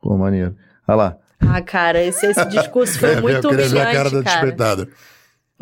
Pô, 0.00 0.16
maneiro. 0.16 0.56
Olha 0.88 0.96
lá. 0.96 1.18
Ah, 1.38 1.60
cara, 1.60 2.02
esse, 2.02 2.24
esse 2.26 2.44
discurso 2.46 2.98
foi 2.98 3.12
É, 3.16 3.20
muito 3.20 3.46
eu 3.46 3.50
queria 3.50 3.68
ver 3.68 3.80
a 3.80 3.84
humilhante, 3.84 3.96
cara 3.96 4.10
da 4.10 4.22
cara. 4.22 4.88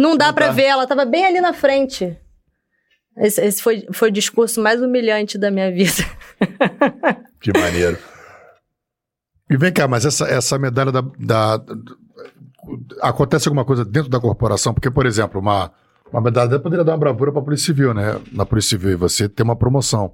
Não 0.00 0.16
dá 0.16 0.32
dá. 0.46 0.52
ver, 0.52 0.64
ela 0.64 0.86
tava 0.86 1.04
bem 1.04 1.26
ali 1.26 1.40
na 1.40 1.52
frente. 1.52 2.16
Esse, 3.18 3.40
esse 3.44 3.62
foi, 3.62 3.86
foi 3.92 4.08
o 4.08 4.12
discurso 4.12 4.60
mais 4.62 4.80
humilhante 4.80 5.36
da 5.36 5.50
minha 5.50 5.70
vida. 5.70 5.92
Que 7.40 7.58
maneiro. 7.58 7.96
E 9.50 9.56
vem 9.56 9.72
cá, 9.72 9.88
mas 9.88 10.04
essa, 10.04 10.26
essa 10.26 10.58
medalha 10.58 10.92
da, 10.92 11.00
da- 11.18 11.64
Acontece 13.00 13.48
alguma 13.48 13.64
coisa 13.64 13.84
dentro 13.84 14.10
da 14.10 14.20
corporação? 14.20 14.74
Porque, 14.74 14.90
por 14.90 15.06
exemplo, 15.06 15.40
uma, 15.40 15.72
uma 16.12 16.20
medalha 16.20 16.58
poderia 16.58 16.84
dar 16.84 16.92
uma 16.92 16.98
bravura 16.98 17.32
para 17.32 17.40
a 17.40 17.44
Polícia 17.44 17.66
Civil, 17.66 17.94
né? 17.94 18.20
Na 18.32 18.44
Polícia 18.44 18.70
Civil, 18.78 18.90
e 18.92 18.96
você 18.96 19.28
tem 19.28 19.42
uma 19.42 19.56
promoção. 19.56 20.12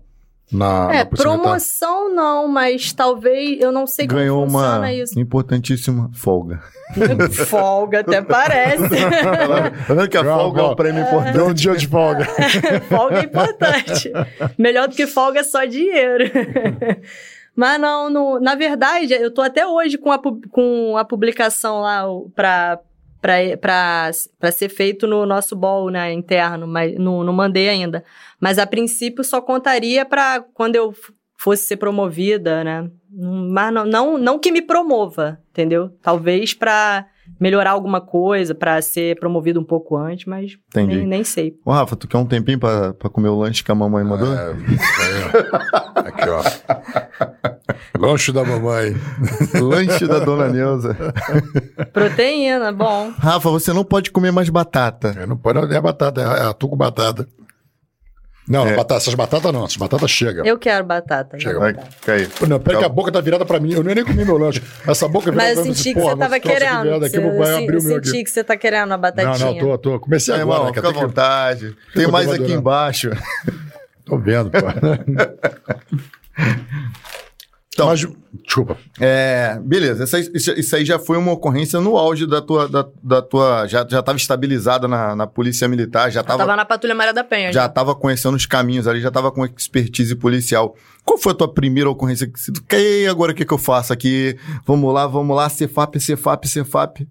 Na, 0.52 0.88
É, 0.94 0.98
na 0.98 1.06
promoção 1.06 2.14
não, 2.14 2.46
mas 2.46 2.92
talvez, 2.92 3.60
eu 3.60 3.72
não 3.72 3.84
sei 3.86 4.06
como 4.06 4.20
Ganhou 4.20 4.44
funciona 4.44 4.78
uma 4.78 4.92
isso. 4.92 5.18
importantíssima 5.18 6.08
folga. 6.14 6.62
Folga 7.48 8.00
até 8.00 8.22
parece. 8.22 8.84
Tá 9.88 9.92
vendo 9.94 10.08
que 10.08 10.16
a 10.16 10.22
folga 10.24 10.60
é 10.60 10.64
um 10.64 10.74
prêmio 10.76 11.02
Deu 11.04 11.12
importante? 11.18 11.40
um 11.50 11.52
dia 11.52 11.76
de 11.76 11.88
folga. 11.88 12.24
folga 12.88 13.18
é 13.18 13.22
importante. 13.24 14.12
Melhor 14.56 14.86
do 14.86 14.94
que 14.94 15.04
folga 15.06 15.40
é 15.40 15.42
só 15.42 15.64
dinheiro. 15.64 16.24
Mas 17.56 17.80
não, 17.80 18.08
no- 18.08 18.38
na 18.38 18.54
verdade, 18.54 19.14
eu 19.14 19.32
tô 19.34 19.42
até 19.42 19.66
hoje 19.66 19.98
com 19.98 20.12
a, 20.12 20.18
com 20.50 20.96
a 20.96 21.04
publicação 21.04 21.80
lá 21.80 22.08
o- 22.08 22.30
pra 23.60 24.10
ser 24.52 24.68
feito 24.68 25.06
no 25.06 25.26
nosso 25.26 25.54
bol, 25.56 25.90
né, 25.90 26.12
interno, 26.12 26.66
mas 26.66 26.94
não, 26.98 27.22
não 27.24 27.32
mandei 27.32 27.68
ainda. 27.68 28.04
Mas 28.40 28.58
a 28.58 28.66
princípio 28.66 29.22
só 29.24 29.40
contaria 29.40 30.04
pra 30.04 30.40
quando 30.54 30.76
eu 30.76 30.94
fosse 31.38 31.64
ser 31.64 31.76
promovida, 31.76 32.64
né? 32.64 32.88
Hum, 33.12 33.50
Mas 33.52 33.72
não, 33.72 33.84
não, 33.84 34.18
não 34.18 34.38
que 34.38 34.50
me 34.50 34.62
promova, 34.62 35.38
entendeu? 35.50 35.90
Talvez 36.02 36.54
pra 36.54 37.06
melhorar 37.40 37.70
alguma 37.72 38.00
coisa, 38.00 38.54
pra 38.54 38.80
ser 38.80 39.18
promovido 39.18 39.58
um 39.60 39.64
pouco 39.64 39.96
antes, 39.96 40.26
mas 40.26 40.56
Entendi. 40.68 40.96
nem, 40.98 41.06
nem 41.06 41.24
sei. 41.24 41.58
Ô, 41.64 41.72
Rafa, 41.72 41.96
tu 41.96 42.06
quer 42.06 42.16
um 42.18 42.24
tempinho 42.26 42.58
pra, 42.58 42.94
pra 42.94 43.10
comer 43.10 43.28
o 43.28 43.38
lanche 43.38 43.64
que 43.64 43.70
a 43.70 43.74
mamãe 43.74 44.04
mandou? 44.04 44.32
É. 44.32 44.50
Aqui, 45.96 46.28
ó. 46.28 46.42
Lanche 47.98 48.32
da 48.32 48.44
mamãe. 48.44 48.96
Lanche 49.60 50.06
da 50.06 50.18
dona 50.20 50.48
Neuza. 50.48 50.96
Proteína, 51.92 52.72
bom. 52.72 53.12
Rafa, 53.18 53.50
você 53.50 53.72
não 53.72 53.84
pode 53.84 54.10
comer 54.10 54.30
mais 54.30 54.48
batata. 54.48 55.14
É, 55.18 55.26
não 55.26 55.36
pode, 55.36 55.60
não 55.60 55.70
é 55.72 55.80
batata, 55.80 56.20
é 56.20 56.46
atu 56.48 56.68
com 56.68 56.76
batata. 56.76 57.26
Não, 58.48 58.64
É. 58.64 58.76
batata, 58.76 58.94
essas 58.98 59.14
batatas 59.14 59.52
não, 59.52 59.64
essas 59.64 59.76
batatas 59.76 60.08
chega. 60.08 60.46
Eu 60.46 60.56
quero 60.56 60.84
batata. 60.84 61.36
Chega. 61.36 61.58
Vai, 61.58 61.74
cai. 62.04 62.28
Não, 62.48 62.60
peraí 62.60 62.78
que 62.78 62.84
a 62.84 62.88
boca 62.88 63.10
tá 63.10 63.20
virada 63.20 63.44
pra 63.44 63.58
mim. 63.58 63.72
Eu 63.72 63.82
nem 63.82 63.92
nem 63.96 64.04
comi 64.04 64.24
meu 64.24 64.38
lanche. 64.38 64.62
Essa 64.86 65.08
boca 65.08 65.32
virada 65.32 65.56
Mas 65.56 65.58
eu 65.58 65.64
senti 65.74 65.92
que 65.94 66.00
você 66.00 66.16
tava 66.16 66.38
querendo. 66.38 67.04
aqui, 67.04 67.16
eu 67.16 67.22
eu, 67.22 67.42
abrir 67.42 67.74
eu 67.74 67.80
o 67.80 67.82
meu 67.82 67.84
senti 67.96 68.08
aqui. 68.10 68.22
que 68.24 68.30
você 68.30 68.44
tá 68.44 68.56
querendo 68.56 68.92
a 68.92 68.96
batatinha. 68.96 69.46
Não, 69.46 69.52
não, 69.54 69.58
tô, 69.58 69.78
tô. 69.78 69.98
Comecei 69.98 70.32
É, 70.32 70.42
agora, 70.42 70.60
irmão, 70.60 70.74
fica 70.74 70.86
à 70.86 70.90
até 70.90 71.00
que- 71.00 71.06
vontade. 71.06 71.76
Tem 71.92 72.04
eu 72.04 72.12
mais 72.12 72.30
aqui 72.30 72.52
embaixo. 72.52 73.10
Tô 74.04 74.16
vendo, 74.16 74.48
pô. 74.52 74.58
Então- 77.76 77.88
Mas, 77.88 78.06
desculpa. 78.42 78.78
É, 78.98 79.58
beleza. 79.62 80.04
Essa- 80.04 80.18
isso, 80.18 80.50
isso 80.52 80.74
aí 80.74 80.82
já 80.84 80.98
foi 80.98 81.18
uma 81.18 81.30
ocorrência 81.32 81.78
no 81.78 81.98
auge 81.98 82.26
da 82.26 82.40
tua. 82.40 82.66
Da, 82.66 82.86
da 83.02 83.20
tua 83.20 83.66
já 83.66 83.82
estava 83.82 84.16
estabilizada 84.16 84.88
na, 84.88 85.14
na 85.14 85.26
Polícia 85.26 85.68
Militar, 85.68 86.10
já 86.10 86.22
estava 86.22 86.38
tava 86.38 86.56
na 86.56 86.64
Patrulha 86.64 86.94
Maria 86.94 87.12
da 87.12 87.22
Penha. 87.22 87.52
já 87.52 87.68
tava 87.68 87.94
conhecendo 87.94 88.34
os 88.34 88.46
caminhos 88.46 88.86
ali, 88.88 89.00
já 89.02 89.08
estava 89.08 89.30
com 89.30 89.44
expertise 89.44 90.14
policial. 90.16 90.74
Qual 91.04 91.18
foi 91.18 91.32
a 91.32 91.34
tua 91.36 91.52
primeira 91.52 91.90
ocorrência? 91.90 92.26
que 92.26 92.40
você- 92.40 92.52
E 93.02 93.06
agora 93.06 93.32
o 93.32 93.34
que, 93.34 93.44
que 93.44 93.52
eu 93.52 93.58
faço 93.58 93.92
aqui? 93.92 94.38
Vamos 94.66 94.92
lá, 94.94 95.06
vamos 95.06 95.36
lá, 95.36 95.48
Cefap, 95.50 96.00
Cefap, 96.00 96.48
Cefap. 96.48 97.06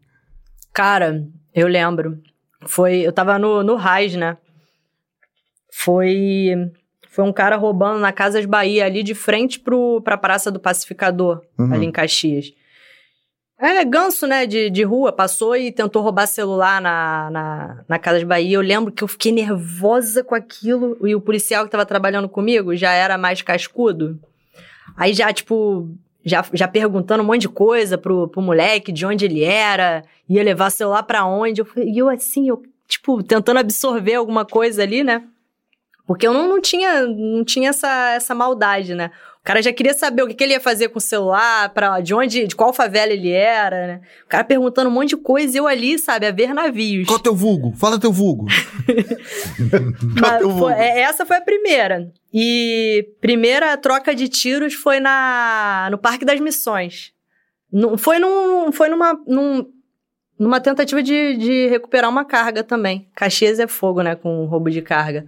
Cara, 0.74 1.24
eu 1.54 1.68
lembro. 1.68 2.20
Foi, 2.66 2.96
eu 3.02 3.14
tava 3.14 3.38
no, 3.38 3.62
no 3.64 3.76
RAIS, 3.76 4.16
né? 4.16 4.36
Foi, 5.72 6.54
foi 7.16 7.24
um 7.24 7.32
cara 7.32 7.56
roubando 7.56 7.98
na 8.00 8.12
Casas 8.12 8.46
Bahia, 8.46 8.86
ali 8.86 9.02
de 9.02 9.16
frente 9.16 9.58
pro, 9.58 10.02
pra 10.02 10.18
Praça 10.18 10.52
do 10.52 10.60
Pacificador, 10.60 11.42
Uhum. 11.58 11.74
ali 11.74 11.86
em 11.86 11.92
Caxias. 11.92 12.52
É, 13.58 13.86
ganso, 13.86 14.28
né, 14.28 14.46
de, 14.46 14.70
de 14.70 14.84
rua, 14.84 15.14
passou 15.14 15.56
e 15.56 15.72
tentou 15.72 16.02
roubar 16.02 16.28
celular 16.28 16.82
na, 16.82 17.30
na, 17.32 17.84
na 17.88 17.98
Casas 17.98 18.24
Bahia. 18.24 18.58
Eu 18.58 18.62
lembro 18.62 18.92
que 18.92 19.02
eu 19.02 19.08
fiquei 19.08 19.32
nervosa 19.32 20.26
com 20.26 20.36
aquilo 20.36 20.98
e 21.08 21.16
o 21.16 21.22
policial 21.22 21.64
que 21.64 21.72
tava 21.72 21.86
trabalhando 21.86 22.28
comigo 22.28 22.76
já 22.76 22.92
era 22.92 23.18
mais 23.18 23.42
cascudo. 23.42 24.20
Aí 24.98 25.14
já, 25.14 25.32
tipo, 25.32 25.90
já, 26.26 26.44
já 26.52 26.68
perguntando 26.68 27.24
um 27.24 27.26
monte 27.26 27.42
de 27.42 27.50
coisa 27.50 27.98
pro, 27.98 28.28
pro 28.28 28.42
moleque, 28.42 28.92
de 28.92 29.06
onde 29.06 29.24
ele 29.24 29.42
era, 29.42 30.04
ia 30.28 30.44
levar 30.44 30.70
celular 30.70 31.04
pra 31.04 31.26
onde. 31.26 31.62
Eu, 31.62 31.68
e 31.78 31.98
eu 31.98 32.10
assim, 32.10 32.50
eu, 32.50 32.62
tipo, 32.90 33.24
tentando 33.24 33.60
absorver 33.60 34.16
alguma 34.16 34.44
coisa 34.44 34.84
ali, 34.84 35.02
né? 35.02 35.24
Porque 36.07 36.27
eu 36.27 36.34
não, 36.34 36.48
não 36.48 36.61
tinha, 36.61 37.06
não 37.07 37.44
tinha 37.44 37.69
essa, 37.69 38.11
essa 38.11 38.36
maldade, 38.36 38.94
né? 38.94 39.10
O 39.40 39.45
cara 39.45 39.61
já 39.61 39.72
queria 39.72 39.94
saber 39.94 40.23
o 40.23 40.27
que, 40.27 40.34
que 40.34 40.44
ele 40.44 40.53
ia 40.53 40.60
fazer 40.60 40.90
com 40.90 40.98
o 40.98 41.02
celular, 41.02 41.69
pra, 41.69 41.99
de 41.99 42.14
onde, 42.15 42.48
de 42.48 42.56
qual 42.56 42.73
favela 42.73 43.11
ele 43.14 43.30
era, 43.32 43.88
né? 43.88 44.02
O 44.26 44.27
cara 44.27 44.44
perguntando 44.44 44.90
um 44.90 44.94
monte 44.94 45.10
de 45.10 45.18
coisa 45.18 45.56
e 45.56 45.60
eu 45.60 45.68
ali, 45.68 45.99
sabe, 45.99 46.26
a 46.26 46.32
ver 46.32 46.52
navios. 46.53 47.07
Qual 47.07 47.19
é 47.19 47.22
teu 47.23 47.36
vulgo? 47.36 47.72
Fala 47.76 47.99
teu 47.99 48.11
vulgo. 48.11 48.45
É 48.98 50.19
Mas 50.22 50.40
teu 50.40 50.49
vulgo? 50.49 50.69
é, 50.69 51.02
essa 51.02 51.26
foi 51.26 51.38
a 51.38 51.41
primeira. 51.41 52.11
E 52.34 53.07
primeira 53.22 53.76
troca 53.77 54.14
de 54.15 54.27
tiros 54.27 54.73
foi 54.73 54.99
na 54.99 55.88
no 55.91 55.98
Parque 55.98 56.26
das 56.26 56.40
Missões. 56.40 57.11
Não- 57.72 57.98
foi 57.98 58.19
num, 58.19 58.72
foi 58.72 58.90
numa, 58.90 59.14
num- 59.27 59.65
numa 60.40 60.60
tentativa 60.60 61.02
de, 61.02 61.38
de 61.38 61.68
recuperar 61.68 62.10
uma 62.10 62.26
carga 62.26 62.64
também. 62.64 63.07
Caxias 63.15 63.60
é 63.60 63.68
fogo, 63.68 64.02
né, 64.02 64.15
com 64.15 64.45
roubo 64.45 64.69
de 64.69 64.82
carga. 64.82 65.26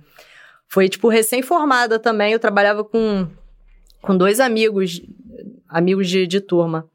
Foi, 0.68 0.90
tipo, 0.90 1.08
recém-formada 1.08 1.98
também. 1.98 2.34
Eu 2.34 2.40
trabalhava 2.40 2.84
com, 2.84 3.28
com 4.02 4.18
dois 4.18 4.40
amigos, 4.40 5.02
amigos 5.68 6.10
de, 6.10 6.28
de 6.28 6.42
turma. 6.42 6.90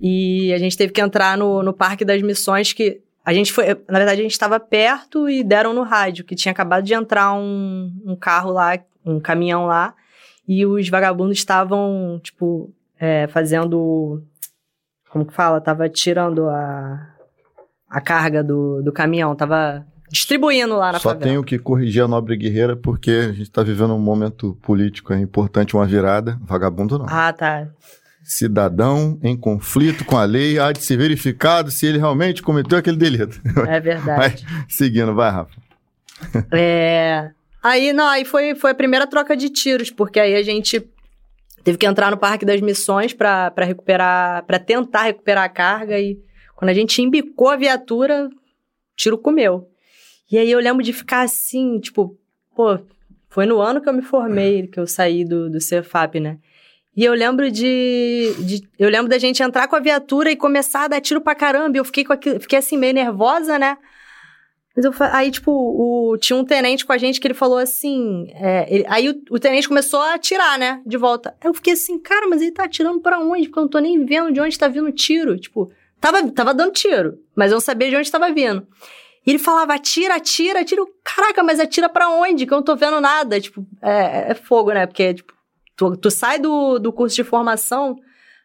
E 0.00 0.52
a 0.52 0.58
gente 0.58 0.76
teve 0.76 0.92
que 0.92 1.00
entrar 1.00 1.36
no, 1.36 1.62
no 1.62 1.72
Parque 1.72 2.04
das 2.04 2.20
Missões, 2.22 2.72
que 2.72 3.00
a 3.24 3.32
gente 3.32 3.52
foi. 3.52 3.66
Na 3.88 3.98
verdade, 3.98 4.20
a 4.20 4.24
gente 4.24 4.32
estava 4.32 4.58
perto 4.58 5.28
e 5.28 5.44
deram 5.44 5.72
no 5.72 5.82
rádio, 5.82 6.24
que 6.24 6.34
tinha 6.34 6.50
acabado 6.50 6.82
de 6.82 6.94
entrar 6.94 7.32
um, 7.34 7.92
um 8.04 8.16
carro 8.16 8.50
lá, 8.50 8.78
um 9.04 9.20
caminhão 9.20 9.66
lá, 9.66 9.94
e 10.48 10.66
os 10.66 10.88
vagabundos 10.88 11.38
estavam, 11.38 12.18
tipo, 12.22 12.74
é, 12.98 13.28
fazendo. 13.28 14.22
Como 15.10 15.26
que 15.26 15.34
fala? 15.34 15.60
Tava 15.60 15.88
tirando 15.88 16.48
a, 16.48 17.14
a 17.88 18.00
carga 18.00 18.42
do, 18.42 18.82
do 18.82 18.92
caminhão, 18.92 19.36
tava 19.36 19.86
distribuindo 20.12 20.76
lá 20.76 20.92
na 20.92 20.98
Só 20.98 21.08
favela. 21.08 21.24
tenho 21.24 21.42
que 21.42 21.58
corrigir 21.58 22.02
a 22.02 22.06
nobre 22.06 22.36
guerreira, 22.36 22.76
porque 22.76 23.10
a 23.10 23.32
gente 23.32 23.50
tá 23.50 23.62
vivendo 23.62 23.94
um 23.94 23.98
momento 23.98 24.56
político 24.60 25.12
é 25.14 25.18
importante, 25.18 25.74
uma 25.74 25.86
virada. 25.86 26.38
Vagabundo 26.42 26.98
não. 26.98 27.06
Ah, 27.08 27.32
tá. 27.32 27.66
Cidadão 28.22 29.18
em 29.22 29.34
conflito 29.34 30.04
com 30.04 30.16
a 30.16 30.24
lei 30.24 30.58
há 30.58 30.70
de 30.70 30.84
ser 30.84 30.98
verificado 30.98 31.70
se 31.70 31.86
ele 31.86 31.98
realmente 31.98 32.42
cometeu 32.42 32.78
aquele 32.78 32.98
delito. 32.98 33.40
É 33.66 33.80
verdade. 33.80 34.46
Seguindo, 34.68 35.14
vai, 35.14 35.30
Rafa. 35.30 35.56
É. 36.52 37.30
Aí, 37.62 37.92
não, 37.92 38.06
aí 38.06 38.24
foi, 38.24 38.54
foi 38.54 38.72
a 38.72 38.74
primeira 38.74 39.06
troca 39.06 39.34
de 39.36 39.48
tiros, 39.48 39.90
porque 39.90 40.20
aí 40.20 40.34
a 40.34 40.42
gente 40.42 40.86
teve 41.64 41.78
que 41.78 41.86
entrar 41.86 42.10
no 42.10 42.18
Parque 42.18 42.44
das 42.44 42.60
Missões 42.60 43.14
pra 43.14 43.52
recuperar, 43.58 44.44
para 44.44 44.58
tentar 44.58 45.04
recuperar 45.04 45.44
a 45.44 45.48
carga 45.48 45.98
e 45.98 46.18
quando 46.54 46.68
a 46.68 46.74
gente 46.74 47.00
embicou 47.00 47.48
a 47.48 47.56
viatura, 47.56 48.26
o 48.26 48.30
tiro 48.94 49.16
comeu. 49.18 49.71
E 50.32 50.38
aí 50.38 50.50
eu 50.50 50.58
lembro 50.58 50.82
de 50.82 50.94
ficar 50.94 51.20
assim, 51.20 51.78
tipo, 51.78 52.18
pô, 52.56 52.78
foi 53.28 53.44
no 53.44 53.60
ano 53.60 53.82
que 53.82 53.88
eu 53.88 53.92
me 53.92 54.00
formei, 54.00 54.66
que 54.66 54.80
eu 54.80 54.86
saí 54.86 55.26
do, 55.26 55.50
do 55.50 55.60
Cefap, 55.60 56.18
né? 56.18 56.38
E 56.96 57.04
eu 57.04 57.12
lembro 57.14 57.50
de, 57.50 58.34
de, 58.40 58.68
Eu 58.78 58.88
lembro 58.88 59.08
da 59.08 59.18
gente 59.18 59.42
entrar 59.42 59.68
com 59.68 59.76
a 59.76 59.80
viatura 59.80 60.30
e 60.30 60.36
começar 60.36 60.84
a 60.84 60.88
dar 60.88 61.00
tiro 61.00 61.20
pra 61.20 61.34
caramba. 61.34 61.76
E 61.76 61.80
eu 61.80 61.84
fiquei, 61.84 62.04
com 62.04 62.12
aquilo, 62.12 62.40
fiquei 62.40 62.58
assim, 62.58 62.76
meio 62.76 62.92
nervosa, 62.92 63.58
né? 63.58 63.78
Mas 64.74 64.84
eu, 64.86 64.92
aí, 65.12 65.30
tipo, 65.30 65.50
o, 65.50 66.16
tinha 66.18 66.36
um 66.36 66.44
tenente 66.44 66.84
com 66.84 66.92
a 66.92 66.98
gente 66.98 67.20
que 67.20 67.26
ele 67.26 67.34
falou 67.34 67.58
assim. 67.58 68.26
É, 68.34 68.66
ele, 68.74 68.84
aí 68.88 69.08
o, 69.08 69.22
o, 69.30 69.38
tenente 69.38 69.68
começou 69.68 70.00
a 70.00 70.14
atirar, 70.14 70.58
né? 70.58 70.82
De 70.86 70.96
volta. 70.96 71.34
Eu 71.42 71.52
fiquei 71.52 71.74
assim, 71.74 71.98
cara, 71.98 72.26
mas 72.26 72.40
ele 72.40 72.52
tá 72.52 72.64
atirando 72.64 73.00
pra 73.00 73.18
onde? 73.18 73.48
Porque 73.48 73.58
eu 73.58 73.62
não 73.62 73.70
tô 73.70 73.78
nem 73.78 74.04
vendo 74.04 74.32
de 74.32 74.40
onde 74.40 74.58
tá 74.58 74.68
vindo 74.68 74.86
o 74.88 74.92
tiro. 74.92 75.38
Tipo, 75.38 75.70
tava, 76.00 76.30
tava 76.30 76.54
dando 76.54 76.72
tiro, 76.72 77.18
mas 77.34 77.50
eu 77.50 77.56
não 77.56 77.60
sabia 77.60 77.88
de 77.90 77.96
onde 77.96 78.10
tava 78.10 78.32
vindo. 78.32 78.66
E 79.24 79.30
ele 79.30 79.38
falava, 79.38 79.74
atira, 79.74 80.16
atira, 80.16 80.60
atira. 80.60 80.82
Caraca, 81.04 81.42
mas 81.42 81.60
atira 81.60 81.88
pra 81.88 82.08
onde? 82.08 82.46
Que 82.46 82.52
eu 82.52 82.56
não 82.56 82.64
tô 82.64 82.74
vendo 82.74 83.00
nada. 83.00 83.40
Tipo, 83.40 83.64
é, 83.80 84.32
é 84.32 84.34
fogo, 84.34 84.72
né? 84.72 84.86
Porque, 84.86 85.14
tipo, 85.14 85.32
tu, 85.76 85.96
tu 85.96 86.10
sai 86.10 86.38
do, 86.38 86.78
do 86.78 86.92
curso 86.92 87.14
de 87.14 87.24
formação, 87.24 87.96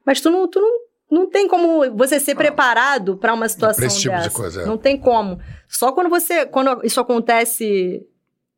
mas 0.06 0.22
tu 0.22 0.30
não, 0.30 0.48
tu 0.48 0.60
não 0.60 0.88
não 1.10 1.30
tem 1.30 1.48
como 1.48 1.90
você 1.95 2.20
ser 2.20 2.36
preparado 2.36 3.18
para 3.18 3.34
uma 3.34 3.48
situação 3.48 3.86
esse 3.86 4.02
tipo 4.02 4.14
dessa. 4.14 4.30
De 4.30 4.36
coisa, 4.36 4.62
é. 4.64 4.66
Não 4.66 4.78
tem 4.78 4.98
como. 4.98 5.40
Só 5.68 5.91
quando 5.91 6.10
você, 6.10 6.45
quando 6.45 6.86
isso 6.86 6.99
acontece 6.99 8.06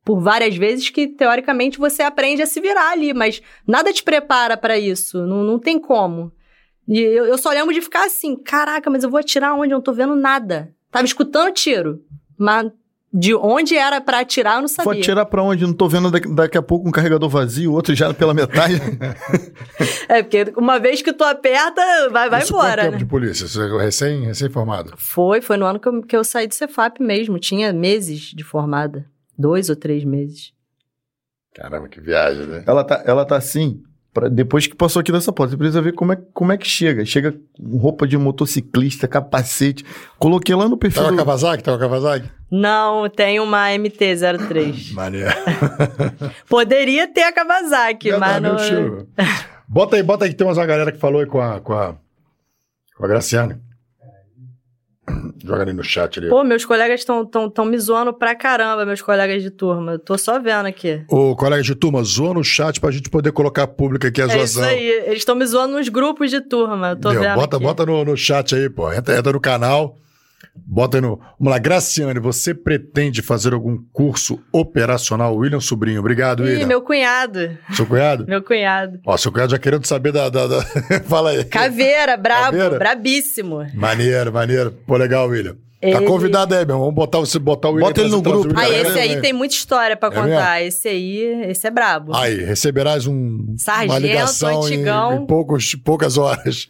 por 0.04 0.20
várias 0.20 0.56
vezes 0.56 0.90
que 0.90 1.06
teoricamente 1.06 1.78
você 1.78 2.02
aprende 2.02 2.42
a 2.42 2.46
se 2.46 2.60
virar 2.60 2.90
ali, 2.90 3.14
mas 3.14 3.40
nada 3.66 3.92
te 3.92 4.02
prepara 4.02 4.56
para 4.56 4.78
isso. 4.78 5.24
Não, 5.26 5.44
não 5.44 5.58
tem 5.58 5.78
como. 5.78 6.32
E 6.88 6.98
eu, 6.98 7.26
eu 7.26 7.38
só 7.38 7.50
lembro 7.50 7.72
de 7.72 7.80
ficar 7.80 8.06
assim, 8.06 8.34
caraca, 8.34 8.90
mas 8.90 9.04
eu 9.04 9.10
vou 9.10 9.20
atirar 9.20 9.54
onde? 9.54 9.72
Eu 9.72 9.76
não 9.76 9.82
tô 9.82 9.92
vendo 9.92 10.16
nada. 10.16 10.74
Tava 10.90 11.04
escutando 11.04 11.52
tiro, 11.52 12.02
mas 12.36 12.70
de 13.12 13.34
onde 13.34 13.76
era 13.76 14.00
para 14.00 14.20
atirar, 14.20 14.56
eu 14.56 14.60
não 14.62 14.68
sabia. 14.68 14.92
Vou 14.92 15.00
atirar 15.00 15.26
para 15.26 15.42
onde? 15.42 15.66
Não 15.66 15.72
tô 15.72 15.88
vendo 15.88 16.10
daqui, 16.10 16.32
daqui, 16.32 16.56
a 16.56 16.62
pouco 16.62 16.88
um 16.88 16.92
carregador 16.92 17.28
vazio, 17.28 17.72
outro 17.72 17.94
já 17.94 18.14
pela 18.14 18.32
metade. 18.32 18.74
é, 20.08 20.22
porque 20.22 20.52
uma 20.56 20.78
vez 20.78 21.02
que 21.02 21.12
tu 21.12 21.24
aperta, 21.24 21.82
vai, 22.10 22.30
vai 22.30 22.42
Isso 22.42 22.52
embora. 22.52 22.82
tempo 22.82 22.92
né? 22.92 22.98
de 22.98 23.06
polícia? 23.06 23.48
Você 23.48 23.60
é 23.60 23.82
recém, 23.82 24.24
recém-formado? 24.26 24.92
Foi, 24.96 25.40
foi 25.40 25.56
no 25.56 25.66
ano 25.66 25.80
que 25.80 25.88
eu, 25.88 26.02
que 26.02 26.16
eu 26.16 26.22
saí 26.22 26.46
do 26.46 26.54
Cefap 26.54 27.02
mesmo. 27.02 27.38
Tinha 27.38 27.72
meses 27.72 28.32
de 28.32 28.44
formada. 28.44 29.04
Dois 29.36 29.68
ou 29.68 29.76
três 29.76 30.04
meses. 30.04 30.52
Caramba, 31.54 31.88
que 31.88 32.00
viagem, 32.00 32.46
né? 32.46 32.62
Ela 32.64 32.84
tá, 32.84 33.02
ela 33.04 33.24
tá 33.24 33.36
assim, 33.36 33.82
Pra, 34.12 34.28
depois 34.28 34.66
que 34.66 34.74
passou 34.74 35.00
aqui 35.00 35.12
dessa 35.12 35.32
porta, 35.32 35.52
você 35.52 35.56
precisa 35.56 35.80
ver 35.80 35.92
como 35.92 36.12
é, 36.12 36.18
como 36.34 36.50
é 36.50 36.58
que 36.58 36.66
chega. 36.66 37.04
Chega 37.04 37.32
com 37.56 37.76
roupa 37.76 38.08
de 38.08 38.18
motociclista, 38.18 39.06
capacete. 39.06 39.84
Coloquei 40.18 40.54
lá 40.54 40.68
no 40.68 40.76
perfil. 40.76 41.02
Tá 41.02 41.08
com 41.08 41.14
a 41.14 41.18
Kawasaki? 41.18 41.62
Tá 41.62 41.70
com 41.70 41.76
a 41.76 41.80
Kawasaki? 41.80 42.30
Não, 42.50 43.08
tem 43.08 43.38
uma 43.38 43.68
MT-03. 43.68 44.92
Maneiro. 44.94 45.30
Poderia 46.48 47.06
ter 47.06 47.22
a 47.22 47.32
Kawasaki, 47.32 48.12
mas 48.16 48.42
não... 48.42 48.56
Bota 49.68 49.94
aí, 49.94 50.02
bota 50.02 50.24
aí 50.24 50.30
que 50.30 50.36
tem 50.36 50.44
uma 50.44 50.66
galera 50.66 50.90
que 50.90 50.98
falou 50.98 51.20
aí 51.20 51.26
com 51.26 51.40
a, 51.40 51.60
com 51.60 51.72
a, 51.72 51.94
com 52.96 53.04
a 53.04 53.08
Graciane. 53.08 53.54
Joga 55.44 55.62
ali 55.62 55.72
no 55.72 55.82
chat 55.82 56.18
ali. 56.18 56.28
Pô, 56.28 56.42
meus 56.44 56.64
colegas 56.64 57.00
estão 57.00 57.24
tão, 57.24 57.50
tão 57.50 57.64
me 57.64 57.78
zoando 57.78 58.12
pra 58.12 58.34
caramba, 58.34 58.84
meus 58.84 59.02
colegas 59.02 59.42
de 59.42 59.50
turma. 59.50 59.98
Tô 59.98 60.16
só 60.18 60.38
vendo 60.38 60.66
aqui. 60.66 61.02
Ô, 61.08 61.34
colega 61.36 61.62
de 61.62 61.74
turma, 61.74 62.02
zoa 62.02 62.34
no 62.34 62.44
chat 62.44 62.80
pra 62.80 62.90
gente 62.90 63.08
poder 63.10 63.32
colocar 63.32 63.66
público 63.66 64.06
aqui 64.06 64.20
a 64.22 64.24
é 64.24 64.28
zoação. 64.28 64.64
É 64.64 64.74
isso 64.74 64.80
aí, 64.80 64.88
eles 65.06 65.18
estão 65.18 65.34
me 65.34 65.46
zoando 65.46 65.74
nos 65.76 65.88
grupos 65.88 66.30
de 66.30 66.40
turma, 66.40 66.90
eu 66.90 66.96
tô 66.96 67.10
vendo 67.10 67.34
Bota, 67.34 67.56
aqui. 67.56 67.64
bota 67.64 67.86
no, 67.86 68.04
no 68.04 68.16
chat 68.16 68.54
aí, 68.54 68.68
pô. 68.68 68.92
Entra, 68.92 69.18
entra 69.18 69.32
no 69.32 69.40
canal. 69.40 69.96
Bota 70.66 70.98
aí 70.98 71.00
no. 71.00 71.16
Vamos 71.38 71.50
lá, 71.52 71.58
Graciane, 71.58 72.18
você 72.20 72.54
pretende 72.54 73.22
fazer 73.22 73.52
algum 73.54 73.78
curso 73.92 74.38
operacional? 74.52 75.36
William 75.36 75.60
Sobrinho, 75.60 76.00
obrigado, 76.00 76.44
Ih, 76.46 76.50
William. 76.52 76.66
meu 76.66 76.82
cunhado. 76.82 77.56
Seu 77.74 77.86
cunhado? 77.86 78.26
Meu 78.26 78.42
cunhado. 78.42 79.00
Ó, 79.06 79.16
seu 79.16 79.32
cunhado 79.32 79.52
já 79.52 79.58
querendo 79.58 79.86
saber 79.86 80.12
da. 80.12 80.28
da, 80.28 80.46
da... 80.46 80.62
Fala 81.08 81.30
aí. 81.30 81.44
Caveira, 81.44 82.16
brabo, 82.16 82.56
Caveira? 82.56 82.78
brabíssimo. 82.78 83.66
Maneiro, 83.74 84.32
maneiro. 84.32 84.72
Pô, 84.86 84.96
legal, 84.96 85.28
William. 85.28 85.54
Tá 85.80 85.88
Ele- 85.88 86.04
convidado 86.04 86.54
aí, 86.54 86.66
meu. 86.66 86.78
Vamos 86.78 86.94
botar, 86.94 87.18
você, 87.20 87.38
botar 87.38 87.68
o 87.68 87.72
William 87.72 87.88
Bota 87.88 88.00
ele 88.02 88.10
no 88.10 88.20
grupo. 88.20 88.52
Ah, 88.54 88.68
esse 88.68 88.98
aí 88.98 89.20
tem 89.22 89.32
muita 89.32 89.54
história 89.54 89.96
pra 89.96 90.10
É 90.10 90.12
contar. 90.12 90.62
Esse 90.62 90.88
aí, 90.88 91.22
esse 91.48 91.66
é 91.66 91.70
brabo. 91.70 92.14
Aí, 92.14 92.44
receberás 92.44 93.06
um, 93.06 93.54
Sargento, 93.56 93.92
uma 93.92 93.98
ligação 93.98 94.68
em, 94.68 94.74
antigão. 94.74 95.22
em 95.22 95.26
poucos, 95.26 95.74
poucas 95.74 96.18
horas. 96.18 96.68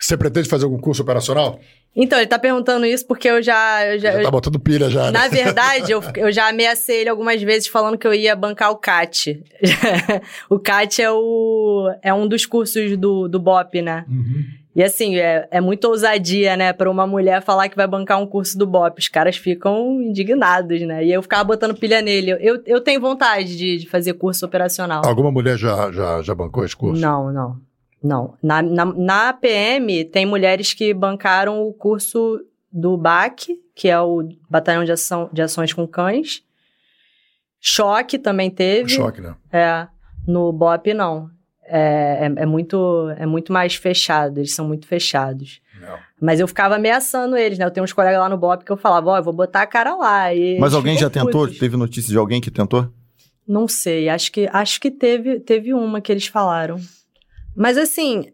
Você 0.00 0.16
pretende 0.16 0.48
fazer 0.48 0.64
algum 0.66 0.78
curso 0.78 1.02
operacional? 1.02 1.58
Então, 1.96 2.18
ele 2.18 2.26
tá 2.26 2.38
perguntando 2.38 2.84
isso 2.84 3.06
porque 3.06 3.28
eu 3.28 3.42
já. 3.42 3.86
Eu 3.86 3.98
já, 3.98 4.12
Já 4.12 4.22
tá 4.22 4.30
botando 4.30 4.58
pilha 4.58 4.90
já, 4.90 5.10
né? 5.10 5.12
Na 5.12 5.28
verdade, 5.28 5.92
eu, 5.92 6.02
eu 6.16 6.32
já 6.32 6.48
ameacei 6.48 7.02
ele 7.02 7.08
algumas 7.08 7.40
vezes 7.40 7.68
falando 7.68 7.96
que 7.96 8.06
eu 8.06 8.12
ia 8.12 8.34
bancar 8.34 8.70
o 8.70 8.76
CAT. 8.76 9.42
o 10.50 10.58
CAT 10.58 11.00
é, 11.00 11.10
o, 11.10 11.94
é 12.02 12.12
um 12.12 12.26
dos 12.26 12.46
cursos 12.46 12.96
do, 12.96 13.28
do 13.28 13.38
BOP, 13.38 13.80
né? 13.80 14.04
Uhum. 14.08 14.44
E 14.74 14.82
assim, 14.82 15.16
é, 15.16 15.46
é 15.52 15.60
muita 15.60 15.86
ousadia, 15.86 16.56
né, 16.56 16.72
pra 16.72 16.90
uma 16.90 17.06
mulher 17.06 17.40
falar 17.42 17.68
que 17.68 17.76
vai 17.76 17.86
bancar 17.86 18.20
um 18.20 18.26
curso 18.26 18.58
do 18.58 18.66
BOP. 18.66 18.98
Os 18.98 19.06
caras 19.06 19.36
ficam 19.36 20.02
indignados, 20.02 20.80
né? 20.80 21.04
E 21.04 21.12
eu 21.12 21.22
ficava 21.22 21.44
botando 21.44 21.76
pilha 21.76 22.02
nele. 22.02 22.32
Eu, 22.40 22.60
eu 22.66 22.80
tenho 22.80 23.00
vontade 23.00 23.56
de, 23.56 23.78
de 23.78 23.88
fazer 23.88 24.14
curso 24.14 24.44
operacional. 24.44 25.02
Alguma 25.06 25.30
mulher 25.30 25.56
já, 25.56 25.92
já, 25.92 26.20
já 26.22 26.34
bancou 26.34 26.64
esse 26.64 26.74
curso? 26.74 27.00
Não, 27.00 27.32
não. 27.32 27.56
Não. 28.04 28.34
Na, 28.42 28.60
na, 28.60 28.84
na 28.84 29.32
PM, 29.32 30.04
tem 30.04 30.26
mulheres 30.26 30.74
que 30.74 30.92
bancaram 30.92 31.66
o 31.66 31.72
curso 31.72 32.38
do 32.70 32.98
BAC, 32.98 33.58
que 33.74 33.88
é 33.88 33.98
o 33.98 34.28
Batalhão 34.48 34.84
de, 34.84 34.92
Ação, 34.92 35.30
de 35.32 35.40
Ações 35.40 35.72
com 35.72 35.88
Cães. 35.88 36.42
Choque 37.58 38.18
também 38.18 38.50
teve. 38.50 38.90
Choque, 38.90 39.22
né? 39.22 39.34
É. 39.50 39.88
No 40.28 40.52
BOP, 40.52 40.92
não. 40.92 41.30
É, 41.66 42.26
é, 42.36 42.42
é 42.42 42.46
muito, 42.46 43.08
é 43.16 43.24
muito 43.24 43.50
mais 43.50 43.74
fechado, 43.74 44.38
eles 44.38 44.54
são 44.54 44.68
muito 44.68 44.86
fechados. 44.86 45.62
Não. 45.80 45.98
Mas 46.20 46.40
eu 46.40 46.46
ficava 46.46 46.76
ameaçando 46.76 47.38
eles, 47.38 47.58
né? 47.58 47.64
Eu 47.64 47.70
tenho 47.70 47.84
uns 47.84 47.92
colegas 47.92 48.20
lá 48.20 48.28
no 48.28 48.36
BOP 48.36 48.64
que 48.64 48.72
eu 48.72 48.76
falava, 48.76 49.12
ó, 49.12 49.16
eu 49.16 49.22
vou 49.22 49.32
botar 49.32 49.62
a 49.62 49.66
cara 49.66 49.94
lá. 49.94 50.34
E 50.34 50.58
Mas 50.58 50.74
alguém 50.74 50.98
já 50.98 51.08
ficam 51.08 51.24
tentou? 51.24 51.42
putos. 51.42 51.58
Teve 51.58 51.74
notícia 51.78 52.10
de 52.10 52.18
alguém 52.18 52.38
que 52.38 52.50
tentou? 52.50 52.86
Não 53.48 53.66
sei, 53.66 54.10
acho 54.10 54.30
que, 54.30 54.46
acho 54.52 54.78
que 54.78 54.90
teve, 54.90 55.40
teve 55.40 55.72
uma 55.72 56.02
que 56.02 56.12
eles 56.12 56.26
falaram. 56.26 56.78
Mas 57.56 57.76
assim, 57.78 58.32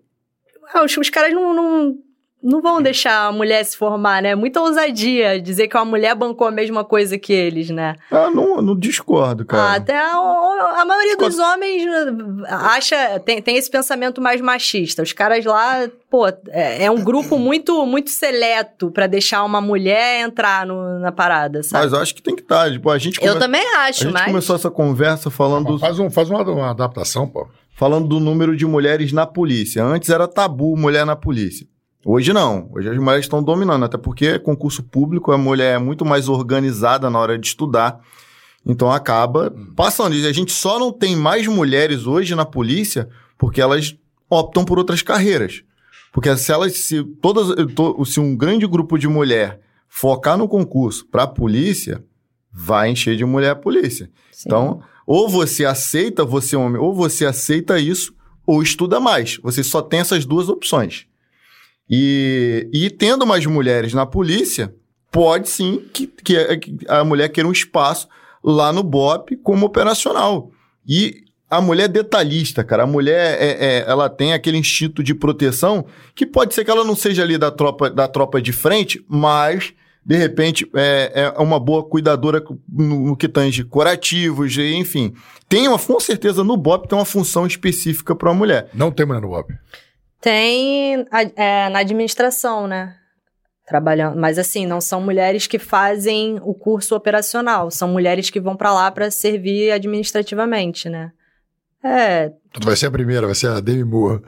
ah, 0.74 0.84
os, 0.84 0.96
os 0.96 1.10
caras 1.10 1.32
não, 1.34 1.52
não, 1.54 1.94
não 2.42 2.62
vão 2.62 2.80
deixar 2.80 3.26
a 3.26 3.32
mulher 3.32 3.62
se 3.64 3.76
formar, 3.76 4.22
né? 4.22 4.34
Muita 4.34 4.60
ousadia 4.60 5.40
dizer 5.40 5.68
que 5.68 5.76
uma 5.76 5.84
mulher 5.84 6.14
bancou 6.14 6.46
a 6.46 6.50
mesma 6.50 6.84
coisa 6.84 7.18
que 7.18 7.32
eles, 7.32 7.68
né? 7.70 7.96
Ah, 8.10 8.30
não, 8.30 8.62
não 8.62 8.74
discordo, 8.78 9.42
Ah, 9.42 9.46
cara. 9.46 9.74
até 9.74 9.96
a, 9.98 10.14
a 10.80 10.84
maioria 10.84 11.16
dos 11.16 11.38
homens 11.38 11.82
acha, 12.48 13.20
tem, 13.20 13.42
tem 13.42 13.56
esse 13.56 13.70
pensamento 13.70 14.20
mais 14.20 14.40
machista. 14.40 15.02
Os 15.02 15.12
caras 15.12 15.44
lá, 15.44 15.88
pô, 16.08 16.26
é, 16.48 16.84
é 16.84 16.90
um 16.90 17.02
grupo 17.02 17.36
muito, 17.38 17.84
muito 17.86 18.10
seleto 18.10 18.90
pra 18.90 19.06
deixar 19.06 19.44
uma 19.44 19.60
mulher 19.60 20.20
entrar 20.22 20.66
no- 20.66 20.98
na 20.98 21.12
parada, 21.12 21.62
sabe? 21.62 21.84
Mas 21.84 21.92
eu 21.92 21.98
acho 22.00 22.14
que 22.14 22.22
tem 22.22 22.34
que 22.34 22.42
estar. 22.42 22.70
Tipo, 22.70 22.90
a 22.90 22.98
gente, 22.98 23.18
Eu 23.22 23.28
come- 23.34 23.40
também 23.40 23.66
a 23.76 23.80
acho, 23.88 24.04
gente 24.04 24.12
mas. 24.12 24.24
começou 24.24 24.56
essa 24.56 24.70
conversa 24.70 25.30
falando, 25.30 25.78
Faz, 25.78 25.98
um, 25.98 26.10
faz 26.10 26.30
uma, 26.30 26.42
uma 26.42 26.70
adaptação, 26.70 27.26
pô. 27.28 27.46
Falando 27.80 28.06
do 28.06 28.20
número 28.20 28.54
de 28.54 28.66
mulheres 28.66 29.10
na 29.10 29.24
polícia. 29.24 29.82
Antes 29.82 30.10
era 30.10 30.28
tabu 30.28 30.76
mulher 30.76 31.06
na 31.06 31.16
polícia. 31.16 31.66
Hoje 32.04 32.30
não. 32.30 32.68
Hoje 32.74 32.90
as 32.90 32.98
mulheres 32.98 33.24
estão 33.24 33.42
dominando, 33.42 33.86
até 33.86 33.96
porque 33.96 34.26
é 34.26 34.38
concurso 34.38 34.82
público, 34.82 35.32
a 35.32 35.38
mulher 35.38 35.76
é 35.76 35.78
muito 35.78 36.04
mais 36.04 36.28
organizada 36.28 37.08
na 37.08 37.18
hora 37.18 37.38
de 37.38 37.46
estudar. 37.46 37.98
Então 38.66 38.92
acaba 38.92 39.50
passando. 39.74 40.14
E 40.14 40.26
a 40.26 40.32
gente 40.32 40.52
só 40.52 40.78
não 40.78 40.92
tem 40.92 41.16
mais 41.16 41.46
mulheres 41.46 42.06
hoje 42.06 42.34
na 42.34 42.44
polícia 42.44 43.08
porque 43.38 43.62
elas 43.62 43.96
optam 44.28 44.62
por 44.62 44.76
outras 44.78 45.00
carreiras. 45.00 45.62
Porque 46.12 46.36
se 46.36 46.52
elas, 46.52 46.74
se 46.76 47.02
todas, 47.02 47.46
to- 47.74 48.04
se 48.04 48.20
um 48.20 48.36
grande 48.36 48.66
grupo 48.66 48.98
de 48.98 49.08
mulher 49.08 49.58
focar 49.88 50.36
no 50.36 50.46
concurso 50.46 51.06
para 51.10 51.22
a 51.22 51.26
polícia, 51.26 52.04
vai 52.52 52.90
encher 52.90 53.16
de 53.16 53.24
mulher 53.24 53.52
a 53.52 53.56
polícia. 53.56 54.10
Sim. 54.30 54.42
Então, 54.44 54.82
ou 55.06 55.28
você 55.28 55.64
aceita, 55.64 56.24
você 56.24 56.56
homem, 56.56 56.80
ou 56.80 56.94
você 56.94 57.26
aceita 57.26 57.78
isso, 57.78 58.14
ou 58.46 58.62
estuda 58.62 58.98
mais. 59.00 59.38
Você 59.42 59.62
só 59.62 59.80
tem 59.82 60.00
essas 60.00 60.24
duas 60.24 60.48
opções. 60.48 61.06
E, 61.88 62.68
e 62.72 62.90
tendo 62.90 63.26
mais 63.26 63.44
mulheres 63.46 63.92
na 63.92 64.06
polícia, 64.06 64.74
pode 65.10 65.48
sim 65.48 65.84
que, 65.92 66.06
que 66.06 66.56
que 66.56 66.76
a 66.88 67.04
mulher 67.04 67.28
queira 67.28 67.48
um 67.48 67.52
espaço 67.52 68.08
lá 68.42 68.72
no 68.72 68.82
BOP 68.82 69.36
como 69.42 69.66
operacional. 69.66 70.50
E 70.86 71.24
a 71.50 71.60
mulher 71.60 71.84
é 71.84 71.88
detalhista, 71.88 72.62
cara. 72.62 72.84
A 72.84 72.86
mulher, 72.86 73.36
é, 73.40 73.78
é- 73.78 73.84
ela 73.88 74.08
tem 74.08 74.32
aquele 74.32 74.56
instinto 74.56 75.02
de 75.02 75.14
proteção 75.14 75.84
que 76.14 76.24
pode 76.24 76.54
ser 76.54 76.64
que 76.64 76.70
ela 76.70 76.84
não 76.84 76.94
seja 76.94 77.24
ali 77.24 77.36
da 77.36 77.50
tropa, 77.50 77.90
da 77.90 78.06
tropa 78.06 78.40
de 78.40 78.52
frente, 78.52 79.04
mas, 79.08 79.74
de 80.04 80.16
repente, 80.16 80.68
é, 80.74 81.32
é 81.36 81.40
uma 81.40 81.60
boa 81.60 81.84
cuidadora 81.84 82.42
no, 82.68 83.06
no 83.06 83.16
que 83.16 83.28
tange 83.28 83.64
curativos, 83.64 84.56
enfim. 84.56 85.14
Tem 85.48 85.68
uma, 85.68 85.78
com 85.78 86.00
certeza, 86.00 86.42
no 86.42 86.56
BOP 86.56 86.88
tem 86.88 86.98
uma 86.98 87.04
função 87.04 87.46
específica 87.46 88.14
para 88.14 88.30
a 88.30 88.34
mulher. 88.34 88.70
Não 88.74 88.90
tem 88.90 89.06
mulher 89.06 89.20
no 89.20 89.28
BOP. 89.28 89.52
Tem 90.20 91.06
é, 91.36 91.68
na 91.68 91.78
administração, 91.78 92.66
né? 92.66 92.96
trabalhando. 93.70 94.18
Mas 94.18 94.36
assim, 94.36 94.66
não 94.66 94.80
são 94.80 95.00
mulheres 95.00 95.46
que 95.46 95.58
fazem 95.58 96.40
o 96.42 96.52
curso 96.52 96.96
operacional, 96.96 97.70
são 97.70 97.86
mulheres 97.86 98.28
que 98.28 98.40
vão 98.40 98.56
para 98.56 98.74
lá 98.74 98.90
para 98.90 99.12
servir 99.12 99.70
administrativamente, 99.70 100.88
né? 100.88 101.12
É. 101.82 102.32
Tu 102.52 102.66
vai 102.66 102.74
ser 102.74 102.86
a 102.86 102.90
primeira, 102.90 103.26
vai 103.26 103.34
ser 103.34 103.46
a 103.46 103.60
Demi 103.60 103.84
Moore. 103.84 104.22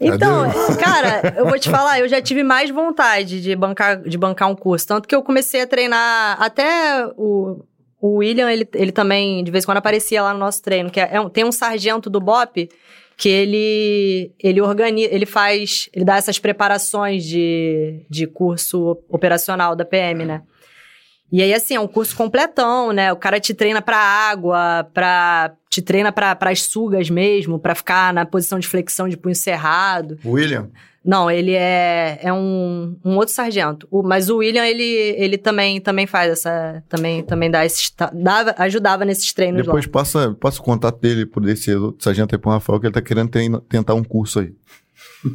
Então, 0.00 0.44
cara, 0.78 1.34
eu 1.36 1.46
vou 1.46 1.58
te 1.58 1.70
falar, 1.70 2.00
eu 2.00 2.08
já 2.08 2.20
tive 2.20 2.42
mais 2.42 2.70
vontade 2.70 3.40
de 3.40 3.56
bancar, 3.56 4.00
de 4.02 4.18
bancar 4.18 4.50
um 4.50 4.54
curso. 4.54 4.86
Tanto 4.86 5.08
que 5.08 5.14
eu 5.14 5.22
comecei 5.22 5.62
a 5.62 5.66
treinar 5.66 6.40
até 6.40 7.06
o, 7.16 7.64
o 8.00 8.16
William, 8.16 8.50
ele, 8.50 8.68
ele 8.74 8.92
também, 8.92 9.42
de 9.42 9.50
vez 9.50 9.64
em 9.64 9.66
quando, 9.66 9.78
aparecia 9.78 10.22
lá 10.22 10.32
no 10.32 10.38
nosso 10.38 10.62
treino, 10.62 10.90
que 10.90 11.00
é, 11.00 11.08
é 11.12 11.20
um, 11.20 11.30
tem 11.30 11.44
um 11.44 11.52
sargento 11.52 12.10
do 12.10 12.20
BOP 12.20 12.68
que 13.16 13.30
ele 13.30 14.30
ele 14.38 14.60
organiza, 14.60 15.08
ele 15.10 15.24
faz, 15.24 15.88
ele 15.94 16.04
dá 16.04 16.16
essas 16.16 16.38
preparações 16.38 17.24
de, 17.24 18.04
de 18.10 18.26
curso 18.26 18.98
operacional 19.08 19.74
da 19.74 19.86
PM, 19.86 20.26
né? 20.26 20.42
E 21.30 21.42
aí, 21.42 21.52
assim, 21.52 21.74
é 21.74 21.80
um 21.80 21.88
curso 21.88 22.16
completão, 22.16 22.92
né? 22.92 23.12
O 23.12 23.16
cara 23.16 23.40
te 23.40 23.52
treina 23.52 23.82
pra 23.82 23.98
água, 23.98 24.88
pra, 24.94 25.52
te 25.68 25.82
treina 25.82 26.12
para 26.12 26.36
as 26.40 26.62
sugas 26.62 27.10
mesmo, 27.10 27.58
para 27.58 27.74
ficar 27.74 28.12
na 28.14 28.24
posição 28.24 28.58
de 28.58 28.66
flexão 28.66 29.08
de 29.08 29.16
punho 29.16 29.34
cerrado. 29.34 30.18
William? 30.24 30.70
Não, 31.06 31.30
ele 31.30 31.52
é, 31.52 32.18
é 32.20 32.32
um, 32.32 32.96
um 33.04 33.16
outro 33.16 33.32
sargento. 33.32 33.86
O, 33.92 34.02
mas 34.02 34.28
o 34.28 34.38
William, 34.38 34.66
ele, 34.66 34.82
ele 34.82 35.38
também, 35.38 35.80
também 35.80 36.04
faz 36.04 36.32
essa. 36.32 36.82
Também, 36.88 37.22
também 37.22 37.48
dá 37.48 37.64
esses, 37.64 37.92
dava, 38.12 38.56
ajudava 38.58 39.04
nesses 39.04 39.32
treinos 39.32 39.64
Depois 39.64 39.86
lá. 39.86 39.92
passa, 39.92 40.36
passa 40.40 40.60
o 40.60 40.64
contato 40.64 41.00
dele 41.00 41.24
por 41.24 41.48
esse 41.48 41.72
outro 41.72 42.02
sargento 42.02 42.34
aí 42.34 42.40
pro 42.40 42.50
Rafael, 42.50 42.80
que 42.80 42.86
ele 42.86 42.94
tá 42.94 43.00
querendo 43.00 43.60
tentar 43.68 43.94
um 43.94 44.02
curso 44.02 44.40
aí. 44.40 44.52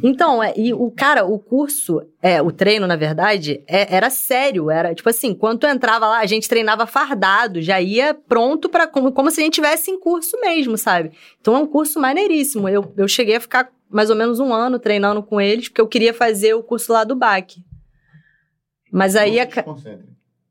Então, 0.02 0.42
é, 0.42 0.54
e 0.56 0.72
o 0.72 0.90
cara, 0.90 1.24
o 1.24 1.38
curso, 1.38 2.02
é, 2.20 2.40
o 2.40 2.52
treino, 2.52 2.86
na 2.86 2.96
verdade, 2.96 3.62
é, 3.66 3.94
era 3.94 4.10
sério. 4.10 4.70
Era 4.70 4.94
tipo 4.94 5.08
assim, 5.08 5.34
quando 5.34 5.60
tu 5.60 5.66
entrava 5.66 6.06
lá, 6.06 6.18
a 6.18 6.26
gente 6.26 6.48
treinava 6.48 6.86
fardado, 6.86 7.60
já 7.60 7.80
ia 7.80 8.14
pronto 8.14 8.68
para 8.68 8.86
como, 8.86 9.12
como 9.12 9.30
se 9.30 9.40
a 9.40 9.44
gente 9.44 9.54
tivesse 9.54 9.90
em 9.90 9.98
curso 9.98 10.38
mesmo, 10.40 10.78
sabe? 10.78 11.12
Então 11.40 11.56
é 11.56 11.58
um 11.58 11.66
curso 11.66 12.00
maneiríssimo. 12.00 12.68
Eu, 12.68 12.92
eu 12.96 13.08
cheguei 13.08 13.36
a 13.36 13.40
ficar 13.40 13.70
mais 13.90 14.08
ou 14.08 14.16
menos 14.16 14.40
um 14.40 14.52
ano 14.54 14.78
treinando 14.78 15.22
com 15.22 15.40
eles, 15.40 15.68
porque 15.68 15.80
eu 15.80 15.88
queria 15.88 16.14
fazer 16.14 16.54
o 16.54 16.62
curso 16.62 16.92
lá 16.92 17.04
do 17.04 17.16
BAC. 17.16 17.56
Mas 18.90 19.16
aí. 19.16 19.38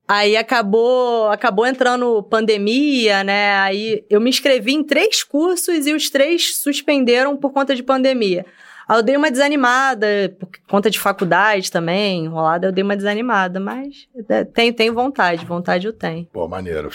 Aí 0.08 0.36
acabou, 0.36 1.28
acabou 1.30 1.66
entrando 1.66 2.22
pandemia, 2.24 3.24
né? 3.24 3.54
Aí 3.60 4.04
eu 4.10 4.20
me 4.20 4.30
inscrevi 4.30 4.74
em 4.74 4.84
três 4.84 5.24
cursos 5.24 5.88
e 5.88 5.94
os 5.94 6.10
três 6.10 6.58
suspenderam 6.58 7.38
por 7.38 7.54
conta 7.54 7.74
de 7.74 7.82
pandemia. 7.82 8.46
Aí 8.92 8.98
eu 8.98 9.04
dei 9.04 9.16
uma 9.16 9.32
desanimada, 9.32 10.06
por 10.38 10.50
conta 10.68 10.90
de 10.90 11.00
faculdade 11.00 11.72
também, 11.72 12.26
enrolada, 12.26 12.68
eu 12.68 12.74
dei 12.74 12.84
uma 12.84 12.98
desanimada, 12.98 13.58
mas 13.58 14.06
é, 14.28 14.44
tenho, 14.44 14.74
tenho 14.74 14.94
vontade, 14.94 15.46
vontade 15.46 15.88
eu 15.88 15.94
tenho. 15.94 16.26
Pô, 16.26 16.46
maneiro. 16.46 16.90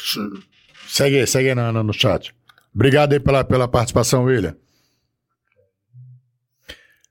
Segue 0.86 1.18
aí, 1.18 1.26
segue 1.26 1.48
aí 1.48 1.54
no, 1.54 1.82
no 1.82 1.94
chat. 1.94 2.34
Obrigado 2.74 3.14
aí 3.14 3.18
pela, 3.18 3.42
pela 3.42 3.66
participação, 3.66 4.24
William. 4.24 4.54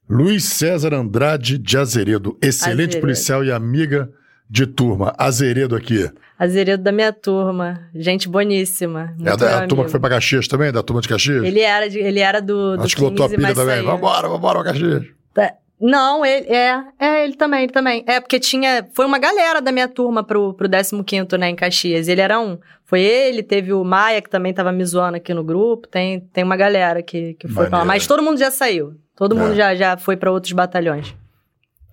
Luiz 0.07 0.43
César 0.43 0.93
Andrade 0.93 1.57
de 1.57 1.77
Azeredo, 1.79 2.37
excelente 2.39 2.89
Azeredo. 2.89 3.01
policial 3.01 3.43
e 3.43 3.51
amiga 3.51 4.13
de 4.49 4.67
turma. 4.67 5.13
Azeredo 5.17 5.75
aqui. 5.75 6.09
Azeredo 6.37 6.83
da 6.83 6.91
minha 6.91 7.13
turma, 7.13 7.89
gente 7.93 8.27
boníssima. 8.27 9.15
É 9.19 9.37
da 9.37 9.63
a 9.63 9.67
turma 9.67 9.85
que 9.85 9.91
foi 9.91 9.99
pra 9.99 10.09
Caxias 10.09 10.47
também, 10.47 10.71
da 10.71 10.83
turma 10.83 11.01
de 11.01 11.07
Caxias? 11.07 11.43
Ele 11.43 11.61
era, 11.61 11.89
de, 11.89 11.99
ele 11.99 12.19
era 12.19 12.41
do, 12.41 12.75
do 12.75 12.83
Acho 12.83 12.95
que 12.95 13.01
botou 13.01 13.25
a 13.25 13.29
pilha 13.29 13.53
também. 13.53 13.77
Saiu. 13.77 13.85
Vambora, 13.85 14.27
vambora 14.27 14.63
Caxias. 14.63 15.05
Tá. 15.33 15.53
Não, 15.79 16.25
ele 16.25 16.47
é, 16.47 16.83
é, 16.99 17.23
ele 17.25 17.35
também, 17.35 17.63
ele 17.63 17.71
também. 17.71 18.03
É, 18.07 18.19
porque 18.19 18.39
tinha, 18.39 18.87
foi 18.93 19.05
uma 19.05 19.19
galera 19.19 19.61
da 19.61 19.71
minha 19.71 19.87
turma 19.87 20.23
pro, 20.23 20.53
pro 20.53 20.69
15º, 20.69 21.37
né, 21.37 21.49
em 21.49 21.55
Caxias. 21.55 22.07
Ele 22.07 22.21
era 22.21 22.39
um. 22.39 22.57
Foi 22.85 23.01
ele, 23.01 23.43
teve 23.43 23.73
o 23.73 23.83
Maia, 23.83 24.21
que 24.21 24.29
também 24.29 24.53
tava 24.53 24.71
me 24.71 24.85
zoando 24.85 25.17
aqui 25.17 25.33
no 25.33 25.43
grupo, 25.43 25.87
tem, 25.87 26.19
tem 26.31 26.43
uma 26.43 26.55
galera 26.55 27.01
que, 27.01 27.33
que 27.33 27.47
foi 27.47 27.67
pra 27.67 27.79
lá. 27.79 27.85
Mas 27.85 28.07
todo 28.07 28.21
mundo 28.21 28.37
já 28.37 28.51
saiu. 28.51 28.93
Todo 29.15 29.35
é. 29.35 29.39
mundo 29.39 29.55
já, 29.55 29.73
já 29.75 29.97
foi 29.97 30.15
para 30.15 30.31
outros 30.31 30.53
batalhões. 30.53 31.15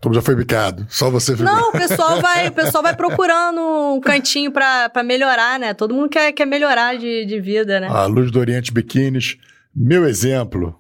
Todo 0.03 0.17
já 0.17 0.21
foi 0.21 0.35
picado, 0.35 0.85
só 0.89 1.09
você 1.09 1.37
ficou. 1.37 1.47
Não, 1.47 1.69
o 1.69 1.73
pessoal 1.73 2.21
vai, 2.21 2.49
o 2.49 2.53
pessoal 2.53 2.83
vai 2.83 2.91
procurando 2.97 3.61
um 3.95 4.01
cantinho 4.01 4.51
para 4.51 4.91
melhorar, 5.05 5.61
né? 5.61 5.73
Todo 5.75 5.95
mundo 5.95 6.09
quer, 6.09 6.33
quer 6.33 6.45
melhorar 6.45 6.99
de, 6.99 7.25
de 7.25 7.41
vida, 7.41 7.79
né? 7.79 7.87
A 7.87 8.05
Luz 8.07 8.33
do 8.33 8.41
Oriente 8.41 8.73
Biquínis, 8.73 9.39
meu 9.73 10.05
exemplo. 10.05 10.77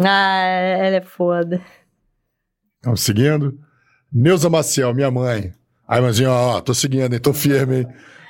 Ah, 0.00 0.42
ela 0.80 0.96
é 0.96 1.00
foda. 1.00 1.62
Vamos 2.82 3.02
seguindo. 3.02 3.56
Neuza 4.12 4.50
Maciel, 4.50 4.92
minha 4.92 5.12
mãe. 5.12 5.54
Aí, 5.86 6.00
mãezinha, 6.00 6.32
ó, 6.32 6.60
tô 6.60 6.74
seguindo, 6.74 7.14
hein? 7.14 7.20
Tô 7.20 7.32
firme, 7.32 7.82
hein? 7.82 7.86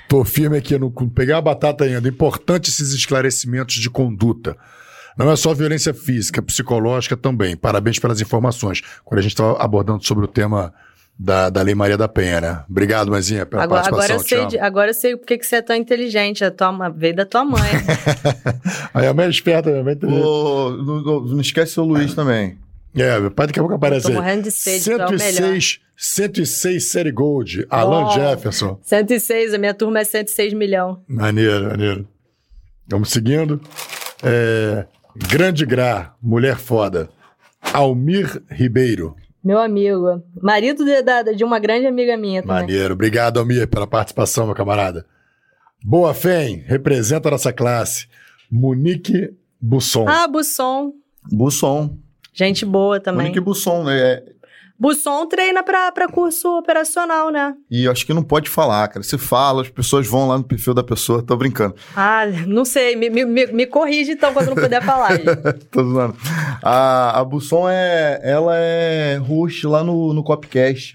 Tô 0.06 0.22
firme 0.22 0.58
aqui, 0.58 0.78
não 0.78 0.90
pegar 0.90 1.38
a 1.38 1.40
batata 1.40 1.82
ainda. 1.82 2.06
Importante 2.06 2.68
esses 2.68 2.92
esclarecimentos 2.92 3.76
de 3.76 3.88
conduta. 3.88 4.54
Não 5.16 5.30
é 5.30 5.36
só 5.36 5.54
violência 5.54 5.94
física, 5.94 6.42
psicológica 6.42 7.16
também. 7.16 7.56
Parabéns 7.56 7.98
pelas 7.98 8.20
informações. 8.20 8.82
Quando 9.04 9.18
a 9.20 9.22
gente 9.22 9.32
estava 9.32 9.62
abordando 9.62 10.04
sobre 10.04 10.24
o 10.24 10.28
tema 10.28 10.72
da, 11.18 11.48
da 11.48 11.62
Lei 11.62 11.74
Maria 11.74 11.96
da 11.96 12.08
Penha, 12.08 12.40
né? 12.40 12.64
Obrigado, 12.68 13.10
Mãezinha, 13.10 13.46
pela 13.46 13.62
agora, 13.62 13.82
participação. 13.82 14.16
Agora 14.16 14.44
eu, 14.44 14.50
sei, 14.50 14.60
agora 14.60 14.90
eu 14.90 14.94
sei 14.94 15.16
porque 15.16 15.38
que 15.38 15.46
você 15.46 15.56
é 15.56 15.62
tão 15.62 15.76
inteligente. 15.76 16.44
A 16.44 16.50
tua, 16.50 16.88
veio 16.88 17.14
da 17.14 17.24
tua 17.24 17.44
mãe. 17.44 17.70
Aí 18.92 19.06
a 19.06 19.14
mãe 19.14 19.26
é 19.26 19.30
esperta, 19.30 19.70
minha 19.70 19.84
mãe 19.84 19.96
oh, 20.02 20.70
não, 20.70 21.02
não, 21.02 21.20
não, 21.20 21.40
esquece 21.40 21.78
o 21.78 21.84
Luiz 21.84 22.14
também. 22.14 22.58
É, 22.96 23.18
meu 23.18 23.30
pai 23.30 23.48
daqui 23.48 23.58
a 23.58 23.62
pouco 23.62 23.74
aparece 23.74 24.06
aí. 24.06 24.12
Tô 24.12 24.20
morrendo 24.20 24.44
de 24.44 24.52
sede, 24.52 24.84
106, 24.84 25.80
106 25.96 26.88
série 26.88 27.10
Gold, 27.10 27.66
Alan 27.68 28.06
oh, 28.06 28.10
Jefferson. 28.12 28.78
106, 28.82 29.52
a 29.52 29.58
minha 29.58 29.74
turma 29.74 29.98
é 29.98 30.04
106 30.04 30.52
milhão. 30.52 31.02
Maneiro, 31.08 31.70
maneiro. 31.70 32.08
Vamos 32.86 33.10
seguindo. 33.10 33.60
É, 34.22 34.86
Grande 35.16 35.64
Gra, 35.64 36.14
mulher 36.20 36.56
foda. 36.56 37.08
Almir 37.72 38.42
Ribeiro. 38.50 39.16
Meu 39.42 39.58
amigo. 39.58 40.22
Marido 40.40 40.84
de, 40.84 41.02
de 41.34 41.44
uma 41.44 41.58
grande 41.58 41.86
amiga 41.86 42.16
minha 42.16 42.42
também. 42.42 42.56
Maneiro. 42.62 42.94
Obrigado, 42.94 43.38
Almir, 43.38 43.68
pela 43.68 43.86
participação, 43.86 44.46
meu 44.46 44.54
camarada. 44.54 45.06
Boa 45.84 46.14
Fém, 46.14 46.64
representa 46.66 47.28
a 47.28 47.32
nossa 47.32 47.52
classe. 47.52 48.08
Monique 48.50 49.34
Busson. 49.60 50.06
Ah, 50.08 50.26
Busson. 50.26 50.92
Busson. 51.30 51.98
Gente 52.32 52.64
boa 52.64 52.98
também. 52.98 53.22
Monique 53.22 53.40
Busson, 53.40 53.84
né? 53.84 54.22
Busson 54.84 55.26
treina 55.26 55.62
pra, 55.62 55.90
pra 55.90 56.06
curso 56.06 56.58
operacional, 56.58 57.30
né? 57.30 57.54
E 57.70 57.84
eu 57.84 57.92
acho 57.92 58.04
que 58.04 58.12
não 58.12 58.22
pode 58.22 58.50
falar, 58.50 58.86
cara. 58.88 59.02
Se 59.02 59.16
fala, 59.16 59.62
as 59.62 59.70
pessoas 59.70 60.06
vão 60.06 60.28
lá 60.28 60.36
no 60.36 60.44
perfil 60.44 60.74
da 60.74 60.82
pessoa. 60.82 61.22
Tô 61.22 61.34
brincando. 61.36 61.74
Ah, 61.96 62.26
não 62.46 62.66
sei. 62.66 62.94
Me, 62.94 63.08
me, 63.08 63.24
me 63.24 63.66
corrige 63.66 64.12
então 64.12 64.34
quando 64.34 64.48
não 64.48 64.54
puder 64.54 64.82
falar. 64.82 65.18
Tô 65.72 65.82
zoando. 65.82 66.14
A, 66.62 67.18
a 67.18 67.24
Busson 67.24 67.66
é. 67.66 68.20
Ela 68.22 68.58
é 68.58 69.16
host 69.16 69.66
lá 69.66 69.82
no, 69.82 70.12
no 70.12 70.22
Copcast. 70.22 70.92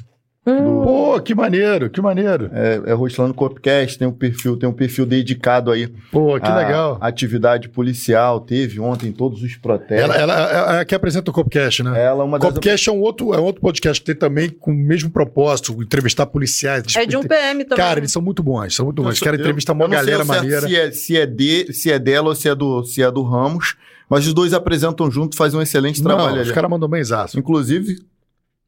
Hum. 0.49 0.83
Pô, 0.83 1.19
que 1.19 1.35
maneiro, 1.35 1.89
que 1.89 2.01
maneiro. 2.01 2.49
É, 2.53 2.81
é 2.87 2.93
host 2.93 3.19
lá 3.21 3.27
no 3.27 3.33
Copcast, 3.33 3.97
tem 3.99 4.07
um 4.07 4.11
perfil, 4.11 4.57
tem 4.57 4.67
um 4.67 4.73
perfil 4.73 5.05
dedicado 5.05 5.71
aí. 5.71 5.87
Pô, 6.11 6.39
que 6.39 6.47
a, 6.47 6.55
legal. 6.55 6.97
Atividade 6.99 7.69
policial, 7.69 8.39
teve 8.39 8.79
ontem 8.79 9.11
todos 9.11 9.43
os 9.43 9.55
protestos. 9.55 10.03
Ela, 10.03 10.15
ela, 10.15 10.33
ela 10.33 10.79
é 10.79 10.85
que 10.85 10.95
apresenta 10.95 11.29
o 11.29 11.33
Copcast, 11.33 11.83
né? 11.83 12.03
Ela 12.03 12.23
é 12.23 12.25
uma 12.25 12.39
das... 12.39 12.49
Copcast 12.49 12.89
é 12.89 12.91
um 12.91 13.01
outro, 13.01 13.33
é 13.33 13.39
um 13.39 13.43
outro 13.43 13.61
podcast 13.61 14.01
que 14.01 14.05
tem 14.05 14.15
também 14.15 14.49
com 14.49 14.71
o 14.71 14.75
mesmo 14.75 15.09
propósito, 15.09 15.81
entrevistar 15.81 16.25
policiais. 16.25 16.83
É 16.95 17.05
de 17.05 17.15
um 17.15 17.23
PM 17.23 17.63
também. 17.63 17.77
Cara, 17.77 17.99
eles 17.99 18.11
são 18.11 18.21
muito 18.21 18.41
bons, 18.41 18.75
são 18.75 18.85
muito 18.85 19.01
bons. 19.03 19.13
Os 19.13 19.19
caras 19.19 19.39
entrevistam 19.39 19.75
uma 19.75 19.87
galera 19.87 20.25
maneira. 20.25 20.67
Se 20.67 20.75
é, 20.75 20.91
se, 20.91 21.17
é 21.17 21.25
de, 21.25 21.73
se 21.73 21.91
é 21.91 21.99
dela 21.99 22.29
ou 22.29 22.35
se 22.35 22.49
é 22.49 22.55
do, 22.55 22.83
se 22.83 23.01
é 23.01 23.11
do 23.11 23.23
Ramos, 23.23 23.75
mas 24.09 24.25
os 24.25 24.33
dois 24.33 24.53
apresentam 24.53 25.09
junto, 25.11 25.35
fazem 25.35 25.59
um 25.59 25.61
excelente 25.61 26.01
Não, 26.01 26.15
trabalho. 26.15 26.41
Os 26.41 26.51
caras 26.51 26.69
mandam 26.69 26.89
bem 26.89 26.99
exato. 26.99 27.31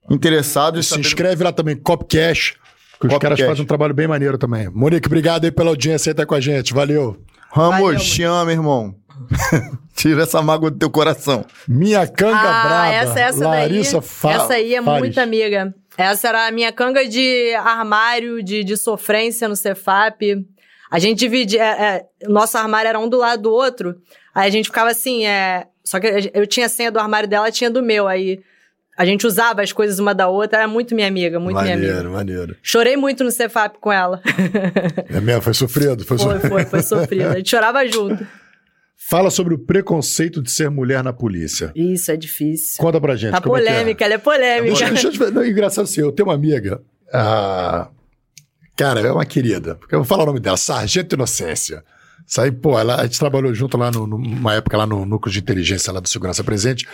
Inclusive, 0.05 0.15
interessados. 0.15 0.87
Se 0.87 0.99
inscreve 0.99 1.43
lá 1.43 1.51
também, 1.51 1.75
Copcash, 1.75 2.55
que 2.99 3.07
os 3.07 3.17
caras 3.17 3.39
fazem 3.39 3.63
um 3.63 3.67
trabalho 3.67 3.93
bem 3.93 4.07
maneiro 4.07 4.37
também. 4.37 4.69
Monique, 4.69 5.07
obrigado 5.07 5.45
aí 5.45 5.51
pela 5.51 5.69
audiência 5.69 6.11
aí 6.11 6.13
tá 6.13 6.25
com 6.25 6.35
a 6.35 6.39
gente. 6.39 6.73
Valeu. 6.73 7.17
Ramos, 7.51 7.81
Valeu, 7.81 7.99
te 7.99 8.23
amo, 8.23 8.51
irmão. 8.51 8.95
Tira 9.95 10.23
essa 10.23 10.41
mágoa 10.41 10.71
do 10.71 10.77
teu 10.77 10.89
coração. 10.89 11.45
Minha 11.67 12.07
canga 12.07 12.37
ah, 12.37 12.63
brava. 12.63 12.93
Essa, 12.93 13.19
essa 13.19 13.47
Larissa 13.47 13.99
daí, 13.99 14.07
Fa 14.07 14.31
Essa 14.31 14.53
aí 14.53 14.75
é 14.75 14.81
muito 14.81 15.19
amiga. 15.19 15.73
Essa 15.97 16.29
era 16.29 16.47
a 16.47 16.51
minha 16.51 16.71
canga 16.71 17.07
de 17.07 17.53
armário, 17.55 18.41
de, 18.41 18.63
de 18.63 18.77
sofrência 18.77 19.47
no 19.47 19.55
Cefap. 19.55 20.45
A 20.89 20.99
gente 20.99 21.19
dividia. 21.19 21.63
É, 21.63 21.83
é, 21.83 22.05
nosso 22.27 22.57
armário 22.57 22.89
era 22.89 22.99
um 22.99 23.07
do 23.07 23.17
lado 23.17 23.43
do 23.43 23.51
outro. 23.51 23.95
Aí 24.33 24.47
a 24.47 24.51
gente 24.51 24.65
ficava 24.65 24.89
assim, 24.89 25.25
é. 25.25 25.67
Só 25.83 25.99
que 25.99 26.31
eu 26.33 26.47
tinha 26.47 26.67
a 26.67 26.69
senha 26.69 26.91
do 26.91 26.99
armário 26.99 27.27
dela, 27.27 27.51
tinha 27.51 27.69
do 27.69 27.81
meu. 27.81 28.07
Aí 28.07 28.39
a 28.97 29.05
gente 29.05 29.25
usava 29.25 29.61
as 29.61 29.71
coisas 29.71 29.99
uma 29.99 30.13
da 30.13 30.27
outra, 30.27 30.59
era 30.59 30.67
muito 30.67 30.93
minha 30.95 31.07
amiga, 31.07 31.39
muito 31.39 31.55
maneiro, 31.55 31.79
minha 31.79 31.91
amiga. 31.93 32.09
Maneiro, 32.11 32.35
maneiro. 32.35 32.57
Chorei 32.61 32.95
muito 32.97 33.23
no 33.23 33.31
Cefap 33.31 33.77
com 33.79 33.91
ela. 33.91 34.21
É 35.09 35.19
mesmo? 35.19 35.41
Foi 35.41 35.53
sofrido? 35.53 36.03
Foi, 36.05 36.17
foi, 36.17 36.39
foi, 36.39 36.65
foi 36.65 36.81
sofrido. 36.83 37.27
A 37.29 37.35
gente 37.37 37.49
chorava 37.49 37.85
junto. 37.87 38.25
Fala 39.09 39.31
sobre 39.31 39.55
o 39.55 39.57
preconceito 39.57 40.41
de 40.41 40.51
ser 40.51 40.69
mulher 40.69 41.03
na 41.03 41.11
polícia. 41.11 41.71
Isso, 41.75 42.11
é 42.11 42.15
difícil. 42.15 42.77
Conta 42.77 43.01
pra 43.01 43.15
gente. 43.15 43.31
Tá 43.31 43.41
polêmica, 43.41 44.03
é 44.03 44.05
é? 44.05 44.07
ela 44.07 44.13
é 44.15 44.17
polêmica. 44.19 44.67
Deixa, 44.75 44.89
deixa 44.89 45.07
eu 45.07 45.11
te 45.11 45.17
ver. 45.19 45.31
Não, 45.31 45.43
engraçado 45.45 45.85
assim, 45.85 46.01
eu 46.01 46.11
tenho 46.11 46.27
uma 46.29 46.35
amiga, 46.35 46.81
Ah, 47.11 47.89
cara, 48.77 48.99
é 49.01 49.11
uma 49.11 49.25
querida. 49.25 49.77
Eu 49.91 49.99
vou 49.99 50.05
falar 50.05 50.23
o 50.23 50.27
nome 50.27 50.39
dela, 50.39 50.55
Sargento 50.55 51.15
Inocência. 51.15 51.83
Isso 52.25 52.39
aí, 52.39 52.51
pô, 52.51 52.79
ela, 52.79 53.01
a 53.01 53.03
gente 53.03 53.19
trabalhou 53.19 53.53
junto 53.53 53.75
lá 53.75 53.89
no- 53.91 54.05
numa 54.07 54.53
época 54.53 54.77
lá 54.77 54.85
no 54.85 55.03
núcleo 55.05 55.33
de 55.33 55.39
inteligência 55.39 55.91
lá 55.91 55.99
do 55.99 56.07
Segurança 56.07 56.43
Presente. 56.43 56.87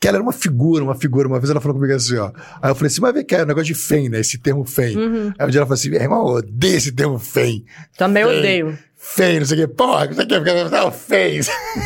Que 0.00 0.08
ela 0.08 0.18
era 0.18 0.22
uma 0.22 0.32
figura, 0.32 0.84
uma 0.84 0.94
figura. 0.94 1.26
Uma 1.26 1.38
vez 1.38 1.50
ela 1.50 1.60
falou 1.60 1.76
comigo 1.76 1.94
assim, 1.94 2.16
ó. 2.16 2.30
Aí 2.60 2.70
eu 2.70 2.74
falei 2.74 2.88
assim, 2.88 3.00
mas 3.00 3.14
vem 3.14 3.24
cá, 3.24 3.38
é 3.38 3.42
um 3.42 3.46
negócio 3.46 3.66
de 3.66 3.74
FEM, 3.74 4.08
né? 4.08 4.20
Esse 4.20 4.38
termo 4.38 4.64
FEM. 4.64 4.96
Uhum. 4.96 5.32
Aí 5.38 5.46
um 5.46 5.50
dia 5.50 5.60
ela 5.60 5.66
falou 5.66 5.74
assim, 5.74 5.90
meu 5.90 6.00
irmão, 6.00 6.28
eu 6.28 6.34
odeio 6.34 6.76
esse 6.76 6.92
termo 6.92 7.18
FEM. 7.18 7.64
Também 7.96 8.24
odeio. 8.24 8.78
FEM, 8.96 9.40
não 9.40 9.46
sei 9.46 9.64
o 9.64 9.68
quê. 9.68 9.74
Porra, 9.74 10.06
não 10.06 10.14
sei 10.14 10.24
o 10.24 10.28
quê, 10.28 10.64
não, 10.70 10.90
FEM. 10.90 11.40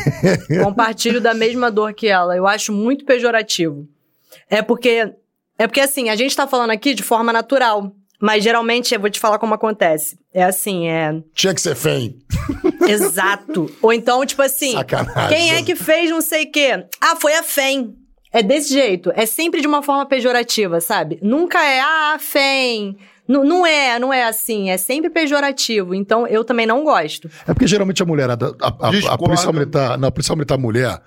Compartilho 0.62 1.20
da 1.20 1.34
mesma 1.34 1.70
dor 1.70 1.92
que 1.92 2.06
ela. 2.06 2.36
Eu 2.36 2.46
acho 2.46 2.72
muito 2.72 3.04
pejorativo. 3.04 3.88
É 4.48 4.62
porque. 4.62 5.12
É 5.60 5.66
porque, 5.66 5.80
assim, 5.80 6.08
a 6.08 6.14
gente 6.14 6.36
tá 6.36 6.46
falando 6.46 6.70
aqui 6.70 6.94
de 6.94 7.02
forma 7.02 7.32
natural. 7.32 7.92
Mas 8.20 8.42
geralmente, 8.42 8.94
eu 8.94 9.00
vou 9.00 9.10
te 9.10 9.20
falar 9.20 9.38
como 9.38 9.54
acontece. 9.54 10.18
É 10.38 10.44
assim, 10.44 10.86
é. 10.86 11.20
Tinha 11.34 11.52
que 11.52 11.60
ser 11.60 11.74
FEM. 11.74 12.16
Exato. 12.88 13.68
Ou 13.82 13.92
então, 13.92 14.24
tipo 14.24 14.40
assim. 14.42 14.72
Sacanagem. 14.72 15.28
Quem 15.36 15.54
é 15.56 15.62
que 15.64 15.74
fez 15.74 16.10
não 16.10 16.20
sei 16.20 16.44
o 16.44 16.50
quê? 16.52 16.84
Ah, 17.00 17.16
foi 17.16 17.34
a 17.34 17.42
FEM. 17.42 17.94
É 18.32 18.42
desse 18.42 18.72
jeito. 18.72 19.10
É 19.16 19.26
sempre 19.26 19.60
de 19.60 19.66
uma 19.66 19.82
forma 19.82 20.06
pejorativa, 20.06 20.80
sabe? 20.80 21.18
Nunca 21.22 21.58
é, 21.64 21.80
ah, 21.80 22.12
a 22.14 22.18
FEM. 22.18 22.96
N- 23.28 23.44
não 23.44 23.66
é, 23.66 23.98
não 23.98 24.12
é 24.12 24.24
assim. 24.24 24.70
É 24.70 24.76
sempre 24.76 25.10
pejorativo. 25.10 25.94
Então, 25.94 26.26
eu 26.26 26.44
também 26.44 26.66
não 26.66 26.84
gosto. 26.84 27.28
É 27.46 27.52
porque 27.52 27.66
geralmente 27.66 28.02
a 28.02 28.06
mulherada, 28.06 28.54
a, 28.60 28.68
a, 28.68 28.88
a 28.88 28.90
Discorda. 28.90 29.18
policial 29.24 29.52
militar, 29.52 29.98
não, 29.98 30.08
a 30.08 30.12
policial 30.12 30.36
militar 30.36 30.56
mulher, 30.58 31.00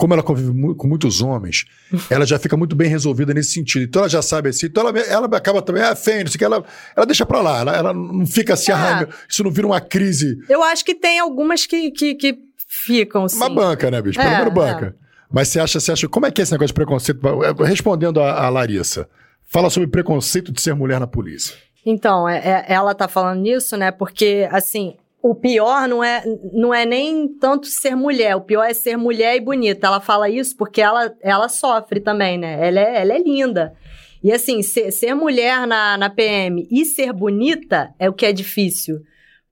como 0.00 0.14
ela 0.14 0.22
convive 0.22 0.50
mu- 0.50 0.74
com 0.74 0.88
muitos 0.88 1.20
homens, 1.20 1.66
ela 2.08 2.24
já 2.24 2.38
fica 2.38 2.56
muito 2.56 2.74
bem 2.74 2.88
resolvida 2.88 3.34
nesse 3.34 3.52
sentido. 3.52 3.82
Então 3.84 4.00
ela 4.00 4.08
já 4.08 4.22
sabe 4.22 4.48
assim, 4.48 4.66
então 4.66 4.88
ela, 4.88 4.98
ela 5.00 5.26
acaba 5.36 5.60
também, 5.60 5.82
ah, 5.82 5.94
feio, 5.94 6.20
não 6.24 6.26
sei 6.30 6.36
o 6.36 6.38
que, 6.38 6.44
ela, 6.44 6.64
ela 6.96 7.04
deixa 7.06 7.26
pra 7.26 7.42
lá, 7.42 7.58
ela, 7.60 7.76
ela 7.76 7.92
não 7.92 8.26
fica 8.26 8.54
assim, 8.54 8.72
Ah. 8.72 9.00
ah, 9.02 9.14
isso 9.28 9.44
não 9.44 9.50
vira 9.50 9.66
uma 9.66 9.80
crise, 9.80 10.38
Eu 10.48 10.62
acho 10.62 10.82
que 10.84 10.94
tem 10.94 11.18
algumas 11.18 11.66
que, 11.66 11.90
que, 11.90 12.14
que 12.14 12.38
ficam, 12.66 13.28
sim. 13.28 13.36
uma 13.36 13.50
banca, 13.50 13.90
né, 13.90 14.00
bicho? 14.00 14.18
Pelo 14.18 14.30
É, 14.32 14.38
menos 14.38 14.54
banca. 14.54 14.96
Mas 15.30 15.48
você 15.48 15.60
acha, 15.60 15.78
você 15.78 15.92
acha, 15.92 16.08
como 16.08 16.24
é 16.26 16.30
que 16.30 16.40
é 16.40 16.44
esse 16.44 16.52
negócio 16.52 16.68
de 16.68 16.74
preconceito? 16.74 17.20
Respondendo 17.64 18.20
a, 18.20 18.46
a 18.46 18.48
Larissa, 18.48 19.08
fala 19.46 19.68
sobre 19.70 19.88
preconceito 19.88 20.50
de 20.50 20.60
ser 20.60 20.74
mulher 20.74 20.98
na 20.98 21.06
polícia. 21.06 21.54
Então, 21.86 22.28
é- 22.28 22.38
é- 22.38 22.64
ela 22.72 22.94
tá 22.94 23.06
falando 23.08 23.40
nisso, 23.40 23.76
né? 23.76 23.90
Porque, 23.90 24.48
assim, 24.50 24.96
o 25.22 25.34
pior 25.34 25.86
não 25.86 26.02
é, 26.02 26.24
não 26.52 26.72
é 26.72 26.86
nem 26.86 27.28
tanto 27.28 27.66
ser 27.66 27.94
mulher, 27.94 28.36
o 28.36 28.40
pior 28.40 28.64
é 28.64 28.72
ser 28.72 28.96
mulher 28.96 29.36
e 29.36 29.40
bonita. 29.40 29.86
Ela 29.86 30.00
fala 30.00 30.28
isso 30.30 30.56
porque 30.56 30.80
ela, 30.80 31.14
ela 31.20 31.48
sofre 31.48 32.00
também, 32.00 32.38
né? 32.38 32.66
Ela 32.66 32.80
é, 32.80 33.00
ela 33.02 33.12
é 33.14 33.18
linda. 33.18 33.74
E, 34.22 34.32
assim, 34.32 34.62
ser, 34.62 34.90
ser 34.90 35.14
mulher 35.14 35.66
na, 35.66 35.96
na 35.96 36.10
PM 36.10 36.66
e 36.70 36.84
ser 36.84 37.12
bonita 37.12 37.94
é 37.98 38.08
o 38.08 38.12
que 38.12 38.26
é 38.26 38.32
difícil. 38.32 39.00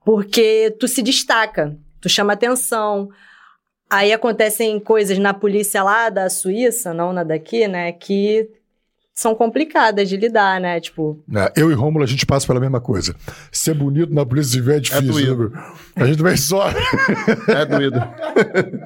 Porque 0.05 0.75
tu 0.79 0.89
se 0.89 1.03
destaca, 1.03 1.77
tu 2.01 2.09
chama 2.09 2.33
atenção. 2.33 3.09
Aí 3.91 4.13
acontecem 4.13 4.79
coisas 4.81 5.19
na 5.19 5.33
polícia 5.35 5.83
lá 5.83 6.09
da 6.09 6.29
Suíça, 6.31 6.95
não 6.95 7.13
na 7.13 7.25
daqui, 7.25 7.67
né? 7.69 7.93
Que 7.93 8.49
são 9.19 9.35
complicadas 9.35 10.09
de 10.09 10.17
lidar, 10.17 10.61
né? 10.61 10.81
Tipo, 10.81 11.19
né? 11.27 11.49
Eu 11.57 11.73
e 11.73 11.75
Rômulo, 11.75 12.05
a 12.05 12.07
gente 12.07 12.25
passa 12.25 12.47
pela 12.47 12.61
mesma 12.61 12.81
coisa. 12.81 13.17
Ser 13.51 13.75
bonito 13.75 14.15
na 14.15 14.25
polícia 14.25 14.53
civil 14.53 14.75
é 14.75 14.79
difícil. 14.79 15.13
doído. 15.13 15.51
meu? 15.51 15.61
a 15.97 16.07
gente 16.07 16.19
também 16.19 16.37
sofre. 16.37 16.81
É 17.49 17.65
doido. 17.67 18.01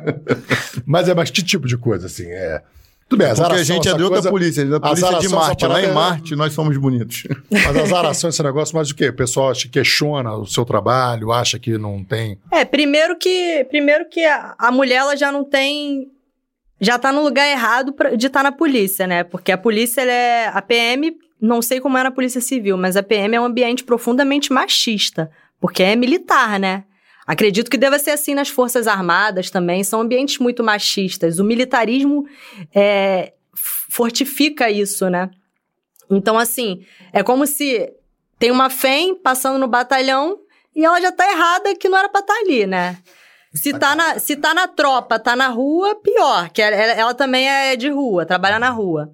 Mas 0.86 1.06
é 1.10 1.14
mais 1.14 1.30
que 1.30 1.42
tipo 1.42 1.66
de 1.68 1.76
coisa, 1.76 2.06
assim? 2.06 2.24
É. 2.30 2.62
Tudo 3.06 3.18
bem, 3.18 3.28
Porque 3.28 3.40
a 3.42 3.44
azaração, 3.44 3.64
gente 3.76 3.88
é 3.88 3.94
de 3.94 4.02
outra 4.02 4.08
coisa- 4.20 4.30
polícia, 4.30 4.64
da 4.64 4.80
polícia 4.80 5.06
de 5.06 5.14
azaração, 5.16 5.38
Marte. 5.38 5.66
Lá 5.66 5.82
em 5.82 5.84
é- 5.84 5.92
Marte, 5.92 6.34
nós 6.34 6.54
somos 6.54 6.78
bonitos. 6.78 7.24
Mas 7.50 7.76
as 7.76 7.92
arações, 7.92 8.34
esse 8.34 8.42
negócio, 8.42 8.74
mas 8.74 8.90
o 8.90 8.94
quê? 8.94 9.10
O 9.10 9.12
pessoal 9.12 9.50
acha, 9.50 9.68
questiona 9.68 10.34
o 10.34 10.46
seu 10.46 10.64
trabalho, 10.64 11.30
acha 11.30 11.58
que 11.58 11.76
não 11.76 12.02
tem. 12.02 12.38
É, 12.50 12.64
primeiro 12.64 13.18
que, 13.18 13.66
primeiro 13.68 14.08
que 14.08 14.24
a, 14.24 14.54
a 14.58 14.72
mulher 14.72 14.96
ela 15.00 15.14
já 15.14 15.30
não 15.30 15.44
tem 15.44 16.10
já 16.84 16.98
tá 16.98 17.12
no 17.12 17.22
lugar 17.22 17.46
errado 17.48 17.92
pra- 17.92 18.16
de 18.16 18.26
estar 18.26 18.42
na 18.42 18.50
polícia, 18.50 19.06
né? 19.06 19.22
Porque 19.22 19.52
a 19.52 19.56
polícia 19.56 20.00
ela 20.02 20.10
é 20.12 20.48
a 20.48 20.60
PM, 20.60 21.16
não 21.40 21.62
sei 21.62 21.80
como 21.80 21.96
é 21.96 22.02
na 22.02 22.10
Polícia 22.10 22.40
Civil, 22.40 22.76
mas 22.76 22.96
a 22.96 23.02
PM 23.04 23.36
é 23.36 23.40
um 23.40 23.44
ambiente 23.44 23.84
profundamente 23.84 24.52
machista, 24.52 25.30
porque 25.60 25.82
é 25.82 25.94
militar, 25.94 26.58
né? 26.58 26.82
Acredito 27.24 27.70
que 27.70 27.76
deva 27.78 28.00
ser 28.00 28.10
assim 28.10 28.34
nas 28.34 28.48
Forças 28.48 28.88
Armadas 28.88 29.48
também, 29.48 29.84
são 29.84 30.00
ambientes 30.00 30.38
muito 30.38 30.64
machistas. 30.64 31.38
O 31.38 31.44
militarismo 31.44 32.26
é, 32.74 33.32
fortifica 33.88 34.68
isso, 34.68 35.08
né? 35.08 35.30
Então, 36.10 36.36
assim, 36.36 36.84
é 37.12 37.22
como 37.22 37.46
se 37.46 37.92
tem 38.40 38.50
uma 38.50 38.68
FEM 38.68 39.14
passando 39.14 39.56
no 39.58 39.68
batalhão 39.68 40.40
e 40.74 40.84
ela 40.84 41.00
já 41.00 41.12
tá 41.12 41.30
errada 41.30 41.76
que 41.76 41.88
não 41.88 41.96
era 41.96 42.08
pra 42.08 42.20
estar 42.22 42.34
ali, 42.34 42.66
né? 42.66 42.98
Se 43.54 43.72
tá, 43.78 43.94
na, 43.94 44.18
se 44.18 44.36
tá 44.36 44.54
na 44.54 44.66
tropa, 44.66 45.18
tá 45.18 45.36
na 45.36 45.48
rua, 45.48 45.94
pior, 45.96 46.48
que 46.50 46.62
ela, 46.62 46.74
ela- 46.76 47.14
também 47.14 47.48
é 47.48 47.76
de 47.76 47.88
rua, 47.90 48.24
trabalha 48.24 48.58
na 48.58 48.70
rua. 48.70 49.12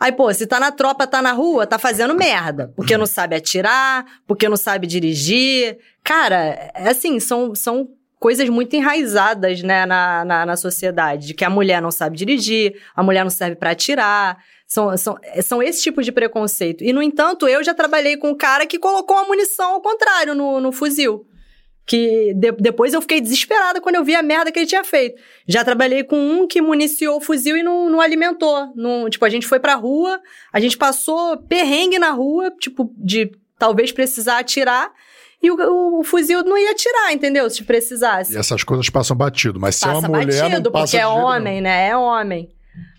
Aí, 0.00 0.12
pô, 0.12 0.32
se 0.32 0.46
tá 0.46 0.60
na 0.60 0.70
tropa, 0.70 1.06
tá 1.06 1.20
na 1.20 1.32
rua, 1.32 1.66
tá 1.66 1.78
fazendo 1.78 2.14
merda. 2.14 2.72
Porque 2.76 2.96
não 2.96 3.04
sabe 3.06 3.34
atirar, 3.36 4.06
porque 4.26 4.48
não 4.48 4.56
sabe 4.56 4.86
dirigir. 4.86 5.76
Cara, 6.04 6.70
é 6.74 6.88
assim, 6.88 7.18
são, 7.18 7.52
são 7.54 7.88
coisas 8.20 8.48
muito 8.48 8.74
enraizadas, 8.76 9.60
né, 9.62 9.84
na, 9.86 10.24
na, 10.24 10.46
na 10.46 10.56
sociedade. 10.56 11.26
De 11.26 11.34
que 11.34 11.44
a 11.44 11.50
mulher 11.50 11.82
não 11.82 11.90
sabe 11.90 12.16
dirigir, 12.16 12.80
a 12.94 13.02
mulher 13.02 13.24
não 13.24 13.30
serve 13.30 13.56
pra 13.56 13.70
atirar. 13.70 14.38
São, 14.68 14.96
são, 14.96 15.16
são 15.42 15.62
esse 15.62 15.82
tipo 15.82 16.00
de 16.02 16.12
preconceito. 16.12 16.84
E, 16.84 16.92
no 16.92 17.02
entanto, 17.02 17.48
eu 17.48 17.64
já 17.64 17.74
trabalhei 17.74 18.16
com 18.16 18.30
um 18.30 18.36
cara 18.36 18.66
que 18.66 18.78
colocou 18.78 19.16
a 19.16 19.24
munição 19.24 19.72
ao 19.74 19.80
contrário 19.80 20.32
no, 20.34 20.60
no 20.60 20.70
fuzil. 20.70 21.26
Que 21.88 22.34
de- 22.34 22.52
depois 22.52 22.92
eu 22.92 23.00
fiquei 23.00 23.18
desesperada 23.18 23.80
quando 23.80 23.94
eu 23.94 24.04
vi 24.04 24.14
a 24.14 24.22
merda 24.22 24.52
que 24.52 24.58
ele 24.58 24.66
tinha 24.66 24.84
feito. 24.84 25.20
Já 25.46 25.64
trabalhei 25.64 26.04
com 26.04 26.16
um 26.18 26.46
que 26.46 26.60
municiou 26.60 27.16
o 27.16 27.20
fuzil 27.20 27.56
e 27.56 27.62
não, 27.62 27.88
não 27.88 28.00
alimentou. 28.00 28.70
Não, 28.76 29.08
tipo, 29.08 29.24
a 29.24 29.28
gente 29.30 29.46
foi 29.46 29.58
pra 29.58 29.74
rua, 29.74 30.20
a 30.52 30.60
gente 30.60 30.76
passou 30.76 31.38
perrengue 31.38 31.98
na 31.98 32.10
rua, 32.10 32.52
tipo, 32.60 32.92
de 32.96 33.30
talvez 33.58 33.90
precisar 33.90 34.38
atirar, 34.38 34.90
e 35.42 35.50
o, 35.50 35.54
o- 35.56 36.00
o 36.00 36.04
fuzil 36.04 36.44
não 36.44 36.58
ia 36.58 36.72
atirar, 36.72 37.12
entendeu? 37.12 37.48
Se 37.48 37.64
precisasse. 37.64 38.34
E 38.34 38.36
essas 38.36 38.62
coisas 38.62 38.90
passam 38.90 39.16
batido. 39.16 39.58
Mas 39.58 39.76
se 39.76 39.84
é 39.84 39.88
Passa 39.88 39.98
uma 40.08 40.18
mulher, 40.18 40.42
batido, 40.42 40.64
não 40.64 40.70
passa 40.72 40.84
porque 40.84 40.96
é 40.98 41.06
homem, 41.06 41.60
né? 41.62 41.88
É 41.88 41.96
homem. 41.96 42.50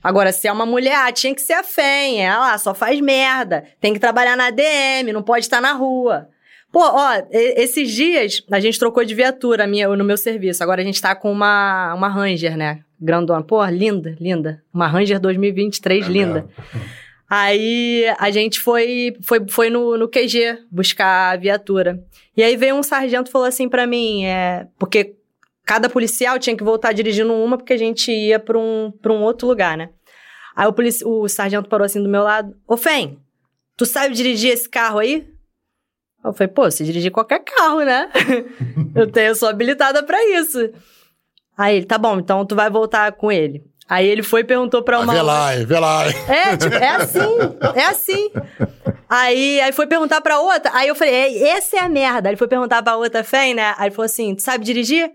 Agora, 0.03 0.31
se 0.31 0.47
é 0.47 0.51
uma 0.51 0.65
mulher, 0.65 0.95
ah, 0.95 1.11
tinha 1.11 1.35
que 1.35 1.41
ser 1.41 1.53
a 1.53 1.63
FEM, 1.63 2.21
ela 2.21 2.39
lá, 2.51 2.57
só 2.57 2.73
faz 2.73 2.99
merda. 3.01 3.65
Tem 3.79 3.93
que 3.93 3.99
trabalhar 3.99 4.35
na 4.35 4.49
DM, 4.49 5.11
não 5.13 5.21
pode 5.21 5.45
estar 5.45 5.61
na 5.61 5.73
rua. 5.73 6.27
Pô, 6.71 6.79
ó, 6.81 7.09
esses 7.31 7.91
dias 7.91 8.43
a 8.51 8.59
gente 8.59 8.77
trocou 8.77 9.03
de 9.03 9.15
viatura 9.15 9.65
minha, 9.65 9.87
no 9.89 10.03
meu 10.03 10.17
serviço. 10.17 10.61
Agora 10.63 10.81
a 10.81 10.85
gente 10.85 11.01
tá 11.01 11.15
com 11.15 11.31
uma, 11.31 11.93
uma 11.95 12.07
Ranger, 12.07 12.55
né? 12.55 12.81
Grandona. 13.01 13.43
Pô, 13.43 13.63
linda, 13.65 14.15
linda. 14.19 14.61
Uma 14.73 14.87
Ranger 14.87 15.19
2023, 15.19 16.05
É 16.05 16.09
linda. 16.09 16.33
mesmo. 16.33 16.49
Aí 17.29 18.05
a 18.17 18.29
gente 18.31 18.59
foi, 18.59 19.15
foi, 19.21 19.39
foi 19.47 19.69
no, 19.69 19.97
no 19.97 20.07
QG 20.09 20.59
buscar 20.71 21.33
a 21.33 21.37
viatura. 21.37 22.03
E 22.35 22.41
aí 22.41 22.55
veio 22.55 22.75
um 22.75 22.83
sargento 22.83 23.29
e 23.29 23.31
falou 23.31 23.47
assim 23.47 23.69
pra 23.69 23.85
mim, 23.85 24.25
é, 24.25 24.67
porque 24.79 25.15
cada 25.65 25.87
policial 25.89 26.39
tinha 26.39 26.55
que 26.57 26.63
voltar 26.63 26.91
dirigindo 26.93 27.31
uma 27.33 27.57
porque 27.57 27.73
a 27.73 27.77
gente 27.77 28.11
ia 28.11 28.39
pra 28.39 28.57
um, 28.57 28.91
pra 29.01 29.13
um 29.13 29.21
outro 29.21 29.47
lugar, 29.47 29.77
né? 29.77 29.89
Aí 30.55 30.67
o, 30.67 30.73
polici- 30.73 31.05
o 31.05 31.27
sargento 31.27 31.69
parou 31.69 31.85
assim 31.85 32.01
do 32.01 32.09
meu 32.09 32.23
lado, 32.23 32.55
ô 32.67 32.75
Fem, 32.75 33.19
tu 33.77 33.85
sabe 33.85 34.15
dirigir 34.15 34.51
esse 34.51 34.67
carro 34.67 34.97
aí? 34.99 35.27
Eu 36.23 36.33
falei, 36.33 36.47
pô, 36.49 36.69
se 36.69 36.83
dirigir 36.83 37.11
qualquer 37.11 37.39
carro, 37.39 37.81
né? 37.81 38.09
eu, 38.93 39.09
tenho, 39.09 39.27
eu 39.27 39.35
sou 39.35 39.47
habilitada 39.47 40.03
pra 40.03 40.21
isso. 40.37 40.69
Aí 41.57 41.77
ele, 41.77 41.85
tá 41.85 41.97
bom, 41.97 42.19
então 42.19 42.45
tu 42.45 42.55
vai 42.55 42.69
voltar 42.69 43.11
com 43.13 43.31
ele. 43.31 43.63
Aí 43.87 44.05
ele 44.07 44.21
foi 44.21 44.41
e 44.41 44.43
perguntou 44.43 44.83
pra 44.83 44.97
Ah, 44.97 44.99
uma... 45.01 45.13
Vê 45.13 45.21
lá, 45.21 45.55
hein, 45.57 45.65
vê 45.65 45.79
lá. 45.79 46.05
É, 46.27 46.55
tipo, 46.55 46.75
é 46.75 46.89
assim, 46.89 47.37
é 47.75 47.85
assim. 47.85 48.31
Aí, 49.09 49.59
aí 49.61 49.71
foi 49.71 49.87
perguntar 49.87 50.21
pra 50.21 50.39
outra, 50.39 50.69
aí 50.73 50.87
eu 50.87 50.95
falei, 50.95 51.13
é, 51.13 51.49
essa 51.49 51.77
é 51.77 51.79
a 51.79 51.89
merda. 51.89 52.29
Aí 52.29 52.33
ele 52.33 52.37
foi 52.37 52.47
perguntar 52.47 52.83
pra 52.83 52.97
outra 52.97 53.23
fém, 53.23 53.55
né? 53.55 53.73
Aí 53.77 53.87
ele 53.87 53.95
falou 53.95 54.05
assim, 54.05 54.35
tu 54.35 54.43
sabe 54.43 54.63
dirigir? 54.63 55.11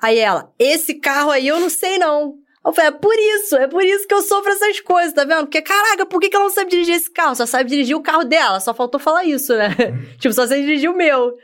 Aí 0.00 0.18
ela, 0.18 0.50
esse 0.58 0.94
carro 0.94 1.30
aí 1.30 1.46
eu 1.48 1.60
não 1.60 1.68
sei 1.68 1.98
não. 1.98 2.34
Eu 2.68 2.74
falei, 2.74 2.90
é 2.90 2.92
por 2.92 3.14
isso, 3.18 3.56
é 3.56 3.66
por 3.66 3.82
isso 3.82 4.06
que 4.06 4.14
eu 4.14 4.22
sofro 4.22 4.50
essas 4.52 4.80
coisas, 4.80 5.12
tá 5.14 5.24
vendo? 5.24 5.42
Porque, 5.42 5.62
caraca, 5.62 6.04
por 6.06 6.20
que, 6.20 6.28
que 6.28 6.36
ela 6.36 6.44
não 6.44 6.52
sabe 6.52 6.70
dirigir 6.70 6.94
esse 6.94 7.10
carro? 7.10 7.34
Só 7.34 7.46
sabe 7.46 7.68
dirigir 7.70 7.96
o 7.96 8.02
carro 8.02 8.24
dela, 8.24 8.60
só 8.60 8.74
faltou 8.74 9.00
falar 9.00 9.24
isso, 9.24 9.54
né? 9.56 9.74
tipo, 10.20 10.34
só 10.34 10.46
sabe 10.46 10.60
dirigir 10.62 10.90
o 10.90 10.96
meu. 10.96 11.34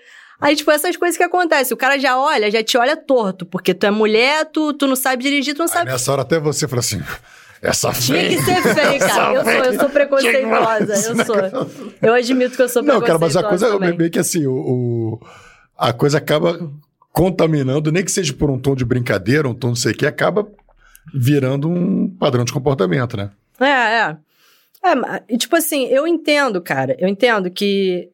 Aí, 0.40 0.54
tipo, 0.54 0.70
essas 0.70 0.96
coisas 0.96 1.16
que 1.16 1.22
acontecem. 1.22 1.72
O 1.74 1.78
cara 1.78 1.98
já 1.98 2.18
olha, 2.18 2.50
já 2.50 2.62
te 2.62 2.76
olha 2.76 2.96
torto, 2.96 3.46
porque 3.46 3.72
tu 3.72 3.86
é 3.86 3.90
mulher, 3.90 4.44
tu, 4.52 4.74
tu 4.74 4.86
não 4.86 4.96
sabe 4.96 5.22
dirigir, 5.22 5.54
tu 5.54 5.58
não 5.60 5.64
Aí 5.66 5.72
sabe 5.72 5.90
nessa 5.90 6.12
hora 6.12 6.22
até 6.22 6.38
você 6.38 6.68
falou 6.68 6.80
assim: 6.80 7.00
essa 7.62 7.90
tinha 7.92 8.28
que 8.28 8.42
ser 8.42 8.62
feio, 8.62 8.98
cara. 8.98 9.32
Eu 9.34 9.44
sou, 9.44 9.52
eu 9.72 9.80
sou 9.80 9.88
preconceituosa. 9.88 10.94
Eu 10.94 11.24
sou. 11.24 11.36
Eu 12.02 12.12
admito 12.14 12.56
que 12.56 12.62
eu 12.62 12.68
sou 12.68 12.82
Não, 12.82 13.00
cara, 13.00 13.18
preconceituosa. 13.18 13.20
mas 13.20 13.36
a 13.36 13.48
coisa 13.48 13.66
é 13.68 13.70
também. 13.70 13.96
meio 13.96 14.10
que 14.10 14.18
assim, 14.18 14.44
o, 14.46 14.52
o- 14.52 15.20
a 15.78 15.92
coisa 15.94 16.18
acaba 16.18 16.58
contaminando, 17.12 17.90
nem 17.92 18.04
que 18.04 18.10
seja 18.10 18.32
por 18.34 18.50
um 18.50 18.58
tom 18.58 18.74
de 18.74 18.84
brincadeira, 18.84 19.48
um 19.48 19.54
tom 19.54 19.68
não 19.68 19.76
sei 19.76 19.92
o 19.92 19.96
que, 19.96 20.04
acaba 20.04 20.46
virando 21.12 21.68
um 21.68 22.08
padrão 22.08 22.44
de 22.44 22.52
comportamento, 22.52 23.16
né? 23.16 23.30
É, 23.60 23.66
é. 23.66 24.16
É, 24.84 25.36
tipo 25.36 25.56
assim, 25.56 25.86
eu 25.86 26.06
entendo, 26.06 26.60
cara. 26.60 26.94
Eu 26.98 27.08
entendo 27.08 27.50
que 27.50 28.10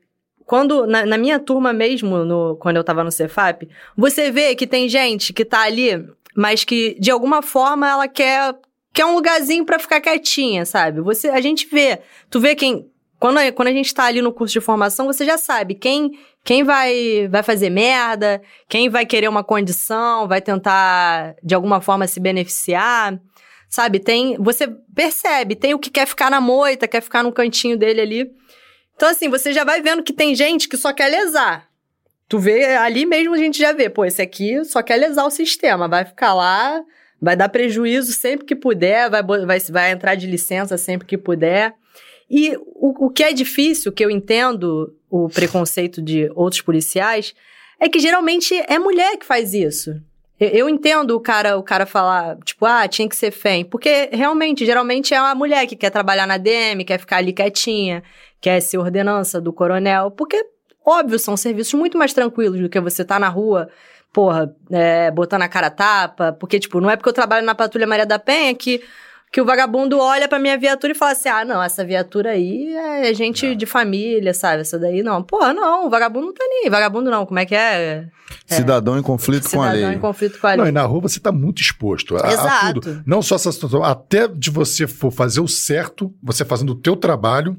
quando, 0.46 0.86
na, 0.86 1.04
na 1.04 1.18
minha 1.18 1.38
turma 1.38 1.72
mesmo, 1.72 2.24
no, 2.24 2.56
quando 2.56 2.76
eu 2.76 2.84
tava 2.84 3.04
no 3.04 3.10
Cefap, 3.10 3.68
você 3.96 4.30
vê 4.30 4.54
que 4.54 4.66
tem 4.66 4.88
gente 4.88 5.32
que 5.32 5.44
tá 5.44 5.62
ali, 5.62 6.04
mas 6.36 6.64
que 6.64 6.96
de 7.00 7.10
alguma 7.10 7.42
forma 7.42 7.88
ela 7.88 8.08
quer, 8.08 8.54
quer 8.92 9.04
um 9.04 9.14
lugarzinho 9.14 9.64
pra 9.64 9.78
ficar 9.78 10.00
quietinha, 10.00 10.64
sabe? 10.64 11.00
Você, 11.00 11.28
a 11.28 11.40
gente 11.40 11.66
vê. 11.66 12.00
Tu 12.28 12.40
vê 12.40 12.54
quem. 12.54 12.88
Quando 13.18 13.38
quando 13.52 13.68
a 13.68 13.72
gente 13.72 13.92
tá 13.92 14.04
ali 14.04 14.22
no 14.22 14.32
curso 14.32 14.52
de 14.52 14.60
formação, 14.60 15.06
você 15.06 15.24
já 15.24 15.36
sabe 15.36 15.74
quem, 15.74 16.18
quem 16.44 16.64
vai, 16.64 17.28
vai 17.28 17.42
fazer 17.42 17.70
merda, 17.70 18.40
quem 18.68 18.88
vai 18.88 19.04
querer 19.04 19.28
uma 19.28 19.44
condição, 19.44 20.26
vai 20.26 20.40
tentar 20.40 21.34
de 21.42 21.54
alguma 21.54 21.80
forma 21.80 22.06
se 22.06 22.18
beneficiar. 22.18 23.18
Sabe, 23.68 24.00
tem. 24.00 24.36
Você 24.38 24.66
percebe, 24.94 25.54
tem 25.54 25.74
o 25.74 25.78
que 25.78 25.90
quer 25.90 26.06
ficar 26.06 26.30
na 26.30 26.40
moita, 26.40 26.88
quer 26.88 27.00
ficar 27.00 27.22
no 27.22 27.32
cantinho 27.32 27.76
dele 27.76 28.00
ali. 28.00 28.30
Então, 28.96 29.08
assim, 29.08 29.28
você 29.28 29.52
já 29.52 29.64
vai 29.64 29.80
vendo 29.80 30.02
que 30.02 30.12
tem 30.12 30.34
gente 30.34 30.68
que 30.68 30.76
só 30.76 30.92
quer 30.92 31.08
lesar. 31.08 31.68
Tu 32.28 32.38
vê, 32.38 32.76
ali 32.76 33.06
mesmo 33.06 33.34
a 33.34 33.38
gente 33.38 33.58
já 33.58 33.72
vê, 33.72 33.88
pô, 33.88 34.04
esse 34.04 34.22
aqui 34.22 34.64
só 34.64 34.82
quer 34.82 34.96
lesar 34.96 35.24
o 35.24 35.30
sistema, 35.30 35.88
vai 35.88 36.04
ficar 36.04 36.32
lá, 36.32 36.80
vai 37.20 37.34
dar 37.34 37.48
prejuízo 37.48 38.12
sempre 38.12 38.46
que 38.46 38.54
puder, 38.54 39.10
vai, 39.10 39.22
vai, 39.22 39.58
vai 39.58 39.90
entrar 39.90 40.14
de 40.14 40.26
licença 40.26 40.78
sempre 40.78 41.06
que 41.06 41.18
puder. 41.18 41.74
E 42.30 42.56
o, 42.56 43.06
o 43.06 43.10
que 43.10 43.24
é 43.24 43.32
difícil, 43.32 43.90
que 43.90 44.04
eu 44.04 44.10
entendo 44.10 44.94
o 45.10 45.28
preconceito 45.28 46.00
de 46.00 46.30
outros 46.36 46.62
policiais, 46.62 47.34
é 47.80 47.88
que 47.88 47.98
geralmente 47.98 48.54
é 48.68 48.78
mulher 48.78 49.16
que 49.16 49.26
faz 49.26 49.52
isso. 49.52 50.00
Eu, 50.38 50.70
entendo 50.70 51.14
o 51.14 51.20
cara, 51.20 51.58
o 51.58 51.62
cara 51.62 51.84
falar, 51.84 52.38
tipo, 52.38 52.64
ah, 52.64 52.88
tinha 52.88 53.06
que 53.06 53.16
ser 53.16 53.30
FEM. 53.30 53.64
Porque 53.64 54.08
realmente, 54.10 54.64
geralmente 54.64 55.12
é 55.12 55.18
a 55.18 55.34
mulher 55.34 55.66
que 55.66 55.76
quer 55.76 55.90
trabalhar 55.90 56.26
na 56.26 56.38
DM, 56.38 56.82
quer 56.82 56.98
ficar 56.98 57.18
ali 57.18 57.30
quietinha, 57.30 58.02
quer 58.40 58.58
ser 58.60 58.78
ordenança 58.78 59.38
do 59.38 59.52
coronel. 59.52 60.10
Porque, 60.10 60.42
óbvio, 60.86 61.18
são 61.18 61.36
serviços 61.36 61.74
muito 61.74 61.98
mais 61.98 62.14
tranquilos 62.14 62.58
do 62.58 62.70
que 62.70 62.80
você 62.80 63.04
tá 63.04 63.18
na 63.18 63.28
rua, 63.28 63.68
porra, 64.14 64.54
é, 64.70 65.10
botando 65.10 65.42
a 65.42 65.48
cara 65.48 65.68
tapa. 65.68 66.32
Porque, 66.32 66.58
tipo, 66.58 66.80
não 66.80 66.90
é 66.90 66.96
porque 66.96 67.10
eu 67.10 67.14
trabalho 67.14 67.44
na 67.44 67.54
Patrulha 67.54 67.86
Maria 67.86 68.06
da 68.06 68.18
Penha 68.18 68.54
que 68.54 68.82
que 69.32 69.40
o 69.40 69.44
vagabundo 69.44 69.98
olha 69.98 70.26
pra 70.28 70.38
minha 70.38 70.58
viatura 70.58 70.92
e 70.92 70.96
fala 70.96 71.12
assim: 71.12 71.28
ah, 71.28 71.44
não, 71.44 71.62
essa 71.62 71.84
viatura 71.84 72.30
aí 72.30 72.74
é 72.74 73.14
gente 73.14 73.54
de 73.54 73.66
família, 73.66 74.34
sabe? 74.34 74.62
Essa 74.62 74.78
daí 74.78 75.02
não. 75.02 75.22
Porra, 75.22 75.52
não, 75.52 75.86
o 75.86 75.90
vagabundo 75.90 76.26
não 76.26 76.34
tá 76.34 76.44
nem. 76.48 76.68
Vagabundo 76.70 77.10
não, 77.10 77.24
como 77.24 77.38
é 77.38 77.46
que 77.46 77.54
é? 77.54 78.06
Cidadão 78.46 78.98
em 78.98 79.02
conflito 79.02 79.48
com 79.50 79.60
a 79.62 79.66
Cidadão 79.70 79.88
lei. 79.88 79.96
em 79.96 80.00
conflito 80.00 80.38
com 80.40 80.46
a 80.46 80.56
Não, 80.56 80.64
lei. 80.64 80.70
e 80.70 80.74
na 80.74 80.82
rua 80.82 81.00
você 81.02 81.18
tá 81.20 81.30
muito 81.32 81.60
exposto 81.60 82.16
a, 82.16 82.26
a 82.28 82.32
Exato. 82.32 82.80
tudo. 82.80 83.02
Não 83.06 83.22
só 83.22 83.34
essa 83.36 83.50
situação, 83.52 83.82
até 83.82 84.26
de 84.28 84.50
você 84.50 84.86
for 84.86 85.10
fazer 85.12 85.40
o 85.40 85.48
certo, 85.48 86.12
você 86.22 86.44
fazendo 86.44 86.70
o 86.70 86.74
teu 86.76 86.96
trabalho, 86.96 87.56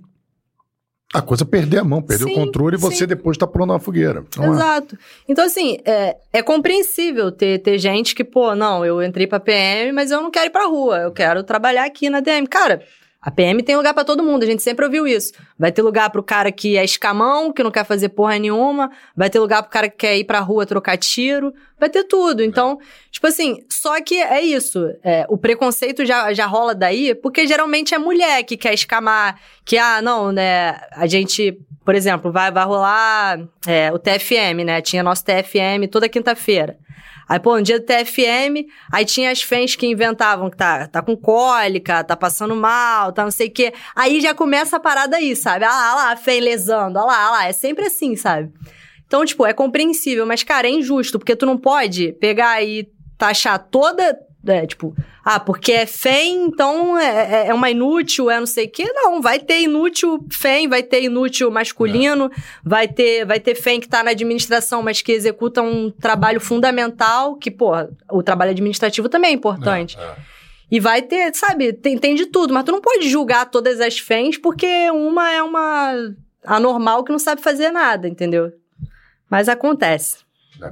a 1.14 1.22
coisa 1.22 1.44
perder 1.46 1.80
a 1.80 1.84
mão, 1.84 2.02
perder 2.02 2.26
Sim, 2.26 2.32
o 2.32 2.36
controle 2.36 2.76
e 2.76 2.80
você 2.80 2.98
sim. 3.00 3.06
depois 3.08 3.38
tá 3.38 3.46
pulando 3.46 3.72
uma 3.72 3.80
fogueira. 3.80 4.24
Então, 4.30 4.46
é- 4.46 4.50
Exato. 4.50 4.98
Então, 5.28 5.46
assim, 5.46 5.78
é, 5.84 6.16
é 6.32 6.42
compreensível 6.42 7.32
ter, 7.32 7.60
ter 7.60 7.78
gente 7.78 8.16
que, 8.16 8.24
pô, 8.24 8.56
não, 8.56 8.86
eu 8.86 9.04
entrei 9.04 9.28
pra 9.28 9.40
PM, 9.40 9.92
mas 9.92 10.10
eu 10.12 10.22
não 10.22 10.32
quero 10.32 10.48
ir 10.48 10.52
pra 10.52 10.68
rua, 10.68 11.00
eu 11.00 11.12
quero 11.12 11.44
trabalhar 11.44 11.86
aqui 11.86 12.10
na 12.10 12.22
DM. 12.22 12.48
Cara, 12.48 12.82
a 13.22 13.30
PM 13.30 13.62
tem 13.62 13.76
lugar 13.76 13.94
pra 13.94 14.04
todo 14.04 14.24
mundo, 14.24 14.42
a 14.42 14.48
gente 14.48 14.64
sempre 14.64 14.84
ouviu 14.84 15.06
isso. 15.06 15.32
Vai 15.58 15.72
ter 15.72 15.84
lugar 15.84 16.10
pro 16.10 16.24
cara 16.24 16.52
que 16.52 16.76
é 16.76 16.84
escamão, 16.84 17.54
que 17.54 17.62
não 17.62 17.70
quer 17.70 17.86
fazer 17.86 18.10
porra 18.10 18.40
nenhuma, 18.40 18.90
vai 19.16 19.30
ter 19.30 19.40
lugar 19.40 19.62
pro 19.62 19.72
cara 19.72 19.88
que 19.88 19.98
quer 19.98 20.18
ir 20.18 20.24
pra 20.24 20.40
rua 20.40 20.66
trocar 20.66 20.98
tiro, 20.98 21.54
vai 21.80 21.88
ter 21.88 22.04
tudo. 22.06 22.44
Então, 22.44 22.80
tipo 23.12 23.28
assim, 23.28 23.64
só 23.70 24.02
que 24.02 24.16
é 24.16 24.42
isso. 24.42 24.92
é, 25.04 25.28
o 25.30 25.38
preconceito 25.38 26.04
já, 26.04 26.34
já 26.34 26.48
rola 26.48 26.74
daí, 26.74 27.14
porque 27.14 27.46
geralmente 27.46 27.94
é 27.94 28.00
mulher 28.00 28.44
que 28.44 28.58
quer 28.58 28.74
escamar, 28.74 29.40
que, 29.64 29.78
ah, 29.78 30.02
não, 30.02 30.32
né, 30.32 30.80
a 30.94 31.06
gente, 31.06 31.60
por 31.86 31.94
exemplo, 31.94 32.32
vai, 32.32 32.52
vai 32.52 32.66
rolar 32.66 33.40
é, 33.68 33.92
o 33.94 34.00
TFM, 34.00 34.66
né? 34.66 34.82
Tinha 34.82 35.04
nosso 35.04 35.24
TFM 35.24 35.88
toda 35.92 36.10
quinta-feira. 36.10 36.76
Aí, 37.32 37.40
pô, 37.40 37.56
um 37.56 37.62
dia 37.62 37.80
do 37.80 37.86
TFM, 37.86 38.68
aí 38.92 39.06
tinha 39.06 39.32
as 39.32 39.42
fãs 39.42 39.74
que 39.74 39.88
inventavam 39.88 40.50
que 40.50 40.58
tá, 40.58 40.86
tá 40.86 41.02
com 41.02 41.16
cólica, 41.16 42.04
tá 42.04 42.14
passando 42.14 42.54
mal, 42.54 43.14
tá 43.14 43.24
não 43.24 43.32
sei 43.32 43.48
o 43.48 43.52
quê. 43.52 43.74
Aí 43.96 44.20
já 44.20 44.36
começa 44.36 44.76
a 44.76 44.80
parada 44.82 45.16
aí, 45.16 45.34
sabe? 45.34 45.64
Ah 45.64 45.70
lá, 45.70 45.92
ah 45.92 45.96
lá, 45.96 46.12
a 46.12 46.18
fã 46.18 46.34
lesando, 46.34 47.00
ah 47.00 47.06
lá, 47.06 47.28
ah 47.28 47.32
lá. 47.32 47.48
É 47.48 47.54
sempre 47.54 47.86
assim, 47.86 48.18
sabe? 48.18 48.52
Então, 49.08 49.24
tipo, 49.24 49.46
é 49.46 49.54
compreensível, 49.54 50.26
mas, 50.26 50.44
cara, 50.44 50.68
é 50.68 50.72
injusto, 50.72 51.18
porque 51.18 51.34
tu 51.34 51.46
não 51.46 51.58
pode 51.58 52.12
pegar 52.20 52.62
e 52.62 52.90
taxar 53.18 53.58
toda. 53.60 54.20
É, 54.48 54.66
tipo, 54.66 54.96
ah, 55.24 55.40
porque 55.40 55.72
é 55.72 55.86
FEM, 55.86 56.46
então 56.48 56.98
é, 56.98 57.44
é- 57.44 57.48
é 57.50 57.54
uma 57.54 57.70
inútil, 57.70 58.30
é 58.32 58.40
não 58.40 58.48
sei 58.48 58.66
o 58.66 58.72
quê. 58.72 58.92
Não, 58.92 59.22
vai 59.22 59.40
ter 59.40 59.62
inútil 59.62 60.26
FEM, 60.32 60.68
vai 60.68 60.82
ter 60.82 61.04
inútil 61.04 61.52
masculino, 61.52 62.32
vai 62.64 62.88
ter 62.88 63.24
vai 63.24 63.40
ter 63.40 63.54
FEM 63.54 63.80
que 63.80 63.88
tá 63.88 64.04
na 64.04 64.10
administração, 64.12 64.82
mas 64.82 65.00
que 65.02 65.12
executa 65.12 65.62
um 65.62 65.92
trabalho 65.92 66.40
fundamental, 66.40 67.36
que, 67.36 67.52
porra, 67.52 67.92
o 68.12 68.24
trabalho 68.24 68.50
administrativo 68.52 69.08
também 69.10 69.30
é 69.30 69.34
importante. 69.34 69.96
É, 70.00 70.02
é. 70.04 70.16
E 70.72 70.80
vai 70.80 71.02
ter, 71.04 71.36
sabe, 71.36 71.74
tem, 71.74 71.98
tem 71.98 72.16
de 72.16 72.26
tudo, 72.26 72.52
mas 72.54 72.64
tu 72.64 72.72
não 72.72 72.82
pode 72.82 73.08
julgar 73.10 73.46
todas 73.46 73.80
as 73.80 74.00
FEMs 74.00 74.38
porque 74.40 74.90
uma 74.90 75.32
é 75.32 75.44
uma 75.44 75.94
anormal 76.44 77.04
que 77.04 77.12
não 77.12 77.20
sabe 77.20 77.42
fazer 77.44 77.70
nada, 77.70 78.08
entendeu? 78.08 78.52
Mas 79.30 79.48
acontece. 79.48 80.18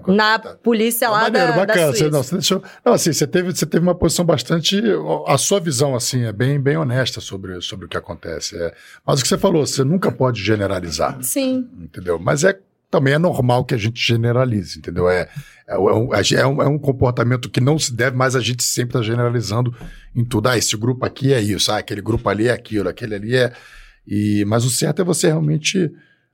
Na 0.07 0.39
polícia 0.39 1.09
lá 1.09 1.21
Maneiro, 1.23 1.47
da, 1.47 1.53
bacana. 1.65 1.85
da 1.87 1.87
Você, 1.91 1.97
Suíça. 1.97 2.11
não, 2.11 2.23
você 2.23 2.35
deixou- 2.35 2.63
não, 2.85 2.93
assim, 2.93 3.13
você 3.13 3.27
teve, 3.27 3.51
você 3.55 3.65
teve 3.65 3.83
uma 3.83 3.95
posição 3.95 4.23
bastante. 4.25 4.81
A 5.27 5.37
sua 5.37 5.59
visão, 5.59 5.95
assim, 5.95 6.23
é 6.25 6.31
bem, 6.31 6.59
bem 6.59 6.77
honesta 6.77 7.19
sobre, 7.19 7.59
sobre 7.61 7.85
o 7.85 7.89
que 7.89 7.97
acontece. 7.97 8.55
É, 8.57 8.73
mas 9.05 9.19
o 9.19 9.23
que 9.23 9.27
você 9.29 9.37
falou, 9.37 9.65
você 9.65 9.83
nunca 9.83 10.11
pode 10.11 10.41
generalizar, 10.43 11.17
Sim, 11.21 11.67
entendeu? 11.79 12.19
Mas 12.19 12.43
é 12.43 12.57
também 12.91 13.13
é 13.13 13.19
normal 13.19 13.63
que 13.65 13.75
a 13.75 13.77
gente 13.77 14.01
generalize, 14.01 14.79
entendeu? 14.79 15.07
É, 15.07 15.29
é, 15.67 15.77
um, 15.77 16.09
é, 16.11 16.47
um, 16.47 16.61
é 16.63 16.67
um 16.67 16.79
comportamento 16.79 17.47
que 17.47 17.61
não 17.61 17.77
se 17.77 17.93
deve, 17.95 18.17
mas 18.17 18.35
a 18.35 18.39
gente 18.39 18.63
sempre 18.63 18.97
está 18.97 19.01
generalizando 19.03 19.71
em 20.15 20.25
tudo. 20.25 20.47
Ah, 20.49 20.57
esse 20.57 20.75
grupo 20.75 21.05
aqui 21.05 21.31
é 21.31 21.39
isso, 21.39 21.71
ah, 21.71 21.77
aquele 21.77 22.01
grupo 22.01 22.27
ali 22.27 22.47
é 22.47 22.51
aquilo, 22.51 22.89
aquele 22.89 23.13
ali 23.13 23.35
é. 23.35 23.53
E, 24.07 24.43
mas 24.47 24.65
o 24.65 24.71
certo 24.71 25.03
é 25.03 25.05
você 25.05 25.27
realmente 25.27 25.91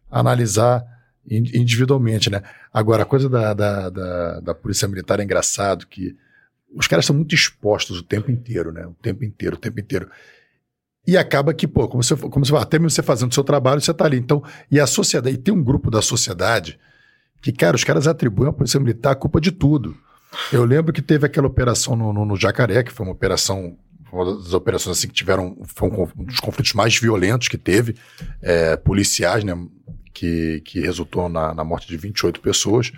analisar 0.10 0.82
individualmente, 1.30 2.30
né? 2.30 2.42
Agora, 2.74 3.04
a 3.04 3.06
coisa 3.06 3.28
da, 3.28 3.54
da, 3.54 3.90
da, 3.90 4.40
da 4.40 4.56
polícia 4.56 4.88
militar 4.88 5.20
é 5.20 5.24
engraçado 5.24 5.88
que 5.88 6.16
os 6.74 6.88
caras 6.88 7.06
são 7.06 7.16
muito 7.16 7.34
expostos 7.34 8.00
o 8.00 8.04
tempo 8.04 8.30
inteiro, 8.30 8.72
né? 8.72 8.86
O 8.86 8.94
tempo 8.94 9.24
inteiro, 9.24 9.56
o 9.56 9.60
tempo 9.60 9.80
inteiro. 9.80 10.10
E 11.08 11.18
acaba 11.18 11.54
que, 11.54 11.68
pô, 11.68 11.88
como 11.88 12.04
você, 12.04 12.16
como 12.16 12.46
você 12.46 12.52
fala, 12.52 12.64
até 12.64 12.80
mesmo 12.80 12.90
você 12.90 13.04
fazendo 13.04 13.32
o 13.32 13.34
seu 13.34 13.44
trabalho, 13.44 13.80
você 13.80 13.94
tá 13.94 14.06
ali. 14.06 14.18
Então, 14.18 14.44
e 14.72 14.80
a 14.80 14.88
sociedade, 14.88 15.36
e 15.36 15.38
tem 15.38 15.54
um 15.54 15.64
grupo 15.64 15.92
da 15.92 16.02
sociedade 16.02 16.80
que, 17.42 17.52
cara, 17.52 17.76
os 17.76 17.84
caras 17.84 18.08
atribuem 18.08 18.50
à 18.50 18.54
polícia 18.54 18.80
militar 18.80 19.12
a 19.12 19.16
culpa 19.16 19.40
de 19.40 19.52
tudo. 19.52 19.96
Eu 20.52 20.66
lembro 20.66 20.92
que 20.92 21.02
teve 21.02 21.26
aquela 21.26 21.48
operação 21.48 21.96
no, 21.96 22.12
no, 22.12 22.26
no 22.26 22.36
Jacaré, 22.36 22.84
que 22.84 22.92
foi 22.92 23.06
uma 23.06 23.14
operação, 23.14 23.78
uma 24.12 24.36
das 24.36 24.54
operações 24.54 24.98
assim 24.98 25.08
que 25.08 25.14
tiveram, 25.14 25.56
foi 25.64 25.90
um, 25.90 26.08
um 26.18 26.24
dos 26.24 26.40
conflitos 26.40 26.74
mais 26.74 26.98
violentos 26.98 27.48
que 27.48 27.58
teve, 27.58 27.96
é, 28.42 28.76
policiais, 28.76 29.44
né, 29.44 29.54
que, 30.16 30.62
que 30.62 30.80
resultou 30.80 31.28
na, 31.28 31.54
na 31.54 31.64
morte 31.64 31.88
de 31.88 31.98
28 31.98 32.40
pessoas. 32.40 32.92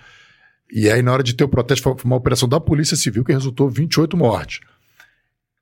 E 0.72 0.90
aí, 0.90 1.02
na 1.02 1.12
hora 1.12 1.24
de 1.24 1.34
ter 1.34 1.44
o 1.44 1.50
protesto, 1.50 1.84
foi 1.84 1.96
uma 2.06 2.16
operação 2.16 2.48
da 2.48 2.60
Polícia 2.60 2.96
Civil 2.96 3.26
que 3.26 3.34
resultou 3.34 3.70
28 3.70 4.16
mortes. 4.16 4.60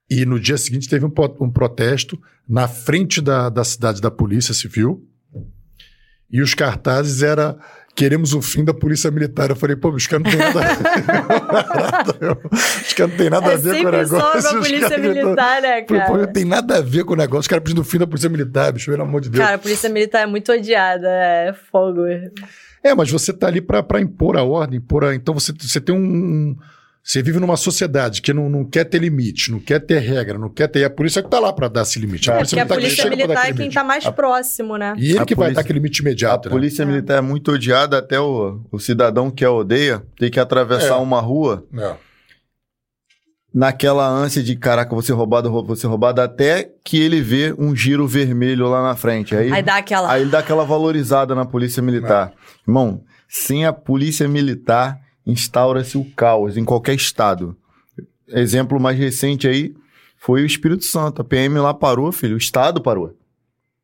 E 0.09 0.25
no 0.25 0.39
dia 0.39 0.57
seguinte 0.57 0.89
teve 0.89 1.05
um, 1.05 1.13
um 1.39 1.49
protesto 1.49 2.21
na 2.47 2.67
frente 2.67 3.21
da, 3.21 3.49
da 3.49 3.63
cidade 3.63 4.01
da 4.01 4.11
Polícia 4.11 4.53
Civil. 4.53 5.07
E 6.29 6.41
os 6.41 6.53
cartazes 6.53 7.23
era 7.23 7.57
queremos 7.95 8.33
o 8.33 8.41
fim 8.41 8.63
da 8.63 8.73
Polícia 8.73 9.09
Militar. 9.09 9.49
Eu 9.49 9.55
falei, 9.55 9.75
pô, 9.75 9.89
os 9.89 10.05
caras 10.05 10.25
não 10.25 10.31
tem 10.31 10.39
nada 10.39 10.59
a 10.59 10.73
ver. 12.13 12.37
os 12.85 12.93
caras 12.93 13.11
não 13.11 13.17
tem 13.17 13.29
nada 13.29 13.47
a 13.47 13.53
é 13.53 13.57
ver 13.57 13.81
com 13.81 13.87
o 13.87 13.91
negócio. 13.91 14.41
sobre 14.41 14.57
a 14.57 14.61
polícia 14.61 14.97
militar, 14.97 15.61
né, 15.61 15.85
Falei, 15.85 16.01
pô, 16.01 16.07
cara? 16.13 16.17
não 16.17 16.33
tem 16.33 16.45
nada 16.45 16.77
a 16.77 16.81
ver 16.81 17.05
com 17.05 17.13
o 17.13 17.15
negócio. 17.15 17.39
Os 17.39 17.47
caras 17.47 17.63
pedindo 17.63 17.81
o 17.81 17.85
fim 17.85 17.97
da 17.97 18.05
Polícia 18.05 18.29
Militar, 18.29 18.73
bicho, 18.73 18.91
pelo 18.91 19.03
amor 19.03 19.21
de 19.21 19.29
Deus. 19.29 19.43
Cara, 19.43 19.55
a 19.55 19.59
polícia 19.59 19.89
militar 19.89 20.21
é 20.21 20.25
muito 20.25 20.51
odiada, 20.51 21.07
é 21.07 21.53
fogo. 21.71 22.01
É, 22.83 22.93
mas 22.93 23.09
você 23.09 23.31
tá 23.31 23.47
ali 23.47 23.61
pra 23.61 23.81
pra 23.81 24.01
impor 24.01 24.37
a 24.37 24.43
ordem, 24.43 24.77
impor 24.77 25.05
a... 25.05 25.15
então 25.15 25.33
você, 25.33 25.53
você 25.57 25.79
tem 25.79 25.95
um. 25.95 26.55
Você 27.07 27.21
vive 27.21 27.39
numa 27.39 27.55
sociedade 27.55 28.19
que 28.19 28.33
não, 28.33 28.49
não 28.49 28.65
quer 28.65 28.83
ter 28.83 28.97
limite, 28.97 29.51
não 29.51 29.59
quer 29.59 29.79
ter 29.79 29.99
regra, 29.99 30.39
não 30.39 30.49
quer 30.49 30.67
ter. 30.67 30.79
E 30.79 30.83
a 30.85 30.89
polícia 30.89 31.21
que 31.21 31.29
tá 31.29 31.39
lá 31.39 31.53
pra 31.53 31.67
dar 31.67 31.83
esse 31.83 31.99
limite. 31.99 32.31
É, 32.31 32.37
porque 32.39 32.59
a 32.59 32.65
polícia 32.65 33.03
chega 33.03 33.09
pra 33.09 33.09
dar 33.09 33.23
militar 33.27 33.41
é 33.43 33.45
quem 33.49 33.57
limite. 33.57 33.73
tá 33.75 33.83
mais 33.83 34.09
próximo, 34.09 34.75
né? 34.75 34.95
E 34.97 35.11
ele 35.11 35.19
A 35.19 35.25
que 35.25 35.35
vai 35.35 35.45
polícia- 35.45 35.53
dar 35.53 35.61
aquele 35.61 35.77
limite 35.79 36.01
A 36.01 36.03
imediato. 36.03 36.49
né? 36.49 36.55
polícia 36.55 36.83
militar 36.83 37.19
é 37.19 37.21
muito 37.21 37.51
odiada, 37.51 37.99
até 37.99 38.19
o, 38.19 38.59
o 38.71 38.79
cidadão 38.79 39.29
que 39.29 39.45
a 39.45 39.51
odeia 39.51 40.01
tem 40.17 40.31
que 40.31 40.39
atravessar 40.39 40.95
É. 40.95 40.97
uma 40.97 41.21
rua 41.21 41.63
É. 41.77 41.93
naquela 43.53 44.07
ânsia 44.07 44.41
de 44.41 44.55
caraca, 44.55 44.89
vou 44.91 45.03
ser 45.03 45.13
roubado, 45.13 45.75
ser 45.75 45.85
roubado, 45.87 46.21
até 46.21 46.71
que 46.83 46.99
ele 46.99 47.21
vê 47.21 47.53
um 47.55 47.75
giro 47.75 48.07
vermelho 48.07 48.67
lá 48.67 48.81
na 48.81 48.95
frente. 48.95 49.35
Aí, 49.35 49.51
Aí 49.51 49.61
dá 49.61 49.77
aquela. 49.77 50.11
aí 50.11 50.21
ele 50.23 50.31
dá 50.31 50.39
aquela 50.39 50.63
valorizada 50.65 51.35
na 51.35 51.45
polícia 51.45 51.83
militar. 51.83 52.33
Irmão, 52.67 53.03
sem 53.29 53.63
a 53.63 53.71
polícia 53.71 54.27
militar, 54.27 54.99
instaura-se 55.25 55.97
o 55.97 56.05
caos 56.15 56.57
em 56.57 56.65
qualquer 56.65 56.95
estado. 56.95 57.55
Exemplo 58.27 58.79
mais 58.79 58.97
recente 58.97 59.47
aí 59.47 59.75
foi 60.17 60.41
o 60.41 60.45
Espírito 60.45 60.83
Santo. 60.83 61.21
A 61.21 61.25
PM 61.25 61.57
lá 61.59 61.73
parou, 61.73 62.11
filho, 62.11 62.35
o 62.35 62.39
estado 62.39 62.81
parou. 62.81 63.15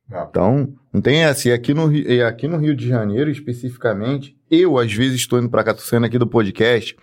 Não. 0.08 0.26
Então, 0.28 0.74
não 0.92 1.00
tem 1.00 1.24
essa. 1.24 1.48
E 1.48 1.52
aqui 1.52 1.72
no, 1.72 1.92
e 1.92 2.22
aqui 2.22 2.48
no 2.48 2.58
Rio 2.58 2.74
de 2.74 2.86
Janeiro, 2.88 3.30
especificamente, 3.30 4.36
eu, 4.50 4.78
às 4.78 4.92
vezes, 4.92 5.20
estou 5.20 5.38
indo 5.38 5.48
pra 5.48 5.64
cá, 5.64 5.72
tô 5.72 5.80
saindo 5.80 6.06
aqui 6.06 6.18
do 6.18 6.26
podcast 6.26 6.96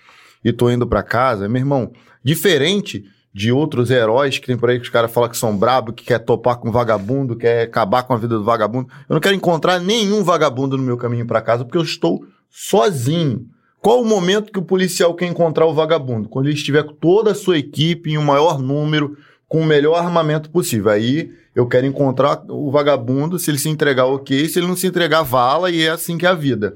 e 0.44 0.54
tô 0.54 0.70
indo 0.70 0.86
pra 0.86 1.02
casa. 1.02 1.50
Meu 1.50 1.62
irmão, 1.62 1.92
diferente 2.24 3.06
de 3.34 3.52
outros 3.52 3.92
heróis 3.92 4.38
que 4.38 4.48
tem 4.48 4.58
por 4.58 4.70
aí 4.70 4.78
que 4.78 4.84
os 4.84 4.90
caras 4.90 5.12
falam 5.12 5.30
que 5.30 5.38
são 5.38 5.56
brabo, 5.56 5.94
que 5.94 6.04
quer 6.04 6.20
topar 6.20 6.58
com 6.58 6.72
vagabundo, 6.72 7.36
quer 7.36 7.64
acabar 7.64 8.04
com 8.04 8.14
a 8.14 8.18
vida 8.18 8.38
do 8.38 8.44
vagabundo. 8.44 8.90
Eu 9.08 9.14
não 9.14 9.22
quero 9.22 9.36
encontrar 9.36 9.80
nenhum 9.80 10.24
vagabundo 10.24 10.76
no 10.76 10.84
meu 10.84 10.98
caminho 10.98 11.26
pra 11.26 11.42
casa, 11.42 11.64
porque 11.64 11.78
eu 11.78 11.84
estou 11.84 12.26
sozinho. 12.50 13.48
Qual 13.82 14.02
o 14.02 14.06
momento 14.06 14.52
que 14.52 14.60
o 14.60 14.64
policial 14.64 15.14
quer 15.14 15.26
encontrar 15.26 15.66
o 15.66 15.74
vagabundo? 15.74 16.28
Quando 16.28 16.48
ele 16.48 16.56
estiver 16.56 16.84
com 16.84 16.94
toda 16.94 17.32
a 17.32 17.36
sua 17.36 17.58
equipe 17.58 18.12
em 18.12 18.18
um 18.18 18.24
maior 18.24 18.60
número, 18.60 19.18
com 19.50 19.62
o 19.62 19.66
melhor 19.66 19.96
armamento 19.96 20.50
possível. 20.50 20.92
Aí 20.92 21.32
eu 21.56 21.68
quero 21.68 21.88
encontrar 21.88 22.44
o 22.48 22.70
vagabundo, 22.70 23.40
se 23.40 23.50
ele 23.50 23.58
se 23.58 23.68
entregar, 23.68 24.06
ok. 24.06 24.48
Se 24.48 24.60
ele 24.60 24.68
não 24.68 24.76
se 24.76 24.88
entregar, 24.88 25.24
vala, 25.24 25.72
e 25.72 25.82
é 25.82 25.90
assim 25.90 26.18
que 26.18 26.26
é 26.26 26.30
a 26.30 26.36
vida. 26.36 26.76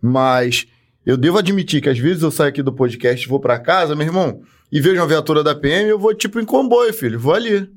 Mas 0.00 0.66
eu 1.04 1.16
devo 1.16 1.38
admitir 1.38 1.82
que 1.82 1.88
às 1.88 1.98
vezes 1.98 2.22
eu 2.22 2.30
saio 2.30 2.50
aqui 2.50 2.62
do 2.62 2.72
podcast, 2.72 3.26
vou 3.28 3.40
pra 3.40 3.58
casa, 3.58 3.96
meu 3.96 4.06
irmão, 4.06 4.40
e 4.70 4.80
vejo 4.80 5.00
uma 5.00 5.06
viatura 5.06 5.42
da 5.42 5.54
PM, 5.54 5.90
eu 5.90 5.98
vou 5.98 6.14
tipo 6.14 6.38
em 6.38 6.44
comboio, 6.44 6.92
filho. 6.94 7.18
Vou 7.18 7.34
ali. 7.34 7.68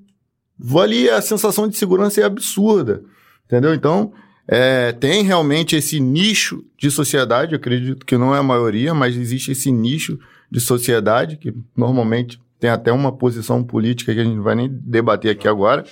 Vou 0.58 0.82
ali, 0.82 1.10
a 1.10 1.22
sensação 1.22 1.68
de 1.68 1.76
segurança 1.76 2.22
é 2.22 2.24
absurda. 2.24 3.02
Entendeu? 3.46 3.74
Então, 3.74 4.14
é, 4.48 4.94
tem 4.94 5.24
realmente 5.24 5.76
esse 5.76 6.00
nicho 6.00 6.64
de 6.78 6.90
sociedade, 6.90 7.52
eu 7.52 7.58
acredito 7.58 8.06
que 8.06 8.18
não 8.18 8.34
é 8.34 8.40
a 8.40 8.44
maioria, 8.44 8.94
mas 8.94 9.18
existe 9.18 9.52
esse 9.52 9.72
nicho 9.72 10.18
de 10.50 10.62
sociedade, 10.62 11.36
que 11.36 11.54
normalmente 11.76 12.40
tem 12.58 12.70
até 12.70 12.92
uma 12.92 13.12
posição 13.12 13.62
política 13.62 14.14
que 14.14 14.20
a 14.20 14.24
gente 14.24 14.38
não 14.38 14.44
vai 14.44 14.56
nem 14.56 14.70
debater 14.70 15.32
aqui 15.32 15.48
agora, 15.48 15.84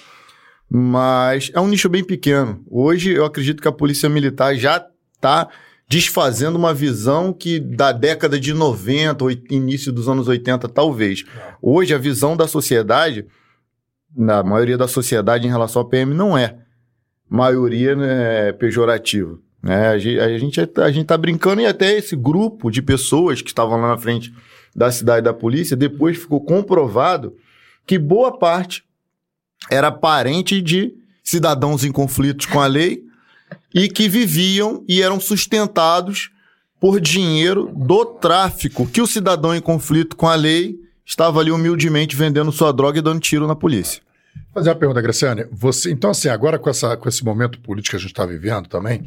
mas 0.69 1.51
é 1.53 1.59
um 1.59 1.67
nicho 1.67 1.89
bem 1.89 2.03
pequeno. 2.03 2.63
Hoje 2.69 3.11
eu 3.11 3.25
acredito 3.25 3.61
que 3.61 3.67
a 3.67 3.73
Polícia 3.73 4.07
Militar 4.07 4.55
já 4.55 4.83
está 5.13 5.49
desfazendo 5.87 6.57
uma 6.57 6.73
visão 6.73 7.31
que 7.31 7.59
da 7.59 7.91
década 7.91 8.39
de 8.39 8.53
90, 8.53 9.23
ou 9.23 9.31
início 9.51 9.91
dos 9.91 10.07
anos 10.07 10.27
80, 10.27 10.67
talvez. 10.69 11.23
Hoje 11.61 11.93
a 11.93 11.97
visão 11.97 12.35
da 12.35 12.47
sociedade, 12.47 13.27
na 14.15 14.41
maioria 14.41 14.77
da 14.77 14.87
sociedade 14.87 15.45
em 15.45 15.51
relação 15.51 15.81
ao 15.81 15.87
PM, 15.87 16.13
não 16.13 16.37
é 16.37 16.64
maioria 17.29 17.95
né, 17.95 18.51
pejorativa. 18.53 19.37
Né? 19.61 19.87
A 19.87 19.97
gente, 19.97 20.19
a, 20.19 20.37
gente, 20.37 20.61
a 20.77 20.91
gente 20.91 21.05
tá 21.07 21.17
brincando 21.17 21.61
e 21.61 21.65
até 21.65 21.97
esse 21.97 22.15
grupo 22.15 22.69
de 22.69 22.81
pessoas 22.81 23.41
que 23.41 23.49
estavam 23.49 23.79
lá 23.81 23.89
na 23.89 23.97
frente 23.97 24.33
da 24.75 24.91
cidade 24.91 25.23
da 25.23 25.33
polícia, 25.33 25.75
depois 25.75 26.17
ficou 26.17 26.41
comprovado 26.41 27.35
que 27.87 27.97
boa 27.97 28.37
parte 28.37 28.83
era 29.69 29.91
parente 29.91 30.61
de 30.61 30.93
cidadãos 31.23 31.83
em 31.83 31.91
conflitos 31.91 32.45
com 32.45 32.59
a 32.59 32.67
lei 32.67 33.03
e 33.73 33.87
que 33.87 34.07
viviam 34.07 34.83
e 34.87 35.01
eram 35.01 35.19
sustentados 35.19 36.29
por 36.79 36.99
dinheiro 36.99 37.71
do 37.75 38.05
tráfico, 38.05 38.85
que 38.85 39.01
o 39.01 39.07
cidadão 39.07 39.55
em 39.55 39.61
conflito 39.61 40.15
com 40.15 40.27
a 40.27 40.35
lei 40.35 40.77
estava 41.05 41.39
ali 41.39 41.51
humildemente 41.51 42.15
vendendo 42.15 42.51
sua 42.51 42.71
droga 42.71 42.99
e 42.99 43.01
dando 43.01 43.19
tiro 43.19 43.47
na 43.47 43.55
polícia. 43.55 44.01
Vou 44.53 44.53
fazer 44.63 44.69
uma 44.69 44.75
pergunta, 44.75 45.01
Graciane. 45.01 45.45
Você, 45.51 45.91
então, 45.91 46.09
assim, 46.11 46.29
agora 46.29 46.57
com, 46.57 46.69
essa, 46.69 46.95
com 46.95 47.09
esse 47.09 47.23
momento 47.23 47.59
político 47.59 47.91
que 47.91 47.95
a 47.97 47.99
gente 47.99 48.11
está 48.11 48.25
vivendo 48.25 48.67
também, 48.67 49.05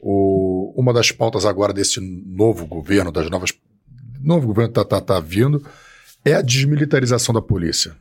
o- 0.00 0.72
uma 0.76 0.92
das 0.92 1.12
pautas 1.12 1.44
agora 1.44 1.72
desse 1.72 2.00
novo 2.00 2.66
governo, 2.66 3.12
das 3.12 3.28
novas. 3.30 3.52
novo 4.22 4.46
governo 4.48 4.72
que 4.72 4.80
está 4.80 5.00
tá, 5.00 5.14
tá 5.14 5.20
vindo, 5.20 5.64
é 6.24 6.34
a 6.34 6.42
desmilitarização 6.42 7.34
da 7.34 7.40
polícia 7.42 7.94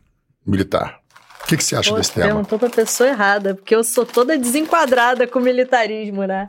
militar. 0.45 0.99
O 1.43 1.47
que, 1.47 1.57
que 1.57 1.63
você 1.63 1.75
acha 1.75 1.89
Pô, 1.91 1.97
desse 1.97 2.11
tema? 2.13 2.27
perguntou 2.27 2.59
pra 2.59 2.69
pessoa 2.69 3.09
errada, 3.09 3.55
porque 3.55 3.73
eu 3.73 3.83
sou 3.83 4.05
toda 4.05 4.37
desenquadrada 4.37 5.25
com 5.27 5.39
o 5.39 5.41
militarismo, 5.41 6.23
né? 6.25 6.45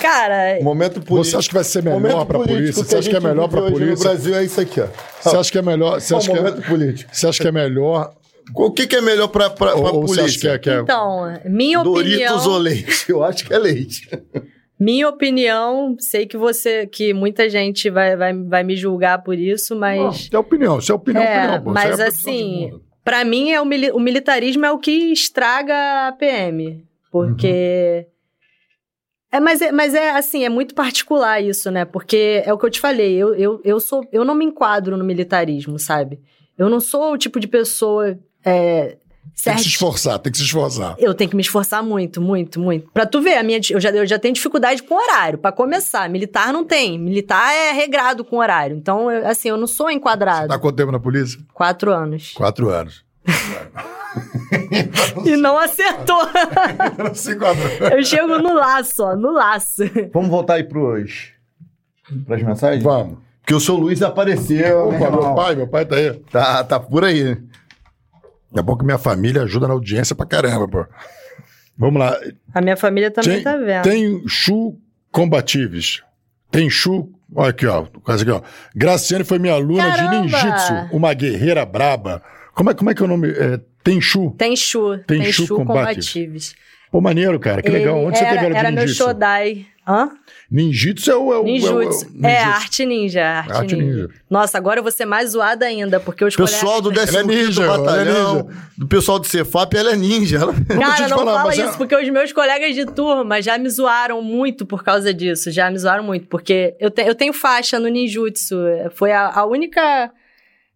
Cara, 0.00 0.58
Momento 0.62 1.00
Você 1.06 1.36
acha 1.36 1.48
que 1.48 1.54
vai 1.54 1.64
ser 1.64 1.82
melhor 1.82 2.24
para 2.26 2.38
a 2.38 2.40
político 2.42 2.48
polícia? 2.48 2.84
Você 2.84 2.96
a 2.96 2.98
acha 2.98 3.10
que 3.10 3.16
é 3.16 3.20
melhor 3.20 3.48
para 3.48 3.60
a 3.60 3.62
hoje 3.64 3.72
No 3.72 3.78
polícia? 3.78 4.10
Brasil 4.10 4.34
é 4.34 4.44
isso 4.44 4.60
aqui, 4.60 4.80
ó. 4.80 4.86
Você 5.22 5.36
acha 5.36 5.52
que 5.52 5.58
é 5.58 5.62
melhor? 5.62 6.00
Você 6.00 6.14
acha 6.14 6.30
que 6.30 6.36
momento 6.36 6.60
é, 6.62 6.68
político? 6.68 7.10
você 7.16 7.26
acha 7.26 7.42
que 7.42 7.48
é 7.48 7.52
melhor? 7.52 8.12
O 8.54 8.70
que, 8.72 8.86
que 8.86 8.96
é 8.96 9.00
melhor 9.00 9.30
ou 9.76 10.06
você 10.06 10.20
acha 10.22 10.38
que 10.38 10.46
polícia? 10.46 10.48
é, 10.50 10.58
que 10.58 10.70
é- 10.70 10.80
então, 10.80 11.40
minha 11.44 11.82
Doritos 11.82 12.16
opinião, 12.20 12.50
ou 12.52 12.58
leite? 12.58 13.04
Eu 13.10 13.22
acho 13.24 13.44
que 13.46 13.52
é 13.54 13.58
leite. 13.58 14.08
minha 14.78 15.08
opinião, 15.08 15.96
sei 15.98 16.26
que 16.26 16.36
você, 16.36 16.86
que 16.86 17.12
muita 17.14 17.48
gente 17.48 17.88
vai, 17.90 18.16
vai, 18.16 18.32
vai 18.34 18.62
me 18.64 18.76
julgar 18.76 19.22
por 19.22 19.38
isso, 19.38 19.74
Não, 19.74 19.80
mas 19.80 20.16
isso 20.20 20.34
é 20.36 20.38
opinião, 20.38 20.78
isso 20.78 20.90
é 20.92 20.94
opinião, 20.94 21.22
É, 21.22 21.38
opinião. 21.38 21.62
pô. 21.64 21.70
Mas 21.72 21.98
é 22.00 22.04
a 22.04 22.08
assim. 22.08 22.70
Pra 23.04 23.24
mim, 23.24 23.50
é 23.50 23.60
o, 23.60 23.64
mili- 23.64 23.90
o 23.92 23.98
militarismo 23.98 24.64
é 24.66 24.70
o 24.72 24.78
que 24.78 24.90
estraga 25.12 26.08
a 26.08 26.12
PM. 26.12 26.84
Porque. 27.10 28.06
É, 29.32 29.38
mas, 29.40 29.62
é, 29.62 29.70
mas 29.72 29.94
é 29.94 30.10
assim, 30.10 30.44
é 30.44 30.48
muito 30.48 30.74
particular 30.74 31.40
isso, 31.42 31.70
né? 31.70 31.84
Porque 31.84 32.42
é 32.44 32.52
o 32.52 32.58
que 32.58 32.66
eu 32.66 32.70
te 32.70 32.80
falei, 32.80 33.14
eu, 33.16 33.34
eu, 33.34 33.60
eu 33.64 33.80
sou. 33.80 34.06
Eu 34.12 34.24
não 34.24 34.34
me 34.34 34.44
enquadro 34.44 34.96
no 34.96 35.04
militarismo, 35.04 35.78
sabe? 35.78 36.20
Eu 36.58 36.68
não 36.68 36.80
sou 36.80 37.12
o 37.12 37.18
tipo 37.18 37.38
de 37.40 37.46
pessoa. 37.48 38.18
É, 38.44 38.96
Tem 39.42 39.54
que 39.56 39.62
se 39.62 39.68
esforçar, 39.68 40.18
tem 40.18 40.30
que 40.32 40.38
se 40.38 40.44
esforçar. 40.44 40.94
eu 40.98 41.14
tenho 41.14 41.28
que 41.30 41.36
me 41.36 41.42
esforçar 41.42 41.82
muito, 41.82 42.20
muito, 42.20 42.58
muito. 42.60 42.90
Pra 42.92 43.06
tu 43.06 43.20
ver, 43.22 43.36
a 43.38 43.42
minha, 43.42 43.60
eu, 43.70 43.80
já, 43.80 43.90
eu 43.90 44.06
já 44.06 44.18
tenho 44.18 44.34
dificuldade 44.34 44.82
com 44.82 44.94
horário, 44.94 45.38
pra 45.38 45.50
começar. 45.52 46.08
Militar 46.10 46.52
não 46.52 46.64
tem. 46.64 46.98
Militar 46.98 47.52
é 47.54 47.72
regrado 47.72 48.24
com 48.24 48.36
horário. 48.38 48.76
Então, 48.76 49.10
eu- 49.10 49.26
assim, 49.26 49.48
eu 49.48 49.56
não 49.56 49.66
sou 49.66 49.90
enquadrado. 49.90 50.48
Tá 50.48 50.58
quanto 50.58 50.76
tempo 50.76 50.92
na 50.92 51.00
polícia? 51.00 51.38
Quatro 51.54 51.90
anos. 51.92 52.32
Quatro 52.34 52.68
anos. 52.70 53.04
E 55.24 55.36
não 55.36 55.56
acertou. 55.58 56.18
Eu 57.92 58.02
chego 58.04 58.38
no 58.38 58.54
laço, 58.54 59.04
ó, 59.04 59.14
no 59.14 59.30
laço. 59.32 59.84
Vamos 60.12 60.28
voltar 60.28 60.54
aí 60.54 60.64
pros, 60.64 61.28
pras 62.26 62.42
mensagens? 62.42 62.82
Vamos. 62.82 63.18
Porque 63.40 63.54
o 63.54 63.60
seu 63.60 63.76
Luiz 63.76 64.02
apareceu. 64.02 64.88
Opa, 64.88 64.96
meu 64.98 65.06
irmão. 65.06 65.22
meu 65.26 65.34
pai, 65.34 65.54
meu 65.54 65.68
pai 65.68 65.84
tá 65.86 65.96
aí. 65.96 66.12
Tá, 66.30 66.64
tá 66.64 66.80
por 66.80 67.04
aí. 67.04 67.36
É 68.56 68.62
bom 68.62 68.76
que 68.76 68.84
minha 68.84 68.98
família 68.98 69.42
ajuda 69.42 69.68
na 69.68 69.74
audiência 69.74 70.14
pra 70.14 70.26
caramba, 70.26 70.66
pô. 70.68 70.86
Vamos 71.78 72.00
lá. 72.00 72.18
A 72.52 72.60
minha 72.60 72.76
família 72.76 73.10
também 73.10 73.36
Tem, 73.36 73.42
tá 73.42 73.56
vendo. 73.56 73.82
tem 73.82 74.22
Chu 74.26 74.76
Combatives. 75.10 76.02
Tem 76.50 76.68
Chu. 76.68 77.08
Olha 77.34 77.50
aqui, 77.50 77.66
ó. 77.66 77.86
Quase 78.02 78.22
aqui, 78.22 78.32
ó. 78.32 78.42
Graciane 78.74 79.24
foi 79.24 79.38
minha 79.38 79.54
aluna 79.54 79.84
Caramba! 79.84 80.10
de 80.10 80.20
ninjitsu, 80.20 80.72
uma 80.96 81.14
guerreira 81.14 81.64
braba. 81.64 82.22
Como 82.54 82.70
é, 82.70 82.74
como 82.74 82.90
é 82.90 82.94
que 82.94 83.02
é 83.02 83.04
o 83.04 83.08
nome? 83.08 83.30
É, 83.30 83.60
tem 83.84 84.00
Chu. 84.00 84.32
Tem 84.36 84.56
Chu. 84.56 84.98
Tem 85.06 85.32
Chu. 85.32 85.46
Combatives. 85.56 86.54
Pô, 86.90 87.00
maneiro, 87.00 87.38
cara. 87.38 87.62
Que 87.62 87.70
legal. 87.70 87.96
Onde 88.04 88.18
você 88.18 88.24
era, 88.24 88.32
teve 88.34 88.44
aula 88.46 88.54
de 88.54 88.58
Era 88.58 88.70
meu 88.72 88.82
ninjitsu? 88.82 89.04
Shodai. 89.04 89.66
Hã? 89.86 90.10
Ninjitsu 90.50 91.10
é 91.10 91.16
o... 91.16 91.32
É, 91.32 91.38
o, 91.38 91.44
Ninjutsu. 91.44 92.06
é, 92.06 92.08
o- 92.08 92.26
É, 92.26 92.38
ninjitsu. 92.44 92.48
arte 92.56 92.86
ninja. 92.86 93.24
Arte, 93.24 93.52
Arte 93.52 93.76
ninja. 93.76 93.86
ninja. 94.02 94.10
Nossa, 94.28 94.58
agora 94.58 94.80
eu 94.80 94.82
vou 94.82 94.90
ser 94.90 95.04
mais 95.04 95.30
zoada 95.30 95.64
ainda, 95.64 96.00
porque 96.00 96.24
os 96.24 96.34
Pessoal 96.34 96.80
do 96.80 96.90
colegas... 96.90 97.10
15 97.14 97.16
Ela 97.18 97.32
é 97.32 97.36
ninja, 97.36 97.62
ela 97.62 97.74
é 97.74 97.78
Batalhão, 97.78 98.48
do 98.76 98.86
pessoal 98.88 99.18
do 99.20 99.26
Cefap, 99.28 99.72
ela 99.76 99.92
é 99.92 99.96
ninja. 99.96 100.38
Ela... 100.38 100.52
Cara, 100.66 101.08
não 101.08 101.18
falar, 101.18 101.38
fala 101.42 101.54
é- 101.54 101.56
isso, 101.68 101.78
porque 101.78 101.94
os 101.94 102.08
meus 102.08 102.32
colegas 102.32 102.74
de 102.74 102.84
turma 102.86 103.40
já 103.40 103.56
me 103.58 103.68
zoaram 103.70 104.20
muito 104.22 104.66
por 104.66 104.82
causa 104.82 105.14
disso. 105.14 105.50
Já 105.52 105.70
me 105.70 105.78
zoaram 105.78 106.02
muito, 106.02 106.26
porque 106.26 106.74
eu, 106.80 106.90
te- 106.90 107.02
eu 107.02 107.14
tenho 107.14 107.32
faixa 107.32 107.78
no 107.78 107.86
ninjutsu. 107.88 108.56
Foi 108.94 109.12
a, 109.12 109.28
a 109.30 109.44
única... 109.46 110.10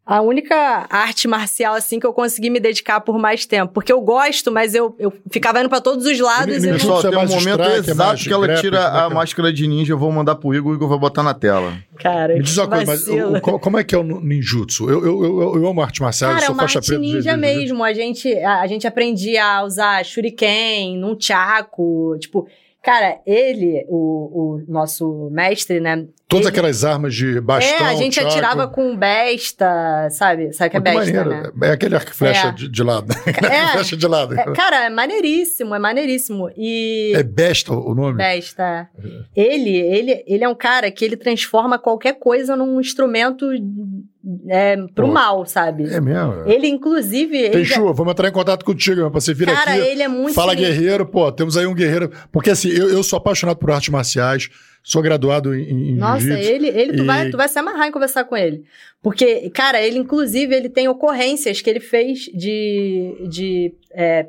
A 0.07 0.21
única 0.21 0.87
arte 0.91 1.27
marcial, 1.27 1.75
assim, 1.75 1.99
que 1.99 2.07
eu 2.07 2.13
consegui 2.13 2.51
me 2.51 2.61
dedicar 2.61 3.01
por 3.01 3.19
mais 3.19 3.47
tempo. 3.47 3.73
Porque 3.73 3.91
eu 3.91 4.03
gosto, 4.03 4.53
mas 4.53 4.75
eu, 4.75 4.95
eu 4.99 5.11
ficava 5.31 5.61
indo 5.61 5.69
pra 5.71 5.81
todos 5.81 6.05
os 6.05 6.21
lados 6.21 6.57
e... 6.63 6.67
Ninjutsu 6.67 6.87
Pessoal, 6.87 6.99
é 6.99 7.03
tem 7.03 7.11
um 7.13 7.15
mais 7.15 7.31
momento 7.31 7.61
strike, 7.63 7.73
é 7.73 7.79
exato 7.93 8.09
mais 8.11 8.23
que 8.23 8.33
ela 8.33 8.55
tira 8.57 8.79
é 8.79 8.81
a 9.01 9.09
é? 9.11 9.15
máscara 9.15 9.51
de 9.51 9.67
ninja, 9.67 9.95
eu 9.95 9.99
vou 9.99 10.13
mandar 10.13 10.35
pro 10.35 10.55
Igor, 10.55 10.73
o 10.73 10.75
Igor 10.75 10.89
vai 10.91 10.99
botar 10.99 11.23
na 11.23 11.33
tela. 11.33 11.73
Cara, 11.99 12.35
Me 12.35 12.43
diz 12.43 12.55
uma 12.59 12.69
coisa, 12.69 12.85
mas 12.85 13.01
vacilo. 13.07 13.33
o- 13.33 13.37
o- 13.39 13.59
como- 13.59 13.79
é 13.79 13.85
que 13.85 13.95
é 13.95 13.99
o 13.99 14.03
ninjutsu? 14.03 14.91
Eu, 14.91 15.07
eu, 15.07 15.25
eu, 15.25 15.57
eu 15.57 15.67
amo 15.69 15.81
arte 15.81 16.03
marcial, 16.03 16.33
eu 16.33 16.35
Cara, 16.35 16.45
é 16.45 16.47
sou 16.49 16.55
uma 16.55 16.63
faixa 16.65 16.79
arte 16.81 16.87
preta. 16.89 17.01
ninja 17.01 17.21
de- 17.21 17.31
de- 17.31 17.37
mesmo. 17.41 17.83
A 17.83 17.93
gente, 17.95 18.31
a, 18.41 18.61
a 18.61 18.67
gente 18.67 18.87
aprendia 18.87 19.43
a 19.43 19.65
usar 19.65 20.05
shuriken, 20.05 20.99
nunchaku, 20.99 22.17
tipo... 22.21 22.47
Cara, 22.85 23.19
ele, 23.27 23.83
o, 23.89 24.59
o 24.59 24.63
nosso 24.69 25.31
mestre, 25.33 25.81
né? 25.81 26.07
Todas 26.29 26.45
ele- 26.47 26.53
aquelas 26.53 26.85
armas 26.85 27.15
de 27.15 27.41
bastão, 27.41 27.87
É, 27.87 27.91
a 27.91 27.95
gente 27.95 28.17
chaco. 28.17 28.27
atirava 28.29 28.69
com 28.69 28.95
besta, 28.95 30.09
sabe? 30.11 30.53
Sabe 30.53 30.71
que 30.71 30.77
é 30.77 30.81
besta, 30.81 30.99
maneiro. 30.99 31.31
né? 31.31 31.51
É 31.69 31.71
aquele 31.73 31.95
arco 31.97 32.15
flecha 32.15 32.49
É. 32.49 32.53
de, 32.53 32.69
de 32.69 32.83
lado. 32.83 33.11
É. 33.27 33.69
flecha 33.73 33.97
de 33.97 34.07
lado. 34.07 34.39
É, 34.39 34.53
cara, 34.53 34.85
é 34.85 34.91
maneiríssimo, 34.91 35.75
é 35.75 35.79
maneiríssimo. 35.79 36.51
E... 36.57 37.13
É 37.17 37.23
besta 37.23 37.73
o 37.73 37.95
nome? 37.95 38.19
Besta. 38.19 38.89
Ele, 39.35 39.77
ele, 39.77 40.23
ele 40.27 40.45
é 40.45 40.49
um 40.49 40.55
cara 40.55 40.91
que 40.91 41.05
ele 41.07 41.17
transforma 41.17 41.79
qualquer 41.79 42.19
coisa 42.19 42.55
num 42.55 42.79
instrumento 42.81 43.47
é, 44.49 44.77
pro 44.95 45.07
Pô, 45.07 45.13
mal, 45.13 45.45
sabe? 45.47 45.85
É 45.93 46.01
mesmo. 46.01 46.45
Ele, 46.47 46.67
inclusive... 46.67 47.37
ele 47.37 47.65
já- 47.65 47.75
chu, 47.77 47.93
vamos 47.93 48.13
entrar 48.13 48.29
em 48.29 48.33
contato 48.33 48.65
contigo, 48.65 48.97
meu, 48.97 49.11
pra 49.11 49.21
você 49.21 49.35
vir 49.35 49.47
Cara, 49.47 49.73
aqui. 49.73 49.81
ele 49.81 50.03
é 50.03 50.09
muito 50.09 50.35
Fala 50.35 50.53
sinistro. 50.53 50.75
guerreiro, 50.75 51.07
pô, 51.07 51.31
temos 51.31 51.57
aí 51.57 51.67
um 51.67 51.75
guerreiro. 51.75 52.11
Porque 52.33 52.51
assim, 52.51 52.69
eu, 52.69 52.89
eu 52.89 53.03
sou 53.03 53.17
apaixonado 53.19 53.57
por 53.59 53.71
artes 53.71 53.89
marciais, 53.91 54.49
sou 54.83 55.03
graduado 55.03 55.55
em, 55.55 55.91
em 55.91 55.97
Nossa, 55.97 56.27
ele, 56.39 56.69
ele 56.69 56.93
tu, 56.97 57.03
E- 57.03 57.07
vai, 57.07 57.31
tu 57.31 57.37
vai 57.37 57.49
se 57.49 57.59
amarrar 57.59 57.87
em 57.89 57.93
conversar 57.93 58.25
com 58.25 58.37
ele. 58.37 58.65
Porque, 59.03 59.51
cara, 59.51 59.81
ele, 59.83 59.99
inclusive, 59.99 60.55
ele 60.55 60.69
tem 60.71 60.89
ocorrências 60.89 61.61
que 61.61 61.69
ele 61.69 61.81
fez 61.81 62.21
de, 62.35 63.15
de 63.29 63.75
é, 63.93 64.27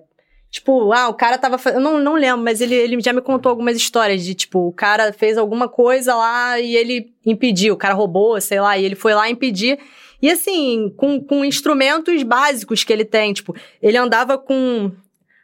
Tipo, 0.56 0.94
ah, 0.94 1.10
o 1.10 1.14
cara 1.14 1.38
tava. 1.38 1.60
Eu 1.70 1.82
não, 1.82 2.00
não 2.00 2.14
lembro, 2.14 2.42
mas 2.42 2.62
ele, 2.62 2.74
ele 2.74 3.02
já 3.02 3.12
me 3.12 3.20
contou 3.20 3.50
algumas 3.50 3.76
histórias 3.76 4.24
de, 4.24 4.34
tipo, 4.34 4.70
o 4.70 4.72
cara 4.72 5.12
fez 5.12 5.38
alguma 5.38 5.68
coisa 5.68 6.16
lá 6.16 6.58
e 6.62 6.78
ele 6.78 7.14
impediu. 7.26 7.74
O 7.74 7.78
cara 7.78 7.94
roubou, 7.94 8.40
sei 8.40 8.62
lá, 8.62 8.78
e 8.78 8.86
ele 8.86 8.96
foi 8.96 9.14
lá 9.14 9.30
impedir. 9.30 9.78
E 10.22 10.32
assim, 10.32 10.94
com, 10.96 11.20
com 11.20 11.44
instrumentos 11.44 12.24
básicos 12.24 12.86
que 12.86 12.94
ele 12.94 13.04
tem. 13.04 13.34
Tipo, 13.34 13.54
ele 13.82 13.98
andava 13.98 14.38
com. 14.38 14.94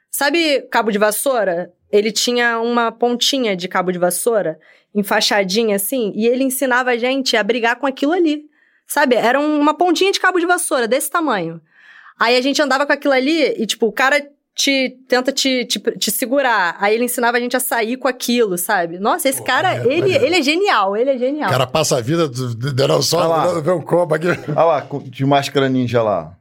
Sabe 0.10 0.62
cabo 0.72 0.92
de 0.92 0.98
vassoura? 0.98 1.74
Ele 1.92 2.10
tinha 2.10 2.62
uma 2.62 2.90
pontinha 2.90 3.54
de 3.54 3.68
cabo 3.68 3.92
de 3.92 4.00
vassoura, 4.00 4.58
enfaixadinha 4.96 5.76
assim, 5.76 6.14
e 6.16 6.26
ele 6.26 6.46
ensinava 6.46 6.92
a 6.92 6.98
gente 6.98 7.36
a 7.36 7.44
brigar 7.44 7.76
com 7.76 7.86
aquilo 7.86 8.14
ali. 8.14 8.46
Sabe? 8.88 9.16
Era 9.18 9.38
um- 9.42 9.60
uma 9.60 9.74
pontinha 9.74 10.14
de 10.14 10.22
cabo 10.22 10.40
de 10.40 10.46
vassoura, 10.46 10.88
desse 10.88 11.12
tamanho. 11.12 11.60
Aí 12.18 12.38
a 12.38 12.42
gente 12.42 12.62
andava 12.62 12.86
com 12.86 12.94
aquilo 12.94 13.14
ali 13.14 13.56
e, 13.62 13.66
tipo, 13.66 13.88
o 13.88 13.92
cara 13.92 14.26
te 14.56 14.98
tenta 15.08 15.32
te, 15.32 15.66
te, 15.66 15.80
te 15.80 16.12
segurar. 16.12 16.76
Aí 16.80 16.96
ele 16.96 17.06
ensinava 17.06 17.38
a 17.38 17.40
gente 17.40 17.56
a 17.56 17.60
sair 17.60 17.98
com 17.98 18.08
aquilo, 18.08 18.58
sabe? 18.58 19.00
Nossa, 19.00 19.30
esse 19.30 19.40
Pô, 19.40 19.46
cara, 19.46 19.70
maneiro, 19.70 19.92
ele, 19.92 20.02
maneiro. 20.02 20.26
ele 20.26 20.36
é 20.36 20.42
genial, 20.42 20.98
ele 20.98 21.10
é 21.12 21.18
genial. 21.18 21.50
O 21.50 21.52
cara 21.52 21.68
passa 21.68 21.98
a 21.98 22.02
vida 22.02 22.28
do- 22.28 22.56
do- 22.56 22.74
dando 22.74 23.02
só 23.02 23.26
lá. 23.26 23.60
ver 23.62 23.72
um 23.72 23.82
copo 23.82 24.14
aqui. 24.14 24.28
Olha 24.28 24.64
lá, 24.66 24.88
de 25.06 25.26
máscara 25.26 25.70
ninja 25.70 26.04
lá. 26.04 26.34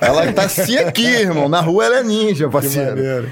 Ela 0.00 0.30
tá 0.34 0.42
assim 0.44 0.76
aqui, 0.76 1.06
irmão. 1.06 1.48
Na 1.48 1.60
rua 1.62 1.86
ela 1.86 1.96
é 2.00 2.02
ninja, 2.02 2.50
parceiro. 2.50 2.94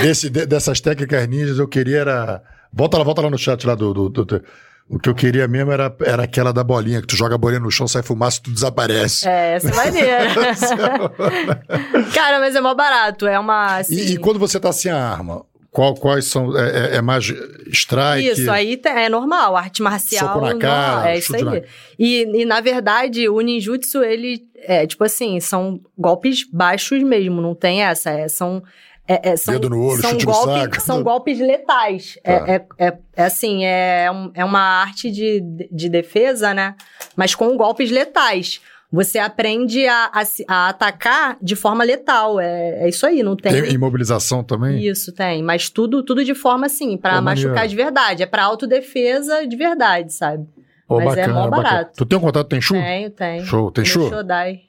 Desse, 0.00 0.30
de- 0.30 0.46
dessas 0.46 0.80
técnicas 0.80 1.26
ninjas, 1.28 1.58
eu 1.58 1.68
queria 1.68 1.98
era. 1.98 2.42
Volta 2.72 2.98
lá, 2.98 3.04
volta 3.04 3.22
lá 3.22 3.30
no 3.30 3.38
chat 3.38 3.66
lá 3.66 3.74
do. 3.74 3.92
do- 3.92 4.08
do- 4.08 4.24
do- 4.24 4.44
O 4.90 4.98
que 4.98 5.08
eu 5.08 5.14
queria 5.14 5.46
mesmo 5.46 5.70
era, 5.70 5.94
era 6.00 6.22
aquela 6.22 6.50
da 6.52 6.64
bolinha, 6.64 7.00
que 7.02 7.06
tu 7.06 7.14
joga 7.16 7.34
a 7.34 7.38
bolinha 7.38 7.60
no 7.60 7.70
chão, 7.70 7.86
sai 7.86 8.02
fumaça 8.02 8.38
e 8.38 8.42
tu 8.44 8.50
desaparece. 8.50 9.28
É, 9.28 9.54
essa 9.56 9.68
é 9.70 9.74
maneira. 9.74 10.18
cara, 12.14 12.38
mas 12.38 12.54
é 12.56 12.60
mó 12.60 12.74
barato. 12.74 13.26
É 13.26 13.38
uma. 13.38 13.76
Assim, 13.78 13.94
E, 13.94 14.12
e 14.12 14.16
quando 14.16 14.38
você 14.38 14.58
tá 14.58 14.72
sem 14.72 14.90
a 14.90 14.96
arma, 15.10 15.44
qual- 15.70 15.94
quais 15.94 16.24
são. 16.26 16.56
É, 16.56 16.94
é- 16.94 16.96
é 16.96 17.02
mais 17.02 17.24
strike? 17.70 18.28
Isso, 18.28 18.50
aí 18.50 18.80
é 18.84 19.08
normal, 19.08 19.56
arte 19.56 19.82
marcial. 19.82 20.26
Soco 20.28 20.40
na 20.40 20.52
normal, 20.54 20.60
cara, 20.60 21.10
é 21.10 21.18
isso 21.18 21.36
aí. 21.36 21.42
na- 21.44 21.60
E, 21.98 22.42
e, 22.42 22.44
na 22.44 22.60
verdade, 22.60 23.28
o 23.28 23.40
ninjutsu, 23.40 24.02
ele 24.02 24.42
é 24.56 24.86
tipo 24.86 25.04
assim, 25.04 25.38
são 25.40 25.80
golpes 25.96 26.44
baixos 26.50 27.02
mesmo, 27.02 27.40
não 27.40 27.54
tem 27.54 27.82
essa. 27.82 28.10
É, 28.10 28.28
são. 28.28 28.62
É, 29.08 29.30
é, 29.30 29.36
são, 29.36 29.54
Dedo 29.54 29.70
no 29.70 29.82
olho, 29.82 30.02
são 30.02 30.10
chute 30.10 30.26
no 30.26 30.32
golpes, 30.32 30.62
saco. 30.62 30.80
São 30.82 31.02
golpes 31.02 31.38
letais. 31.40 32.18
Tá. 32.22 32.30
É, 32.30 32.54
é, 32.78 32.86
é, 32.88 32.98
é 33.16 33.24
assim, 33.24 33.64
é, 33.64 34.10
um- 34.12 34.30
é 34.34 34.44
uma 34.44 34.60
arte 34.60 35.10
de, 35.10 35.40
de 35.72 35.88
defesa, 35.88 36.52
né? 36.52 36.74
Mas 37.16 37.34
com 37.34 37.56
golpes 37.56 37.90
letais. 37.90 38.60
Você 38.90 39.18
aprende 39.18 39.86
a, 39.86 40.10
a, 40.14 40.22
a 40.48 40.68
atacar 40.70 41.36
de 41.42 41.54
forma 41.54 41.84
letal. 41.84 42.40
É, 42.40 42.84
é 42.84 42.88
isso 42.88 43.04
aí, 43.06 43.22
não 43.22 43.36
tem. 43.36 43.52
Tem 43.62 43.72
imobilização 43.74 44.42
também? 44.42 44.82
Isso, 44.86 45.12
tem. 45.12 45.42
Mas 45.42 45.68
tudo, 45.68 46.02
tudo 46.02 46.24
de 46.24 46.34
forma 46.34 46.64
assim, 46.66 46.96
pra 46.96 47.16
Pô, 47.16 47.22
machucar 47.22 47.50
maneiro. 47.52 47.68
de 47.68 47.76
verdade. 47.76 48.22
É 48.22 48.26
pra 48.26 48.44
autodefesa 48.44 49.46
de 49.46 49.56
verdade, 49.56 50.12
sabe? 50.14 50.46
Pô, 50.86 51.00
Mas 51.02 51.18
é 51.18 51.28
mó 51.28 51.48
barato. 51.48 51.92
Tu 51.98 52.06
tem 52.06 52.16
um 52.18 52.20
contato, 52.22 52.48
tem 52.48 52.62
chu? 52.62 52.72
Tenho, 52.72 53.10
tenho. 53.10 53.44
Show, 53.44 53.70
tem 53.70 53.84
No 53.84 53.90
chu? 53.90 54.08
Shodai. 54.08 54.60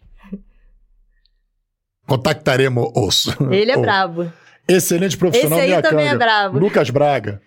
Contactaremos 2.10 2.92
osso. 2.96 3.36
Ele 3.52 3.72
é 3.72 3.78
Oh, 3.78 3.82
brabo. 3.82 4.32
Excelente 4.68 5.18
profissional, 5.18 5.58
Esse 5.60 5.64
aí 5.64 5.70
minha 5.70 5.82
também 5.82 6.06
canga. 6.10 6.16
é 6.16 6.18
brabo. 6.28 6.60
Lucas 6.60 6.90
Braga. 6.90 7.42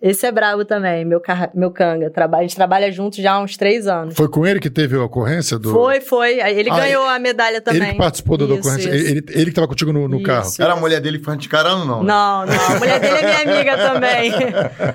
Esse 0.00 0.26
é 0.26 0.30
brabo 0.30 0.64
também, 0.64 1.04
meu, 1.04 1.18
carra- 1.18 1.50
meu 1.52 1.72
canga. 1.72 2.08
Traba- 2.08 2.38
a 2.38 2.42
gente 2.42 2.54
trabalha 2.54 2.92
junto 2.92 3.20
já 3.20 3.32
há 3.32 3.40
uns 3.40 3.56
três 3.56 3.88
anos. 3.88 4.14
Foi 4.14 4.28
com 4.28 4.46
ele 4.46 4.60
que 4.60 4.70
teve 4.70 4.94
a 4.96 5.02
ocorrência 5.02 5.58
do. 5.58 5.72
Foi, 5.72 6.00
foi. 6.00 6.38
Ele 6.38 6.70
Ah, 6.70 6.76
ganhou 6.76 7.04
a 7.04 7.18
medalha 7.18 7.60
também. 7.60 7.82
Ele 7.82 7.90
que 7.92 7.98
participou 7.98 8.36
da 8.36 8.44
Isso, 8.44 8.54
ocorrência. 8.54 8.94
isso. 8.94 9.08
Ele, 9.08 9.24
ele 9.30 9.46
que 9.46 9.52
tava 9.56 9.66
contigo 9.66 9.92
no, 9.92 10.06
no 10.06 10.18
Isso. 10.18 10.24
carro. 10.24 10.50
Era 10.60 10.74
a 10.74 10.76
mulher 10.76 11.00
dele 11.00 11.18
que 11.18 11.24
foi 11.24 11.34
anticarando, 11.34 11.84
não? 11.84 12.04
né? 12.04 12.12
Não, 12.12 12.46
não. 12.46 12.76
A 12.76 12.78
mulher 12.78 13.00
dele 13.00 13.16
é 13.16 13.22
minha 13.44 13.56
amiga 13.56 13.76
também. 13.76 14.32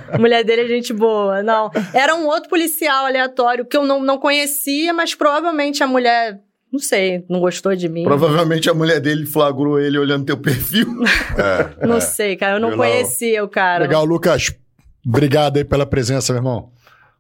A 0.10 0.16
mulher 0.18 0.44
dele 0.46 0.62
é 0.62 0.68
gente 0.68 0.94
boa. 0.94 1.44
Não. 1.44 1.70
Era 1.94 2.16
um 2.16 2.26
outro 2.26 2.48
policial 2.50 3.06
aleatório 3.06 3.66
que 3.66 3.76
eu 3.76 3.84
não, 3.86 4.02
não 4.02 4.18
conhecia, 4.18 4.94
mas 4.94 5.14
provavelmente 5.14 5.84
a 5.84 5.88
mulher, 5.88 6.40
não 6.74 6.80
sei, 6.80 7.24
não 7.30 7.40
gostou 7.40 7.76
de 7.76 7.88
mim. 7.88 8.04
Provavelmente 8.04 8.70
a 8.70 8.74
mulher 8.74 9.00
dele 9.00 9.26
flagrou 9.28 9.80
ele 9.80 9.98
olhando 9.98 10.26
teu 10.26 10.38
perfil. 10.38 10.88
É, 11.38 11.86
Não 11.88 11.98
é. 11.98 12.00
sei, 12.02 12.36
cara. 12.36 12.58
Eu 12.58 12.60
não 12.60 12.76
conhecia 12.76 13.44
o 13.44 13.48
cara. 13.48 13.84
Legal, 13.86 14.04
Lucas. 14.06 14.52
Obrigado 15.08 15.58
aí 15.58 15.64
pela 15.64 15.86
presença, 15.86 16.32
meu 16.34 16.40
irmão. 16.42 16.70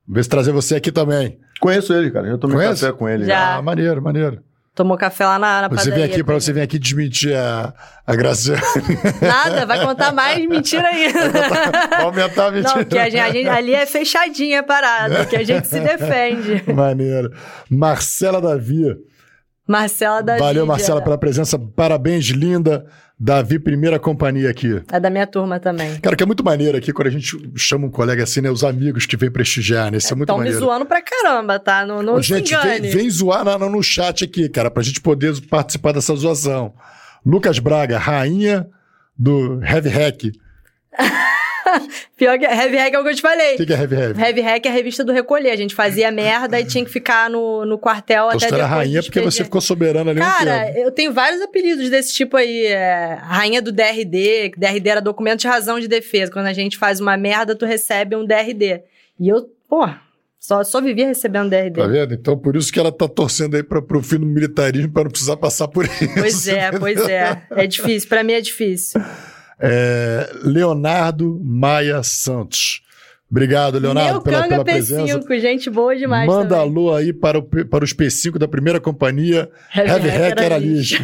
Ver 0.07 0.23
se 0.23 0.29
trazer 0.29 0.51
você 0.51 0.75
aqui 0.75 0.91
também. 0.91 1.39
Conheço 1.59 1.93
ele, 1.93 2.11
cara. 2.11 2.27
Já 2.27 2.37
tomei 2.37 2.57
Conhece? 2.57 2.81
café 2.81 2.93
com 2.97 3.07
ele. 3.09 3.25
Já. 3.25 3.55
Ah, 3.57 3.61
maneiro, 3.61 4.01
maneiro. 4.01 4.41
Tomou 4.75 4.97
café 4.97 5.23
lá 5.25 5.37
na, 5.39 5.61
na 5.63 5.67
Você 5.69 5.75
padaria. 5.89 5.93
vem 5.95 6.03
aqui 6.05 6.23
para 6.23 6.33
também. 6.33 6.39
você 6.41 6.53
vir 6.53 6.61
aqui 6.61 6.79
desmentir 6.79 7.35
a, 7.35 7.73
a 8.07 8.15
Graciane. 8.15 8.59
Nada, 9.21 9.65
vai 9.67 9.85
contar 9.85 10.11
mais 10.11 10.43
mentira 10.47 10.87
ainda. 10.87 11.29
Vai 11.89 12.01
aumentar 12.01 12.47
a 12.47 12.51
mentira. 12.51 12.75
Não, 12.75 12.83
porque 12.83 12.97
a 12.97 13.05
gente, 13.09 13.19
a 13.19 13.31
gente- 13.31 13.49
ali 13.49 13.73
é 13.75 13.85
fechadinha 13.85 14.59
a 14.61 14.63
parada, 14.63 15.25
que 15.25 15.35
a 15.35 15.43
gente 15.43 15.67
se 15.67 15.79
defende. 15.79 16.63
Maneiro. 16.73 17.31
Marcela 17.69 18.41
Davi. 18.41 18.95
Marcela 19.67 20.21
da 20.21 20.37
Valeu. 20.37 20.65
Marcela, 20.65 21.01
pela 21.01 21.17
presença. 21.17 21.57
Parabéns, 21.57 22.25
linda. 22.27 22.85
Davi, 23.19 23.57
primeira 23.59 23.97
companhia 23.99 24.49
aqui. 24.49 24.81
É 24.91 24.99
da 24.99 25.09
minha 25.09 25.25
turma 25.25 25.57
também. 25.59 25.95
Cara, 26.01 26.15
que 26.15 26.23
é 26.23 26.25
muito 26.25 26.43
maneiro 26.43 26.77
aqui 26.77 26.91
quando 26.91 27.07
a 27.07 27.11
gente 27.11 27.37
chama 27.55 27.85
um 27.87 27.89
colega 27.89 28.23
assim, 28.23 28.41
né? 28.41 28.49
Os 28.49 28.63
amigos 28.65 29.05
que 29.05 29.15
vêm 29.15 29.31
prestigiar, 29.31 29.89
né? 29.91 29.97
Isso 29.97 30.11
é 30.11 30.15
muito 30.15 30.23
Estão 30.29 30.37
me 30.39 30.43
maneiro. 30.45 30.59
zoando 30.65 30.85
pra 30.85 31.01
caramba, 31.01 31.57
tá? 31.59 31.85
Não, 31.85 32.01
não 32.03 32.21
gente, 32.21 32.53
vem, 32.57 32.81
vem 32.81 33.09
zoar 33.09 33.45
na- 33.45 33.57
no 33.57 33.81
chat 33.81 34.25
aqui, 34.25 34.49
cara, 34.49 34.69
pra 34.69 34.83
gente 34.83 34.99
poder 34.99 35.39
participar 35.47 35.93
dessa 35.93 36.13
zoação. 36.15 36.73
Lucas 37.25 37.59
Braga, 37.59 37.97
rainha 37.97 38.67
do 39.17 39.61
Heavy 39.63 39.89
Hack. 39.89 40.23
Pior 42.17 42.37
que 42.37 42.45
Heavy 42.45 42.77
Hack 42.77 42.93
é 42.93 42.99
o 42.99 43.03
que 43.03 43.09
eu 43.09 43.15
te 43.15 43.21
falei. 43.21 43.55
O 43.55 43.57
que 43.57 43.65
que 43.65 43.73
é 43.73 43.77
Heavy 43.77 43.95
Hack? 43.95 44.17
Heavy 44.19 44.41
Hack 44.41 44.65
é 44.65 44.69
a 44.69 44.71
revista 44.71 45.03
do 45.03 45.11
Recolher. 45.11 45.51
A 45.51 45.55
gente 45.55 45.73
fazia 45.75 46.11
merda 46.11 46.59
e 46.59 46.65
tinha 46.65 46.83
que 46.83 46.91
ficar 46.91 47.29
no, 47.29 47.65
no 47.65 47.77
quartel 47.77 48.25
Então 48.27 48.37
até 48.37 48.39
você 48.39 48.45
era 48.53 48.63
depois 48.63 48.71
rainha 48.71 49.03
porque 49.03 49.21
você 49.21 49.43
ficou 49.43 49.61
soberana 49.61 50.11
ali 50.11 50.19
um 50.19 50.23
Cara, 50.23 50.65
tempo. 50.65 50.79
eu 50.79 50.91
tenho 50.91 51.13
vários 51.13 51.41
apelidos 51.41 51.89
desse 51.89 52.13
tipo 52.13 52.37
aí. 52.37 52.65
é, 52.65 53.17
rainha 53.21 53.61
do 53.61 53.71
DRD, 53.71 54.51
que 54.51 54.59
DRD 54.59 54.89
era 54.89 55.01
documento 55.01 55.41
de 55.41 55.47
razão 55.47 55.79
de 55.79 55.87
defesa. 55.87 56.31
Quando 56.31 56.47
a 56.47 56.53
gente 56.53 56.77
faz 56.77 56.99
uma 56.99 57.17
merda, 57.17 57.55
tu 57.55 57.65
recebe 57.65 58.15
um 58.15 58.25
DRD. 58.25 58.81
E 59.19 59.29
eu, 59.29 59.49
pô, 59.69 59.87
só, 60.39 60.63
só 60.63 60.81
vivia 60.81 61.07
recebendo 61.07 61.49
DRD. 61.49 61.79
Tá 61.79 61.87
vendo? 61.87 62.13
Então 62.13 62.37
por 62.37 62.55
isso 62.55 62.71
que 62.71 62.79
ela 62.79 62.91
tá 62.91 63.07
torcendo 63.07 63.55
aí 63.55 63.63
pra, 63.63 63.81
pro 63.81 64.03
fim 64.03 64.17
do 64.19 64.25
militarismo 64.25 64.91
pra 64.91 65.03
não 65.03 65.11
precisar 65.11 65.37
passar 65.37 65.67
por 65.69 65.85
isso. 65.85 66.13
Pois 66.13 66.47
é, 66.47 66.71
pois 66.71 66.99
é. 67.07 67.41
É 67.51 67.65
difícil, 67.65 68.09
pra 68.09 68.23
mim 68.23 68.33
é 68.33 68.41
difícil. 68.41 69.01
É, 69.59 70.31
Leonardo 70.43 71.39
Maia 71.43 72.03
Santos. 72.03 72.82
Obrigado, 73.33 73.79
Leonardo, 73.79 74.11
Meu 74.11 74.21
pela, 74.21 74.43
canga 74.43 74.49
pela 74.49 74.63
presença. 74.63 75.19
P5, 75.19 75.39
gente 75.39 75.67
boa 75.67 75.95
demais 75.95 76.27
Manda 76.27 76.49
também. 76.49 76.61
alô 76.61 76.93
aí 76.93 77.11
para, 77.11 77.39
o, 77.39 77.43
para 77.43 77.83
os 77.83 77.91
P5 77.91 78.37
da 78.37 78.47
primeira 78.47 78.79
companhia. 78.79 79.49
Heavy 79.75 80.07
Hack 80.07 80.39
era 80.39 80.55
lixo. 80.59 81.03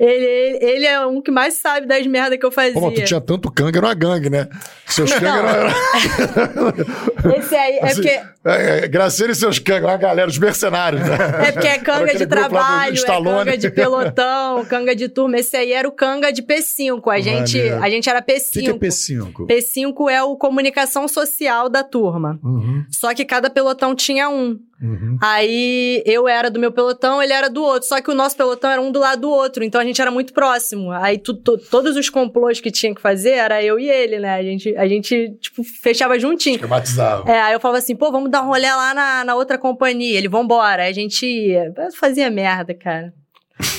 ele, 0.00 0.24
ele, 0.26 0.64
ele 0.64 0.84
é 0.84 1.06
um 1.06 1.22
que 1.22 1.30
mais 1.30 1.54
sabe 1.54 1.86
das 1.86 2.04
merdas 2.08 2.40
que 2.40 2.44
eu 2.44 2.50
fazia. 2.50 2.72
Pô, 2.72 2.90
tu 2.90 3.04
tinha 3.04 3.20
tanto 3.20 3.52
canga, 3.52 3.78
era 3.78 3.86
uma 3.86 3.94
gangue, 3.94 4.28
né? 4.28 4.48
Seus 4.84 5.12
canga 5.12 5.48
eram. 5.48 5.70
Esse 7.38 7.54
aí 7.54 7.76
é 7.76 7.84
Assim, 7.84 7.94
porque... 7.94 8.20
É, 8.44 8.80
é, 8.80 9.30
e 9.30 9.34
seus 9.36 9.60
canga, 9.60 9.86
uma 9.86 9.96
galera, 9.96 10.28
os 10.28 10.36
mercenários, 10.36 11.02
né? 11.02 11.16
É 11.46 11.52
porque 11.52 11.68
é 11.68 11.78
canga 11.78 12.16
de 12.16 12.26
trabalho, 12.26 12.98
é 12.98 13.06
canga 13.06 13.56
de 13.56 13.70
pelotão, 13.70 14.64
canga 14.64 14.96
de 14.96 15.08
turma. 15.08 15.38
Esse 15.38 15.56
aí 15.56 15.72
era 15.72 15.86
o 15.86 15.92
canga 15.92 16.32
de 16.32 16.42
P5. 16.42 17.00
A 17.12 17.20
gente, 17.20 17.60
a 17.60 17.88
gente 17.88 18.10
era 18.10 18.18
O 18.18 18.24
que, 18.24 18.32
P5. 18.32 18.60
que 18.60 18.68
é 18.68 18.72
P5? 18.72 19.46
P5 19.46 20.10
é 20.10 20.20
o 20.24 20.34
comunicação 20.34 21.06
social 21.12 21.68
da 21.68 21.84
turma. 21.84 22.40
Uhum, 22.42 22.84
Só 22.90 23.14
que 23.14 23.24
cada 23.24 23.48
pelotão 23.48 23.94
tinha 23.94 24.28
um. 24.28 24.58
uhum. 24.82 25.16
Aí 25.22 26.02
eu 26.06 26.26
era 26.26 26.50
do 26.50 26.58
meu 26.58 26.72
pelotão, 26.72 27.22
ele 27.22 27.32
era 27.32 27.48
do 27.48 27.62
outro. 27.62 27.88
Só 27.88 28.00
que 28.00 28.10
o 28.10 28.14
nosso 28.14 28.36
pelotão 28.36 28.70
era 28.70 28.80
um 28.80 28.90
do 28.90 28.98
lado 28.98 29.20
do 29.22 29.30
outro, 29.30 29.62
então 29.62 29.80
a 29.80 29.84
gente 29.84 30.00
era 30.00 30.10
muito 30.10 30.32
próximo. 30.32 30.90
Aí 30.90 31.18
tu- 31.18 31.34
tu- 31.34 31.58
todos 31.58 31.96
os 31.96 32.08
complôs 32.08 32.60
que 32.60 32.70
tinha 32.70 32.94
que 32.94 33.00
fazer 33.00 33.30
era 33.32 33.62
eu 33.62 33.78
e 33.78 33.88
ele, 33.88 34.18
né? 34.18 34.34
A 34.34 34.42
gente, 34.42 34.76
a 34.76 34.88
gente 34.88 35.36
tipo, 35.40 35.62
fechava 35.62 36.18
juntinho. 36.18 36.56
Esquematizava. 36.56 37.30
É, 37.30 37.40
aí 37.40 37.52
eu 37.52 37.60
falava 37.60 37.78
assim, 37.78 37.94
pô, 37.94 38.10
vamos 38.10 38.30
dar 38.30 38.42
um 38.42 38.46
rolê 38.46 38.70
lá 38.72 38.92
na, 38.94 39.24
na 39.24 39.34
outra 39.34 39.58
companhia. 39.58 40.18
Ele, 40.18 40.28
vambora. 40.28 40.82
Aí 40.84 40.90
a 40.90 40.94
gente 40.94 41.26
ia. 41.26 41.72
Eu 41.76 41.92
fazia 41.92 42.30
merda, 42.30 42.74
cara. 42.74 43.12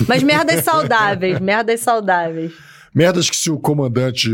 Mas 0.07 0.23
merdas 0.23 0.64
saudáveis, 0.64 1.39
merdas 1.41 1.80
saudáveis. 1.81 2.53
Merdas 2.94 3.30
que 3.30 3.36
se 3.36 3.49
o 3.49 3.57
comandante 3.57 4.30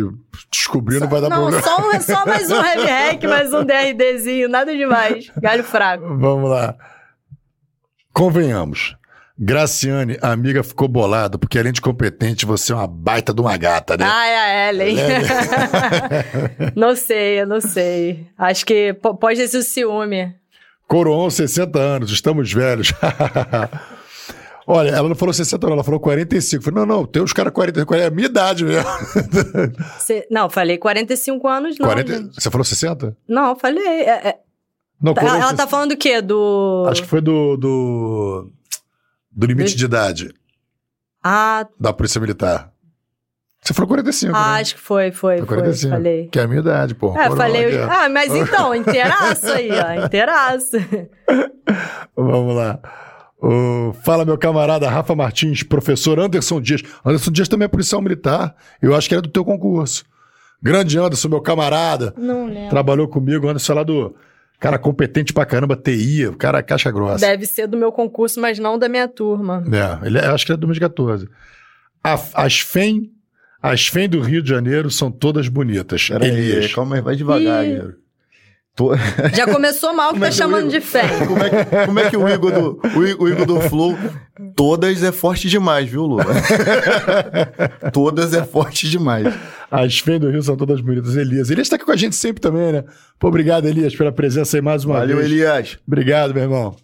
descobrir, 0.52 1.00
não 1.00 1.08
vai 1.08 1.22
dar 1.22 1.30
Não, 1.30 1.38
problema. 1.38 1.64
só, 1.64 1.78
um- 1.78 2.02
só 2.02 2.26
mais 2.26 2.52
um 2.52 2.56
heavy 2.62 2.86
hack, 2.86 3.24
mais 3.24 3.54
um 3.54 3.64
DRDzinho, 3.64 4.50
nada 4.50 4.76
demais. 4.76 5.32
Galho 5.38 5.64
fraco. 5.64 6.04
Vamos 6.18 6.50
lá. 6.50 6.76
Convenhamos. 8.14 8.96
Graciane, 9.42 10.18
a 10.22 10.32
amiga 10.34 10.62
ficou 10.64 10.90
bolada, 10.90 11.38
porque 11.38 11.58
além 11.58 11.72
de 11.72 11.80
competente, 11.80 12.46
você 12.46 12.74
é 12.74 12.76
uma 12.76 12.86
baita 12.88 13.34
de 13.34 13.40
uma 13.40 13.56
gata, 13.56 13.96
né? 13.96 14.06
Ah, 14.06 14.28
é 14.28 14.38
a 14.38 14.70
Ellen. 14.70 14.98
não 16.76 16.94
sei, 16.94 17.40
eu 17.42 17.48
não 17.48 17.62
sei. 17.62 18.28
Acho 18.38 18.66
que 18.66 18.94
po- 18.96 19.16
pode 19.16 19.40
ter 19.40 19.48
sido 19.48 19.64
ciúme. 19.64 20.36
Coroon, 20.90 21.30
60 21.30 21.80
anos, 21.80 22.12
estamos 22.12 22.52
velhos. 22.52 22.92
Olha, 24.72 24.90
ela 24.92 25.10
não 25.10 25.16
falou 25.16 25.34
60 25.34 25.66
não, 25.66 25.74
ela 25.74 25.84
falou 25.84 26.00
45. 26.00 26.62
Eu 26.62 26.64
falei, 26.72 26.86
não, 26.86 26.98
não, 26.98 27.04
tem 27.08 27.24
uns 27.24 27.34
caras 27.34 27.52
40, 27.52 27.84
40, 27.88 28.06
é 28.06 28.08
a 28.08 28.12
minha 28.12 28.28
idade 28.28 28.64
mesmo. 28.64 28.88
Cê- 29.98 30.28
não, 30.30 30.48
falei 30.48 30.78
45 30.78 31.48
anos, 31.48 31.80
não. 31.80 31.88
40 31.88 32.14
gente. 32.14 32.36
Você 32.40 32.52
falou 32.52 32.64
60? 32.64 33.18
Não, 33.28 33.56
falei. 33.56 33.84
é- 33.84 34.28
é- 34.28 34.40
Não, 35.02 35.16
ela, 35.18 35.38
ela 35.40 35.54
tá 35.56 35.66
falando 35.66 35.90
do 35.90 35.98
quê? 35.98 36.22
Do. 36.22 36.86
Acho 36.88 37.02
que 37.02 37.08
foi 37.08 37.20
do, 37.20 37.58
do, 37.58 38.52
do 39.32 39.48
limite 39.48 39.76
de 39.76 39.86
idade 39.86 40.32
Ah, 41.24 41.66
da 41.80 41.92
Polícia 41.92 42.22
Militar. 42.22 42.72
Você 43.64 43.74
falou 43.74 43.88
45, 43.88 44.36
ah, 44.36 44.54
né? 44.54 44.62
acho 44.62 44.76
que 44.76 44.82
foi, 44.82 45.12
foi, 45.12 45.38
Foi 45.40 45.48
foi. 45.48 45.58
45. 45.58 45.96
Falei. 45.96 46.28
Que 46.28 46.38
é 46.40 46.44
a 46.44 46.48
minha 46.48 46.60
idade, 46.62 46.94
pô. 46.94 47.18
É, 47.18 47.28
falei. 47.36 47.76
ó. 47.82 47.90
Ah, 47.90 48.08
mas 48.08 48.34
então, 48.36 48.74
inteiraço 48.76 49.48
aí, 49.52 49.70
ó. 49.72 50.06
Inteiraço. 50.06 50.78
Vamos 52.16 52.56
lá. 52.56 52.80
Fala, 54.04 54.26
meu 54.26 54.38
camarada 54.38 54.90
Rafa 54.90 55.16
Martins, 55.16 55.64
professor 55.64 56.20
Anderson 56.20 56.60
Dias. 56.62 56.82
Anderson 57.06 57.32
Dias 57.32 57.48
também 57.48 57.66
é 57.66 57.70
policial 57.70 58.02
militar. 58.02 58.56
Eu 58.82 58.94
acho 58.96 59.08
que 59.08 59.16
era 59.16 59.22
do 59.22 59.30
teu 59.30 59.46
concurso. 59.46 60.04
Grande 60.62 60.98
Anderson, 61.00 61.30
meu 61.30 61.42
camarada. 61.42 62.14
Não 62.18 62.48
lembro. 62.48 62.70
Trabalhou 62.70 63.08
comigo, 63.08 63.48
Anderson 63.48 63.74
lá 63.74 63.84
do. 63.84 64.16
Cara 64.60 64.78
competente 64.78 65.32
pra 65.32 65.46
caramba, 65.46 65.78
TI, 65.78 66.28
o 66.28 66.36
cara 66.36 66.62
caixa 66.62 66.92
grossa. 66.92 67.26
Deve 67.26 67.46
ser 67.46 67.66
do 67.66 67.78
meu 67.78 67.94
concurso, 67.94 68.42
mas 68.42 68.60
não 68.60 68.78
da 68.78 68.90
minha 68.90 69.08
turma. 69.08 69.64
É, 69.72 70.06
ele, 70.06 70.18
é- 70.18 70.28
acho 70.28 70.46
que 70.46 70.52
é 70.52 70.58
2014. 70.58 71.30
A- 72.04 72.20
as 72.34 72.60
FEM, 72.60 73.10
as 73.62 73.88
FEM 73.88 74.10
do 74.10 74.20
Rio 74.20 74.42
de 74.44 74.50
Janeiro 74.50 74.92
são 74.92 75.10
todas 75.10 75.48
bonitas. 75.48 76.06
Pera 76.10 76.26
aí, 76.26 76.32
Elias. 76.32 76.74
calma 76.74 76.98
aí, 76.98 77.02
vai 77.02 77.16
devagar. 77.16 77.64
Guilherme. 77.64 77.94
Tô- 78.80 78.96
Já 79.36 79.46
começou 79.46 79.94
mal 79.94 80.12
que 80.14 80.18
é 80.18 80.20
tá 80.22 80.26
que 80.28 80.32
eu 80.32 80.38
chamando 80.38 80.70
de 80.70 80.80
fé. 80.80 81.04
Como 81.28 81.44
é, 81.44 81.50
que, 81.50 81.86
como 81.86 82.00
é 82.00 82.10
que 82.10 82.16
o 82.16 82.30
Igor 82.30 82.50
do, 82.52 82.80
o, 83.20 83.28
Igor 83.28 83.46
do 83.46 83.60
Flow, 83.60 83.98
todas 84.56 85.04
é 85.04 85.12
forte 85.12 85.50
demais, 85.50 85.90
viu, 85.90 86.04
Lula? 86.06 86.24
todas 87.92 88.34
é 88.34 88.44
forte 88.44 88.90
demais. 88.90 89.34
As 89.70 90.00
FEM 90.00 90.20
do 90.20 90.30
Rio 90.30 90.42
são 90.42 90.56
todas 90.56 90.80
bonitas. 90.82 91.16
Elias. 91.18 91.50
Elias 91.50 91.68
tá 91.68 91.76
aqui 91.76 91.84
com 91.84 91.92
a 91.92 91.96
gente 91.98 92.16
sempre 92.16 92.40
também, 92.42 92.72
né? 92.72 92.84
Pô, 93.20 93.28
obrigado, 93.28 93.68
Elias, 93.68 93.94
pela 93.96 94.12
presença 94.12 94.56
aí 94.58 94.62
mais 94.62 94.86
uma 94.86 94.96
Valeu, 95.00 95.18
vez. 95.18 95.30
Elias. 95.30 95.78
Obrigado, 95.86 96.34
meu 96.34 96.44
irmão. 96.44 96.76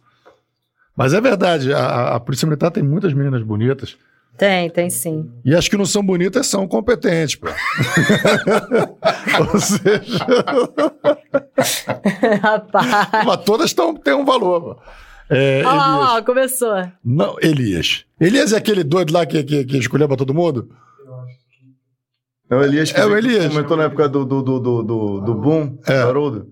Mas 0.97 1.13
é 1.13 1.21
verdade, 1.21 1.73
a- 1.73 1.77
a, 1.79 2.15
a 2.15 2.19
Polícia 2.19 2.45
Militar 2.45 2.71
tem 2.71 2.83
muitas 2.83 3.13
meninas 3.13 3.41
bonitas. 3.41 3.95
Tem, 4.37 4.69
tem 4.69 4.89
sim. 4.89 5.31
E 5.45 5.55
as 5.55 5.69
que 5.69 5.77
não 5.77 5.85
são 5.85 6.05
bonitas 6.05 6.45
são 6.47 6.67
competentes, 6.67 7.35
pô. 7.37 7.47
Ou 9.53 9.59
seja, 9.59 10.25
Rapaz. 12.41 13.09
mas 13.25 13.43
todas 13.45 13.73
tão, 13.73 13.93
têm 13.95 14.13
um 14.13 14.25
valor. 14.25 14.75
Pô. 14.75 14.81
É, 15.29 15.63
Ó, 15.65 15.69
Elias. 15.71 15.85
ó, 15.87 16.17
ó, 16.17 16.21
começou. 16.21 16.91
Não, 17.03 17.35
Elias. 17.41 18.05
Elias 18.19 18.53
é 18.53 18.57
aquele 18.57 18.83
doido 18.83 19.11
lá 19.13 19.25
que, 19.25 19.43
que, 19.43 19.65
que 19.65 19.77
escolheu 19.77 20.07
pra 20.07 20.17
todo 20.17 20.33
mundo? 20.33 20.69
É 22.49 22.55
o 22.55 22.63
Elias 22.63 22.91
que 22.91 22.99
É 22.99 23.05
o 23.05 23.09
que 23.09 23.15
Elias. 23.15 23.47
comentou 23.47 23.75
na 23.75 23.83
época 23.85 24.07
do, 24.07 24.23
do, 24.23 24.41
do, 24.43 24.59
do, 24.59 24.83
do, 24.83 25.19
do 25.21 25.35
Boom, 25.35 25.79
É. 25.87 26.03
do 26.03 26.07
Haroldo. 26.09 26.47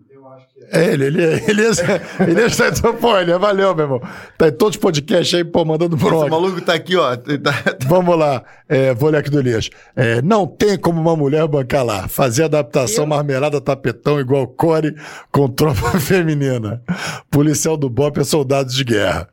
É 0.72 0.85
ele, 0.94 1.06
ele, 1.06 1.23
Elias, 1.48 1.80
Elias 2.19 2.60
então, 2.60 2.94
pô, 2.95 3.18
ele, 3.18 3.38
valeu, 3.38 3.76
meu 3.76 3.85
irmão. 3.85 4.02
Tá 4.38 4.48
em 4.48 4.52
todos 4.52 4.76
os 4.76 4.81
podcasts 4.81 5.34
aí, 5.34 5.44
pô, 5.44 5.64
mandando 5.65 5.95
Esse 5.95 6.06
bronca. 6.06 6.30
maluco 6.30 6.61
tá 6.61 6.73
aqui, 6.73 6.95
ó. 6.95 7.15
tá- 7.15 7.53
Vamos 7.88 8.18
lá, 8.18 8.44
é, 8.68 8.94
vou 8.94 9.10
ler 9.10 9.18
aqui 9.19 9.30
do 9.30 9.40
Elias. 9.40 9.69
É, 9.95 10.22
não 10.22 10.48
tem 10.48 10.77
como 10.77 10.99
uma 10.99 11.15
mulher 11.15 11.48
bancar 11.48 11.84
lá. 11.85 12.07
Fazer 12.07 12.44
adaptação 12.44 13.06
marmelada 13.06 13.60
tapetão 13.61 14.19
igual 14.19 14.48
core 14.48 14.95
com 15.31 15.48
tropa 15.48 15.91
feminina. 15.99 16.81
Policial 17.30 17.77
do 17.77 17.90
BOP 17.90 18.19
é 18.19 18.23
soldados 18.23 18.73
de 18.76 18.84
guerra. 18.84 19.27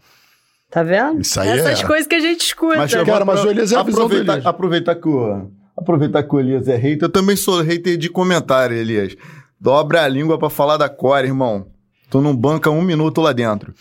Tá 0.71 0.83
vendo? 0.83 1.21
Isso 1.21 1.41
aí 1.41 1.49
Essas 1.49 1.81
é- 1.83 1.87
coisas 1.87 2.07
que 2.07 2.15
a 2.15 2.21
gente 2.21 2.43
escuta. 2.43 2.77
Mas, 2.77 2.93
eu 2.93 3.05
Cara, 3.05 3.25
mas 3.25 3.45
o 3.45 3.51
Elias 3.51 3.73
é 3.73 3.77
a 3.77 3.83
visão 3.83 4.01
do 4.03 4.07
aproveitar, 4.07 4.33
Elias. 4.35 4.47
aproveitar 4.47 4.95
que 4.95 5.09
o 5.09 5.51
aproveitar 5.77 6.23
que 6.23 6.35
o 6.35 6.39
Elias 6.39 6.69
é 6.69 6.77
hater, 6.77 7.05
eu 7.05 7.09
também 7.09 7.35
sou 7.37 7.61
hater 7.63 7.97
de 7.97 8.09
comentário, 8.11 8.77
Elias. 8.77 9.17
Dobra 9.61 10.03
a 10.03 10.09
língua 10.09 10.39
pra 10.39 10.49
falar 10.49 10.77
da 10.77 10.89
Core, 10.89 11.27
irmão. 11.27 11.67
Tu 12.09 12.21
não 12.21 12.35
banca 12.35 12.71
um 12.71 12.83
minuto 12.83 13.21
lá 13.21 13.33
dentro. 13.33 13.75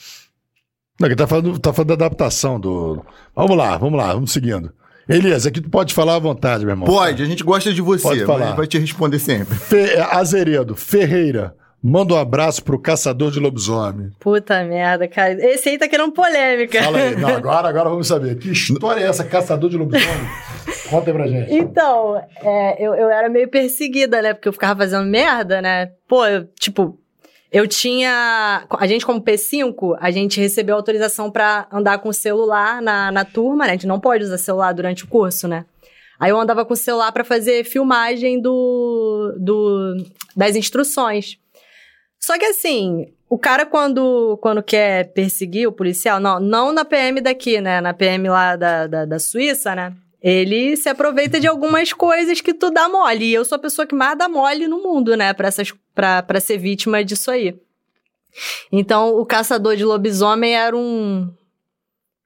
Não, 0.99 1.07
ele 1.07 1.15
tá 1.15 1.25
falando, 1.25 1.57
tá 1.57 1.71
falando 1.71 1.87
da 1.87 2.05
adaptação 2.05 2.59
do. 2.59 3.03
Vamos 3.33 3.55
lá, 3.55 3.77
vamos 3.77 3.97
lá, 3.97 4.13
vamos 4.13 4.31
seguindo. 4.31 4.73
Elias, 5.07 5.45
aqui 5.45 5.61
tu 5.61 5.69
pode 5.69 5.93
falar 5.93 6.15
à 6.15 6.19
vontade, 6.19 6.65
meu 6.65 6.73
irmão. 6.73 6.85
Pode, 6.85 7.23
a 7.23 7.25
gente 7.25 7.43
gosta 7.43 7.73
de 7.73 7.81
você, 7.81 8.03
Pode 8.03 8.25
falar. 8.25 8.43
a 8.43 8.47
gente 8.49 8.57
vai 8.57 8.67
te 8.67 8.77
responder 8.77 9.17
sempre. 9.17 9.57
Fe... 9.57 9.97
Azeredo, 10.11 10.75
Ferreira, 10.75 11.55
manda 11.81 12.13
um 12.13 12.17
abraço 12.17 12.63
pro 12.63 12.79
caçador 12.79 13.31
de 13.31 13.39
lobisomem. 13.39 14.11
Puta 14.19 14.63
merda, 14.63 15.07
cara. 15.07 15.33
Esse 15.33 15.69
aí 15.69 15.77
tá 15.77 15.87
querendo 15.87 16.11
polêmica. 16.11 16.83
Fala 16.83 16.97
aí. 16.97 17.15
Não, 17.15 17.29
agora, 17.29 17.69
agora 17.69 17.89
vamos 17.89 18.07
saber. 18.07 18.37
Que 18.37 18.51
história 18.51 19.01
é 19.01 19.07
essa, 19.07 19.23
caçador 19.23 19.69
de 19.69 19.77
lobisomem? 19.77 20.27
Conta 20.89 21.09
aí 21.09 21.13
pra 21.15 21.27
gente. 21.27 21.53
Então, 21.53 22.21
é, 22.41 22.83
eu, 22.83 22.93
eu 22.95 23.09
era 23.09 23.29
meio 23.29 23.47
perseguida, 23.47 24.21
né? 24.21 24.33
Porque 24.33 24.47
eu 24.47 24.53
ficava 24.53 24.79
fazendo 24.79 25.05
merda, 25.05 25.61
né? 25.61 25.91
Pô, 26.07 26.25
eu, 26.25 26.45
tipo, 26.59 26.99
eu 27.51 27.67
tinha. 27.67 28.65
A 28.69 28.87
gente, 28.87 29.05
como 29.05 29.21
P5, 29.21 29.97
a 29.99 30.11
gente 30.11 30.39
recebeu 30.39 30.75
autorização 30.75 31.31
pra 31.31 31.67
andar 31.71 31.99
com 31.99 32.09
o 32.09 32.13
celular 32.13 32.81
na, 32.81 33.11
na 33.11 33.25
turma, 33.25 33.65
né? 33.65 33.71
A 33.71 33.73
gente 33.73 33.87
não 33.87 33.99
pode 33.99 34.23
usar 34.23 34.37
celular 34.37 34.73
durante 34.73 35.03
o 35.03 35.07
curso, 35.07 35.47
né? 35.47 35.65
Aí 36.19 36.31
eu 36.31 36.39
andava 36.39 36.65
com 36.65 36.73
o 36.73 36.77
celular 36.77 37.11
pra 37.13 37.23
fazer 37.23 37.63
filmagem 37.63 38.41
do, 38.41 39.33
do, 39.39 39.95
das 40.35 40.55
instruções. 40.55 41.37
Só 42.19 42.37
que 42.37 42.45
assim, 42.45 43.07
o 43.29 43.37
cara 43.37 43.65
quando, 43.65 44.37
quando 44.41 44.61
quer 44.61 45.13
perseguir 45.13 45.67
o 45.67 45.71
policial, 45.71 46.19
não, 46.19 46.39
não 46.39 46.71
na 46.71 46.83
PM 46.85 47.21
daqui, 47.21 47.61
né? 47.61 47.79
Na 47.81 47.93
PM 47.93 48.27
lá 48.29 48.55
da, 48.55 48.87
da, 48.87 49.05
da 49.05 49.19
Suíça, 49.19 49.73
né? 49.75 49.93
Ele 50.21 50.75
se 50.75 50.89
aproveita 50.89 51.39
de 51.39 51.47
algumas 51.47 51.93
coisas 51.93 52.41
que 52.41 52.53
tu 52.53 52.69
dá 52.69 52.89
mole. 52.89 53.23
E 53.25 53.33
eu 53.33 53.45
sou 53.45 53.55
a 53.55 53.59
pessoa 53.59 53.87
que 53.87 53.95
mais 53.95 54.17
dá 54.17 54.27
mole 54.27 54.67
no 54.67 54.83
mundo, 54.83 55.15
né? 55.15 55.31
Pra, 55.33 55.47
essas, 55.47 55.73
pra, 55.95 56.21
pra 56.21 56.41
ser 56.41 56.57
vítima 56.57 57.03
disso 57.05 57.31
aí. 57.31 57.55
Então, 58.71 59.15
o 59.17 59.25
caçador 59.25 59.75
de 59.77 59.85
lobisomem 59.85 60.55
era 60.55 60.75
um. 60.75 61.31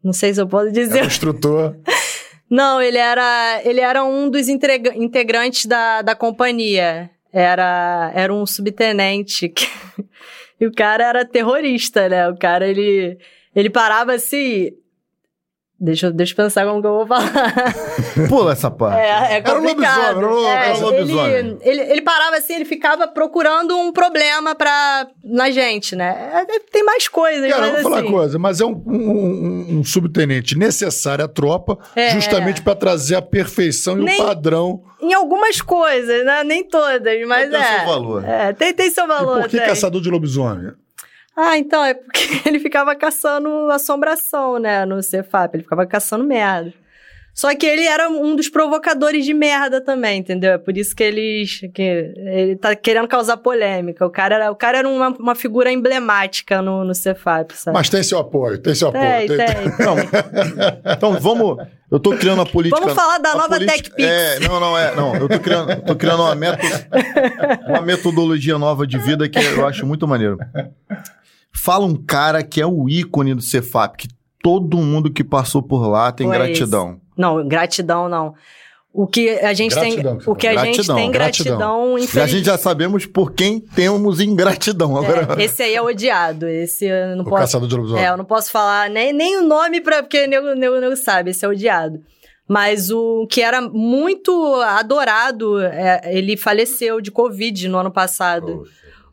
Não 0.04 0.12
sei 0.12 0.34
se 0.34 0.42
eu 0.42 0.48
posso 0.48 0.72
dizer. 0.72 1.00
É 1.00 1.04
um 1.04 1.08
instrutor. 1.08 1.76
Não, 2.50 2.82
ele 2.82 2.98
era, 2.98 3.62
ele 3.64 3.80
era 3.80 4.04
um 4.04 4.30
dos 4.30 4.48
integra- 4.50 4.96
integrantes 4.96 5.66
da, 5.66 6.02
da 6.02 6.16
companhia. 6.16 7.10
Era, 7.34 8.12
era 8.14 8.34
um 8.34 8.46
subtenente. 8.46 9.50
que- 9.50 9.68
e 10.62 10.68
o 10.68 10.72
cara 10.72 11.06
era 11.06 11.26
terrorista, 11.26 12.08
né? 12.08 12.30
O 12.30 12.38
cara, 12.38 12.68
ele, 12.68 13.18
ele 13.56 13.70
parava 13.70 14.14
assim. 14.14 14.70
Deixa, 15.86 16.08
eu- 16.08 16.12
deixa 16.14 16.32
eu 16.32 16.38
pensar 16.38 16.66
como 16.66 16.80
que 16.80 16.88
eu 16.88 16.94
vou 17.00 17.06
falar. 17.08 17.74
Pula 18.30 18.54
essa 18.54 18.72
parte. 18.72 19.00
É, 19.02 19.34
é 19.34 19.38
Era 19.40 19.60
um 19.60 19.66
complicado. 19.66 20.22
lobisomem, 20.22 20.24
era 20.24 20.34
um- 20.34 20.48
É, 20.48 20.70
era 20.70 20.78
um 20.78 20.82
lobisomem. 20.82 21.34
Ele, 21.34 21.58
ele, 21.62 21.82
ele 21.92 22.02
parava 22.02 22.38
assim, 22.38 22.54
ele 22.56 22.64
ficava 22.64 23.06
procurando 23.06 23.78
um 23.78 23.92
problema 23.92 24.56
pra, 24.56 25.08
na 25.22 25.52
gente, 25.52 25.94
né? 25.94 26.46
É, 26.50 26.60
tem 26.72 26.86
mais 26.86 27.10
coisas, 27.10 27.50
Cara, 27.50 27.62
mas 27.64 27.72
vou 27.74 27.82
falar 27.84 27.98
assim, 27.98 28.08
uma 28.08 28.12
coisa, 28.18 28.40
mas 28.40 28.62
é 28.62 28.66
um, 28.66 28.82
um- 28.88 29.66
um- 29.80 29.84
subtenente 29.84 30.58
necessário 30.58 31.26
à 31.26 31.28
tropa, 31.28 31.78
É. 31.98 32.12
justamente 32.12 32.62
pra 32.62 32.76
trazer 32.76 33.16
a 33.16 33.22
perfeição 33.22 34.00
e 34.00 34.04
Nem- 34.06 34.22
o 34.22 34.26
padrão. 34.26 34.82
Em 35.02 35.14
algumas 35.14 35.62
coisas, 35.62 36.24
né? 36.26 36.46
Nem 36.46 36.64
todas, 36.64 37.28
mas 37.28 37.50
Tem 37.50 37.60
é. 37.60 37.78
seu 37.80 37.86
valor. 37.88 38.24
É, 38.24 38.54
tem, 38.54 38.74
tem 38.74 38.90
seu 38.90 39.04
E 39.04 39.08
valor. 39.08 39.42
por 39.42 39.50
que 39.50 39.58
tem. 39.58 39.68
caçador 39.68 40.00
de 40.02 40.10
lobisomem? 40.10 40.72
Ah, 41.36 41.58
então, 41.58 41.84
é 41.84 41.94
porque 41.94 42.20
ele 42.48 42.60
ficava 42.60 42.96
caçando 42.96 43.50
assombração, 43.72 44.60
né, 44.60 44.86
no 44.86 45.02
Cefap, 45.02 45.56
ele 45.56 45.64
ficava 45.64 45.86
caçando 45.86 46.24
merda. 46.24 46.74
Só 47.36 47.56
que 47.56 47.66
ele 47.66 47.84
era 47.84 48.08
um 48.10 48.36
dos 48.36 48.48
provocadores 48.48 49.26
de 49.26 49.34
merda 49.34 49.82
também, 49.82 50.20
entendeu? 50.20 50.52
É 50.52 50.58
por 50.60 50.78
isso 50.78 50.96
que 50.96 51.02
eles. 51.04 51.62
Que 51.74 51.82
ele 52.16 52.56
tá 52.56 52.76
querendo 52.76 53.08
causar 53.08 53.38
polêmica. 53.38 54.06
O 54.06 54.10
cara 54.12 54.36
era, 54.36 54.52
o 54.52 54.56
cara 54.56 54.78
era 54.78 54.88
uma, 54.88 55.10
uma 55.10 55.34
figura 55.34 55.72
emblemática 55.72 56.62
no, 56.62 56.84
no 56.84 56.94
Cefap, 56.94 57.52
sabe? 57.58 57.76
Mas 57.76 57.90
tem 57.90 58.04
seu 58.04 58.20
apoio, 58.20 58.60
tem 58.60 58.76
seu 58.76 58.90
apoio. 58.90 59.04
tem, 59.04 59.28
tem- 59.30 59.38
tem. 59.48 59.84
Não. 59.84 59.96
Então 60.96 61.20
vamos. 61.20 61.58
Eu 61.90 62.00
tô 62.00 62.16
criando 62.16 62.44
a 62.44 62.46
política. 62.46 62.80
Vamos 62.80 62.94
falar 62.94 63.18
da 63.18 63.34
nova 63.34 63.48
política- 63.56 63.78
TechPix. 63.82 64.08
É, 64.08 64.40
não, 64.42 64.60
não 64.60 64.78
é. 64.78 64.96
Não, 64.96 65.16
eu 65.16 65.28
tô 65.28 65.40
criando, 65.40 65.82
tô 65.82 65.96
criando 65.96 66.22
uma, 66.22 66.36
meto, 66.36 66.64
uma 67.68 67.82
metodologia 67.82 68.60
nova 68.60 68.86
de 68.86 69.00
vida 69.00 69.28
que 69.28 69.40
eu 69.40 69.66
acho 69.68 69.88
muito 69.88 70.08
maneiro. 70.08 70.38
Fala 71.56 71.86
um 71.86 71.96
cara 71.96 72.44
que 72.44 72.60
é 72.62 72.66
o 72.66 72.90
ícone 72.90 73.34
do 73.36 73.42
Cefap, 73.42 73.98
que 73.98 74.08
todo 74.42 74.78
mundo 74.78 75.12
que 75.12 75.24
passou 75.24 75.62
por 75.62 75.88
lá 75.88 76.12
tem 76.12 76.28
Foi 76.28 76.36
gratidão. 76.38 77.00
Não, 77.18 77.48
gratidão 77.48 78.10
não. 78.10 78.34
O 78.96 79.08
que 79.08 79.30
a 79.40 79.54
gente 79.56 79.74
Gratidão, 79.74 80.18
tem. 80.20 80.28
O 80.32 80.36
que 80.36 80.46
a 80.48 80.52
gente 80.52 80.76
gratidão, 80.76 80.96
tem 80.96 81.12
gratidão. 81.12 81.58
gratidão, 81.96 82.20
E 82.20 82.24
a 82.24 82.28
gente 82.28 82.46
já 82.46 82.60
sabemos 82.60 83.08
por 83.08 83.32
quem 83.32 83.60
temos 83.60 84.20
ingratidão. 84.20 84.96
Agora, 84.96 85.36
É, 85.42 85.46
esse 85.46 85.64
aí 85.64 85.74
é 85.74 85.82
odiado. 85.82 86.48
Esse 86.48 86.86
eu 86.86 87.16
não 87.16 87.24
O 87.24 87.28
posso. 87.28 87.42
caçador 87.42 87.68
de 87.68 87.76
lobisomem. 87.76 88.04
É, 88.06 88.10
eu 88.10 88.18
não 88.18 88.26
posso 88.26 88.52
falar 88.52 88.92
nem, 88.92 89.12
nem 89.12 89.38
o 89.38 89.42
nome, 89.48 89.82
pra, 89.82 90.04
porque 90.04 90.26
o 90.26 90.28
nego, 90.28 90.54
nego, 90.54 90.80
nego 90.80 90.96
sabe, 90.96 91.32
esse 91.32 91.44
é 91.44 91.48
odiado. 91.48 92.02
Mas 92.48 92.92
o 92.92 93.26
que 93.26 93.42
era 93.42 93.62
muito 93.62 94.32
adorado, 94.62 95.60
é, 95.60 96.02
ele 96.16 96.38
faleceu 96.38 97.02
de 97.02 97.10
Covid 97.10 97.68
no 97.70 97.80
ano 97.80 97.90
passado. 97.92 98.64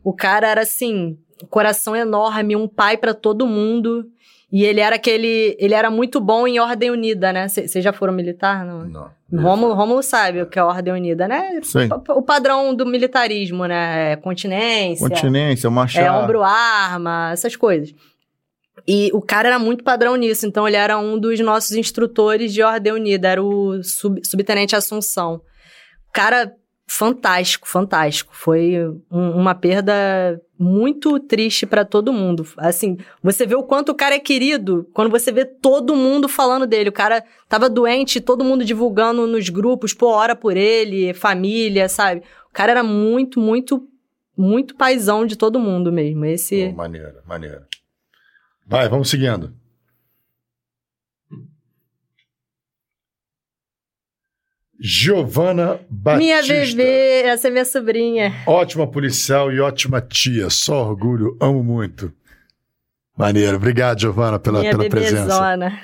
O 0.03 0.13
cara 0.13 0.47
era 0.47 0.61
assim, 0.61 1.17
coração 1.49 1.95
enorme, 1.95 2.55
um 2.55 2.67
pai 2.67 2.97
pra 2.97 3.13
todo 3.13 3.45
mundo. 3.47 4.05
E 4.51 4.65
ele 4.65 4.81
era 4.81 4.97
aquele. 4.97 5.55
Ele 5.59 5.73
era 5.73 5.89
muito 5.89 6.19
bom 6.19 6.45
em 6.45 6.59
Ordem 6.59 6.91
Unida, 6.91 7.31
né? 7.31 7.47
Vocês 7.47 7.81
já 7.81 7.93
foram 7.93 8.11
militar? 8.11 8.65
Não. 8.65 9.09
Não. 9.31 9.43
Rômulo, 9.43 9.73
Rômulo 9.73 10.03
sabe 10.03 10.41
o 10.41 10.45
que 10.45 10.59
é 10.59 10.63
Ordem 10.63 10.93
Unida, 10.93 11.25
né? 11.25 11.61
Sim. 11.63 11.87
O 12.09 12.21
padrão 12.21 12.75
do 12.75 12.85
militarismo, 12.85 13.65
né? 13.65 14.11
É 14.11 14.15
Continência. 14.17 15.07
Continência, 15.07 15.69
marchar. 15.69 16.03
É 16.05 16.11
ombro-arma, 16.11 17.29
essas 17.31 17.55
coisas. 17.55 17.95
E 18.85 19.09
o 19.13 19.21
cara 19.21 19.47
era 19.47 19.59
muito 19.59 19.83
padrão 19.85 20.15
nisso, 20.15 20.45
então 20.45 20.67
ele 20.67 20.75
era 20.75 20.97
um 20.97 21.17
dos 21.17 21.39
nossos 21.39 21.71
instrutores 21.71 22.51
de 22.53 22.61
Ordem 22.63 22.91
Unida, 22.93 23.27
era 23.29 23.43
o 23.43 23.81
sub- 23.83 24.21
subtenente 24.25 24.75
Assunção. 24.75 25.41
Cara 26.13 26.51
fantástico, 26.87 27.67
fantástico. 27.67 28.31
Foi 28.35 28.75
um- 29.09 29.31
uma 29.31 29.55
perda 29.55 30.41
muito 30.59 31.19
triste 31.19 31.65
pra 31.65 31.83
todo 31.85 32.13
mundo. 32.13 32.45
Assim, 32.57 32.97
você 33.23 33.45
vê 33.45 33.55
o 33.55 33.63
quanto 33.63 33.89
o 33.89 33.95
cara 33.95 34.15
é 34.15 34.19
querido 34.19 34.87
quando 34.93 35.09
você 35.09 35.31
vê 35.31 35.45
todo 35.45 35.95
mundo 35.95 36.27
falando 36.27 36.67
dele. 36.67 36.89
O 36.89 36.93
cara 36.93 37.23
tava 37.47 37.69
doente, 37.69 38.19
todo 38.21 38.43
mundo 38.43 38.63
divulgando 38.65 39.25
nos 39.25 39.49
grupos, 39.49 39.93
pô, 39.93 40.07
ora 40.09 40.35
por 40.35 40.55
ele, 40.57 41.13
família, 41.13 41.87
sabe? 41.89 42.21
O 42.49 42.53
cara 42.53 42.71
era 42.71 42.83
muito, 42.83 43.39
muito, 43.39 43.87
muito 44.37 44.75
paizão 44.75 45.25
de 45.25 45.35
todo 45.37 45.59
mundo 45.59 45.91
mesmo. 45.91 46.25
Esse. 46.25 46.67
Pô, 46.69 46.75
maneiro, 46.75 47.15
maneiro. 47.25 47.61
Vai, 48.67 48.87
vamos 48.87 49.09
seguindo. 49.09 49.53
Giovana 54.83 55.79
Batista. 55.87 56.17
Minha 56.17 56.41
bebê, 56.41 57.21
essa 57.27 57.47
é 57.47 57.51
minha 57.51 57.65
sobrinha. 57.65 58.33
Ótima 58.47 58.87
policial 58.87 59.51
e 59.51 59.59
ótima 59.59 60.01
tia. 60.01 60.49
Só 60.49 60.89
orgulho, 60.89 61.37
amo 61.39 61.63
muito. 61.63 62.11
Maneiro. 63.15 63.57
Obrigado, 63.57 63.99
Giovana, 64.01 64.39
pela, 64.39 64.59
minha 64.61 64.71
pela 64.71 64.89
presença. 64.89 65.21
bebezona. 65.23 65.79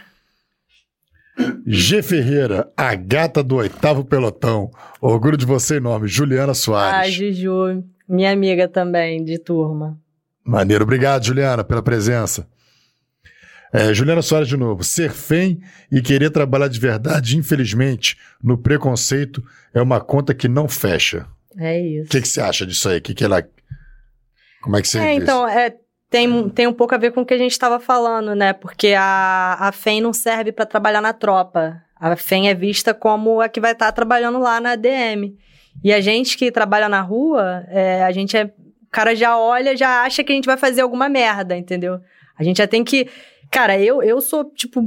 G. 1.67 2.01
Ferreira, 2.01 2.71
a 2.75 2.95
gata 2.95 3.43
do 3.43 3.57
oitavo 3.57 4.03
pelotão. 4.03 4.71
Orgulho 4.99 5.37
de 5.37 5.45
você 5.45 5.75
enorme. 5.75 6.07
Juliana 6.07 6.53
Ah, 6.53 6.55
Soares. 6.55 7.13
Juju, 7.13 7.83
minha 8.09 8.31
amiga 8.31 8.67
também, 8.67 9.23
de 9.23 9.37
turma. 9.37 9.95
Maneiro. 10.43 10.83
Obrigado, 10.83 11.23
Juliana, 11.23 11.63
pela 11.63 11.83
presença. 11.83 12.47
É, 13.73 13.94
Juliana 13.94 14.22
Soares 14.22 14.48
de 14.48 14.57
novo. 14.57 14.84
Ser 14.84 15.11
fém 15.11 15.60
e 15.91 16.02
querer 16.02 16.30
trabalhar 16.30 16.68
de 16.68 16.80
verdade, 16.80 17.38
infelizmente, 17.38 18.18
no 18.41 18.57
preconceito, 18.57 19.44
é 19.73 19.81
uma 19.81 19.99
conta 19.99 20.34
que 20.34 20.48
não 20.48 20.68
fecha. 20.68 21.26
É 21.57 21.80
O 21.80 21.85
isso. 21.85 22.10
que, 22.10 22.22
que 22.22 22.27
você 22.27 22.41
acha 22.41 22.65
disso 22.65 22.88
aí? 22.89 23.02
Que 23.02 23.14
que 23.14 23.23
ela... 23.23 23.44
Como 24.61 24.77
é 24.77 24.81
que 24.81 24.88
você 24.88 24.99
É, 24.99 25.14
então, 25.14 25.48
é, 25.48 25.76
tem, 26.10 26.49
tem 26.49 26.68
um 26.68 26.73
pouco 26.73 26.95
a 26.95 26.98
ver 26.98 27.11
com 27.11 27.22
o 27.22 27.26
que 27.26 27.34
a 27.34 27.38
gente 27.38 27.52
estava 27.52 27.80
falando, 27.80 28.34
né? 28.34 28.53
Porque 28.53 28.94
a, 28.98 29.57
a 29.60 29.72
FEM 29.72 30.02
não 30.02 30.14
serve 30.14 30.52
para 30.52 30.65
trabalhar 30.65 31.02
na 31.02 31.14
tropa. 31.14 31.81
A 31.95 32.15
FEM 32.15 32.49
é 32.49 32.53
vista 32.53 32.94
como 32.94 33.41
a 33.41 33.49
que 33.49 33.60
vai 33.60 33.73
estar 33.73 33.91
trabalhando 33.91 34.39
lá 34.39 34.61
na 34.61 34.76
DM. 34.76 35.35
E 35.84 35.91
a 35.94 35.99
gente 35.99 36.38
que 36.38 36.52
trabalha 36.52 36.88
na 36.88 37.02
rua, 37.02 37.65
é, 37.68 38.03
a 38.03 38.11
gente 38.11 38.38
é. 38.38 38.45
O 38.45 38.89
cara 38.89 39.14
já 39.14 39.38
olha, 39.38 39.76
já 39.76 40.03
acha 40.03 40.23
que 40.23 40.31
a 40.31 40.35
gente 40.35 40.45
vai 40.45 40.57
fazer 40.57 40.81
alguma 40.81 41.10
merda, 41.10 41.57
entendeu? 41.57 41.99
A 42.38 42.44
gente 42.44 42.57
já 42.57 42.68
tem 42.68 42.84
que. 42.84 43.07
Cara, 43.51 43.79
eu, 43.79 44.01
eu 44.03 44.19
sou, 44.21 44.45
tipo, 44.45 44.81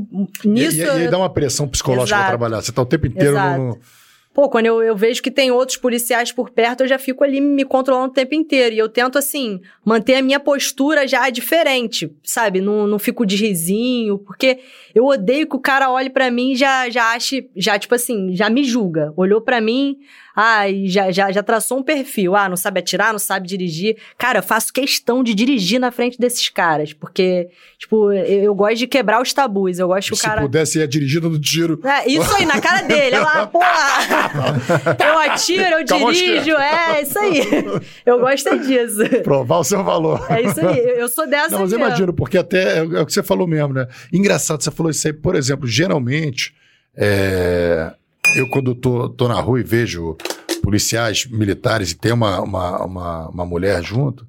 E, 0.44 0.48
nisso. 0.48 0.76
e, 0.76 0.80
e 0.80 0.88
aí 0.88 1.08
dá 1.08 1.18
uma 1.18 1.30
pressão 1.30 1.66
psicológica 1.68 2.16
pra 2.16 2.26
Exato. 2.26 2.38
trabalhar. 2.38 2.62
Você 2.62 2.72
tá 2.72 2.82
o 2.82 2.86
tempo 2.86 3.06
inteiro 3.06 3.32
Exato. 3.32 3.60
no... 3.60 3.78
Pô, 4.32 4.48
quando 4.48 4.66
eu, 4.66 4.80
eu 4.80 4.96
vejo 4.96 5.20
que 5.20 5.30
tem 5.30 5.50
outros 5.50 5.76
policiais 5.76 6.30
por 6.30 6.50
perto, 6.50 6.82
eu 6.82 6.88
já 6.88 7.00
fico 7.00 7.24
ali 7.24 7.40
me 7.40 7.64
controlando 7.64 8.12
o 8.12 8.14
tempo 8.14 8.32
inteiro. 8.32 8.76
E 8.76 8.78
eu 8.78 8.88
tento, 8.88 9.18
assim, 9.18 9.60
manter 9.84 10.14
a 10.14 10.22
minha 10.22 10.38
postura 10.38 11.06
já 11.06 11.28
diferente, 11.30 12.08
sabe? 12.22 12.60
Não, 12.60 12.86
não 12.86 12.96
fico 12.98 13.26
de 13.26 13.34
risinho, 13.34 14.18
porque 14.18 14.60
eu 14.94 15.04
odeio 15.04 15.48
que 15.48 15.56
o 15.56 15.60
cara 15.60 15.90
olhe 15.90 16.08
pra 16.10 16.30
mim 16.30 16.52
e 16.52 16.56
já, 16.56 16.88
já 16.88 17.12
ache, 17.12 17.50
já, 17.56 17.76
tipo 17.76 17.92
assim, 17.92 18.34
já 18.36 18.48
me 18.48 18.62
julga. 18.62 19.12
Olhou 19.16 19.40
pra 19.40 19.60
mim, 19.60 19.96
ah, 20.34 20.68
e 20.68 20.88
já, 20.88 21.10
já, 21.10 21.30
já 21.32 21.42
traçou 21.42 21.78
um 21.78 21.82
perfil. 21.82 22.36
Ah, 22.36 22.48
não 22.48 22.56
sabe 22.56 22.80
atirar, 22.80 23.12
não 23.12 23.18
sabe 23.18 23.46
dirigir. 23.48 23.96
Cara, 24.16 24.38
eu 24.38 24.42
faço 24.42 24.72
questão 24.72 25.22
de 25.22 25.34
dirigir 25.34 25.78
na 25.80 25.90
frente 25.90 26.18
desses 26.18 26.48
caras, 26.48 26.92
porque, 26.92 27.48
tipo, 27.78 28.12
eu, 28.12 28.42
eu 28.44 28.54
gosto 28.54 28.76
de 28.76 28.86
quebrar 28.86 29.20
os 29.20 29.32
tabus. 29.32 29.78
Eu 29.78 29.88
gosto 29.88 30.08
que 30.08 30.14
o 30.14 30.16
Se 30.16 30.22
cara. 30.22 30.42
pudesse 30.42 30.78
ir 30.78 30.82
a 30.82 30.86
dirigida 30.86 31.28
do 31.28 31.38
tiro. 31.40 31.80
É, 31.84 32.08
isso 32.10 32.34
aí, 32.36 32.46
na 32.46 32.60
cara 32.60 32.82
dele. 32.82 33.16
Ela, 33.16 33.30
"Ah, 33.42 33.46
porra! 33.46 34.56
Eu 35.06 35.18
atiro, 35.18 35.62
eu 35.62 35.84
dirijo, 35.84 36.56
é, 36.56 37.02
isso 37.02 37.18
aí. 37.18 37.40
Eu 38.06 38.20
gosto 38.20 38.58
disso. 38.60 39.00
Provar 39.22 39.58
o 39.58 39.64
seu 39.64 39.82
valor. 39.84 40.24
É 40.30 40.42
isso 40.42 40.60
aí. 40.60 40.78
Eu, 40.78 40.96
eu 40.96 41.08
sou 41.08 41.28
dessa 41.28 41.50
Não, 41.50 41.60
mas 41.60 41.70
mesmo. 41.72 41.84
imagino, 41.84 42.12
porque 42.12 42.38
até 42.38 42.78
é, 42.78 42.78
é 42.78 42.82
o 43.00 43.06
que 43.06 43.12
você 43.12 43.22
falou 43.22 43.46
mesmo, 43.46 43.72
né? 43.74 43.86
Engraçado, 44.12 44.62
você 44.62 44.70
falou 44.70 44.90
isso 44.90 45.06
aí, 45.06 45.12
por 45.12 45.34
exemplo, 45.34 45.66
geralmente, 45.66 46.54
é, 46.96 47.92
eu 48.36 48.48
quando 48.48 48.74
tô, 48.74 49.08
tô 49.08 49.28
na 49.28 49.40
rua 49.40 49.60
e 49.60 49.62
vejo 49.62 50.16
policiais 50.62 51.26
militares 51.26 51.92
e 51.92 51.96
tem 51.96 52.12
uma, 52.12 52.40
uma, 52.40 52.84
uma, 52.84 53.28
uma 53.28 53.46
mulher 53.46 53.82
junto, 53.82 54.26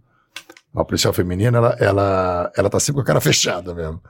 uma 0.74 0.86
policial 0.86 1.14
feminina, 1.14 1.58
ela, 1.58 1.78
ela, 1.80 2.52
ela 2.56 2.70
tá 2.70 2.80
sempre 2.80 2.96
com 2.96 3.02
a 3.02 3.06
cara 3.06 3.22
fechada 3.22 3.74
mesmo. 3.74 4.02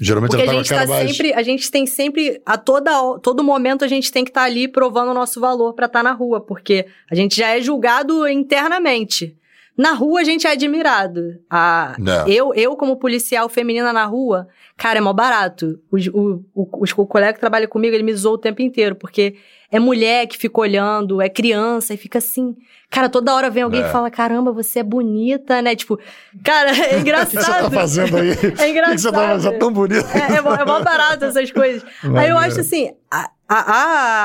Geralmente 0.00 0.30
Porque 0.30 0.42
a 0.42 0.46
ela 0.46 0.54
tá 0.54 0.58
gente 0.58 0.68
com 0.68 0.74
a 0.74 0.78
cara 0.78 0.88
tá 0.88 0.94
mais... 0.94 1.10
sempre, 1.10 1.34
a 1.34 1.42
gente 1.42 1.70
tem 1.70 1.86
sempre, 1.86 2.40
a 2.46 2.56
toda, 2.56 3.18
todo 3.18 3.44
momento 3.44 3.84
a 3.84 3.88
gente 3.88 4.10
tem 4.10 4.24
que 4.24 4.30
estar 4.30 4.44
ali 4.44 4.66
provando 4.66 5.10
o 5.10 5.14
nosso 5.14 5.38
valor 5.38 5.74
pra 5.74 5.86
estar 5.86 6.02
na 6.02 6.12
rua, 6.12 6.40
porque 6.40 6.86
a 7.10 7.14
gente 7.14 7.36
já 7.36 7.48
é 7.48 7.60
julgado 7.60 8.26
internamente. 8.26 9.36
Na 9.80 9.94
rua 9.94 10.20
a 10.20 10.24
gente 10.24 10.46
é 10.46 10.50
admirado. 10.50 11.40
A, 11.48 11.94
Não. 11.98 12.28
eu, 12.28 12.52
eu, 12.52 12.76
como 12.76 12.96
policial 12.96 13.48
feminina 13.48 13.94
na 13.94 14.04
rua, 14.04 14.46
cara, 14.76 14.98
é 14.98 15.00
mó 15.00 15.10
barato. 15.10 15.80
O, 15.90 15.96
o, 15.96 16.44
o, 16.54 16.84
o 16.98 17.06
colega 17.06 17.32
que 17.32 17.40
trabalha 17.40 17.66
comigo, 17.66 17.94
ele 17.94 18.02
me 18.02 18.12
zoou 18.12 18.34
o 18.34 18.38
tempo 18.38 18.60
inteiro, 18.60 18.94
porque 18.94 19.36
é 19.70 19.78
mulher 19.78 20.26
que 20.26 20.36
fica 20.36 20.60
olhando, 20.60 21.20
é 21.22 21.28
criança, 21.28 21.94
e 21.94 21.96
fica 21.96 22.18
assim. 22.18 22.56
Cara, 22.90 23.08
toda 23.08 23.32
hora 23.34 23.48
vem 23.48 23.62
alguém 23.62 23.82
É. 23.82 23.86
e 23.86 23.92
fala: 23.92 24.10
caramba, 24.10 24.52
você 24.52 24.80
é 24.80 24.82
bonita, 24.82 25.62
né? 25.62 25.76
Tipo, 25.76 25.98
cara, 26.44 26.70
é 26.72 26.72
O 26.72 26.76
que 26.76 26.86
você 26.86 26.90
tá 26.92 27.00
engraçado. 27.00 27.70
fazendo 27.70 28.16
aí? 28.16 28.30
É 28.32 28.32
O 28.32 28.36
que 28.36 28.46
você 28.46 28.56
tá 28.56 28.68
engraçado. 28.68 29.14
fazendo? 29.14 29.58
tão 29.58 29.72
bonito. 29.72 30.06
É, 30.14 30.36
é, 30.36 30.40
mó, 30.40 30.54
é 30.54 30.64
mó 30.64 30.80
barato 30.80 31.24
essas 31.24 31.50
coisas. 31.52 31.84
Aí 32.16 32.30
eu 32.30 32.36
acho 32.38 32.60
assim, 32.60 32.92
a- 33.10 33.30
a- 33.48 33.72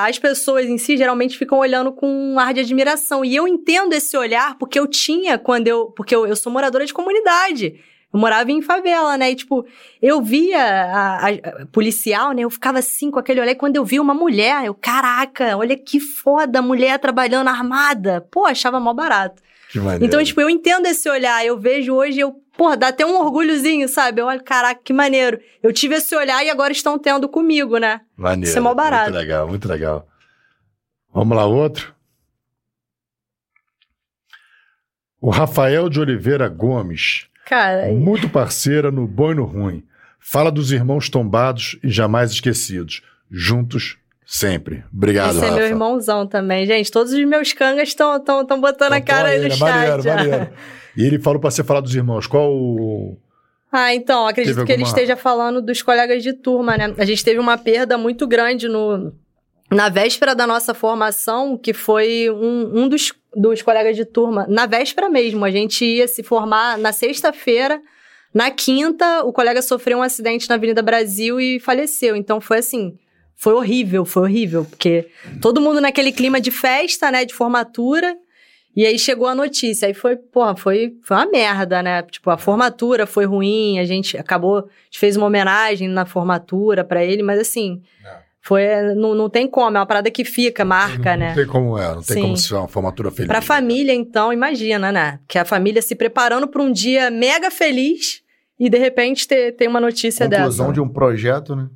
a- 0.03 0.07
as 0.07 0.17
pessoas 0.17 0.65
em 0.65 0.77
si 0.77 0.97
geralmente 0.97 1.37
ficam 1.37 1.57
olhando 1.59 1.91
com 1.91 2.07
um 2.07 2.39
ar 2.39 2.53
de 2.53 2.61
admiração. 2.61 3.23
E 3.23 3.35
eu 3.35 3.47
entendo 3.47 3.93
esse 3.93 4.15
olhar 4.17 4.57
porque 4.57 4.79
eu 4.79 4.87
tinha 4.87 5.37
quando 5.37 5.67
eu. 5.67 5.87
Porque 5.95 6.15
eu, 6.15 6.25
eu 6.25 6.35
sou 6.35 6.51
moradora 6.51 6.85
de 6.85 6.93
comunidade. 6.93 7.75
Eu 8.15 8.19
morava 8.19 8.49
em 8.49 8.61
favela, 8.61 9.17
né? 9.17 9.31
E, 9.31 9.35
tipo, 9.35 9.65
eu 10.01 10.21
via 10.21 10.57
a, 10.63 11.27
a- 11.27 11.29
a 11.63 11.65
policial, 11.65 12.31
né? 12.31 12.43
Eu 12.43 12.49
ficava 12.49 12.79
assim 12.79 13.11
com 13.11 13.19
aquele 13.19 13.41
olhar. 13.41 13.51
E 13.51 13.55
quando 13.55 13.75
eu 13.75 13.83
via 13.83 14.01
uma 14.01 14.13
mulher, 14.13 14.63
eu, 14.63 14.73
caraca, 14.73 15.57
olha 15.57 15.77
que 15.77 15.99
foda 15.99 16.61
mulher 16.61 16.97
trabalhando 16.97 17.49
armada. 17.49 18.21
Pô, 18.31 18.45
achava 18.45 18.79
mó 18.79 18.93
barato. 18.93 19.43
Que 19.69 19.79
maneiro. 19.79 20.05
Então, 20.05 20.23
tipo, 20.23 20.39
eu 20.39 20.49
entendo 20.49 20.85
esse 20.85 21.09
olhar. 21.09 21.45
Eu 21.45 21.59
vejo 21.59 21.93
hoje, 21.93 22.21
eu, 22.21 22.31
porra, 22.55 22.77
dá 22.77 22.87
até 22.87 23.05
um 23.05 23.17
orgulhozinho, 23.19 23.89
sabe? 23.89 24.21
Eu 24.21 24.27
olho, 24.27 24.41
caraca, 24.45 24.79
que 24.81 24.93
maneiro. 24.93 25.37
Eu 25.61 25.73
tive 25.73 25.95
esse 25.95 26.15
olhar 26.15 26.41
e 26.41 26.49
agora 26.49 26.71
estão 26.71 26.97
tendo 26.97 27.27
comigo, 27.27 27.77
né? 27.77 27.99
Maneiro. 28.15 28.47
Isso 28.47 28.57
é 28.57 28.61
mó 28.61 28.73
barato. 28.73 29.11
Muito 29.11 29.19
legal, 29.19 29.47
muito 29.49 29.67
legal. 29.67 30.07
Vamos 31.13 31.35
lá, 31.35 31.45
outro. 31.45 31.93
O 35.19 35.29
Rafael 35.29 35.89
de 35.89 35.99
Oliveira 35.99 36.47
Gomes, 36.47 37.27
Cara, 37.45 37.91
muito 37.93 38.27
parceira 38.29 38.91
no 38.91 39.07
bom 39.07 39.31
e 39.31 39.35
no 39.35 39.45
ruim. 39.45 39.83
Fala 40.19 40.51
dos 40.51 40.71
irmãos 40.71 41.07
tombados 41.09 41.77
e 41.83 41.89
jamais 41.89 42.31
esquecidos. 42.31 43.03
Juntos, 43.29 43.97
sempre. 44.25 44.83
Obrigado, 44.91 45.35
esse 45.35 45.45
é 45.45 45.49
Rafa. 45.49 45.55
meu 45.55 45.67
irmãozão 45.67 46.25
também. 46.25 46.65
Gente, 46.65 46.91
todos 46.91 47.13
os 47.13 47.25
meus 47.25 47.53
cangas 47.53 47.89
estão 47.89 48.19
tão, 48.19 48.45
tão 48.45 48.59
botando 48.59 48.93
a 48.93 48.97
Então, 48.97 49.15
cara 49.15 49.29
aí 49.29 49.39
no 49.39 49.51
chat. 49.51 49.59
Maneiro, 49.59 50.03
maneiro. 50.03 50.49
E 50.97 51.03
ele 51.03 51.19
falou 51.19 51.39
pra 51.39 51.51
você 51.51 51.63
falar 51.63 51.81
dos 51.81 51.93
irmãos. 51.93 52.25
Qual 52.25 52.51
o... 52.51 53.17
Ah, 53.71 53.93
então, 53.93 54.25
acredito 54.25 54.55
Teve 54.55 54.65
que 54.65 54.71
ele 54.71 54.83
esteja 54.83 55.15
falando 55.15 55.61
dos 55.61 55.81
colegas 55.81 56.23
de 56.23 56.33
turma, 56.33 56.77
né? 56.77 56.93
A 56.97 57.05
gente 57.05 57.23
teve 57.23 57.39
uma 57.39 57.57
perda 57.57 57.97
muito 57.97 58.25
grande 58.25 58.67
no, 58.67 59.13
na 59.71 59.89
véspera 59.89 60.35
da 60.35 60.45
nossa 60.45 60.73
formação, 60.73 61.57
que 61.57 61.73
foi 61.73 62.29
um, 62.29 62.83
um 62.83 62.87
dos, 62.87 63.11
dos 63.35 63.61
colegas 63.61 63.95
de 63.95 64.05
turma. 64.05 64.45
Na 64.47 64.65
véspera 64.65 65.09
mesmo, 65.09 65.43
a 65.43 65.51
gente 65.51 65.83
ia 65.83 66.07
se 66.07 66.23
formar 66.23 66.77
na 66.77 66.91
sexta-feira. 66.91 67.81
Na 68.33 68.51
quinta, 68.51 69.23
o 69.23 69.33
colega 69.33 69.61
sofreu 69.61 69.99
um 69.99 70.03
acidente 70.03 70.47
na 70.49 70.55
Avenida 70.55 70.81
Brasil 70.81 71.39
e 71.39 71.59
faleceu. 71.59 72.15
Então 72.15 72.39
foi 72.39 72.59
assim. 72.59 72.97
Foi 73.37 73.53
horrível, 73.53 74.05
foi 74.05 74.23
horrível, 74.23 74.65
porque 74.65 75.09
todo 75.41 75.59
mundo 75.59 75.81
naquele 75.81 76.11
clima 76.13 76.39
de 76.39 76.51
festa, 76.51 77.11
né, 77.11 77.25
de 77.25 77.33
formatura, 77.33 78.15
e 78.73 78.85
aí 78.85 78.97
chegou 78.97 79.27
a 79.27 79.35
notícia, 79.35 79.87
aí 79.87 79.93
foi, 79.93 80.15
porra, 80.15 80.55
foi, 80.55 80.95
foi 81.03 81.17
uma 81.17 81.25
merda, 81.25 81.83
né? 81.83 82.01
Tipo, 82.03 82.29
a 82.29 82.37
formatura 82.37 83.05
foi 83.05 83.25
ruim, 83.25 83.77
a 83.79 83.85
gente 83.85 84.17
acabou, 84.17 84.59
a 84.59 84.61
gente 84.85 84.99
fez 84.99 85.17
uma 85.17 85.27
homenagem 85.27 85.87
na 85.89 86.05
formatura 86.05 86.83
pra 86.83 87.03
ele, 87.03 87.23
mas 87.23 87.39
assim, 87.39 87.81
É. 88.05 88.24
foi, 88.45 88.63
não, 88.95 89.15
não 89.15 89.29
tem 89.29 89.47
como, 89.47 89.75
é 89.75 89.79
uma 89.79 89.85
parada 89.85 90.11
que 90.11 90.23
fica, 90.23 90.63
marca, 90.63 91.11
não, 91.11 91.17
né? 91.17 91.27
Não 91.29 91.35
tem 91.35 91.47
como 91.47 91.77
é, 91.79 91.87
não 91.95 92.03
tem 92.03 92.15
Sim. 92.17 92.21
como 92.21 92.37
ser 92.37 92.53
uma 92.55 92.67
formatura 92.67 93.09
feliz. 93.09 93.27
Pra 93.27 93.41
família, 93.41 93.93
então, 93.93 94.31
imagina, 94.31 94.91
né? 94.91 95.19
Que 95.27 95.39
a 95.39 95.45
família 95.45 95.81
se 95.81 95.95
preparando 95.95 96.47
pra 96.47 96.61
um 96.61 96.71
dia 96.71 97.09
mega 97.09 97.49
feliz, 97.49 98.21
e 98.59 98.69
de 98.69 98.77
repente 98.77 99.27
ter, 99.27 99.51
ter 99.53 99.67
uma 99.67 99.81
notícia 99.81 100.29
Conclusão 100.29 100.67
dessa. 100.67 100.73
de 100.73 100.79
um 100.81 100.87
projeto, 100.87 101.55
né? 101.55 101.67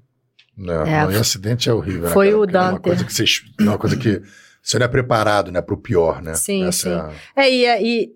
Não, 0.55 0.85
É, 0.85 1.11
e 1.11 1.15
acidente 1.17 1.69
é 1.69 1.73
horrível. 1.73 2.03
né, 2.03 2.09
foi 2.09 2.27
cara? 2.27 2.37
o 2.37 2.41
Porque 2.41 2.55
é 2.57 2.59
Uma 2.59 2.69
Dante. 2.71 2.81
coisa 2.81 3.03
que 3.05 3.13
você, 3.13 3.23
uma 3.61 3.77
coisa 3.77 3.97
que 3.97 4.21
você 4.61 4.77
não 4.77 4.85
é 4.85 4.89
preparado, 4.89 5.51
né, 5.51 5.61
pro 5.61 5.77
pior, 5.77 6.21
né? 6.21 6.35
Sim, 6.35 6.65
Essa 6.67 6.81
sim. 6.81 6.89
é 6.91 7.41
a- 7.41 7.43
É, 7.43 7.49
e, 7.51 7.65
e, 8.05 8.11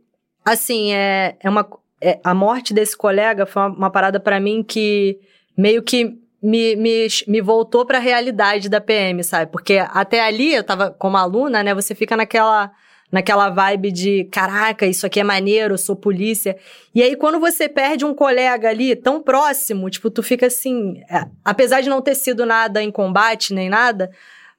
assim, 0.46 0.94
é, 0.94 1.36
é 1.42 1.50
uma, 1.50 1.68
é, 2.02 2.20
a 2.24 2.34
morte 2.34 2.74
desse 2.74 2.96
colega 2.98 3.46
foi 3.46 3.62
uma, 3.64 3.70
uma 3.70 3.90
parada 3.90 4.20
pra 4.20 4.40
mim 4.40 4.62
que 4.62 5.20
meio 5.58 5.82
que 5.82 6.20
me, 6.44 6.76
me, 6.76 7.08
me 7.26 7.40
voltou 7.40 7.86
pra 7.86 8.00
realidade 8.00 8.68
da 8.68 8.82
PM, 8.82 9.24
sabe? 9.24 9.50
Porque 9.50 9.78
até 9.78 10.20
ali, 10.20 10.54
eu 10.54 10.64
tava 10.64 10.92
como 10.92 11.16
aluna, 11.16 11.64
né? 11.64 11.74
Você 11.74 11.96
fica 11.96 12.18
naquela, 12.18 12.70
naquela 13.10 13.50
vibe 13.50 13.92
de 13.94 14.26
caraca, 14.26 14.86
isso 14.86 15.06
aqui 15.06 15.22
é 15.22 15.24
maneiro, 15.24 15.76
eu 15.76 15.78
sou 15.78 15.96
polícia. 15.96 16.58
E 16.94 17.02
aí, 17.02 17.16
quando 17.16 17.40
você 17.40 17.70
perde 17.70 18.04
um 18.04 18.14
colega 18.14 18.68
ali 18.70 18.94
tão 18.94 19.22
próximo, 19.24 19.90
tipo, 19.90 20.10
tu 20.10 20.22
fica 20.22 20.48
assim. 20.48 21.02
é, 21.10 21.24
apesar 21.46 21.80
de 21.80 21.90
não 21.90 22.02
ter 22.02 22.16
sido 22.16 22.46
nada 22.46 22.84
em 22.84 22.92
combate 22.92 23.54
nem 23.54 23.70
nada. 23.70 24.12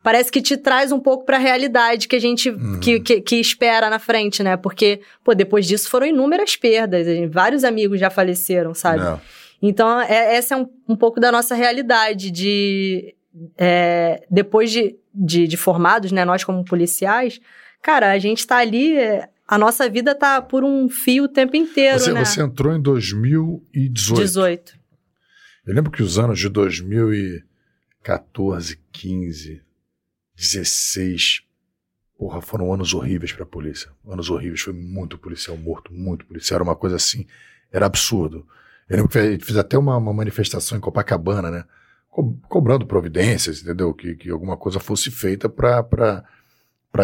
Parece 0.03 0.31
que 0.31 0.43
te 0.43 0.59
traz 0.59 0.93
um 0.93 1.01
pouco 1.01 1.25
pra 1.25 1.39
realidade 1.39 2.07
que 2.09 2.15
a 2.17 2.19
gente 2.21 2.51
Uhum. 2.51 2.79
que, 2.79 3.01
que, 3.01 3.21
que 3.23 3.37
espera 3.37 3.89
na 3.89 3.99
frente, 3.99 4.43
né? 4.43 4.55
Porque, 4.55 5.01
pô, 5.25 5.35
depois 5.35 5.67
disso 5.67 5.89
foram 5.89 6.07
inúmeras 6.07 6.57
perdas. 6.57 7.07
a 7.09 7.27
Vários 7.31 7.65
amigos 7.65 7.99
já 7.99 8.11
faleceram, 8.11 8.75
sabe? 8.75 8.99
Não. 9.03 9.19
Então, 9.67 9.99
é- 10.03 10.37
essa 10.37 10.53
é 10.55 10.59
um, 10.59 10.69
um 10.87 10.95
pouco 10.95 11.19
da 11.19 11.33
nossa 11.33 11.55
realidade 11.55 12.31
de... 12.31 13.15
é, 13.57 14.23
depois 14.31 14.71
de, 14.71 14.95
de, 15.15 15.49
de 15.49 15.57
formados, 15.57 16.13
né? 16.13 16.23
Nós 16.23 16.45
como 16.45 16.63
policiais, 16.67 17.41
cara, 17.81 18.13
a 18.13 18.19
gente 18.19 18.47
tá 18.47 18.59
ali... 18.59 18.95
é, 18.95 19.27
a 19.49 19.57
nossa 19.57 19.89
vida 19.89 20.15
tá 20.15 20.43
por 20.43 20.63
um 20.65 20.87
fio 20.89 21.25
o 21.25 21.29
tempo 21.29 21.57
inteiro, 21.57 21.99
Você, 21.99 22.13
né? 22.13 22.23
você 22.25 22.43
entrou 22.43 22.75
em 22.75 22.81
2018. 22.81 24.21
18. 24.21 24.79
Eu 25.67 25.75
lembro 25.75 25.91
que 25.91 26.03
os 26.03 26.19
anos 26.19 26.39
de 26.39 26.51
2014, 26.51 28.79
15, 28.93 29.63
16, 30.37 31.43
porra, 32.19 32.43
foram 32.43 32.71
anos 32.73 32.93
horríveis 32.93 33.33
pra 33.33 33.47
polícia. 33.47 33.91
Anos 34.07 34.29
horríveis. 34.29 34.61
Foi 34.61 34.75
muito 34.75 35.17
policial 35.17 35.57
morto, 35.57 35.91
muito 35.93 36.27
policial. 36.27 36.57
Era 36.57 36.65
uma 36.65 36.77
coisa 36.77 36.97
assim, 36.97 37.27
era 37.73 37.87
absurdo. 37.87 38.47
Eu 38.89 38.97
lembro 38.97 39.11
que 39.11 39.19
a 39.19 39.31
gente 39.31 39.45
fez 39.45 39.57
até 39.57 39.79
uma, 39.79 39.97
uma 39.97 40.13
manifestação 40.13 40.77
em 40.77 40.81
Copacabana, 40.81 41.51
né? 41.51 41.65
Co- 42.11 42.37
cobrando 42.49 42.87
providências, 42.87 43.63
entendeu? 43.63 43.93
Que, 43.95 44.15
que 44.15 44.31
alguma 44.31 44.57
coisa 44.57 44.79
fosse 44.79 45.11
feita 45.11 45.49
pra 45.49 46.25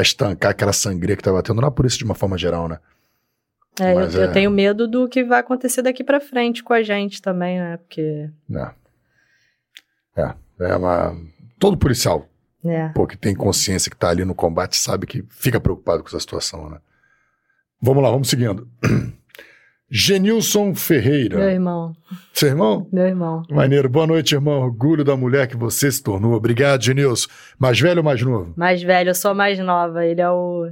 estancar 0.01 0.51
aquela 0.53 0.73
sangria 0.73 1.17
que 1.17 1.21
estava 1.23 1.43
tendo 1.43 1.61
na 1.61 1.71
polícia 1.71 1.99
de 1.99 2.05
uma 2.05 2.15
forma 2.15 2.37
geral, 2.39 2.69
né? 2.69 2.79
É, 3.81 3.93
eu, 3.93 3.95
Mas 3.97 4.15
eu 4.15 4.25
é- 4.25 4.29
tenho 4.29 4.51
medo 4.51 4.87
do 4.87 5.09
que 5.09 5.25
vai 5.25 5.41
acontecer 5.41 5.81
daqui 5.83 6.05
pra 6.05 6.21
frente 6.21 6.63
com 6.63 6.73
a 6.73 6.83
gente 6.83 7.23
também, 7.23 7.59
né? 7.59 7.77
Porque... 7.79 8.29
É. 8.55 8.71
É, 10.17 10.35
é 10.61 10.77
uma... 10.77 11.17
Todo 11.59 11.77
policial 11.79 12.29
É. 12.65 12.89
pô, 12.89 13.07
que 13.07 13.17
tem 13.17 13.35
consciência 13.35 13.91
que 13.91 13.97
tá 13.97 14.09
ali 14.11 14.25
no 14.25 14.35
combate 14.35 14.77
sabe 14.77 15.07
que 15.07 15.25
fica 15.31 15.61
preocupado 15.61 16.03
com 16.03 16.09
essa 16.09 16.21
situação, 16.21 16.69
né? 16.69 16.79
Vamos 17.81 18.03
lá, 18.03 18.11
vamos 18.11 18.29
seguindo. 18.29 18.69
Genilson 19.91 20.67
Meu 20.67 20.75
Ferreira. 20.77 21.53
irmão, 21.53 21.93
Seu 22.33 22.49
irmão? 22.49 22.87
meu 22.93 23.07
irmão. 23.07 23.43
Maneiro. 23.51 23.89
Boa 23.89 24.07
noite, 24.07 24.35
irmão. 24.35 24.61
Orgulho 24.63 25.05
da 25.05 25.17
mulher 25.17 25.49
que 25.49 25.57
você 25.57 25.91
se 25.91 26.03
tornou. 26.03 26.35
Obrigado, 26.35 26.83
Genilson. 26.85 27.29
Mais 27.59 27.81
velho 27.81 27.99
ou 27.99 28.05
mais 28.05 28.23
novo? 28.23 28.53
Mais 28.57 28.83
velho, 28.83 29.11
eu 29.11 29.15
sou 29.15 29.35
mais 29.35 29.59
nova. 29.59 30.05
Ele 30.07 30.21
é 30.21 30.31
o. 30.31 30.69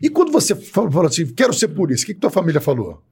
E 0.00 0.08
quando 0.08 0.30
você 0.30 0.54
falou, 0.54 1.04
assim, 1.06 1.26
quero 1.34 1.52
ser 1.52 1.68
polícia, 1.68 2.04
o 2.04 2.06
que, 2.06 2.14
que 2.14 2.20
tua 2.20 2.30
família 2.30 2.60
falou? 2.60 3.02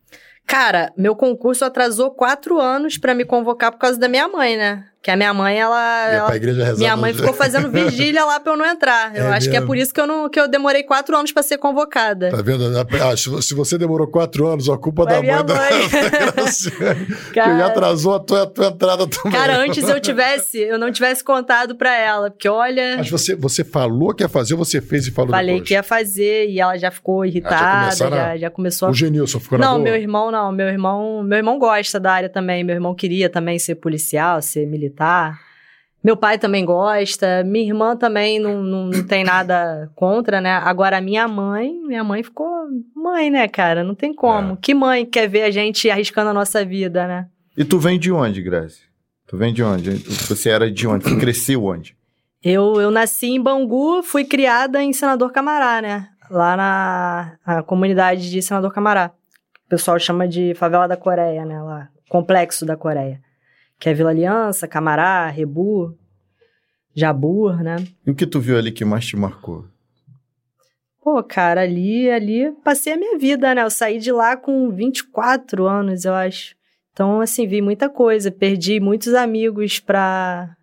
Cara, 0.46 0.92
meu 0.96 1.14
concurso 1.16 1.64
atrasou 1.64 2.10
quatro 2.10 2.60
anos 2.60 2.98
pra 2.98 3.14
me 3.14 3.24
convocar 3.24 3.72
por 3.72 3.78
causa 3.78 3.98
da 3.98 4.08
minha 4.08 4.28
mãe, 4.28 4.56
né? 4.56 4.84
Que 5.02 5.10
a 5.10 5.16
minha 5.16 5.34
mãe, 5.34 5.58
ela. 5.58 6.08
Ela- 6.12 6.26
pra 6.26 6.36
igreja 6.36 6.62
rezar. 6.64 6.78
minha 6.78 6.96
mãe 6.96 7.12
ficou 7.12 7.32
fazendo 7.34 7.68
vigília 7.72 8.24
lá 8.24 8.38
pra 8.38 8.52
eu 8.52 8.56
não 8.56 8.64
entrar. 8.64 9.12
Eu 9.16 9.24
É 9.24 9.28
acho 9.36 9.50
que 9.50 9.56
é 9.56 9.58
mesmo? 9.58 9.66
por 9.66 9.76
isso 9.76 9.92
que 9.92 10.00
eu, 10.00 10.06
não, 10.06 10.28
que 10.30 10.38
eu 10.38 10.46
demorei 10.46 10.84
quatro 10.84 11.16
anos 11.16 11.32
pra 11.32 11.42
ser 11.42 11.58
convocada. 11.58 12.30
Tá 12.30 12.40
vendo? 12.40 12.62
Ah, 12.78 13.16
se 13.16 13.28
vo- 13.28 13.42
se 13.42 13.52
você 13.52 13.76
demorou 13.76 14.06
quatro 14.06 14.46
anos, 14.46 14.68
a 14.68 14.78
culpa 14.78 15.04
da 15.04 15.20
mãe 15.20 15.26
da, 15.44 15.54
mãe. 15.54 15.88
da 15.90 16.32
Graciane, 16.32 17.06
que 17.32 17.40
atrasou 17.40 18.14
a 18.14 18.20
tua, 18.20 18.42
a 18.44 18.46
tua 18.46 18.66
entrada 18.68 19.06
também. 19.08 19.32
Cara, 19.32 19.58
antes 19.58 19.88
eu 19.88 19.98
tivesse, 20.00 20.58
eu 20.58 20.78
não 20.78 20.92
tivesse 20.92 21.24
contado 21.24 21.74
pra 21.74 21.96
ela, 21.96 22.30
porque 22.30 22.48
olha, 22.48 22.96
Mas 22.98 23.10
você, 23.10 23.34
você 23.34 23.64
falou 23.64 24.14
que 24.14 24.22
ia 24.22 24.28
fazer 24.28 24.54
você 24.54 24.80
fez 24.80 25.06
e 25.06 25.10
falou 25.10 25.30
falei 25.32 25.54
depois? 25.54 25.68
que 25.68 25.74
ia 25.74 25.82
fazer 25.82 26.48
e 26.48 26.60
ela 26.60 26.76
já 26.78 26.92
ficou 26.92 27.24
irritada, 27.24 27.80
começaram 27.86 28.16
já, 28.16 28.30
a- 28.30 28.36
já 28.38 28.50
começou 28.50 28.86
a 28.86 28.90
O 28.92 28.94
Genilson 28.94 29.40
ficou 29.40 29.58
na 29.58 29.66
Não, 29.66 29.72
boa? 29.74 29.82
meu 29.84 29.96
irmão 29.96 30.30
não. 30.30 30.52
Meu 30.52 30.68
irmão, 30.68 31.22
meu 31.24 31.38
irmão 31.38 31.58
gosta 31.58 31.98
da 31.98 32.12
área 32.12 32.28
também. 32.28 32.62
Meu 32.62 32.74
irmão 32.76 32.94
queria 32.94 33.28
também 33.28 33.58
ser 33.58 33.74
policial, 33.74 34.40
ser 34.40 34.64
militar. 34.66 34.91
Meu 36.02 36.16
pai 36.16 36.36
também 36.36 36.64
gosta. 36.64 37.44
Minha 37.44 37.66
irmã 37.66 37.96
também 37.96 38.40
não, 38.40 38.62
não, 38.62 38.86
não 38.86 39.06
tem 39.06 39.22
nada 39.22 39.90
contra, 39.94 40.40
né? 40.40 40.54
Agora, 40.64 40.98
a 40.98 41.00
minha 41.00 41.28
mãe, 41.28 41.72
minha 41.86 42.02
mãe 42.02 42.22
ficou 42.22 42.48
mãe, 42.94 43.30
né, 43.30 43.46
cara? 43.46 43.84
Não 43.84 43.94
tem 43.94 44.12
como. 44.12 44.54
É. 44.54 44.56
Que 44.60 44.74
mãe 44.74 45.06
quer 45.06 45.28
ver 45.28 45.42
a 45.42 45.50
gente 45.50 45.88
arriscando 45.88 46.30
a 46.30 46.34
nossa 46.34 46.64
vida, 46.64 47.06
né? 47.06 47.28
E 47.56 47.64
tu 47.64 47.78
vem 47.78 47.98
de 47.98 48.10
onde, 48.10 48.42
Grace? 48.42 48.80
Tu 49.28 49.36
vem 49.36 49.54
de 49.54 49.62
onde? 49.62 49.90
Você 50.28 50.50
era 50.50 50.70
de 50.70 50.86
onde? 50.86 51.04
Tu 51.04 51.18
cresceu 51.18 51.64
onde? 51.64 51.96
Eu, 52.42 52.80
eu 52.80 52.90
nasci 52.90 53.28
em 53.28 53.40
Bangu, 53.40 54.02
fui 54.02 54.24
criada 54.24 54.82
em 54.82 54.92
Senador 54.92 55.30
Camará, 55.30 55.80
né? 55.80 56.08
Lá 56.28 56.56
na, 56.56 57.32
na 57.46 57.62
comunidade 57.62 58.28
de 58.30 58.42
Senador 58.42 58.72
Camará. 58.72 59.12
O 59.66 59.68
pessoal 59.68 59.98
chama 59.98 60.26
de 60.26 60.52
Favela 60.54 60.88
da 60.88 60.96
Coreia, 60.96 61.44
né? 61.44 61.62
Lá, 61.62 61.88
Complexo 62.08 62.66
da 62.66 62.76
Coreia. 62.76 63.20
Que 63.82 63.88
é 63.88 63.94
Vila 63.94 64.10
Aliança, 64.10 64.68
Camará, 64.68 65.26
Rebu, 65.26 65.98
Jabur, 66.94 67.64
né? 67.64 67.74
E 68.06 68.12
o 68.12 68.14
que 68.14 68.24
tu 68.24 68.38
viu 68.38 68.56
ali 68.56 68.70
que 68.70 68.84
mais 68.84 69.04
te 69.04 69.16
marcou? 69.16 69.64
Pô, 71.02 71.20
cara, 71.20 71.62
ali, 71.62 72.08
ali 72.08 72.52
passei 72.62 72.92
a 72.92 72.96
minha 72.96 73.18
vida, 73.18 73.52
né? 73.52 73.64
Eu 73.64 73.70
saí 73.70 73.98
de 73.98 74.12
lá 74.12 74.36
com 74.36 74.70
24 74.70 75.66
anos, 75.66 76.04
eu 76.04 76.14
acho. 76.14 76.54
Então, 76.92 77.20
assim, 77.20 77.44
vi 77.44 77.60
muita 77.60 77.88
coisa. 77.88 78.30
Perdi 78.30 78.78
muitos 78.78 79.14
amigos 79.14 79.80
pra. 79.80 80.54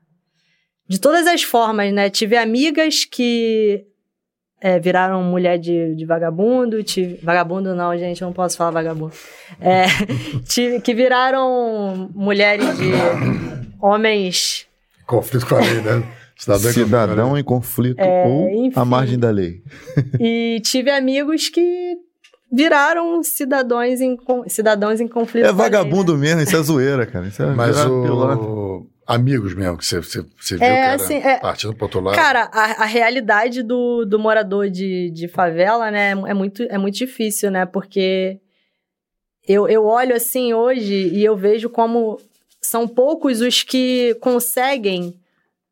De 0.88 0.98
todas 0.98 1.28
as 1.28 1.44
formas, 1.44 1.92
né? 1.92 2.10
Tive 2.10 2.38
amigas 2.38 3.04
que 3.04 3.86
é, 4.62 4.80
viraram 4.80 5.24
mulher 5.24 5.58
de, 5.58 5.96
de 5.96 6.06
vagabundo. 6.06 6.84
Tive... 6.84 7.20
Vagabundo 7.24 7.74
não, 7.74 7.98
gente, 7.98 8.22
eu 8.22 8.28
não 8.28 8.34
posso 8.34 8.58
falar 8.58 8.72
vagabundo. 8.72 9.14
É, 9.60 9.86
tive, 10.48 10.82
que 10.82 10.94
viraram 10.94 12.10
mulheres 12.14 12.78
de 12.78 12.92
homens. 13.82 14.68
Conflito 15.06 15.48
com 15.48 15.56
a 15.56 15.60
lei, 15.60 15.82
né? 15.82 16.04
Cidadão, 16.38 16.70
em 16.70 16.74
conflito 16.74 16.90
com 16.90 16.96
a 16.96 17.00
lei. 17.00 17.10
Cidadão 17.10 17.38
em 17.38 17.44
conflito 17.44 18.00
É, 18.00 18.26
ou 18.28 18.50
enfim. 18.50 18.80
à 18.80 18.86
margem 18.86 19.20
da 19.20 19.30
lei. 19.30 19.62
E 20.20 20.62
tive 20.64 20.90
amigos 20.92 21.50
que 21.50 21.98
viraram 22.52 23.22
cidadãos 23.24 24.02
em, 24.02 24.18
cidadãos 24.48 25.00
em 25.00 25.08
conflito. 25.08 25.46
É 25.46 25.54
com 25.54 25.56
a 25.56 25.64
lei, 25.64 25.72
vagabundo 25.72 26.18
mesmo, 26.18 26.42
isso 26.42 26.56
é 26.56 26.62
zoeira, 26.62 27.06
cara. 27.06 27.28
Isso 27.28 27.42
é 27.42 27.48
Mas 27.48 27.76
pilantra. 27.78 28.46
Amigos 29.12 29.56
mesmo, 29.56 29.76
que 29.76 29.86
você, 29.86 30.00
você, 30.00 30.24
você 30.40 30.56
viu 30.56 30.68
É, 30.68 30.76
que 30.76 30.86
era 30.86 30.96
assim, 30.96 31.16
é- 31.16 31.40
partindo 31.40 31.74
pro 31.74 31.86
outro 31.86 32.00
lado. 32.00 32.16
Cara, 32.16 32.44
a, 32.54 32.84
a 32.84 32.86
realidade 32.86 33.64
do, 33.64 34.06
do 34.06 34.20
morador 34.20 34.70
de, 34.70 35.10
de 35.10 35.28
favela, 35.28 35.90
né, 35.90 36.12
é 36.12 36.34
muito, 36.34 36.62
é 36.70 36.78
muito 36.78 36.94
difícil, 36.94 37.50
né? 37.50 37.66
Porque 37.66 38.40
eu, 39.48 39.68
eu 39.68 39.84
olho 39.84 40.16
assim 40.16 40.54
hoje 40.54 40.94
e 40.94 41.26
eu 41.26 41.36
vejo 41.36 41.72
como 41.72 42.20
são 42.62 42.88
poucos 42.88 43.42
os 43.42 43.64
que 43.64 44.16
conseguem 44.22 45.20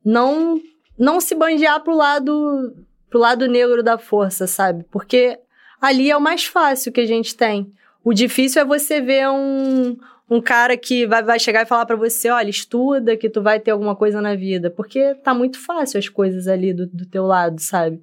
não, 0.04 0.60
não 0.98 1.20
se 1.20 1.32
bandear 1.36 1.80
pro 1.84 1.94
lado, 1.94 2.74
pro 3.08 3.20
lado 3.20 3.46
negro 3.46 3.84
da 3.84 3.96
força, 3.98 4.48
sabe? 4.48 4.84
Porque 4.90 5.38
ali 5.80 6.10
é 6.10 6.16
o 6.16 6.20
mais 6.20 6.44
fácil 6.44 6.90
que 6.90 7.00
a 7.00 7.06
gente 7.06 7.36
tem. 7.36 7.72
O 8.02 8.12
difícil 8.12 8.62
é 8.62 8.64
você 8.64 9.00
ver 9.00 9.28
um, 9.28 9.96
um 10.30 10.40
cara 10.40 10.76
que 10.76 11.06
vai, 11.06 11.22
vai 11.22 11.38
chegar 11.38 11.62
e 11.62 11.66
falar 11.66 11.86
pra 11.86 11.96
você, 11.96 12.28
olha, 12.30 12.50
estuda 12.50 13.16
que 13.16 13.30
tu 13.30 13.42
vai 13.42 13.58
ter 13.58 13.70
alguma 13.70 13.96
coisa 13.96 14.20
na 14.20 14.34
vida. 14.34 14.70
Porque 14.70 15.14
tá 15.16 15.32
muito 15.32 15.58
fácil 15.58 15.98
as 15.98 16.08
coisas 16.08 16.46
ali 16.46 16.74
do, 16.74 16.86
do 16.86 17.06
teu 17.06 17.24
lado, 17.24 17.60
sabe? 17.60 18.02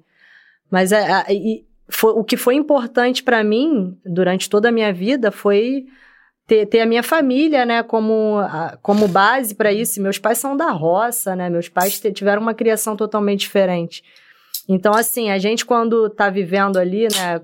Mas 0.70 0.90
é, 0.90 1.02
é, 1.02 1.24
foi- 1.88 2.12
o 2.12 2.24
que 2.24 2.36
foi 2.36 2.54
importante 2.54 3.22
pra 3.22 3.44
mim 3.44 3.96
durante 4.04 4.50
toda 4.50 4.68
a 4.68 4.72
minha 4.72 4.92
vida 4.92 5.30
foi 5.30 5.86
ter, 6.46 6.66
ter 6.66 6.80
a 6.80 6.86
minha 6.86 7.02
família, 7.02 7.64
né, 7.64 7.82
como, 7.82 8.36
como 8.82 9.06
base 9.06 9.54
pra 9.54 9.72
isso. 9.72 10.00
Meus 10.02 10.18
pais 10.18 10.38
são 10.38 10.56
da 10.56 10.70
roça, 10.70 11.36
né? 11.36 11.48
Meus 11.48 11.68
pais 11.68 12.00
tiveram 12.12 12.42
uma 12.42 12.54
criação 12.54 12.96
totalmente 12.96 13.40
diferente. 13.40 14.02
Então, 14.68 14.92
assim, 14.94 15.30
a 15.30 15.38
gente 15.38 15.64
quando 15.64 16.10
tá 16.10 16.28
vivendo 16.28 16.76
ali, 16.76 17.02
né, 17.02 17.40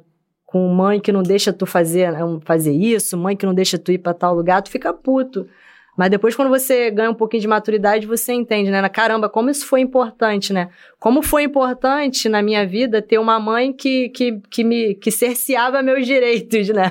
com 0.53 0.69
mãe 0.69 1.01
que 1.01 1.11
não 1.11 1.23
deixa 1.23 1.51
tu 1.51 1.65
fazer, 1.65 2.13
né, 2.13 2.21
fazer 2.45 2.73
isso, 2.73 3.17
mãe 3.17 3.35
que 3.35 3.47
não 3.47 3.55
deixa 3.55 3.79
tu 3.79 3.91
ir 3.91 3.97
pra 3.97 4.13
tal 4.13 4.35
lugar, 4.35 4.61
tu 4.61 4.71
fica 4.71 4.93
puto. 4.93 5.49
Mas 5.97 6.11
depois, 6.11 6.37
quando 6.37 6.51
você 6.51 6.91
ganha 6.91 7.11
um 7.11 7.15
pouquinho 7.15 7.41
de 7.41 7.49
maturidade, 7.49 8.07
você 8.07 8.35
entende, 8.35 8.71
né? 8.71 8.87
Caramba, 8.91 9.31
como 9.31 9.49
isso 9.49 9.67
foi 9.67 9.81
importante, 9.81 10.53
né? 10.53 10.69
Como 10.99 11.23
foi 11.23 11.43
importante 11.43 12.29
na 12.29 12.43
minha 12.43 12.67
vida 12.67 13.01
ter 13.01 13.19
uma 13.19 13.41
mãe 13.41 13.73
que, 13.73 14.11
que, 14.11 14.41
que 14.51 14.63
me 14.63 14.95
que 14.95 15.11
cerceava 15.11 15.83
meus 15.83 16.07
direitos, 16.07 16.69
né? 16.69 16.91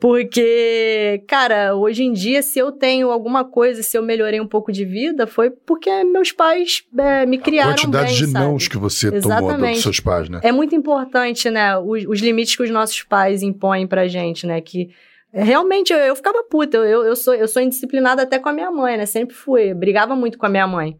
Porque, 0.00 1.22
cara, 1.28 1.74
hoje 1.74 2.02
em 2.02 2.12
dia, 2.12 2.40
se 2.40 2.58
eu 2.58 2.72
tenho 2.72 3.10
alguma 3.10 3.44
coisa, 3.44 3.82
se 3.82 3.98
eu 3.98 4.02
melhorei 4.02 4.40
um 4.40 4.46
pouco 4.46 4.72
de 4.72 4.82
vida, 4.82 5.26
foi 5.26 5.50
porque 5.50 6.02
meus 6.04 6.32
pais 6.32 6.82
é, 6.96 7.26
me 7.26 7.36
criaram 7.36 7.72
A 7.72 7.74
quantidade 7.74 8.06
bem, 8.06 8.14
de 8.14 8.26
sabe? 8.32 8.44
nãos 8.46 8.66
que 8.66 8.78
você 8.78 9.08
tomou 9.20 9.38
Exatamente. 9.38 9.74
dos 9.74 9.82
seus 9.82 10.00
pais, 10.00 10.30
né? 10.30 10.40
É 10.42 10.50
muito 10.50 10.74
importante, 10.74 11.50
né? 11.50 11.76
Os, 11.76 12.06
os 12.06 12.20
limites 12.20 12.56
que 12.56 12.62
os 12.62 12.70
nossos 12.70 13.02
pais 13.02 13.42
impõem 13.42 13.86
pra 13.86 14.08
gente, 14.08 14.46
né? 14.46 14.62
Que 14.62 14.88
realmente 15.30 15.92
eu, 15.92 15.98
eu 15.98 16.16
ficava 16.16 16.42
puta. 16.44 16.78
Eu, 16.78 17.04
eu, 17.04 17.14
sou, 17.14 17.34
eu 17.34 17.46
sou 17.46 17.60
indisciplinada 17.60 18.22
até 18.22 18.38
com 18.38 18.48
a 18.48 18.54
minha 18.54 18.70
mãe, 18.70 18.96
né? 18.96 19.04
Sempre 19.04 19.36
fui. 19.36 19.74
Brigava 19.74 20.16
muito 20.16 20.38
com 20.38 20.46
a 20.46 20.50
minha 20.50 20.66
mãe. 20.66 20.98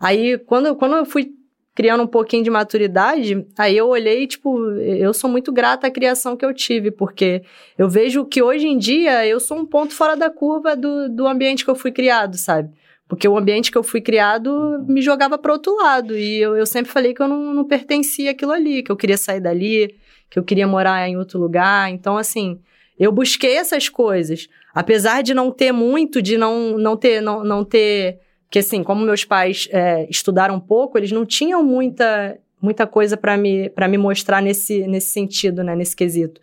Aí, 0.00 0.38
quando, 0.38 0.74
quando 0.74 0.96
eu 0.96 1.04
fui 1.04 1.32
criando 1.78 2.02
um 2.02 2.08
pouquinho 2.08 2.42
de 2.42 2.50
maturidade, 2.50 3.46
aí 3.56 3.76
eu 3.76 3.86
olhei, 3.86 4.26
tipo, 4.26 4.68
eu 4.80 5.14
sou 5.14 5.30
muito 5.30 5.52
grata 5.52 5.86
à 5.86 5.90
criação 5.92 6.36
que 6.36 6.44
eu 6.44 6.52
tive, 6.52 6.90
porque 6.90 7.44
eu 7.78 7.88
vejo 7.88 8.24
que 8.24 8.42
hoje 8.42 8.66
em 8.66 8.76
dia 8.76 9.24
eu 9.24 9.38
sou 9.38 9.56
um 9.56 9.64
ponto 9.64 9.94
fora 9.94 10.16
da 10.16 10.28
curva 10.28 10.74
do, 10.74 11.08
do 11.08 11.24
ambiente 11.24 11.64
que 11.64 11.70
eu 11.70 11.76
fui 11.76 11.92
criado, 11.92 12.36
sabe? 12.36 12.68
Porque 13.06 13.28
o 13.28 13.38
ambiente 13.38 13.70
que 13.70 13.78
eu 13.78 13.84
fui 13.84 14.00
criado 14.00 14.84
me 14.88 15.00
jogava 15.00 15.38
para 15.38 15.52
outro 15.52 15.76
lado. 15.76 16.18
E 16.18 16.38
eu, 16.38 16.56
eu 16.56 16.66
sempre 16.66 16.90
falei 16.90 17.14
que 17.14 17.22
eu 17.22 17.28
não, 17.28 17.54
não 17.54 17.64
pertencia 17.64 18.32
àquilo 18.32 18.50
ali, 18.50 18.82
que 18.82 18.90
eu 18.90 18.96
queria 18.96 19.16
sair 19.16 19.40
dali, 19.40 19.94
que 20.28 20.36
eu 20.36 20.42
queria 20.42 20.66
morar 20.66 21.08
em 21.08 21.16
outro 21.16 21.38
lugar. 21.38 21.92
Então, 21.92 22.16
assim, 22.16 22.58
eu 22.98 23.12
busquei 23.12 23.56
essas 23.56 23.88
coisas. 23.88 24.48
Apesar 24.74 25.22
de 25.22 25.32
não 25.32 25.52
ter 25.52 25.70
muito, 25.70 26.20
de 26.20 26.36
não, 26.36 26.76
não 26.76 26.96
ter. 26.96 27.20
Não, 27.20 27.44
não 27.44 27.64
ter 27.64 28.18
porque, 28.48 28.60
assim, 28.60 28.82
como 28.82 29.04
meus 29.04 29.26
pais 29.26 29.68
é, 29.70 30.06
estudaram 30.08 30.58
pouco, 30.58 30.96
eles 30.96 31.12
não 31.12 31.26
tinham 31.26 31.62
muita, 31.62 32.38
muita 32.60 32.86
coisa 32.86 33.14
para 33.14 33.36
me, 33.36 33.70
me 33.90 33.98
mostrar 33.98 34.40
nesse, 34.40 34.86
nesse 34.86 35.08
sentido, 35.08 35.62
né? 35.62 35.76
Nesse 35.76 35.94
quesito. 35.94 36.40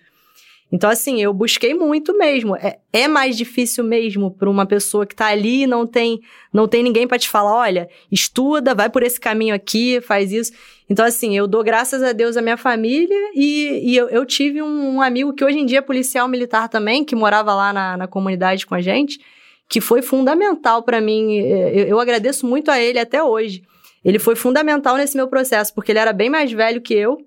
Então, 0.71 0.87
assim, 0.87 1.19
eu 1.19 1.33
busquei 1.33 1.73
muito 1.73 2.15
mesmo. 2.15 2.55
É, 2.55 2.77
é 2.93 3.07
mais 3.07 3.35
difícil 3.35 3.83
mesmo 3.83 4.29
para 4.29 4.47
uma 4.47 4.67
pessoa 4.67 5.03
que 5.03 5.15
tá 5.15 5.27
ali 5.27 5.63
e 5.63 5.67
não 5.67 5.87
tem, 5.87 6.19
não 6.53 6.67
tem 6.67 6.83
ninguém 6.83 7.07
para 7.07 7.17
te 7.17 7.27
falar, 7.27 7.55
olha, 7.55 7.89
estuda, 8.11 8.75
vai 8.75 8.89
por 8.89 9.01
esse 9.01 9.19
caminho 9.19 9.55
aqui, 9.55 9.99
faz 9.99 10.31
isso. 10.31 10.51
Então, 10.87 11.03
assim, 11.03 11.35
eu 11.35 11.47
dou 11.47 11.63
graças 11.63 12.03
a 12.03 12.11
Deus 12.11 12.37
à 12.37 12.41
minha 12.41 12.57
família 12.57 13.31
e, 13.33 13.81
e 13.83 13.97
eu, 13.97 14.09
eu 14.09 14.23
tive 14.27 14.61
um, 14.61 14.97
um 14.97 15.01
amigo 15.01 15.33
que 15.33 15.43
hoje 15.43 15.57
em 15.57 15.65
dia 15.65 15.79
é 15.79 15.81
policial 15.81 16.27
militar 16.27 16.69
também, 16.69 17.03
que 17.03 17.15
morava 17.15 17.55
lá 17.55 17.73
na, 17.73 17.97
na 17.97 18.07
comunidade 18.07 18.67
com 18.67 18.75
a 18.75 18.81
gente 18.81 19.19
que 19.67 19.81
foi 19.81 20.01
fundamental 20.01 20.83
para 20.83 21.01
mim. 21.01 21.35
Eu, 21.35 21.85
eu, 21.87 21.99
agradeço 21.99 22.45
muito 22.45 22.69
a 22.69 22.79
ele 22.79 22.99
até 22.99 23.23
hoje. 23.23 23.63
Ele 24.03 24.19
foi 24.19 24.35
fundamental 24.35 24.97
nesse 24.97 25.15
meu 25.15 25.27
processo, 25.27 25.73
porque 25.73 25.91
ele 25.91 25.99
era 25.99 26.13
bem 26.13 26.29
mais 26.29 26.51
velho 26.51 26.81
que 26.81 26.93
eu, 26.93 27.17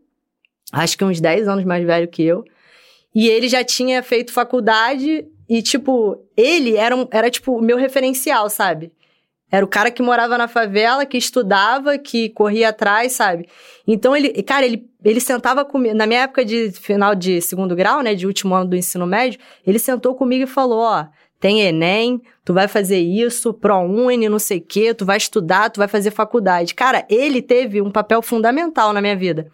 acho 0.72 0.96
que 0.96 1.04
uns 1.04 1.20
10 1.20 1.48
anos 1.48 1.64
mais 1.64 1.84
velho 1.84 2.08
que 2.08 2.22
eu. 2.22 2.44
E 3.14 3.28
ele 3.28 3.48
já 3.48 3.64
tinha 3.64 4.02
feito 4.02 4.32
faculdade 4.32 5.26
e, 5.48 5.62
tipo, 5.62 6.16
ele 6.36 6.76
era, 6.76 6.94
um, 6.94 7.08
era 7.10 7.30
tipo, 7.30 7.56
o 7.56 7.62
meu 7.62 7.76
referencial, 7.76 8.48
sabe? 8.48 8.92
Era 9.50 9.64
o 9.64 9.68
cara 9.68 9.90
que 9.90 10.02
morava 10.02 10.36
na 10.36 10.46
favela, 10.46 11.06
que 11.06 11.16
estudava, 11.16 11.96
que 11.96 12.28
corria 12.28 12.68
atrás, 12.68 13.12
sabe? 13.12 13.48
Então 13.86 14.14
ele, 14.14 14.42
cara, 14.42 14.66
ele, 14.66 14.86
ele 15.02 15.20
sentava 15.20 15.64
comigo. 15.64 15.94
Na 15.94 16.06
minha 16.06 16.20
época 16.20 16.44
de 16.44 16.70
final 16.72 17.14
de 17.14 17.40
segundo 17.40 17.74
grau, 17.74 18.02
né, 18.02 18.14
de 18.14 18.26
último 18.26 18.54
ano 18.54 18.68
do 18.68 18.76
ensino 18.76 19.06
médio, 19.06 19.40
ele 19.66 19.78
sentou 19.78 20.14
comigo 20.14 20.44
e 20.44 20.46
falou: 20.46 20.80
Ó, 20.80 21.06
tem 21.40 21.60
Enem, 21.60 22.20
tu 22.44 22.52
vai 22.52 22.66
fazer 22.66 22.98
isso, 22.98 23.54
ProUni, 23.54 24.28
não 24.28 24.38
sei 24.38 24.58
o 24.58 24.64
quê, 24.64 24.92
tu 24.92 25.04
vai 25.04 25.16
estudar, 25.16 25.70
tu 25.70 25.78
vai 25.78 25.88
fazer 25.88 26.10
faculdade. 26.10 26.74
Cara, 26.74 27.06
ele 27.08 27.40
teve 27.40 27.80
um 27.80 27.90
papel 27.90 28.20
fundamental 28.22 28.92
na 28.92 29.00
minha 29.00 29.16
vida. 29.16 29.50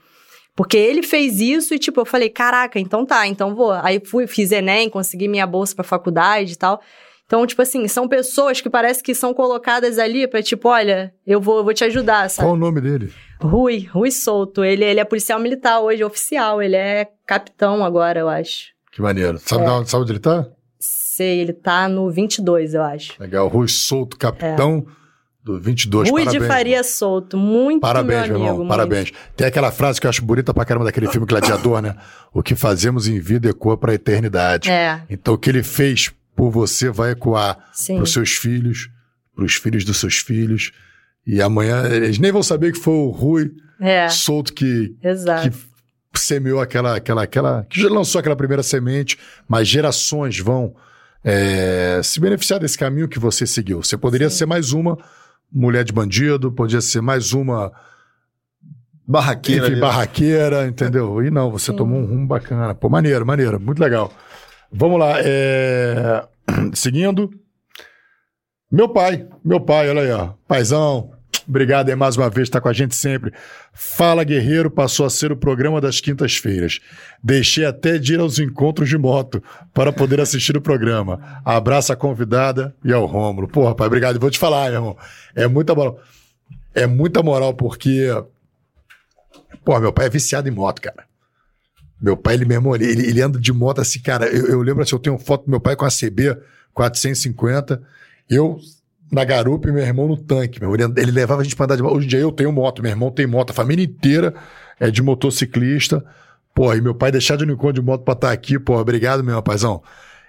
Porque 0.56 0.76
ele 0.76 1.02
fez 1.02 1.40
isso 1.40 1.74
e, 1.74 1.78
tipo, 1.78 2.00
eu 2.00 2.06
falei, 2.06 2.30
caraca, 2.30 2.78
então 2.78 3.04
tá, 3.04 3.26
então 3.26 3.54
vou. 3.54 3.72
Aí 3.72 4.00
fui, 4.04 4.26
fiz 4.26 4.52
Enem, 4.52 4.88
consegui 4.88 5.26
minha 5.26 5.46
bolsa 5.46 5.74
pra 5.74 5.84
faculdade 5.84 6.52
e 6.52 6.56
tal. 6.56 6.80
Então, 7.26 7.44
tipo 7.46 7.60
assim, 7.60 7.88
são 7.88 8.06
pessoas 8.06 8.60
que 8.60 8.70
parece 8.70 9.02
que 9.02 9.14
são 9.14 9.34
colocadas 9.34 9.98
ali 9.98 10.28
pra, 10.28 10.42
tipo, 10.42 10.68
olha, 10.68 11.12
eu 11.26 11.40
vou, 11.40 11.58
eu 11.58 11.64
vou 11.64 11.74
te 11.74 11.82
ajudar, 11.84 12.30
sabe? 12.30 12.46
Qual 12.46 12.54
o 12.54 12.58
nome 12.58 12.80
dele? 12.80 13.12
Rui, 13.40 13.88
Rui 13.90 14.10
Souto. 14.10 14.62
Ele, 14.62 14.84
ele 14.84 15.00
é 15.00 15.04
policial 15.04 15.40
militar 15.40 15.80
hoje, 15.80 16.04
oficial. 16.04 16.62
Ele 16.62 16.76
é 16.76 17.08
capitão 17.26 17.84
agora, 17.84 18.20
eu 18.20 18.28
acho. 18.28 18.72
Que 18.92 19.02
maneiro. 19.02 19.38
Sabe, 19.38 19.64
é. 19.64 19.70
onde, 19.70 19.90
sabe 19.90 20.02
onde 20.02 20.12
ele 20.12 20.20
tá? 20.20 20.46
Sei, 21.14 21.40
ele 21.40 21.52
tá 21.52 21.88
no 21.88 22.10
22, 22.10 22.74
eu 22.74 22.82
acho. 22.82 23.12
Legal, 23.20 23.48
Rui 23.48 23.68
Souto, 23.68 24.16
capitão 24.16 24.84
é. 24.88 24.92
do 25.44 25.60
22. 25.60 26.10
Rui 26.10 26.24
parabéns, 26.24 26.42
de 26.42 26.48
Faria 26.48 26.76
irmão. 26.76 26.84
Souto, 26.84 27.36
muito 27.36 27.80
Parabéns, 27.80 28.26
meu, 28.26 28.36
amigo, 28.36 28.44
irmão, 28.44 28.56
muito. 28.58 28.68
parabéns. 28.68 29.12
Tem 29.36 29.46
aquela 29.46 29.70
frase 29.70 30.00
que 30.00 30.06
eu 30.06 30.10
acho 30.10 30.24
bonita 30.24 30.52
pra 30.52 30.64
caramba 30.64 30.86
daquele 30.86 31.08
filme 31.08 31.26
Gladiador, 31.26 31.80
né? 31.82 31.96
O 32.32 32.42
que 32.42 32.54
fazemos 32.54 33.06
em 33.06 33.18
vida 33.20 33.48
ecoa 33.48 33.76
pra 33.76 33.94
eternidade. 33.94 34.70
É. 34.70 35.02
Então 35.08 35.34
o 35.34 35.38
que 35.38 35.50
ele 35.50 35.62
fez 35.62 36.12
por 36.34 36.50
você 36.50 36.90
vai 36.90 37.12
ecoar 37.12 37.58
Sim. 37.72 37.96
pros 37.96 38.12
seus 38.12 38.30
filhos, 38.32 38.90
pros 39.36 39.54
filhos 39.54 39.84
dos 39.84 39.98
seus 39.98 40.16
filhos. 40.18 40.72
E 41.26 41.40
amanhã 41.40 41.86
eles 41.86 42.18
nem 42.18 42.32
vão 42.32 42.42
saber 42.42 42.72
que 42.72 42.78
foi 42.78 42.92
o 42.94 43.10
Rui 43.10 43.52
É, 43.80 44.08
Souto 44.08 44.52
que, 44.52 44.94
exato. 45.02 45.50
que 46.12 46.20
semeou 46.20 46.60
aquela, 46.60 46.96
aquela, 46.96 47.22
aquela. 47.22 47.66
que 47.68 47.80
já 47.80 47.88
lançou 47.88 48.18
aquela 48.18 48.36
primeira 48.36 48.62
semente, 48.62 49.18
mas 49.48 49.68
gerações 49.68 50.38
vão 50.38 50.74
é, 51.24 52.00
se 52.04 52.20
beneficiar 52.20 52.60
desse 52.60 52.76
caminho 52.76 53.08
que 53.08 53.18
você 53.18 53.46
seguiu. 53.46 53.82
Você 53.82 53.96
poderia 53.96 54.28
Sim. 54.28 54.36
ser 54.36 54.46
mais 54.46 54.72
uma 54.72 54.98
mulher 55.50 55.84
de 55.84 55.92
bandido, 55.92 56.52
podia 56.52 56.80
ser 56.80 57.00
mais 57.00 57.32
uma 57.32 57.72
Barraqueira. 59.06 59.68
enfim, 59.68 59.80
barraqueira, 59.80 60.66
entendeu? 60.66 61.22
E 61.22 61.30
não, 61.30 61.50
você 61.50 61.70
Sim. 61.70 61.76
tomou 61.76 61.98
um 62.00 62.06
rumo 62.06 62.26
bacana. 62.26 62.74
Pô, 62.74 62.88
maneiro, 62.88 63.24
maneiro, 63.26 63.60
muito 63.60 63.78
legal. 63.78 64.10
Vamos 64.72 64.98
lá, 64.98 65.16
é... 65.18 66.26
seguindo. 66.72 67.30
Meu 68.70 68.88
pai, 68.88 69.28
meu 69.44 69.60
pai, 69.60 69.88
olha 69.90 70.02
aí, 70.02 70.10
ó. 70.10 70.30
Paizão, 70.48 71.12
obrigado 71.48 71.88
aí 71.88 71.96
mais 71.96 72.16
uma 72.16 72.28
vez, 72.30 72.48
tá 72.48 72.60
com 72.60 72.68
a 72.68 72.72
gente 72.72 72.94
sempre. 72.94 73.32
Fala 73.72 74.24
Guerreiro 74.24 74.70
passou 74.70 75.06
a 75.06 75.10
ser 75.10 75.32
o 75.32 75.36
programa 75.36 75.80
das 75.80 76.00
quintas-feiras. 76.00 76.80
Deixei 77.22 77.64
até 77.64 77.98
de 77.98 78.14
ir 78.14 78.20
aos 78.20 78.38
encontros 78.38 78.88
de 78.88 78.98
moto 78.98 79.42
para 79.72 79.92
poder 79.92 80.20
assistir 80.20 80.56
o 80.56 80.60
programa. 80.60 81.40
Abraço 81.44 81.92
à 81.92 81.96
convidada 81.96 82.74
e 82.84 82.92
ao 82.92 83.06
Rômulo. 83.06 83.48
Porra, 83.48 83.74
pai, 83.74 83.86
obrigado. 83.86 84.20
Vou 84.20 84.30
te 84.30 84.38
falar, 84.38 84.70
meu 84.70 84.74
irmão. 84.74 84.96
É 85.34 85.46
muita 85.46 85.74
moral. 85.74 86.00
É 86.74 86.86
muita 86.86 87.22
moral 87.22 87.54
porque 87.54 88.10
Pô, 89.64 89.80
meu 89.80 89.92
pai 89.92 90.06
é 90.06 90.10
viciado 90.10 90.48
em 90.48 90.52
moto, 90.52 90.80
cara. 90.82 91.04
Meu 92.00 92.16
pai, 92.16 92.34
ele 92.34 92.44
mesmo, 92.44 92.74
ele, 92.74 92.84
ele 92.84 93.22
anda 93.22 93.40
de 93.40 93.52
moto 93.52 93.80
assim, 93.80 94.00
cara. 94.00 94.26
Eu, 94.26 94.46
eu 94.46 94.62
lembro 94.62 94.82
assim, 94.82 94.94
eu 94.94 94.98
tenho 94.98 95.18
foto 95.18 95.44
do 95.44 95.50
meu 95.50 95.60
pai 95.60 95.74
com 95.74 95.86
a 95.86 95.88
CB 95.88 96.36
450. 96.74 97.82
Eu 98.28 98.58
na 99.12 99.24
garupa 99.24 99.68
e 99.68 99.72
meu 99.72 99.82
irmão 99.82 100.08
no 100.08 100.16
tanque. 100.16 100.60
Meu. 100.60 100.74
Ele, 100.74 100.84
ele 100.96 101.10
levava 101.10 101.40
a 101.40 101.44
gente 101.44 101.54
pra 101.56 101.64
andar 101.64 101.76
de 101.76 101.82
moto. 101.82 101.96
Hoje 101.96 102.06
em 102.06 102.08
dia 102.10 102.18
eu 102.20 102.32
tenho 102.32 102.52
moto, 102.52 102.82
meu 102.82 102.90
irmão 102.90 103.10
tem 103.10 103.26
moto, 103.26 103.50
a 103.50 103.54
família 103.54 103.84
inteira 103.84 104.34
é 104.80 104.90
de 104.90 105.02
motociclista. 105.02 106.04
Pô, 106.54 106.72
e 106.74 106.80
meu 106.80 106.94
pai 106.94 107.10
deixar 107.10 107.36
de 107.36 107.44
encontro 107.44 107.72
de 107.74 107.82
moto 107.82 108.02
pra 108.04 108.14
estar 108.14 108.30
aqui, 108.32 108.58
pô, 108.58 108.78
obrigado, 108.78 109.24
meu 109.24 109.34
rapazão. 109.34 109.82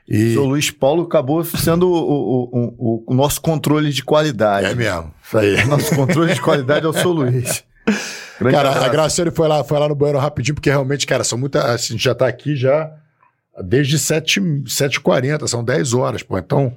E 0.07 0.37
O 0.37 0.45
Luiz 0.45 0.69
Paulo 0.71 1.03
acabou 1.03 1.43
sendo 1.43 1.87
o, 1.89 1.93
o- 1.95 2.75
o- 2.77 3.03
o 3.07 3.13
nosso 3.15 3.41
controle 3.41 3.91
de 3.91 4.03
qualidade. 4.03 4.67
é 4.67 4.75
mesmo, 4.75 5.11
isso 5.23 5.37
aí. 5.37 5.65
Nosso 5.65 5.95
controle 5.95 6.33
de 6.33 6.41
qualidade 6.41 6.85
é 6.85 6.89
o 6.89 6.93
seu 6.93 7.11
Luiz. 7.11 7.63
Grande 8.39 8.55
Cara, 8.55 8.69
a 8.69 8.71
abraço. 8.73 8.91
Graciane 8.91 9.31
foi 9.31 9.47
lá, 9.47 9.63
foi 9.63 9.79
lá 9.79 9.87
no 9.87 9.95
banheiro 9.95 10.19
rapidinho, 10.19 10.55
porque 10.55 10.69
realmente, 10.69 11.07
cara, 11.07 11.23
são 11.23 11.37
muitas. 11.37 11.63
A 11.63 11.77
gente 11.77 12.03
já 12.03 12.13
tá 12.13 12.27
aqui 12.27 12.55
já 12.55 12.91
desde 13.63 13.97
7 13.97 14.41
7h40, 14.65 15.47
são 15.47 15.63
10 15.63 15.93
horas, 15.93 16.21
pô. 16.21 16.37
Então, 16.37 16.73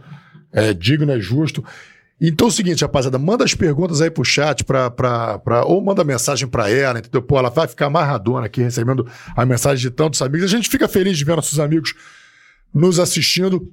é 0.52 0.72
digno, 0.72 1.10
é 1.12 1.20
justo. 1.20 1.64
Então 2.20 2.48
é 2.48 2.50
o 2.50 2.52
seguinte, 2.52 2.82
rapaziada, 2.82 3.16
manda 3.16 3.44
as 3.44 3.54
perguntas 3.54 4.00
aí 4.00 4.10
pro 4.10 4.24
chat, 4.24 4.64
pra, 4.64 4.90
pra, 4.90 5.38
pra, 5.38 5.64
ou 5.64 5.80
manda 5.80 6.02
mensagem 6.02 6.48
pra 6.48 6.68
ela, 6.68 6.98
entendeu? 6.98 7.22
Pô, 7.22 7.38
ela 7.38 7.48
vai 7.48 7.68
ficar 7.68 7.86
amarradona 7.86 8.46
aqui 8.46 8.60
recebendo 8.60 9.06
a 9.36 9.46
mensagem 9.46 9.80
de 9.80 9.90
tantos 9.90 10.20
amigos. 10.20 10.52
A 10.52 10.56
gente 10.56 10.68
fica 10.68 10.88
feliz 10.88 11.16
de 11.16 11.24
ver 11.24 11.36
nossos 11.36 11.60
amigos 11.60 11.94
nos 12.74 12.98
assistindo. 12.98 13.72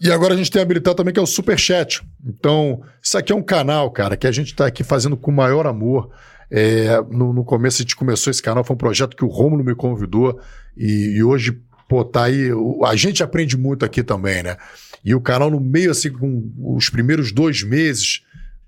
E 0.00 0.10
agora 0.10 0.32
a 0.32 0.36
gente 0.36 0.50
tem 0.50 0.62
habilitado 0.62 0.96
também 0.96 1.12
que 1.12 1.20
é 1.20 1.22
o 1.22 1.26
Superchat. 1.26 2.02
Então, 2.24 2.82
isso 3.02 3.18
aqui 3.18 3.32
é 3.32 3.36
um 3.36 3.42
canal, 3.42 3.90
cara, 3.90 4.16
que 4.16 4.26
a 4.26 4.32
gente 4.32 4.48
está 4.48 4.66
aqui 4.66 4.82
fazendo 4.82 5.16
com 5.16 5.30
o 5.30 5.34
maior 5.34 5.66
amor. 5.66 6.10
É, 6.50 6.98
no, 7.10 7.34
no 7.34 7.44
começo 7.44 7.82
a 7.82 7.82
gente 7.82 7.94
começou 7.94 8.30
esse 8.30 8.42
canal, 8.42 8.64
foi 8.64 8.74
um 8.74 8.78
projeto 8.78 9.14
que 9.14 9.24
o 9.24 9.28
Rômulo 9.28 9.62
me 9.62 9.74
convidou 9.74 10.40
e, 10.74 11.16
e 11.18 11.22
hoje, 11.22 11.60
pô, 11.86 12.02
tá 12.02 12.24
aí. 12.24 12.48
A 12.86 12.96
gente 12.96 13.22
aprende 13.22 13.58
muito 13.58 13.84
aqui 13.84 14.02
também, 14.02 14.42
né? 14.42 14.56
E 15.04 15.14
o 15.14 15.20
canal, 15.20 15.50
no 15.50 15.60
meio, 15.60 15.90
assim, 15.90 16.10
com 16.10 16.52
os 16.76 16.88
primeiros 16.88 17.32
dois 17.32 17.62
meses, 17.62 18.22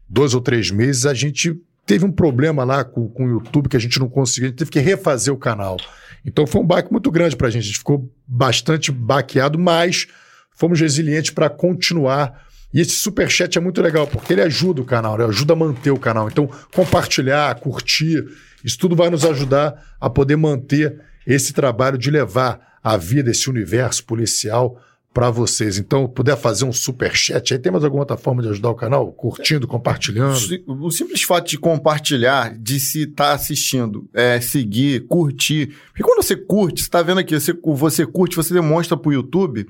dois 0.08 0.34
ou 0.34 0.40
três 0.40 0.70
meses, 0.70 1.06
a 1.06 1.14
gente 1.14 1.60
teve 1.86 2.04
um 2.04 2.12
problema 2.12 2.64
lá 2.64 2.84
com, 2.84 3.08
com 3.08 3.26
o 3.26 3.30
YouTube 3.30 3.68
que 3.68 3.76
a 3.76 3.80
gente 3.80 3.98
não 3.98 4.08
conseguiu, 4.08 4.46
a 4.46 4.50
gente 4.50 4.58
teve 4.58 4.70
que 4.70 4.80
refazer 4.80 5.32
o 5.32 5.36
canal. 5.36 5.76
Então 6.24 6.46
foi 6.46 6.60
um 6.60 6.66
baque 6.66 6.92
muito 6.92 7.10
grande 7.10 7.36
pra 7.36 7.50
gente, 7.50 7.62
a 7.62 7.66
gente 7.66 7.78
ficou 7.78 8.12
bastante 8.26 8.92
baqueado, 8.92 9.58
mas 9.58 10.06
fomos 10.54 10.80
resilientes 10.80 11.30
para 11.30 11.48
continuar. 11.48 12.46
E 12.72 12.80
esse 12.80 12.92
superchat 12.92 13.58
é 13.58 13.60
muito 13.60 13.82
legal, 13.82 14.06
porque 14.06 14.32
ele 14.32 14.42
ajuda 14.42 14.80
o 14.80 14.84
canal, 14.84 15.18
né? 15.18 15.24
ajuda 15.24 15.54
a 15.54 15.56
manter 15.56 15.90
o 15.90 15.98
canal. 15.98 16.28
Então, 16.28 16.48
compartilhar, 16.72 17.52
curtir, 17.56 18.24
isso 18.64 18.78
tudo 18.78 18.94
vai 18.94 19.10
nos 19.10 19.24
ajudar 19.24 19.96
a 20.00 20.08
poder 20.08 20.36
manter 20.36 21.00
esse 21.26 21.52
trabalho 21.52 21.98
de 21.98 22.10
levar 22.10 22.78
a 22.82 22.96
vida, 22.96 23.30
esse 23.30 23.50
universo 23.50 24.04
policial 24.04 24.80
para 25.12 25.30
vocês. 25.30 25.76
Então, 25.76 26.06
puder 26.06 26.36
fazer 26.36 26.64
um 26.64 26.72
super 26.72 27.14
chat 27.14 27.52
aí, 27.52 27.58
tem 27.58 27.72
mais 27.72 27.84
alguma 27.84 28.02
outra 28.02 28.16
forma 28.16 28.42
de 28.42 28.48
ajudar 28.48 28.70
o 28.70 28.74
canal? 28.74 29.12
Curtindo, 29.12 29.66
compartilhando? 29.66 30.36
O 30.66 30.90
simples 30.90 31.22
fato 31.22 31.48
de 31.48 31.58
compartilhar, 31.58 32.56
de 32.56 32.78
se 32.78 33.02
estar 33.02 33.32
assistindo, 33.32 34.08
é, 34.14 34.40
seguir, 34.40 35.06
curtir. 35.06 35.74
Porque 35.88 36.02
quando 36.02 36.22
você 36.22 36.36
curte, 36.36 36.82
você 36.82 36.90
tá 36.90 37.02
vendo 37.02 37.18
aqui, 37.18 37.38
você, 37.38 37.52
você 37.52 38.06
curte, 38.06 38.36
você 38.36 38.54
demonstra 38.54 38.96
pro 38.96 39.12
YouTube 39.12 39.66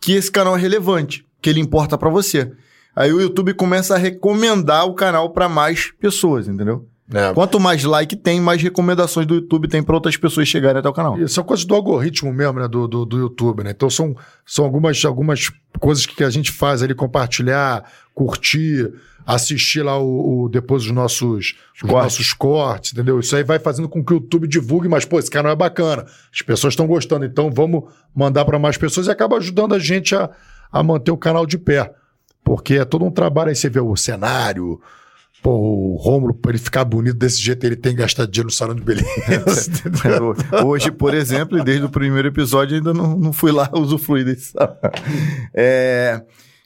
que 0.00 0.12
esse 0.12 0.30
canal 0.30 0.56
é 0.56 0.60
relevante, 0.60 1.26
que 1.42 1.50
ele 1.50 1.60
importa 1.60 1.98
para 1.98 2.10
você. 2.10 2.52
Aí 2.94 3.12
o 3.12 3.20
YouTube 3.20 3.54
começa 3.54 3.94
a 3.94 3.98
recomendar 3.98 4.86
o 4.86 4.94
canal 4.94 5.30
para 5.32 5.48
mais 5.48 5.90
pessoas, 6.00 6.48
entendeu? 6.48 6.88
É. 7.12 7.32
Quanto 7.32 7.60
mais 7.60 7.84
like 7.84 8.16
tem, 8.16 8.40
mais 8.40 8.60
recomendações 8.60 9.26
do 9.26 9.36
YouTube 9.36 9.68
tem 9.68 9.82
para 9.82 9.94
outras 9.94 10.16
pessoas 10.16 10.48
chegarem 10.48 10.80
até 10.80 10.88
o 10.88 10.92
canal. 10.92 11.20
E 11.20 11.28
são 11.28 11.44
coisas 11.44 11.64
do 11.64 11.74
algoritmo 11.74 12.32
mesmo, 12.32 12.58
né? 12.58 12.66
Do, 12.66 12.88
do, 12.88 13.04
do, 13.04 13.18
YouTube, 13.18 13.62
né? 13.62 13.70
Então 13.70 13.88
são, 13.88 14.16
são 14.44 14.64
algumas, 14.64 15.04
algumas 15.04 15.52
coisas 15.78 16.04
que 16.04 16.24
a 16.24 16.30
gente 16.30 16.50
faz 16.50 16.82
ali, 16.82 16.94
compartilhar, 16.94 17.84
curtir, 18.12 18.92
assistir 19.24 19.82
lá 19.82 19.96
o, 19.96 20.44
o 20.44 20.48
depois 20.48 20.84
os 20.84 20.90
nossos, 20.90 21.54
os 21.80 21.88
nossos 21.88 22.32
cortes, 22.32 22.92
entendeu? 22.92 23.20
Isso 23.20 23.36
aí 23.36 23.44
vai 23.44 23.60
fazendo 23.60 23.88
com 23.88 24.04
que 24.04 24.12
o 24.12 24.16
YouTube 24.16 24.48
divulgue, 24.48 24.88
mas, 24.88 25.04
pô, 25.04 25.20
esse 25.20 25.30
canal 25.30 25.52
é 25.52 25.56
bacana. 25.56 26.06
As 26.32 26.42
pessoas 26.42 26.72
estão 26.72 26.88
gostando, 26.88 27.24
então 27.24 27.52
vamos 27.52 27.84
mandar 28.12 28.44
para 28.44 28.58
mais 28.58 28.76
pessoas 28.76 29.06
e 29.06 29.10
acaba 29.12 29.36
ajudando 29.36 29.76
a 29.76 29.78
gente 29.78 30.14
a, 30.16 30.28
a 30.72 30.82
manter 30.82 31.12
o 31.12 31.16
canal 31.16 31.46
de 31.46 31.56
pé. 31.56 31.92
Porque 32.42 32.74
é 32.74 32.84
todo 32.84 33.04
um 33.04 33.10
trabalho 33.12 33.50
aí, 33.50 33.56
você 33.56 33.68
vê 33.68 33.80
o 33.80 33.96
cenário, 33.96 34.80
pô, 35.42 35.50
o 35.50 35.96
Rômulo, 35.96 36.34
para 36.34 36.52
ele 36.52 36.58
ficar 36.58 36.84
bonito 36.84 37.16
desse 37.16 37.40
jeito, 37.40 37.64
ele 37.64 37.76
tem 37.76 37.92
que 37.92 37.98
gastar 37.98 38.26
dinheiro 38.26 38.48
no 38.48 38.52
salão 38.52 38.74
de 38.74 38.82
beleza. 38.82 39.06
Hoje, 40.64 40.90
por 40.90 41.14
exemplo, 41.14 41.58
e 41.58 41.64
desde 41.64 41.84
o 41.84 41.88
primeiro 41.88 42.28
episódio, 42.28 42.76
ainda 42.76 42.92
não, 42.92 43.16
não 43.16 43.32
fui 43.32 43.52
lá 43.52 43.70
usufruir 43.74 44.24
desse 44.24 44.52
salão. 44.52 44.76
É, 45.54 46.22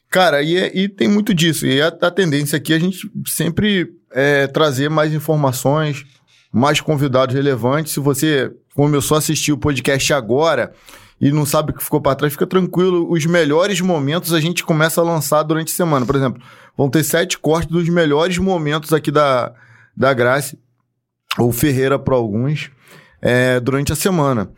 cara, 0.09 0.43
e, 0.43 0.57
é, 0.57 0.77
e, 0.77 0.89
tem 0.89 1.09
muito 1.09 1.35
disso. 1.35 1.67
E 1.67 1.81
a, 1.81 1.89
a 1.89 2.11
tendência 2.11 2.57
aqui 2.57 2.73
é 2.73 2.77
a 2.77 2.81
gente 2.81 3.11
sempre 3.27 3.93
é, 4.13 4.47
trazer 4.47 4.89
mais 4.89 5.13
informações, 5.13 6.05
mais 6.53 6.81
convidados 6.81 7.35
relevantes. 7.35 7.93
Se 7.93 8.01
você 8.01 8.51
começou 8.75 9.15
a 9.15 9.19
assistir 9.19 9.53
o 9.53 9.59
podcast 9.59 10.13
agora 10.13 10.73
e 11.21 11.31
não 11.31 11.45
sabe 11.45 11.71
o 11.71 11.75
que 11.75 11.85
ficou 11.85 12.01
para 12.01 12.17
trás, 12.17 12.33
fica 12.33 12.47
tranquilo. 12.47 13.11
Os 13.11 13.27
melhores 13.27 13.81
momentos 13.81 14.33
a 14.33 14.41
gente 14.41 14.65
começa 14.65 15.01
a 15.01 15.05
lançar 15.05 15.43
durante 15.43 15.73
a 15.73 15.77
semana. 15.77 16.07
Por 16.07 16.17
exemplo, 16.17 16.43
vão 16.77 16.89
ter 16.89 17.05
sete 17.05 17.39
cortes 17.39 17.71
dos 17.71 17.89
melhores 17.89 18.39
momentos 18.39 18.93
aqui 18.93 19.11
da, 19.11 19.53
da 19.95 20.15
Grace, 20.15 20.59
ou 21.39 21.53
Ferreira 21.53 21.99
para 21.99 22.15
alguns, 22.15 22.71
é, 23.21 23.61
durante 23.61 23.93
a 23.93 23.97
semana. 23.97 24.51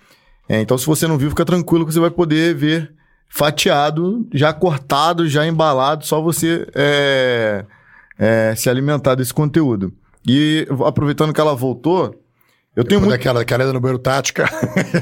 É, 0.48 0.60
então, 0.60 0.78
se 0.78 0.86
você 0.86 1.08
não 1.08 1.18
viu, 1.18 1.30
fica 1.30 1.44
tranquilo 1.44 1.84
que 1.84 1.92
você 1.92 2.00
vai 2.00 2.10
poder 2.10 2.54
ver 2.54 2.94
fatiado, 3.28 4.28
já 4.32 4.52
cortado, 4.52 5.26
já 5.26 5.46
embalado, 5.46 6.04
só 6.04 6.20
você 6.20 6.66
é, 6.74 7.64
é 8.18 8.54
se 8.54 8.68
alimentar 8.68 9.14
desse 9.14 9.32
conteúdo. 9.34 9.92
E 10.26 10.68
aproveitando 10.86 11.32
que 11.32 11.40
ela 11.40 11.54
voltou, 11.54 12.21
eu 12.74 12.84
tenho 12.84 13.00
muito... 13.00 13.12
Aquela 13.12 13.44
queda 13.44 13.70
no 13.70 13.80
banheiro 13.80 13.98
tática. 13.98 14.48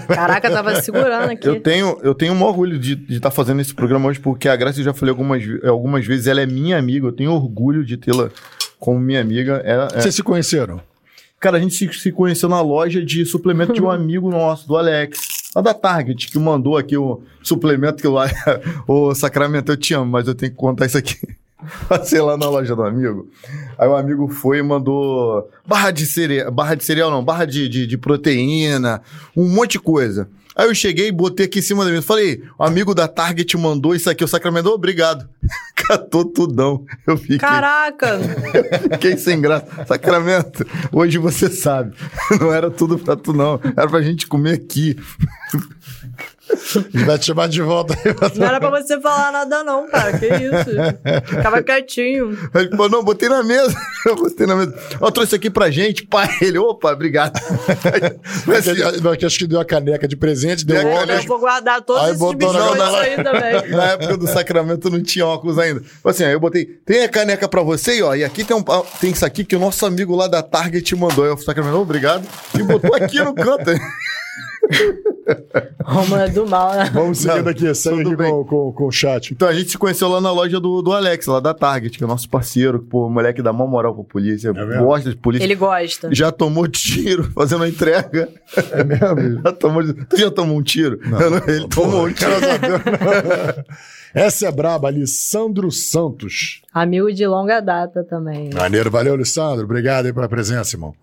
Caraca, 0.09 0.51
tava 0.51 0.80
segurando 0.82 1.30
aqui. 1.32 1.47
Eu 1.47 1.60
tenho, 1.60 1.98
eu 2.02 2.14
tenho 2.14 2.32
um 2.32 2.42
orgulho 2.42 2.78
de 2.78 2.94
estar 3.09 3.30
tá 3.30 3.30
fazendo 3.30 3.60
esse 3.60 3.72
programa 3.72 4.09
hoje, 4.09 4.18
porque 4.18 4.48
a 4.48 4.56
Graça, 4.56 4.80
eu 4.80 4.84
já 4.84 4.92
falei 4.92 5.10
algumas, 5.10 5.42
algumas 5.64 6.05
vezes, 6.05 6.26
ela 6.26 6.40
é 6.40 6.47
minha 6.47 6.76
amiga. 6.76 7.06
Eu 7.06 7.12
tenho 7.12 7.30
orgulho 7.30 7.84
de 7.84 7.97
tê-la 7.97 8.30
como 8.78 8.98
minha 8.98 9.20
amiga. 9.20 9.62
Ela, 9.64 9.88
é... 9.92 10.01
Vocês 10.01 10.14
se 10.16 10.22
conheceram? 10.22 10.80
Cara, 11.38 11.59
a 11.59 11.60
gente 11.60 11.74
se, 11.74 11.92
se 11.92 12.10
conheceu 12.10 12.48
na 12.48 12.60
loja 12.60 13.05
de 13.05 13.24
suplemento 13.24 13.72
de 13.72 13.80
um 13.80 13.88
amigo 13.90 14.30
nosso, 14.30 14.66
do 14.66 14.76
Alex. 14.76 15.18
Lá 15.55 15.62
da 15.62 15.74
Target, 15.74 16.28
que 16.28 16.38
mandou 16.38 16.76
aqui 16.76 16.97
o 16.97 17.22
suplemento 17.42 18.02
que 18.02 18.09
lá... 18.09 18.28
o 18.86 19.14
Sacramento, 19.14 19.70
eu 19.70 19.76
te 19.76 19.94
amo, 19.94 20.10
mas 20.10 20.26
eu 20.26 20.34
tenho 20.34 20.51
que 20.51 20.59
contar 20.59 20.86
isso 20.86 20.98
aqui. 20.98 21.16
Passei 21.89 22.20
lá 22.20 22.37
na 22.37 22.49
loja 22.49 22.74
do 22.74 22.82
amigo. 22.82 23.28
Aí 23.78 23.89
o 23.89 23.97
amigo 23.97 24.28
foi 24.28 24.59
e 24.59 24.62
mandou 24.62 25.49
barra 25.66 25.91
de 25.91 26.07
cereal, 26.07 26.51
barra 26.51 26.74
de 26.74 26.85
cereal 26.85 27.11
não, 27.11 27.24
barra 27.24 27.45
de, 27.45 27.69
de, 27.69 27.87
de, 27.87 27.99
proteína, 27.99 29.03
um 29.37 29.49
monte 29.49 29.73
de 29.73 29.81
coisa. 29.81 30.28
Aí 30.57 30.66
eu 30.66 30.74
cheguei 30.74 31.09
e 31.09 31.12
botei 31.12 31.47
aqui 31.47 31.61
em 31.61 31.62
cima 31.62 31.85
da 31.85 31.91
mesa. 31.91 32.03
Falei, 32.03 32.43
o 32.59 32.65
amigo 32.65 32.95
da 32.95 33.07
Target 33.07 33.57
mandou 33.57 33.95
isso 33.95 34.11
aqui, 34.11 34.24
o 34.24 34.28
Sacramento, 34.28 34.69
obrigado. 34.69 35.28
Catou 35.74 36.24
tudão. 36.24 36.85
Eu 37.07 37.16
fiquei. 37.16 37.39
Caraca! 37.39 38.19
fiquei 38.93 39.16
sem 39.16 39.41
graça. 39.41 39.87
Sacramento, 39.87 40.66
hoje 40.93 41.19
você 41.19 41.49
sabe. 41.49 41.97
Não 42.39 42.53
era 42.53 42.70
tudo 42.70 42.99
pra 42.99 43.16
tu, 43.16 43.32
não. 43.32 43.61
Era 43.77 43.89
pra 43.89 44.03
gente 44.03 44.27
comer 44.27 44.55
aqui. 44.55 44.97
Ele 46.94 47.05
vai 47.05 47.18
te 47.18 47.27
chamar 47.27 47.48
de 47.48 47.62
volta. 47.62 47.97
Não 48.35 48.47
era 48.47 48.60
pra 48.60 48.70
você 48.70 49.01
falar 49.01 49.32
nada, 49.32 49.62
não, 49.64 49.89
cara. 49.89 50.18
Que 50.18 50.27
isso? 50.27 51.27
Ficava 51.27 51.62
quietinho. 51.62 52.36
Ele 52.55 52.70
falou: 52.70 52.89
não, 52.89 53.05
botei 53.05 53.28
na 53.28 53.43
mesa. 53.43 53.74
Eu 54.06 54.16
botei 54.16 54.47
na 54.47 54.56
mesa. 54.56 54.74
Ó, 55.01 55.10
trouxe 55.10 55.35
aqui 55.36 55.51
pra 55.51 55.70
gente, 55.70 56.06
pai. 56.06 56.28
Ele, 56.40 56.59
opa, 56.59 56.93
obrigado. 56.93 57.39
Mas, 58.47 58.64
que 59.18 59.27
acho 59.27 59.39
que 59.39 59.47
deu 59.47 59.60
a 59.60 59.64
caneca 59.64 60.09
de 60.09 60.16
presente, 60.16 60.64
deu 60.64 60.86
óculos. 60.86 61.22
Eu 61.22 61.28
vou 61.28 61.39
guardar 61.39 61.82
todos 61.82 62.02
aí 62.02 62.10
esses 62.12 62.35
biscoitos 62.35 62.94
aí 62.94 63.16
também. 63.22 63.70
Na 63.70 63.85
época 63.93 64.16
do 64.16 64.27
Sacramento 64.27 64.90
não 64.90 65.02
tinha 65.02 65.27
óculos 65.27 65.59
ainda. 65.59 65.82
Assim, 66.05 66.24
aí 66.24 66.32
eu 66.32 66.40
botei, 66.40 66.64
tem 66.64 67.05
a 67.05 67.09
caneca 67.09 67.48
pra 67.48 67.62
você, 67.62 68.02
ó, 68.02 68.14
e 68.14 68.24
aqui 68.24 68.44
tem, 68.44 68.56
um, 68.56 68.62
tem 69.01 69.10
isso 69.10 69.24
aqui 69.24 69.44
que 69.44 69.56
o 69.56 69.59
nosso 69.60 69.85
amigo 69.85 70.14
lá 70.16 70.27
da 70.27 70.43
Target 70.43 70.94
mandou. 70.97 71.24
Aí 71.24 71.31
o 71.31 71.36
Sacramento, 71.36 71.77
obrigado. 71.77 72.27
E 72.59 72.62
botou 72.62 72.94
aqui 72.94 73.22
no 73.22 73.35
canto. 73.35 73.70
Roma 75.85 76.23
é 76.23 76.28
do 76.28 76.47
mal, 76.47 76.74
né? 76.74 76.91
Vamos 76.93 77.19
seguindo 77.19 77.49
aqui, 77.49 77.74
segue 77.74 78.01
aqui 78.03 78.16
com, 78.16 78.45
com, 78.45 78.73
com, 78.73 78.87
o 78.87 78.93
chat. 78.93 79.32
Então 79.32 79.49
a 79.49 79.53
gente 79.53 79.70
se 79.70 79.78
conheceu 79.78 80.09
lá 80.09 80.20
na 80.20 80.31
loja 80.31 80.61
do, 80.61 80.82
do 80.82 80.93
Alex, 80.93 81.27
lá 81.27 81.41
da 81.41 81.55
Target, 81.55 81.97
que 81.97 82.05
é 82.05 82.07
nosso 82.07 82.28
parceiro, 82.28 82.81
pô, 82.81 83.09
moleque 83.09 83.43
dá 83.43 83.53
mó 83.53 83.66
moral 83.66 83.95
pra 83.95 84.05
polícia, 84.05 84.51
é 84.51 84.78
gosta 84.78 85.11
de 85.11 85.16
polícia. 85.16 85.45
Ele 85.45 85.55
gosta. 85.55 86.15
Já 86.15 86.31
tomou 86.31 86.66
tiro 86.69 87.24
fazendo 87.32 87.65
a 87.65 87.69
entrega. 87.69 88.28
É 88.70 88.85
mesmo? 88.85 89.43
já 89.45 89.53
tomou, 89.53 89.95
tu 89.95 90.16
já 90.16 90.31
tomou 90.31 90.59
um 90.59 90.62
tiro? 90.62 91.01
Não, 91.05 91.31
não 91.31 91.49
ele 91.49 91.69
tomou 91.69 92.07
um 92.07 92.12
tiro. 92.12 92.31
Essa 94.12 94.49
é 94.49 94.53
braba, 94.53 94.89
Alessandro 94.89 95.70
Santos. 95.70 96.62
Amigo 96.73 97.12
de 97.12 97.27
longa 97.27 97.61
data 97.61 98.05
também. 98.05 98.51
Maneiro, 98.53 98.91
valeu, 98.91 99.15
Alessandro. 99.15 99.65
Obrigado 99.65 100.07
aí 100.07 100.12
pela 100.12 100.28
presença, 100.28 100.74
irmão. 100.74 100.95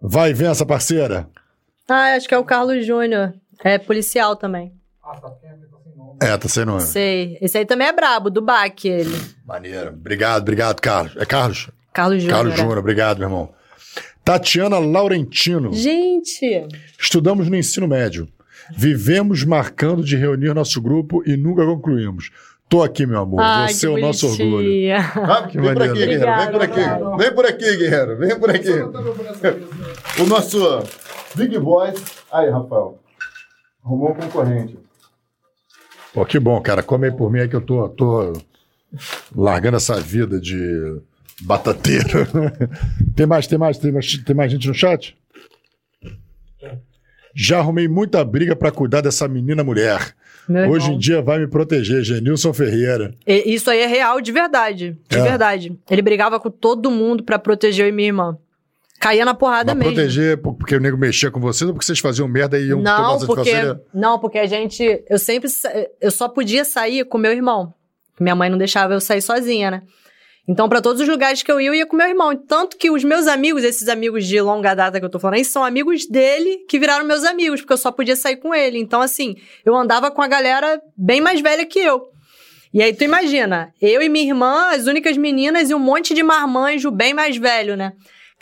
Vai, 0.00 0.32
essa 0.32 0.66
parceira. 0.66 1.26
Ah, 1.88 2.14
acho 2.14 2.28
que 2.28 2.34
é 2.34 2.38
o 2.38 2.44
Carlos 2.44 2.86
Júnior. 2.86 3.34
É 3.62 3.78
policial 3.78 4.36
também. 4.36 4.72
Ah, 5.02 5.16
tá. 5.16 5.32
É, 6.22 6.36
tá 6.36 6.48
sem 6.48 6.64
nome. 6.64 6.80
Sei. 6.80 7.36
Esse 7.40 7.58
aí 7.58 7.66
também 7.66 7.88
é 7.88 7.92
brabo, 7.92 8.30
do 8.30 8.40
BAC, 8.40 8.86
ele. 8.88 9.14
Maneiro. 9.44 9.90
Obrigado, 9.90 10.42
obrigado, 10.42 10.80
Carlos. 10.80 11.16
É 11.16 11.26
Carlos? 11.26 11.68
Carlos 11.92 12.22
Júnior. 12.22 12.36
Carlos 12.36 12.56
Júnior, 12.56 12.78
obrigado, 12.78 13.18
meu 13.18 13.28
irmão. 13.28 13.52
Tatiana 14.24 14.78
Laurentino. 14.78 15.72
Gente! 15.72 16.66
Estudamos 16.98 17.48
no 17.48 17.56
ensino 17.56 17.86
médio. 17.86 18.26
Vivemos 18.74 19.44
marcando 19.44 20.02
de 20.02 20.16
reunir 20.16 20.54
nosso 20.54 20.80
grupo 20.80 21.22
e 21.26 21.36
nunca 21.36 21.64
concluímos. 21.66 22.30
Tô 22.68 22.82
aqui, 22.82 23.04
meu 23.04 23.20
amor. 23.20 23.40
Ai, 23.42 23.74
Você 23.74 23.86
é 23.86 23.90
o 23.90 23.98
nosso 23.98 24.26
orgulho. 24.26 24.70
Ah, 24.96 25.46
que 25.46 25.60
vem 25.60 25.74
por 25.74 25.82
aqui, 25.82 25.94
guerreiro. 26.06 26.26
Vem 26.36 26.50
por 26.50 26.62
aqui. 26.62 26.80
Vem 27.18 27.34
por 27.34 27.46
aqui, 27.46 27.76
guerreiro. 27.76 28.16
Vem 28.16 28.38
por 28.40 28.50
aqui. 28.50 30.22
O 30.22 30.26
nosso 30.26 30.58
Big 31.34 31.58
Boys. 31.58 32.02
Aí, 32.32 32.50
Rafael. 32.50 32.98
Arrumou 33.84 34.12
um 34.12 34.14
concorrente. 34.14 34.78
Pô, 36.12 36.24
que 36.24 36.38
bom, 36.38 36.60
cara. 36.60 36.82
Come 36.82 37.06
aí 37.06 37.12
por 37.12 37.30
mim 37.30 37.40
aí 37.40 37.48
que 37.48 37.56
eu 37.56 37.60
tô, 37.60 37.88
tô 37.88 38.32
largando 39.34 39.76
essa 39.76 40.00
vida 40.00 40.40
de 40.40 41.00
batateiro. 41.42 42.26
tem 43.14 43.26
mais, 43.26 43.46
tem 43.46 43.58
mais, 43.58 43.78
tem 43.78 43.92
mais, 43.92 44.18
tem 44.18 44.34
mais 44.34 44.52
gente 44.52 44.68
no 44.68 44.74
chat? 44.74 45.16
Já 47.34 47.58
arrumei 47.58 47.88
muita 47.88 48.24
briga 48.24 48.54
para 48.54 48.70
cuidar 48.70 49.00
dessa 49.00 49.26
menina 49.26 49.64
mulher. 49.64 50.14
Meu 50.48 50.70
Hoje 50.70 50.84
irmão. 50.84 50.96
em 50.96 50.98
dia 50.98 51.22
vai 51.22 51.38
me 51.38 51.48
proteger, 51.48 52.04
Genilson 52.04 52.52
Ferreira. 52.52 53.14
E, 53.26 53.54
isso 53.54 53.70
aí 53.70 53.80
é 53.80 53.86
real, 53.86 54.20
de 54.20 54.30
verdade. 54.30 54.96
De 55.08 55.18
é. 55.18 55.22
verdade. 55.22 55.76
Ele 55.90 56.02
brigava 56.02 56.38
com 56.38 56.50
todo 56.50 56.90
mundo 56.90 57.24
para 57.24 57.38
proteger 57.38 57.86
eu 57.86 57.88
e 57.88 57.92
minha 57.92 58.08
irmã. 58.08 58.38
Caía 59.00 59.24
na 59.24 59.34
porrada 59.34 59.74
Mas 59.74 59.84
mesmo. 59.84 59.94
proteger 59.94 60.38
porque 60.38 60.76
o 60.76 60.80
nego 60.80 60.96
mexia 60.96 61.30
com 61.30 61.40
vocês 61.40 61.68
ou 61.68 61.74
porque 61.74 61.84
vocês 61.84 61.98
faziam 61.98 62.26
merda 62.26 62.58
e 62.58 62.68
iam 62.68 62.80
não, 62.80 63.18
tomar 63.18 63.26
porque, 63.26 63.52
Não, 63.92 64.18
porque 64.18 64.38
a 64.38 64.46
gente... 64.46 65.04
Eu 65.08 65.18
sempre... 65.18 65.50
Eu 66.00 66.10
só 66.10 66.28
podia 66.28 66.64
sair 66.64 67.04
com 67.04 67.18
meu 67.18 67.32
irmão. 67.32 67.74
Minha 68.18 68.34
mãe 68.34 68.48
não 68.48 68.56
deixava 68.56 68.94
eu 68.94 69.00
sair 69.00 69.20
sozinha, 69.20 69.70
né? 69.70 69.82
Então, 70.46 70.68
para 70.68 70.82
todos 70.82 71.00
os 71.00 71.08
lugares 71.08 71.42
que 71.42 71.50
eu 71.50 71.58
ia, 71.58 71.68
eu 71.68 71.74
ia 71.74 71.86
com 71.86 71.96
meu 71.96 72.06
irmão. 72.06 72.36
Tanto 72.36 72.76
que 72.76 72.90
os 72.90 73.02
meus 73.02 73.26
amigos, 73.26 73.64
esses 73.64 73.88
amigos 73.88 74.26
de 74.26 74.40
longa 74.40 74.74
data 74.74 75.00
que 75.00 75.04
eu 75.04 75.10
tô 75.10 75.18
falando 75.18 75.36
aí, 75.36 75.44
são 75.44 75.64
amigos 75.64 76.06
dele 76.06 76.58
que 76.68 76.78
viraram 76.78 77.04
meus 77.04 77.24
amigos, 77.24 77.60
porque 77.60 77.72
eu 77.72 77.78
só 77.78 77.90
podia 77.90 78.14
sair 78.14 78.36
com 78.36 78.54
ele. 78.54 78.78
Então, 78.78 79.00
assim, 79.00 79.36
eu 79.64 79.74
andava 79.74 80.10
com 80.10 80.20
a 80.20 80.28
galera 80.28 80.80
bem 80.96 81.20
mais 81.20 81.40
velha 81.40 81.64
que 81.64 81.78
eu. 81.78 82.08
E 82.74 82.82
aí, 82.82 82.92
tu 82.92 83.04
imagina, 83.04 83.72
eu 83.80 84.02
e 84.02 84.08
minha 84.08 84.26
irmã, 84.26 84.70
as 84.70 84.86
únicas 84.86 85.16
meninas 85.16 85.70
e 85.70 85.74
um 85.74 85.78
monte 85.78 86.12
de 86.12 86.22
marmanjo 86.22 86.90
bem 86.90 87.14
mais 87.14 87.36
velho, 87.36 87.74
né? 87.74 87.92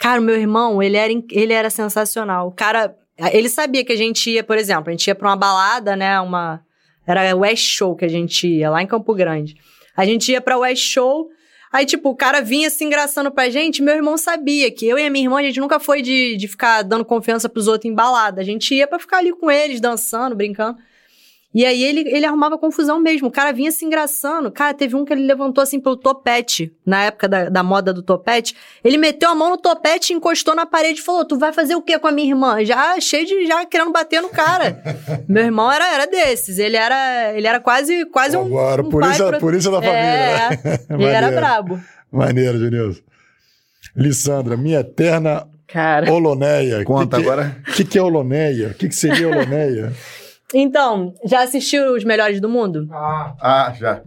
Cara, 0.03 0.19
o 0.19 0.23
meu 0.23 0.35
irmão, 0.35 0.83
ele 0.83 0.97
era, 0.97 1.13
ele 1.31 1.53
era 1.53 1.69
sensacional. 1.69 2.49
O 2.49 2.51
cara, 2.51 2.93
ele 3.31 3.47
sabia 3.47 3.85
que 3.85 3.93
a 3.93 3.95
gente 3.95 4.29
ia, 4.29 4.43
por 4.43 4.57
exemplo, 4.57 4.89
a 4.89 4.91
gente 4.91 5.07
ia 5.07 5.15
pra 5.15 5.29
uma 5.29 5.37
balada, 5.37 5.95
né? 5.95 6.19
Uma. 6.19 6.61
Era 7.07 7.33
West 7.33 7.63
Show 7.63 7.95
que 7.95 8.03
a 8.03 8.09
gente 8.09 8.45
ia, 8.45 8.69
lá 8.69 8.83
em 8.83 8.85
Campo 8.85 9.13
Grande. 9.13 9.55
A 9.95 10.03
gente 10.03 10.29
ia 10.29 10.41
pra 10.41 10.57
West 10.57 10.83
Show, 10.83 11.29
aí, 11.71 11.85
tipo, 11.85 12.09
o 12.09 12.15
cara 12.17 12.41
vinha 12.41 12.69
se 12.69 12.83
engraçando 12.83 13.31
pra 13.31 13.49
gente. 13.49 13.81
Meu 13.81 13.95
irmão 13.95 14.17
sabia 14.17 14.69
que 14.69 14.85
eu 14.85 14.99
e 14.99 15.05
a 15.05 15.09
minha 15.09 15.23
irmã, 15.23 15.39
a 15.39 15.43
gente 15.43 15.61
nunca 15.61 15.79
foi 15.79 16.01
de, 16.01 16.35
de 16.35 16.49
ficar 16.49 16.81
dando 16.81 17.05
confiança 17.05 17.47
pros 17.47 17.69
outros 17.69 17.89
em 17.89 17.95
balada. 17.95 18.41
A 18.41 18.43
gente 18.43 18.75
ia 18.75 18.85
pra 18.85 18.99
ficar 18.99 19.19
ali 19.19 19.31
com 19.31 19.49
eles, 19.49 19.79
dançando, 19.79 20.35
brincando. 20.35 20.77
E 21.53 21.65
aí 21.65 21.83
ele, 21.83 22.01
ele 22.09 22.25
arrumava 22.25 22.57
confusão 22.57 22.99
mesmo. 22.99 23.27
O 23.27 23.31
cara 23.31 23.51
vinha 23.51 23.71
se 23.71 23.85
engraçando. 23.85 24.51
Cara, 24.51 24.73
teve 24.73 24.95
um 24.95 25.05
que 25.05 25.13
ele 25.13 25.25
levantou 25.25 25.61
assim 25.61 25.79
pelo 25.79 25.95
topete, 25.95 26.73
na 26.83 27.03
época 27.03 27.27
da, 27.27 27.47
da 27.49 27.61
moda 27.61 27.93
do 27.93 28.01
topete. 28.01 28.55
Ele 28.83 28.97
meteu 28.97 29.29
a 29.29 29.35
mão 29.35 29.51
no 29.51 29.57
topete, 29.57 30.13
encostou 30.13 30.55
na 30.55 30.65
parede 30.65 30.99
e 30.99 31.03
falou: 31.03 31.23
Tu 31.25 31.37
vai 31.37 31.53
fazer 31.53 31.75
o 31.75 31.81
quê 31.81 31.99
com 31.99 32.07
a 32.07 32.11
minha 32.11 32.27
irmã? 32.29 32.63
Já 32.65 32.99
cheio 32.99 33.25
de 33.27 33.45
já 33.45 33.65
querendo 33.65 33.91
bater 33.91 34.21
no 34.21 34.29
cara. 34.29 34.81
Meu 35.29 35.43
irmão 35.43 35.71
era, 35.71 35.93
era 35.93 36.07
desses. 36.07 36.57
Ele 36.57 36.75
era, 36.75 37.33
ele 37.33 37.45
era 37.45 37.59
quase, 37.59 38.05
quase 38.07 38.35
um. 38.35 38.45
Agora, 38.45 38.81
um 38.81 38.89
polícia, 38.89 39.23
pai 39.23 39.31
pro- 39.33 39.39
polícia 39.39 39.69
da 39.69 39.77
família. 39.77 39.99
É, 40.01 40.49
né? 40.49 40.79
ele 40.89 41.05
era 41.05 41.31
brabo. 41.31 41.79
Maneiro, 42.11 42.57
Genilson. 42.57 43.01
Lissandra, 43.95 44.57
minha 44.57 44.79
eterna 44.79 45.47
Cara. 45.67 46.11
holoneia. 46.11 46.83
Conta 46.83 47.17
que 47.17 47.23
que, 47.23 47.29
agora. 47.29 47.57
O 47.67 47.71
que, 47.73 47.85
que 47.85 47.97
é 47.97 48.01
holoneia? 48.01 48.69
O 48.69 48.73
que, 48.73 48.87
que 48.87 48.95
seria 48.95 49.27
holoneia? 49.27 49.93
Então, 50.53 51.13
já 51.25 51.41
assistiu 51.43 51.93
Os 51.93 52.03
Melhores 52.03 52.39
do 52.39 52.47
Mundo? 52.49 52.87
Ah, 52.91 53.73
já. 53.77 54.01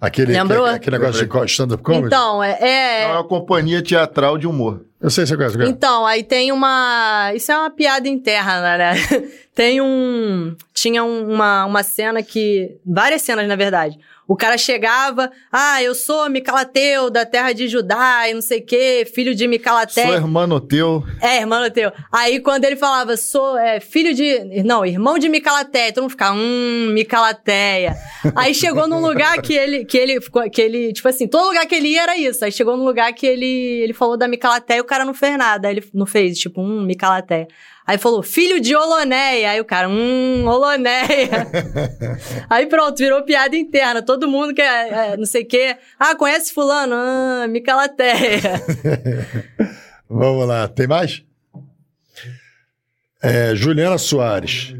Aquele, 0.00 0.32
Lembrou? 0.32 0.64
aquele, 0.64 0.76
aquele 0.96 0.98
negócio 0.98 1.26
de 1.46 1.50
stand-up 1.52 1.82
comedy? 1.82 2.06
Então, 2.06 2.42
é. 2.42 2.58
é- 2.60 3.02
É 3.02 3.12
uma 3.12 3.24
companhia 3.24 3.82
teatral 3.82 4.38
de 4.38 4.46
humor. 4.46 4.82
Eu 5.00 5.10
sei, 5.10 5.26
você 5.26 5.36
conhece. 5.36 5.54
conhece. 5.56 5.72
Então, 5.72 6.06
aí 6.06 6.22
tem 6.22 6.52
uma. 6.52 7.32
Isso 7.34 7.52
é 7.52 7.56
uma 7.58 7.70
piada 7.70 8.08
interna, 8.08 8.78
né? 8.78 8.92
tem 9.54 9.80
um. 9.80 10.54
Tinha 10.72 11.04
um- 11.04 11.30
uma, 11.32 11.66
uma 11.66 11.82
cena 11.82 12.22
que. 12.22 12.78
Várias 12.86 13.20
cenas, 13.22 13.46
na 13.46 13.56
verdade. 13.56 13.98
O 14.30 14.36
cara 14.36 14.56
chegava, 14.56 15.28
ah, 15.50 15.82
eu 15.82 15.92
sou 15.92 16.30
Micalateu, 16.30 17.10
da 17.10 17.26
terra 17.26 17.52
de 17.52 17.66
Judá, 17.66 18.28
e 18.28 18.34
não 18.34 18.40
sei 18.40 18.60
o 18.60 18.64
quê, 18.64 19.04
filho 19.12 19.34
de 19.34 19.40
Sou 19.42 19.48
Micalaté. 19.48 20.08
irmão 20.08 20.60
teu. 20.60 21.02
É, 21.20 21.40
irmão 21.40 21.68
teu. 21.68 21.90
Aí 22.12 22.38
quando 22.38 22.64
ele 22.64 22.76
falava, 22.76 23.16
sou 23.16 23.58
é, 23.58 23.80
filho 23.80 24.14
de. 24.14 24.62
Não, 24.62 24.86
irmão 24.86 25.18
de 25.18 25.28
Micalaté, 25.28 25.90
todo 25.90 26.02
mundo 26.02 26.12
ficava, 26.12 26.36
hum, 26.36 26.92
Micalateia. 26.92 27.96
Aí 28.36 28.54
chegou 28.54 28.86
num 28.86 29.00
lugar 29.00 29.42
que 29.42 29.52
ele, 29.52 29.84
que 29.84 29.98
ele, 29.98 30.20
que 30.52 30.62
ele, 30.62 30.92
tipo 30.92 31.08
assim, 31.08 31.26
todo 31.26 31.48
lugar 31.48 31.66
que 31.66 31.74
ele 31.74 31.88
ia 31.88 32.02
era 32.04 32.16
isso. 32.16 32.44
Aí 32.44 32.52
chegou 32.52 32.76
num 32.76 32.84
lugar 32.84 33.12
que 33.12 33.26
ele, 33.26 33.82
ele 33.82 33.92
falou 33.92 34.16
da 34.16 34.28
Micalateia 34.28 34.78
e 34.78 34.80
o 34.80 34.84
cara 34.84 35.04
não 35.04 35.12
fez 35.12 35.36
nada. 35.36 35.66
Aí 35.66 35.74
ele 35.74 35.90
não 35.92 36.06
fez, 36.06 36.38
tipo, 36.38 36.60
hum, 36.60 36.82
Micalateia. 36.82 37.48
Aí 37.90 37.98
falou, 37.98 38.22
filho 38.22 38.60
de 38.60 38.72
Oloneia. 38.72 39.50
Aí 39.50 39.60
o 39.60 39.64
cara, 39.64 39.88
hum, 39.88 40.46
Oloneia. 40.46 41.48
Aí 42.48 42.66
pronto, 42.66 42.96
virou 42.96 43.24
piada 43.24 43.56
interna. 43.56 44.00
Todo 44.00 44.28
mundo 44.28 44.54
que 44.54 44.62
é, 44.62 45.14
é, 45.14 45.16
não 45.16 45.26
sei 45.26 45.42
o 45.42 45.46
quê. 45.48 45.76
Ah, 45.98 46.14
conhece 46.14 46.54
fulano? 46.54 46.94
Ah, 46.94 47.48
Micalateia. 47.48 48.62
Vamos 50.08 50.46
lá, 50.46 50.68
tem 50.68 50.86
mais? 50.86 51.24
É, 53.20 53.56
Juliana 53.56 53.98
Soares. 53.98 54.72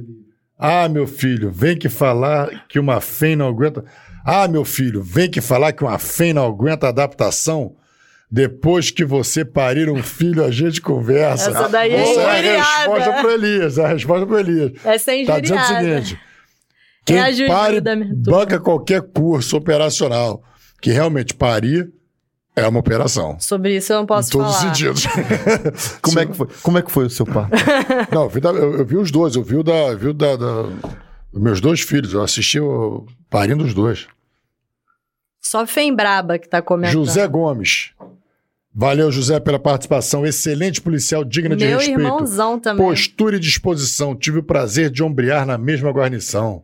Ah, 0.57 0.89
meu 0.89 1.09
filho, 1.09 1.51
vem 1.51 1.77
que 1.77 1.89
falar 1.89 2.69
que 2.69 2.79
uma 2.79 3.01
fém 3.01 3.35
não 3.35 3.49
aguenta. 3.49 3.85
Ah, 4.25 4.47
meu 4.47 4.65
filho, 4.65 5.03
vem 5.03 5.29
que 5.29 5.41
falar 5.41 5.73
que 5.73 5.83
uma 5.83 5.99
fém 5.99 6.33
não 6.33 6.47
aguenta 6.47 6.87
adaptação. 6.87 7.75
Depois 8.33 8.91
que 8.93 9.05
você 9.05 9.45
parir 9.45 9.91
um 9.91 10.03
filho, 10.03 10.45
a 10.45 10.51
gente 10.53 10.81
conversa. 10.81 11.51
Essa 11.51 11.69
daí 11.69 11.93
é 11.93 12.01
Essa 12.01 12.21
é 12.21 12.59
a 12.61 12.63
resposta 12.79 13.13
pro 13.21 13.31
Elias. 13.31 13.79
A 13.79 13.89
resposta 13.89 14.27
pro 14.27 14.39
Elias. 14.39 14.73
Essa 14.85 15.13
é 15.17 15.25
Tá 15.25 15.41
dizendo 15.41 15.61
o 15.61 15.65
seguinte: 15.67 16.15
É 16.15 17.05
quem 17.05 17.19
a 17.21 17.33
Juju 17.33 17.47
pare, 17.49 17.81
da 17.81 17.97
banca 17.97 18.61
qualquer 18.61 19.03
curso 19.03 19.57
operacional. 19.57 20.43
Que 20.81 20.93
realmente 20.93 21.35
parir 21.35 21.93
é 22.57 22.67
uma 22.67 22.79
operação. 22.81 23.37
Sobre 23.41 23.77
isso 23.77 23.93
eu 23.93 23.99
não 23.99 24.07
posso 24.07 24.29
em 24.29 24.33
todos 24.33 24.51
os 24.55 24.57
falar. 24.61 24.75
sentidos. 24.75 25.07
Como 26.01 26.21
é 26.21 26.27
que 26.27 26.33
foi? 26.35 26.47
Como 26.63 26.79
é 26.79 26.83
que 26.83 26.91
foi 26.93 27.05
o 27.07 27.11
seu 27.11 27.27
parto? 27.27 27.51
Não, 28.15 28.23
eu 28.23 28.29
vi, 28.31 28.41
da- 28.41 28.51
eu, 28.51 28.79
eu 28.79 28.85
vi 28.87 28.97
os 28.97 29.11
dois. 29.11 29.35
Eu 29.35 29.43
vi 29.43 29.57
o 29.57 29.63
da, 29.63 29.95
vi 29.95 30.09
o 30.09 30.15
da, 30.15 30.37
da- 30.37 30.69
meus 31.35 31.61
dois 31.61 31.81
filhos. 31.81 32.13
Eu 32.15 32.23
assisti 32.23 32.59
o 32.61 33.07
parindo 33.29 33.63
os 33.65 33.75
dois. 33.75 34.07
Só 35.41 35.67
Fem 35.67 35.95
Braba 35.95 36.39
que 36.39 36.49
tá 36.49 36.63
comentando. 36.63 36.93
José 37.05 37.27
Gomes. 37.27 37.91
Valeu, 38.73 39.11
José, 39.11 39.41
pela 39.41 39.59
participação. 39.59 40.25
Excelente 40.25 40.81
policial, 40.81 41.25
digna 41.25 41.57
de 41.57 41.65
Meu 41.67 41.79
respeito. 41.79 42.01
irmãozão 42.01 42.59
também. 42.59 42.87
Postura 42.87 43.37
e 43.37 43.41
disposição. 43.41 44.15
Tive 44.15 44.39
o 44.39 44.43
prazer 44.43 44.91
de 44.91 45.03
ombrear 45.03 45.45
na 45.45 45.59
mesma 45.59 45.91
guarnição. 45.91 46.63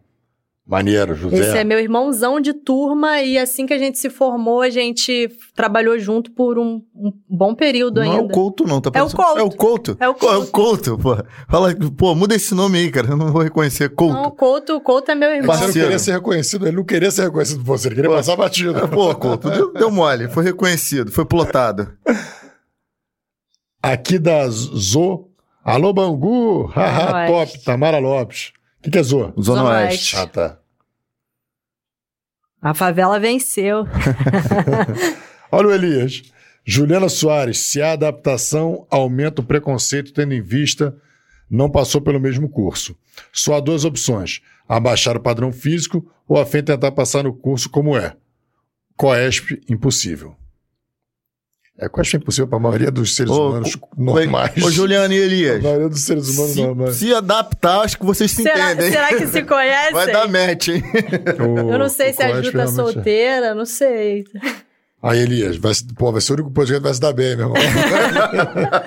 Maneiro, 0.67 1.15
José. 1.15 1.37
Esse 1.37 1.59
é 1.59 1.63
meu 1.63 1.79
irmãozão 1.79 2.41
de 2.41 2.53
turma 2.53 3.23
e 3.23 3.39
assim 3.39 3.67
que 3.67 3.73
a 3.73 3.79
gente 3.79 4.01
se 4.01 4.11
formou, 4.11 4.63
a 4.63 4.69
gente 4.69 5.31
trabalhou 5.55 5.97
junto 5.97 6.33
por 6.33 6.59
um, 6.59 6.83
um 6.93 7.13
bom 7.29 7.55
período 7.55 8.01
Não 8.01 8.07
é 8.07 8.17
o 8.17 8.21
ainda. 8.23 8.35
Couto, 8.35 8.65
não, 8.67 8.81
tá 8.81 8.91
É 8.93 9.01
o 9.01 9.09
Couto. 9.09 9.39
É 9.39 9.43
o 9.45 9.51
Couto? 9.51 9.97
É 10.01 10.09
o 10.09 10.15
Pô, 10.15 10.33
é 10.33 10.37
o 10.37 10.47
Couto, 10.49 10.99
pô. 10.99 11.17
Fala, 11.49 11.73
pô, 11.97 12.17
muda 12.17 12.35
esse 12.35 12.53
nome 12.53 12.79
aí, 12.79 12.91
cara. 12.91 13.11
Eu 13.11 13.17
não 13.17 13.31
vou 13.31 13.43
reconhecer. 13.43 13.91
Couto. 13.91 14.15
Não, 14.15 14.25
o 14.25 14.33
Couto, 14.33 14.81
Couto 14.81 15.09
é 15.13 15.15
meu 15.15 15.31
irmão. 15.31 15.55
Você 15.55 15.61
não 15.61 15.67
Parceiro. 15.67 15.87
queria 15.87 15.99
ser 16.01 16.13
reconhecido, 16.15 16.67
ele 16.67 16.77
não 16.77 16.85
queria 16.85 17.11
ser 17.13 17.23
reconhecido 17.23 17.59
por 17.59 17.79
você, 17.79 17.87
ele 17.87 17.95
queria 17.95 18.11
passar 18.11 18.35
batido. 18.35 18.89
Pô, 18.89 19.15
Couto, 19.15 19.49
deu, 19.49 19.73
deu 19.73 19.91
mole. 19.91 20.29
Foi 20.29 20.43
reconhecido, 20.43 21.13
foi 21.13 21.25
plotado. 21.25 21.93
Aqui 23.81 24.19
da 24.19 24.49
Zo. 24.49 25.29
Alô, 25.65 25.93
Bangu! 25.93 26.67
Haha, 26.67 27.07
Zona 27.07 27.47
top. 27.47 27.65
Tamara 27.65 27.99
Lopes. 28.01 28.53
O 28.87 28.89
que, 28.89 28.91
que 28.93 28.99
é 28.99 29.03
Zo? 29.03 29.19
Zona, 29.19 29.43
Zona 29.43 29.65
Oeste. 29.65 30.15
Oeste. 30.15 30.17
Ah, 30.17 30.27
tá. 30.27 30.59
A 32.63 32.73
favela 32.73 33.19
venceu. 33.19 33.85
Olha 35.51 35.69
o 35.69 35.73
Elias. 35.73 36.23
Juliana 36.65 37.09
Soares, 37.09 37.59
se 37.59 37.83
a 37.83 37.93
adaptação 37.93 38.87
aumenta 38.89 39.41
o 39.41 39.45
preconceito 39.45 40.13
tendo 40.13 40.35
em 40.35 40.41
vista, 40.41 40.97
não 41.51 41.69
passou 41.69 42.01
pelo 42.01 42.21
mesmo 42.21 42.49
curso. 42.49 42.97
Só 43.33 43.57
há 43.57 43.61
duas 43.61 43.85
opções: 43.85 44.41
abaixar 44.69 45.17
o 45.17 45.21
padrão 45.21 45.53
físico 45.53 46.09
ou 46.29 46.41
a 46.41 46.47
fim 46.47 46.63
tentar 46.63 46.93
passar 46.93 47.25
no 47.25 47.35
curso 47.35 47.69
como 47.69 47.97
é. 47.97 48.17
Coesp, 48.97 49.61
impossível. 49.69 50.37
É 51.79 51.85
é 51.87 52.17
impossível 52.17 52.49
para 52.49 52.57
a 52.57 52.61
maioria 52.61 52.91
dos 52.91 53.15
seres 53.15 53.31
Ô, 53.31 53.51
humanos 53.51 53.75
co- 53.75 53.91
normais. 53.99 54.65
Ô, 54.65 54.71
Juliano 54.71 55.13
e 55.13 55.21
A 55.21 55.25
Elias. 55.27 55.63
maioria 55.63 55.89
dos 55.91 56.01
seres 56.01 56.27
humanos 56.31 56.53
Se, 56.55 56.63
normais. 56.63 56.97
se 56.97 57.15
adaptar, 57.15 57.81
acho 57.81 57.99
que 57.99 58.07
vocês 58.07 58.31
se 58.31 58.43
será, 58.43 58.73
entendem. 58.73 58.87
hein? 58.87 58.93
será 58.93 59.09
que 59.09 59.27
se 59.27 59.43
conhecem? 59.43 59.93
Vai 59.93 60.11
dar 60.11 60.27
match, 60.27 60.69
hein? 60.69 60.83
O- 61.39 61.73
Eu 61.73 61.79
não 61.79 61.91
sei 61.91 62.15
se 62.15 62.23
a 62.23 62.41
Ju 62.41 62.51
tá 62.53 62.63
é. 62.63 62.67
solteira, 62.67 63.55
não 63.55 63.67
sei. 63.67 64.25
Aí, 65.03 65.19
Elias, 65.21 65.59
vai, 65.59 65.75
se- 65.75 65.85
pô, 65.95 66.11
vai 66.11 66.23
ser 66.23 66.33
o 66.33 66.35
único 66.37 66.51
podcast 66.51 66.81
que 66.81 66.85
vai 66.85 66.95
se 66.95 67.01
dar 67.01 67.13
bem, 67.13 67.37
meu 67.37 67.49
irmão. 67.51 67.63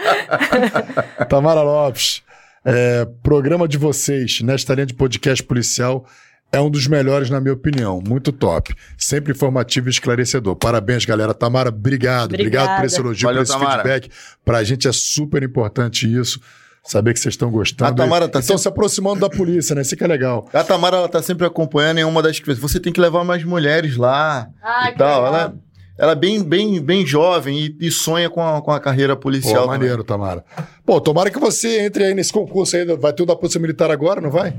Tamara 1.29 1.61
Lopes, 1.61 2.23
é, 2.65 3.07
programa 3.23 3.67
de 3.67 3.77
vocês 3.77 4.41
nesta 4.41 4.73
linha 4.73 4.85
de 4.85 4.93
podcast 4.93 5.43
policial 5.43 6.05
é 6.51 6.59
um 6.59 6.69
dos 6.69 6.87
melhores, 6.87 7.29
na 7.29 7.39
minha 7.39 7.53
opinião. 7.53 8.01
Muito 8.07 8.31
top. 8.31 8.73
Sempre 8.97 9.31
informativo 9.33 9.87
e 9.87 9.91
esclarecedor. 9.91 10.55
Parabéns, 10.55 11.05
galera. 11.05 11.33
Tamara, 11.33 11.69
obrigado. 11.69 12.33
Obrigado 12.33 12.65
por 12.65 12.71
Obrigada. 12.71 12.85
esse 12.85 12.99
elogio, 12.99 13.27
Valeu, 13.27 13.39
por 13.41 13.43
esse 13.43 13.51
Tamara. 13.53 13.83
feedback. 13.83 14.09
Pra 14.43 14.63
gente 14.63 14.87
é 14.87 14.91
super 14.91 15.43
importante 15.43 16.11
isso. 16.11 16.39
Saber 16.83 17.13
que 17.13 17.19
vocês 17.19 17.33
estão 17.33 17.51
gostando. 17.51 17.91
A 17.91 17.93
Tamara 17.93 18.27
tá 18.27 18.39
Estão 18.39 18.57
sempre- 18.57 18.61
se 18.63 18.67
aproximando 18.69 19.19
da 19.19 19.29
polícia, 19.29 19.75
né? 19.75 19.81
Isso 19.81 19.95
que 19.95 20.03
é 20.03 20.07
legal. 20.07 20.49
A 20.53 20.63
Tamara, 20.63 20.97
ela 20.97 21.09
tá 21.09 21.21
sempre 21.21 21.45
acompanhando 21.45 21.99
em 21.99 22.03
uma 22.03 22.21
das 22.23 22.39
coisas. 22.39 22.59
Você 22.61 22.79
tem 22.79 22.91
que 22.91 22.99
levar 23.01 23.23
mais 23.23 23.43
mulheres 23.43 23.95
lá 23.97 24.47
Ah, 24.63 24.89
e 24.89 24.93
que 24.93 24.97
tal. 24.97 25.23
legal. 25.23 25.27
Ela, 25.41 25.55
ela 25.99 26.11
é 26.13 26.15
bem, 26.15 26.41
bem, 26.41 26.81
bem 26.81 27.05
jovem 27.05 27.59
e, 27.79 27.87
e 27.87 27.91
sonha 27.91 28.29
com 28.29 28.41
a, 28.41 28.61
com 28.61 28.71
a 28.71 28.79
carreira 28.79 29.13
Pô, 29.15 29.23
policial. 29.23 29.65
também. 29.65 29.79
maneiro, 29.79 30.03
Tamara. 30.03 30.43
Pô, 30.85 30.99
tomara 30.99 31.29
que 31.29 31.37
você 31.37 31.81
entre 31.81 32.05
aí 32.05 32.13
nesse 32.15 32.31
concurso 32.33 32.75
aí. 32.75 32.85
Vai 32.97 33.13
ter 33.13 33.21
o 33.21 33.25
da 33.25 33.35
Polícia 33.35 33.59
Militar 33.59 33.91
agora, 33.91 34.19
não 34.21 34.31
vai? 34.31 34.55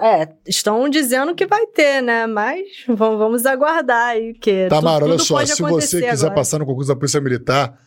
É, 0.00 0.28
estão 0.46 0.88
dizendo 0.88 1.34
que 1.34 1.46
vai 1.46 1.66
ter, 1.66 2.00
né? 2.02 2.26
Mas 2.26 2.60
vamos, 2.88 3.18
vamos 3.18 3.46
aguardar 3.46 4.08
aí, 4.10 4.34
que 4.34 4.66
Tamara, 4.68 5.00
tu- 5.00 5.04
olha 5.04 5.16
tudo 5.18 5.24
só, 5.26 5.34
pode 5.36 5.50
se 5.50 5.62
você 5.62 6.00
quiser 6.00 6.26
agora. 6.26 6.34
passar 6.34 6.58
no 6.58 6.66
concurso 6.66 6.88
da 6.88 6.96
Polícia 6.96 7.20
Militar, 7.20 7.78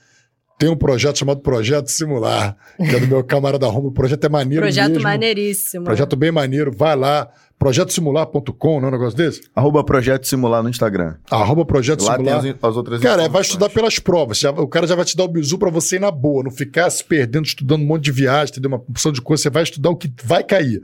tem 0.58 0.70
um 0.70 0.76
projeto 0.78 1.18
chamado 1.20 1.42
Projeto 1.42 1.88
Simular, 1.90 2.56
que 2.78 2.96
é 2.96 3.00
do 3.00 3.08
meu 3.08 3.24
camarada 3.24 3.68
Romulo. 3.68 3.90
O 3.90 3.94
projeto 3.94 4.24
é 4.26 4.30
maneiro 4.30 4.62
Projeto 4.64 4.88
mesmo. 4.92 5.04
maneiríssimo. 5.04 5.84
Projeto 5.84 6.16
bem 6.16 6.32
maneiro. 6.32 6.72
Vai 6.72 6.96
lá, 6.96 7.30
projetosimular.com, 7.60 8.80
não 8.80 8.88
é 8.88 8.90
um 8.90 8.92
negócio 8.94 9.18
desse? 9.18 9.42
Arroba 9.56 9.84
Projeto 9.84 10.26
Simular 10.28 10.64
no 10.64 10.70
Instagram. 10.70 11.16
Arroba 11.30 11.66
Projeto 11.66 12.04
Lá 12.06 12.14
Simular. 12.16 12.42
tem 12.42 12.52
as, 12.52 12.58
as 12.64 12.78
outras 12.78 13.02
Cara, 13.02 13.24
é, 13.24 13.30
vai 13.30 13.42
estudar 13.42 13.70
pelas 13.70 14.00
provas. 14.00 14.40
Já- 14.40 14.52
o 14.52 14.68
cara 14.68 14.88
já 14.88 14.96
vai 14.96 15.06
te 15.06 15.16
dar 15.18 15.24
o 15.26 15.28
bizu 15.28 15.58
pra 15.58 15.70
você 15.70 15.98
ir 15.98 16.00
na 16.00 16.10
boa, 16.12 16.44
não 16.44 16.52
ficar 16.52 16.90
se 16.90 17.04
perdendo, 17.04 17.46
estudando 17.46 17.82
um 17.82 17.86
monte 17.86 18.06
de 18.06 18.12
viagem, 18.12 18.52
entendeu? 18.54 18.70
Uma 18.70 18.78
opção 18.78 19.12
de 19.12 19.22
coisa. 19.22 19.44
Você 19.44 19.50
vai 19.50 19.64
estudar 19.64 19.90
o 19.90 19.96
que 19.96 20.12
vai 20.24 20.44
cair. 20.44 20.82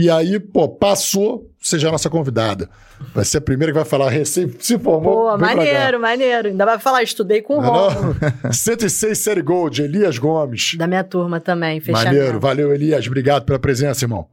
E 0.00 0.08
aí, 0.08 0.38
pô, 0.38 0.68
passou, 0.68 1.50
você 1.60 1.76
já 1.76 1.86
é 1.86 1.88
a 1.88 1.92
nossa 1.92 2.08
convidada. 2.08 2.70
Vai 3.12 3.24
ser 3.24 3.38
a 3.38 3.40
primeira 3.40 3.72
que 3.72 3.78
vai 3.80 3.84
falar, 3.84 4.10
recém 4.10 4.48
se 4.60 4.78
formou. 4.78 5.32
Pô, 5.32 5.36
maneiro, 5.36 5.98
maneiro. 5.98 6.46
Ainda 6.46 6.64
vai 6.64 6.78
falar, 6.78 7.02
estudei 7.02 7.42
com 7.42 7.58
o 7.58 7.60
Não, 7.60 7.88
Romulo. 7.88 8.16
não? 8.44 8.52
106 8.54 9.18
Série 9.18 9.42
Gold, 9.42 9.82
Elias 9.82 10.16
Gomes. 10.16 10.76
Da 10.78 10.86
minha 10.86 11.02
turma 11.02 11.40
também, 11.40 11.80
fechamento. 11.80 12.14
Maneiro, 12.14 12.38
valeu, 12.38 12.72
Elias. 12.72 13.08
Obrigado 13.08 13.44
pela 13.44 13.58
presença, 13.58 14.04
irmão. 14.04 14.28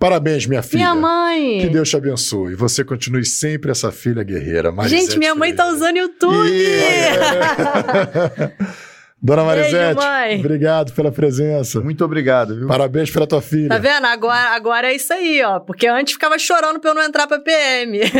Parabéns, 0.00 0.46
minha 0.46 0.64
filha. 0.64 0.78
Minha 0.78 0.94
mãe! 0.96 1.60
Que 1.60 1.68
Deus 1.68 1.88
te 1.88 1.96
abençoe. 1.96 2.56
Você 2.56 2.82
continue 2.82 3.24
sempre 3.24 3.70
essa 3.70 3.92
filha 3.92 4.24
guerreira. 4.24 4.72
Marisete 4.72 5.02
Gente, 5.02 5.16
minha 5.18 5.36
mãe 5.36 5.54
tá 5.54 5.68
usando 5.68 5.96
YouTube! 5.96 6.50
Dona 9.22 9.44
Beijo, 9.44 9.76
Marisete, 9.76 9.94
mãe. 10.06 10.38
obrigado 10.40 10.92
pela 10.94 11.12
presença. 11.12 11.80
Muito 11.80 12.02
obrigado, 12.04 12.56
viu? 12.56 12.66
Parabéns 12.66 13.10
pela 13.10 13.26
tua 13.26 13.42
filha. 13.42 13.68
Tá 13.68 13.78
vendo? 13.78 14.06
Agora, 14.06 14.54
agora 14.56 14.90
é 14.90 14.94
isso 14.96 15.12
aí, 15.12 15.42
ó. 15.42 15.60
Porque 15.60 15.86
antes 15.86 16.14
ficava 16.14 16.38
chorando 16.38 16.80
pra 16.80 16.90
eu 16.90 16.94
não 16.94 17.02
entrar 17.02 17.26
pra 17.26 17.38
PM. 17.40 18.00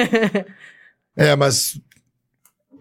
É, 1.17 1.35
mas 1.37 1.79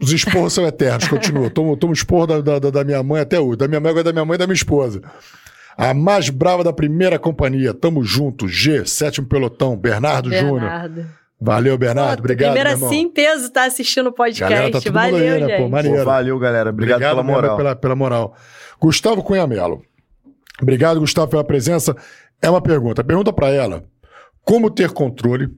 os 0.02 0.12
esporros 0.14 0.54
são 0.54 0.66
eternos, 0.66 1.08
continua. 1.08 1.50
Tomo, 1.50 1.76
tomo 1.76 1.92
esporro 1.92 2.28
da, 2.28 2.60
da, 2.60 2.70
da- 2.70 2.84
minha 2.86 3.02
mãe 3.04 3.22
até 3.22 3.38
hoje. 3.40 3.58
Da 3.58 3.68
minha 3.68 3.80
mãe, 3.82 3.90
agora 3.90 4.04
da 4.04 4.14
minha 4.14 4.24
mãe 4.24 4.36
e 4.36 4.38
da 4.38 4.46
minha 4.48 4.54
esposa. 4.56 5.02
A 5.76 5.94
mais 5.94 6.30
brava 6.30 6.64
da 6.64 6.72
primeira 6.72 7.18
companhia. 7.20 7.74
Tamo 7.74 8.02
junto. 8.04 8.48
G, 8.48 8.86
sétimo 8.86 9.28
pelotão. 9.28 9.76
Bernardo, 9.76 10.32
Júnior. 10.32 10.70
Valeu, 11.42 11.78
Bernardo. 11.78 12.18
Pô, 12.18 12.24
Obrigado, 12.24 12.58
irmão. 12.58 12.90
assim, 12.90 13.10
peso, 13.10 13.50
tá 13.50 13.64
assistindo 13.64 14.08
o 14.08 14.12
podcast. 14.12 14.54
Galera, 14.54 14.82
tá 14.82 14.92
Valeu, 14.92 15.36
aí, 15.36 15.42
né, 15.42 15.58
pô? 15.58 15.70
Maneiro. 15.70 15.98
Pô, 16.00 16.06
valeu, 16.06 16.38
galera. 16.40 16.70
Obrigado, 16.70 17.00
pela 17.00 17.24
mesmo 17.24 17.32
moral. 17.32 17.58
Pela, 17.58 17.76
pela 17.76 17.96
moral. 17.96 18.36
Gustavo 18.80 19.24
Cunha 19.24 19.48
Mello. 19.48 19.82
Obrigado, 20.62 21.00
Gustavo, 21.00 21.30
pela 21.30 21.44
presença. 21.44 21.96
É 22.42 22.50
uma 22.50 22.62
pergunta. 22.62 23.04
Pergunta 23.04 23.32
pra 23.32 23.50
ela: 23.50 23.86
como 24.44 24.70
ter 24.70 24.92
controle 24.92 25.50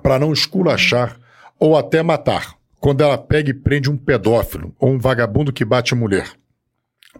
para 0.00 0.18
não 0.18 0.32
esculachar 0.32 1.18
ou 1.58 1.76
até 1.76 2.00
matar 2.00 2.54
quando 2.78 3.00
ela 3.00 3.18
pega 3.18 3.50
e 3.50 3.54
prende 3.54 3.90
um 3.90 3.96
pedófilo 3.96 4.74
ou 4.78 4.90
um 4.90 4.98
vagabundo 4.98 5.52
que 5.52 5.64
bate 5.64 5.92
a 5.92 5.96
mulher? 5.96 6.30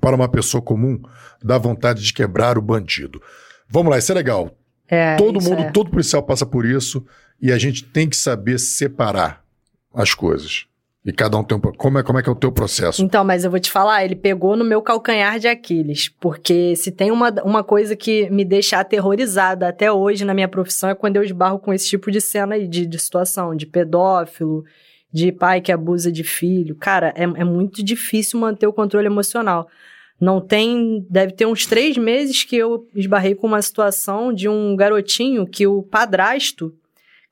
Para 0.00 0.14
uma 0.14 0.28
pessoa 0.28 0.62
comum, 0.62 1.00
dá 1.42 1.58
vontade 1.58 2.02
de 2.02 2.12
quebrar 2.12 2.56
o 2.56 2.62
bandido. 2.62 3.20
Vamos 3.68 3.90
lá, 3.90 3.98
isso 3.98 4.12
é 4.12 4.14
legal. 4.14 4.50
É, 4.86 5.16
todo 5.16 5.40
mundo, 5.40 5.62
é. 5.62 5.70
todo 5.70 5.90
policial 5.90 6.22
passa 6.22 6.44
por 6.44 6.64
isso 6.64 7.04
e 7.44 7.52
a 7.52 7.58
gente 7.58 7.84
tem 7.84 8.08
que 8.08 8.16
saber 8.16 8.58
separar 8.58 9.44
as 9.92 10.14
coisas. 10.14 10.64
E 11.04 11.12
cada 11.12 11.36
um 11.36 11.44
tem 11.44 11.58
um. 11.58 11.60
Como 11.60 11.98
é, 11.98 12.02
como 12.02 12.18
é 12.18 12.22
que 12.22 12.28
é 12.30 12.32
o 12.32 12.34
teu 12.34 12.50
processo? 12.50 13.02
Então, 13.04 13.22
mas 13.22 13.44
eu 13.44 13.50
vou 13.50 13.60
te 13.60 13.70
falar, 13.70 14.02
ele 14.02 14.16
pegou 14.16 14.56
no 14.56 14.64
meu 14.64 14.80
calcanhar 14.80 15.38
de 15.38 15.46
Aquiles. 15.46 16.08
Porque 16.08 16.74
se 16.74 16.90
tem 16.90 17.10
uma, 17.10 17.30
uma 17.42 17.62
coisa 17.62 17.94
que 17.94 18.30
me 18.30 18.46
deixa 18.46 18.78
aterrorizada 18.78 19.68
até 19.68 19.92
hoje 19.92 20.24
na 20.24 20.32
minha 20.32 20.48
profissão 20.48 20.88
é 20.88 20.94
quando 20.94 21.16
eu 21.16 21.22
esbarro 21.22 21.58
com 21.58 21.70
esse 21.70 21.86
tipo 21.86 22.10
de 22.10 22.18
cena 22.18 22.54
aí, 22.54 22.66
de, 22.66 22.86
de 22.86 22.98
situação, 22.98 23.54
de 23.54 23.66
pedófilo, 23.66 24.64
de 25.12 25.30
pai 25.30 25.60
que 25.60 25.70
abusa 25.70 26.10
de 26.10 26.24
filho. 26.24 26.74
Cara, 26.74 27.12
é, 27.14 27.24
é 27.24 27.44
muito 27.44 27.84
difícil 27.84 28.40
manter 28.40 28.66
o 28.66 28.72
controle 28.72 29.06
emocional. 29.06 29.68
Não 30.18 30.40
tem. 30.40 31.06
Deve 31.10 31.32
ter 31.32 31.44
uns 31.44 31.66
três 31.66 31.98
meses 31.98 32.42
que 32.42 32.56
eu 32.56 32.88
esbarrei 32.94 33.34
com 33.34 33.46
uma 33.46 33.60
situação 33.60 34.32
de 34.32 34.48
um 34.48 34.74
garotinho 34.74 35.46
que 35.46 35.66
o 35.66 35.82
padrasto. 35.82 36.74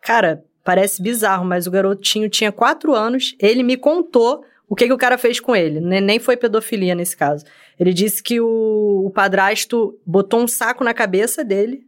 Cara, 0.03 0.45
parece 0.65 1.03
bizarro, 1.03 1.45
mas 1.45 1.67
o 1.67 1.71
garotinho 1.71 2.29
tinha 2.29 2.53
quatro 2.53 2.95
anos. 2.95 3.35
Ele 3.41 3.63
me 3.63 3.77
contou 3.77 4.45
o 4.69 4.75
que, 4.75 4.87
que 4.87 4.93
o 4.93 4.99
cara 4.99 5.17
fez 5.19 5.39
com 5.41 5.55
ele. 5.55 5.81
Ne- 5.81 6.01
Nem 6.01 6.19
foi 6.19 6.37
pedofilia 6.37 6.95
nesse 6.95 7.17
caso. 7.17 7.45
Ele 7.79 7.93
disse 7.93 8.23
que 8.23 8.41
o, 8.41 9.05
o 9.07 9.11
padrasto 9.11 9.99
botou 10.05 10.41
um 10.41 10.49
saco 10.49 10.83
na 10.85 10.95
cabeça 10.95 11.45
dele 11.45 11.87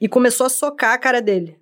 e 0.00 0.08
começou 0.08 0.46
a 0.46 0.50
socar 0.50 0.92
a 0.92 0.98
cara 0.98 1.20
dele. 1.20 1.58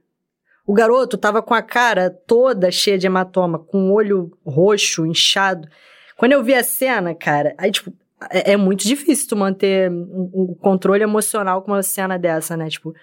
O 0.66 0.72
garoto 0.72 1.18
tava 1.18 1.42
com 1.42 1.52
a 1.54 1.60
cara 1.62 2.08
toda 2.10 2.70
cheia 2.70 2.96
de 2.98 3.06
hematoma, 3.06 3.58
com 3.58 3.90
o 3.90 3.92
olho 3.92 4.36
roxo, 4.46 5.04
inchado. 5.04 5.68
Quando 6.16 6.32
eu 6.32 6.42
vi 6.42 6.54
a 6.54 6.64
cena, 6.64 7.14
cara, 7.14 7.54
aí, 7.58 7.70
tipo, 7.70 7.92
é, 8.30 8.52
é 8.52 8.56
muito 8.56 8.86
difícil 8.86 9.28
tu 9.28 9.36
manter 9.36 9.90
um, 9.90 10.30
um 10.34 10.54
controle 10.58 11.02
emocional 11.02 11.60
com 11.62 11.72
uma 11.72 11.82
cena 11.82 12.18
dessa, 12.18 12.56
né? 12.56 12.68
Tipo, 12.70 12.94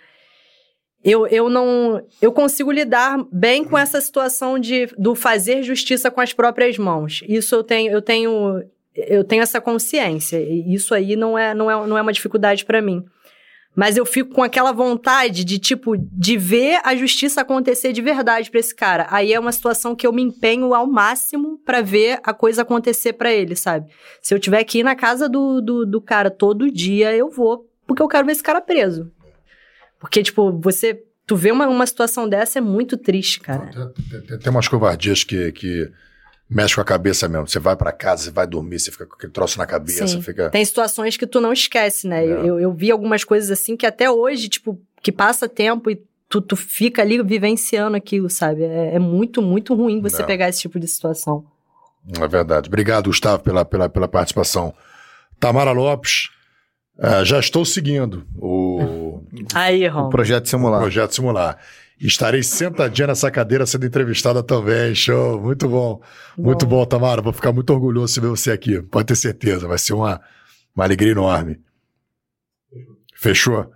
eu, 1.03 1.25
eu 1.27 1.49
não. 1.49 2.05
Eu 2.21 2.31
consigo 2.31 2.71
lidar 2.71 3.17
bem 3.31 3.63
com 3.63 3.77
essa 3.77 3.99
situação 3.99 4.59
de 4.59 4.87
do 4.97 5.15
fazer 5.15 5.63
justiça 5.63 6.11
com 6.11 6.21
as 6.21 6.31
próprias 6.31 6.77
mãos. 6.77 7.23
Isso 7.27 7.55
eu 7.55 7.63
tenho, 7.63 7.91
eu 7.91 8.01
tenho, 8.01 8.63
eu 8.95 9.23
tenho 9.23 9.41
essa 9.41 9.59
consciência. 9.59 10.39
E 10.39 10.73
isso 10.73 10.93
aí 10.93 11.15
não 11.15 11.37
é, 11.37 11.53
não 11.53 11.71
é, 11.71 11.87
não 11.87 11.97
é 11.97 12.01
uma 12.01 12.13
dificuldade 12.13 12.65
pra 12.65 12.81
mim. 12.81 13.03
Mas 13.73 13.95
eu 13.95 14.05
fico 14.05 14.33
com 14.33 14.43
aquela 14.43 14.73
vontade 14.73 15.45
de, 15.45 15.57
tipo, 15.57 15.95
de 15.97 16.37
ver 16.37 16.81
a 16.83 16.93
justiça 16.93 17.39
acontecer 17.41 17.93
de 17.93 18.01
verdade 18.01 18.51
pra 18.51 18.59
esse 18.59 18.75
cara. 18.75 19.07
Aí 19.09 19.31
é 19.31 19.39
uma 19.39 19.51
situação 19.51 19.95
que 19.95 20.05
eu 20.05 20.11
me 20.11 20.21
empenho 20.21 20.73
ao 20.73 20.85
máximo 20.85 21.57
pra 21.65 21.81
ver 21.81 22.19
a 22.21 22.33
coisa 22.33 22.63
acontecer 22.63 23.13
pra 23.13 23.31
ele, 23.31 23.55
sabe? 23.55 23.89
Se 24.21 24.33
eu 24.33 24.39
tiver 24.39 24.63
que 24.65 24.79
ir 24.79 24.83
na 24.83 24.93
casa 24.93 25.29
do, 25.29 25.61
do, 25.61 25.85
do 25.85 26.01
cara 26.01 26.29
todo 26.29 26.69
dia, 26.69 27.15
eu 27.15 27.29
vou, 27.29 27.65
porque 27.87 28.03
eu 28.03 28.09
quero 28.09 28.25
ver 28.25 28.33
esse 28.33 28.43
cara 28.43 28.59
preso. 28.59 29.09
Porque, 30.01 30.21
tipo, 30.21 30.51
você. 30.59 31.01
Tu 31.25 31.35
vê 31.37 31.49
uma, 31.51 31.65
uma 31.67 31.85
situação 31.87 32.27
dessa 32.27 32.57
é 32.59 32.61
muito 32.61 32.97
triste, 32.97 33.39
cara. 33.39 33.69
Tem, 34.09 34.21
tem- 34.21 34.39
tem 34.39 34.49
umas 34.51 34.67
covardias 34.67 35.23
que, 35.23 35.51
que 35.53 35.89
mexe 36.49 36.75
com 36.75 36.81
a 36.81 36.83
cabeça 36.83 37.29
mesmo. 37.29 37.47
Você 37.47 37.59
vai 37.59 37.75
pra 37.77 37.91
casa, 37.93 38.23
você 38.23 38.31
vai 38.31 38.45
dormir, 38.45 38.79
você 38.79 38.91
fica 38.91 39.05
com 39.05 39.13
aquele 39.15 39.31
troço 39.31 39.57
na 39.57 39.65
cabeça, 39.65 40.05
Sim. 40.07 40.21
fica. 40.21 40.49
Tem 40.49 40.65
situações 40.65 41.15
que 41.15 41.25
tu 41.27 41.39
não 41.39 41.53
esquece, 41.53 42.07
né? 42.07 42.25
É. 42.25 42.29
Eu, 42.29 42.59
eu 42.59 42.73
vi 42.73 42.91
algumas 42.91 43.23
coisas 43.23 43.49
assim 43.51 43.77
que 43.77 43.85
até 43.85 44.09
hoje, 44.11 44.49
tipo, 44.49 44.77
que 45.01 45.11
passa 45.11 45.47
tempo 45.47 45.89
e 45.89 46.01
tu, 46.27 46.41
tu 46.41 46.55
fica 46.57 47.01
ali 47.01 47.21
vivenciando 47.23 47.95
aquilo, 47.95 48.29
sabe? 48.29 48.63
É, 48.63 48.95
é 48.95 48.99
muito, 48.99 49.41
muito 49.41 49.73
ruim 49.73 50.01
você 50.01 50.19
Não. 50.19 50.27
pegar 50.27 50.49
esse 50.49 50.59
tipo 50.61 50.79
de 50.79 50.87
situação. 50.87 51.45
É 52.19 52.27
verdade. 52.27 52.67
Obrigado, 52.67 53.05
Gustavo, 53.07 53.41
pela, 53.43 53.63
pela, 53.63 53.87
pela 53.87 54.07
participação. 54.07 54.73
Tamara 55.39 55.71
Lopes, 55.71 56.29
eh, 57.01 57.25
já 57.25 57.39
estou 57.39 57.65
seguindo 57.65 58.25
o, 58.37 59.21
Aí, 59.53 59.87
O 59.89 60.09
projeto 60.09 60.47
simular. 60.47 60.81
Projeto 60.81 61.15
Simular. 61.15 61.57
Estarei 61.99 62.41
sentadinha 62.41 63.07
nessa 63.07 63.29
cadeira 63.29 63.65
sendo 63.65 63.85
entrevistada 63.85 64.41
também. 64.41 64.95
Show. 64.95 65.39
Muito 65.39 65.67
bom. 65.69 66.01
Muito 66.37 66.65
bom, 66.65 66.85
Tamara. 66.85 67.21
Vou 67.21 67.33
ficar 67.33 67.51
muito 67.51 67.71
orgulhoso 67.71 68.13
de 68.15 68.21
ver 68.21 68.27
você 68.27 68.51
aqui. 68.51 68.81
Pode 68.81 69.07
ter 69.07 69.15
certeza. 69.15 69.67
Vai 69.67 69.77
ser 69.77 69.93
uma, 69.93 70.19
uma 70.75 70.83
alegria 70.83 71.11
enorme. 71.11 71.59
Fechou? 73.15 73.71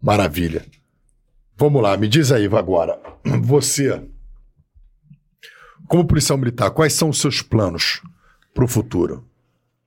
Maravilha. 0.00 0.64
Vamos 1.60 1.82
lá, 1.82 1.94
me 1.98 2.08
diz 2.08 2.32
aí 2.32 2.46
agora. 2.46 2.98
Você, 3.42 4.02
como 5.86 6.06
policial 6.06 6.38
militar, 6.38 6.70
quais 6.70 6.94
são 6.94 7.10
os 7.10 7.20
seus 7.20 7.42
planos 7.42 8.00
para 8.54 8.64
o 8.64 8.68
futuro? 8.68 9.28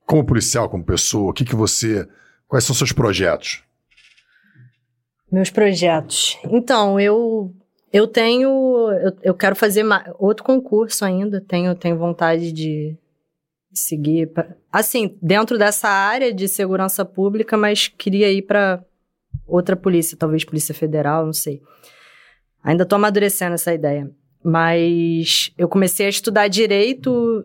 Como 0.06 0.24
policial, 0.24 0.70
como 0.70 0.84
pessoa, 0.84 1.32
o 1.32 1.34
que, 1.34 1.44
que 1.44 1.56
você. 1.56 2.08
Quais 2.54 2.66
são 2.66 2.76
seus 2.76 2.92
projetos? 2.92 3.64
Meus 5.32 5.50
projetos. 5.50 6.38
Então, 6.52 7.00
eu 7.00 7.52
eu 7.92 8.06
tenho 8.08 8.48
eu, 8.92 9.18
eu 9.24 9.34
quero 9.34 9.56
fazer 9.56 9.84
outro 10.20 10.44
concurso 10.44 11.04
ainda. 11.04 11.42
Tenho 11.42 11.74
tenho 11.74 11.98
vontade 11.98 12.52
de 12.52 12.96
seguir 13.74 14.28
pra- 14.28 14.56
assim 14.72 15.18
dentro 15.20 15.58
dessa 15.58 15.90
área 15.90 16.32
de 16.32 16.48
segurança 16.48 17.04
pública, 17.04 17.58
mas 17.58 17.88
queria 17.88 18.32
ir 18.32 18.44
para 18.44 18.86
outra 19.48 19.76
polícia, 19.76 20.16
talvez 20.16 20.46
polícia 20.46 20.76
federal, 20.76 21.26
não 21.26 21.34
sei. 21.34 21.60
Ainda 22.64 22.86
tô 22.86 22.98
amadurecendo 22.98 23.56
essa 23.56 23.74
ideia, 23.74 24.12
mas 24.44 25.52
eu 25.58 25.68
comecei 25.68 26.06
a 26.06 26.10
estudar 26.10 26.48
direito 26.50 27.44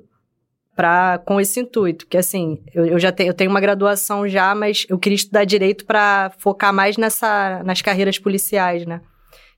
para 0.79 1.19
com 1.19 1.41
esse 1.41 1.59
intuito, 1.59 2.07
que 2.07 2.17
assim, 2.17 2.63
eu, 2.73 2.87
eu 2.87 2.99
já 3.01 3.11
tenho, 3.11 3.31
eu 3.31 3.35
tenho 3.35 3.51
uma 3.51 3.61
graduação 3.61 4.29
já, 4.29 4.55
mas 4.55 4.87
eu 4.89 4.97
queria 4.97 5.17
estudar 5.17 5.45
direito 5.45 5.85
para 5.85 6.31
focar 6.39 6.73
mais 6.73 6.97
nessa 6.97 7.65
nas 7.65 7.83
carreiras 7.83 8.17
policiais, 8.17 8.87
né? 8.87 9.01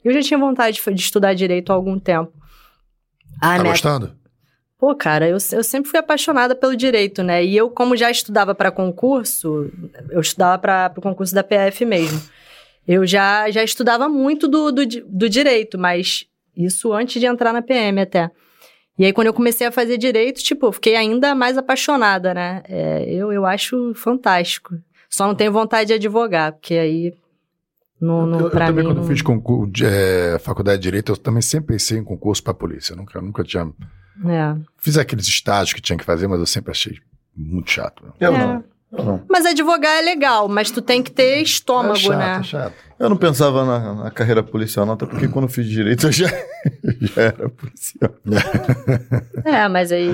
Eu 0.03 0.15
já 0.15 0.23
tinha 0.23 0.41
vontade 0.41 0.81
de, 0.83 0.95
de 0.95 1.03
estudar 1.03 1.35
direito 1.35 1.73
há 1.73 1.75
algum 1.75 1.99
tempo. 1.99 2.33
A 3.39 3.49
tá 3.49 3.53
meta- 3.59 3.69
gostando? 3.69 4.17
Pô, 4.79 4.95
cara, 4.95 5.29
eu, 5.29 5.37
eu 5.53 5.63
sempre 5.63 5.91
fui 5.91 6.01
apaixonada 6.01 6.55
pelo 6.55 6.75
direito, 6.75 7.23
né? 7.23 7.45
E 7.45 7.55
eu, 7.55 7.69
como 7.69 7.95
já 7.99 8.11
estudava 8.11 8.55
para 8.55 8.71
concurso, 8.71 9.71
eu 10.09 10.23
estudava 10.23 10.59
para 10.59 10.95
o 10.97 11.03
concurso 11.03 11.35
da 11.35 11.45
PF 11.45 11.85
mesmo. 11.85 12.19
Eu 12.89 13.07
já, 13.07 13.51
já 13.51 13.63
estudava 13.63 14.09
muito 14.09 14.49
do, 14.49 14.73
do, 14.73 14.87
do 14.87 15.29
direito, 15.29 15.79
mas 15.79 16.25
isso 16.57 16.95
antes 16.95 17.21
de 17.21 17.27
entrar 17.27 17.53
na 17.53 17.61
PM 17.61 18.01
até. 18.01 18.31
E 19.01 19.05
aí, 19.07 19.15
quando 19.15 19.29
eu 19.29 19.33
comecei 19.33 19.67
a 19.67 19.73
fazer 19.73 19.97
direito, 19.97 20.43
tipo, 20.43 20.67
eu 20.67 20.73
fiquei 20.73 20.95
ainda 20.95 21.35
mais 21.35 21.57
apaixonada, 21.57 22.35
né? 22.35 22.63
É, 22.69 23.03
eu, 23.11 23.33
eu 23.33 23.47
acho 23.47 23.95
fantástico. 23.95 24.75
Só 25.09 25.27
não 25.27 25.35
tenho 25.35 25.51
vontade 25.51 25.89
de 25.89 25.95
advogar, 25.95 26.53
porque 26.53 26.75
aí. 26.75 27.15
Não, 27.99 28.27
não, 28.27 28.39
eu, 28.41 28.45
eu 28.49 28.51
também, 28.51 28.85
mim, 28.85 28.91
quando 28.91 28.99
não- 28.99 29.05
fiz 29.07 29.23
concurso, 29.23 29.73
eh, 29.87 30.39
faculdade 30.39 30.77
de 30.79 30.83
Direito, 30.83 31.13
eu 31.13 31.17
também 31.17 31.41
sempre 31.41 31.69
pensei 31.75 31.97
em 31.97 32.05
concurso 32.05 32.43
para 32.43 32.53
polícia. 32.53 32.93
Eu 32.93 32.99
nunca, 32.99 33.21
nunca 33.23 33.43
tinha. 33.43 33.73
É. 34.27 34.55
Fiz 34.77 34.99
aqueles 34.99 35.27
estágios 35.27 35.73
que 35.73 35.81
tinha 35.81 35.97
que 35.97 36.05
fazer, 36.05 36.27
mas 36.29 36.39
eu 36.39 36.47
sempre 36.47 36.71
achei 36.71 36.99
muito 37.35 37.71
chato. 37.71 38.03
meu. 38.05 38.13
Eu 38.21 38.35
É. 38.37 38.39
não. 38.39 38.65
Não. 38.93 39.23
Mas 39.29 39.47
advogar 39.47 39.99
é 39.99 40.03
legal, 40.03 40.49
mas 40.49 40.71
tu 40.71 40.83
tem 40.83 41.03
que 41.03 41.11
ter 41.11 41.41
estômago, 41.41 41.97
é 41.97 42.01
chato, 42.01 42.19
né? 42.19 42.39
é 42.39 42.43
chato. 42.43 42.75
Eu 42.99 43.09
não 43.09 43.17
pensava 43.17 43.65
na, 43.65 43.95
na 44.05 44.11
carreira 44.11 44.43
policial, 44.43 44.85
não, 44.85 44.95
até 44.95 45.07
porque 45.07 45.29
quando 45.29 45.45
eu 45.45 45.49
fiz 45.49 45.67
direito 45.67 46.09
eu 46.09 46.13
já, 46.13 46.27
já 47.01 47.23
era 47.23 47.49
policial. 47.49 48.13
É, 49.45 49.69
mas 49.69 49.93
aí. 49.93 50.11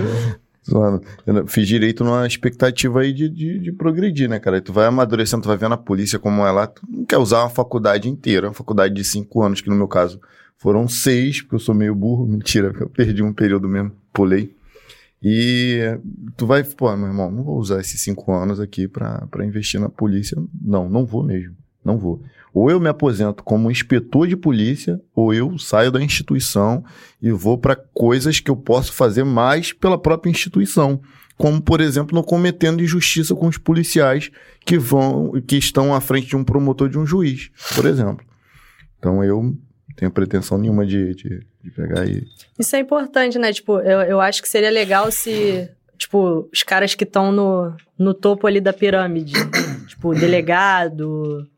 Zoando. 0.68 1.02
Eu 1.24 1.46
fiz 1.46 1.66
direito 1.66 2.02
numa 2.04 2.26
expectativa 2.26 3.00
aí 3.00 3.12
de, 3.12 3.28
de, 3.28 3.58
de, 3.58 3.72
progredir, 3.72 4.28
né, 4.28 4.38
cara? 4.38 4.60
Tu 4.60 4.72
vai 4.72 4.86
amadurecendo, 4.86 5.42
tu 5.42 5.48
vai 5.48 5.56
vendo 5.56 5.74
a 5.74 5.78
polícia 5.78 6.18
como 6.18 6.44
é 6.44 6.50
lá, 6.50 6.66
tu 6.66 6.82
não 6.88 7.04
quer 7.04 7.18
usar 7.18 7.40
uma 7.40 7.50
faculdade 7.50 8.08
inteira, 8.08 8.48
uma 8.48 8.54
faculdade 8.54 8.92
de 8.92 9.04
cinco 9.04 9.42
anos, 9.42 9.60
que 9.60 9.70
no 9.70 9.76
meu 9.76 9.88
caso 9.88 10.20
foram 10.58 10.88
seis, 10.88 11.40
porque 11.40 11.54
eu 11.54 11.60
sou 11.60 11.74
meio 11.74 11.94
burro, 11.94 12.26
mentira, 12.28 12.74
eu 12.78 12.88
perdi 12.88 13.22
um 13.22 13.32
período 13.32 13.68
mesmo, 13.68 13.92
pulei. 14.12 14.54
E 15.22 15.98
tu 16.36 16.46
vai, 16.46 16.62
pô, 16.62 16.94
meu 16.96 17.08
irmão, 17.08 17.30
não 17.30 17.42
vou 17.42 17.58
usar 17.58 17.80
esses 17.80 18.00
cinco 18.00 18.32
anos 18.32 18.60
aqui 18.60 18.86
para 18.86 19.44
investir 19.44 19.80
na 19.80 19.88
polícia. 19.88 20.36
Não, 20.60 20.88
não 20.88 21.04
vou 21.04 21.22
mesmo, 21.22 21.56
não 21.84 21.98
vou. 21.98 22.22
Ou 22.52 22.70
eu 22.70 22.80
me 22.80 22.88
aposento 22.88 23.42
como 23.42 23.70
inspetor 23.70 24.26
de 24.26 24.36
polícia, 24.36 25.00
ou 25.14 25.34
eu 25.34 25.58
saio 25.58 25.90
da 25.92 26.02
instituição 26.02 26.82
e 27.20 27.30
vou 27.30 27.58
para 27.58 27.76
coisas 27.76 28.40
que 28.40 28.50
eu 28.50 28.56
posso 28.56 28.92
fazer 28.92 29.24
mais 29.24 29.72
pela 29.72 29.98
própria 29.98 30.30
instituição. 30.30 31.00
Como, 31.36 31.60
por 31.60 31.82
exemplo, 31.82 32.14
não 32.14 32.22
cometendo 32.22 32.82
injustiça 32.82 33.34
com 33.34 33.46
os 33.46 33.58
policiais 33.58 34.30
que 34.64 34.78
vão, 34.78 35.32
que 35.46 35.56
estão 35.56 35.94
à 35.94 36.00
frente 36.00 36.28
de 36.28 36.36
um 36.36 36.42
promotor 36.42 36.88
de 36.88 36.98
um 36.98 37.04
juiz, 37.04 37.50
por 37.74 37.84
exemplo. 37.84 38.24
Então 38.98 39.22
eu 39.22 39.54
tenho 39.96 40.10
pretensão 40.10 40.58
nenhuma 40.58 40.86
de, 40.86 41.14
de, 41.14 41.40
de 41.64 41.70
pegar 41.70 42.06
e. 42.06 42.26
Isso 42.58 42.76
é 42.76 42.78
importante, 42.78 43.38
né? 43.38 43.52
Tipo, 43.52 43.80
eu, 43.80 44.02
eu 44.02 44.20
acho 44.20 44.42
que 44.42 44.48
seria 44.48 44.70
legal 44.70 45.10
se 45.10 45.68
tipo, 45.96 46.48
os 46.52 46.62
caras 46.62 46.94
que 46.94 47.04
estão 47.04 47.32
no, 47.32 47.74
no 47.98 48.14
topo 48.14 48.46
ali 48.46 48.60
da 48.60 48.72
pirâmide, 48.72 49.32
tipo, 49.88 50.14
delegado, 50.14 51.48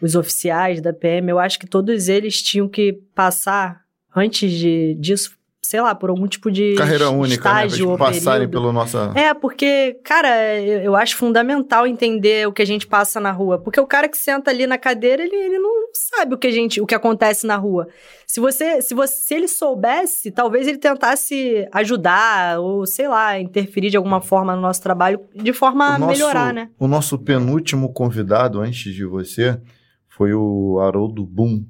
os 0.00 0.14
oficiais 0.14 0.80
da 0.80 0.92
PM, 0.92 1.30
eu 1.30 1.38
acho 1.38 1.58
que 1.58 1.66
todos 1.66 2.08
eles 2.08 2.42
tinham 2.42 2.68
que 2.68 2.92
passar, 3.14 3.82
antes 4.14 4.50
de, 4.50 4.94
disso, 4.94 5.36
sei 5.74 5.80
lá, 5.80 5.92
por 5.92 6.08
algum 6.08 6.28
tipo 6.28 6.52
de 6.52 6.76
carreira 6.76 7.10
única, 7.10 7.52
né? 7.52 7.66
estágio 7.66 7.90
né? 7.90 7.98
passarem 7.98 8.48
pelo 8.48 8.72
nossa 8.72 9.10
É, 9.16 9.34
porque, 9.34 9.98
cara, 10.04 10.56
eu, 10.60 10.82
eu 10.82 10.94
acho 10.94 11.16
fundamental 11.16 11.84
entender 11.84 12.46
o 12.46 12.52
que 12.52 12.62
a 12.62 12.64
gente 12.64 12.86
passa 12.86 13.18
na 13.18 13.32
rua, 13.32 13.58
porque 13.58 13.80
o 13.80 13.86
cara 13.86 14.08
que 14.08 14.16
senta 14.16 14.52
ali 14.52 14.68
na 14.68 14.78
cadeira, 14.78 15.24
ele, 15.24 15.34
ele 15.34 15.58
não 15.58 15.88
sabe 15.92 16.36
o 16.36 16.38
que 16.38 16.46
a 16.46 16.52
gente, 16.52 16.80
o 16.80 16.86
que 16.86 16.94
acontece 16.94 17.44
na 17.44 17.56
rua. 17.56 17.88
Se 18.24 18.38
você, 18.38 18.80
se 18.80 18.94
você, 18.94 19.16
se 19.16 19.34
ele 19.34 19.48
soubesse, 19.48 20.30
talvez 20.30 20.68
ele 20.68 20.78
tentasse 20.78 21.66
ajudar 21.72 22.60
ou 22.60 22.86
sei 22.86 23.08
lá, 23.08 23.40
interferir 23.40 23.90
de 23.90 23.96
alguma 23.96 24.20
forma 24.20 24.54
no 24.54 24.62
nosso 24.62 24.80
trabalho, 24.80 25.22
de 25.34 25.52
forma 25.52 25.96
a 25.96 25.98
nosso, 25.98 26.12
melhorar, 26.12 26.54
né? 26.54 26.70
O 26.78 26.86
nosso 26.86 27.18
penúltimo 27.18 27.92
convidado 27.92 28.60
antes 28.60 28.94
de 28.94 29.04
você 29.04 29.60
foi 30.08 30.32
o 30.34 30.78
Haroldo 30.78 31.26
Boom. 31.26 31.64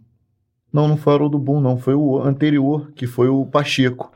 Não, 0.74 0.88
não 0.88 0.96
foi 0.96 1.12
o 1.12 1.16
Haroldo 1.16 1.38
Boom, 1.38 1.60
não. 1.60 1.78
Foi 1.78 1.94
o 1.94 2.20
anterior, 2.20 2.90
que 2.96 3.06
foi 3.06 3.28
o 3.28 3.46
Pacheco. 3.46 4.12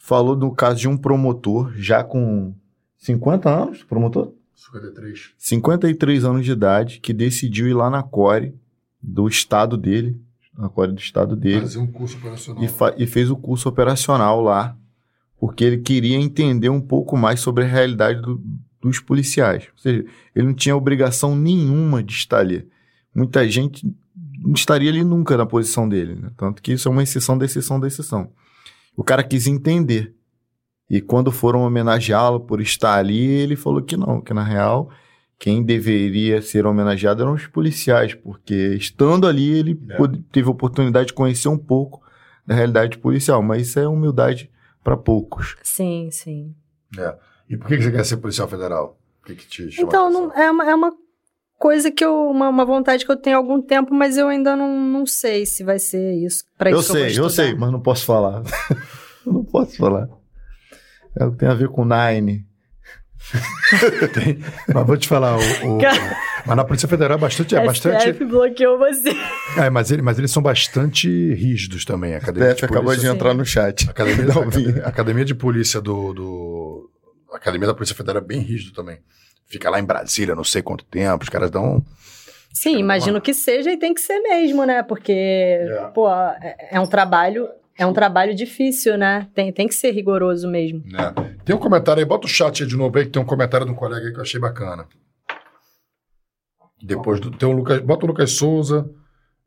Falou 0.00 0.36
do 0.36 0.52
caso 0.52 0.78
de 0.78 0.88
um 0.88 0.96
promotor, 0.96 1.72
já 1.74 2.04
com 2.04 2.54
50 2.96 3.50
anos, 3.50 3.82
promotor? 3.82 4.32
53. 4.54 5.32
53 5.36 6.24
anos 6.24 6.44
de 6.44 6.52
idade, 6.52 7.00
que 7.00 7.12
decidiu 7.12 7.66
ir 7.66 7.74
lá 7.74 7.90
na 7.90 8.04
Core 8.04 8.54
do 9.02 9.26
estado 9.26 9.76
dele, 9.76 10.16
na 10.56 10.68
Core 10.68 10.92
do 10.92 11.00
estado 11.00 11.34
dele. 11.34 11.62
Fazer 11.62 11.80
um 11.80 11.88
curso 11.88 12.16
operacional. 12.18 12.62
E, 12.62 13.02
e 13.02 13.06
fez 13.08 13.28
o 13.28 13.36
curso 13.36 13.68
operacional 13.68 14.40
lá, 14.40 14.76
porque 15.40 15.64
ele 15.64 15.78
queria 15.78 16.16
entender 16.16 16.68
um 16.68 16.80
pouco 16.80 17.16
mais 17.16 17.40
sobre 17.40 17.64
a 17.64 17.66
realidade 17.66 18.22
do, 18.22 18.40
dos 18.80 19.00
policiais. 19.00 19.64
Ou 19.72 19.78
seja, 19.80 20.06
ele 20.36 20.46
não 20.46 20.54
tinha 20.54 20.76
obrigação 20.76 21.34
nenhuma 21.34 22.00
de 22.00 22.12
estar 22.12 22.38
ali 22.38 22.64
muita 23.16 23.48
gente 23.48 23.90
estaria 24.54 24.90
ali 24.90 25.02
nunca 25.02 25.36
na 25.36 25.46
posição 25.46 25.88
dele. 25.88 26.14
Né? 26.14 26.30
Tanto 26.36 26.62
que 26.62 26.72
isso 26.72 26.88
é 26.88 26.90
uma 26.90 27.02
exceção 27.02 27.36
da 27.36 27.44
exceção 27.44 27.80
da 27.80 27.86
exceção. 27.86 28.30
O 28.96 29.04
cara 29.04 29.22
quis 29.22 29.46
entender. 29.46 30.14
E 30.88 31.00
quando 31.00 31.32
foram 31.32 31.62
homenageá-lo 31.62 32.40
por 32.40 32.60
estar 32.60 32.94
ali, 32.96 33.24
ele 33.24 33.56
falou 33.56 33.82
que 33.82 33.96
não, 33.96 34.20
que 34.20 34.32
na 34.32 34.44
real 34.44 34.90
quem 35.38 35.62
deveria 35.62 36.40
ser 36.40 36.64
homenageado 36.64 37.22
eram 37.22 37.34
os 37.34 37.46
policiais, 37.46 38.14
porque 38.14 38.74
estando 38.74 39.26
ali 39.26 39.50
ele 39.50 39.80
é. 39.90 39.98
teve 40.32 40.48
a 40.48 40.50
oportunidade 40.50 41.08
de 41.08 41.12
conhecer 41.12 41.48
um 41.48 41.58
pouco 41.58 42.02
da 42.46 42.54
realidade 42.54 42.96
policial, 42.98 43.42
mas 43.42 43.68
isso 43.68 43.78
é 43.78 43.86
humildade 43.86 44.50
para 44.82 44.96
poucos. 44.96 45.56
Sim, 45.62 46.08
sim. 46.10 46.54
É. 46.96 47.16
E 47.50 47.56
por 47.56 47.68
que 47.68 47.80
você 47.80 47.90
quer 47.90 48.04
ser 48.04 48.16
policial 48.18 48.48
federal? 48.48 48.98
O 49.20 49.26
que, 49.26 49.34
que 49.34 49.46
te 49.46 49.70
chama 49.70 49.88
Então, 49.88 50.10
não, 50.10 50.32
é, 50.32 50.50
uma, 50.50 50.70
é 50.70 50.74
uma 50.74 50.94
coisa 51.58 51.90
que 51.90 52.04
eu. 52.04 52.30
Uma, 52.30 52.48
uma, 52.48 52.64
vontade 52.64 53.04
que 53.04 53.10
eu 53.10 53.16
tenho 53.16 53.36
há 53.36 53.38
algum 53.38 53.60
tempo, 53.60 53.94
mas 53.94 54.16
eu 54.16 54.28
ainda 54.28 54.56
não, 54.56 54.78
não 54.80 55.06
sei 55.06 55.46
se 55.46 55.64
vai 55.64 55.78
ser 55.78 56.14
isso. 56.14 56.44
Pra 56.56 56.70
eu 56.70 56.80
isso 56.80 56.92
sei, 56.92 57.18
eu, 57.18 57.24
eu 57.24 57.30
sei, 57.30 57.54
mas 57.54 57.70
não 57.72 57.80
posso 57.80 58.04
falar. 58.04 58.42
eu 59.26 59.32
não 59.32 59.44
posso 59.44 59.76
falar. 59.76 60.08
É 61.18 61.24
o 61.24 61.32
que 61.32 61.38
tem 61.38 61.48
a 61.48 61.54
ver 61.54 61.68
com 61.68 61.84
Nine. 61.84 62.44
tem, 64.14 64.38
mas 64.72 64.86
vou 64.86 64.96
te 64.96 65.08
falar, 65.08 65.36
o, 65.36 65.40
o, 65.40 65.78
mas 66.46 66.56
na 66.56 66.64
Polícia 66.64 66.86
Federal 66.86 67.18
é 67.18 67.20
bastante. 67.20 67.56
É 67.56 67.64
bastante 67.64 68.24
bloqueou 68.24 68.78
você. 68.78 69.10
É, 69.56 69.68
mas, 69.68 69.90
ele, 69.90 70.00
mas 70.00 70.16
eles 70.16 70.30
são 70.30 70.40
bastante 70.40 71.08
rígidos 71.34 71.84
também. 71.84 72.14
A 72.14 72.18
academia 72.18 72.50
Def 72.50 72.62
acabou 72.62 72.94
de 72.94 73.06
entrar 73.06 73.34
no 73.34 73.44
chat. 73.44 73.88
A 73.88 73.90
academia, 73.90 74.26
a, 74.32 74.38
academia, 74.38 74.84
a 74.84 74.88
academia 74.88 75.24
de 75.24 75.34
polícia 75.34 75.80
do, 75.80 76.12
do. 76.12 76.90
A 77.32 77.36
academia 77.36 77.66
da 77.66 77.74
Polícia 77.74 77.96
Federal 77.96 78.22
é 78.22 78.24
bem 78.24 78.40
rígido 78.40 78.72
também 78.72 79.00
fica 79.46 79.70
lá 79.70 79.80
em 79.80 79.84
Brasília 79.84 80.34
não 80.34 80.44
sei 80.44 80.62
quanto 80.62 80.84
tempo, 80.84 81.24
os 81.24 81.28
caras 81.28 81.50
dão. 81.50 81.84
Sim, 82.52 82.78
imagino 82.78 83.20
que 83.20 83.34
seja 83.34 83.70
e 83.70 83.76
tem 83.76 83.92
que 83.92 84.00
ser 84.00 84.18
mesmo, 84.20 84.64
né? 84.64 84.82
Porque, 84.82 85.12
é. 85.12 85.90
pô, 85.94 86.10
é, 86.10 86.68
é 86.72 86.80
um 86.80 86.86
trabalho. 86.86 87.48
É 87.78 87.84
um 87.84 87.92
trabalho 87.92 88.34
difícil, 88.34 88.96
né? 88.96 89.28
Tem, 89.34 89.52
tem 89.52 89.68
que 89.68 89.74
ser 89.74 89.90
rigoroso 89.90 90.48
mesmo. 90.48 90.82
É. 90.98 91.36
Tem 91.44 91.54
um 91.54 91.58
comentário 91.58 92.00
aí, 92.00 92.06
bota 92.06 92.26
o 92.26 92.30
chat 92.30 92.62
aí 92.62 92.68
de 92.68 92.74
novo 92.74 92.96
aí, 92.96 93.04
que 93.04 93.10
tem 93.10 93.20
um 93.20 93.26
comentário 93.26 93.66
de 93.66 93.72
um 93.72 93.74
colega 93.74 94.06
aí 94.06 94.12
que 94.12 94.18
eu 94.18 94.22
achei 94.22 94.40
bacana. 94.40 94.88
Depois 96.82 97.20
do. 97.20 97.30
Tem 97.30 97.48
um 97.48 97.52
Lucas, 97.52 97.80
bota 97.80 98.04
o 98.04 98.08
Lucas 98.08 98.32
Souza 98.32 98.88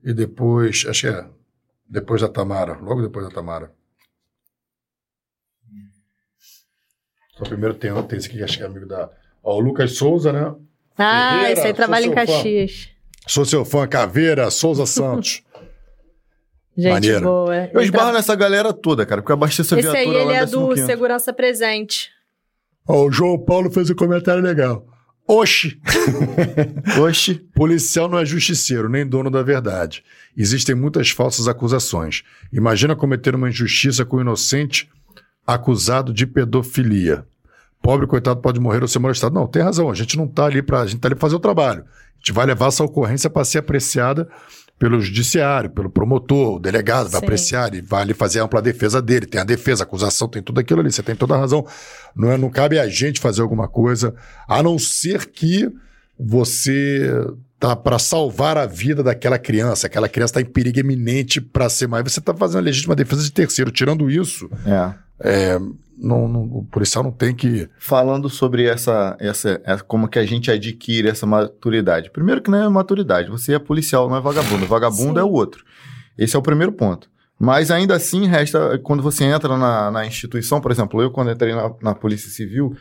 e 0.04 0.14
depois. 0.14 0.86
Acho 0.88 1.02
que 1.02 1.08
é. 1.08 1.26
Depois 1.88 2.22
da 2.22 2.30
Tamara. 2.30 2.74
Logo 2.74 3.02
depois 3.02 3.26
da 3.26 3.34
Tamara. 3.34 3.74
Só 7.38 7.46
primeiro 7.46 7.74
tem, 7.74 7.92
tem 8.04 8.18
esse 8.18 8.28
aqui 8.28 8.38
que 8.38 8.44
acho 8.44 8.58
que 8.58 8.64
é 8.64 8.68
amigo 8.68 8.86
da. 8.86 9.10
Ó, 9.44 9.58
o 9.58 9.60
Lucas 9.60 9.96
Souza, 9.96 10.32
né? 10.34 10.54
Ah, 10.98 11.32
Ferreira, 11.32 11.52
esse 11.54 11.68
aí 11.68 11.74
trabalha 11.74 12.06
em 12.06 12.12
Caxias. 12.12 12.72
Fã. 12.84 12.90
Sou 13.28 13.46
seu 13.46 13.64
fã, 13.64 13.88
Caveira, 13.88 14.50
Souza 14.50 14.86
Santos. 14.88 15.42
Gente 16.78 16.94
Maneiro. 16.94 17.22
boa. 17.26 17.70
Eu 17.74 17.82
esbarro 17.82 18.14
nessa 18.14 18.36
galera 18.36 18.72
toda, 18.72 19.06
cara, 19.06 19.22
porque 19.22 19.34
abasteço 19.34 19.76
a 19.76 19.80
Esse 19.80 19.92
viatura 19.92 20.18
aí, 20.18 20.24
ele 20.24 20.34
é 20.34 20.46
do 20.46 20.76
Segurança 20.78 21.34
Presente. 21.34 22.10
Ó, 22.88 23.06
o 23.06 23.12
João 23.12 23.38
Paulo 23.38 23.70
fez 23.70 23.90
um 23.90 23.96
comentário 23.96 24.42
legal. 24.42 24.86
Oxi! 25.28 25.80
Oxi! 27.00 27.36
Policial 27.54 28.08
não 28.10 28.18
é 28.18 28.26
justiceiro, 28.26 28.90
nem 28.90 29.06
dono 29.06 29.30
da 29.30 29.44
verdade. 29.44 30.04
Existem 30.36 30.74
muitas 30.74 31.12
falsas 31.12 31.48
acusações. 31.48 32.24
Imagina 32.52 32.96
cometer 32.96 33.36
uma 33.36 33.50
injustiça 33.50 34.04
com 34.04 34.18
um 34.18 34.22
inocente 34.22 34.90
acusado 35.46 36.12
de 36.14 36.26
pedofilia 36.26 37.28
pobre, 37.82 38.08
coitado, 38.08 38.42
pode 38.42 38.60
morrer 38.60 38.82
ou 38.82 38.88
ser 38.88 39.00
molestado. 39.00 39.34
Não, 39.34 39.48
tem 39.48 39.62
razão. 39.62 39.90
A 39.90 39.96
gente 39.96 40.18
não 40.18 40.26
está 40.26 40.46
ali 40.46 40.62
para. 40.62 40.82
A 40.82 40.86
gente 40.86 40.98
está 40.98 41.08
ali 41.08 41.16
para 41.16 41.22
fazer 41.22 41.36
o 41.36 41.40
trabalho. 41.40 41.84
A 41.84 42.18
gente 42.18 42.34
vai 42.34 42.46
levar 42.46 42.68
essa 42.68 42.84
ocorrência 42.84 43.30
para 43.30 43.46
ser 43.46 43.60
apreciada 43.60 44.28
pelo 44.80 45.02
judiciário, 45.02 45.70
pelo 45.70 45.90
promotor, 45.90 46.56
o 46.56 46.60
delegado 46.60 47.10
vai 47.10 47.20
Sim. 47.20 47.26
apreciar 47.26 47.76
e 47.76 47.82
vai 47.82 48.02
ali 48.02 48.14
fazer 48.14 48.40
a 48.40 48.44
ampla 48.44 48.62
defesa 48.62 49.02
dele. 49.02 49.26
Tem 49.26 49.42
a 49.42 49.44
defesa, 49.44 49.84
a 49.84 49.86
acusação, 49.86 50.30
tem 50.30 50.42
tudo 50.42 50.62
aquilo 50.62 50.80
ali. 50.80 50.90
Você 50.90 51.04
tem 51.04 51.16
toda 51.16 51.36
a 51.36 51.38
razão. 51.38 51.68
Não, 52.16 52.32
é, 52.32 52.38
não 52.38 52.50
cabe 52.50 52.80
a 52.80 52.88
gente 52.88 53.20
fazer 53.20 53.42
alguma 53.42 53.68
coisa, 53.68 54.16
a 54.48 54.64
não 54.64 54.80
ser 54.80 55.26
que 55.26 55.70
você 56.18 57.12
tá 57.60 57.76
para 57.76 58.00
salvar 58.00 58.58
a 58.58 58.66
vida 58.66 59.04
daquela 59.04 59.38
criança, 59.38 59.88
aquela 59.88 60.08
criança 60.08 60.40
está 60.40 60.42
em 60.42 60.46
perigo 60.46 60.80
iminente 60.80 61.42
para 61.42 61.68
ser 61.68 61.88
mais. 61.88 62.10
Você 62.10 62.20
está 62.20 62.34
fazendo 62.34 62.60
a 62.60 62.64
legítima 62.64 62.96
defesa 62.96 63.22
de 63.22 63.32
terceiro. 63.34 63.72
Tirando 63.72 64.10
isso, 64.10 64.50
é. 64.66 64.94
É, 65.22 65.60
não, 65.98 66.28
não, 66.28 66.44
o 66.44 66.66
policial 66.72 67.04
não 67.04 67.12
tem 67.12 67.36
que. 67.36 67.70
Falando 67.78 68.30
sobre 68.30 68.66
essa, 68.66 69.18
essa, 69.20 69.62
essa, 69.66 69.84
como 69.84 70.08
que 70.08 70.18
a 70.18 70.26
gente 70.26 70.50
adquire 70.50 71.10
essa 71.10 71.26
maturidade. 71.26 72.10
Primeiro 72.10 72.42
que 72.42 72.50
não 72.50 72.64
é 72.64 72.70
maturidade, 72.70 73.30
você 73.30 73.54
é 73.54 73.60
policial, 73.60 74.10
não 74.10 74.16
é 74.16 74.22
vagabundo. 74.22 74.66
Vagabundo 74.68 75.14
Sim. 75.14 75.20
é 75.20 75.24
o 75.24 75.32
outro. 75.32 75.66
Esse 76.18 76.36
é 76.36 76.40
o 76.40 76.42
primeiro 76.42 76.72
ponto. 76.72 77.10
Mas 77.40 77.72
ainda 77.72 77.96
assim, 77.96 78.28
resta, 78.28 78.78
quando 78.80 79.02
você 79.02 79.24
entra 79.24 79.58
na, 79.58 79.90
na 79.90 80.06
instituição, 80.06 80.60
por 80.60 80.72
exemplo, 80.72 81.02
eu 81.02 81.10
quando 81.10 81.32
entrei 81.32 81.54
na, 81.54 81.72
na 81.82 81.96
Polícia 81.96 82.30
Civil, 82.30 82.76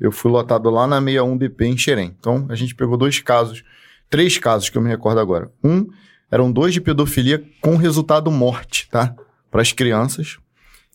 eu 0.00 0.12
fui 0.12 0.30
lotado 0.30 0.70
lá 0.70 0.86
na 0.86 1.00
61DP 1.00 1.62
em 1.62 1.76
Xerém. 1.76 2.14
Então, 2.18 2.46
a 2.48 2.54
gente 2.54 2.74
pegou 2.74 2.96
dois 2.96 3.18
casos, 3.20 3.64
três 4.08 4.38
casos 4.38 4.68
que 4.68 4.78
eu 4.78 4.82
me 4.82 4.88
recordo 4.88 5.18
agora. 5.18 5.50
Um, 5.62 5.88
eram 6.30 6.50
dois 6.50 6.72
de 6.72 6.80
pedofilia 6.80 7.42
com 7.60 7.76
resultado 7.76 8.30
morte, 8.30 8.88
tá? 8.88 9.14
Para 9.50 9.62
as 9.62 9.72
crianças, 9.72 10.38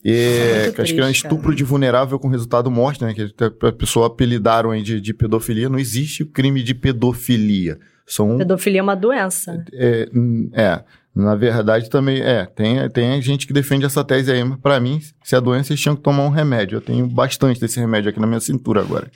e 0.04 0.72
que 0.74 0.82
acho 0.82 0.94
que 0.94 1.02
é 1.02 1.06
um 1.06 1.10
estupro 1.10 1.54
de 1.54 1.64
vulnerável 1.64 2.18
com 2.18 2.30
resultado 2.30 2.72
morte, 2.72 3.04
né? 3.04 3.14
Que 3.14 3.34
a 3.66 3.72
pessoa 3.72 4.08
apelidaram 4.08 4.72
aí 4.72 4.82
de, 4.82 5.02
de 5.02 5.14
pedofilia. 5.14 5.70
Não 5.70 5.80
existe 5.80 6.24
o 6.24 6.28
crime 6.28 6.64
de 6.64 6.74
pedofilia. 6.74 7.78
São, 8.08 8.38
pedofilia 8.38 8.80
é 8.80 8.84
uma 8.84 8.96
doença. 8.96 9.64
É, 9.74 10.10
é, 10.54 10.84
Na 11.14 11.36
verdade, 11.36 11.90
também, 11.90 12.22
é, 12.22 12.46
tem, 12.46 12.90
tem 12.90 13.22
gente 13.22 13.46
que 13.46 13.54
defende 13.54 13.86
essa 13.86 14.04
tese 14.04 14.32
aí, 14.32 14.44
mas 14.44 14.60
pra 14.60 14.80
mim, 14.80 15.00
se 15.24 15.36
é 15.36 15.42
doença, 15.42 15.74
eles 15.74 15.82
tinham 15.82 15.96
que 15.96 16.02
tomar 16.02 16.24
um 16.24 16.30
remédio. 16.30 16.78
Eu 16.78 16.82
tenho 16.82 17.06
bastante 17.06 17.60
desse 17.60 17.80
remédio 17.80 18.10
aqui 18.10 18.20
na 18.20 18.28
minha 18.28 18.40
cintura 18.40 18.82
agora. 18.82 19.12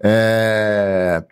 É... 0.00 1.22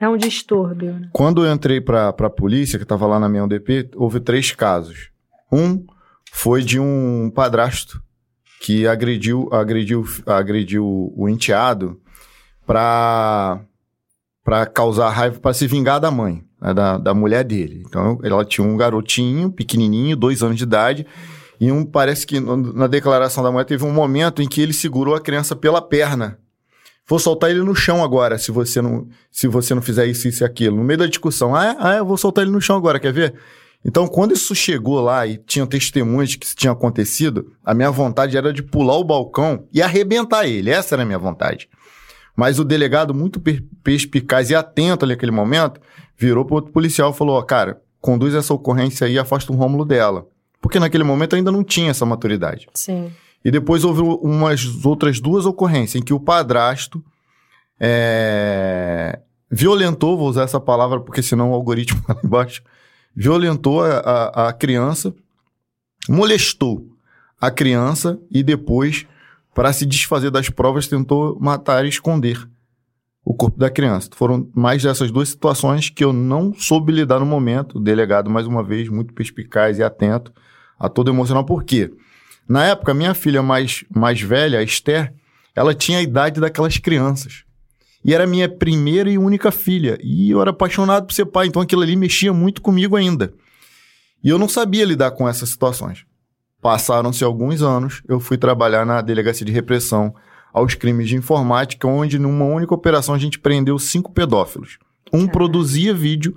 É 0.00 0.08
um 0.08 0.16
distúrbio. 0.16 0.92
Né? 0.92 1.08
Quando 1.12 1.44
eu 1.44 1.52
entrei 1.52 1.80
pra, 1.80 2.12
pra 2.12 2.30
polícia, 2.30 2.78
que 2.78 2.84
tava 2.84 3.06
lá 3.06 3.18
na 3.18 3.28
minha 3.28 3.44
UDP, 3.44 3.90
houve 3.96 4.20
três 4.20 4.52
casos. 4.52 5.10
Um 5.50 5.84
foi 6.30 6.62
de 6.62 6.78
um 6.78 7.32
padrasto 7.34 8.00
que 8.60 8.86
agrediu, 8.86 9.48
agrediu, 9.52 10.04
agrediu 10.26 11.12
o 11.16 11.28
enteado 11.28 12.00
pra, 12.66 13.60
pra 14.44 14.66
causar 14.66 15.10
raiva, 15.10 15.38
pra 15.40 15.54
se 15.54 15.66
vingar 15.66 16.00
da 16.00 16.10
mãe 16.10 16.44
né, 16.60 16.74
da, 16.74 16.98
da 16.98 17.14
mulher 17.14 17.44
dele. 17.44 17.82
Então, 17.86 18.18
ela 18.22 18.44
tinha 18.44 18.66
um 18.66 18.76
garotinho, 18.76 19.50
pequenininho, 19.50 20.16
dois 20.16 20.42
anos 20.42 20.56
de 20.56 20.64
idade, 20.64 21.06
e 21.60 21.72
um, 21.72 21.84
parece 21.84 22.26
que 22.26 22.38
na 22.40 22.86
declaração 22.86 23.42
da 23.42 23.50
mulher 23.50 23.64
teve 23.64 23.84
um 23.84 23.92
momento 23.92 24.42
em 24.42 24.48
que 24.48 24.60
ele 24.60 24.72
segurou 24.72 25.14
a 25.14 25.20
criança 25.20 25.56
pela 25.56 25.82
perna. 25.82 26.38
Vou 27.06 27.18
soltar 27.18 27.50
ele 27.50 27.62
no 27.62 27.74
chão 27.74 28.04
agora, 28.04 28.38
se 28.38 28.52
você 28.52 28.82
não, 28.82 29.08
se 29.32 29.48
você 29.48 29.74
não 29.74 29.80
fizer 29.80 30.06
isso, 30.06 30.28
isso 30.28 30.44
e 30.44 30.46
aquilo. 30.46 30.76
No 30.76 30.84
meio 30.84 30.98
da 30.98 31.06
discussão, 31.06 31.54
ah, 31.56 31.66
é? 31.66 31.76
ah, 31.78 31.96
eu 31.96 32.04
vou 32.04 32.16
soltar 32.16 32.42
ele 32.42 32.52
no 32.52 32.60
chão 32.60 32.76
agora, 32.76 33.00
quer 33.00 33.12
ver? 33.12 33.34
Então, 33.84 34.06
quando 34.06 34.32
isso 34.32 34.54
chegou 34.54 35.00
lá 35.00 35.26
e 35.26 35.38
tinham 35.38 35.66
testemunhas 35.66 36.30
de 36.30 36.38
que 36.38 36.46
isso 36.46 36.56
tinha 36.56 36.72
acontecido, 36.72 37.52
a 37.64 37.72
minha 37.72 37.90
vontade 37.90 38.36
era 38.36 38.52
de 38.52 38.62
pular 38.62 38.96
o 38.96 39.04
balcão 39.04 39.66
e 39.72 39.80
arrebentar 39.80 40.46
ele. 40.46 40.70
Essa 40.70 40.94
era 40.94 41.02
a 41.02 41.06
minha 41.06 41.18
vontade. 41.18 41.68
Mas 42.36 42.58
o 42.58 42.64
delegado, 42.64 43.14
muito 43.14 43.40
perspicaz 43.82 44.50
e 44.50 44.54
atento 44.54 45.04
ali 45.04 45.14
naquele 45.14 45.32
momento, 45.32 45.80
virou 46.16 46.44
para 46.44 46.56
outro 46.56 46.72
policial 46.72 47.10
e 47.10 47.14
falou: 47.14 47.36
ó, 47.36 47.42
cara, 47.42 47.80
conduz 48.00 48.34
essa 48.34 48.52
ocorrência 48.52 49.06
aí 49.06 49.14
e 49.14 49.18
afasta 49.18 49.52
o 49.52 49.56
Rômulo 49.56 49.84
dela. 49.84 50.26
Porque 50.60 50.78
naquele 50.78 51.04
momento 51.04 51.36
ainda 51.36 51.52
não 51.52 51.64
tinha 51.64 51.90
essa 51.90 52.04
maturidade. 52.04 52.68
Sim. 52.74 53.12
E 53.44 53.50
depois 53.50 53.84
houve 53.84 54.02
umas 54.02 54.84
outras 54.84 55.20
duas 55.20 55.46
ocorrências 55.46 56.00
em 56.00 56.04
que 56.04 56.12
o 56.12 56.20
padrasto 56.20 57.02
é, 57.80 59.20
violentou, 59.50 60.18
vou 60.18 60.28
usar 60.28 60.42
essa 60.42 60.60
palavra 60.60 61.00
porque 61.00 61.22
senão 61.22 61.52
o 61.52 61.54
algoritmo 61.54 62.02
lá 62.08 62.16
embaixo, 62.24 62.62
violentou 63.14 63.82
a, 63.82 63.98
a, 63.98 64.48
a 64.48 64.52
criança, 64.52 65.14
molestou 66.08 66.86
a 67.40 67.50
criança 67.50 68.18
e 68.30 68.42
depois 68.42 69.06
para 69.54 69.72
se 69.72 69.84
desfazer 69.84 70.30
das 70.30 70.48
provas, 70.48 70.86
tentou 70.86 71.36
matar 71.40 71.84
e 71.84 71.88
esconder 71.88 72.48
o 73.24 73.34
corpo 73.34 73.58
da 73.58 73.68
criança. 73.68 74.08
Foram 74.14 74.48
mais 74.54 74.82
dessas 74.82 75.10
duas 75.10 75.30
situações 75.30 75.90
que 75.90 76.04
eu 76.04 76.12
não 76.12 76.54
soube 76.54 76.92
lidar 76.92 77.18
no 77.18 77.26
momento. 77.26 77.78
O 77.78 77.80
delegado, 77.80 78.30
mais 78.30 78.46
uma 78.46 78.62
vez, 78.62 78.88
muito 78.88 79.12
perspicaz 79.12 79.78
e 79.78 79.82
atento 79.82 80.32
a 80.78 80.88
todo 80.88 81.10
emocional. 81.10 81.44
Por 81.44 81.64
quê? 81.64 81.92
Na 82.48 82.64
época, 82.64 82.94
minha 82.94 83.12
filha 83.14 83.42
mais, 83.42 83.84
mais 83.94 84.20
velha, 84.20 84.60
a 84.60 84.62
Esther, 84.62 85.12
ela 85.54 85.74
tinha 85.74 85.98
a 85.98 86.02
idade 86.02 86.40
daquelas 86.40 86.78
crianças. 86.78 87.44
E 88.04 88.14
era 88.14 88.26
minha 88.26 88.48
primeira 88.48 89.10
e 89.10 89.18
única 89.18 89.50
filha. 89.50 89.98
E 90.02 90.30
eu 90.30 90.40
era 90.40 90.50
apaixonado 90.50 91.06
por 91.06 91.12
ser 91.12 91.26
pai, 91.26 91.46
então 91.46 91.62
aquilo 91.62 91.82
ali 91.82 91.96
mexia 91.96 92.32
muito 92.32 92.62
comigo 92.62 92.96
ainda. 92.96 93.32
E 94.22 94.28
eu 94.28 94.38
não 94.38 94.48
sabia 94.48 94.84
lidar 94.84 95.12
com 95.12 95.28
essas 95.28 95.48
situações. 95.48 96.04
Passaram-se 96.60 97.22
alguns 97.22 97.62
anos, 97.62 98.02
eu 98.08 98.18
fui 98.18 98.36
trabalhar 98.36 98.84
na 98.84 99.00
delegacia 99.00 99.46
de 99.46 99.52
repressão 99.52 100.14
aos 100.52 100.74
crimes 100.74 101.08
de 101.08 101.16
informática, 101.16 101.86
onde 101.86 102.18
numa 102.18 102.44
única 102.44 102.74
operação 102.74 103.14
a 103.14 103.18
gente 103.18 103.38
prendeu 103.38 103.78
cinco 103.78 104.12
pedófilos. 104.12 104.78
Um 105.06 105.18
Caramba. 105.18 105.32
produzia 105.32 105.94
vídeo, 105.94 106.36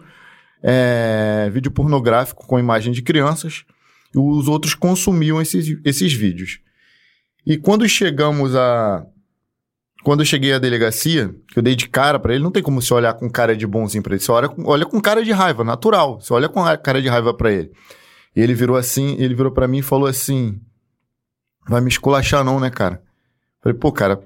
é, 0.62 1.50
vídeo 1.52 1.72
pornográfico 1.72 2.46
com 2.46 2.60
imagem 2.60 2.94
de 2.94 3.02
crianças, 3.02 3.66
e 4.14 4.18
os 4.20 4.48
outros 4.48 4.76
consumiam 4.76 5.42
esses, 5.42 5.80
esses 5.84 6.14
vídeos. 6.14 6.60
E 7.46 7.58
quando 7.58 7.88
chegamos 7.88 8.56
a. 8.56 9.06
Quando 10.04 10.22
eu 10.22 10.26
cheguei 10.26 10.54
à 10.54 10.60
delegacia, 10.60 11.34
que 11.48 11.60
eu 11.60 11.64
dei 11.64 11.76
de 11.76 11.88
cara 11.88 12.20
para 12.20 12.34
ele, 12.34 12.44
não 12.44 12.52
tem 12.52 12.64
como 12.64 12.82
você 12.82 12.94
olhar 12.94 13.14
com 13.14 13.30
cara 13.30 13.56
de 13.56 13.68
bonzinho 13.68 14.04
pra 14.04 14.14
ele. 14.14 14.24
Você 14.24 14.32
olha, 14.32 14.50
olha 14.66 14.86
com 14.86 15.00
cara 15.00 15.24
de 15.24 15.32
raiva, 15.32 15.64
natural. 15.64 16.20
Você 16.20 16.34
olha 16.34 16.50
com 16.50 16.64
cara 16.78 17.02
de 17.02 17.08
raiva 17.08 17.34
para 17.34 17.52
ele. 17.52 17.72
E 18.36 18.42
ele 18.42 18.54
virou 18.54 18.78
assim, 18.78 19.16
ele 19.20 19.36
virou 19.36 19.52
para 19.52 19.68
mim 19.68 19.80
e 19.80 19.84
falou 19.84 20.08
assim: 20.08 20.60
Vai 21.68 21.82
me 21.82 21.90
esculachar, 21.90 22.44
não, 22.44 22.60
né, 22.60 22.70
cara? 22.70 23.02
Falei, 23.62 23.78
pô, 23.78 23.92
cara, 23.92 24.22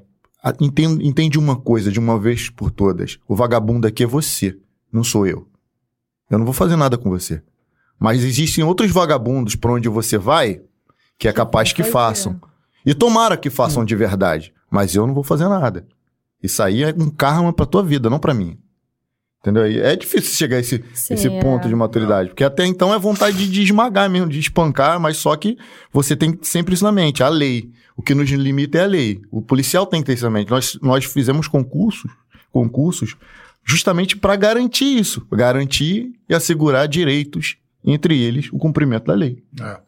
entende, 0.62 1.06
entende 1.06 1.38
uma 1.38 1.56
coisa 1.56 1.92
de 1.92 2.00
uma 2.00 2.20
vez 2.20 2.50
por 2.50 2.72
todas. 2.72 3.20
O 3.28 3.36
vagabundo 3.36 3.88
aqui 3.88 4.04
é 4.04 4.08
você, 4.08 4.58
não 4.92 5.04
sou 5.04 5.28
eu. 5.28 5.48
Eu 6.30 6.38
não 6.38 6.46
vou 6.46 6.54
fazer 6.54 6.76
nada 6.76 6.98
com 6.98 7.10
você. 7.10 7.44
Mas 8.00 8.24
existem 8.24 8.64
outros 8.64 8.92
vagabundos 8.92 9.56
por 9.56 9.72
onde 9.72 9.90
você 9.90 10.18
vai 10.18 10.62
que 11.18 11.28
é 11.28 11.34
capaz 11.34 11.72
que 11.72 11.84
façam. 11.84 12.40
E 12.86 12.94
tomara 12.94 13.38
que 13.38 13.50
façam 13.50 13.84
hum. 13.84 13.86
de 13.86 13.96
verdade. 13.96 14.54
Mas 14.70 14.96
eu 14.96 15.06
não 15.06 15.14
vou 15.14 15.24
fazer 15.24 15.48
nada. 15.48 15.86
Isso 16.42 16.62
aí 16.62 16.84
é 16.84 16.94
um 16.98 17.10
karma 17.10 17.52
pra 17.52 17.66
tua 17.66 17.84
vida, 17.84 18.10
não 18.10 18.20
pra 18.20 18.34
mim. 18.34 18.58
Entendeu? 19.40 19.64
É 19.64 19.96
difícil 19.96 20.34
chegar 20.34 20.58
a 20.58 20.60
esse, 20.60 20.84
Sim, 20.94 21.14
esse 21.14 21.30
ponto 21.40 21.66
é. 21.66 21.70
de 21.70 21.76
maturidade. 21.76 22.30
Porque 22.30 22.44
até 22.44 22.66
então 22.66 22.94
é 22.94 22.98
vontade 22.98 23.38
de, 23.38 23.48
de, 23.48 23.62
esmagar 23.62 24.10
mesmo, 24.10 24.28
de 24.28 24.40
espancar, 24.40 25.00
mas 25.00 25.18
só 25.18 25.36
que 25.36 25.56
você 25.94 26.16
tem 26.16 26.38
sempre 26.42 26.74
isso 26.74 26.84
na 26.84 26.92
mente, 26.92 27.22
a 27.22 27.30
lei. 27.30 27.70
O 27.96 28.02
que 28.02 28.16
nos 28.16 28.30
limita 28.30 28.80
é 28.80 28.84
a 28.84 28.88
lei. 28.88 29.22
O 29.32 29.42
policial 29.42 29.86
tem 29.86 30.02
que 30.02 30.08
ter 30.08 30.14
isso 30.14 30.24
na 30.26 30.32
mente. 30.32 30.50
Nós, 30.50 30.80
nós 30.82 31.06
fizemos 31.06 31.48
concursos, 31.48 32.12
concursos 32.52 33.16
justamente 33.64 34.18
para 34.18 34.36
garantir 34.36 34.98
isso. 34.98 35.26
Garantir 35.32 36.12
e 36.28 36.34
assegurar 36.34 36.88
direitos, 36.88 37.58
entre 37.84 38.20
eles 38.20 38.50
o 38.52 38.58
cumprimento 38.58 39.06
da 39.06 39.14
lei. 39.14 39.44
É. 39.62 39.80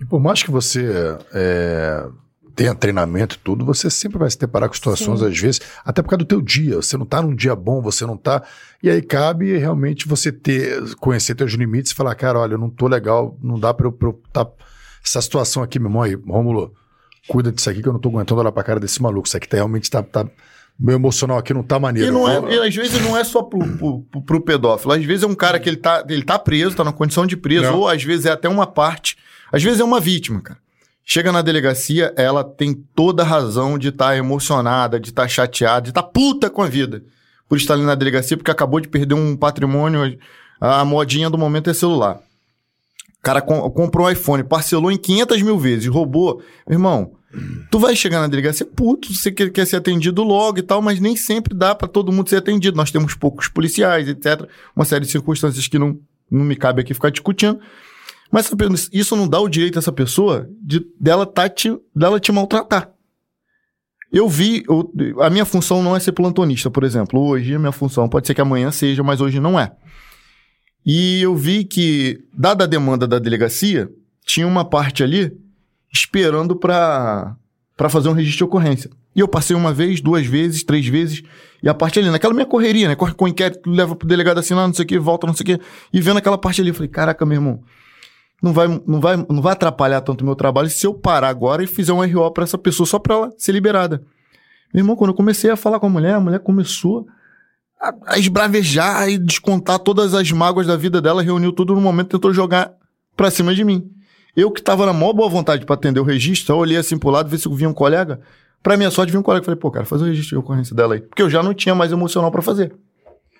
E 0.00 0.06
por 0.06 0.20
mais 0.20 0.42
que 0.42 0.50
você 0.50 0.86
é, 1.34 2.08
tenha 2.54 2.74
treinamento 2.74 3.36
e 3.36 3.38
tudo, 3.38 3.64
você 3.64 3.90
sempre 3.90 4.18
vai 4.18 4.30
se 4.30 4.38
deparar 4.38 4.68
com 4.68 4.74
situações, 4.74 5.20
Sim. 5.20 5.26
às 5.26 5.38
vezes, 5.38 5.60
até 5.84 6.02
por 6.02 6.10
causa 6.10 6.24
do 6.24 6.26
teu 6.26 6.40
dia. 6.40 6.76
Você 6.76 6.96
não 6.96 7.06
tá 7.06 7.22
num 7.22 7.34
dia 7.34 7.54
bom, 7.56 7.80
você 7.80 8.06
não 8.06 8.16
tá. 8.16 8.42
E 8.82 8.90
aí 8.90 9.00
cabe 9.02 9.56
realmente 9.56 10.06
você 10.06 10.30
ter, 10.30 10.94
conhecer 10.96 11.34
teus 11.34 11.52
limites 11.52 11.92
e 11.92 11.94
falar, 11.94 12.14
cara, 12.14 12.38
olha, 12.38 12.54
eu 12.54 12.58
não 12.58 12.70
tô 12.70 12.86
legal, 12.86 13.36
não 13.42 13.58
dá 13.58 13.72
pra 13.72 13.86
eu, 13.86 13.92
pra 13.92 14.08
eu 14.08 14.20
tá. 14.32 14.46
Essa 15.04 15.20
situação 15.20 15.62
aqui, 15.62 15.78
meu 15.78 15.88
irmão, 15.88 16.02
aí, 16.02 16.14
Rômulo, 16.14 16.72
cuida 17.26 17.50
disso 17.50 17.68
aqui 17.68 17.82
que 17.82 17.88
eu 17.88 17.92
não 17.92 18.00
tô 18.00 18.08
aguentando 18.08 18.40
olhar 18.40 18.52
pra 18.52 18.62
cara 18.62 18.78
desse 18.78 19.02
maluco. 19.02 19.26
Isso 19.26 19.36
aqui 19.36 19.48
tá, 19.48 19.56
realmente 19.56 19.90
tá, 19.90 20.02
tá. 20.02 20.26
Meu 20.78 20.96
emocional 20.96 21.38
aqui 21.38 21.52
não 21.52 21.62
tá 21.62 21.78
maneiro. 21.78 22.08
E, 22.08 22.10
não 22.10 22.28
é, 22.28 22.54
e 22.54 22.68
às 22.68 22.74
vezes 22.74 23.00
não 23.02 23.16
é 23.16 23.24
só 23.24 23.42
pro, 23.42 23.60
pro, 23.76 24.00
pro, 24.02 24.22
pro, 24.22 24.40
pedófilo. 24.40 24.92
Às 24.92 25.04
vezes 25.04 25.22
é 25.22 25.26
um 25.26 25.34
cara 25.34 25.60
que 25.60 25.68
ele 25.68 25.76
tá, 25.76 26.04
ele 26.08 26.22
tá 26.22 26.38
preso, 26.38 26.76
tá 26.76 26.84
na 26.84 26.92
condição 26.92 27.26
de 27.26 27.36
preso, 27.36 27.64
não. 27.64 27.80
ou 27.80 27.88
às 27.88 28.02
vezes 28.02 28.26
é 28.26 28.30
até 28.30 28.48
uma 28.48 28.66
parte. 28.66 29.16
Às 29.52 29.62
vezes 29.62 29.80
é 29.80 29.84
uma 29.84 30.00
vítima, 30.00 30.40
cara. 30.40 30.61
Chega 31.04 31.32
na 31.32 31.42
delegacia, 31.42 32.14
ela 32.16 32.44
tem 32.44 32.72
toda 32.72 33.22
a 33.22 33.26
razão 33.26 33.76
de 33.76 33.88
estar 33.88 34.08
tá 34.08 34.16
emocionada, 34.16 35.00
de 35.00 35.10
estar 35.10 35.22
tá 35.22 35.28
chateada, 35.28 35.82
de 35.82 35.88
estar 35.90 36.02
tá 36.02 36.08
puta 36.08 36.48
com 36.48 36.62
a 36.62 36.68
vida 36.68 37.02
por 37.48 37.58
estar 37.58 37.74
ali 37.74 37.82
na 37.82 37.94
delegacia, 37.94 38.34
porque 38.34 38.50
acabou 38.50 38.80
de 38.80 38.88
perder 38.88 39.14
um 39.14 39.36
patrimônio. 39.36 40.18
A 40.58 40.84
modinha 40.86 41.28
do 41.28 41.36
momento 41.36 41.68
é 41.68 41.74
celular. 41.74 42.16
O 43.18 43.22
cara 43.22 43.42
com, 43.42 43.68
comprou 43.70 44.06
um 44.06 44.10
iPhone, 44.10 44.42
parcelou 44.42 44.90
em 44.90 44.96
500 44.96 45.42
mil 45.42 45.58
vezes, 45.58 45.86
roubou. 45.86 46.42
Irmão, 46.66 47.12
tu 47.70 47.78
vai 47.78 47.94
chegar 47.94 48.20
na 48.20 48.26
delegacia, 48.26 48.64
puto, 48.64 49.12
você 49.12 49.30
quer, 49.30 49.50
quer 49.50 49.66
ser 49.66 49.76
atendido 49.76 50.22
logo 50.22 50.60
e 50.60 50.62
tal, 50.62 50.80
mas 50.80 50.98
nem 50.98 51.14
sempre 51.14 51.54
dá 51.54 51.74
para 51.74 51.88
todo 51.88 52.10
mundo 52.10 52.30
ser 52.30 52.36
atendido. 52.36 52.76
Nós 52.76 52.90
temos 52.90 53.14
poucos 53.14 53.48
policiais, 53.48 54.08
etc. 54.08 54.48
Uma 54.74 54.84
série 54.84 55.04
de 55.04 55.10
circunstâncias 55.10 55.68
que 55.68 55.78
não, 55.78 55.98
não 56.30 56.44
me 56.44 56.56
cabe 56.56 56.80
aqui 56.80 56.94
ficar 56.94 57.10
discutindo. 57.10 57.60
Mas 58.32 58.50
isso 58.90 59.14
não 59.14 59.28
dá 59.28 59.38
o 59.38 59.48
direito 59.48 59.78
a 59.78 59.80
essa 59.80 59.92
pessoa 59.92 60.48
de 60.62 60.84
dela, 60.98 61.26
tá 61.26 61.50
te, 61.50 61.78
dela 61.94 62.18
te 62.18 62.32
maltratar. 62.32 62.90
Eu 64.10 64.26
vi, 64.26 64.64
eu, 64.66 64.90
a 65.20 65.28
minha 65.28 65.44
função 65.44 65.82
não 65.82 65.94
é 65.94 66.00
ser 66.00 66.12
plantonista, 66.12 66.70
por 66.70 66.82
exemplo. 66.82 67.20
Hoje 67.20 67.54
a 67.54 67.58
minha 67.58 67.72
função 67.72 68.08
pode 68.08 68.26
ser 68.26 68.34
que 68.34 68.40
amanhã 68.40 68.70
seja, 68.70 69.02
mas 69.02 69.20
hoje 69.20 69.38
não 69.38 69.60
é. 69.60 69.72
E 70.84 71.20
eu 71.20 71.36
vi 71.36 71.62
que, 71.62 72.24
dada 72.32 72.64
a 72.64 72.66
demanda 72.66 73.06
da 73.06 73.18
delegacia, 73.18 73.90
tinha 74.24 74.46
uma 74.46 74.64
parte 74.64 75.02
ali 75.02 75.30
esperando 75.92 76.56
para 76.56 77.36
fazer 77.90 78.08
um 78.08 78.12
registro 78.12 78.38
de 78.38 78.44
ocorrência. 78.44 78.90
E 79.14 79.20
eu 79.20 79.28
passei 79.28 79.54
uma 79.54 79.74
vez, 79.74 80.00
duas 80.00 80.26
vezes, 80.26 80.64
três 80.64 80.86
vezes, 80.86 81.22
e 81.62 81.68
a 81.68 81.74
parte 81.74 81.98
ali, 81.98 82.10
naquela 82.10 82.32
minha 82.32 82.46
correria, 82.46 82.88
né? 82.88 82.94
Corre 82.96 83.12
com 83.12 83.28
inquérito, 83.28 83.68
leva 83.68 83.94
pro 83.94 84.08
delegado 84.08 84.38
assinar, 84.38 84.66
não 84.66 84.74
sei 84.74 84.84
o 84.86 84.88
que, 84.88 84.98
volta, 84.98 85.26
não 85.26 85.34
sei 85.34 85.42
o 85.42 85.46
que, 85.46 85.64
e 85.92 86.00
vendo 86.00 86.16
aquela 86.16 86.38
parte 86.38 86.62
ali, 86.62 86.70
eu 86.70 86.74
falei, 86.74 86.88
caraca, 86.88 87.26
meu 87.26 87.36
irmão, 87.36 87.62
não 88.42 88.52
vai, 88.52 88.66
não 88.86 89.00
vai, 89.00 89.16
não 89.16 89.40
vai 89.40 89.52
atrapalhar 89.52 90.00
tanto 90.00 90.22
o 90.22 90.24
meu 90.24 90.34
trabalho 90.34 90.68
se 90.68 90.84
eu 90.84 90.92
parar 90.92 91.28
agora 91.28 91.62
e 91.62 91.66
fizer 91.66 91.92
um 91.92 92.04
RO 92.04 92.30
para 92.32 92.42
essa 92.42 92.58
pessoa 92.58 92.86
só 92.86 92.98
para 92.98 93.14
ela 93.14 93.34
ser 93.38 93.52
liberada. 93.52 94.02
Meu 94.74 94.82
irmão, 94.82 94.96
quando 94.96 95.10
eu 95.10 95.14
comecei 95.14 95.48
a 95.50 95.56
falar 95.56 95.78
com 95.78 95.86
a 95.86 95.90
mulher, 95.90 96.14
a 96.14 96.20
mulher 96.20 96.40
começou 96.40 97.06
a, 97.80 97.94
a 98.06 98.18
esbravejar 98.18 99.08
e 99.08 99.16
descontar 99.16 99.78
todas 99.78 100.12
as 100.12 100.30
mágoas 100.32 100.66
da 100.66 100.76
vida 100.76 101.00
dela, 101.00 101.22
reuniu 101.22 101.52
tudo 101.52 101.74
no 101.74 101.80
momento 101.80 102.08
e 102.08 102.10
tentou 102.10 102.32
jogar 102.32 102.72
pra 103.16 103.30
cima 103.30 103.54
de 103.54 103.62
mim. 103.62 103.88
Eu 104.34 104.50
que 104.50 104.62
tava 104.62 104.86
na 104.86 104.92
maior 104.92 105.12
boa 105.12 105.28
vontade 105.28 105.64
para 105.64 105.74
atender 105.74 106.00
o 106.00 106.04
registro, 106.04 106.54
eu 106.54 106.58
olhei 106.58 106.76
assim 106.76 106.98
pro 106.98 107.10
lado, 107.10 107.28
ver 107.28 107.38
se 107.38 107.48
vinha 107.54 107.68
um 107.68 107.74
colega. 107.74 108.20
Pra 108.62 108.76
minha 108.76 108.90
sorte, 108.90 109.10
vinha 109.10 109.20
um 109.20 109.24
colega. 109.24 109.44
Falei, 109.44 109.58
pô, 109.58 109.70
cara, 109.70 109.84
faz 109.84 110.00
o 110.00 110.04
registro 110.04 110.36
de 110.36 110.38
ocorrência 110.38 110.74
dela 110.74 110.94
aí. 110.94 111.00
Porque 111.00 111.20
eu 111.20 111.28
já 111.28 111.42
não 111.42 111.52
tinha 111.52 111.74
mais 111.74 111.92
emocional 111.92 112.30
para 112.30 112.40
fazer. 112.40 112.72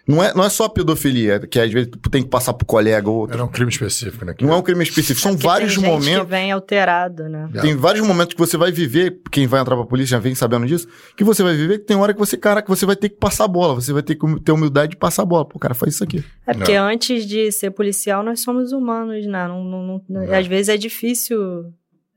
Não 0.07 0.23
é, 0.23 0.35
não 0.35 0.43
é 0.45 0.49
só 0.51 0.69
pedofilia, 0.69 1.39
que 1.47 1.61
às 1.61 1.73
vezes 1.73 1.89
tu 1.91 2.11
tem 2.11 2.25
que 2.25 2.29
passar 2.29 2.53
pro 2.55 2.67
colega 2.67 3.09
ou 3.09 3.19
outro. 3.21 3.37
Era 3.37 3.45
um 3.45 3.49
crime 3.49 3.71
específico, 3.71 4.25
né? 4.25 4.35
Não 4.41 4.53
é 4.53 4.57
um 4.57 4.63
crime 4.63 4.83
específico. 4.83 5.21
São 5.21 5.33
Porque 5.35 5.47
vários 5.47 5.75
tem 5.77 5.85
gente 5.85 5.93
momentos. 5.93 6.25
que 6.25 6.31
vem 6.31 6.51
alterado, 6.51 7.29
né? 7.29 7.49
É. 7.55 7.61
Tem 7.61 7.77
vários 7.77 8.05
momentos 8.05 8.35
que 8.35 8.41
você 8.41 8.57
vai 8.57 8.73
viver, 8.73 9.21
quem 9.31 9.47
vai 9.47 9.61
entrar 9.61 9.77
pra 9.77 9.87
polícia 9.87 10.17
já 10.17 10.19
vem 10.19 10.35
sabendo 10.35 10.67
disso, 10.67 10.89
que 11.17 11.23
você 11.23 11.45
vai 11.45 11.55
viver 11.55 11.79
que 11.79 11.85
tem 11.85 11.97
hora 11.97 12.13
que 12.13 12.19
você, 12.19 12.37
cara, 12.37 12.61
que 12.61 12.69
você 12.69 12.85
vai 12.85 12.97
ter 12.97 13.11
que 13.11 13.17
passar 13.17 13.45
a 13.45 13.49
bola, 13.49 13.75
você 13.77 13.93
vai 13.93 14.03
ter 14.03 14.17
que 14.17 14.41
ter 14.41 14.51
humildade 14.51 14.91
de 14.91 14.97
passar 14.97 15.23
a 15.23 15.27
bola. 15.27 15.45
Pô, 15.45 15.57
cara, 15.61 15.73
faz 15.73 15.95
isso 15.95 16.03
aqui. 16.03 16.25
É 16.47 16.53
porque 16.53 16.77
Não. 16.77 16.85
antes 16.87 17.25
de 17.25 17.53
ser 17.53 17.71
policial, 17.71 18.25
nós 18.25 18.43
somos 18.43 18.73
humanos, 18.73 19.25
né? 19.27 19.47
Não, 19.47 19.63
não, 19.63 19.83
não- 19.87 20.03
Não. 20.09 20.35
Às 20.35 20.49
vezes 20.49 20.69
é 20.69 20.77
difícil 20.77 21.39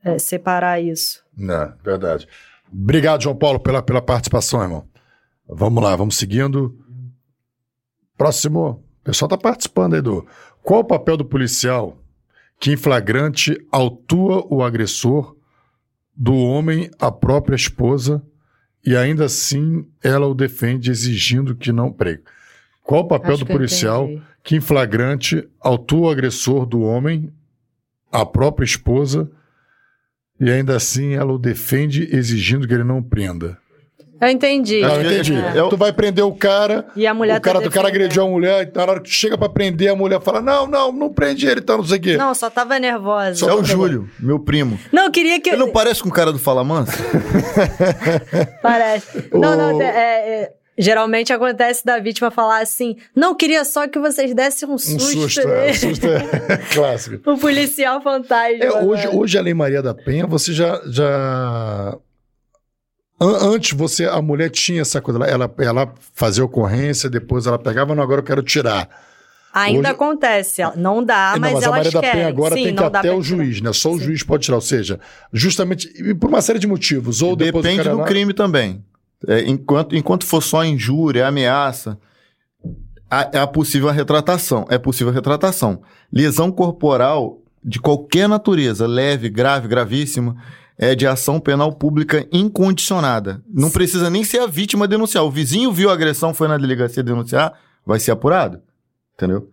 é, 0.04 0.18
separar 0.18 0.80
isso. 0.82 1.20
Não, 1.38 1.72
verdade. 1.84 2.26
Obrigado, 2.72 3.22
João 3.22 3.36
Paulo, 3.36 3.60
pela, 3.60 3.80
pela 3.80 4.02
participação, 4.02 4.60
irmão. 4.60 4.84
Vamos 5.48 5.80
lá, 5.82 5.94
vamos 5.94 6.16
seguindo. 6.16 6.76
Próximo. 8.16 8.82
O 9.02 9.04
pessoal 9.04 9.28
tá 9.28 9.36
participando 9.36 9.94
aí 9.94 10.02
do. 10.02 10.26
Qual 10.62 10.80
o 10.80 10.84
papel 10.84 11.16
do 11.16 11.24
policial 11.24 11.96
que 12.58 12.72
em 12.72 12.76
flagrante 12.76 13.56
autua 13.70 14.46
o 14.50 14.62
agressor 14.62 15.36
do 16.16 16.34
homem 16.34 16.90
à 16.98 17.12
própria 17.12 17.54
esposa 17.54 18.22
e 18.84 18.96
ainda 18.96 19.26
assim 19.26 19.86
ela 20.02 20.26
o 20.26 20.34
defende 20.34 20.90
exigindo 20.90 21.54
que 21.54 21.70
não 21.70 21.92
pregue? 21.92 22.22
Qual 22.82 23.02
o 23.02 23.08
papel 23.08 23.34
Acho 23.34 23.44
do 23.44 23.46
que 23.46 23.52
policial 23.52 24.08
que 24.42 24.56
em 24.56 24.60
flagrante 24.60 25.46
autua 25.60 26.08
o 26.08 26.10
agressor 26.10 26.66
do 26.66 26.80
homem 26.80 27.32
à 28.10 28.24
própria 28.24 28.64
esposa 28.64 29.30
e 30.38 30.50
ainda 30.50 30.76
assim 30.76 31.14
ela 31.14 31.32
o 31.32 31.38
defende 31.38 32.08
exigindo 32.14 32.66
que 32.66 32.74
ele 32.74 32.84
não 32.84 33.02
prenda. 33.02 33.58
Eu 34.20 34.28
entendi. 34.28 34.80
Que- 34.80 34.86
entendi. 35.06 35.34
é. 35.34 35.52
Eu- 35.60 35.68
Tu 35.68 35.76
vai 35.76 35.92
prender 35.92 36.24
o 36.24 36.32
cara, 36.34 36.86
E 36.96 37.06
a 37.06 37.12
mulher 37.12 37.38
o 37.38 37.40
cara, 37.40 37.60
tá 37.60 37.68
o 37.68 37.70
cara 37.70 37.88
agrediu 37.88 38.22
a 38.24 38.28
mulher, 38.28 38.66
e 38.72 38.76
na 38.76 38.82
hora 38.82 39.00
que 39.00 39.10
chega 39.10 39.36
pra 39.36 39.48
prender, 39.48 39.90
a 39.90 39.96
mulher 39.96 40.20
fala: 40.22 40.40
Não, 40.40 40.66
não, 40.66 40.90
não 40.92 41.12
prende 41.12 41.46
ele, 41.46 41.60
então 41.60 41.78
não 41.78 41.84
sei 41.84 41.98
o 41.98 42.00
quê. 42.00 42.16
Não, 42.16 42.34
só 42.34 42.48
tava 42.48 42.78
nervosa. 42.78 43.34
Só- 43.34 43.50
é 43.50 43.54
o 43.54 43.64
Júlio, 43.64 44.08
meu 44.18 44.38
primo. 44.38 44.78
Não, 44.92 45.04
eu 45.04 45.10
queria 45.10 45.40
que. 45.40 45.50
Ele 45.50 45.58
não 45.58 45.70
parece 45.70 46.02
com 46.02 46.08
o 46.08 46.12
cara 46.12 46.32
do 46.32 46.38
Fala 46.38 46.64
Mansa? 46.64 46.92
Parece. 48.62 49.28
O- 49.32 49.38
Não, 49.46 49.56
não, 49.56 49.80
é, 49.82 49.86
é, 50.42 50.52
geralmente 50.78 51.32
acontece 51.32 51.84
da 51.84 51.98
vítima 51.98 52.30
falar 52.30 52.60
assim: 52.62 52.96
não, 53.14 53.34
queria 53.34 53.64
só 53.64 53.86
que 53.88 53.98
vocês 53.98 54.34
dessem 54.34 54.68
um 54.68 54.74
um 54.74 54.78
susto. 54.78 55.00
susto, 55.20 55.40
é, 55.40 55.44
nele." 55.66 55.70
um 55.70 55.74
susto 55.74 56.06
é 56.06 56.56
clássico. 56.72 57.30
O 57.30 57.38
policial 57.38 58.00
fantasma. 58.02 58.64
É, 58.64 58.72
hoje, 58.82 59.06
né? 59.06 59.12
hoje 59.14 59.38
a 59.38 59.42
Lei 59.42 59.54
Maria 59.54 59.82
da 59.82 59.94
Penha, 59.94 60.26
você 60.26 60.52
já. 60.52 60.80
já... 60.86 61.96
An- 63.20 63.54
Antes 63.54 63.76
você, 63.76 64.04
a 64.04 64.20
mulher 64.20 64.50
tinha 64.50 64.82
essa 64.82 65.00
coisa, 65.00 65.22
ela, 65.24 65.52
ela, 65.58 65.94
fazia 66.14 66.44
ocorrência, 66.44 67.08
depois 67.08 67.46
ela 67.46 67.58
pegava, 67.58 67.94
não, 67.94 68.02
agora 68.02 68.20
eu 68.20 68.24
quero 68.24 68.42
tirar. 68.42 68.88
Ainda 69.54 69.80
hoje- 69.80 69.88
acontece. 69.88 70.62
Não 70.76 71.02
dá, 71.02 71.32
não, 71.32 71.40
mas, 71.40 71.52
mas 71.54 71.62
a 71.62 71.66
elas 71.66 71.76
Maria 71.78 71.90
da. 71.92 72.00
Penha 72.02 72.28
agora 72.28 72.54
Sim, 72.54 72.64
tem 72.64 72.74
que 72.76 72.82
até 72.82 72.98
o 73.10 73.22
tirar. 73.22 73.22
juiz, 73.22 73.60
né? 73.62 73.72
Só 73.72 73.90
o 73.92 73.98
Sim. 73.98 74.04
juiz 74.04 74.22
pode 74.22 74.42
tirar. 74.44 74.56
Ou 74.56 74.60
seja, 74.60 75.00
justamente 75.32 75.88
e 75.96 76.14
por 76.14 76.28
uma 76.28 76.42
série 76.42 76.58
de 76.58 76.66
motivos. 76.66 77.22
Ou 77.22 77.34
depois 77.34 77.62
Depende 77.64 77.82
cara 77.84 77.94
do 77.96 78.00
lá- 78.02 78.04
crime 78.06 78.34
também. 78.34 78.84
É, 79.26 79.40
enquanto, 79.48 79.96
enquanto 79.96 80.26
for 80.26 80.42
só 80.42 80.62
injúria, 80.62 81.26
ameaça, 81.26 81.98
há- 83.10 83.30
é 83.32 83.46
possível 83.46 83.88
a 83.88 83.92
retratação. 83.92 84.66
É 84.68 84.76
possível 84.76 85.10
a 85.10 85.14
retratação. 85.14 85.80
Lesão 86.12 86.52
corporal 86.52 87.38
de 87.64 87.80
qualquer 87.80 88.28
natureza, 88.28 88.86
leve, 88.86 89.30
grave, 89.30 89.66
gravíssima, 89.68 90.36
é 90.78 90.94
de 90.94 91.06
ação 91.06 91.38
penal 91.40 91.72
pública 91.72 92.26
incondicionada. 92.32 93.40
Não 93.52 93.70
precisa 93.70 94.10
nem 94.10 94.22
ser 94.24 94.40
a 94.40 94.46
vítima 94.46 94.86
denunciar. 94.88 95.24
O 95.24 95.30
vizinho 95.30 95.72
viu 95.72 95.90
a 95.90 95.92
agressão, 95.92 96.34
foi 96.34 96.48
na 96.48 96.58
delegacia 96.58 97.02
denunciar, 97.02 97.52
vai 97.84 97.98
ser 98.00 98.10
apurado. 98.10 98.60
Entendeu? 99.14 99.48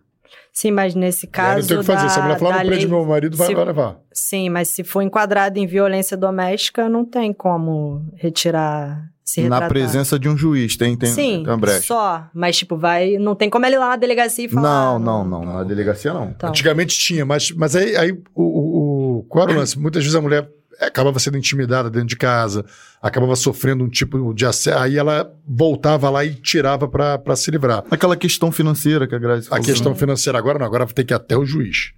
Sim, 0.52 0.70
mas 0.70 0.94
nesse 0.94 1.26
caso. 1.26 1.60
não 1.62 1.66
tem 1.66 1.76
o 1.78 1.80
que 1.80 1.86
fazer. 1.86 2.02
da- 2.04 2.08
Se 2.10 2.18
a 2.18 2.22
mulher 2.22 2.38
falar, 2.38 2.50
da 2.52 2.58
não 2.58 2.66
prende 2.68 2.86
lei- 2.86 2.94
meu 2.94 3.04
marido, 3.06 3.36
vai, 3.36 3.46
se- 3.48 3.54
vai 3.54 3.64
levar. 3.64 3.96
Sim, 4.12 4.50
mas 4.50 4.68
se 4.68 4.84
for 4.84 5.02
enquadrado 5.02 5.58
em 5.58 5.66
violência 5.66 6.16
doméstica, 6.16 6.88
não 6.88 7.04
tem 7.04 7.32
como 7.32 8.04
retirar. 8.16 9.08
Se 9.24 9.40
Na 9.48 9.56
retratar. 9.56 9.68
presença 9.70 10.18
de 10.18 10.28
um 10.28 10.36
juiz, 10.36 10.76
tem, 10.76 10.94
tem, 10.96 11.08
Sim, 11.08 11.42
tem 11.46 11.56
brecha. 11.58 11.80
só. 11.86 12.26
Mas, 12.34 12.58
tipo, 12.58 12.76
vai. 12.76 13.16
Não 13.16 13.34
tem 13.34 13.48
como 13.48 13.64
ele 13.64 13.74
ir 13.76 13.78
lá 13.78 13.88
na 13.88 13.96
delegacia 13.96 14.44
e 14.44 14.48
falar. 14.50 14.62
Não, 14.62 14.96
"Ah, 14.96 14.98
não, 14.98 15.24
não. 15.24 15.44
Na 15.54 15.64
delegacia 15.64 16.12
não. 16.12 16.26
Então. 16.28 16.50
Antigamente 16.50 16.96
tinha, 16.98 17.24
mas, 17.24 17.50
mas 17.52 17.74
aí, 17.74 17.96
aí 17.96 18.12
o, 18.34 18.42
o, 18.42 19.18
o- 19.20 19.22
qual 19.24 19.44
era 19.48 19.56
o 19.56 19.60
lance? 19.60 19.78
Muitas 19.78 20.02
vezes 20.02 20.14
a 20.14 20.20
mulher 20.20 20.46
acabava 20.80 21.18
sendo 21.18 21.36
intimidada 21.38 21.88
dentro 21.90 22.08
de 22.08 22.16
casa, 22.16 22.64
acabava 23.00 23.36
sofrendo 23.36 23.84
um 23.84 23.88
tipo 23.88 24.32
de 24.34 24.44
assédio, 24.46 24.80
aí 24.80 24.96
ela 24.96 25.32
voltava 25.46 26.08
lá 26.10 26.24
e 26.24 26.34
tirava 26.34 26.88
pra 26.88 27.18
pra 27.18 27.36
se 27.36 27.50
livrar. 27.50 27.84
Aquela 27.90 28.16
questão 28.16 28.50
financeira 28.52 29.06
que 29.06 29.14
a 29.14 29.18
Grazi 29.18 29.46
A 29.46 29.50
falou. 29.50 29.64
questão 29.64 29.94
financeira 29.94 30.38
agora 30.38 30.58
não, 30.58 30.66
agora 30.66 30.84
vai 30.84 30.94
ter 30.94 31.04
que 31.04 31.12
ir 31.12 31.16
até 31.16 31.36
o 31.36 31.44
juiz. 31.44 31.92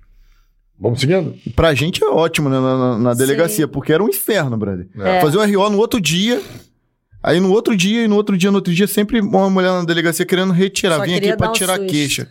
Vamos 0.78 1.00
seguindo? 1.00 1.34
Pra 1.54 1.72
gente 1.74 2.04
é 2.04 2.08
ótimo, 2.08 2.50
né, 2.50 2.60
na, 2.60 2.76
na- 2.76 2.98
na 2.98 3.14
delegacia, 3.14 3.66
porque 3.66 3.92
era 3.92 4.04
um 4.04 4.08
inferno, 4.08 4.56
brother. 4.58 4.86
É. 4.98 5.20
Fazer 5.22 5.38
o 5.38 5.44
RO 5.44 5.70
no 5.70 5.78
outro 5.78 5.98
dia, 6.00 6.42
aí 7.22 7.40
no 7.40 7.50
outro 7.50 7.74
dia, 7.74 8.04
e 8.04 8.08
no 8.08 8.14
outro 8.16 8.36
dia, 8.36 8.50
no 8.50 8.56
outro 8.58 8.74
dia, 8.74 8.86
sempre 8.86 9.20
uma 9.20 9.48
mulher 9.48 9.70
na 9.72 9.84
delegacia 9.84 10.26
querendo 10.26 10.52
retirar. 10.52 10.96
Só 10.98 11.04
Vim 11.04 11.14
aqui 11.14 11.34
pra 11.34 11.48
um 11.48 11.52
tirar 11.52 11.72
a 11.74 11.76
susto. 11.76 11.90
queixa. 11.90 12.28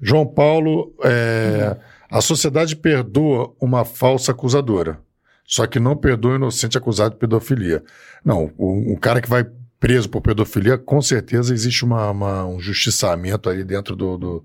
João 0.00 0.26
Paulo, 0.26 0.94
é, 1.04 1.76
a 2.10 2.20
sociedade 2.22 2.76
perdoa 2.76 3.54
uma 3.60 3.84
falsa 3.84 4.32
acusadora, 4.32 4.98
só 5.46 5.66
que 5.66 5.78
não 5.78 5.96
perdoa 5.96 6.32
o 6.32 6.36
inocente 6.36 6.76
acusado 6.76 7.14
de 7.14 7.20
pedofilia. 7.20 7.82
Não, 8.24 8.50
o, 8.58 8.92
o 8.94 8.98
cara 8.98 9.20
que 9.20 9.28
vai 9.28 9.46
preso 9.78 10.08
por 10.08 10.20
pedofilia, 10.22 10.76
com 10.78 11.00
certeza 11.02 11.52
existe 11.54 11.84
uma, 11.84 12.10
uma- 12.10 12.44
um 12.46 12.58
justiçamento 12.58 13.48
aí 13.48 13.62
dentro 13.62 13.94
do, 13.94 14.16
do, 14.18 14.44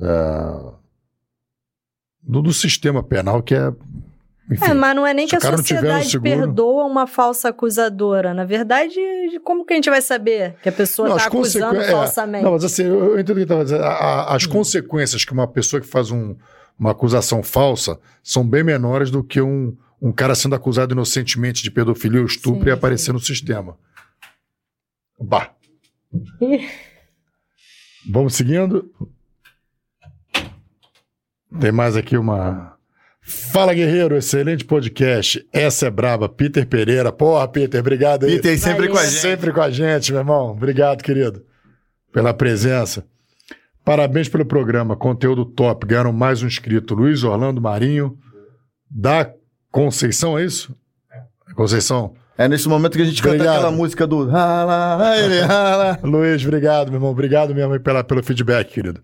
é, 0.00 0.72
do, 2.22 2.42
do 2.42 2.52
sistema 2.52 3.02
penal 3.02 3.42
que 3.42 3.54
é. 3.54 3.72
Enfim, 4.50 4.64
É, 4.66 4.74
mas 4.74 4.94
não 4.94 5.06
é 5.06 5.14
nem 5.14 5.26
que 5.26 5.34
a 5.34 5.40
sociedade 5.40 6.10
seguro- 6.10 6.22
perdoa 6.30 6.84
uma 6.84 7.06
falsa 7.06 7.48
acusadora. 7.48 8.34
Na 8.34 8.44
verdade, 8.44 8.94
como 9.42 9.64
que 9.64 9.72
a 9.72 9.76
gente 9.76 9.88
vai 9.88 10.02
saber 10.02 10.56
que 10.62 10.68
a 10.68 10.72
pessoa 10.72 11.08
está 11.08 11.20
as 11.22 11.26
acusando 11.28 11.66
consequ- 11.76 11.88
é, 11.88 11.90
falsamente? 11.90 12.44
Não, 12.44 12.52
mas 12.52 12.62
assim, 12.64 12.82
eu, 12.84 13.04
eu 13.14 13.18
entendo 13.20 13.36
o 13.36 13.38
que 13.38 13.42
estava 13.42 13.64
dizendo. 13.64 13.82
A- 13.84 13.88
a- 13.94 14.32
Hum. 14.32 14.36
as 14.36 14.46
consequências 14.46 15.24
que 15.24 15.32
uma 15.32 15.46
pessoa 15.48 15.80
que 15.80 15.86
faz 15.88 16.10
um- 16.10 16.36
uma 16.78 16.90
acusação 16.90 17.42
falsa 17.42 17.98
são 18.22 18.46
bem 18.46 18.62
menores 18.62 19.10
do 19.10 19.24
que 19.24 19.40
um, 19.40 19.74
um 20.00 20.12
cara 20.12 20.34
sendo 20.34 20.54
acusado 20.54 20.92
inocentemente 20.94 21.62
de 21.62 21.70
pedofilia 21.70 22.20
ou 22.20 22.26
estupro 22.26 22.64
Sim, 22.64 22.68
e 22.68 22.72
aparecer 22.72 23.12
no 23.12 23.20
sistema. 23.20 23.76
Bah. 25.20 25.50
Vamos 28.10 28.34
seguindo. 28.34 28.90
Tem 31.58 31.72
mais 31.72 31.96
aqui 31.96 32.16
uma. 32.16 32.76
Fala, 33.22 33.72
guerreiro, 33.72 34.16
excelente 34.16 34.64
podcast. 34.64 35.46
Essa 35.52 35.86
é 35.86 35.90
braba. 35.90 36.28
Peter 36.28 36.66
Pereira. 36.66 37.10
Porra, 37.10 37.48
Peter, 37.48 37.80
obrigado 37.80 38.24
aí. 38.24 38.36
Peter 38.36 38.58
sempre 38.58 38.88
Valeu. 38.88 38.92
com 38.92 38.98
a 38.98 39.04
gente. 39.04 39.20
Sempre 39.20 39.52
com 39.52 39.60
a 39.62 39.70
gente, 39.70 40.12
meu 40.12 40.20
irmão. 40.20 40.50
Obrigado, 40.50 41.02
querido, 41.02 41.44
pela 42.12 42.34
presença. 42.34 43.06
Parabéns 43.84 44.28
pelo 44.28 44.44
programa. 44.44 44.96
Conteúdo 44.96 45.44
top. 45.44 45.86
Ganharam 45.86 46.12
mais 46.12 46.42
um 46.42 46.46
inscrito. 46.46 46.94
Luiz 46.94 47.22
Orlando 47.22 47.60
Marinho, 47.60 48.18
da 48.90 49.32
Conceição, 49.74 50.38
é 50.38 50.44
isso? 50.44 50.72
Conceição. 51.56 52.14
É 52.38 52.46
nesse 52.46 52.68
momento 52.68 52.96
que 52.96 53.02
a 53.02 53.04
gente 53.04 53.20
canta 53.20 53.34
Obrigado. 53.34 53.56
aquela 53.56 53.72
música 53.72 54.06
do... 54.06 54.30
Luiz, 56.04 56.44
obrigado, 56.44 56.90
meu 56.92 56.98
irmão. 56.98 57.10
Obrigado 57.10 57.52
mesmo 57.52 57.80
pela, 57.80 58.04
pelo 58.04 58.22
feedback, 58.22 58.72
querido. 58.72 59.02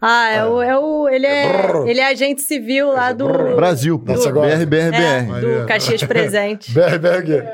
Ah, 0.00 0.30
é 0.30 0.44
o, 0.44 0.62
é 0.62 0.78
o, 0.78 1.08
ele, 1.08 1.26
é, 1.26 1.48
Brrr. 1.48 1.88
ele 1.88 1.98
é 2.00 2.06
agente 2.06 2.42
civil 2.42 2.92
lá 2.92 3.12
do, 3.12 3.26
Brasil, 3.56 3.98
pô. 3.98 4.12
Nossa, 4.12 4.28
agora- 4.28 4.56
BR, 4.56 4.66
BR, 4.66 4.76
é, 4.76 4.90
BR. 5.22 5.28
Maneiro. 5.28 5.60
do 5.62 5.66
Caxias 5.66 6.02
Presente. 6.06 6.72
BR, 6.72 6.98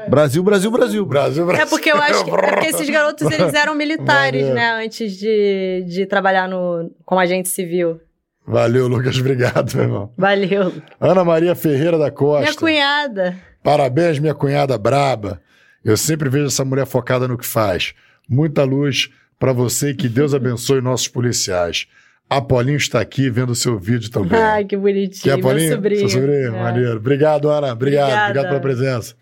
Brasil, 0.09 0.43
Brasil, 0.43 0.71
Brasil. 0.71 1.07
Brasil, 1.07 1.47
Brasil. 1.47 1.63
É 1.63 1.67
porque 1.67 1.91
eu 1.91 1.97
acho 1.97 2.25
que, 2.25 2.31
é 2.31 2.37
porque 2.37 2.67
esses 2.69 2.91
garotos 2.91 3.31
eles 3.31 3.55
eram 3.55 3.75
militares, 3.75 4.43
Maneiro. 4.49 4.55
né? 4.55 4.85
Antes 4.85 5.17
de, 5.17 5.85
de 5.89 6.05
trabalhar 6.05 6.47
no, 6.47 6.91
como 7.07 7.21
agente 7.21 7.49
civil. 7.49 8.01
Valeu, 8.49 8.89
Lucas. 8.89 9.17
Obrigado, 9.20 9.75
meu 9.75 9.85
irmão. 9.85 10.12
Valeu. 10.17 10.73
Ana 10.99 11.23
Maria 11.23 11.55
Ferreira 11.55 11.99
da 11.99 12.10
Costa. 12.10 12.43
Minha 12.44 12.55
cunhada. 12.55 13.36
Parabéns, 13.62 14.18
minha 14.18 14.35
cunhada 14.35 14.78
braba. 14.78 15.41
Eu 15.85 15.97
sempre 15.97 16.28
vejo 16.31 16.47
essa 16.47 16.65
mulher 16.65 16.86
focada 16.86 17.28
no 17.28 17.36
que 17.36 17.47
faz. 17.47 17.94
Muita 18.28 18.65
luz 18.65 19.10
para 19.39 19.52
você 19.52 19.91
e 19.91 19.94
que 19.94 20.09
Deus 20.09 20.33
abençoe 20.33 20.81
nossos 20.81 21.09
policiais. 21.09 21.86
Apolinho 22.28 22.77
está 22.77 23.01
aqui 23.01 23.31
vendo 23.31 23.51
o 23.51 23.55
seu 23.55 23.78
vídeo 23.78 24.10
também. 24.10 24.39
Ai, 24.39 24.62
que 24.62 24.70
que 24.70 24.77
bonitinho. 24.77 25.33
é 25.33 25.39
Apolinho? 25.39 25.68
Meu 25.68 25.77
sobrinho. 25.77 26.01
Seu 26.01 26.20
sobrinho? 26.20 26.57
É. 26.57 26.62
Maneiro. 26.62 26.97
Obrigado, 26.97 27.49
Ana. 27.49 27.73
Obrigado. 27.73 28.09
Obrigada. 28.09 28.25
Obrigado 28.31 28.49
pela 28.49 28.60
presença. 28.60 29.15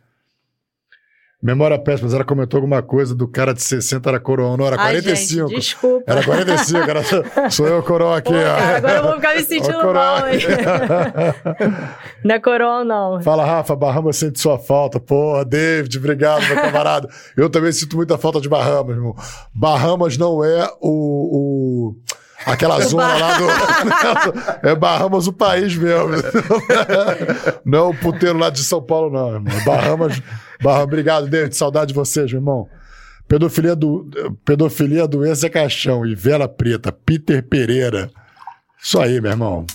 Memória 1.47 1.79
péssima, 1.79 2.07
mas 2.09 2.15
ela 2.15 2.25
comentou 2.25 2.59
alguma 2.59 2.83
coisa 2.83 3.15
do 3.15 3.29
cara 3.29 3.55
de 3.55 3.63
60 3.63 4.09
era 4.11 4.19
coroa. 4.19 4.57
Não, 4.57 4.67
era 4.67 4.75
Ai, 4.81 5.01
45. 5.01 5.49
gente, 5.49 5.59
desculpa. 5.61 6.03
Era 6.11 6.25
45, 6.25 6.91
era, 6.91 7.51
sou 7.51 7.69
eu 7.69 7.81
coroa 7.85 8.17
aqui, 8.19 8.33
Pô, 8.33 8.39
cara, 8.41 8.73
ó. 8.73 8.77
agora 8.79 8.97
eu 8.97 9.03
vou 9.05 9.15
ficar 9.15 9.35
me 9.37 9.43
sentindo 9.45 9.95
mal, 9.95 10.29
hein? 10.29 10.41
Não 12.25 12.35
é 12.35 12.41
coroa, 12.41 12.85
não. 12.85 13.23
Fala, 13.23 13.45
Rafa, 13.45 13.77
Bahamas 13.77 14.17
sente 14.17 14.41
sua 14.41 14.59
falta. 14.59 14.99
Porra, 14.99 15.45
David, 15.45 15.97
obrigado, 15.99 16.45
meu 16.49 16.57
camarada. 16.57 17.09
Eu 17.37 17.49
também 17.49 17.71
sinto 17.71 17.95
muita 17.97 18.19
falta 18.19 18.41
de 18.41 18.49
Bahamas, 18.49 18.97
irmão. 18.97 19.15
Bahamas 19.55 20.19
não 20.19 20.43
é 20.45 20.69
o. 20.81 21.93
o- 21.93 21.97
Aquela 22.47 22.81
zona 22.81 23.17
lá 23.17 23.39
do. 23.39 23.47
É 24.63 24.75
Bahamas 24.75 25.27
o 25.27 25.33
país 25.33 25.77
mesmo. 25.77 26.11
Não 27.65 27.79
é 27.79 27.83
o 27.83 27.95
puteiro 27.95 28.39
lá 28.39 28.51
de 28.51 28.63
São 28.63 28.81
Paulo, 28.81 29.11
não, 29.11 29.35
irmão. 29.35 29.65
Bahamas. 29.65 30.23
Bahamas. 30.63 30.85
Obrigado, 30.85 31.27
David. 31.27 31.57
Saudade 31.57 31.89
de 31.89 31.95
vocês, 31.95 32.31
meu 32.31 32.41
irmão. 32.41 32.69
Pedofilia, 33.29 33.75
do, 33.75 34.09
pedofilia, 34.45 35.09
doença 35.09 35.47
é 35.47 35.51
caixão. 35.51 36.07
E 36.07 36.15
vela 36.15 36.49
preta. 36.49 36.93
Peter 36.93 37.43
Pereira. 37.43 38.11
Isso 38.81 39.01
aí, 39.01 39.21
meu 39.21 39.33
irmão. 39.33 39.67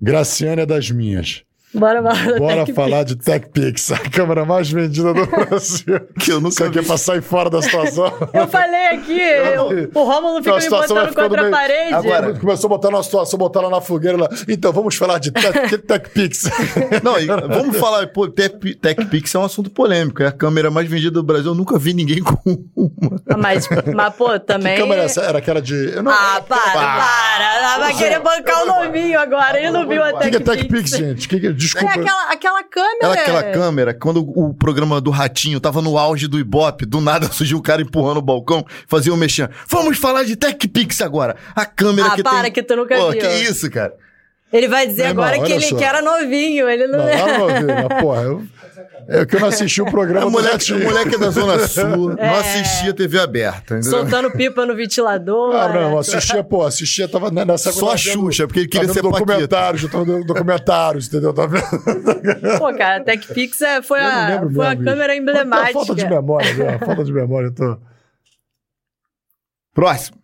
Graciane 0.00 0.62
é 0.62 0.66
das 0.66 0.90
minhas. 0.90 1.44
Bora, 1.74 2.02
bora. 2.02 2.38
Bora 2.38 2.64
Tech 2.66 2.72
falar 2.74 3.02
de 3.04 3.16
TechPix, 3.16 3.92
a 3.92 3.98
câmera 3.98 4.44
mais 4.44 4.70
vendida 4.70 5.14
do 5.14 5.24
Brasil. 5.26 6.00
Que 6.20 6.30
eu 6.32 6.40
nunca 6.40 6.68
vi. 6.68 6.82
pra 6.82 6.98
sair 6.98 7.22
fora 7.22 7.48
da 7.48 7.62
situação. 7.62 8.12
Eu 8.34 8.46
falei 8.46 8.86
aqui, 8.88 9.18
eu- 9.20 9.90
o 9.94 10.04
Rômulo 10.04 10.38
A 10.38 10.42
fica 10.42 10.58
me 10.58 10.68
botando 10.68 11.14
contra 11.14 11.40
a 11.40 11.42
meio- 11.44 11.50
parede. 11.50 11.94
Agora- 11.94 12.34
Começou 12.38 12.66
a 12.68 12.70
botar 12.70 12.90
na 12.90 13.02
situação, 13.02 13.38
botar 13.38 13.60
lá 13.62 13.70
na 13.70 13.80
fogueira 13.80 14.18
lá. 14.18 14.28
Então, 14.48 14.70
vamos 14.72 14.94
falar 14.96 15.18
de 15.18 15.30
Tech- 15.30 15.78
TechPix. 15.86 16.50
Não, 17.02 17.18
e 17.18 17.26
vamos 17.26 17.76
falar, 17.78 18.06
pô, 18.08 18.28
Tech- 18.28 18.58
TechPix 18.76 19.34
é 19.34 19.38
um 19.38 19.44
assunto 19.44 19.70
polêmico. 19.70 20.22
É 20.22 20.26
a 20.26 20.32
câmera 20.32 20.70
mais 20.70 20.88
vendida 20.88 21.10
do 21.12 21.22
Brasil. 21.22 21.52
Eu 21.52 21.54
nunca 21.54 21.78
vi 21.78 21.94
ninguém 21.94 22.22
com 22.22 22.36
uma. 22.76 23.20
Mas, 23.38 23.66
mas, 23.94 24.14
pô, 24.14 24.38
também... 24.38 24.74
Que 24.74 24.80
câmera 24.82 25.02
é 25.02 25.04
essa? 25.06 25.22
Era 25.22 25.38
aquela 25.38 25.62
de. 25.62 25.74
Eu 25.94 26.02
não- 26.02 26.12
Ah, 26.12 26.42
para, 26.46 26.72
para. 26.72 27.54
Ela 27.56 27.78
vai 27.78 27.94
querer 27.96 28.20
bancar 28.20 28.62
o 28.62 28.66
novinho 28.66 29.18
agora. 29.18 29.58
Ele 29.58 29.70
não 29.70 29.88
viu 29.88 30.02
a 30.02 30.10
O 30.10 30.18
que, 30.18 30.24
é 30.26 30.30
TechPix. 30.30 30.44
TechPix, 30.44 30.90
gente? 30.90 31.28
Que 31.28 31.40
que- 31.40 31.46
É 31.46 31.52
Desculpa. 31.62 31.94
aquela, 31.94 32.30
aquela 32.32 32.62
câmera. 32.64 32.98
Ela, 33.02 33.14
aquela 33.14 33.42
câmera, 33.52 33.94
quando 33.94 34.20
o 34.20 34.52
programa 34.54 35.00
do 35.00 35.10
Ratinho 35.10 35.58
tava 35.60 35.80
no 35.82 35.96
auge 35.98 36.26
do 36.28 36.38
Ibope, 36.38 36.84
do 36.86 37.00
nada 37.00 37.26
surgiu 37.32 37.58
um 37.58 37.62
cara 37.62 37.82
empurrando 37.82 38.18
o 38.18 38.22
balcão, 38.22 38.64
fazia 38.86 39.12
um 39.12 39.16
mexer. 39.16 39.50
Vamos 39.68 39.98
falar 39.98 40.24
de 40.24 40.36
TechPix 40.36 41.00
agora. 41.00 41.36
A 41.54 41.64
câmera 41.66 42.08
Ah, 42.08 42.16
que 42.16 42.22
para, 42.22 42.42
tem... 42.42 42.52
que 42.52 42.62
tu 42.62 42.76
nunca 42.76 42.96
Pô, 42.96 43.10
viu. 43.10 43.20
que 43.20 43.26
isso, 43.26 43.70
cara? 43.70 43.94
Ele 44.52 44.68
vai 44.68 44.86
dizer 44.86 45.02
Meu 45.04 45.10
irmão, 45.12 45.24
agora 45.24 45.46
que 45.46 45.52
ele 45.52 45.66
só. 45.66 45.76
que 45.76 45.82
era 45.84 46.02
novinho. 46.02 46.68
Ele 46.68 46.86
não, 46.86 46.98
Não, 46.98 47.08
é. 47.08 47.22
lá 47.22 47.38
não 47.38 47.46
vi, 47.48 47.64
mas, 47.88 48.00
porra, 48.02 48.20
eu, 48.22 48.42
é 49.08 49.26
que 49.26 49.36
eu 49.36 49.40
não 49.40 49.48
assisti 49.48 49.80
o 49.82 49.86
programa 49.86 50.26
do 50.26 50.30
moleque, 50.30 50.72
o 50.72 50.82
moleque 50.82 51.14
é 51.14 51.18
da 51.18 51.30
Zona 51.30 51.58
Sul, 51.68 52.12
É. 52.18 52.26
não 52.26 52.36
assistia 52.40 52.92
TV 52.94 53.18
aberta. 53.18 53.78
entendeu? 53.78 53.90
Soltando 53.98 54.30
pipa 54.30 54.64
no 54.66 54.74
ventilador. 54.76 55.54
Ah, 55.54 55.68
não, 55.68 55.98
assistia, 55.98 56.42
pô, 56.44 56.64
assistia, 56.64 57.08
tava 57.08 57.30
nessa 57.30 57.72
Só 57.72 57.92
a 57.92 57.96
Xuxa, 57.96 58.46
porque 58.46 58.60
ele 58.60 58.68
queria 58.68 58.88
ser 58.88 59.02
Paquita. 59.02 59.18
documentários, 59.26 59.90
tava 59.90 60.04
documentários, 60.24 61.08
entendeu? 61.08 61.32
Tava 61.32 61.48
vendo. 61.48 62.58
Pô, 62.58 62.72
cara, 62.76 62.96
a 62.98 63.04
TechPix 63.04 63.60
é, 63.62 63.82
foi, 63.82 64.00
Eu 64.00 64.04
a, 64.04 64.50
foi 64.54 64.66
a 64.66 64.76
câmera 64.76 65.16
emblemática. 65.16 65.72
Falta 65.72 65.94
de 65.94 66.08
memória, 66.08 66.54
né? 66.54 66.78
falta 66.78 67.04
de 67.04 67.12
memória, 67.12 67.46
eu 67.48 67.54
tô. 67.54 67.76
Próximo. 69.74 70.18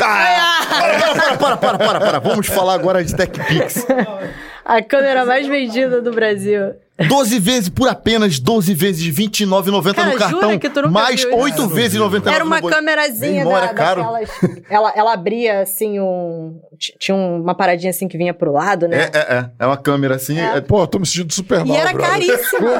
Ah, 0.00 1.36
para, 1.36 1.36
para, 1.36 1.56
para, 1.56 1.78
para, 1.78 2.00
para. 2.00 2.18
Vamos 2.18 2.46
falar 2.46 2.74
agora 2.74 3.04
de 3.04 3.14
TechPix. 3.14 3.86
A 4.64 4.82
câmera 4.82 5.24
mais 5.24 5.46
vendida 5.46 6.00
do 6.00 6.10
Brasil. 6.12 6.74
12 7.08 7.38
vezes 7.40 7.68
por 7.68 7.88
apenas 7.88 8.38
12 8.38 8.74
vezes 8.74 9.02
R$ 9.18 9.24
29,90 9.26 9.94
Cara, 9.94 10.06
no 10.06 10.12
jura 10.12 10.18
cartão. 10.30 10.58
que 10.58 10.68
tu 10.70 10.76
nunca 10.82 10.88
mais 10.90 11.20
viu 11.22 11.30
isso? 11.30 11.38
8 11.62 11.68
vezes 11.68 11.92
R$ 11.94 11.98
99 12.00 12.36
Era 12.36 12.44
uma 12.44 12.60
no 12.60 12.68
câmerazinha 12.68 13.44
da, 13.44 13.68
caro. 13.74 14.02
daquelas... 14.02 14.30
Ela, 14.70 14.92
ela 14.94 15.12
abria, 15.14 15.62
assim, 15.62 15.98
um... 15.98 16.60
Tinha 17.00 17.16
uma 17.16 17.54
paradinha, 17.56 17.90
assim, 17.90 18.06
que 18.06 18.16
vinha 18.16 18.32
pro 18.32 18.52
lado, 18.52 18.86
né? 18.86 19.10
É, 19.12 19.18
é, 19.18 19.20
é. 19.38 19.50
É 19.58 19.66
uma 19.66 19.76
câmera 19.78 20.14
assim. 20.16 20.38
é- 20.38 20.60
Pô, 20.60 20.82
eu 20.82 20.86
tô 20.86 20.98
me 21.00 21.06
sentindo 21.06 21.32
super 21.32 21.60
E 21.62 21.64
mal. 21.64 21.76
era 21.76 21.92
brother. 21.92 22.10
caríssima. 22.12 22.70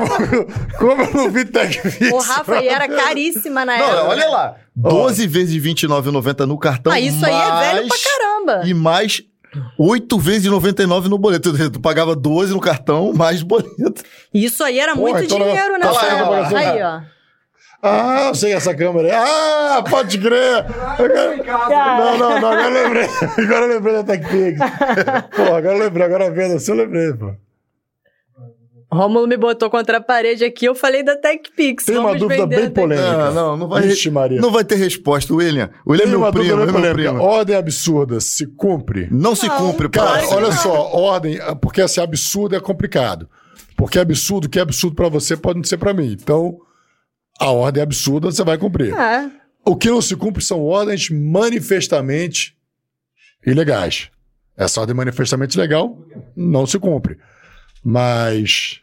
Como, 0.78 0.98
como 0.98 1.02
eu 1.02 1.14
não 1.14 1.30
vi 1.30 1.44
TechPix? 1.46 2.12
O 2.12 2.18
Rafa, 2.18 2.62
e 2.62 2.68
era 2.68 2.86
caríssima 2.86 3.64
na 3.64 3.76
época. 3.76 3.94
Não, 3.96 4.08
olha 4.08 4.28
lá. 4.28 4.56
12 4.76 5.26
vezes 5.26 5.62
R$ 5.62 5.70
29,90 5.74 6.46
no 6.46 6.58
cartão. 6.58 6.92
Ah, 6.92 7.00
isso 7.00 7.24
aí 7.24 7.32
é 7.34 7.60
velho 7.72 7.88
pra 7.88 7.96
mais- 7.96 8.04
caramba. 8.04 8.62
E 8.66 8.74
mais 8.74 9.22
8 9.78 10.18
vezes 10.18 10.44
R$ 10.44 10.50
99 10.50 11.08
no 11.08 11.18
boleto. 11.18 11.70
Tu 11.70 11.80
pagava 11.80 12.16
12 12.16 12.52
no 12.52 12.60
cartão, 12.60 13.12
mais 13.12 13.42
boleto. 13.42 14.02
Isso 14.32 14.62
aí 14.64 14.78
era 14.78 14.94
Pô, 14.94 15.00
muito 15.02 15.22
então 15.22 15.38
dinheiro, 15.38 15.78
né? 15.78 15.80
Brasil, 15.80 16.56
Aí, 16.56 16.82
ó. 16.82 17.00
Ah, 17.84 18.28
eu 18.28 18.34
sei 18.34 18.52
essa 18.52 18.72
câmera. 18.74 19.10
Ah, 19.12 19.82
pode 19.82 20.16
crer. 20.16 20.64
Não, 21.68 22.16
não, 22.16 22.40
não, 22.40 22.48
agora 22.48 22.62
eu 22.62 22.84
lembrei. 22.84 23.08
Agora 23.38 23.66
eu 23.66 23.68
lembrei 23.68 23.94
da 23.94 24.04
TechPix. 24.04 24.60
Pô, 25.34 25.42
agora 25.42 25.72
eu 25.72 25.78
lembrei, 25.78 26.06
agora 26.06 26.30
vendo 26.30 26.54
assim 26.54 26.70
eu 26.70 26.76
lembrei, 26.76 27.12
pô. 27.12 27.34
Rômulo 28.94 29.26
me 29.26 29.36
botou 29.38 29.70
contra 29.70 29.96
a 29.96 30.00
parede 30.00 30.44
aqui, 30.44 30.66
eu 30.66 30.74
falei 30.74 31.02
da 31.02 31.16
TechPix. 31.16 31.84
Tem 31.86 31.96
uma 31.96 32.14
dúvida 32.14 32.46
bem 32.46 32.70
polêmica. 32.70 33.30
Não, 33.30 33.32
não, 33.32 33.56
não 33.56 33.68
vai, 33.68 33.82
Vixe, 33.82 34.10
Maria. 34.10 34.40
não 34.40 34.50
vai 34.50 34.64
ter 34.64 34.74
resposta, 34.76 35.32
William. 35.34 35.70
William 35.86 36.02
é 36.02 36.06
Tem 36.06 36.10
meu 36.10 36.20
uma 36.20 36.30
primo, 36.32 36.56
dúvida 36.56 36.78
é 36.78 36.82
meu 36.82 36.92
primo. 36.92 37.20
Ordem 37.22 37.56
absurda, 37.56 38.20
se 38.20 38.46
cumpre? 38.46 39.08
Não 39.10 39.34
se 39.34 39.48
Não, 39.48 39.56
cumpre, 39.56 39.88
Cara, 39.88 40.20
que 40.26 40.34
olha 40.34 40.48
não. 40.48 40.52
só, 40.52 40.92
ordem, 40.92 41.38
porque 41.62 41.80
assim, 41.80 42.00
absurdo 42.02 42.54
é 42.54 42.60
complicado. 42.60 43.28
Porque 43.76 43.98
absurdo, 43.98 44.44
o 44.44 44.48
que 44.50 44.58
é 44.58 44.62
absurdo 44.62 44.94
pra 44.94 45.08
você 45.08 45.36
pode 45.36 45.56
não 45.58 45.64
ser 45.64 45.78
pra 45.78 45.94
mim. 45.94 46.12
Então, 46.12 46.58
a 47.40 47.50
ordem 47.50 47.80
é 47.80 47.84
absurda, 47.84 48.30
você 48.30 48.44
vai 48.44 48.58
cumprir. 48.58 48.92
É. 48.94 49.30
O 49.64 49.74
que 49.74 49.88
não 49.88 50.02
se 50.02 50.14
cumpre 50.16 50.44
são 50.44 50.60
ordens 50.60 51.08
manifestamente 51.08 52.54
ilegais. 53.46 54.10
Essa 54.54 54.80
ordem 54.80 54.94
manifestamente 54.94 55.58
legal 55.58 55.96
não 56.36 56.66
se 56.66 56.78
cumpre. 56.78 57.16
Mas. 57.82 58.81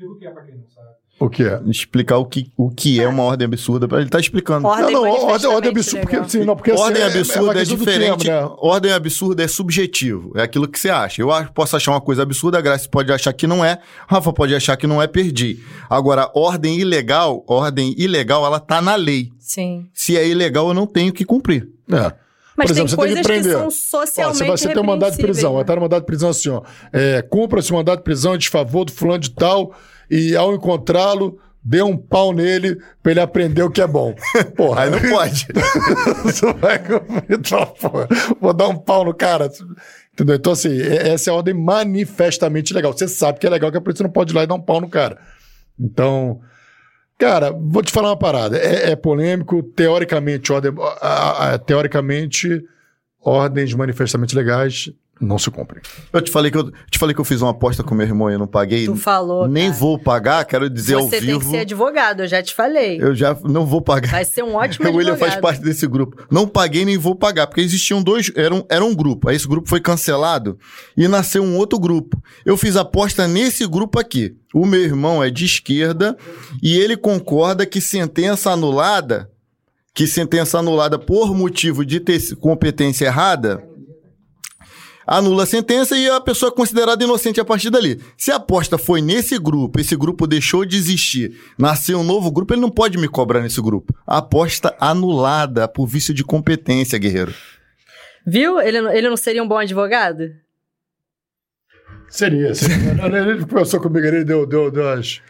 Explica 0.00 0.12
o 0.12 0.18
que 0.18 0.26
é 0.26 0.30
pra 0.30 0.42
quem 0.44 0.54
não 0.56 0.64
sabe. 0.68 0.88
O 1.18 1.28
que 1.28 1.42
é? 1.44 1.60
Explicar 1.66 2.16
o 2.16 2.24
que, 2.24 2.50
o 2.56 2.70
que 2.70 2.98
é 2.98 3.06
uma 3.06 3.22
ordem 3.24 3.44
absurda. 3.44 3.86
pra- 3.86 4.00
Ele 4.00 4.08
tá 4.08 4.18
explicando. 4.18 4.66
Ordem 4.66 4.94
não, 4.94 5.04
não, 5.04 5.10
ordem, 5.26 5.50
ordem 5.50 5.70
absurda. 5.70 6.00
Porque, 6.00 6.16
legal. 6.16 6.28
sim, 6.30 6.44
não, 6.44 6.56
porque, 6.56 6.70
assim, 6.70 6.80
ordem 6.82 7.02
é- 7.02 7.06
absurda 7.06 7.50
é, 7.50 7.54
questão 7.58 7.76
do 7.76 7.84
diferente. 7.84 8.24
termo, 8.24 8.48
né? 8.48 8.54
Ordem 8.58 8.92
absurda 8.92 9.44
é 9.44 9.48
subjetivo. 9.48 10.32
É 10.34 10.42
aquilo 10.42 10.66
que 10.66 10.78
você 10.80 10.88
acha. 10.88 11.20
Eu 11.20 11.28
posso 11.54 11.76
achar 11.76 11.90
uma 11.92 12.00
coisa 12.00 12.22
absurda, 12.22 12.56
a 12.56 12.62
Graça 12.62 12.88
pode 12.88 13.12
achar 13.12 13.34
que 13.34 13.46
não 13.46 13.62
é, 13.62 13.78
Rafa 14.08 14.32
pode 14.32 14.54
achar 14.54 14.78
que 14.78 14.86
não 14.86 15.02
é, 15.02 15.06
perdi. 15.06 15.58
Agora, 15.90 16.30
ordem 16.34 16.78
ilegal, 16.80 17.44
ordem 17.46 17.94
ilegal, 17.98 18.46
ela 18.46 18.58
tá 18.58 18.80
na 18.80 18.94
lei. 18.94 19.30
Sim. 19.38 19.86
Se 19.92 20.16
é 20.16 20.26
ilegal, 20.26 20.68
eu 20.68 20.74
não 20.74 20.86
tenho 20.86 21.12
que 21.12 21.26
cumprir. 21.26 21.68
É. 21.92 22.14
Mas 22.60 22.66
Por 22.66 22.72
exemplo, 22.74 22.96
tem 22.96 23.14
você 23.14 23.14
tem 23.14 23.22
que 23.22 23.28
coisas 23.28 23.46
que, 23.46 23.50
são 23.50 23.66
Ó, 23.66 23.70
socialmente 23.70 24.38
você 24.38 24.44
vai 24.44 24.56
você 24.58 24.68
ter 24.68 24.78
um 24.80 24.84
mandado 24.84 25.16
de 25.16 25.22
prisão, 25.22 25.52
vai 25.54 25.62
estar 25.62 25.76
no 25.76 25.80
mandado 25.80 26.00
de 26.02 26.06
prisão 26.06 26.28
assim, 26.28 26.50
ó. 26.50 26.62
É, 26.92 27.22
Cumpra-se 27.22 27.72
o 27.72 27.74
mandado 27.74 27.98
de 27.98 28.04
prisão 28.04 28.34
em 28.34 28.38
desfavor 28.38 28.84
do 28.84 28.92
fulano 28.92 29.20
de 29.20 29.30
tal 29.30 29.74
e 30.10 30.36
ao 30.36 30.54
encontrá-lo, 30.54 31.38
dê 31.64 31.80
um 31.80 31.96
pau 31.96 32.34
nele 32.34 32.76
pra 33.02 33.12
ele 33.12 33.20
aprender 33.20 33.62
o 33.62 33.70
que 33.70 33.80
é 33.80 33.86
bom. 33.86 34.14
Porra, 34.54 34.82
Aí 34.84 34.90
não 34.90 35.00
pode. 35.00 35.46
você 36.22 36.52
vai 36.52 36.78
porra. 37.80 38.08
Vou 38.38 38.52
dar 38.52 38.68
um 38.68 38.76
pau 38.76 39.06
no 39.06 39.14
cara. 39.14 39.50
Entendeu? 40.12 40.36
Então, 40.36 40.52
assim, 40.52 40.78
é- 40.82 41.08
essa 41.08 41.30
é 41.30 41.32
a 41.32 41.36
ordem 41.36 41.54
manifestamente 41.54 42.74
legal. 42.74 42.92
Você 42.92 43.08
sabe 43.08 43.38
que 43.38 43.46
é 43.46 43.50
legal, 43.50 43.70
que 43.70 43.78
a 43.78 43.80
polícia 43.80 44.02
não 44.02 44.10
pode 44.10 44.34
ir 44.34 44.36
lá 44.36 44.42
e 44.42 44.46
dar 44.46 44.54
um 44.54 44.60
pau 44.60 44.82
no 44.82 44.88
cara. 44.88 45.16
Então, 45.78 46.40
cara, 47.20 47.52
vou 47.52 47.82
te 47.82 47.92
falar 47.92 48.08
uma 48.08 48.16
parada. 48.18 48.56
É, 48.58 48.90
é 48.92 48.96
polêmico, 48.96 49.62
teoricamente, 49.62 50.50
ordem, 50.52 50.72
a- 51.00 51.52
a- 51.54 51.58
teoricamente, 51.58 52.64
ordens 53.20 53.72
manifestamente 53.74 54.34
legais 54.34 54.90
não 55.20 55.38
se 55.38 55.50
cumprem. 55.50 55.82
Eu 56.12 56.20
te 56.22 56.30
falei 56.30 56.50
que 56.50 56.56
eu, 56.56 56.70
te 56.90 56.98
falei 56.98 57.14
que 57.14 57.20
eu 57.20 57.24
fiz 57.24 57.42
uma 57.42 57.50
aposta 57.50 57.82
com 57.82 57.94
meu 57.94 58.06
irmão 58.06 58.30
e 58.30 58.32
eu 58.32 58.38
não 58.38 58.46
paguei. 58.46 58.86
Tu 58.86 58.96
falou. 58.96 59.46
Nem 59.46 59.66
cara. 59.68 59.78
vou 59.78 59.98
pagar, 59.98 60.44
quero 60.46 60.70
dizer 60.70 60.94
ao 60.94 61.02
Você 61.02 61.18
tem 61.18 61.26
vivo. 61.26 61.40
que 61.40 61.46
ser 61.46 61.58
advogado, 61.58 62.22
eu 62.22 62.26
já 62.28 62.42
te 62.42 62.54
falei. 62.54 62.98
Eu 63.00 63.14
já 63.14 63.36
não 63.44 63.66
vou 63.66 63.82
pagar. 63.82 64.10
Vai 64.10 64.24
ser 64.24 64.42
um 64.42 64.54
ótimo 64.54 64.86
O 64.90 64.96
William 64.96 65.12
advogado. 65.12 65.30
faz 65.32 65.40
parte 65.40 65.62
desse 65.62 65.86
grupo. 65.86 66.24
Não 66.30 66.48
paguei 66.48 66.84
nem 66.84 66.96
vou 66.96 67.14
pagar, 67.14 67.46
porque 67.46 67.60
existiam 67.60 68.02
dois. 68.02 68.32
Era 68.34 68.54
um, 68.54 68.64
era 68.68 68.84
um 68.84 68.94
grupo. 68.94 69.28
Aí 69.28 69.36
esse 69.36 69.46
grupo 69.46 69.68
foi 69.68 69.80
cancelado 69.80 70.58
e 70.96 71.06
nasceu 71.06 71.42
um 71.42 71.56
outro 71.56 71.78
grupo. 71.78 72.20
Eu 72.44 72.56
fiz 72.56 72.76
aposta 72.76 73.28
nesse 73.28 73.66
grupo 73.66 73.98
aqui. 73.98 74.34
O 74.54 74.64
meu 74.64 74.80
irmão 74.80 75.22
é 75.22 75.30
de 75.30 75.44
esquerda 75.44 76.16
e 76.62 76.78
ele 76.78 76.96
concorda 76.96 77.64
que 77.66 77.80
sentença 77.80 78.50
anulada, 78.50 79.30
que 79.94 80.06
sentença 80.06 80.58
anulada 80.58 80.98
por 80.98 81.34
motivo 81.34 81.84
de 81.84 82.00
ter 82.00 82.34
competência 82.36 83.06
errada, 83.06 83.62
anula 85.10 85.42
a 85.42 85.46
sentença 85.46 85.96
e 85.96 86.08
a 86.08 86.20
pessoa 86.20 86.52
é 86.52 86.54
considerada 86.54 87.02
inocente 87.02 87.40
a 87.40 87.44
partir 87.44 87.68
dali. 87.68 88.00
Se 88.16 88.30
a 88.30 88.36
aposta 88.36 88.78
foi 88.78 89.02
nesse 89.02 89.36
grupo, 89.38 89.80
esse 89.80 89.96
grupo 89.96 90.24
deixou 90.24 90.64
de 90.64 90.76
existir, 90.76 91.36
nasceu 91.58 91.98
um 91.98 92.04
novo 92.04 92.30
grupo, 92.30 92.54
ele 92.54 92.60
não 92.60 92.70
pode 92.70 92.96
me 92.96 93.08
cobrar 93.08 93.40
nesse 93.40 93.60
grupo. 93.60 93.92
A 94.06 94.18
aposta 94.18 94.76
anulada 94.78 95.66
por 95.66 95.86
vício 95.86 96.14
de 96.14 96.22
competência, 96.22 96.96
guerreiro. 96.96 97.34
Viu? 98.24 98.60
Ele, 98.60 98.80
não- 98.80 98.92
ele 98.92 99.08
não 99.08 99.16
seria 99.16 99.42
um 99.42 99.48
bom 99.48 99.58
advogado? 99.58 100.30
Seria, 102.08 102.54
seria. 102.54 102.76
ele 103.18 103.44
conversou 103.44 103.80
comigo, 103.80 104.06
ele 104.06 104.24
deu, 104.24 104.46
deu, 104.46 104.70
deu, 104.70 104.88
as, 104.90 105.20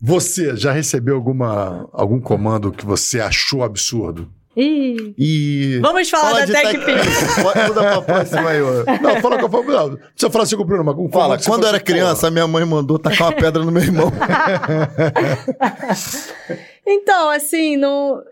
Você 0.00 0.56
já 0.56 0.70
recebeu 0.70 1.16
alguma, 1.16 1.88
algum 1.92 2.20
comando 2.20 2.70
que 2.70 2.84
você 2.86 3.20
achou 3.20 3.64
absurdo? 3.64 4.30
Ih. 4.56 5.14
E. 5.18 5.78
Vamos 5.82 6.08
falar 6.08 6.30
Fala 6.30 6.46
da 6.46 6.60
TechPix. 6.60 6.84
Tech- 6.84 7.42
Pode 7.42 7.68
mudar 7.68 7.82
pra 7.82 8.02
próxima 8.02 8.50
aí, 8.50 8.62
ó. 8.62 8.84
Não, 9.02 9.20
fala 9.20 9.38
com 9.38 9.46
a 9.46 9.50
família. 9.50 9.80
Não, 9.80 9.96
precisa 9.96 10.30
falar 10.30 10.44
assim 10.44 10.56
com 10.56 10.62
o 10.62 10.66
Bruno, 10.66 10.84
mas 10.84 10.94
com 10.94 11.08
Fala, 11.10 11.38
você 11.38 11.50
quando 11.50 11.62
eu 11.62 11.68
era 11.68 11.76
assim, 11.78 11.86
criança, 11.86 12.28
a 12.28 12.30
minha 12.30 12.46
mãe 12.46 12.64
mandou 12.64 12.98
tacar 12.98 13.28
uma 13.28 13.32
pedra 13.36 13.64
no 13.64 13.72
meu 13.72 13.82
irmão. 13.82 14.12
Então, 16.86 17.30
assim, 17.30 17.76
não. 17.76 18.22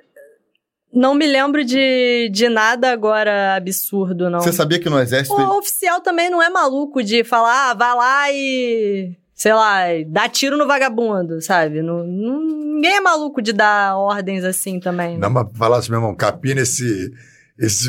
Não 0.94 1.14
me 1.14 1.26
lembro 1.26 1.64
de, 1.64 2.28
de 2.30 2.50
nada 2.50 2.92
agora 2.92 3.56
absurdo, 3.56 4.28
não. 4.28 4.40
Você 4.40 4.52
sabia 4.52 4.78
que 4.78 4.90
no 4.90 5.00
exército. 5.00 5.34
O 5.34 5.56
oficial 5.58 6.02
também 6.02 6.28
não 6.28 6.42
é 6.42 6.50
maluco 6.50 7.02
de 7.02 7.24
falar, 7.24 7.70
ah, 7.70 7.74
vai 7.74 7.94
lá 7.96 8.30
e. 8.30 9.16
Sei 9.42 9.52
lá, 9.52 9.80
dá 10.06 10.28
tiro 10.28 10.56
no 10.56 10.68
vagabundo, 10.68 11.40
sabe? 11.42 11.82
Não, 11.82 12.04
não- 12.04 12.40
ninguém 12.76 12.92
é 12.98 13.00
maluco 13.00 13.42
de 13.42 13.52
dar 13.52 13.96
ordens 13.96 14.44
assim 14.44 14.78
também. 14.78 15.14
pô, 15.16 15.20
Não, 15.22 15.30
mas 15.30 15.48
falar 15.58 15.78
assim, 15.78 15.90
meu 15.90 15.98
irmão, 15.98 16.14
capina 16.14 16.60
esse. 16.60 17.10
esse... 17.58 17.88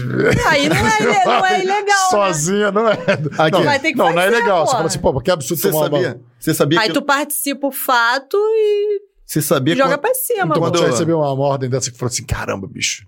Aí 0.49 0.67
não 0.67 0.75
é, 0.75 1.25
não 1.25 1.45
é 1.45 1.61
ilegal. 1.61 1.85
né? 1.85 2.09
Sozinha 2.09 2.71
não 2.71 2.87
é. 2.89 2.93
Aqui. 3.37 3.51
Não, 3.51 3.63
Vai 3.63 3.79
ter 3.79 3.91
que 3.91 3.97
não, 3.99 4.05
não 4.11 4.19
é 4.19 4.25
fazer, 4.25 4.35
legal. 4.35 4.65
Você 4.65 4.71
fala 4.71 4.85
assim, 4.87 4.97
pô, 4.99 5.21
que 5.21 5.29
absurdo 5.29 5.61
Você 5.61 5.69
tomar 5.69 5.81
uma 5.81 5.91
sabia? 5.91 6.21
Você 6.39 6.53
sabia 6.55 6.79
Aí 6.79 6.87
que. 6.87 6.93
tu 6.95 7.03
participa 7.03 7.67
o 7.67 7.71
fato 7.71 8.35
e 8.35 9.01
Você 9.23 9.39
sabia 9.39 9.75
joga 9.75 9.89
quando- 9.89 10.01
pra 10.01 10.13
cima. 10.15 10.45
Então, 10.45 10.59
quando 10.59 10.79
eu- 10.79 10.85
recebeu 10.87 11.19
uma 11.19 11.45
ordem 11.45 11.69
dessa 11.69 11.91
que 11.91 11.97
falou 11.99 12.09
assim, 12.11 12.25
caramba, 12.25 12.67
bicho. 12.67 13.05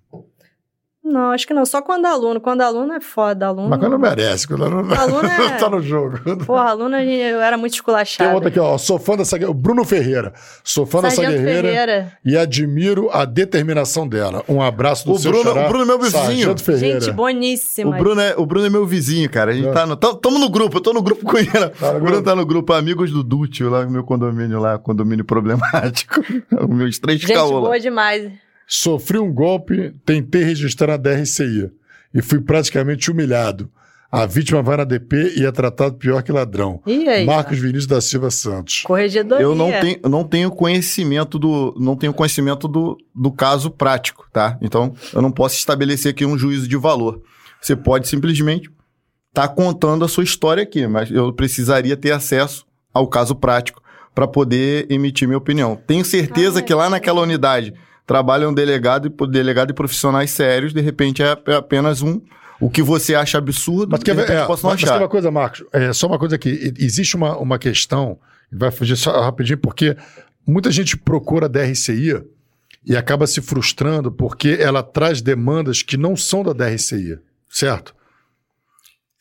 Não, 1.08 1.30
acho 1.32 1.45
que 1.45 1.53
não. 1.53 1.66
Só 1.67 1.84
quando 1.84 2.06
aluno. 2.08 2.42
Quando 2.42 2.61
aluno 2.61 2.93
é 2.93 3.00
foda. 3.00 3.45
Aluno. 3.45 3.69
Mas 3.69 3.77
quando 3.80 3.92
não 3.92 4.00
merece, 4.00 4.48
quando 4.48 4.67
não, 4.67 4.80
Aluno 4.95 5.27
é- 5.27 5.51
tá 5.59 5.69
no 5.69 5.80
jogo. 5.80 6.19
Porra, 6.45 6.69
aluno 6.72 6.95
eu 6.98 7.40
era 7.42 7.58
muito 7.58 7.74
Tem 7.74 7.77
esculachado. 7.77 8.34
outra 8.34 8.50
aqui, 8.50 8.59
ó. 8.59 8.75
Sou 8.80 8.98
fã 8.98 9.16
dessa 9.16 9.38
guerreira. 9.38 9.53
Bruno 9.59 9.85
Ferreira. 9.85 10.34
Sou 10.64 10.84
fã 10.85 11.01
dessa 11.03 11.17
Sargento 11.17 11.43
guerreira 11.43 11.67
Ferreira. 11.69 12.11
e 12.25 12.35
admiro 12.35 13.08
a 13.14 13.24
determinação 13.24 14.08
dela. 14.08 14.43
Um 14.50 14.61
abraço 14.64 15.06
do 15.06 15.14
O 15.14 15.19
seu 15.19 15.32
Bruno- 15.32 15.45
xará, 15.53 15.66
o 15.66 15.69
Bruno 15.69 15.84
é 15.84 15.88
meu 15.88 16.00
vizinho. 16.00 16.24
Sargento 16.24 16.64
Ferreira. 16.64 17.00
Gente 17.00 17.09
O 17.11 17.14
boníssima. 17.14 17.98
Bruno, 17.98 18.22
é, 18.22 18.34
o 18.35 18.45
Bruno 18.45 18.66
é 18.66 18.69
meu 18.72 18.85
vizinho, 18.88 19.30
cara. 19.30 19.51
A 19.51 19.53
gente 19.53 19.67
É. 19.67 19.72
tá 19.72 19.85
no. 19.85 19.95
tam- 19.95 20.16
Tamo 20.16 20.40
no 20.40 20.50
grupo, 20.50 20.77
eu 20.77 20.82
tô 20.82 20.92
no 20.92 21.03
grupo 21.03 21.24
com 21.24 21.38
ele. 21.38 21.48
Tá 21.50 21.90
o 21.92 21.93
Bruno 22.00 22.06
grupo? 22.06 22.24
tá 22.24 22.35
no 22.35 22.45
grupo 22.48 22.74
Amigos 22.74 23.11
do 23.11 23.22
Dútil, 23.24 23.69
lá 23.69 23.85
no 23.85 23.92
meu 23.92 24.03
condomínio 24.03 24.59
lá, 24.59 24.80
condomínio 24.80 25.24
problemático. 25.24 26.19
Os 26.51 26.67
meus 26.75 26.98
três 26.98 27.22
Gente 27.22 27.32
caô 27.34 27.51
lá. 27.53 27.59
boa 27.61 27.80
demais. 27.80 28.32
Sofri 28.68 29.19
um 29.19 29.32
golpe, 29.34 29.94
tentei 30.06 30.44
registrar 30.44 30.88
na 30.88 30.98
DRCI 30.98 31.72
e 32.14 32.22
fui 32.22 32.42
praticamente 32.42 33.11
humilhado. 33.11 33.69
A 34.11 34.26
vítima 34.26 34.61
vai 34.61 34.77
na 34.77 34.85
DP 34.85 35.34
e 35.35 35.45
é 35.45 35.52
tratado 35.52 35.95
pior 35.95 36.24
que 36.24 36.32
ladrão. 36.32 36.82
E 36.85 37.08
aí? 37.10 37.26
Marcos 37.26 37.58
Vinícius 37.60 37.85
da 37.88 38.00
Silva 38.00 38.32
Santos. 38.32 38.84
Corregedoria. 38.84 39.44
Eu 39.44 39.53
não 39.53 39.69
tenho, 39.72 40.00
eu 40.02 40.10
não 40.10 40.24
tenho 40.24 40.52
conhecimento 40.52 41.38
do, 41.38 41.76
não 41.77 41.98
tenho 41.98 42.14
conhecimento 42.14 42.68
do, 42.68 42.98
do 43.14 43.32
caso 43.32 43.69
prático, 43.69 44.26
tá? 44.32 44.58
Então, 44.61 44.94
eu 45.14 45.22
não 45.22 45.32
posso 45.32 45.56
estabelecer 45.58 46.11
aqui 46.11 46.26
um 46.26 46.38
juízo 46.38 46.68
de 46.68 46.77
valor. 46.77 47.22
Você 47.61 47.76
pode 47.76 48.08
simplesmente 48.08 48.69
estar 49.30 49.50
contando 49.50 50.06
a 50.06 50.08
sua 50.08 50.24
história 50.24 50.64
aqui, 50.64 50.88
mas 50.88 51.11
eu 51.11 51.34
precisaria 51.34 51.98
ter 51.98 52.11
acesso 52.11 52.66
ao 52.94 53.08
caso 53.08 53.35
prático 53.35 53.82
para 54.14 54.26
poder 54.27 54.90
emitir 54.90 55.27
minha 55.27 55.38
opinião. 55.38 55.76
Tenho 55.76 56.06
certeza 56.06 56.60
Ah, 56.60 56.61
que 56.61 56.74
lá 56.74 56.90
naquela 56.90 57.19
unidade 57.22 57.74
trabalham 58.06 58.53
delegado 58.53 59.08
e 59.08 59.27
delegado 59.27 59.72
e 59.72 59.74
profissionais 59.74 60.32
sérios, 60.32 60.74
de 60.74 60.82
repente 60.82 61.24
é 61.24 61.38
é 61.48 61.56
apenas 61.56 62.01
um 62.01 62.22
o 62.59 62.69
que 62.69 62.82
você 62.82 63.16
acha 63.16 63.38
absurdo, 63.38 63.92
Mas 63.92 64.00
de 64.00 64.06
quer 64.06 64.16
ver, 64.16 64.22
repente 64.22 64.42
é, 64.43 64.45
posso 64.45 64.64
não 64.64 64.72
mas 64.72 64.84
achar. 64.84 64.98
ver 64.98 65.03
uma 65.03 65.09
coisa, 65.09 65.32
Marcos? 65.32 65.64
É, 65.74 65.92
só 65.92 66.08
uma 66.08 66.19
coisa 66.19 66.35
aqui. 66.35 66.74
Existe 66.77 67.16
uma, 67.16 67.38
uma 67.38 67.59
questão, 67.59 68.17
vai 68.51 68.72
fugir 68.72 68.95
só 68.95 69.22
rapidinho, 69.22 69.58
porque 69.58 69.98
muita 70.48 70.72
gente 70.72 70.95
procura 70.95 71.45
a 71.45 71.50
DRCI 71.50 72.24
e 72.85 72.95
acaba 72.95 73.25
se 73.25 73.42
frustrando 73.42 74.11
porque 74.11 74.58
ela 74.59 74.84
traz 74.84 75.22
demandas 75.22 75.82
que 75.82 75.98
não 75.98 76.16
são 76.16 76.43
da 76.43 76.53
DRCI, 76.53 77.17
certo? 77.50 77.95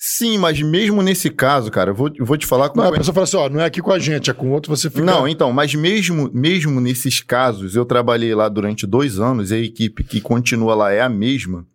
Sim, 0.06 0.36
mas 0.36 0.60
mesmo 0.60 1.00
nesse 1.00 1.30
caso, 1.30 1.70
cara, 1.70 1.92
eu 1.92 1.94
vou, 1.94 2.10
eu 2.14 2.26
vou 2.26 2.36
te 2.36 2.44
falar 2.44 2.68
com 2.68 2.78
Não, 2.78 2.88
a 2.88 2.92
pessoa 2.92 3.14
fala 3.14 3.24
assim, 3.24 3.38
ó, 3.38 3.48
não 3.48 3.62
é 3.62 3.64
aqui 3.64 3.80
com 3.80 3.90
a 3.90 3.98
gente, 3.98 4.30
é 4.30 4.34
com 4.34 4.50
outro, 4.50 4.68
você 4.76 4.90
fica... 4.90 5.02
Não, 5.02 5.26
então, 5.26 5.50
mas 5.50 5.74
mesmo, 5.74 6.30
mesmo 6.30 6.78
nesses 6.78 7.22
casos, 7.22 7.74
eu 7.74 7.86
trabalhei 7.86 8.34
lá 8.34 8.50
durante 8.50 8.86
dois 8.86 9.18
anos 9.18 9.50
e 9.50 9.54
a 9.54 9.58
equipe 9.58 10.04
que 10.04 10.20
continua 10.20 10.74
lá 10.74 10.92
é 10.92 11.00
a 11.00 11.08
mesma. 11.08 11.66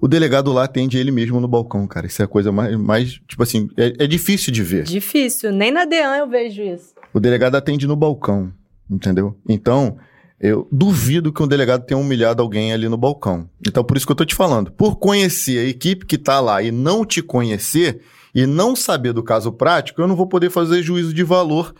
O 0.00 0.08
delegado 0.08 0.50
lá 0.50 0.64
atende 0.64 0.96
ele 0.96 1.10
mesmo 1.10 1.38
no 1.40 1.46
balcão, 1.46 1.86
cara. 1.86 2.06
Isso 2.06 2.22
é 2.22 2.24
a 2.24 2.28
coisa 2.28 2.50
mais, 2.50 2.74
mais 2.74 3.20
tipo 3.28 3.42
assim, 3.42 3.68
é, 3.76 4.04
é 4.04 4.06
difícil 4.06 4.50
de 4.50 4.62
ver. 4.62 4.84
Difícil. 4.84 5.52
Nem 5.52 5.70
na 5.70 5.84
DEAN 5.84 6.16
eu 6.16 6.26
vejo 6.26 6.62
isso. 6.62 6.94
O 7.12 7.20
delegado 7.20 7.54
atende 7.54 7.86
no 7.86 7.96
balcão, 7.96 8.50
entendeu? 8.90 9.36
Então, 9.46 9.98
eu 10.44 10.68
duvido 10.70 11.32
que 11.32 11.42
um 11.42 11.48
delegado 11.48 11.86
tenha 11.86 11.96
humilhado 11.96 12.42
alguém 12.42 12.70
ali 12.70 12.86
no 12.86 12.98
balcão. 12.98 13.48
Então, 13.66 13.82
por 13.82 13.96
isso 13.96 14.04
que 14.04 14.12
eu 14.12 14.16
tô 14.16 14.26
te 14.26 14.34
falando. 14.34 14.70
Por 14.70 14.96
conhecer 14.96 15.58
a 15.58 15.64
equipe 15.64 16.04
que 16.04 16.18
tá 16.18 16.38
lá 16.38 16.62
e 16.62 16.70
não 16.70 17.02
te 17.02 17.22
conhecer 17.22 18.02
e 18.34 18.44
não 18.44 18.76
saber 18.76 19.14
do 19.14 19.22
caso 19.22 19.50
prático, 19.50 20.02
eu 20.02 20.06
não 20.06 20.14
vou 20.14 20.26
poder 20.26 20.50
fazer 20.50 20.82
juízo 20.82 21.14
de 21.14 21.22
valor 21.22 21.74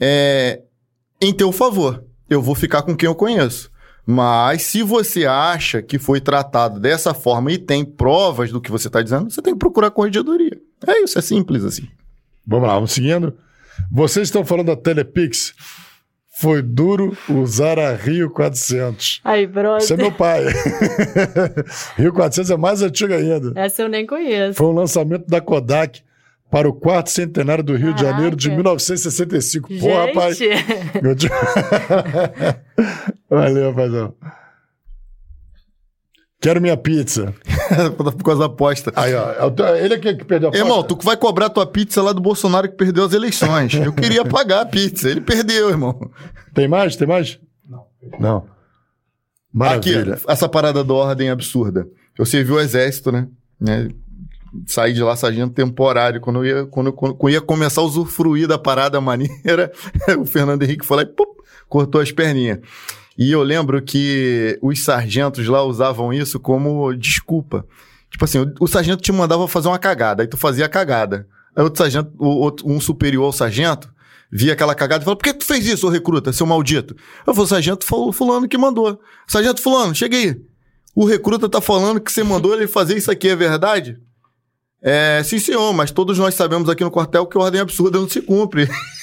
é, 0.00 0.62
em 1.20 1.32
teu 1.32 1.52
favor. 1.52 2.02
Eu 2.28 2.42
vou 2.42 2.56
ficar 2.56 2.82
com 2.82 2.96
quem 2.96 3.06
eu 3.06 3.14
conheço. 3.14 3.70
Mas 4.04 4.62
se 4.62 4.82
você 4.82 5.24
acha 5.24 5.80
que 5.80 5.96
foi 5.96 6.20
tratado 6.20 6.80
dessa 6.80 7.14
forma 7.14 7.52
e 7.52 7.58
tem 7.58 7.84
provas 7.84 8.50
do 8.50 8.60
que 8.60 8.72
você 8.72 8.88
está 8.88 9.00
dizendo, 9.00 9.30
você 9.30 9.40
tem 9.40 9.52
que 9.52 9.60
procurar 9.60 9.92
corregedoria. 9.92 10.60
É 10.88 11.04
isso, 11.04 11.16
é 11.20 11.22
simples 11.22 11.62
assim. 11.62 11.86
Vamos 12.44 12.66
lá, 12.66 12.74
vamos 12.74 12.90
seguindo. 12.90 13.32
Vocês 13.92 14.26
estão 14.26 14.44
falando 14.44 14.66
da 14.66 14.76
Telepix. 14.76 15.54
Foi 16.34 16.62
duro 16.62 17.16
usar 17.28 17.78
a 17.78 17.94
Rio 17.94 18.30
400. 18.30 19.20
Aí, 19.22 19.46
brother. 19.46 19.82
Esse 19.82 19.92
é 19.92 19.96
meu 19.96 20.10
pai. 20.12 20.44
Rio 21.96 22.12
400 22.12 22.50
é 22.50 22.56
mais 22.56 22.80
antigo 22.82 23.12
ainda. 23.12 23.52
Essa 23.54 23.82
eu 23.82 23.88
nem 23.88 24.06
conheço. 24.06 24.54
Foi 24.54 24.66
um 24.68 24.72
lançamento 24.72 25.26
da 25.28 25.40
Kodak 25.42 26.00
para 26.50 26.68
o 26.68 26.72
quarto 26.72 27.10
centenário 27.10 27.62
do 27.62 27.74
Rio 27.76 27.92
de 27.92 28.02
Caraca. 28.02 28.14
Janeiro 28.14 28.36
de 28.36 28.50
1965. 28.50 29.68
Pô, 29.78 29.94
rapaz. 29.94 30.36
Gente, 30.38 30.64
Eu 31.02 31.14
te- 31.16 31.28
Valeu, 33.28 33.70
rapazão. 33.70 34.14
Quero 36.42 36.60
minha 36.60 36.76
pizza. 36.76 37.32
Por 37.96 38.24
causa 38.24 38.40
da 38.40 38.46
aposta. 38.46 38.92
Aí, 38.96 39.14
ó. 39.14 39.30
é 39.64 39.84
Ele 39.84 39.94
aqui 39.94 40.12
que 40.16 40.24
perdeu 40.24 40.50
a 40.50 40.56
Irmão, 40.56 40.80
aposta? 40.80 40.96
tu 40.96 41.04
vai 41.04 41.16
cobrar 41.16 41.48
tua 41.48 41.64
pizza 41.64 42.02
lá 42.02 42.12
do 42.12 42.20
Bolsonaro 42.20 42.68
que 42.68 42.76
perdeu 42.76 43.04
as 43.04 43.12
eleições. 43.12 43.72
Eu 43.74 43.92
queria 43.92 44.24
pagar 44.24 44.62
a 44.62 44.66
pizza. 44.66 45.08
Ele 45.08 45.20
perdeu, 45.20 45.70
irmão. 45.70 46.10
Tem 46.52 46.66
mais? 46.66 46.96
Tem 46.96 47.06
mais? 47.06 47.38
Não. 47.66 47.86
Não. 48.18 48.44
Maravilha. 49.52 50.14
Aqui, 50.14 50.24
essa 50.26 50.48
parada 50.48 50.82
da 50.82 50.92
ordem 50.92 51.30
absurda. 51.30 51.86
Eu 52.18 52.26
servi 52.26 52.50
o 52.50 52.58
exército, 52.58 53.12
né? 53.12 53.28
né? 53.60 53.88
Saí 54.66 54.92
de 54.92 55.02
lá 55.02 55.14
sargento 55.14 55.54
temporário. 55.54 56.20
Quando 56.20 56.44
eu 56.44 56.44
ia, 56.44 56.66
quando, 56.66 56.92
quando 56.92 57.16
eu 57.22 57.28
ia 57.30 57.40
começar 57.40 57.82
a 57.82 57.84
usufruir 57.84 58.48
da 58.48 58.58
parada 58.58 59.00
maneira, 59.00 59.70
o 60.18 60.26
Fernando 60.26 60.64
Henrique 60.64 60.84
foi 60.84 60.96
lá 60.96 61.02
e 61.04 61.06
pum, 61.06 61.36
cortou 61.68 62.00
as 62.00 62.10
perninhas. 62.10 62.58
E 63.18 63.30
eu 63.30 63.42
lembro 63.42 63.80
que 63.82 64.58
os 64.62 64.82
sargentos 64.82 65.46
lá 65.46 65.62
usavam 65.62 66.12
isso 66.12 66.40
como 66.40 66.92
desculpa. 66.94 67.66
Tipo 68.10 68.24
assim, 68.24 68.38
o, 68.38 68.52
o 68.60 68.66
sargento 68.66 69.02
te 69.02 69.12
mandava 69.12 69.46
fazer 69.48 69.68
uma 69.68 69.78
cagada, 69.78 70.22
aí 70.22 70.26
tu 70.28 70.36
fazia 70.36 70.66
a 70.66 70.68
cagada. 70.68 71.26
Aí 71.54 71.62
outro 71.62 71.78
sargento, 71.82 72.10
o, 72.18 72.26
outro- 72.26 72.66
um 72.68 72.80
superior 72.80 73.24
ao 73.24 73.32
sargento, 73.32 73.92
via 74.30 74.54
aquela 74.54 74.74
cagada 74.74 75.02
e 75.02 75.04
falava, 75.04 75.18
por 75.18 75.24
que 75.24 75.34
tu 75.34 75.44
fez 75.44 75.66
isso, 75.66 75.86
ô 75.86 75.90
recruta, 75.90 76.32
seu 76.32 76.46
maldito? 76.46 76.96
Eu 77.26 77.34
falei, 77.34 77.48
sargento 77.48 77.84
falou, 77.84 78.12
fulano 78.12 78.48
que 78.48 78.56
mandou. 78.56 78.98
Sargento 79.26 79.60
fulano, 79.60 79.94
chega 79.94 80.16
aí. 80.16 80.40
O 80.94 81.04
recruta 81.04 81.48
tá 81.48 81.60
falando 81.60 82.00
que 82.00 82.10
você 82.12 82.22
mandou 82.22 82.54
ele 82.54 82.66
fazer 82.66 82.96
isso 82.96 83.10
aqui, 83.10 83.28
é 83.28 83.36
verdade? 83.36 83.98
É, 84.82 85.22
sim 85.24 85.38
senhor, 85.38 85.72
mas 85.72 85.90
todos 85.90 86.18
nós 86.18 86.34
sabemos 86.34 86.68
aqui 86.68 86.82
no 86.82 86.90
quartel 86.90 87.26
que 87.26 87.38
ordem 87.38 87.60
absurda 87.60 87.98
não 87.98 88.08
se 88.08 88.20
cumpre. 88.20 88.68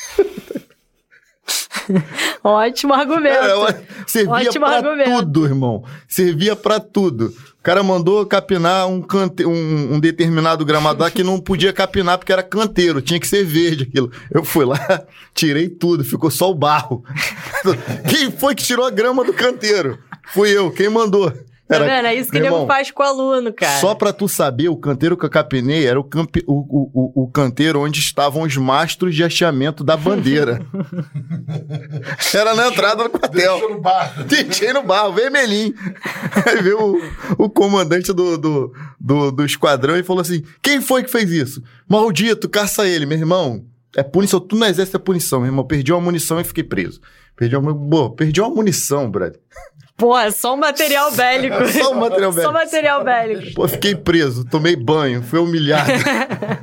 ótimo 2.43 2.93
argumento. 2.93 3.35
É, 3.35 3.83
servia 4.07 4.49
Ótimo 4.49 4.65
pra 4.65 4.75
argumento. 4.77 5.09
tudo, 5.09 5.45
irmão. 5.45 5.83
Servia 6.07 6.55
pra 6.55 6.79
tudo. 6.79 7.33
O 7.59 7.63
cara 7.63 7.83
mandou 7.83 8.25
capinar 8.25 8.87
um, 8.87 9.01
cante... 9.01 9.45
um, 9.45 9.95
um 9.95 9.99
determinado 9.99 10.63
gramado 10.65 11.01
lá 11.01 11.11
que 11.11 11.23
não 11.23 11.39
podia 11.39 11.73
capinar 11.73 12.17
porque 12.17 12.31
era 12.31 12.41
canteiro, 12.41 13.01
tinha 13.01 13.19
que 13.19 13.27
ser 13.27 13.43
verde 13.43 13.83
aquilo. 13.83 14.11
Eu 14.31 14.43
fui 14.43 14.65
lá, 14.65 14.79
tirei 15.35 15.67
tudo, 15.67 16.03
ficou 16.03 16.31
só 16.31 16.49
o 16.49 16.55
barro. 16.55 17.03
Quem 18.09 18.31
foi 18.31 18.55
que 18.55 18.63
tirou 18.63 18.85
a 18.85 18.89
grama 18.89 19.23
do 19.25 19.33
canteiro? 19.33 19.99
Fui 20.31 20.49
eu, 20.49 20.71
quem 20.71 20.89
mandou? 20.89 21.33
Tá 21.69 21.77
vendo? 21.77 22.07
É 22.07 22.15
isso 22.15 22.31
que 22.31 22.39
nego 22.39 22.55
irmão, 22.55 22.67
faz 22.67 22.89
com 22.89 23.03
o 23.03 23.05
aluno, 23.05 23.53
cara. 23.53 23.79
Só 23.79 23.93
pra 23.93 24.11
tu 24.11 24.27
saber, 24.27 24.69
o 24.69 24.75
canteiro 24.75 25.15
que 25.15 25.23
eu 25.23 25.29
capinei 25.29 25.85
era 25.85 25.99
o, 25.99 26.03
campe- 26.03 26.43
o, 26.47 26.53
o, 26.53 26.91
o, 26.93 27.23
o 27.23 27.27
canteiro 27.31 27.79
onde 27.81 27.99
estavam 27.99 28.41
os 28.41 28.57
mastros 28.57 29.13
de 29.15 29.23
hasteamento 29.23 29.83
da 29.83 29.95
bandeira. 29.95 30.59
era 32.33 32.55
na 32.55 32.67
entrada 32.69 33.03
do 33.03 33.09
quartel. 33.09 33.59
Deixa 33.59 33.69
no 33.73 33.81
bar. 33.81 34.23
Deixei 34.25 34.73
no 34.73 34.83
barro, 34.83 35.13
vermelhinho. 35.13 35.73
Aí 36.45 36.61
veio 36.61 36.79
o, 37.37 37.45
o 37.45 37.49
comandante 37.49 38.11
do, 38.13 38.37
do, 38.37 38.73
do, 38.99 39.31
do 39.31 39.45
esquadrão 39.45 39.97
e 39.97 40.03
falou 40.03 40.21
assim: 40.21 40.43
quem 40.61 40.81
foi 40.81 41.03
que 41.03 41.11
fez 41.11 41.29
isso? 41.31 41.63
Maldito, 41.87 42.49
caça 42.49 42.87
ele, 42.87 43.05
meu 43.05 43.17
irmão. 43.17 43.63
É 43.95 44.03
punição, 44.03 44.39
tudo 44.39 44.59
no 44.59 44.65
exército 44.65 44.97
é 44.97 44.99
punição, 44.99 45.39
meu 45.39 45.47
irmão. 45.49 45.65
Perdi 45.65 45.91
uma 45.91 46.01
munição 46.01 46.39
e 46.39 46.43
fiquei 46.43 46.63
preso. 46.63 47.01
Perdi 47.35 47.55
uma, 47.55 47.73
boa, 47.73 48.13
perdi 48.15 48.39
uma 48.41 48.49
munição, 48.49 49.09
brother. 49.09 49.39
Pô, 49.99 50.17
é 50.17 50.31
só 50.31 50.53
um 50.53 50.57
material 50.57 51.11
bélico. 51.11 51.67
Só 51.67 51.91
um 51.91 51.99
material 51.99 52.31
Só 52.31 52.37
bélico. 52.37 52.53
material 52.53 53.03
bélico. 53.03 53.53
Pô, 53.53 53.67
fiquei 53.67 53.93
preso, 53.93 54.45
tomei 54.45 54.73
banho, 54.75 55.21
fui 55.21 55.39
humilhado. 55.39 55.91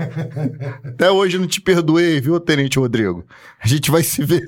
Até 0.83 1.11
hoje 1.11 1.39
não 1.39 1.47
te 1.47 1.61
perdoei, 1.61 2.19
viu, 2.19 2.41
Tenente 2.41 2.79
Rodrigo? 2.79 3.27
A 3.63 3.69
gente 3.69 3.91
vai 3.91 4.03
se 4.03 4.25
ver. 4.25 4.43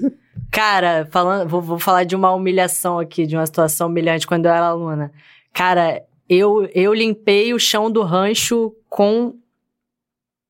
Cara, 0.50 1.06
falando, 1.10 1.46
vou, 1.46 1.60
vou 1.60 1.78
falar 1.78 2.04
de 2.04 2.16
uma 2.16 2.32
humilhação 2.32 2.98
aqui, 2.98 3.26
de 3.26 3.36
uma 3.36 3.44
situação 3.44 3.88
humilhante 3.88 4.26
quando 4.26 4.46
eu 4.46 4.52
era 4.52 4.66
aluna. 4.68 5.12
Cara, 5.52 6.02
eu, 6.26 6.66
eu 6.74 6.94
limpei 6.94 7.52
o 7.52 7.58
chão 7.58 7.90
do 7.90 8.02
rancho 8.02 8.74
com 8.88 9.34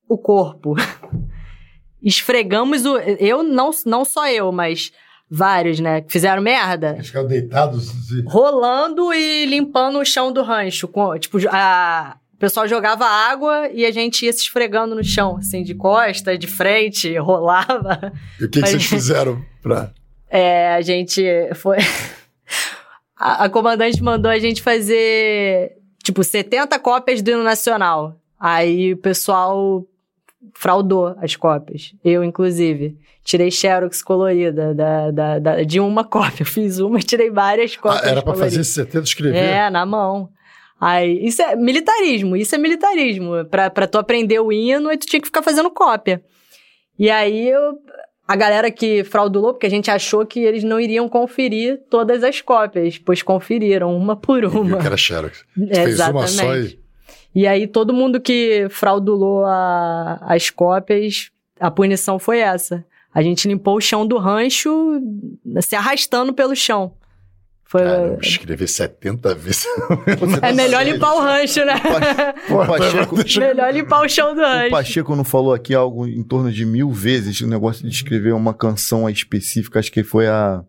o 0.08 0.16
corpo. 0.16 0.76
Esfregamos 2.00 2.84
o. 2.84 2.96
Eu, 2.98 3.42
não, 3.42 3.70
não 3.84 4.04
só 4.04 4.28
eu, 4.28 4.52
mas 4.52 4.92
vários, 5.30 5.78
né? 5.80 6.00
Que 6.00 6.10
fizeram 6.12 6.42
merda. 6.42 6.94
Eles 6.94 7.06
ficaram 7.08 7.26
deitados. 7.28 7.88
assim. 7.90 8.22
Rolando 8.26 9.12
e 9.12 9.46
limpando 9.46 9.98
o 9.98 10.04
chão 10.04 10.32
do 10.32 10.42
rancho. 10.42 10.88
Com, 10.88 11.18
tipo, 11.18 11.38
a, 11.50 12.16
o 12.34 12.36
pessoal 12.38 12.66
jogava 12.68 13.04
água 13.04 13.68
e 13.72 13.84
a 13.84 13.90
gente 13.90 14.24
ia 14.24 14.32
se 14.32 14.40
esfregando 14.42 14.94
no 14.94 15.04
chão, 15.04 15.36
assim, 15.36 15.62
de 15.62 15.74
costa, 15.74 16.36
de 16.38 16.46
frente, 16.46 17.16
rolava. 17.18 18.12
E 18.40 18.44
o 18.44 18.48
que, 18.48 18.58
que 18.58 18.60
Mas- 18.60 18.70
vocês 18.70 18.84
fizeram 18.88 19.42
pra. 19.62 19.90
É, 20.30 20.74
a 20.74 20.80
gente 20.82 21.22
foi. 21.54 21.78
a, 23.18 23.44
a 23.44 23.48
comandante 23.48 24.02
mandou 24.02 24.30
a 24.30 24.38
gente 24.38 24.62
fazer, 24.62 25.72
tipo, 26.02 26.22
70 26.22 26.78
cópias 26.78 27.22
do 27.22 27.30
hino 27.30 27.42
nacional. 27.42 28.16
Aí 28.38 28.92
o 28.92 28.96
pessoal 28.98 29.84
fraudou 30.54 31.14
as 31.20 31.36
cópias. 31.36 31.92
Eu, 32.04 32.22
inclusive. 32.24 32.96
Tirei 33.24 33.50
xerox 33.50 34.02
colorida 34.02 34.74
da, 34.74 35.10
da, 35.10 35.38
da- 35.38 35.62
de 35.62 35.78
uma 35.80 36.02
cópia. 36.08 36.42
Eu 36.42 36.46
fiz 36.46 36.78
uma 36.78 36.98
e 36.98 37.02
tirei 37.02 37.30
várias 37.30 37.74
Ah, 37.76 37.82
cópias. 37.82 38.02
era 38.04 38.22
pra 38.22 38.32
fazer 38.32 38.40
coloridas. 38.50 38.66
esse 38.66 38.72
70 38.74 39.04
escrever? 39.04 39.36
É, 39.38 39.68
na 39.70 39.84
mão. 39.84 40.30
Aí, 40.80 41.26
isso 41.26 41.42
é 41.42 41.56
militarismo, 41.56 42.36
isso 42.36 42.54
é 42.54 42.58
militarismo. 42.58 43.44
Pra, 43.50 43.68
pra 43.68 43.86
tu 43.86 43.98
aprender 43.98 44.38
o 44.40 44.52
hino, 44.52 44.88
aí 44.88 44.96
tu 44.96 45.06
tinha 45.06 45.20
que 45.20 45.26
ficar 45.26 45.42
fazendo 45.42 45.70
cópia. 45.70 46.22
E 46.98 47.10
aí, 47.10 47.48
eu, 47.48 47.74
a 48.26 48.36
galera 48.36 48.70
que 48.70 49.02
fraudulou, 49.04 49.52
porque 49.54 49.66
a 49.66 49.70
gente 49.70 49.90
achou 49.90 50.24
que 50.24 50.38
eles 50.40 50.62
não 50.64 50.78
iriam 50.80 51.08
conferir 51.08 51.80
todas 51.90 52.22
as 52.24 52.40
cópias, 52.40 52.96
pois 52.96 53.22
conferiram, 53.22 53.94
uma 53.96 54.14
por 54.16 54.44
uma. 54.44 54.78
que 54.78 54.86
era 54.86 54.96
Xerox. 54.96 55.44
Você 55.56 55.74
fez 55.84 56.00
uma 56.00 56.26
só 56.28 56.56
e. 56.56 56.78
E 57.34 57.46
aí, 57.46 57.66
todo 57.66 57.92
mundo 57.94 58.20
que 58.20 58.66
fraudulou 58.70 59.44
a- 59.44 60.18
as 60.22 60.50
cópias, 60.50 61.30
a 61.60 61.70
punição 61.70 62.18
foi 62.18 62.38
essa. 62.40 62.84
A 63.14 63.22
gente 63.22 63.48
limpou 63.48 63.76
o 63.76 63.80
chão 63.80 64.06
do 64.06 64.18
rancho 64.18 65.00
se 65.60 65.74
arrastando 65.76 66.32
pelo 66.32 66.54
chão. 66.54 66.92
Foi, 67.64 67.82
Caramba, 67.82 68.18
escrever 68.22 68.66
70 68.66 69.34
vezes. 69.34 69.66
é 70.40 70.52
melhor 70.52 70.82
limpar 70.86 71.12
o 71.14 71.20
rancho, 71.20 71.62
né? 71.66 71.74
O 72.48 72.66
Pacheco, 72.66 73.16
Melhor 73.40 73.74
limpar 73.74 74.00
o 74.06 74.08
chão 74.08 74.34
do 74.34 74.40
o 74.40 74.44
rancho. 74.44 74.70
Pacheco 74.70 75.14
não 75.14 75.24
falou 75.24 75.52
aqui 75.52 75.74
algo 75.74 76.06
em 76.06 76.22
torno 76.22 76.50
de 76.50 76.64
mil 76.64 76.90
vezes 76.90 77.40
o 77.42 77.46
negócio 77.46 77.86
de 77.86 77.94
escrever 77.94 78.32
uma 78.32 78.54
canção 78.54 79.08
específica, 79.10 79.78
acho 79.78 79.92
que 79.92 80.02
foi 80.02 80.26
a 80.28 80.62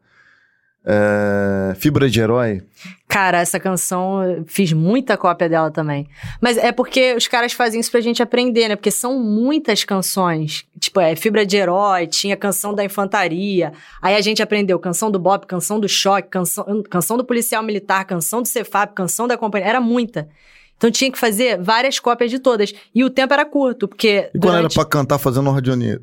é, 0.85 1.75
Fibra 1.75 2.09
de 2.09 2.19
Herói. 2.19 2.63
Cara, 3.07 3.39
essa 3.39 3.59
canção, 3.59 4.43
fiz 4.47 4.71
muita 4.71 5.17
cópia 5.17 5.49
dela 5.49 5.69
também. 5.71 6.07
Mas 6.39 6.57
é 6.57 6.71
porque 6.71 7.13
os 7.15 7.27
caras 7.27 7.53
fazem 7.53 7.79
isso 7.79 7.91
pra 7.91 7.99
gente 8.01 8.23
aprender, 8.23 8.69
né? 8.69 8.75
Porque 8.75 8.91
são 8.91 9.19
muitas 9.19 9.83
canções. 9.83 10.65
Tipo, 10.79 10.99
é 10.99 11.15
Fibra 11.15 11.45
de 11.45 11.57
Herói, 11.57 12.07
tinha 12.07 12.37
canção 12.37 12.73
da 12.73 12.83
infantaria. 12.83 13.73
Aí 14.01 14.15
a 14.15 14.21
gente 14.21 14.41
aprendeu 14.41 14.79
canção 14.79 15.11
do 15.11 15.19
Bop, 15.19 15.45
canção 15.45 15.79
do 15.79 15.89
Choque, 15.89 16.29
canção, 16.29 16.83
canção 16.89 17.17
do 17.17 17.25
Policial 17.25 17.63
Militar, 17.63 18.05
canção 18.05 18.41
do 18.41 18.47
Cefap, 18.47 18.93
canção 18.93 19.27
da 19.27 19.37
Companhia. 19.37 19.69
Era 19.69 19.81
muita. 19.81 20.29
Então 20.77 20.89
tinha 20.89 21.11
que 21.11 21.19
fazer 21.19 21.61
várias 21.61 21.99
cópias 21.99 22.31
de 22.31 22.39
todas. 22.39 22.73
E 22.95 23.03
o 23.03 23.09
tempo 23.09 23.33
era 23.33 23.45
curto, 23.45 23.87
porque. 23.87 24.29
E 24.33 24.39
quando 24.39 24.57
era 24.57 24.69
pra 24.69 24.85
cantar 24.85 25.17
fazendo 25.17 25.49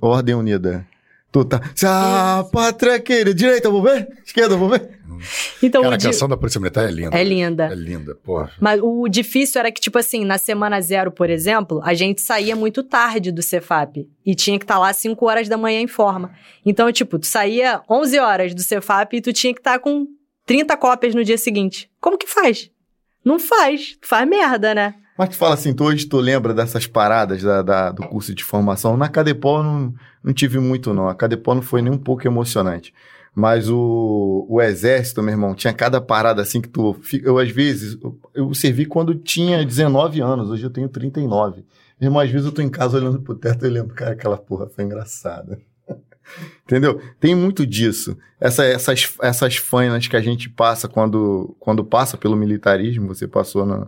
Ordem 0.02 0.34
Unida? 0.34 0.86
Tu 1.36 1.44
tá. 1.44 1.60
Se 1.74 1.84
a 1.86 2.46
pátria 2.50 2.98
queira, 2.98 3.34
direita, 3.34 3.68
eu 3.68 3.72
vou 3.72 3.82
ver? 3.82 4.08
Esquerda, 4.24 4.54
eu 4.54 4.58
vou 4.58 4.70
ver? 4.70 4.96
Então, 5.62 5.82
Cara, 5.82 5.94
a 5.94 5.98
di- 5.98 6.06
canção 6.06 6.26
da 6.28 6.36
Polícia 6.36 6.58
Militar 6.58 6.88
é 6.88 6.90
linda. 6.90 7.16
É 7.18 7.22
linda. 7.22 7.66
É 7.70 7.74
linda, 7.74 8.14
porra. 8.14 8.50
Mas 8.58 8.80
o 8.82 9.06
difícil 9.06 9.58
era 9.58 9.70
que, 9.70 9.80
tipo 9.80 9.98
assim, 9.98 10.24
na 10.24 10.38
semana 10.38 10.80
zero, 10.80 11.10
por 11.10 11.28
exemplo, 11.28 11.80
a 11.84 11.92
gente 11.92 12.22
saía 12.22 12.56
muito 12.56 12.82
tarde 12.82 13.30
do 13.30 13.42
Cefap. 13.42 14.08
E 14.24 14.34
tinha 14.34 14.58
que 14.58 14.64
estar 14.64 14.78
lá 14.78 14.90
5 14.92 15.26
horas 15.26 15.46
da 15.48 15.58
manhã 15.58 15.80
em 15.80 15.86
forma. 15.86 16.32
Então, 16.64 16.90
tipo, 16.90 17.18
tu 17.18 17.26
saía 17.26 17.82
11 17.88 18.18
horas 18.18 18.54
do 18.54 18.62
Cefap 18.62 19.14
e 19.14 19.20
tu 19.20 19.30
tinha 19.32 19.52
que 19.52 19.60
estar 19.60 19.78
com 19.78 20.06
30 20.46 20.74
cópias 20.78 21.14
no 21.14 21.22
dia 21.24 21.36
seguinte. 21.36 21.90
Como 22.00 22.16
que 22.16 22.26
faz? 22.26 22.70
Não 23.24 23.38
faz. 23.38 23.98
Faz 24.02 24.26
merda, 24.28 24.74
né? 24.74 24.94
Mas 25.16 25.30
tu 25.30 25.36
fala 25.36 25.54
assim, 25.54 25.72
tu 25.72 25.84
hoje 25.84 26.06
tu 26.06 26.18
lembra 26.18 26.52
dessas 26.52 26.86
paradas 26.86 27.42
da, 27.42 27.62
da- 27.62 27.90
do 27.92 28.02
curso 28.06 28.34
de 28.34 28.44
formação? 28.44 28.96
Na 28.96 29.08
Cadepol 29.08 29.58
eu 29.58 29.62
não, 29.64 29.94
não 30.22 30.32
tive 30.32 30.58
muito, 30.58 30.92
não. 30.92 31.08
A 31.08 31.14
Cadepol 31.14 31.54
não 31.54 31.62
foi 31.62 31.80
nem 31.80 31.92
um 31.92 31.98
pouco 31.98 32.26
emocionante. 32.26 32.92
Mas 33.34 33.68
o, 33.68 34.46
o 34.48 34.62
exército, 34.62 35.22
meu 35.22 35.32
irmão, 35.32 35.54
tinha 35.54 35.72
cada 35.72 36.00
parada 36.00 36.40
assim 36.40 36.60
que 36.60 36.68
tu. 36.68 36.98
Eu, 37.22 37.38
às 37.38 37.50
vezes, 37.50 37.98
eu, 38.02 38.18
eu 38.34 38.54
servi 38.54 38.86
quando 38.86 39.14
tinha 39.14 39.62
19 39.64 40.20
anos, 40.22 40.50
hoje 40.50 40.64
eu 40.64 40.70
tenho 40.70 40.88
39. 40.88 41.64
Meu 42.00 42.08
irmão, 42.08 42.20
às 42.20 42.30
vezes 42.30 42.46
eu 42.46 42.52
tô 42.52 42.62
em 42.62 42.68
casa 42.70 42.96
olhando 42.96 43.20
pro 43.20 43.34
teto 43.34 43.66
e 43.66 43.68
lembro, 43.68 43.94
cara, 43.94 44.12
aquela 44.12 44.38
porra 44.38 44.66
foi 44.68 44.84
engraçada. 44.84 45.58
Entendeu? 46.64 47.00
Tem 47.20 47.34
muito 47.34 47.66
disso. 47.66 48.16
Essa, 48.40 48.64
essas, 48.64 49.14
essas 49.22 49.56
fanas 49.56 50.06
que 50.08 50.16
a 50.16 50.20
gente 50.20 50.48
passa 50.48 50.88
quando, 50.88 51.54
quando 51.60 51.84
passa 51.84 52.16
pelo 52.16 52.36
militarismo, 52.36 53.08
você 53.08 53.28
passou 53.28 53.64
na, 53.66 53.86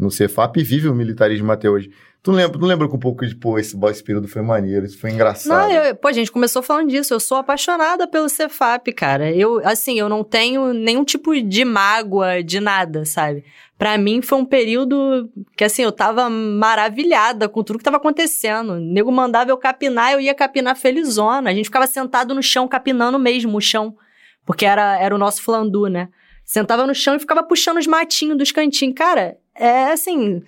no 0.00 0.10
Cefap 0.10 0.58
e 0.58 0.64
vive 0.64 0.88
o 0.88 0.94
militarismo 0.94 1.52
até 1.52 1.68
hoje. 1.68 1.90
Tu 2.22 2.32
lembra, 2.32 2.58
tu 2.58 2.66
lembra 2.66 2.88
com 2.88 2.96
um 2.96 3.00
pouco 3.00 3.26
de, 3.26 3.34
pô, 3.34 3.58
esse, 3.58 3.74
esse 3.90 4.04
período 4.04 4.28
foi 4.28 4.42
maneiro, 4.42 4.84
isso 4.84 4.98
foi 4.98 5.10
engraçado. 5.10 5.56
Não, 5.56 5.70
eu, 5.70 5.94
pô, 5.94 6.08
a 6.08 6.12
gente 6.12 6.30
começou 6.30 6.62
falando 6.62 6.88
disso. 6.88 7.14
Eu 7.14 7.20
sou 7.20 7.38
apaixonada 7.38 8.06
pelo 8.06 8.28
Cefap, 8.28 8.92
cara. 8.92 9.30
Eu, 9.32 9.60
assim, 9.66 9.98
eu 9.98 10.06
não 10.06 10.22
tenho 10.22 10.74
nenhum 10.74 11.02
tipo 11.02 11.38
de 11.40 11.64
mágoa, 11.64 12.42
de 12.42 12.60
nada, 12.60 13.06
sabe? 13.06 13.44
Pra 13.78 13.96
mim 13.96 14.20
foi 14.20 14.36
um 14.36 14.44
período 14.44 15.30
que, 15.56 15.64
assim, 15.64 15.82
eu 15.82 15.92
tava 15.92 16.28
maravilhada 16.28 17.48
com 17.48 17.62
tudo 17.62 17.78
que 17.78 17.84
tava 17.84 17.96
acontecendo. 17.96 18.74
O 18.74 18.78
nego 18.80 19.10
mandava 19.10 19.50
eu 19.50 19.56
capinar, 19.56 20.12
eu 20.12 20.20
ia 20.20 20.34
capinar 20.34 20.76
felizona. 20.76 21.48
A 21.48 21.54
gente 21.54 21.66
ficava 21.66 21.86
sentado 21.86 22.34
no 22.34 22.42
chão, 22.42 22.68
capinando 22.68 23.18
mesmo 23.18 23.56
o 23.56 23.60
chão. 23.62 23.96
Porque 24.44 24.66
era, 24.66 24.98
era 25.00 25.14
o 25.14 25.18
nosso 25.18 25.42
flandu, 25.42 25.86
né? 25.86 26.10
Sentava 26.44 26.86
no 26.86 26.94
chão 26.94 27.14
e 27.14 27.20
ficava 27.20 27.42
puxando 27.42 27.78
os 27.78 27.86
matinhos 27.86 28.36
dos 28.36 28.52
cantinhos. 28.52 28.94
Cara, 28.94 29.38
é 29.60 29.92
assim, 29.92 30.42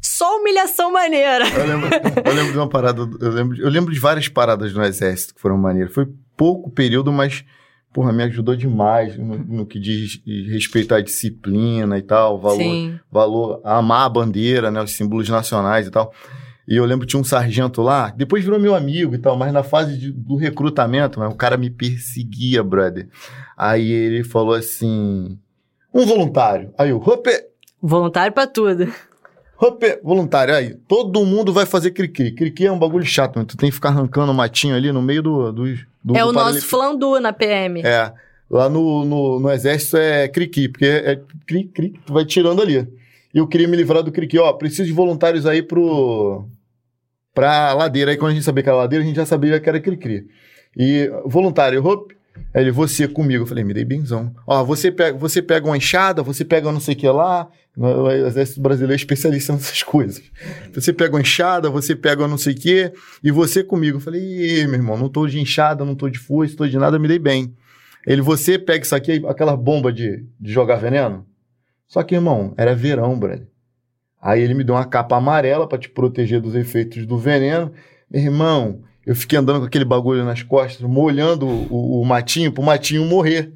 só 0.00 0.38
humilhação 0.38 0.92
maneira. 0.92 1.44
Eu 1.48 1.66
lembro, 1.66 1.88
eu 2.24 2.34
lembro 2.34 2.52
de 2.52 2.58
uma 2.58 2.68
parada, 2.68 3.00
eu 3.20 3.30
lembro, 3.30 3.60
eu 3.60 3.68
lembro 3.70 3.92
de 3.94 3.98
várias 4.00 4.28
paradas 4.28 4.72
no 4.72 4.84
exército 4.84 5.34
que 5.34 5.40
foram 5.40 5.56
maneiras. 5.56 5.92
Foi 5.92 6.06
pouco 6.36 6.70
período, 6.70 7.10
mas, 7.12 7.44
porra, 7.92 8.12
me 8.12 8.22
ajudou 8.24 8.54
demais 8.54 9.16
no, 9.16 9.38
no 9.38 9.66
que 9.66 9.78
diz 9.80 10.20
respeito 10.52 10.94
à 10.94 11.00
disciplina 11.00 11.98
e 11.98 12.02
tal, 12.02 12.38
valor, 12.40 12.56
Sim. 12.58 12.98
valor, 13.10 13.60
amar 13.64 14.06
a 14.06 14.08
bandeira, 14.08 14.70
né, 14.70 14.82
os 14.82 14.92
símbolos 14.92 15.28
nacionais 15.28 15.86
e 15.86 15.90
tal. 15.90 16.12
E 16.70 16.76
eu 16.76 16.84
lembro 16.84 17.06
que 17.06 17.10
tinha 17.12 17.20
um 17.20 17.24
sargento 17.24 17.80
lá, 17.80 18.10
depois 18.14 18.44
virou 18.44 18.60
meu 18.60 18.74
amigo 18.74 19.14
e 19.14 19.18
tal, 19.18 19.34
mas 19.38 19.50
na 19.54 19.62
fase 19.62 19.96
de- 19.96 20.12
do 20.12 20.36
recrutamento, 20.36 21.18
mano, 21.18 21.32
o 21.32 21.36
cara 21.36 21.56
me 21.56 21.70
perseguia, 21.70 22.62
brother. 22.62 23.08
Aí 23.56 23.90
ele 23.90 24.22
falou 24.22 24.52
assim: 24.54 25.38
um 25.94 26.04
voluntário. 26.04 26.70
Aí 26.76 26.90
eu, 26.90 26.98
Rope, 26.98 27.30
Voluntário 27.80 28.32
pra 28.32 28.46
tudo. 28.46 28.92
Rope, 29.56 29.98
voluntário, 30.04 30.54
aí, 30.54 30.74
todo 30.86 31.24
mundo 31.24 31.52
vai 31.52 31.66
fazer 31.66 31.90
cri-cri. 31.90 32.30
Cri-cri 32.30 32.66
é 32.66 32.72
um 32.72 32.78
bagulho 32.78 33.04
chato, 33.04 33.36
mano. 33.36 33.46
Tu 33.46 33.56
tem 33.56 33.70
que 33.70 33.74
ficar 33.74 33.88
arrancando 33.88 34.30
o 34.30 34.34
matinho 34.34 34.76
ali 34.76 34.92
no 34.92 35.02
meio 35.02 35.20
do. 35.20 35.52
do, 35.52 35.64
do 36.04 36.16
é 36.16 36.20
do 36.20 36.28
o 36.28 36.32
nosso 36.32 36.62
flandu 36.62 37.18
na 37.18 37.32
PM. 37.32 37.82
É. 37.82 38.12
Lá 38.48 38.68
no, 38.68 39.04
no, 39.04 39.40
no 39.40 39.50
exército 39.50 39.96
é 39.96 40.28
cri-cri, 40.28 40.68
porque 40.68 40.86
é 40.86 41.20
cri-cri 41.44 41.90
que 41.90 41.98
tu 42.00 42.12
vai 42.12 42.24
tirando 42.24 42.62
ali. 42.62 42.86
E 43.34 43.38
eu 43.38 43.48
queria 43.48 43.66
me 43.66 43.76
livrar 43.76 44.02
do 44.02 44.12
cri-cri. 44.12 44.38
Ó, 44.38 44.52
preciso 44.52 44.84
de 44.84 44.92
voluntários 44.92 45.44
aí 45.44 45.60
pro. 45.60 46.44
pra 47.34 47.74
ladeira. 47.74 48.12
Aí 48.12 48.16
quando 48.16 48.30
a 48.30 48.34
gente 48.34 48.44
sabia 48.44 48.62
que 48.62 48.68
era 48.68 48.78
ladeira, 48.78 49.04
a 49.04 49.06
gente 49.06 49.16
já 49.16 49.26
sabia 49.26 49.58
que 49.58 49.68
era 49.68 49.80
cri-cri. 49.80 50.28
E 50.76 51.10
voluntário, 51.26 51.82
Rope, 51.82 52.16
ele, 52.54 52.70
você 52.70 53.06
comigo. 53.06 53.44
Eu 53.44 53.46
falei, 53.46 53.64
me 53.64 53.74
dei 53.74 53.84
benzão. 53.84 54.34
Ó, 54.46 54.64
você 54.64 54.90
pega, 54.90 55.16
você 55.16 55.42
pega 55.42 55.66
uma 55.66 55.76
enxada, 55.76 56.22
você 56.22 56.44
pega 56.44 56.72
não 56.72 56.80
sei 56.80 56.94
o 56.94 56.96
que 56.96 57.08
lá. 57.08 57.48
O 57.76 58.10
exército 58.10 58.60
brasileiro 58.60 58.92
é 58.92 58.96
especialista 58.96 59.52
nessas 59.54 59.82
coisas. 59.82 60.22
Você 60.74 60.92
pega 60.92 61.14
uma 61.14 61.20
enxada, 61.20 61.70
você 61.70 61.94
pega 61.94 62.26
não 62.26 62.38
sei 62.38 62.54
o 62.54 62.56
que, 62.56 62.92
e 63.22 63.30
você 63.30 63.62
comigo. 63.62 63.98
Eu 63.98 64.00
falei, 64.00 64.66
meu 64.66 64.74
irmão, 64.74 64.96
não 64.96 65.08
tô 65.08 65.26
de 65.26 65.38
enxada, 65.38 65.84
não 65.84 65.94
tô 65.94 66.08
de 66.08 66.18
foice, 66.18 66.56
tô 66.56 66.66
de 66.66 66.76
nada, 66.78 66.98
me 66.98 67.06
dei 67.06 67.18
bem. 67.18 67.54
Ele, 68.06 68.22
você 68.22 68.58
pega 68.58 68.84
isso 68.84 68.94
aqui, 68.94 69.22
aquela 69.28 69.56
bomba 69.56 69.92
de, 69.92 70.24
de 70.40 70.52
jogar 70.52 70.76
veneno. 70.76 71.26
Só 71.86 72.02
que, 72.02 72.14
irmão, 72.14 72.54
era 72.56 72.74
verão, 72.74 73.18
brother. 73.18 73.46
Aí 74.20 74.42
ele 74.42 74.54
me 74.54 74.64
deu 74.64 74.74
uma 74.74 74.84
capa 74.84 75.16
amarela 75.16 75.68
pra 75.68 75.78
te 75.78 75.88
proteger 75.88 76.40
dos 76.40 76.54
efeitos 76.54 77.06
do 77.06 77.16
veneno. 77.16 77.72
Meu 78.10 78.22
irmão, 78.22 78.82
Eu 79.08 79.14
fiquei 79.14 79.38
andando 79.38 79.60
com 79.60 79.64
aquele 79.64 79.86
bagulho 79.86 80.22
nas 80.22 80.42
costas, 80.42 80.86
molhando 80.86 81.46
o, 81.46 82.02
o 82.02 82.04
matinho 82.04 82.52
pro 82.52 82.62
matinho 82.62 83.06
morrer. 83.06 83.54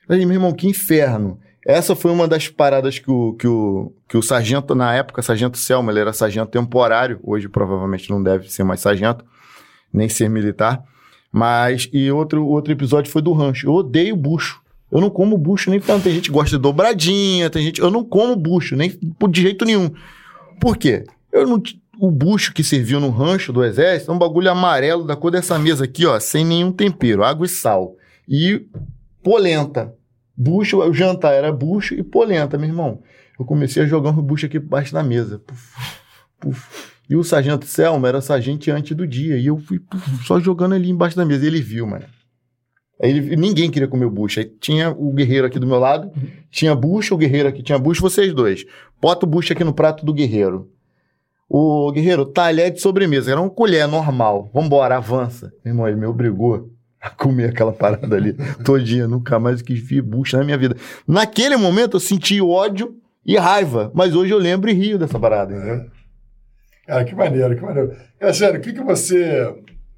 Eu 0.00 0.06
falei, 0.06 0.24
meu 0.24 0.36
irmão, 0.36 0.54
que 0.54 0.66
inferno. 0.66 1.38
Essa 1.66 1.94
foi 1.94 2.10
uma 2.10 2.26
das 2.26 2.48
paradas 2.48 2.98
que 2.98 3.10
o, 3.10 3.34
que 3.34 3.46
o, 3.46 3.92
que 4.08 4.16
o 4.16 4.22
sargento, 4.22 4.74
na 4.74 4.94
época, 4.94 5.20
sargento 5.20 5.58
Selma, 5.58 5.92
ele 5.92 6.00
era 6.00 6.14
sargento 6.14 6.50
temporário, 6.50 7.20
hoje 7.22 7.46
provavelmente 7.46 8.08
não 8.08 8.22
deve 8.22 8.50
ser 8.50 8.64
mais 8.64 8.80
sargento, 8.80 9.22
nem 9.92 10.08
ser 10.08 10.30
militar. 10.30 10.82
Mas, 11.30 11.86
e 11.92 12.10
outro, 12.10 12.46
outro 12.46 12.72
episódio 12.72 13.12
foi 13.12 13.20
do 13.20 13.34
rancho. 13.34 13.66
Eu 13.66 13.74
odeio 13.74 14.16
bucho. 14.16 14.62
Eu 14.90 14.98
não 14.98 15.10
como 15.10 15.36
bucho 15.36 15.68
nem 15.68 15.78
tanto. 15.78 16.04
Tem 16.04 16.14
gente 16.14 16.30
que 16.30 16.34
gosta 16.34 16.56
de 16.56 16.62
dobradinha, 16.62 17.50
tem 17.50 17.62
gente. 17.62 17.82
Eu 17.82 17.90
não 17.90 18.02
como 18.02 18.34
bucho, 18.34 18.74
nem 18.74 18.98
de 19.28 19.42
jeito 19.42 19.66
nenhum. 19.66 19.90
Por 20.58 20.78
quê? 20.78 21.04
Eu 21.30 21.46
não. 21.46 21.62
O 22.02 22.10
bucho 22.10 22.54
que 22.54 22.64
serviu 22.64 22.98
no 22.98 23.10
rancho 23.10 23.52
do 23.52 23.62
exército 23.62 24.10
é 24.10 24.14
um 24.14 24.18
bagulho 24.18 24.50
amarelo 24.50 25.04
da 25.04 25.14
cor 25.14 25.30
dessa 25.30 25.58
mesa 25.58 25.84
aqui, 25.84 26.06
ó, 26.06 26.18
sem 26.18 26.46
nenhum 26.46 26.72
tempero, 26.72 27.22
água 27.22 27.44
e 27.44 27.48
sal. 27.48 27.94
E 28.26 28.66
polenta. 29.22 29.94
Bucho, 30.34 30.78
o 30.78 30.94
jantar 30.94 31.34
era 31.34 31.52
bucho 31.52 31.92
e 31.92 32.02
polenta, 32.02 32.56
meu 32.56 32.70
irmão. 32.70 33.02
Eu 33.38 33.44
comecei 33.44 33.82
a 33.82 33.86
jogar 33.86 34.12
um 34.12 34.22
bucho 34.22 34.46
aqui 34.46 34.58
baixo 34.58 34.94
da 34.94 35.02
mesa. 35.02 35.40
Puf, 35.40 35.76
puf. 36.40 36.92
E 37.06 37.14
o 37.16 37.22
sargento 37.22 37.66
Selma 37.66 38.08
era 38.08 38.22
sargento 38.22 38.70
antes 38.70 38.96
do 38.96 39.06
dia. 39.06 39.36
E 39.36 39.48
eu 39.48 39.58
fui 39.58 39.78
puf, 39.78 40.24
só 40.24 40.40
jogando 40.40 40.74
ali 40.74 40.88
embaixo 40.88 41.18
da 41.18 41.26
mesa. 41.26 41.44
E 41.44 41.48
ele 41.48 41.60
viu, 41.60 41.86
mano. 41.86 42.06
Aí 43.02 43.10
ele, 43.10 43.36
ninguém 43.36 43.70
queria 43.70 43.86
comer 43.88 44.06
o 44.06 44.10
bucho. 44.10 44.40
Aí 44.40 44.46
tinha 44.46 44.90
o 44.90 45.12
guerreiro 45.12 45.46
aqui 45.46 45.58
do 45.58 45.66
meu 45.66 45.78
lado, 45.78 46.10
tinha 46.50 46.74
bucho, 46.74 47.14
o 47.14 47.18
guerreiro 47.18 47.50
aqui 47.50 47.62
tinha 47.62 47.78
bucho, 47.78 48.00
vocês 48.00 48.32
dois. 48.32 48.64
Bota 49.02 49.26
o 49.26 49.28
bucho 49.28 49.52
aqui 49.52 49.64
no 49.64 49.74
prato 49.74 50.02
do 50.02 50.14
guerreiro. 50.14 50.70
O 51.52 51.90
guerreiro, 51.90 52.24
talher 52.24 52.70
de 52.70 52.80
sobremesa, 52.80 53.32
era 53.32 53.40
uma 53.40 53.50
colher 53.50 53.88
normal. 53.88 54.48
Vambora, 54.54 54.98
avança. 54.98 55.52
Meu 55.64 55.72
irmão, 55.74 55.88
ele 55.88 55.96
me 55.96 56.06
obrigou 56.06 56.70
a 57.00 57.10
comer 57.10 57.50
aquela 57.50 57.72
parada 57.72 58.14
ali 58.14 58.34
todinha. 58.64 59.08
Nunca 59.08 59.36
mais 59.40 59.60
quis 59.60 59.80
ver 59.80 60.00
bucho 60.00 60.36
na 60.36 60.44
minha 60.44 60.56
vida. 60.56 60.76
Naquele 61.08 61.56
momento 61.56 61.96
eu 61.96 62.00
senti 62.00 62.40
ódio 62.40 62.94
e 63.26 63.36
raiva, 63.36 63.90
mas 63.92 64.14
hoje 64.14 64.32
eu 64.32 64.38
lembro 64.38 64.70
e 64.70 64.72
rio 64.72 64.96
dessa 64.96 65.18
parada, 65.18 65.52
entendeu? 65.52 65.90
Cara, 66.86 67.04
que 67.04 67.16
maneiro, 67.16 67.56
que 67.56 67.62
maneiro. 67.62 67.96
É, 68.20 68.32
sério, 68.32 68.60
o 68.60 68.62
que, 68.62 68.72
que 68.72 68.84
você 68.84 69.52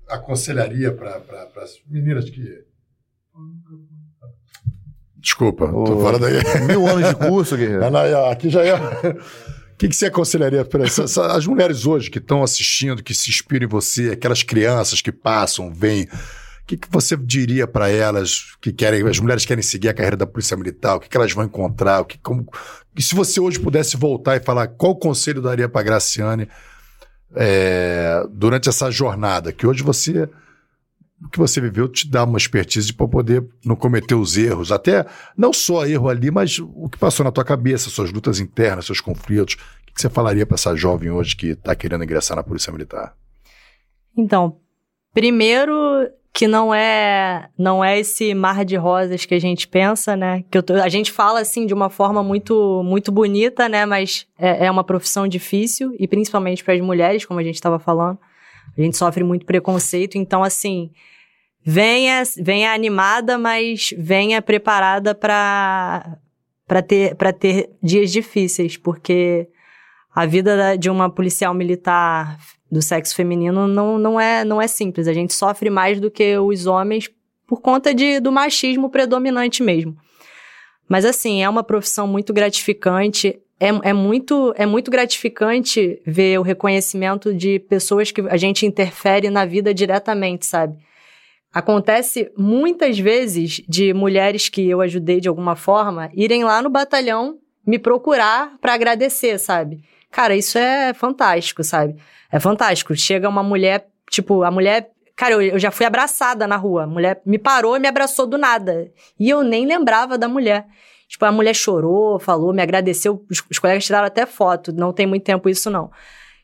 aconselharia 0.08 0.90
para 0.90 1.20
as 1.62 1.82
meninas 1.86 2.30
que 2.30 2.64
Desculpa, 5.18 5.66
Ô, 5.66 5.84
tô 5.84 6.00
fora 6.00 6.18
daí. 6.18 6.34
Mil 6.66 6.84
anos 6.86 7.08
de 7.10 7.14
curso, 7.14 7.56
guerreiro. 7.58 7.80
Não, 7.82 7.90
não, 7.90 8.30
aqui 8.30 8.50
já 8.50 8.64
é. 8.64 8.74
Que, 9.82 9.88
que 9.88 9.96
você 9.96 10.06
aconselharia 10.06 10.64
para 10.64 10.84
essas- 10.84 11.18
as 11.18 11.44
mulheres 11.44 11.86
hoje 11.86 12.08
que 12.08 12.18
estão 12.18 12.40
assistindo, 12.44 13.02
que 13.02 13.12
se 13.12 13.28
inspiram 13.30 13.66
em 13.66 13.68
você, 13.68 14.10
aquelas 14.10 14.44
crianças 14.44 15.00
que 15.00 15.10
passam, 15.10 15.74
vêm? 15.74 16.04
O 16.04 16.64
que, 16.68 16.76
que 16.76 16.86
você 16.88 17.16
diria 17.16 17.66
para 17.66 17.88
elas 17.88 18.54
que 18.60 18.72
querem, 18.72 19.04
as 19.08 19.18
mulheres 19.18 19.44
querem 19.44 19.60
seguir 19.60 19.88
a 19.88 19.92
carreira 19.92 20.16
da 20.16 20.24
Polícia 20.24 20.56
Militar? 20.56 20.94
O 20.94 21.00
que, 21.00 21.08
que 21.08 21.16
elas 21.16 21.32
vão 21.32 21.44
encontrar? 21.44 22.00
O 22.00 22.04
que, 22.04 22.16
como, 22.16 22.46
e 22.96 23.02
se 23.02 23.12
você 23.12 23.40
hoje 23.40 23.58
pudesse 23.58 23.96
voltar 23.96 24.36
e 24.36 24.40
falar 24.40 24.68
qual 24.68 24.94
conselho 24.94 25.42
daria 25.42 25.68
para 25.68 25.82
Graciane 25.82 26.46
é, 27.34 28.24
durante 28.30 28.68
essa 28.68 28.88
jornada? 28.88 29.50
Que 29.52 29.66
hoje 29.66 29.82
você 29.82 30.28
o 31.24 31.28
que 31.28 31.38
você 31.38 31.60
viveu 31.60 31.88
te 31.88 32.08
dá 32.10 32.24
uma 32.24 32.38
expertise 32.38 32.92
para 32.92 33.06
poder 33.08 33.46
não 33.64 33.76
cometer 33.76 34.14
os 34.14 34.36
erros, 34.36 34.72
até 34.72 35.06
não 35.36 35.52
só 35.52 35.86
erro 35.86 36.08
ali, 36.08 36.30
mas 36.30 36.58
o 36.58 36.88
que 36.88 36.98
passou 36.98 37.24
na 37.24 37.30
tua 37.32 37.44
cabeça, 37.44 37.90
suas 37.90 38.10
lutas 38.12 38.40
internas, 38.40 38.86
seus 38.86 39.00
conflitos. 39.00 39.54
O 39.88 39.94
que 39.94 40.00
você 40.00 40.08
falaria 40.10 40.46
para 40.46 40.54
essa 40.54 40.74
jovem 40.74 41.10
hoje 41.10 41.36
que 41.36 41.48
está 41.48 41.74
querendo 41.74 42.02
ingressar 42.04 42.36
na 42.36 42.42
Polícia 42.42 42.72
Militar? 42.72 43.14
Então, 44.16 44.56
primeiro 45.12 45.74
que 46.34 46.48
não 46.48 46.72
é 46.74 47.48
não 47.58 47.84
é 47.84 47.98
esse 48.00 48.32
mar 48.34 48.64
de 48.64 48.74
rosas 48.74 49.26
que 49.26 49.34
a 49.34 49.38
gente 49.38 49.68
pensa, 49.68 50.16
né? 50.16 50.42
Que 50.50 50.62
tô- 50.62 50.74
a 50.74 50.88
gente 50.88 51.12
fala 51.12 51.40
assim 51.40 51.66
de 51.66 51.74
uma 51.74 51.90
forma 51.90 52.22
muito 52.22 52.82
muito 52.84 53.12
bonita, 53.12 53.68
né? 53.68 53.84
Mas 53.84 54.26
é, 54.38 54.66
é 54.66 54.70
uma 54.70 54.82
profissão 54.82 55.28
difícil 55.28 55.94
e 55.98 56.08
principalmente 56.08 56.64
para 56.64 56.72
as 56.74 56.80
mulheres, 56.80 57.26
como 57.26 57.38
a 57.38 57.42
gente 57.44 57.56
estava 57.56 57.78
falando, 57.78 58.18
a 58.76 58.80
gente 58.80 58.96
sofre 58.96 59.22
muito 59.24 59.44
preconceito. 59.46 60.16
Então, 60.16 60.42
assim, 60.42 60.90
venha 61.64 62.22
venha 62.38 62.72
animada, 62.72 63.38
mas 63.38 63.94
venha 63.96 64.40
preparada 64.42 65.14
para 65.14 66.18
para 66.66 66.82
ter 66.82 67.14
para 67.16 67.32
ter 67.32 67.70
dias 67.82 68.10
difíceis, 68.10 68.76
porque 68.76 69.48
a 70.14 70.26
vida 70.26 70.56
da- 70.56 70.76
de 70.76 70.90
uma 70.90 71.08
policial 71.10 71.54
militar 71.54 72.38
do 72.70 72.80
sexo 72.80 73.14
feminino 73.14 73.66
não, 73.66 73.98
não, 73.98 74.18
é, 74.18 74.44
não 74.44 74.60
é 74.60 74.66
simples. 74.66 75.06
A 75.06 75.12
gente 75.12 75.34
sofre 75.34 75.68
mais 75.68 76.00
do 76.00 76.10
que 76.10 76.38
os 76.38 76.66
homens 76.66 77.10
por 77.46 77.60
conta 77.60 77.94
de, 77.94 78.18
do 78.18 78.32
machismo 78.32 78.88
predominante 78.88 79.62
mesmo. 79.62 79.94
Mas, 80.88 81.04
assim, 81.04 81.42
é 81.42 81.48
uma 81.48 81.62
profissão 81.62 82.06
muito 82.06 82.32
gratificante. 82.32 83.38
É, 83.62 83.90
é, 83.90 83.92
muito, 83.92 84.52
é 84.56 84.66
muito 84.66 84.90
gratificante 84.90 86.02
ver 86.04 86.36
o 86.36 86.42
reconhecimento 86.42 87.32
de 87.32 87.60
pessoas 87.60 88.10
que 88.10 88.20
a 88.22 88.36
gente 88.36 88.66
interfere 88.66 89.30
na 89.30 89.44
vida 89.44 89.72
diretamente, 89.72 90.46
sabe? 90.46 90.76
Acontece 91.54 92.32
muitas 92.36 92.98
vezes 92.98 93.62
de 93.68 93.94
mulheres 93.94 94.48
que 94.48 94.68
eu 94.68 94.80
ajudei 94.80 95.20
de 95.20 95.28
alguma 95.28 95.54
forma 95.54 96.10
irem 96.12 96.42
lá 96.42 96.60
no 96.60 96.68
batalhão 96.68 97.38
me 97.64 97.78
procurar 97.78 98.56
para 98.60 98.74
agradecer, 98.74 99.38
sabe? 99.38 99.84
Cara, 100.10 100.34
isso 100.34 100.58
é 100.58 100.92
fantástico, 100.92 101.62
sabe? 101.62 101.94
É 102.32 102.40
fantástico. 102.40 102.96
Chega 102.96 103.28
uma 103.28 103.44
mulher, 103.44 103.86
tipo, 104.10 104.42
a 104.42 104.50
mulher. 104.50 104.90
Cara, 105.14 105.34
eu, 105.34 105.42
eu 105.42 105.58
já 105.60 105.70
fui 105.70 105.86
abraçada 105.86 106.48
na 106.48 106.56
rua. 106.56 106.82
A 106.82 106.86
mulher 106.88 107.22
me 107.24 107.38
parou 107.38 107.76
e 107.76 107.78
me 107.78 107.86
abraçou 107.86 108.26
do 108.26 108.36
nada. 108.36 108.90
E 109.20 109.30
eu 109.30 109.44
nem 109.44 109.64
lembrava 109.64 110.18
da 110.18 110.26
mulher. 110.26 110.66
Tipo, 111.12 111.26
a 111.26 111.30
mulher 111.30 111.52
chorou, 111.54 112.18
falou, 112.18 112.54
me 112.54 112.62
agradeceu. 112.62 113.22
Os, 113.30 113.42
os 113.50 113.58
colegas 113.58 113.84
tiraram 113.84 114.06
até 114.06 114.24
foto. 114.24 114.72
Não 114.72 114.94
tem 114.94 115.06
muito 115.06 115.24
tempo 115.24 115.46
isso, 115.46 115.68
não. 115.70 115.90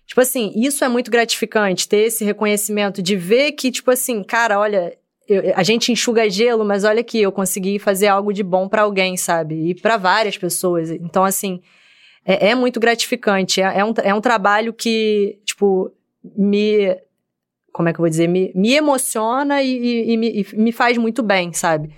Tipo 0.06 0.20
assim, 0.20 0.52
isso 0.54 0.84
é 0.84 0.88
muito 0.88 1.10
gratificante, 1.10 1.88
ter 1.88 2.00
esse 2.08 2.22
reconhecimento 2.22 3.00
de 3.00 3.16
ver 3.16 3.52
que, 3.52 3.70
tipo 3.70 3.90
assim, 3.90 4.22
cara, 4.22 4.58
olha, 4.60 4.94
eu- 5.26 5.54
a 5.56 5.62
gente 5.62 5.90
enxuga 5.90 6.28
gelo, 6.28 6.66
mas 6.66 6.84
olha 6.84 7.00
aqui, 7.00 7.18
eu 7.22 7.32
consegui 7.32 7.78
fazer 7.78 8.08
algo 8.08 8.30
de 8.30 8.42
bom 8.42 8.68
pra 8.68 8.82
alguém, 8.82 9.16
sabe? 9.16 9.70
E 9.70 9.74
pra 9.74 9.96
várias 9.96 10.36
pessoas. 10.36 10.90
Então, 10.90 11.24
assim, 11.24 11.62
é, 12.26 12.50
é 12.50 12.54
muito 12.54 12.78
gratificante. 12.78 13.62
É, 13.62 13.78
é 13.78 13.84
um, 13.84 13.94
é 14.02 14.12
um 14.14 14.20
trabalho 14.20 14.74
que, 14.74 15.38
tipo, 15.46 15.90
me. 16.36 16.94
Como 17.72 17.88
é 17.88 17.92
que 17.94 17.98
eu 18.00 18.02
vou 18.02 18.10
dizer? 18.10 18.28
Me, 18.28 18.52
me 18.54 18.74
emociona 18.74 19.62
e, 19.62 19.70
e- 19.78 20.12
e 20.12 20.16
me, 20.18 20.28
e 20.42 20.56
me 20.56 20.72
faz 20.72 20.98
muito 20.98 21.22
bem, 21.22 21.54
sabe? 21.54 21.90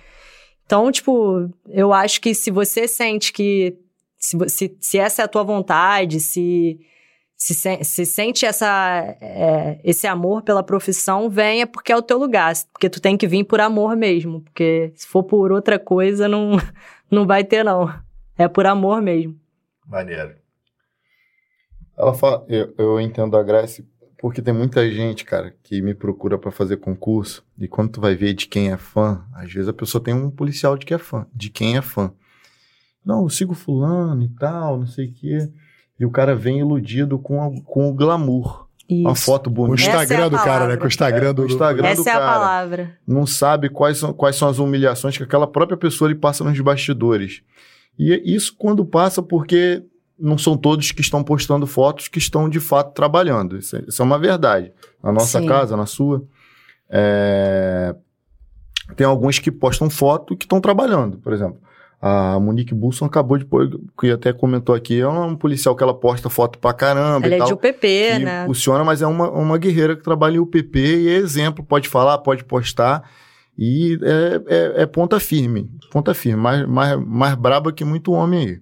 Então, 0.71 0.89
tipo, 0.89 1.49
eu 1.67 1.91
acho 1.91 2.21
que 2.21 2.33
se 2.33 2.49
você 2.49 2.87
sente 2.87 3.33
que. 3.33 3.77
Se, 4.17 4.37
se, 4.47 4.77
se 4.79 4.97
essa 4.97 5.21
é 5.21 5.25
a 5.25 5.27
tua 5.27 5.43
vontade, 5.43 6.21
se. 6.21 6.79
Se, 7.35 7.83
se 7.83 8.05
sente 8.05 8.45
essa, 8.45 9.17
é, 9.19 9.81
esse 9.83 10.07
amor 10.07 10.43
pela 10.43 10.63
profissão, 10.63 11.29
venha 11.29 11.67
porque 11.67 11.91
é 11.91 11.97
o 11.97 12.01
teu 12.01 12.17
lugar. 12.17 12.53
Porque 12.71 12.89
tu 12.89 13.01
tem 13.01 13.17
que 13.17 13.27
vir 13.27 13.43
por 13.43 13.59
amor 13.59 13.97
mesmo. 13.97 14.41
Porque 14.41 14.93
se 14.95 15.05
for 15.07 15.23
por 15.23 15.51
outra 15.51 15.77
coisa, 15.77 16.29
não, 16.29 16.51
não 17.11 17.27
vai 17.27 17.43
ter, 17.43 17.65
não. 17.65 17.93
É 18.37 18.47
por 18.47 18.65
amor 18.65 19.01
mesmo. 19.01 19.37
Maneiro. 19.85 20.35
Ela 21.97 22.13
fala, 22.13 22.45
eu, 22.47 22.73
eu 22.77 23.01
entendo 23.01 23.35
a 23.35 23.43
Grace 23.43 23.85
porque 24.21 24.41
tem 24.41 24.53
muita 24.53 24.89
gente, 24.91 25.25
cara, 25.25 25.53
que 25.63 25.81
me 25.81 25.93
procura 25.95 26.37
pra 26.37 26.51
fazer 26.51 26.77
concurso 26.77 27.43
e 27.57 27.67
quando 27.67 27.91
tu 27.93 28.01
vai 28.01 28.15
ver 28.15 28.33
de 28.33 28.45
quem 28.47 28.71
é 28.71 28.77
fã, 28.77 29.23
às 29.33 29.51
vezes 29.51 29.67
a 29.67 29.73
pessoa 29.73 30.03
tem 30.03 30.13
um 30.13 30.29
policial 30.29 30.77
de 30.77 30.85
que 30.85 30.93
é 30.93 30.97
fã, 30.97 31.25
de 31.33 31.49
quem 31.49 31.75
é 31.77 31.81
fã. 31.81 32.11
Não, 33.03 33.23
eu 33.23 33.29
sigo 33.29 33.53
fulano 33.55 34.23
e 34.23 34.29
tal, 34.29 34.77
não 34.77 34.85
sei 34.85 35.07
o 35.07 35.13
quê. 35.13 35.49
E 35.99 36.05
o 36.05 36.11
cara 36.11 36.35
vem 36.35 36.59
iludido 36.59 37.17
com, 37.17 37.41
a- 37.43 37.61
com 37.65 37.89
o 37.89 37.93
glamour. 37.93 38.67
Uma 38.89 39.13
Isso. 39.13 39.23
foto 39.25 39.47
O 39.47 39.49
bonita. 39.51 39.81
Essa 39.89 39.91
é 39.91 40.03
Instagram 40.03 40.25
a 40.25 40.29
do 40.29 40.35
cara, 40.37 40.67
né? 40.67 40.77
Com 40.77 40.83
o 40.83 40.87
Instagram 40.87 41.33
do. 41.33 41.41
É, 41.43 41.45
o 41.45 41.47
Instagram. 41.47 41.87
Essa 41.87 42.03
do 42.03 42.09
é 42.09 42.11
a 42.11 42.19
cara. 42.19 42.31
palavra. 42.33 42.97
não 43.07 43.25
sabe 43.25 43.69
quais 43.69 43.97
são, 43.97 44.11
quais 44.13 44.35
são 44.35 44.49
as 44.49 44.59
humilhações 44.59 45.15
que 45.17 45.23
aquela 45.23 45.47
própria 45.47 45.77
pessoa 45.77 46.09
lhe 46.09 46.15
passa 46.15 46.43
nos 46.43 46.59
bastidores. 46.59 47.41
E 47.97 48.11
é 48.13 48.21
isso 48.23 48.53
quando 48.57 48.85
passa 48.85 49.21
porque 49.23 49.83
não 50.21 50.37
são 50.37 50.55
todos 50.55 50.91
que 50.91 51.01
estão 51.01 51.23
postando 51.23 51.65
fotos 51.65 52.07
que 52.07 52.19
estão 52.19 52.47
de 52.47 52.59
fato 52.59 52.93
trabalhando. 52.93 53.57
Isso 53.57 53.75
é, 53.75 53.83
isso 53.87 54.01
é 54.01 54.05
uma 54.05 54.19
verdade. 54.19 54.71
Na 55.03 55.11
nossa 55.11 55.39
Sim. 55.39 55.47
casa, 55.47 55.75
na 55.75 55.85
sua. 55.85 56.23
é, 56.89 57.95
Tem 58.95 59.05
alguns 59.05 59.39
que 59.39 59.51
postam 59.51 59.89
foto 59.89 60.37
que 60.37 60.45
estão 60.45 60.61
trabalhando, 60.61 61.17
por 61.17 61.33
exemplo. 61.33 61.59
A 62.01 62.39
Monique 62.39 62.73
Bulson 62.73 63.05
acabou 63.05 63.37
de 63.37 63.45
pôr, 63.45 63.79
que 63.99 64.09
até 64.09 64.33
comentou 64.33 64.73
aqui, 64.73 64.99
é 64.99 65.07
um 65.07 65.35
policial 65.35 65.75
que 65.75 65.83
ela 65.83 65.93
posta 65.93 66.31
foto 66.31 66.57
pra 66.57 66.73
caramba 66.73 67.27
Ela 67.27 67.35
é 67.35 67.37
tal 67.37 67.47
de 67.47 67.53
UPP, 67.53 68.19
né? 68.23 68.45
funciona, 68.47 68.83
mas 68.83 69.03
é 69.03 69.07
uma, 69.07 69.29
uma 69.29 69.55
guerreira 69.59 69.95
que 69.95 70.01
trabalha 70.01 70.37
em 70.37 70.39
UPP 70.39 70.79
e 70.79 71.09
é 71.09 71.13
exemplo, 71.13 71.63
pode 71.63 71.87
falar, 71.87 72.17
pode 72.17 72.43
postar 72.43 73.07
e 73.55 73.99
é, 74.01 74.41
é, 74.47 74.81
é 74.81 74.85
ponta 74.87 75.19
firme, 75.19 75.69
ponta 75.91 76.15
firme, 76.15 76.41
mais, 76.41 76.67
mais, 76.67 76.99
mais 77.05 77.35
braba 77.35 77.71
que 77.71 77.85
muito 77.85 78.11
homem 78.13 78.39
aí. 78.39 78.61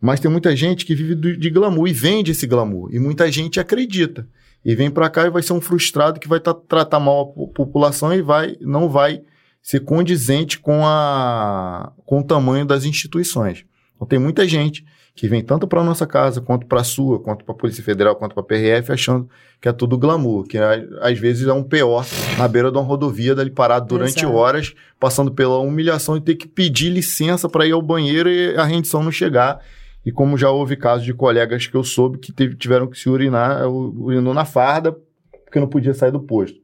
Mas 0.00 0.18
tem 0.20 0.30
muita 0.30 0.54
gente 0.56 0.86
que 0.86 0.94
vive 0.94 1.14
do- 1.14 1.36
de 1.36 1.50
glamour 1.50 1.86
e 1.86 1.92
vende 1.92 2.30
esse 2.30 2.46
glamour 2.46 2.88
e 2.92 2.98
muita 2.98 3.30
gente 3.30 3.60
acredita. 3.60 4.26
e 4.62 4.74
vem 4.74 4.90
para 4.90 5.08
cá 5.08 5.26
e 5.26 5.30
vai 5.30 5.42
ser 5.42 5.54
um 5.54 5.60
frustrado 5.60 6.20
que 6.20 6.28
vai 6.28 6.38
tá, 6.38 6.52
tratar 6.52 7.00
mal 7.00 7.22
a 7.22 7.26
po- 7.26 7.48
população 7.48 8.12
e 8.12 8.20
vai 8.20 8.56
não 8.60 8.90
vai 8.90 9.22
ser 9.62 9.80
condizente 9.80 10.58
com, 10.58 10.84
a, 10.86 11.92
com 12.04 12.20
o 12.20 12.24
tamanho 12.24 12.66
das 12.66 12.84
instituições. 12.84 13.64
Então 13.96 14.06
tem 14.06 14.18
muita 14.18 14.46
gente 14.46 14.84
que 15.14 15.26
vem 15.28 15.42
tanto 15.42 15.66
para 15.66 15.82
nossa 15.82 16.06
casa, 16.06 16.40
quanto 16.42 16.66
para 16.66 16.80
a 16.82 16.84
sua, 16.84 17.18
quanto 17.20 17.42
para 17.44 17.54
a 17.54 17.56
Polícia 17.58 17.82
Federal, 17.82 18.16
quanto 18.16 18.34
para 18.34 18.42
a 18.42 18.46
PRF, 18.46 18.92
achando 18.92 19.28
que 19.60 19.68
é 19.68 19.72
tudo 19.72 19.98
glamour, 19.98 20.44
que 20.44 20.56
às 20.58 21.18
vezes 21.18 21.46
é 21.48 21.52
um 21.52 21.62
PO 21.62 22.04
na 22.38 22.46
beira 22.46 22.70
de 22.70 22.76
uma 22.78 22.84
rodovia, 22.84 23.34
dali 23.34 23.50
parado 23.50 23.86
durante 23.86 24.18
Exato. 24.20 24.34
horas, 24.34 24.74
passando 24.98 25.32
pela 25.32 25.58
humilhação 25.58 26.16
e 26.16 26.20
ter 26.20 26.34
que 26.36 26.46
pedir 26.48 26.90
licença 26.90 27.48
para 27.48 27.66
ir 27.66 27.72
ao 27.72 27.82
banheiro 27.82 28.28
e 28.30 28.56
a 28.56 28.64
rendição 28.64 29.02
não 29.02 29.10
chegar. 29.12 29.60
E 30.04 30.10
como 30.10 30.36
já 30.38 30.50
houve 30.50 30.76
casos 30.76 31.04
de 31.04 31.12
colegas 31.12 31.66
que 31.66 31.74
eu 31.76 31.84
soube 31.84 32.18
que 32.18 32.32
teve- 32.32 32.56
tiveram 32.56 32.86
que 32.86 32.98
se 32.98 33.08
urinar, 33.08 33.68
urinou 33.68 34.32
na 34.32 34.44
farda, 34.44 34.96
porque 35.44 35.60
não 35.60 35.68
podia 35.68 35.92
sair 35.92 36.10
do 36.10 36.20
posto. 36.20 36.58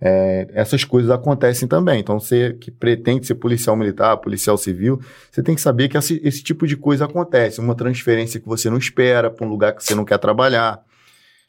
É, 0.00 0.48
essas 0.52 0.82
coisas 0.84 1.10
acontecem 1.10 1.68
também. 1.68 2.00
Então, 2.00 2.18
você 2.18 2.52
que 2.54 2.70
pretende 2.70 3.26
ser 3.26 3.36
policial 3.36 3.76
militar, 3.76 4.16
policial 4.18 4.58
civil, 4.58 5.00
você 5.30 5.42
tem 5.42 5.54
que 5.54 5.60
saber 5.60 5.88
que 5.88 5.96
esse, 5.96 6.20
esse 6.24 6.42
tipo 6.42 6.66
de 6.66 6.76
coisa 6.76 7.04
acontece. 7.04 7.60
Uma 7.60 7.74
transferência 7.74 8.40
que 8.40 8.46
você 8.48 8.68
não 8.68 8.76
espera 8.76 9.30
para 9.30 9.46
um 9.46 9.48
lugar 9.48 9.72
que 9.74 9.82
você 9.84 9.94
não 9.94 10.04
quer 10.04 10.18
trabalhar, 10.18 10.82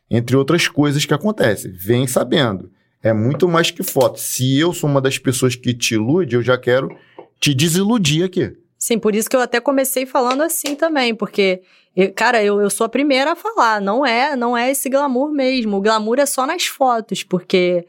entre 0.10 0.38
outras 0.38 0.68
coisas 0.68 1.04
que 1.06 1.14
acontecem. 1.14 1.72
Vem 1.72 2.06
sabendo. 2.08 2.72
É 3.02 3.12
muito 3.14 3.48
mais 3.48 3.72
que 3.72 3.84
foto. 3.84 4.20
Se 4.20 4.58
eu 4.60 4.72
sou 4.74 4.90
uma 4.90 5.02
das 5.02 5.18
pessoas 5.18 5.56
que 5.56 5.74
te 5.74 5.96
ilude, 5.96 6.36
eu 6.36 6.42
já 6.44 6.58
quero 6.58 6.90
te 7.40 7.54
desiludir 7.54 8.24
aqui. 8.24 8.54
Sim, 8.86 9.00
por 9.00 9.16
isso 9.16 9.28
que 9.28 9.36
eu 9.36 9.42
até 9.42 9.60
comecei 9.60 10.06
falando 10.06 10.44
assim 10.44 10.76
também, 10.76 11.16
porque, 11.16 11.62
eu- 11.96 12.14
cara, 12.14 12.44
eu, 12.44 12.62
eu 12.62 12.70
sou 12.70 12.86
a 12.86 12.90
primeira 12.90 13.32
a 13.32 13.36
falar, 13.36 13.82
não 13.82 14.06
é, 14.06 14.36
não 14.36 14.56
é 14.56 14.70
esse 14.70 14.90
glamour 14.90 15.32
mesmo. 15.32 15.78
O 15.78 15.82
glamour 15.82 16.20
é 16.20 16.26
só 16.28 16.46
nas 16.46 16.68
fotos, 16.68 17.24
porque 17.24 17.88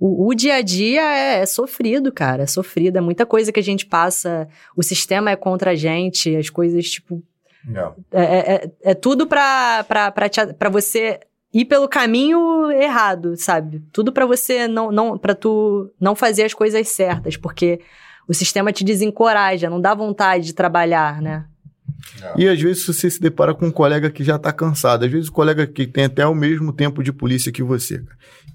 o, 0.00 0.26
o 0.28 0.34
dia 0.34 0.56
a 0.56 0.60
dia 0.60 1.00
é, 1.02 1.38
é 1.42 1.46
sofrido, 1.46 2.10
cara, 2.10 2.42
é 2.42 2.46
sofrido, 2.48 2.96
é 2.96 3.00
muita 3.00 3.24
coisa 3.24 3.52
que 3.52 3.60
a 3.60 3.62
gente 3.62 3.86
passa, 3.86 4.48
o 4.76 4.82
sistema 4.82 5.30
é 5.30 5.36
contra 5.36 5.70
a 5.70 5.74
gente, 5.76 6.34
as 6.34 6.50
coisas, 6.50 6.90
tipo, 6.90 7.22
é, 8.10 8.22
é, 8.24 8.54
é- 8.54 8.70
é 8.90 8.94
tudo 8.94 9.28
pra, 9.28 9.84
pra, 9.86 10.10
pra, 10.10 10.28
te 10.28 10.44
pra 10.54 10.68
você 10.68 11.20
ir 11.54 11.66
pelo 11.66 11.86
caminho 11.88 12.68
errado, 12.72 13.36
sabe? 13.36 13.80
Tudo 13.92 14.10
pra 14.12 14.26
você 14.26 14.66
não, 14.66 14.90
não 14.90 15.16
para 15.16 15.36
tu 15.36 15.88
não 16.00 16.16
fazer 16.16 16.42
as 16.42 16.52
coisas 16.54 16.88
certas, 16.88 17.36
porque 17.36 17.78
o 18.28 18.34
sistema 18.34 18.72
te 18.72 18.84
desencoraja, 18.84 19.70
não 19.70 19.80
dá 19.80 19.94
vontade 19.94 20.46
de 20.46 20.52
trabalhar, 20.52 21.20
né? 21.20 21.44
E 22.36 22.48
às 22.48 22.60
vezes 22.60 22.84
você 22.84 23.10
se 23.10 23.20
depara 23.20 23.54
com 23.54 23.66
um 23.66 23.70
colega 23.70 24.10
que 24.10 24.24
já 24.24 24.36
está 24.36 24.52
cansado. 24.52 25.04
Às 25.04 25.10
vezes 25.10 25.28
o 25.28 25.32
colega 25.32 25.66
que 25.66 25.86
tem 25.86 26.04
até 26.04 26.26
o 26.26 26.34
mesmo 26.34 26.72
tempo 26.72 27.02
de 27.02 27.12
polícia 27.12 27.52
que 27.52 27.62
você. 27.62 28.02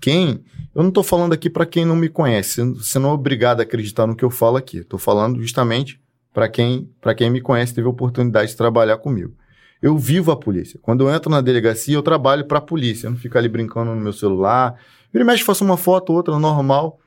Quem? 0.01 0.43
Eu 0.75 0.83
não 0.83 0.89
estou 0.89 1.03
falando 1.03 1.33
aqui 1.33 1.49
para 1.49 1.65
quem 1.65 1.85
não 1.85 1.95
me 1.95 2.09
conhece. 2.09 2.61
Você 2.61 2.99
não 2.99 3.09
é 3.09 3.13
obrigado 3.13 3.59
a 3.59 3.63
acreditar 3.63 4.05
no 4.05 4.15
que 4.15 4.23
eu 4.23 4.29
falo 4.29 4.57
aqui. 4.57 4.79
Estou 4.79 4.99
falando 4.99 5.41
justamente 5.41 5.99
para 6.33 6.47
quem, 6.49 6.89
para 7.01 7.15
quem 7.15 7.29
me 7.29 7.41
conhece 7.41 7.73
teve 7.73 7.87
a 7.87 7.89
oportunidade 7.89 8.51
de 8.51 8.57
trabalhar 8.57 8.97
comigo. 8.97 9.33
Eu 9.81 9.97
vivo 9.97 10.31
a 10.31 10.35
polícia. 10.35 10.79
Quando 10.81 11.07
eu 11.07 11.13
entro 11.13 11.29
na 11.29 11.41
delegacia, 11.41 11.95
eu 11.95 12.03
trabalho 12.03 12.45
para 12.45 12.57
a 12.57 12.61
polícia. 12.61 13.07
Eu 13.07 13.11
não 13.11 13.17
fico 13.17 13.37
ali 13.37 13.47
brincando 13.47 13.93
no 13.93 14.01
meu 14.01 14.13
celular. 14.13 14.75
Vira 15.13 15.23
e 15.23 15.27
mexe, 15.27 15.43
faço 15.43 15.63
uma 15.63 15.77
foto, 15.77 16.13
outra, 16.13 16.37
normal. 16.39 16.99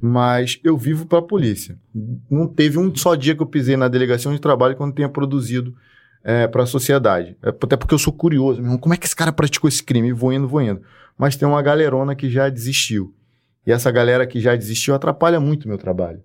Mas 0.00 0.60
eu 0.62 0.76
vivo 0.76 1.06
para 1.06 1.18
a 1.18 1.22
polícia. 1.22 1.78
Não 2.30 2.46
teve 2.46 2.78
um 2.78 2.94
só 2.94 3.14
dia 3.14 3.34
que 3.34 3.42
eu 3.42 3.46
pisei 3.46 3.76
na 3.76 3.88
delegacia 3.88 4.30
onde 4.30 4.40
trabalho 4.40 4.76
quando 4.76 4.94
tenha 4.94 5.08
produzido 5.08 5.74
para 6.50 6.62
a 6.62 6.66
sociedade. 6.66 7.36
É, 7.42 7.48
até 7.48 7.76
porque 7.76 7.94
eu 7.94 7.98
sou 7.98 8.12
curioso, 8.12 8.58
meu 8.58 8.66
irmão, 8.66 8.78
como 8.78 8.94
é 8.94 8.96
que 8.96 9.06
esse 9.06 9.14
cara 9.14 9.32
praticou 9.32 9.68
esse 9.68 9.82
crime? 9.82 10.08
E 10.08 10.12
vou 10.12 10.32
indo, 10.32 10.48
vou 10.48 10.62
indo. 10.62 10.80
Mas 11.18 11.36
tem 11.36 11.46
uma 11.46 11.60
galerona 11.62 12.14
que 12.14 12.30
já 12.30 12.48
desistiu. 12.48 13.14
E 13.66 13.72
essa 13.72 13.90
galera 13.90 14.26
que 14.26 14.40
já 14.40 14.54
desistiu 14.56 14.94
atrapalha 14.94 15.38
muito 15.38 15.64
o 15.64 15.68
meu 15.68 15.78
trabalho. 15.78 16.22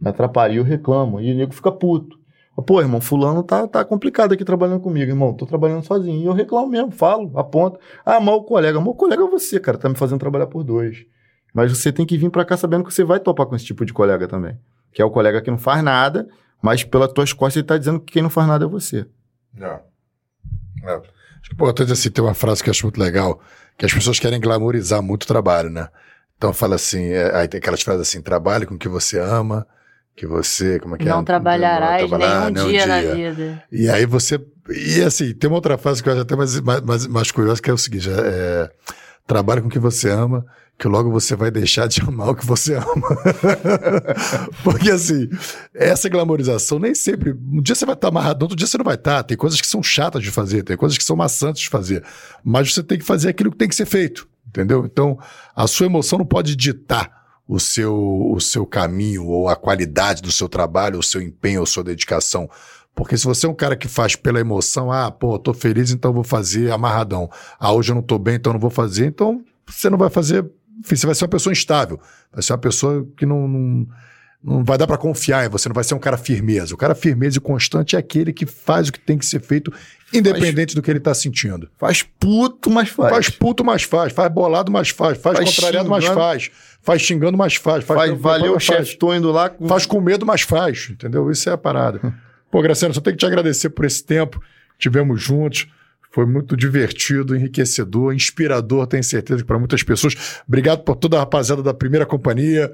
Me 0.00 0.08
atrapalha. 0.08 0.54
E 0.54 0.56
eu 0.56 0.64
reclamo. 0.64 1.20
E 1.20 1.32
o 1.32 1.36
nego 1.36 1.52
fica 1.52 1.70
puto. 1.70 2.18
Pô, 2.66 2.80
irmão, 2.80 3.00
fulano 3.00 3.44
tá, 3.44 3.68
tá 3.68 3.84
complicado 3.84 4.32
aqui 4.32 4.44
trabalhando 4.44 4.80
comigo, 4.80 5.10
irmão. 5.10 5.32
Tô 5.32 5.46
trabalhando 5.46 5.84
sozinho. 5.84 6.20
E 6.20 6.26
eu 6.26 6.32
reclamo 6.32 6.66
mesmo, 6.66 6.90
falo, 6.90 7.30
aponto. 7.38 7.78
Ah, 8.04 8.18
mal 8.18 8.42
colega. 8.44 8.80
Mal 8.80 8.94
colega 8.94 9.22
é 9.22 9.28
você, 9.28 9.60
cara. 9.60 9.78
Tá 9.78 9.88
me 9.88 9.94
fazendo 9.94 10.18
trabalhar 10.18 10.46
por 10.46 10.64
dois. 10.64 11.06
Mas 11.58 11.76
você 11.76 11.90
tem 11.90 12.06
que 12.06 12.16
vir 12.16 12.30
pra 12.30 12.44
cá 12.44 12.56
sabendo 12.56 12.84
que 12.84 12.94
você 12.94 13.02
vai 13.02 13.18
topar 13.18 13.44
com 13.44 13.56
esse 13.56 13.64
tipo 13.64 13.84
de 13.84 13.92
colega 13.92 14.28
também. 14.28 14.56
Que 14.92 15.02
é 15.02 15.04
o 15.04 15.10
colega 15.10 15.42
que 15.42 15.50
não 15.50 15.58
faz 15.58 15.82
nada, 15.82 16.28
mas 16.62 16.84
pelas 16.84 17.12
tuas 17.12 17.32
costas 17.32 17.56
ele 17.56 17.66
tá 17.66 17.76
dizendo 17.76 17.98
que 17.98 18.12
quem 18.12 18.22
não 18.22 18.30
faz 18.30 18.46
nada 18.46 18.64
é 18.64 18.68
você. 18.68 19.04
Não. 19.52 19.80
É. 20.84 20.92
Acho 20.94 21.50
que, 21.50 21.56
tô 21.56 21.72
dizendo 21.72 21.92
assim, 21.94 22.10
tem 22.10 22.22
uma 22.22 22.32
frase 22.32 22.62
que 22.62 22.68
eu 22.68 22.70
acho 22.70 22.86
muito 22.86 23.00
legal, 23.00 23.40
que 23.76 23.84
as 23.84 23.92
pessoas 23.92 24.20
querem 24.20 24.40
glamorizar 24.40 25.02
muito 25.02 25.24
o 25.24 25.26
trabalho, 25.26 25.68
né? 25.68 25.88
Então 26.36 26.52
fala 26.52 26.76
assim, 26.76 27.08
é, 27.08 27.34
aí 27.34 27.48
tem 27.48 27.58
aquelas 27.58 27.82
frases 27.82 28.02
assim, 28.02 28.22
trabalhe 28.22 28.64
com 28.64 28.76
o 28.76 28.78
que 28.78 28.88
você 28.88 29.18
ama, 29.18 29.66
que 30.14 30.28
você, 30.28 30.78
como 30.78 30.94
é 30.94 30.98
que 30.98 31.08
é? 31.08 31.10
não 31.10 31.24
trabalharás 31.24 32.02
Não 32.02 32.08
trabalhará 32.08 32.50
nenhum 32.50 32.68
dia 32.68 32.86
na 32.86 33.00
vida. 33.00 33.64
E 33.72 33.90
aí 33.90 34.06
você, 34.06 34.40
e 34.70 35.02
assim, 35.02 35.34
tem 35.34 35.50
uma 35.50 35.56
outra 35.56 35.76
frase 35.76 36.04
que 36.04 36.08
eu 36.08 36.12
acho 36.12 36.22
até 36.22 36.36
mais, 36.36 36.60
mais, 36.60 36.82
mais, 36.82 37.06
mais 37.08 37.32
curiosa, 37.32 37.60
que 37.60 37.68
é 37.68 37.74
o 37.74 37.78
seguinte, 37.78 38.08
é, 38.08 38.70
trabalhe 39.26 39.60
com 39.60 39.66
o 39.66 39.70
que 39.70 39.80
você 39.80 40.08
ama, 40.08 40.46
que 40.78 40.86
logo 40.86 41.10
você 41.10 41.34
vai 41.34 41.50
deixar 41.50 41.88
de 41.88 42.00
amar 42.06 42.28
o 42.28 42.34
que 42.34 42.46
você 42.46 42.74
ama. 42.74 42.86
Porque 44.62 44.90
assim, 44.90 45.28
essa 45.74 46.08
glamorização 46.08 46.78
nem 46.78 46.94
sempre. 46.94 47.32
Um 47.32 47.60
dia 47.60 47.74
você 47.74 47.84
vai 47.84 47.94
estar 47.94 48.08
amarrado, 48.08 48.42
outro 48.42 48.56
dia 48.56 48.66
você 48.66 48.78
não 48.78 48.84
vai 48.84 48.94
estar. 48.94 49.24
Tem 49.24 49.36
coisas 49.36 49.60
que 49.60 49.66
são 49.66 49.82
chatas 49.82 50.22
de 50.22 50.30
fazer, 50.30 50.62
tem 50.62 50.76
coisas 50.76 50.96
que 50.96 51.04
são 51.04 51.16
maçantes 51.16 51.62
de 51.62 51.68
fazer. 51.68 52.04
Mas 52.44 52.72
você 52.72 52.82
tem 52.82 52.98
que 52.98 53.04
fazer 53.04 53.30
aquilo 53.30 53.50
que 53.50 53.56
tem 53.58 53.68
que 53.68 53.74
ser 53.74 53.86
feito. 53.86 54.28
Entendeu? 54.46 54.86
Então, 54.86 55.18
a 55.54 55.66
sua 55.66 55.86
emoção 55.86 56.18
não 56.18 56.26
pode 56.26 56.56
ditar 56.56 57.18
o 57.46 57.58
seu, 57.58 57.94
o 58.30 58.40
seu 58.40 58.64
caminho, 58.64 59.26
ou 59.26 59.48
a 59.48 59.56
qualidade 59.56 60.22
do 60.22 60.30
seu 60.30 60.48
trabalho, 60.48 60.98
o 60.98 61.02
seu 61.02 61.20
empenho, 61.20 61.60
ou 61.60 61.66
sua 61.66 61.84
dedicação. 61.84 62.48
Porque 62.94 63.16
se 63.16 63.24
você 63.24 63.46
é 63.46 63.48
um 63.48 63.54
cara 63.54 63.76
que 63.76 63.88
faz 63.88 64.16
pela 64.16 64.40
emoção, 64.40 64.90
ah, 64.90 65.10
pô, 65.10 65.38
tô 65.38 65.54
feliz, 65.54 65.90
então 65.90 66.12
vou 66.12 66.24
fazer 66.24 66.70
amarradão. 66.70 67.30
Ah, 67.58 67.72
hoje 67.72 67.90
eu 67.90 67.94
não 67.94 68.02
tô 68.02 68.18
bem, 68.18 68.36
então 68.36 68.52
não 68.52 68.60
vou 68.60 68.70
fazer. 68.70 69.06
Então, 69.06 69.44
você 69.66 69.88
não 69.88 69.98
vai 69.98 70.10
fazer. 70.10 70.44
Enfim, 70.78 70.96
você 70.96 71.06
vai 71.06 71.14
ser 71.14 71.24
uma 71.24 71.30
pessoa 71.30 71.52
instável. 71.52 72.00
Vai 72.32 72.42
ser 72.42 72.52
uma 72.52 72.58
pessoa 72.58 73.06
que 73.16 73.26
não, 73.26 73.48
não, 73.48 73.86
não 74.42 74.64
vai 74.64 74.78
dar 74.78 74.86
para 74.86 74.96
confiar 74.96 75.44
em 75.44 75.48
você, 75.48 75.68
não 75.68 75.74
vai 75.74 75.84
ser 75.84 75.94
um 75.94 75.98
cara 75.98 76.16
firmeza. 76.16 76.74
O 76.74 76.78
cara 76.78 76.94
firmeza 76.94 77.38
e 77.38 77.40
constante 77.40 77.96
é 77.96 77.98
aquele 77.98 78.32
que 78.32 78.46
faz 78.46 78.88
o 78.88 78.92
que 78.92 79.00
tem 79.00 79.18
que 79.18 79.26
ser 79.26 79.40
feito, 79.40 79.72
independente 80.12 80.74
do 80.74 80.82
que 80.82 80.90
ele 80.90 81.00
tá 81.00 81.12
sentindo. 81.12 81.68
Faz 81.76 82.02
puto, 82.02 82.70
mas 82.70 82.88
faz. 82.88 83.10
Faz 83.10 83.30
puto, 83.30 83.64
mas 83.64 83.82
faz. 83.82 84.12
Faz 84.12 84.32
bolado, 84.32 84.70
mas 84.70 84.90
faz. 84.90 85.18
Faz, 85.18 85.38
Faz 85.38 85.50
contrariado, 85.50 85.88
mas 85.88 86.04
faz. 86.04 86.50
Faz 86.80 87.02
xingando, 87.02 87.36
mas 87.36 87.56
faz. 87.56 87.84
Faz, 87.84 87.98
Faz, 87.98 88.20
valeu, 88.20 88.54
mas 88.54 88.62
chefe, 88.62 88.96
tô 88.96 89.12
indo 89.12 89.30
lá. 89.32 89.52
Faz 89.66 89.84
com 89.84 90.00
medo, 90.00 90.24
mas 90.24 90.42
faz. 90.42 90.88
Entendeu? 90.90 91.30
Isso 91.30 91.50
é 91.50 91.52
a 91.52 91.58
parada. 91.58 92.00
Pô, 92.50 92.62
Graciano, 92.62 92.94
só 92.94 93.00
tenho 93.00 93.16
que 93.16 93.20
te 93.20 93.26
agradecer 93.26 93.70
por 93.70 93.84
esse 93.84 94.02
tempo. 94.02 94.40
Tivemos 94.78 95.20
juntos. 95.20 95.66
Foi 96.10 96.24
muito 96.26 96.56
divertido, 96.56 97.36
enriquecedor, 97.36 98.14
inspirador, 98.14 98.86
tenho 98.86 99.04
certeza 99.04 99.40
que 99.42 99.46
para 99.46 99.58
muitas 99.58 99.82
pessoas. 99.82 100.14
Obrigado 100.46 100.82
por 100.82 100.96
toda 100.96 101.16
a 101.16 101.20
rapaziada 101.20 101.62
da 101.62 101.74
primeira 101.74 102.06
companhia. 102.06 102.72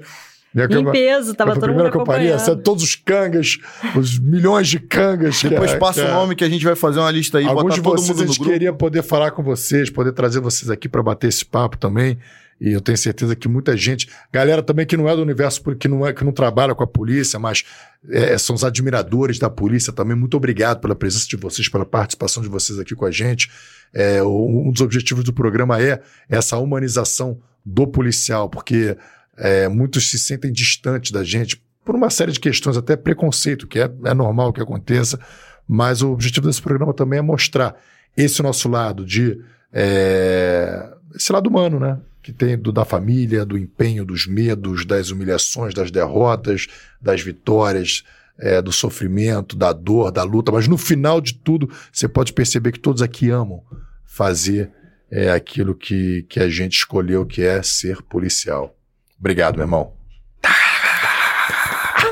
Minha 0.53 0.67
Em 0.79 0.89
peso, 0.89 1.33
tava 1.35 1.51
foi 1.51 1.57
a 1.57 1.59
todo 1.59 1.69
mundo 1.69 1.75
primeira 1.75 1.91
companhia, 1.91 2.29
acompanhando. 2.35 2.45
sabe, 2.45 2.63
todos 2.63 2.81
os 2.81 2.95
cangas, 2.95 3.57
os 3.93 4.17
milhões 4.17 4.69
de 4.69 4.79
cangas. 4.79 5.43
Depois 5.43 5.73
é- 5.73 5.77
passa 5.77 6.05
o 6.05 6.07
é- 6.07 6.11
nome 6.13 6.33
que 6.33 6.45
a 6.45 6.49
gente 6.49 6.63
vai 6.63 6.77
fazer 6.77 6.99
uma 6.99 7.11
lista 7.11 7.39
aí, 7.39 7.45
Alguns 7.45 7.63
botar 7.63 7.75
de 7.75 7.81
todo 7.81 7.97
vocês 7.97 8.09
mundo 8.09 8.23
a 8.23 8.25
gente 8.27 8.35
grupo. 8.37 8.51
queria 8.53 8.71
poder 8.71 9.03
falar 9.03 9.31
com 9.31 9.43
vocês, 9.43 9.89
poder 9.89 10.13
trazer 10.13 10.39
vocês 10.39 10.71
aqui 10.71 10.87
para 10.87 11.03
bater 11.03 11.27
esse 11.27 11.43
papo 11.43 11.77
também. 11.77 12.17
E 12.59 12.71
eu 12.71 12.79
tenho 12.79 12.97
certeza 12.97 13.35
que 13.35 13.47
muita 13.47 13.75
gente, 13.75 14.09
galera 14.31 14.63
também 14.63 14.85
que 14.85 14.95
não 14.95 15.09
é 15.09 15.15
do 15.15 15.21
universo, 15.21 15.61
que 15.75 15.87
não, 15.87 16.07
é, 16.07 16.13
que 16.13 16.23
não 16.23 16.31
trabalha 16.31 16.73
com 16.73 16.83
a 16.83 16.87
polícia, 16.87 17.37
mas 17.37 17.65
é, 18.09 18.37
são 18.37 18.55
os 18.55 18.63
admiradores 18.63 19.37
da 19.37 19.49
polícia 19.49 19.91
também. 19.91 20.15
Muito 20.15 20.37
obrigado 20.37 20.79
pela 20.79 20.95
presença 20.95 21.27
de 21.27 21.35
vocês, 21.35 21.67
pela 21.67 21.85
participação 21.85 22.41
de 22.41 22.47
vocês 22.47 22.79
aqui 22.79 22.95
com 22.95 23.05
a 23.05 23.11
gente. 23.11 23.51
É, 23.93 24.23
um 24.23 24.71
dos 24.71 24.81
objetivos 24.81 25.23
do 25.23 25.33
programa 25.33 25.81
é 25.81 26.01
essa 26.29 26.57
humanização 26.57 27.39
do 27.65 27.85
policial, 27.85 28.49
porque 28.49 28.97
é, 29.37 29.67
muitos 29.67 30.09
se 30.09 30.17
sentem 30.17 30.51
distantes 30.51 31.11
da 31.11 31.23
gente 31.23 31.61
por 31.83 31.93
uma 31.93 32.09
série 32.09 32.31
de 32.31 32.39
questões, 32.39 32.77
até 32.77 32.95
preconceito, 32.95 33.67
que 33.67 33.79
é, 33.79 33.91
é 34.05 34.13
normal 34.13 34.51
que 34.51 34.61
aconteça, 34.61 35.19
mas 35.67 36.01
o 36.01 36.11
objetivo 36.11 36.47
desse 36.47 36.61
programa 36.61 36.93
também 36.93 37.19
é 37.19 37.21
mostrar 37.21 37.75
esse 38.17 38.41
nosso 38.41 38.67
lado 38.69 39.05
de. 39.05 39.39
é, 39.71 40.89
esse 41.13 41.31
lado 41.31 41.47
humano, 41.47 41.79
né? 41.79 41.99
Que 42.25 42.33
tem 42.33 42.57
do, 42.57 42.71
da 42.71 42.83
família, 42.83 43.45
do 43.45 43.55
empenho, 43.55 44.03
dos 44.03 44.25
medos, 44.25 44.83
das 44.83 45.11
humilhações, 45.11 45.75
das 45.75 45.91
derrotas, 45.91 46.65
das 46.99 47.21
vitórias, 47.21 48.03
é, 48.39 48.59
do 48.63 48.71
sofrimento, 48.71 49.55
da 49.55 49.71
dor, 49.71 50.11
da 50.11 50.23
luta. 50.23 50.51
Mas 50.51 50.67
no 50.67 50.75
final 50.75 51.21
de 51.21 51.35
tudo, 51.35 51.69
você 51.93 52.07
pode 52.07 52.33
perceber 52.33 52.71
que 52.71 52.79
todos 52.79 53.03
aqui 53.03 53.29
amam 53.29 53.61
fazer 54.03 54.71
é, 55.11 55.29
aquilo 55.29 55.75
que, 55.75 56.25
que 56.27 56.39
a 56.39 56.49
gente 56.49 56.73
escolheu, 56.73 57.27
que 57.27 57.43
é 57.43 57.61
ser 57.61 58.01
policial. 58.01 58.75
Obrigado, 59.19 59.57
meu 59.57 59.65
irmão. 59.65 59.94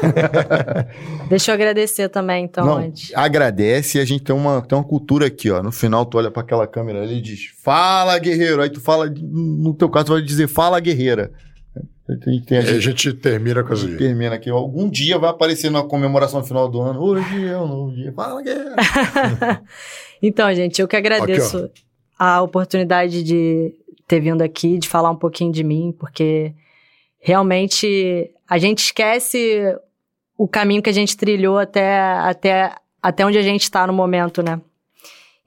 Deixa 1.29 1.51
eu 1.51 1.55
agradecer 1.55 2.09
também, 2.09 2.45
então, 2.45 2.65
Não, 2.65 2.77
antes. 2.77 3.11
agradece 3.15 3.97
e 3.97 4.01
a 4.01 4.05
gente 4.05 4.23
tem 4.23 4.35
uma, 4.35 4.61
tem 4.61 4.77
uma 4.77 4.83
cultura 4.83 5.27
aqui, 5.27 5.49
ó. 5.49 5.61
No 5.61 5.71
final, 5.71 6.05
tu 6.05 6.17
olha 6.17 6.31
pra 6.31 6.41
aquela 6.41 6.67
câmera 6.67 7.01
ali 7.01 7.17
e 7.17 7.21
diz, 7.21 7.51
fala, 7.63 8.17
guerreiro. 8.19 8.61
Aí 8.61 8.69
tu 8.69 8.81
fala, 8.81 9.09
no 9.09 9.73
teu 9.73 9.89
caso, 9.89 10.07
tu 10.07 10.13
vai 10.13 10.21
dizer, 10.21 10.47
fala, 10.47 10.79
guerreira. 10.79 11.31
A 12.07 12.13
gente, 12.29 12.45
tem, 12.45 12.57
a 12.57 12.61
E 12.61 12.67
a 12.67 12.79
gente 12.79 12.83
gente 12.83 13.13
termina 13.13 13.63
com 13.63 13.73
as 13.73 13.81
termina 13.81 14.35
aqui. 14.35 14.49
Algum 14.49 14.89
dia 14.89 15.17
vai 15.17 15.29
aparecer 15.29 15.71
na 15.71 15.83
comemoração 15.83 16.43
final 16.43 16.67
do 16.67 16.81
ano. 16.81 16.99
Hoje 17.01 17.45
é 17.47 17.57
um 17.57 17.67
novo 17.67 17.95
dia. 17.95 18.11
Fala, 18.11 18.41
guerreira. 18.41 18.75
Então, 20.25 20.53
gente, 20.55 20.79
eu 20.79 20.87
que 20.87 20.95
agradeço 20.95 21.69
a 22.17 22.41
oportunidade 22.41 23.23
de 23.23 23.73
ter 24.07 24.21
vindo 24.21 24.41
aqui, 24.41 24.77
de 24.77 24.87
falar 24.87 25.11
um 25.11 25.17
pouquinho 25.17 25.51
de 25.51 25.65
mim, 25.65 25.93
porque 25.99 26.53
realmente 27.19 28.31
a 28.49 28.57
gente 28.57 28.79
esquece 28.85 29.75
o 30.37 30.47
caminho 30.47 30.81
que 30.81 30.89
a 30.89 30.93
gente 30.93 31.15
trilhou 31.15 31.57
até, 31.57 31.99
até, 31.99 32.75
até 33.01 33.25
onde 33.25 33.37
a 33.37 33.41
gente 33.41 33.63
está 33.63 33.85
no 33.85 33.93
momento, 33.93 34.41
né? 34.41 34.59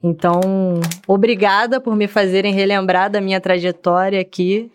Então, 0.01 0.39
obrigada 1.07 1.81
por 1.81 1.95
me 1.95 2.07
fazerem 2.07 2.53
relembrar 2.53 3.09
da 3.09 3.19
minha 3.19 3.41
trajetória 3.41 4.21
aqui 4.21 4.71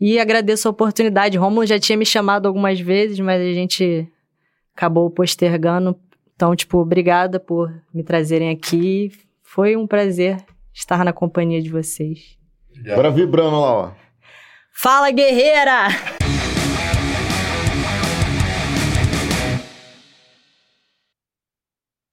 e 0.00 0.18
agradeço 0.18 0.66
a 0.66 0.70
oportunidade. 0.70 1.38
Romulo 1.38 1.66
já 1.66 1.78
tinha 1.78 1.96
me 1.96 2.04
chamado 2.04 2.46
algumas 2.46 2.80
vezes, 2.80 3.18
mas 3.20 3.40
a 3.40 3.52
gente 3.52 4.08
acabou 4.76 5.08
postergando. 5.10 5.96
Então, 6.34 6.54
tipo, 6.56 6.78
obrigada 6.78 7.38
por 7.38 7.72
me 7.92 8.02
trazerem 8.02 8.50
aqui. 8.50 9.12
Foi 9.42 9.76
um 9.76 9.86
prazer 9.86 10.44
estar 10.72 11.04
na 11.04 11.12
companhia 11.12 11.62
de 11.62 11.70
vocês. 11.70 12.36
Agora 12.90 13.10
vibrando 13.10 13.60
lá, 13.60 13.72
ó. 13.72 13.92
Fala, 14.72 15.12
guerreira! 15.12 15.88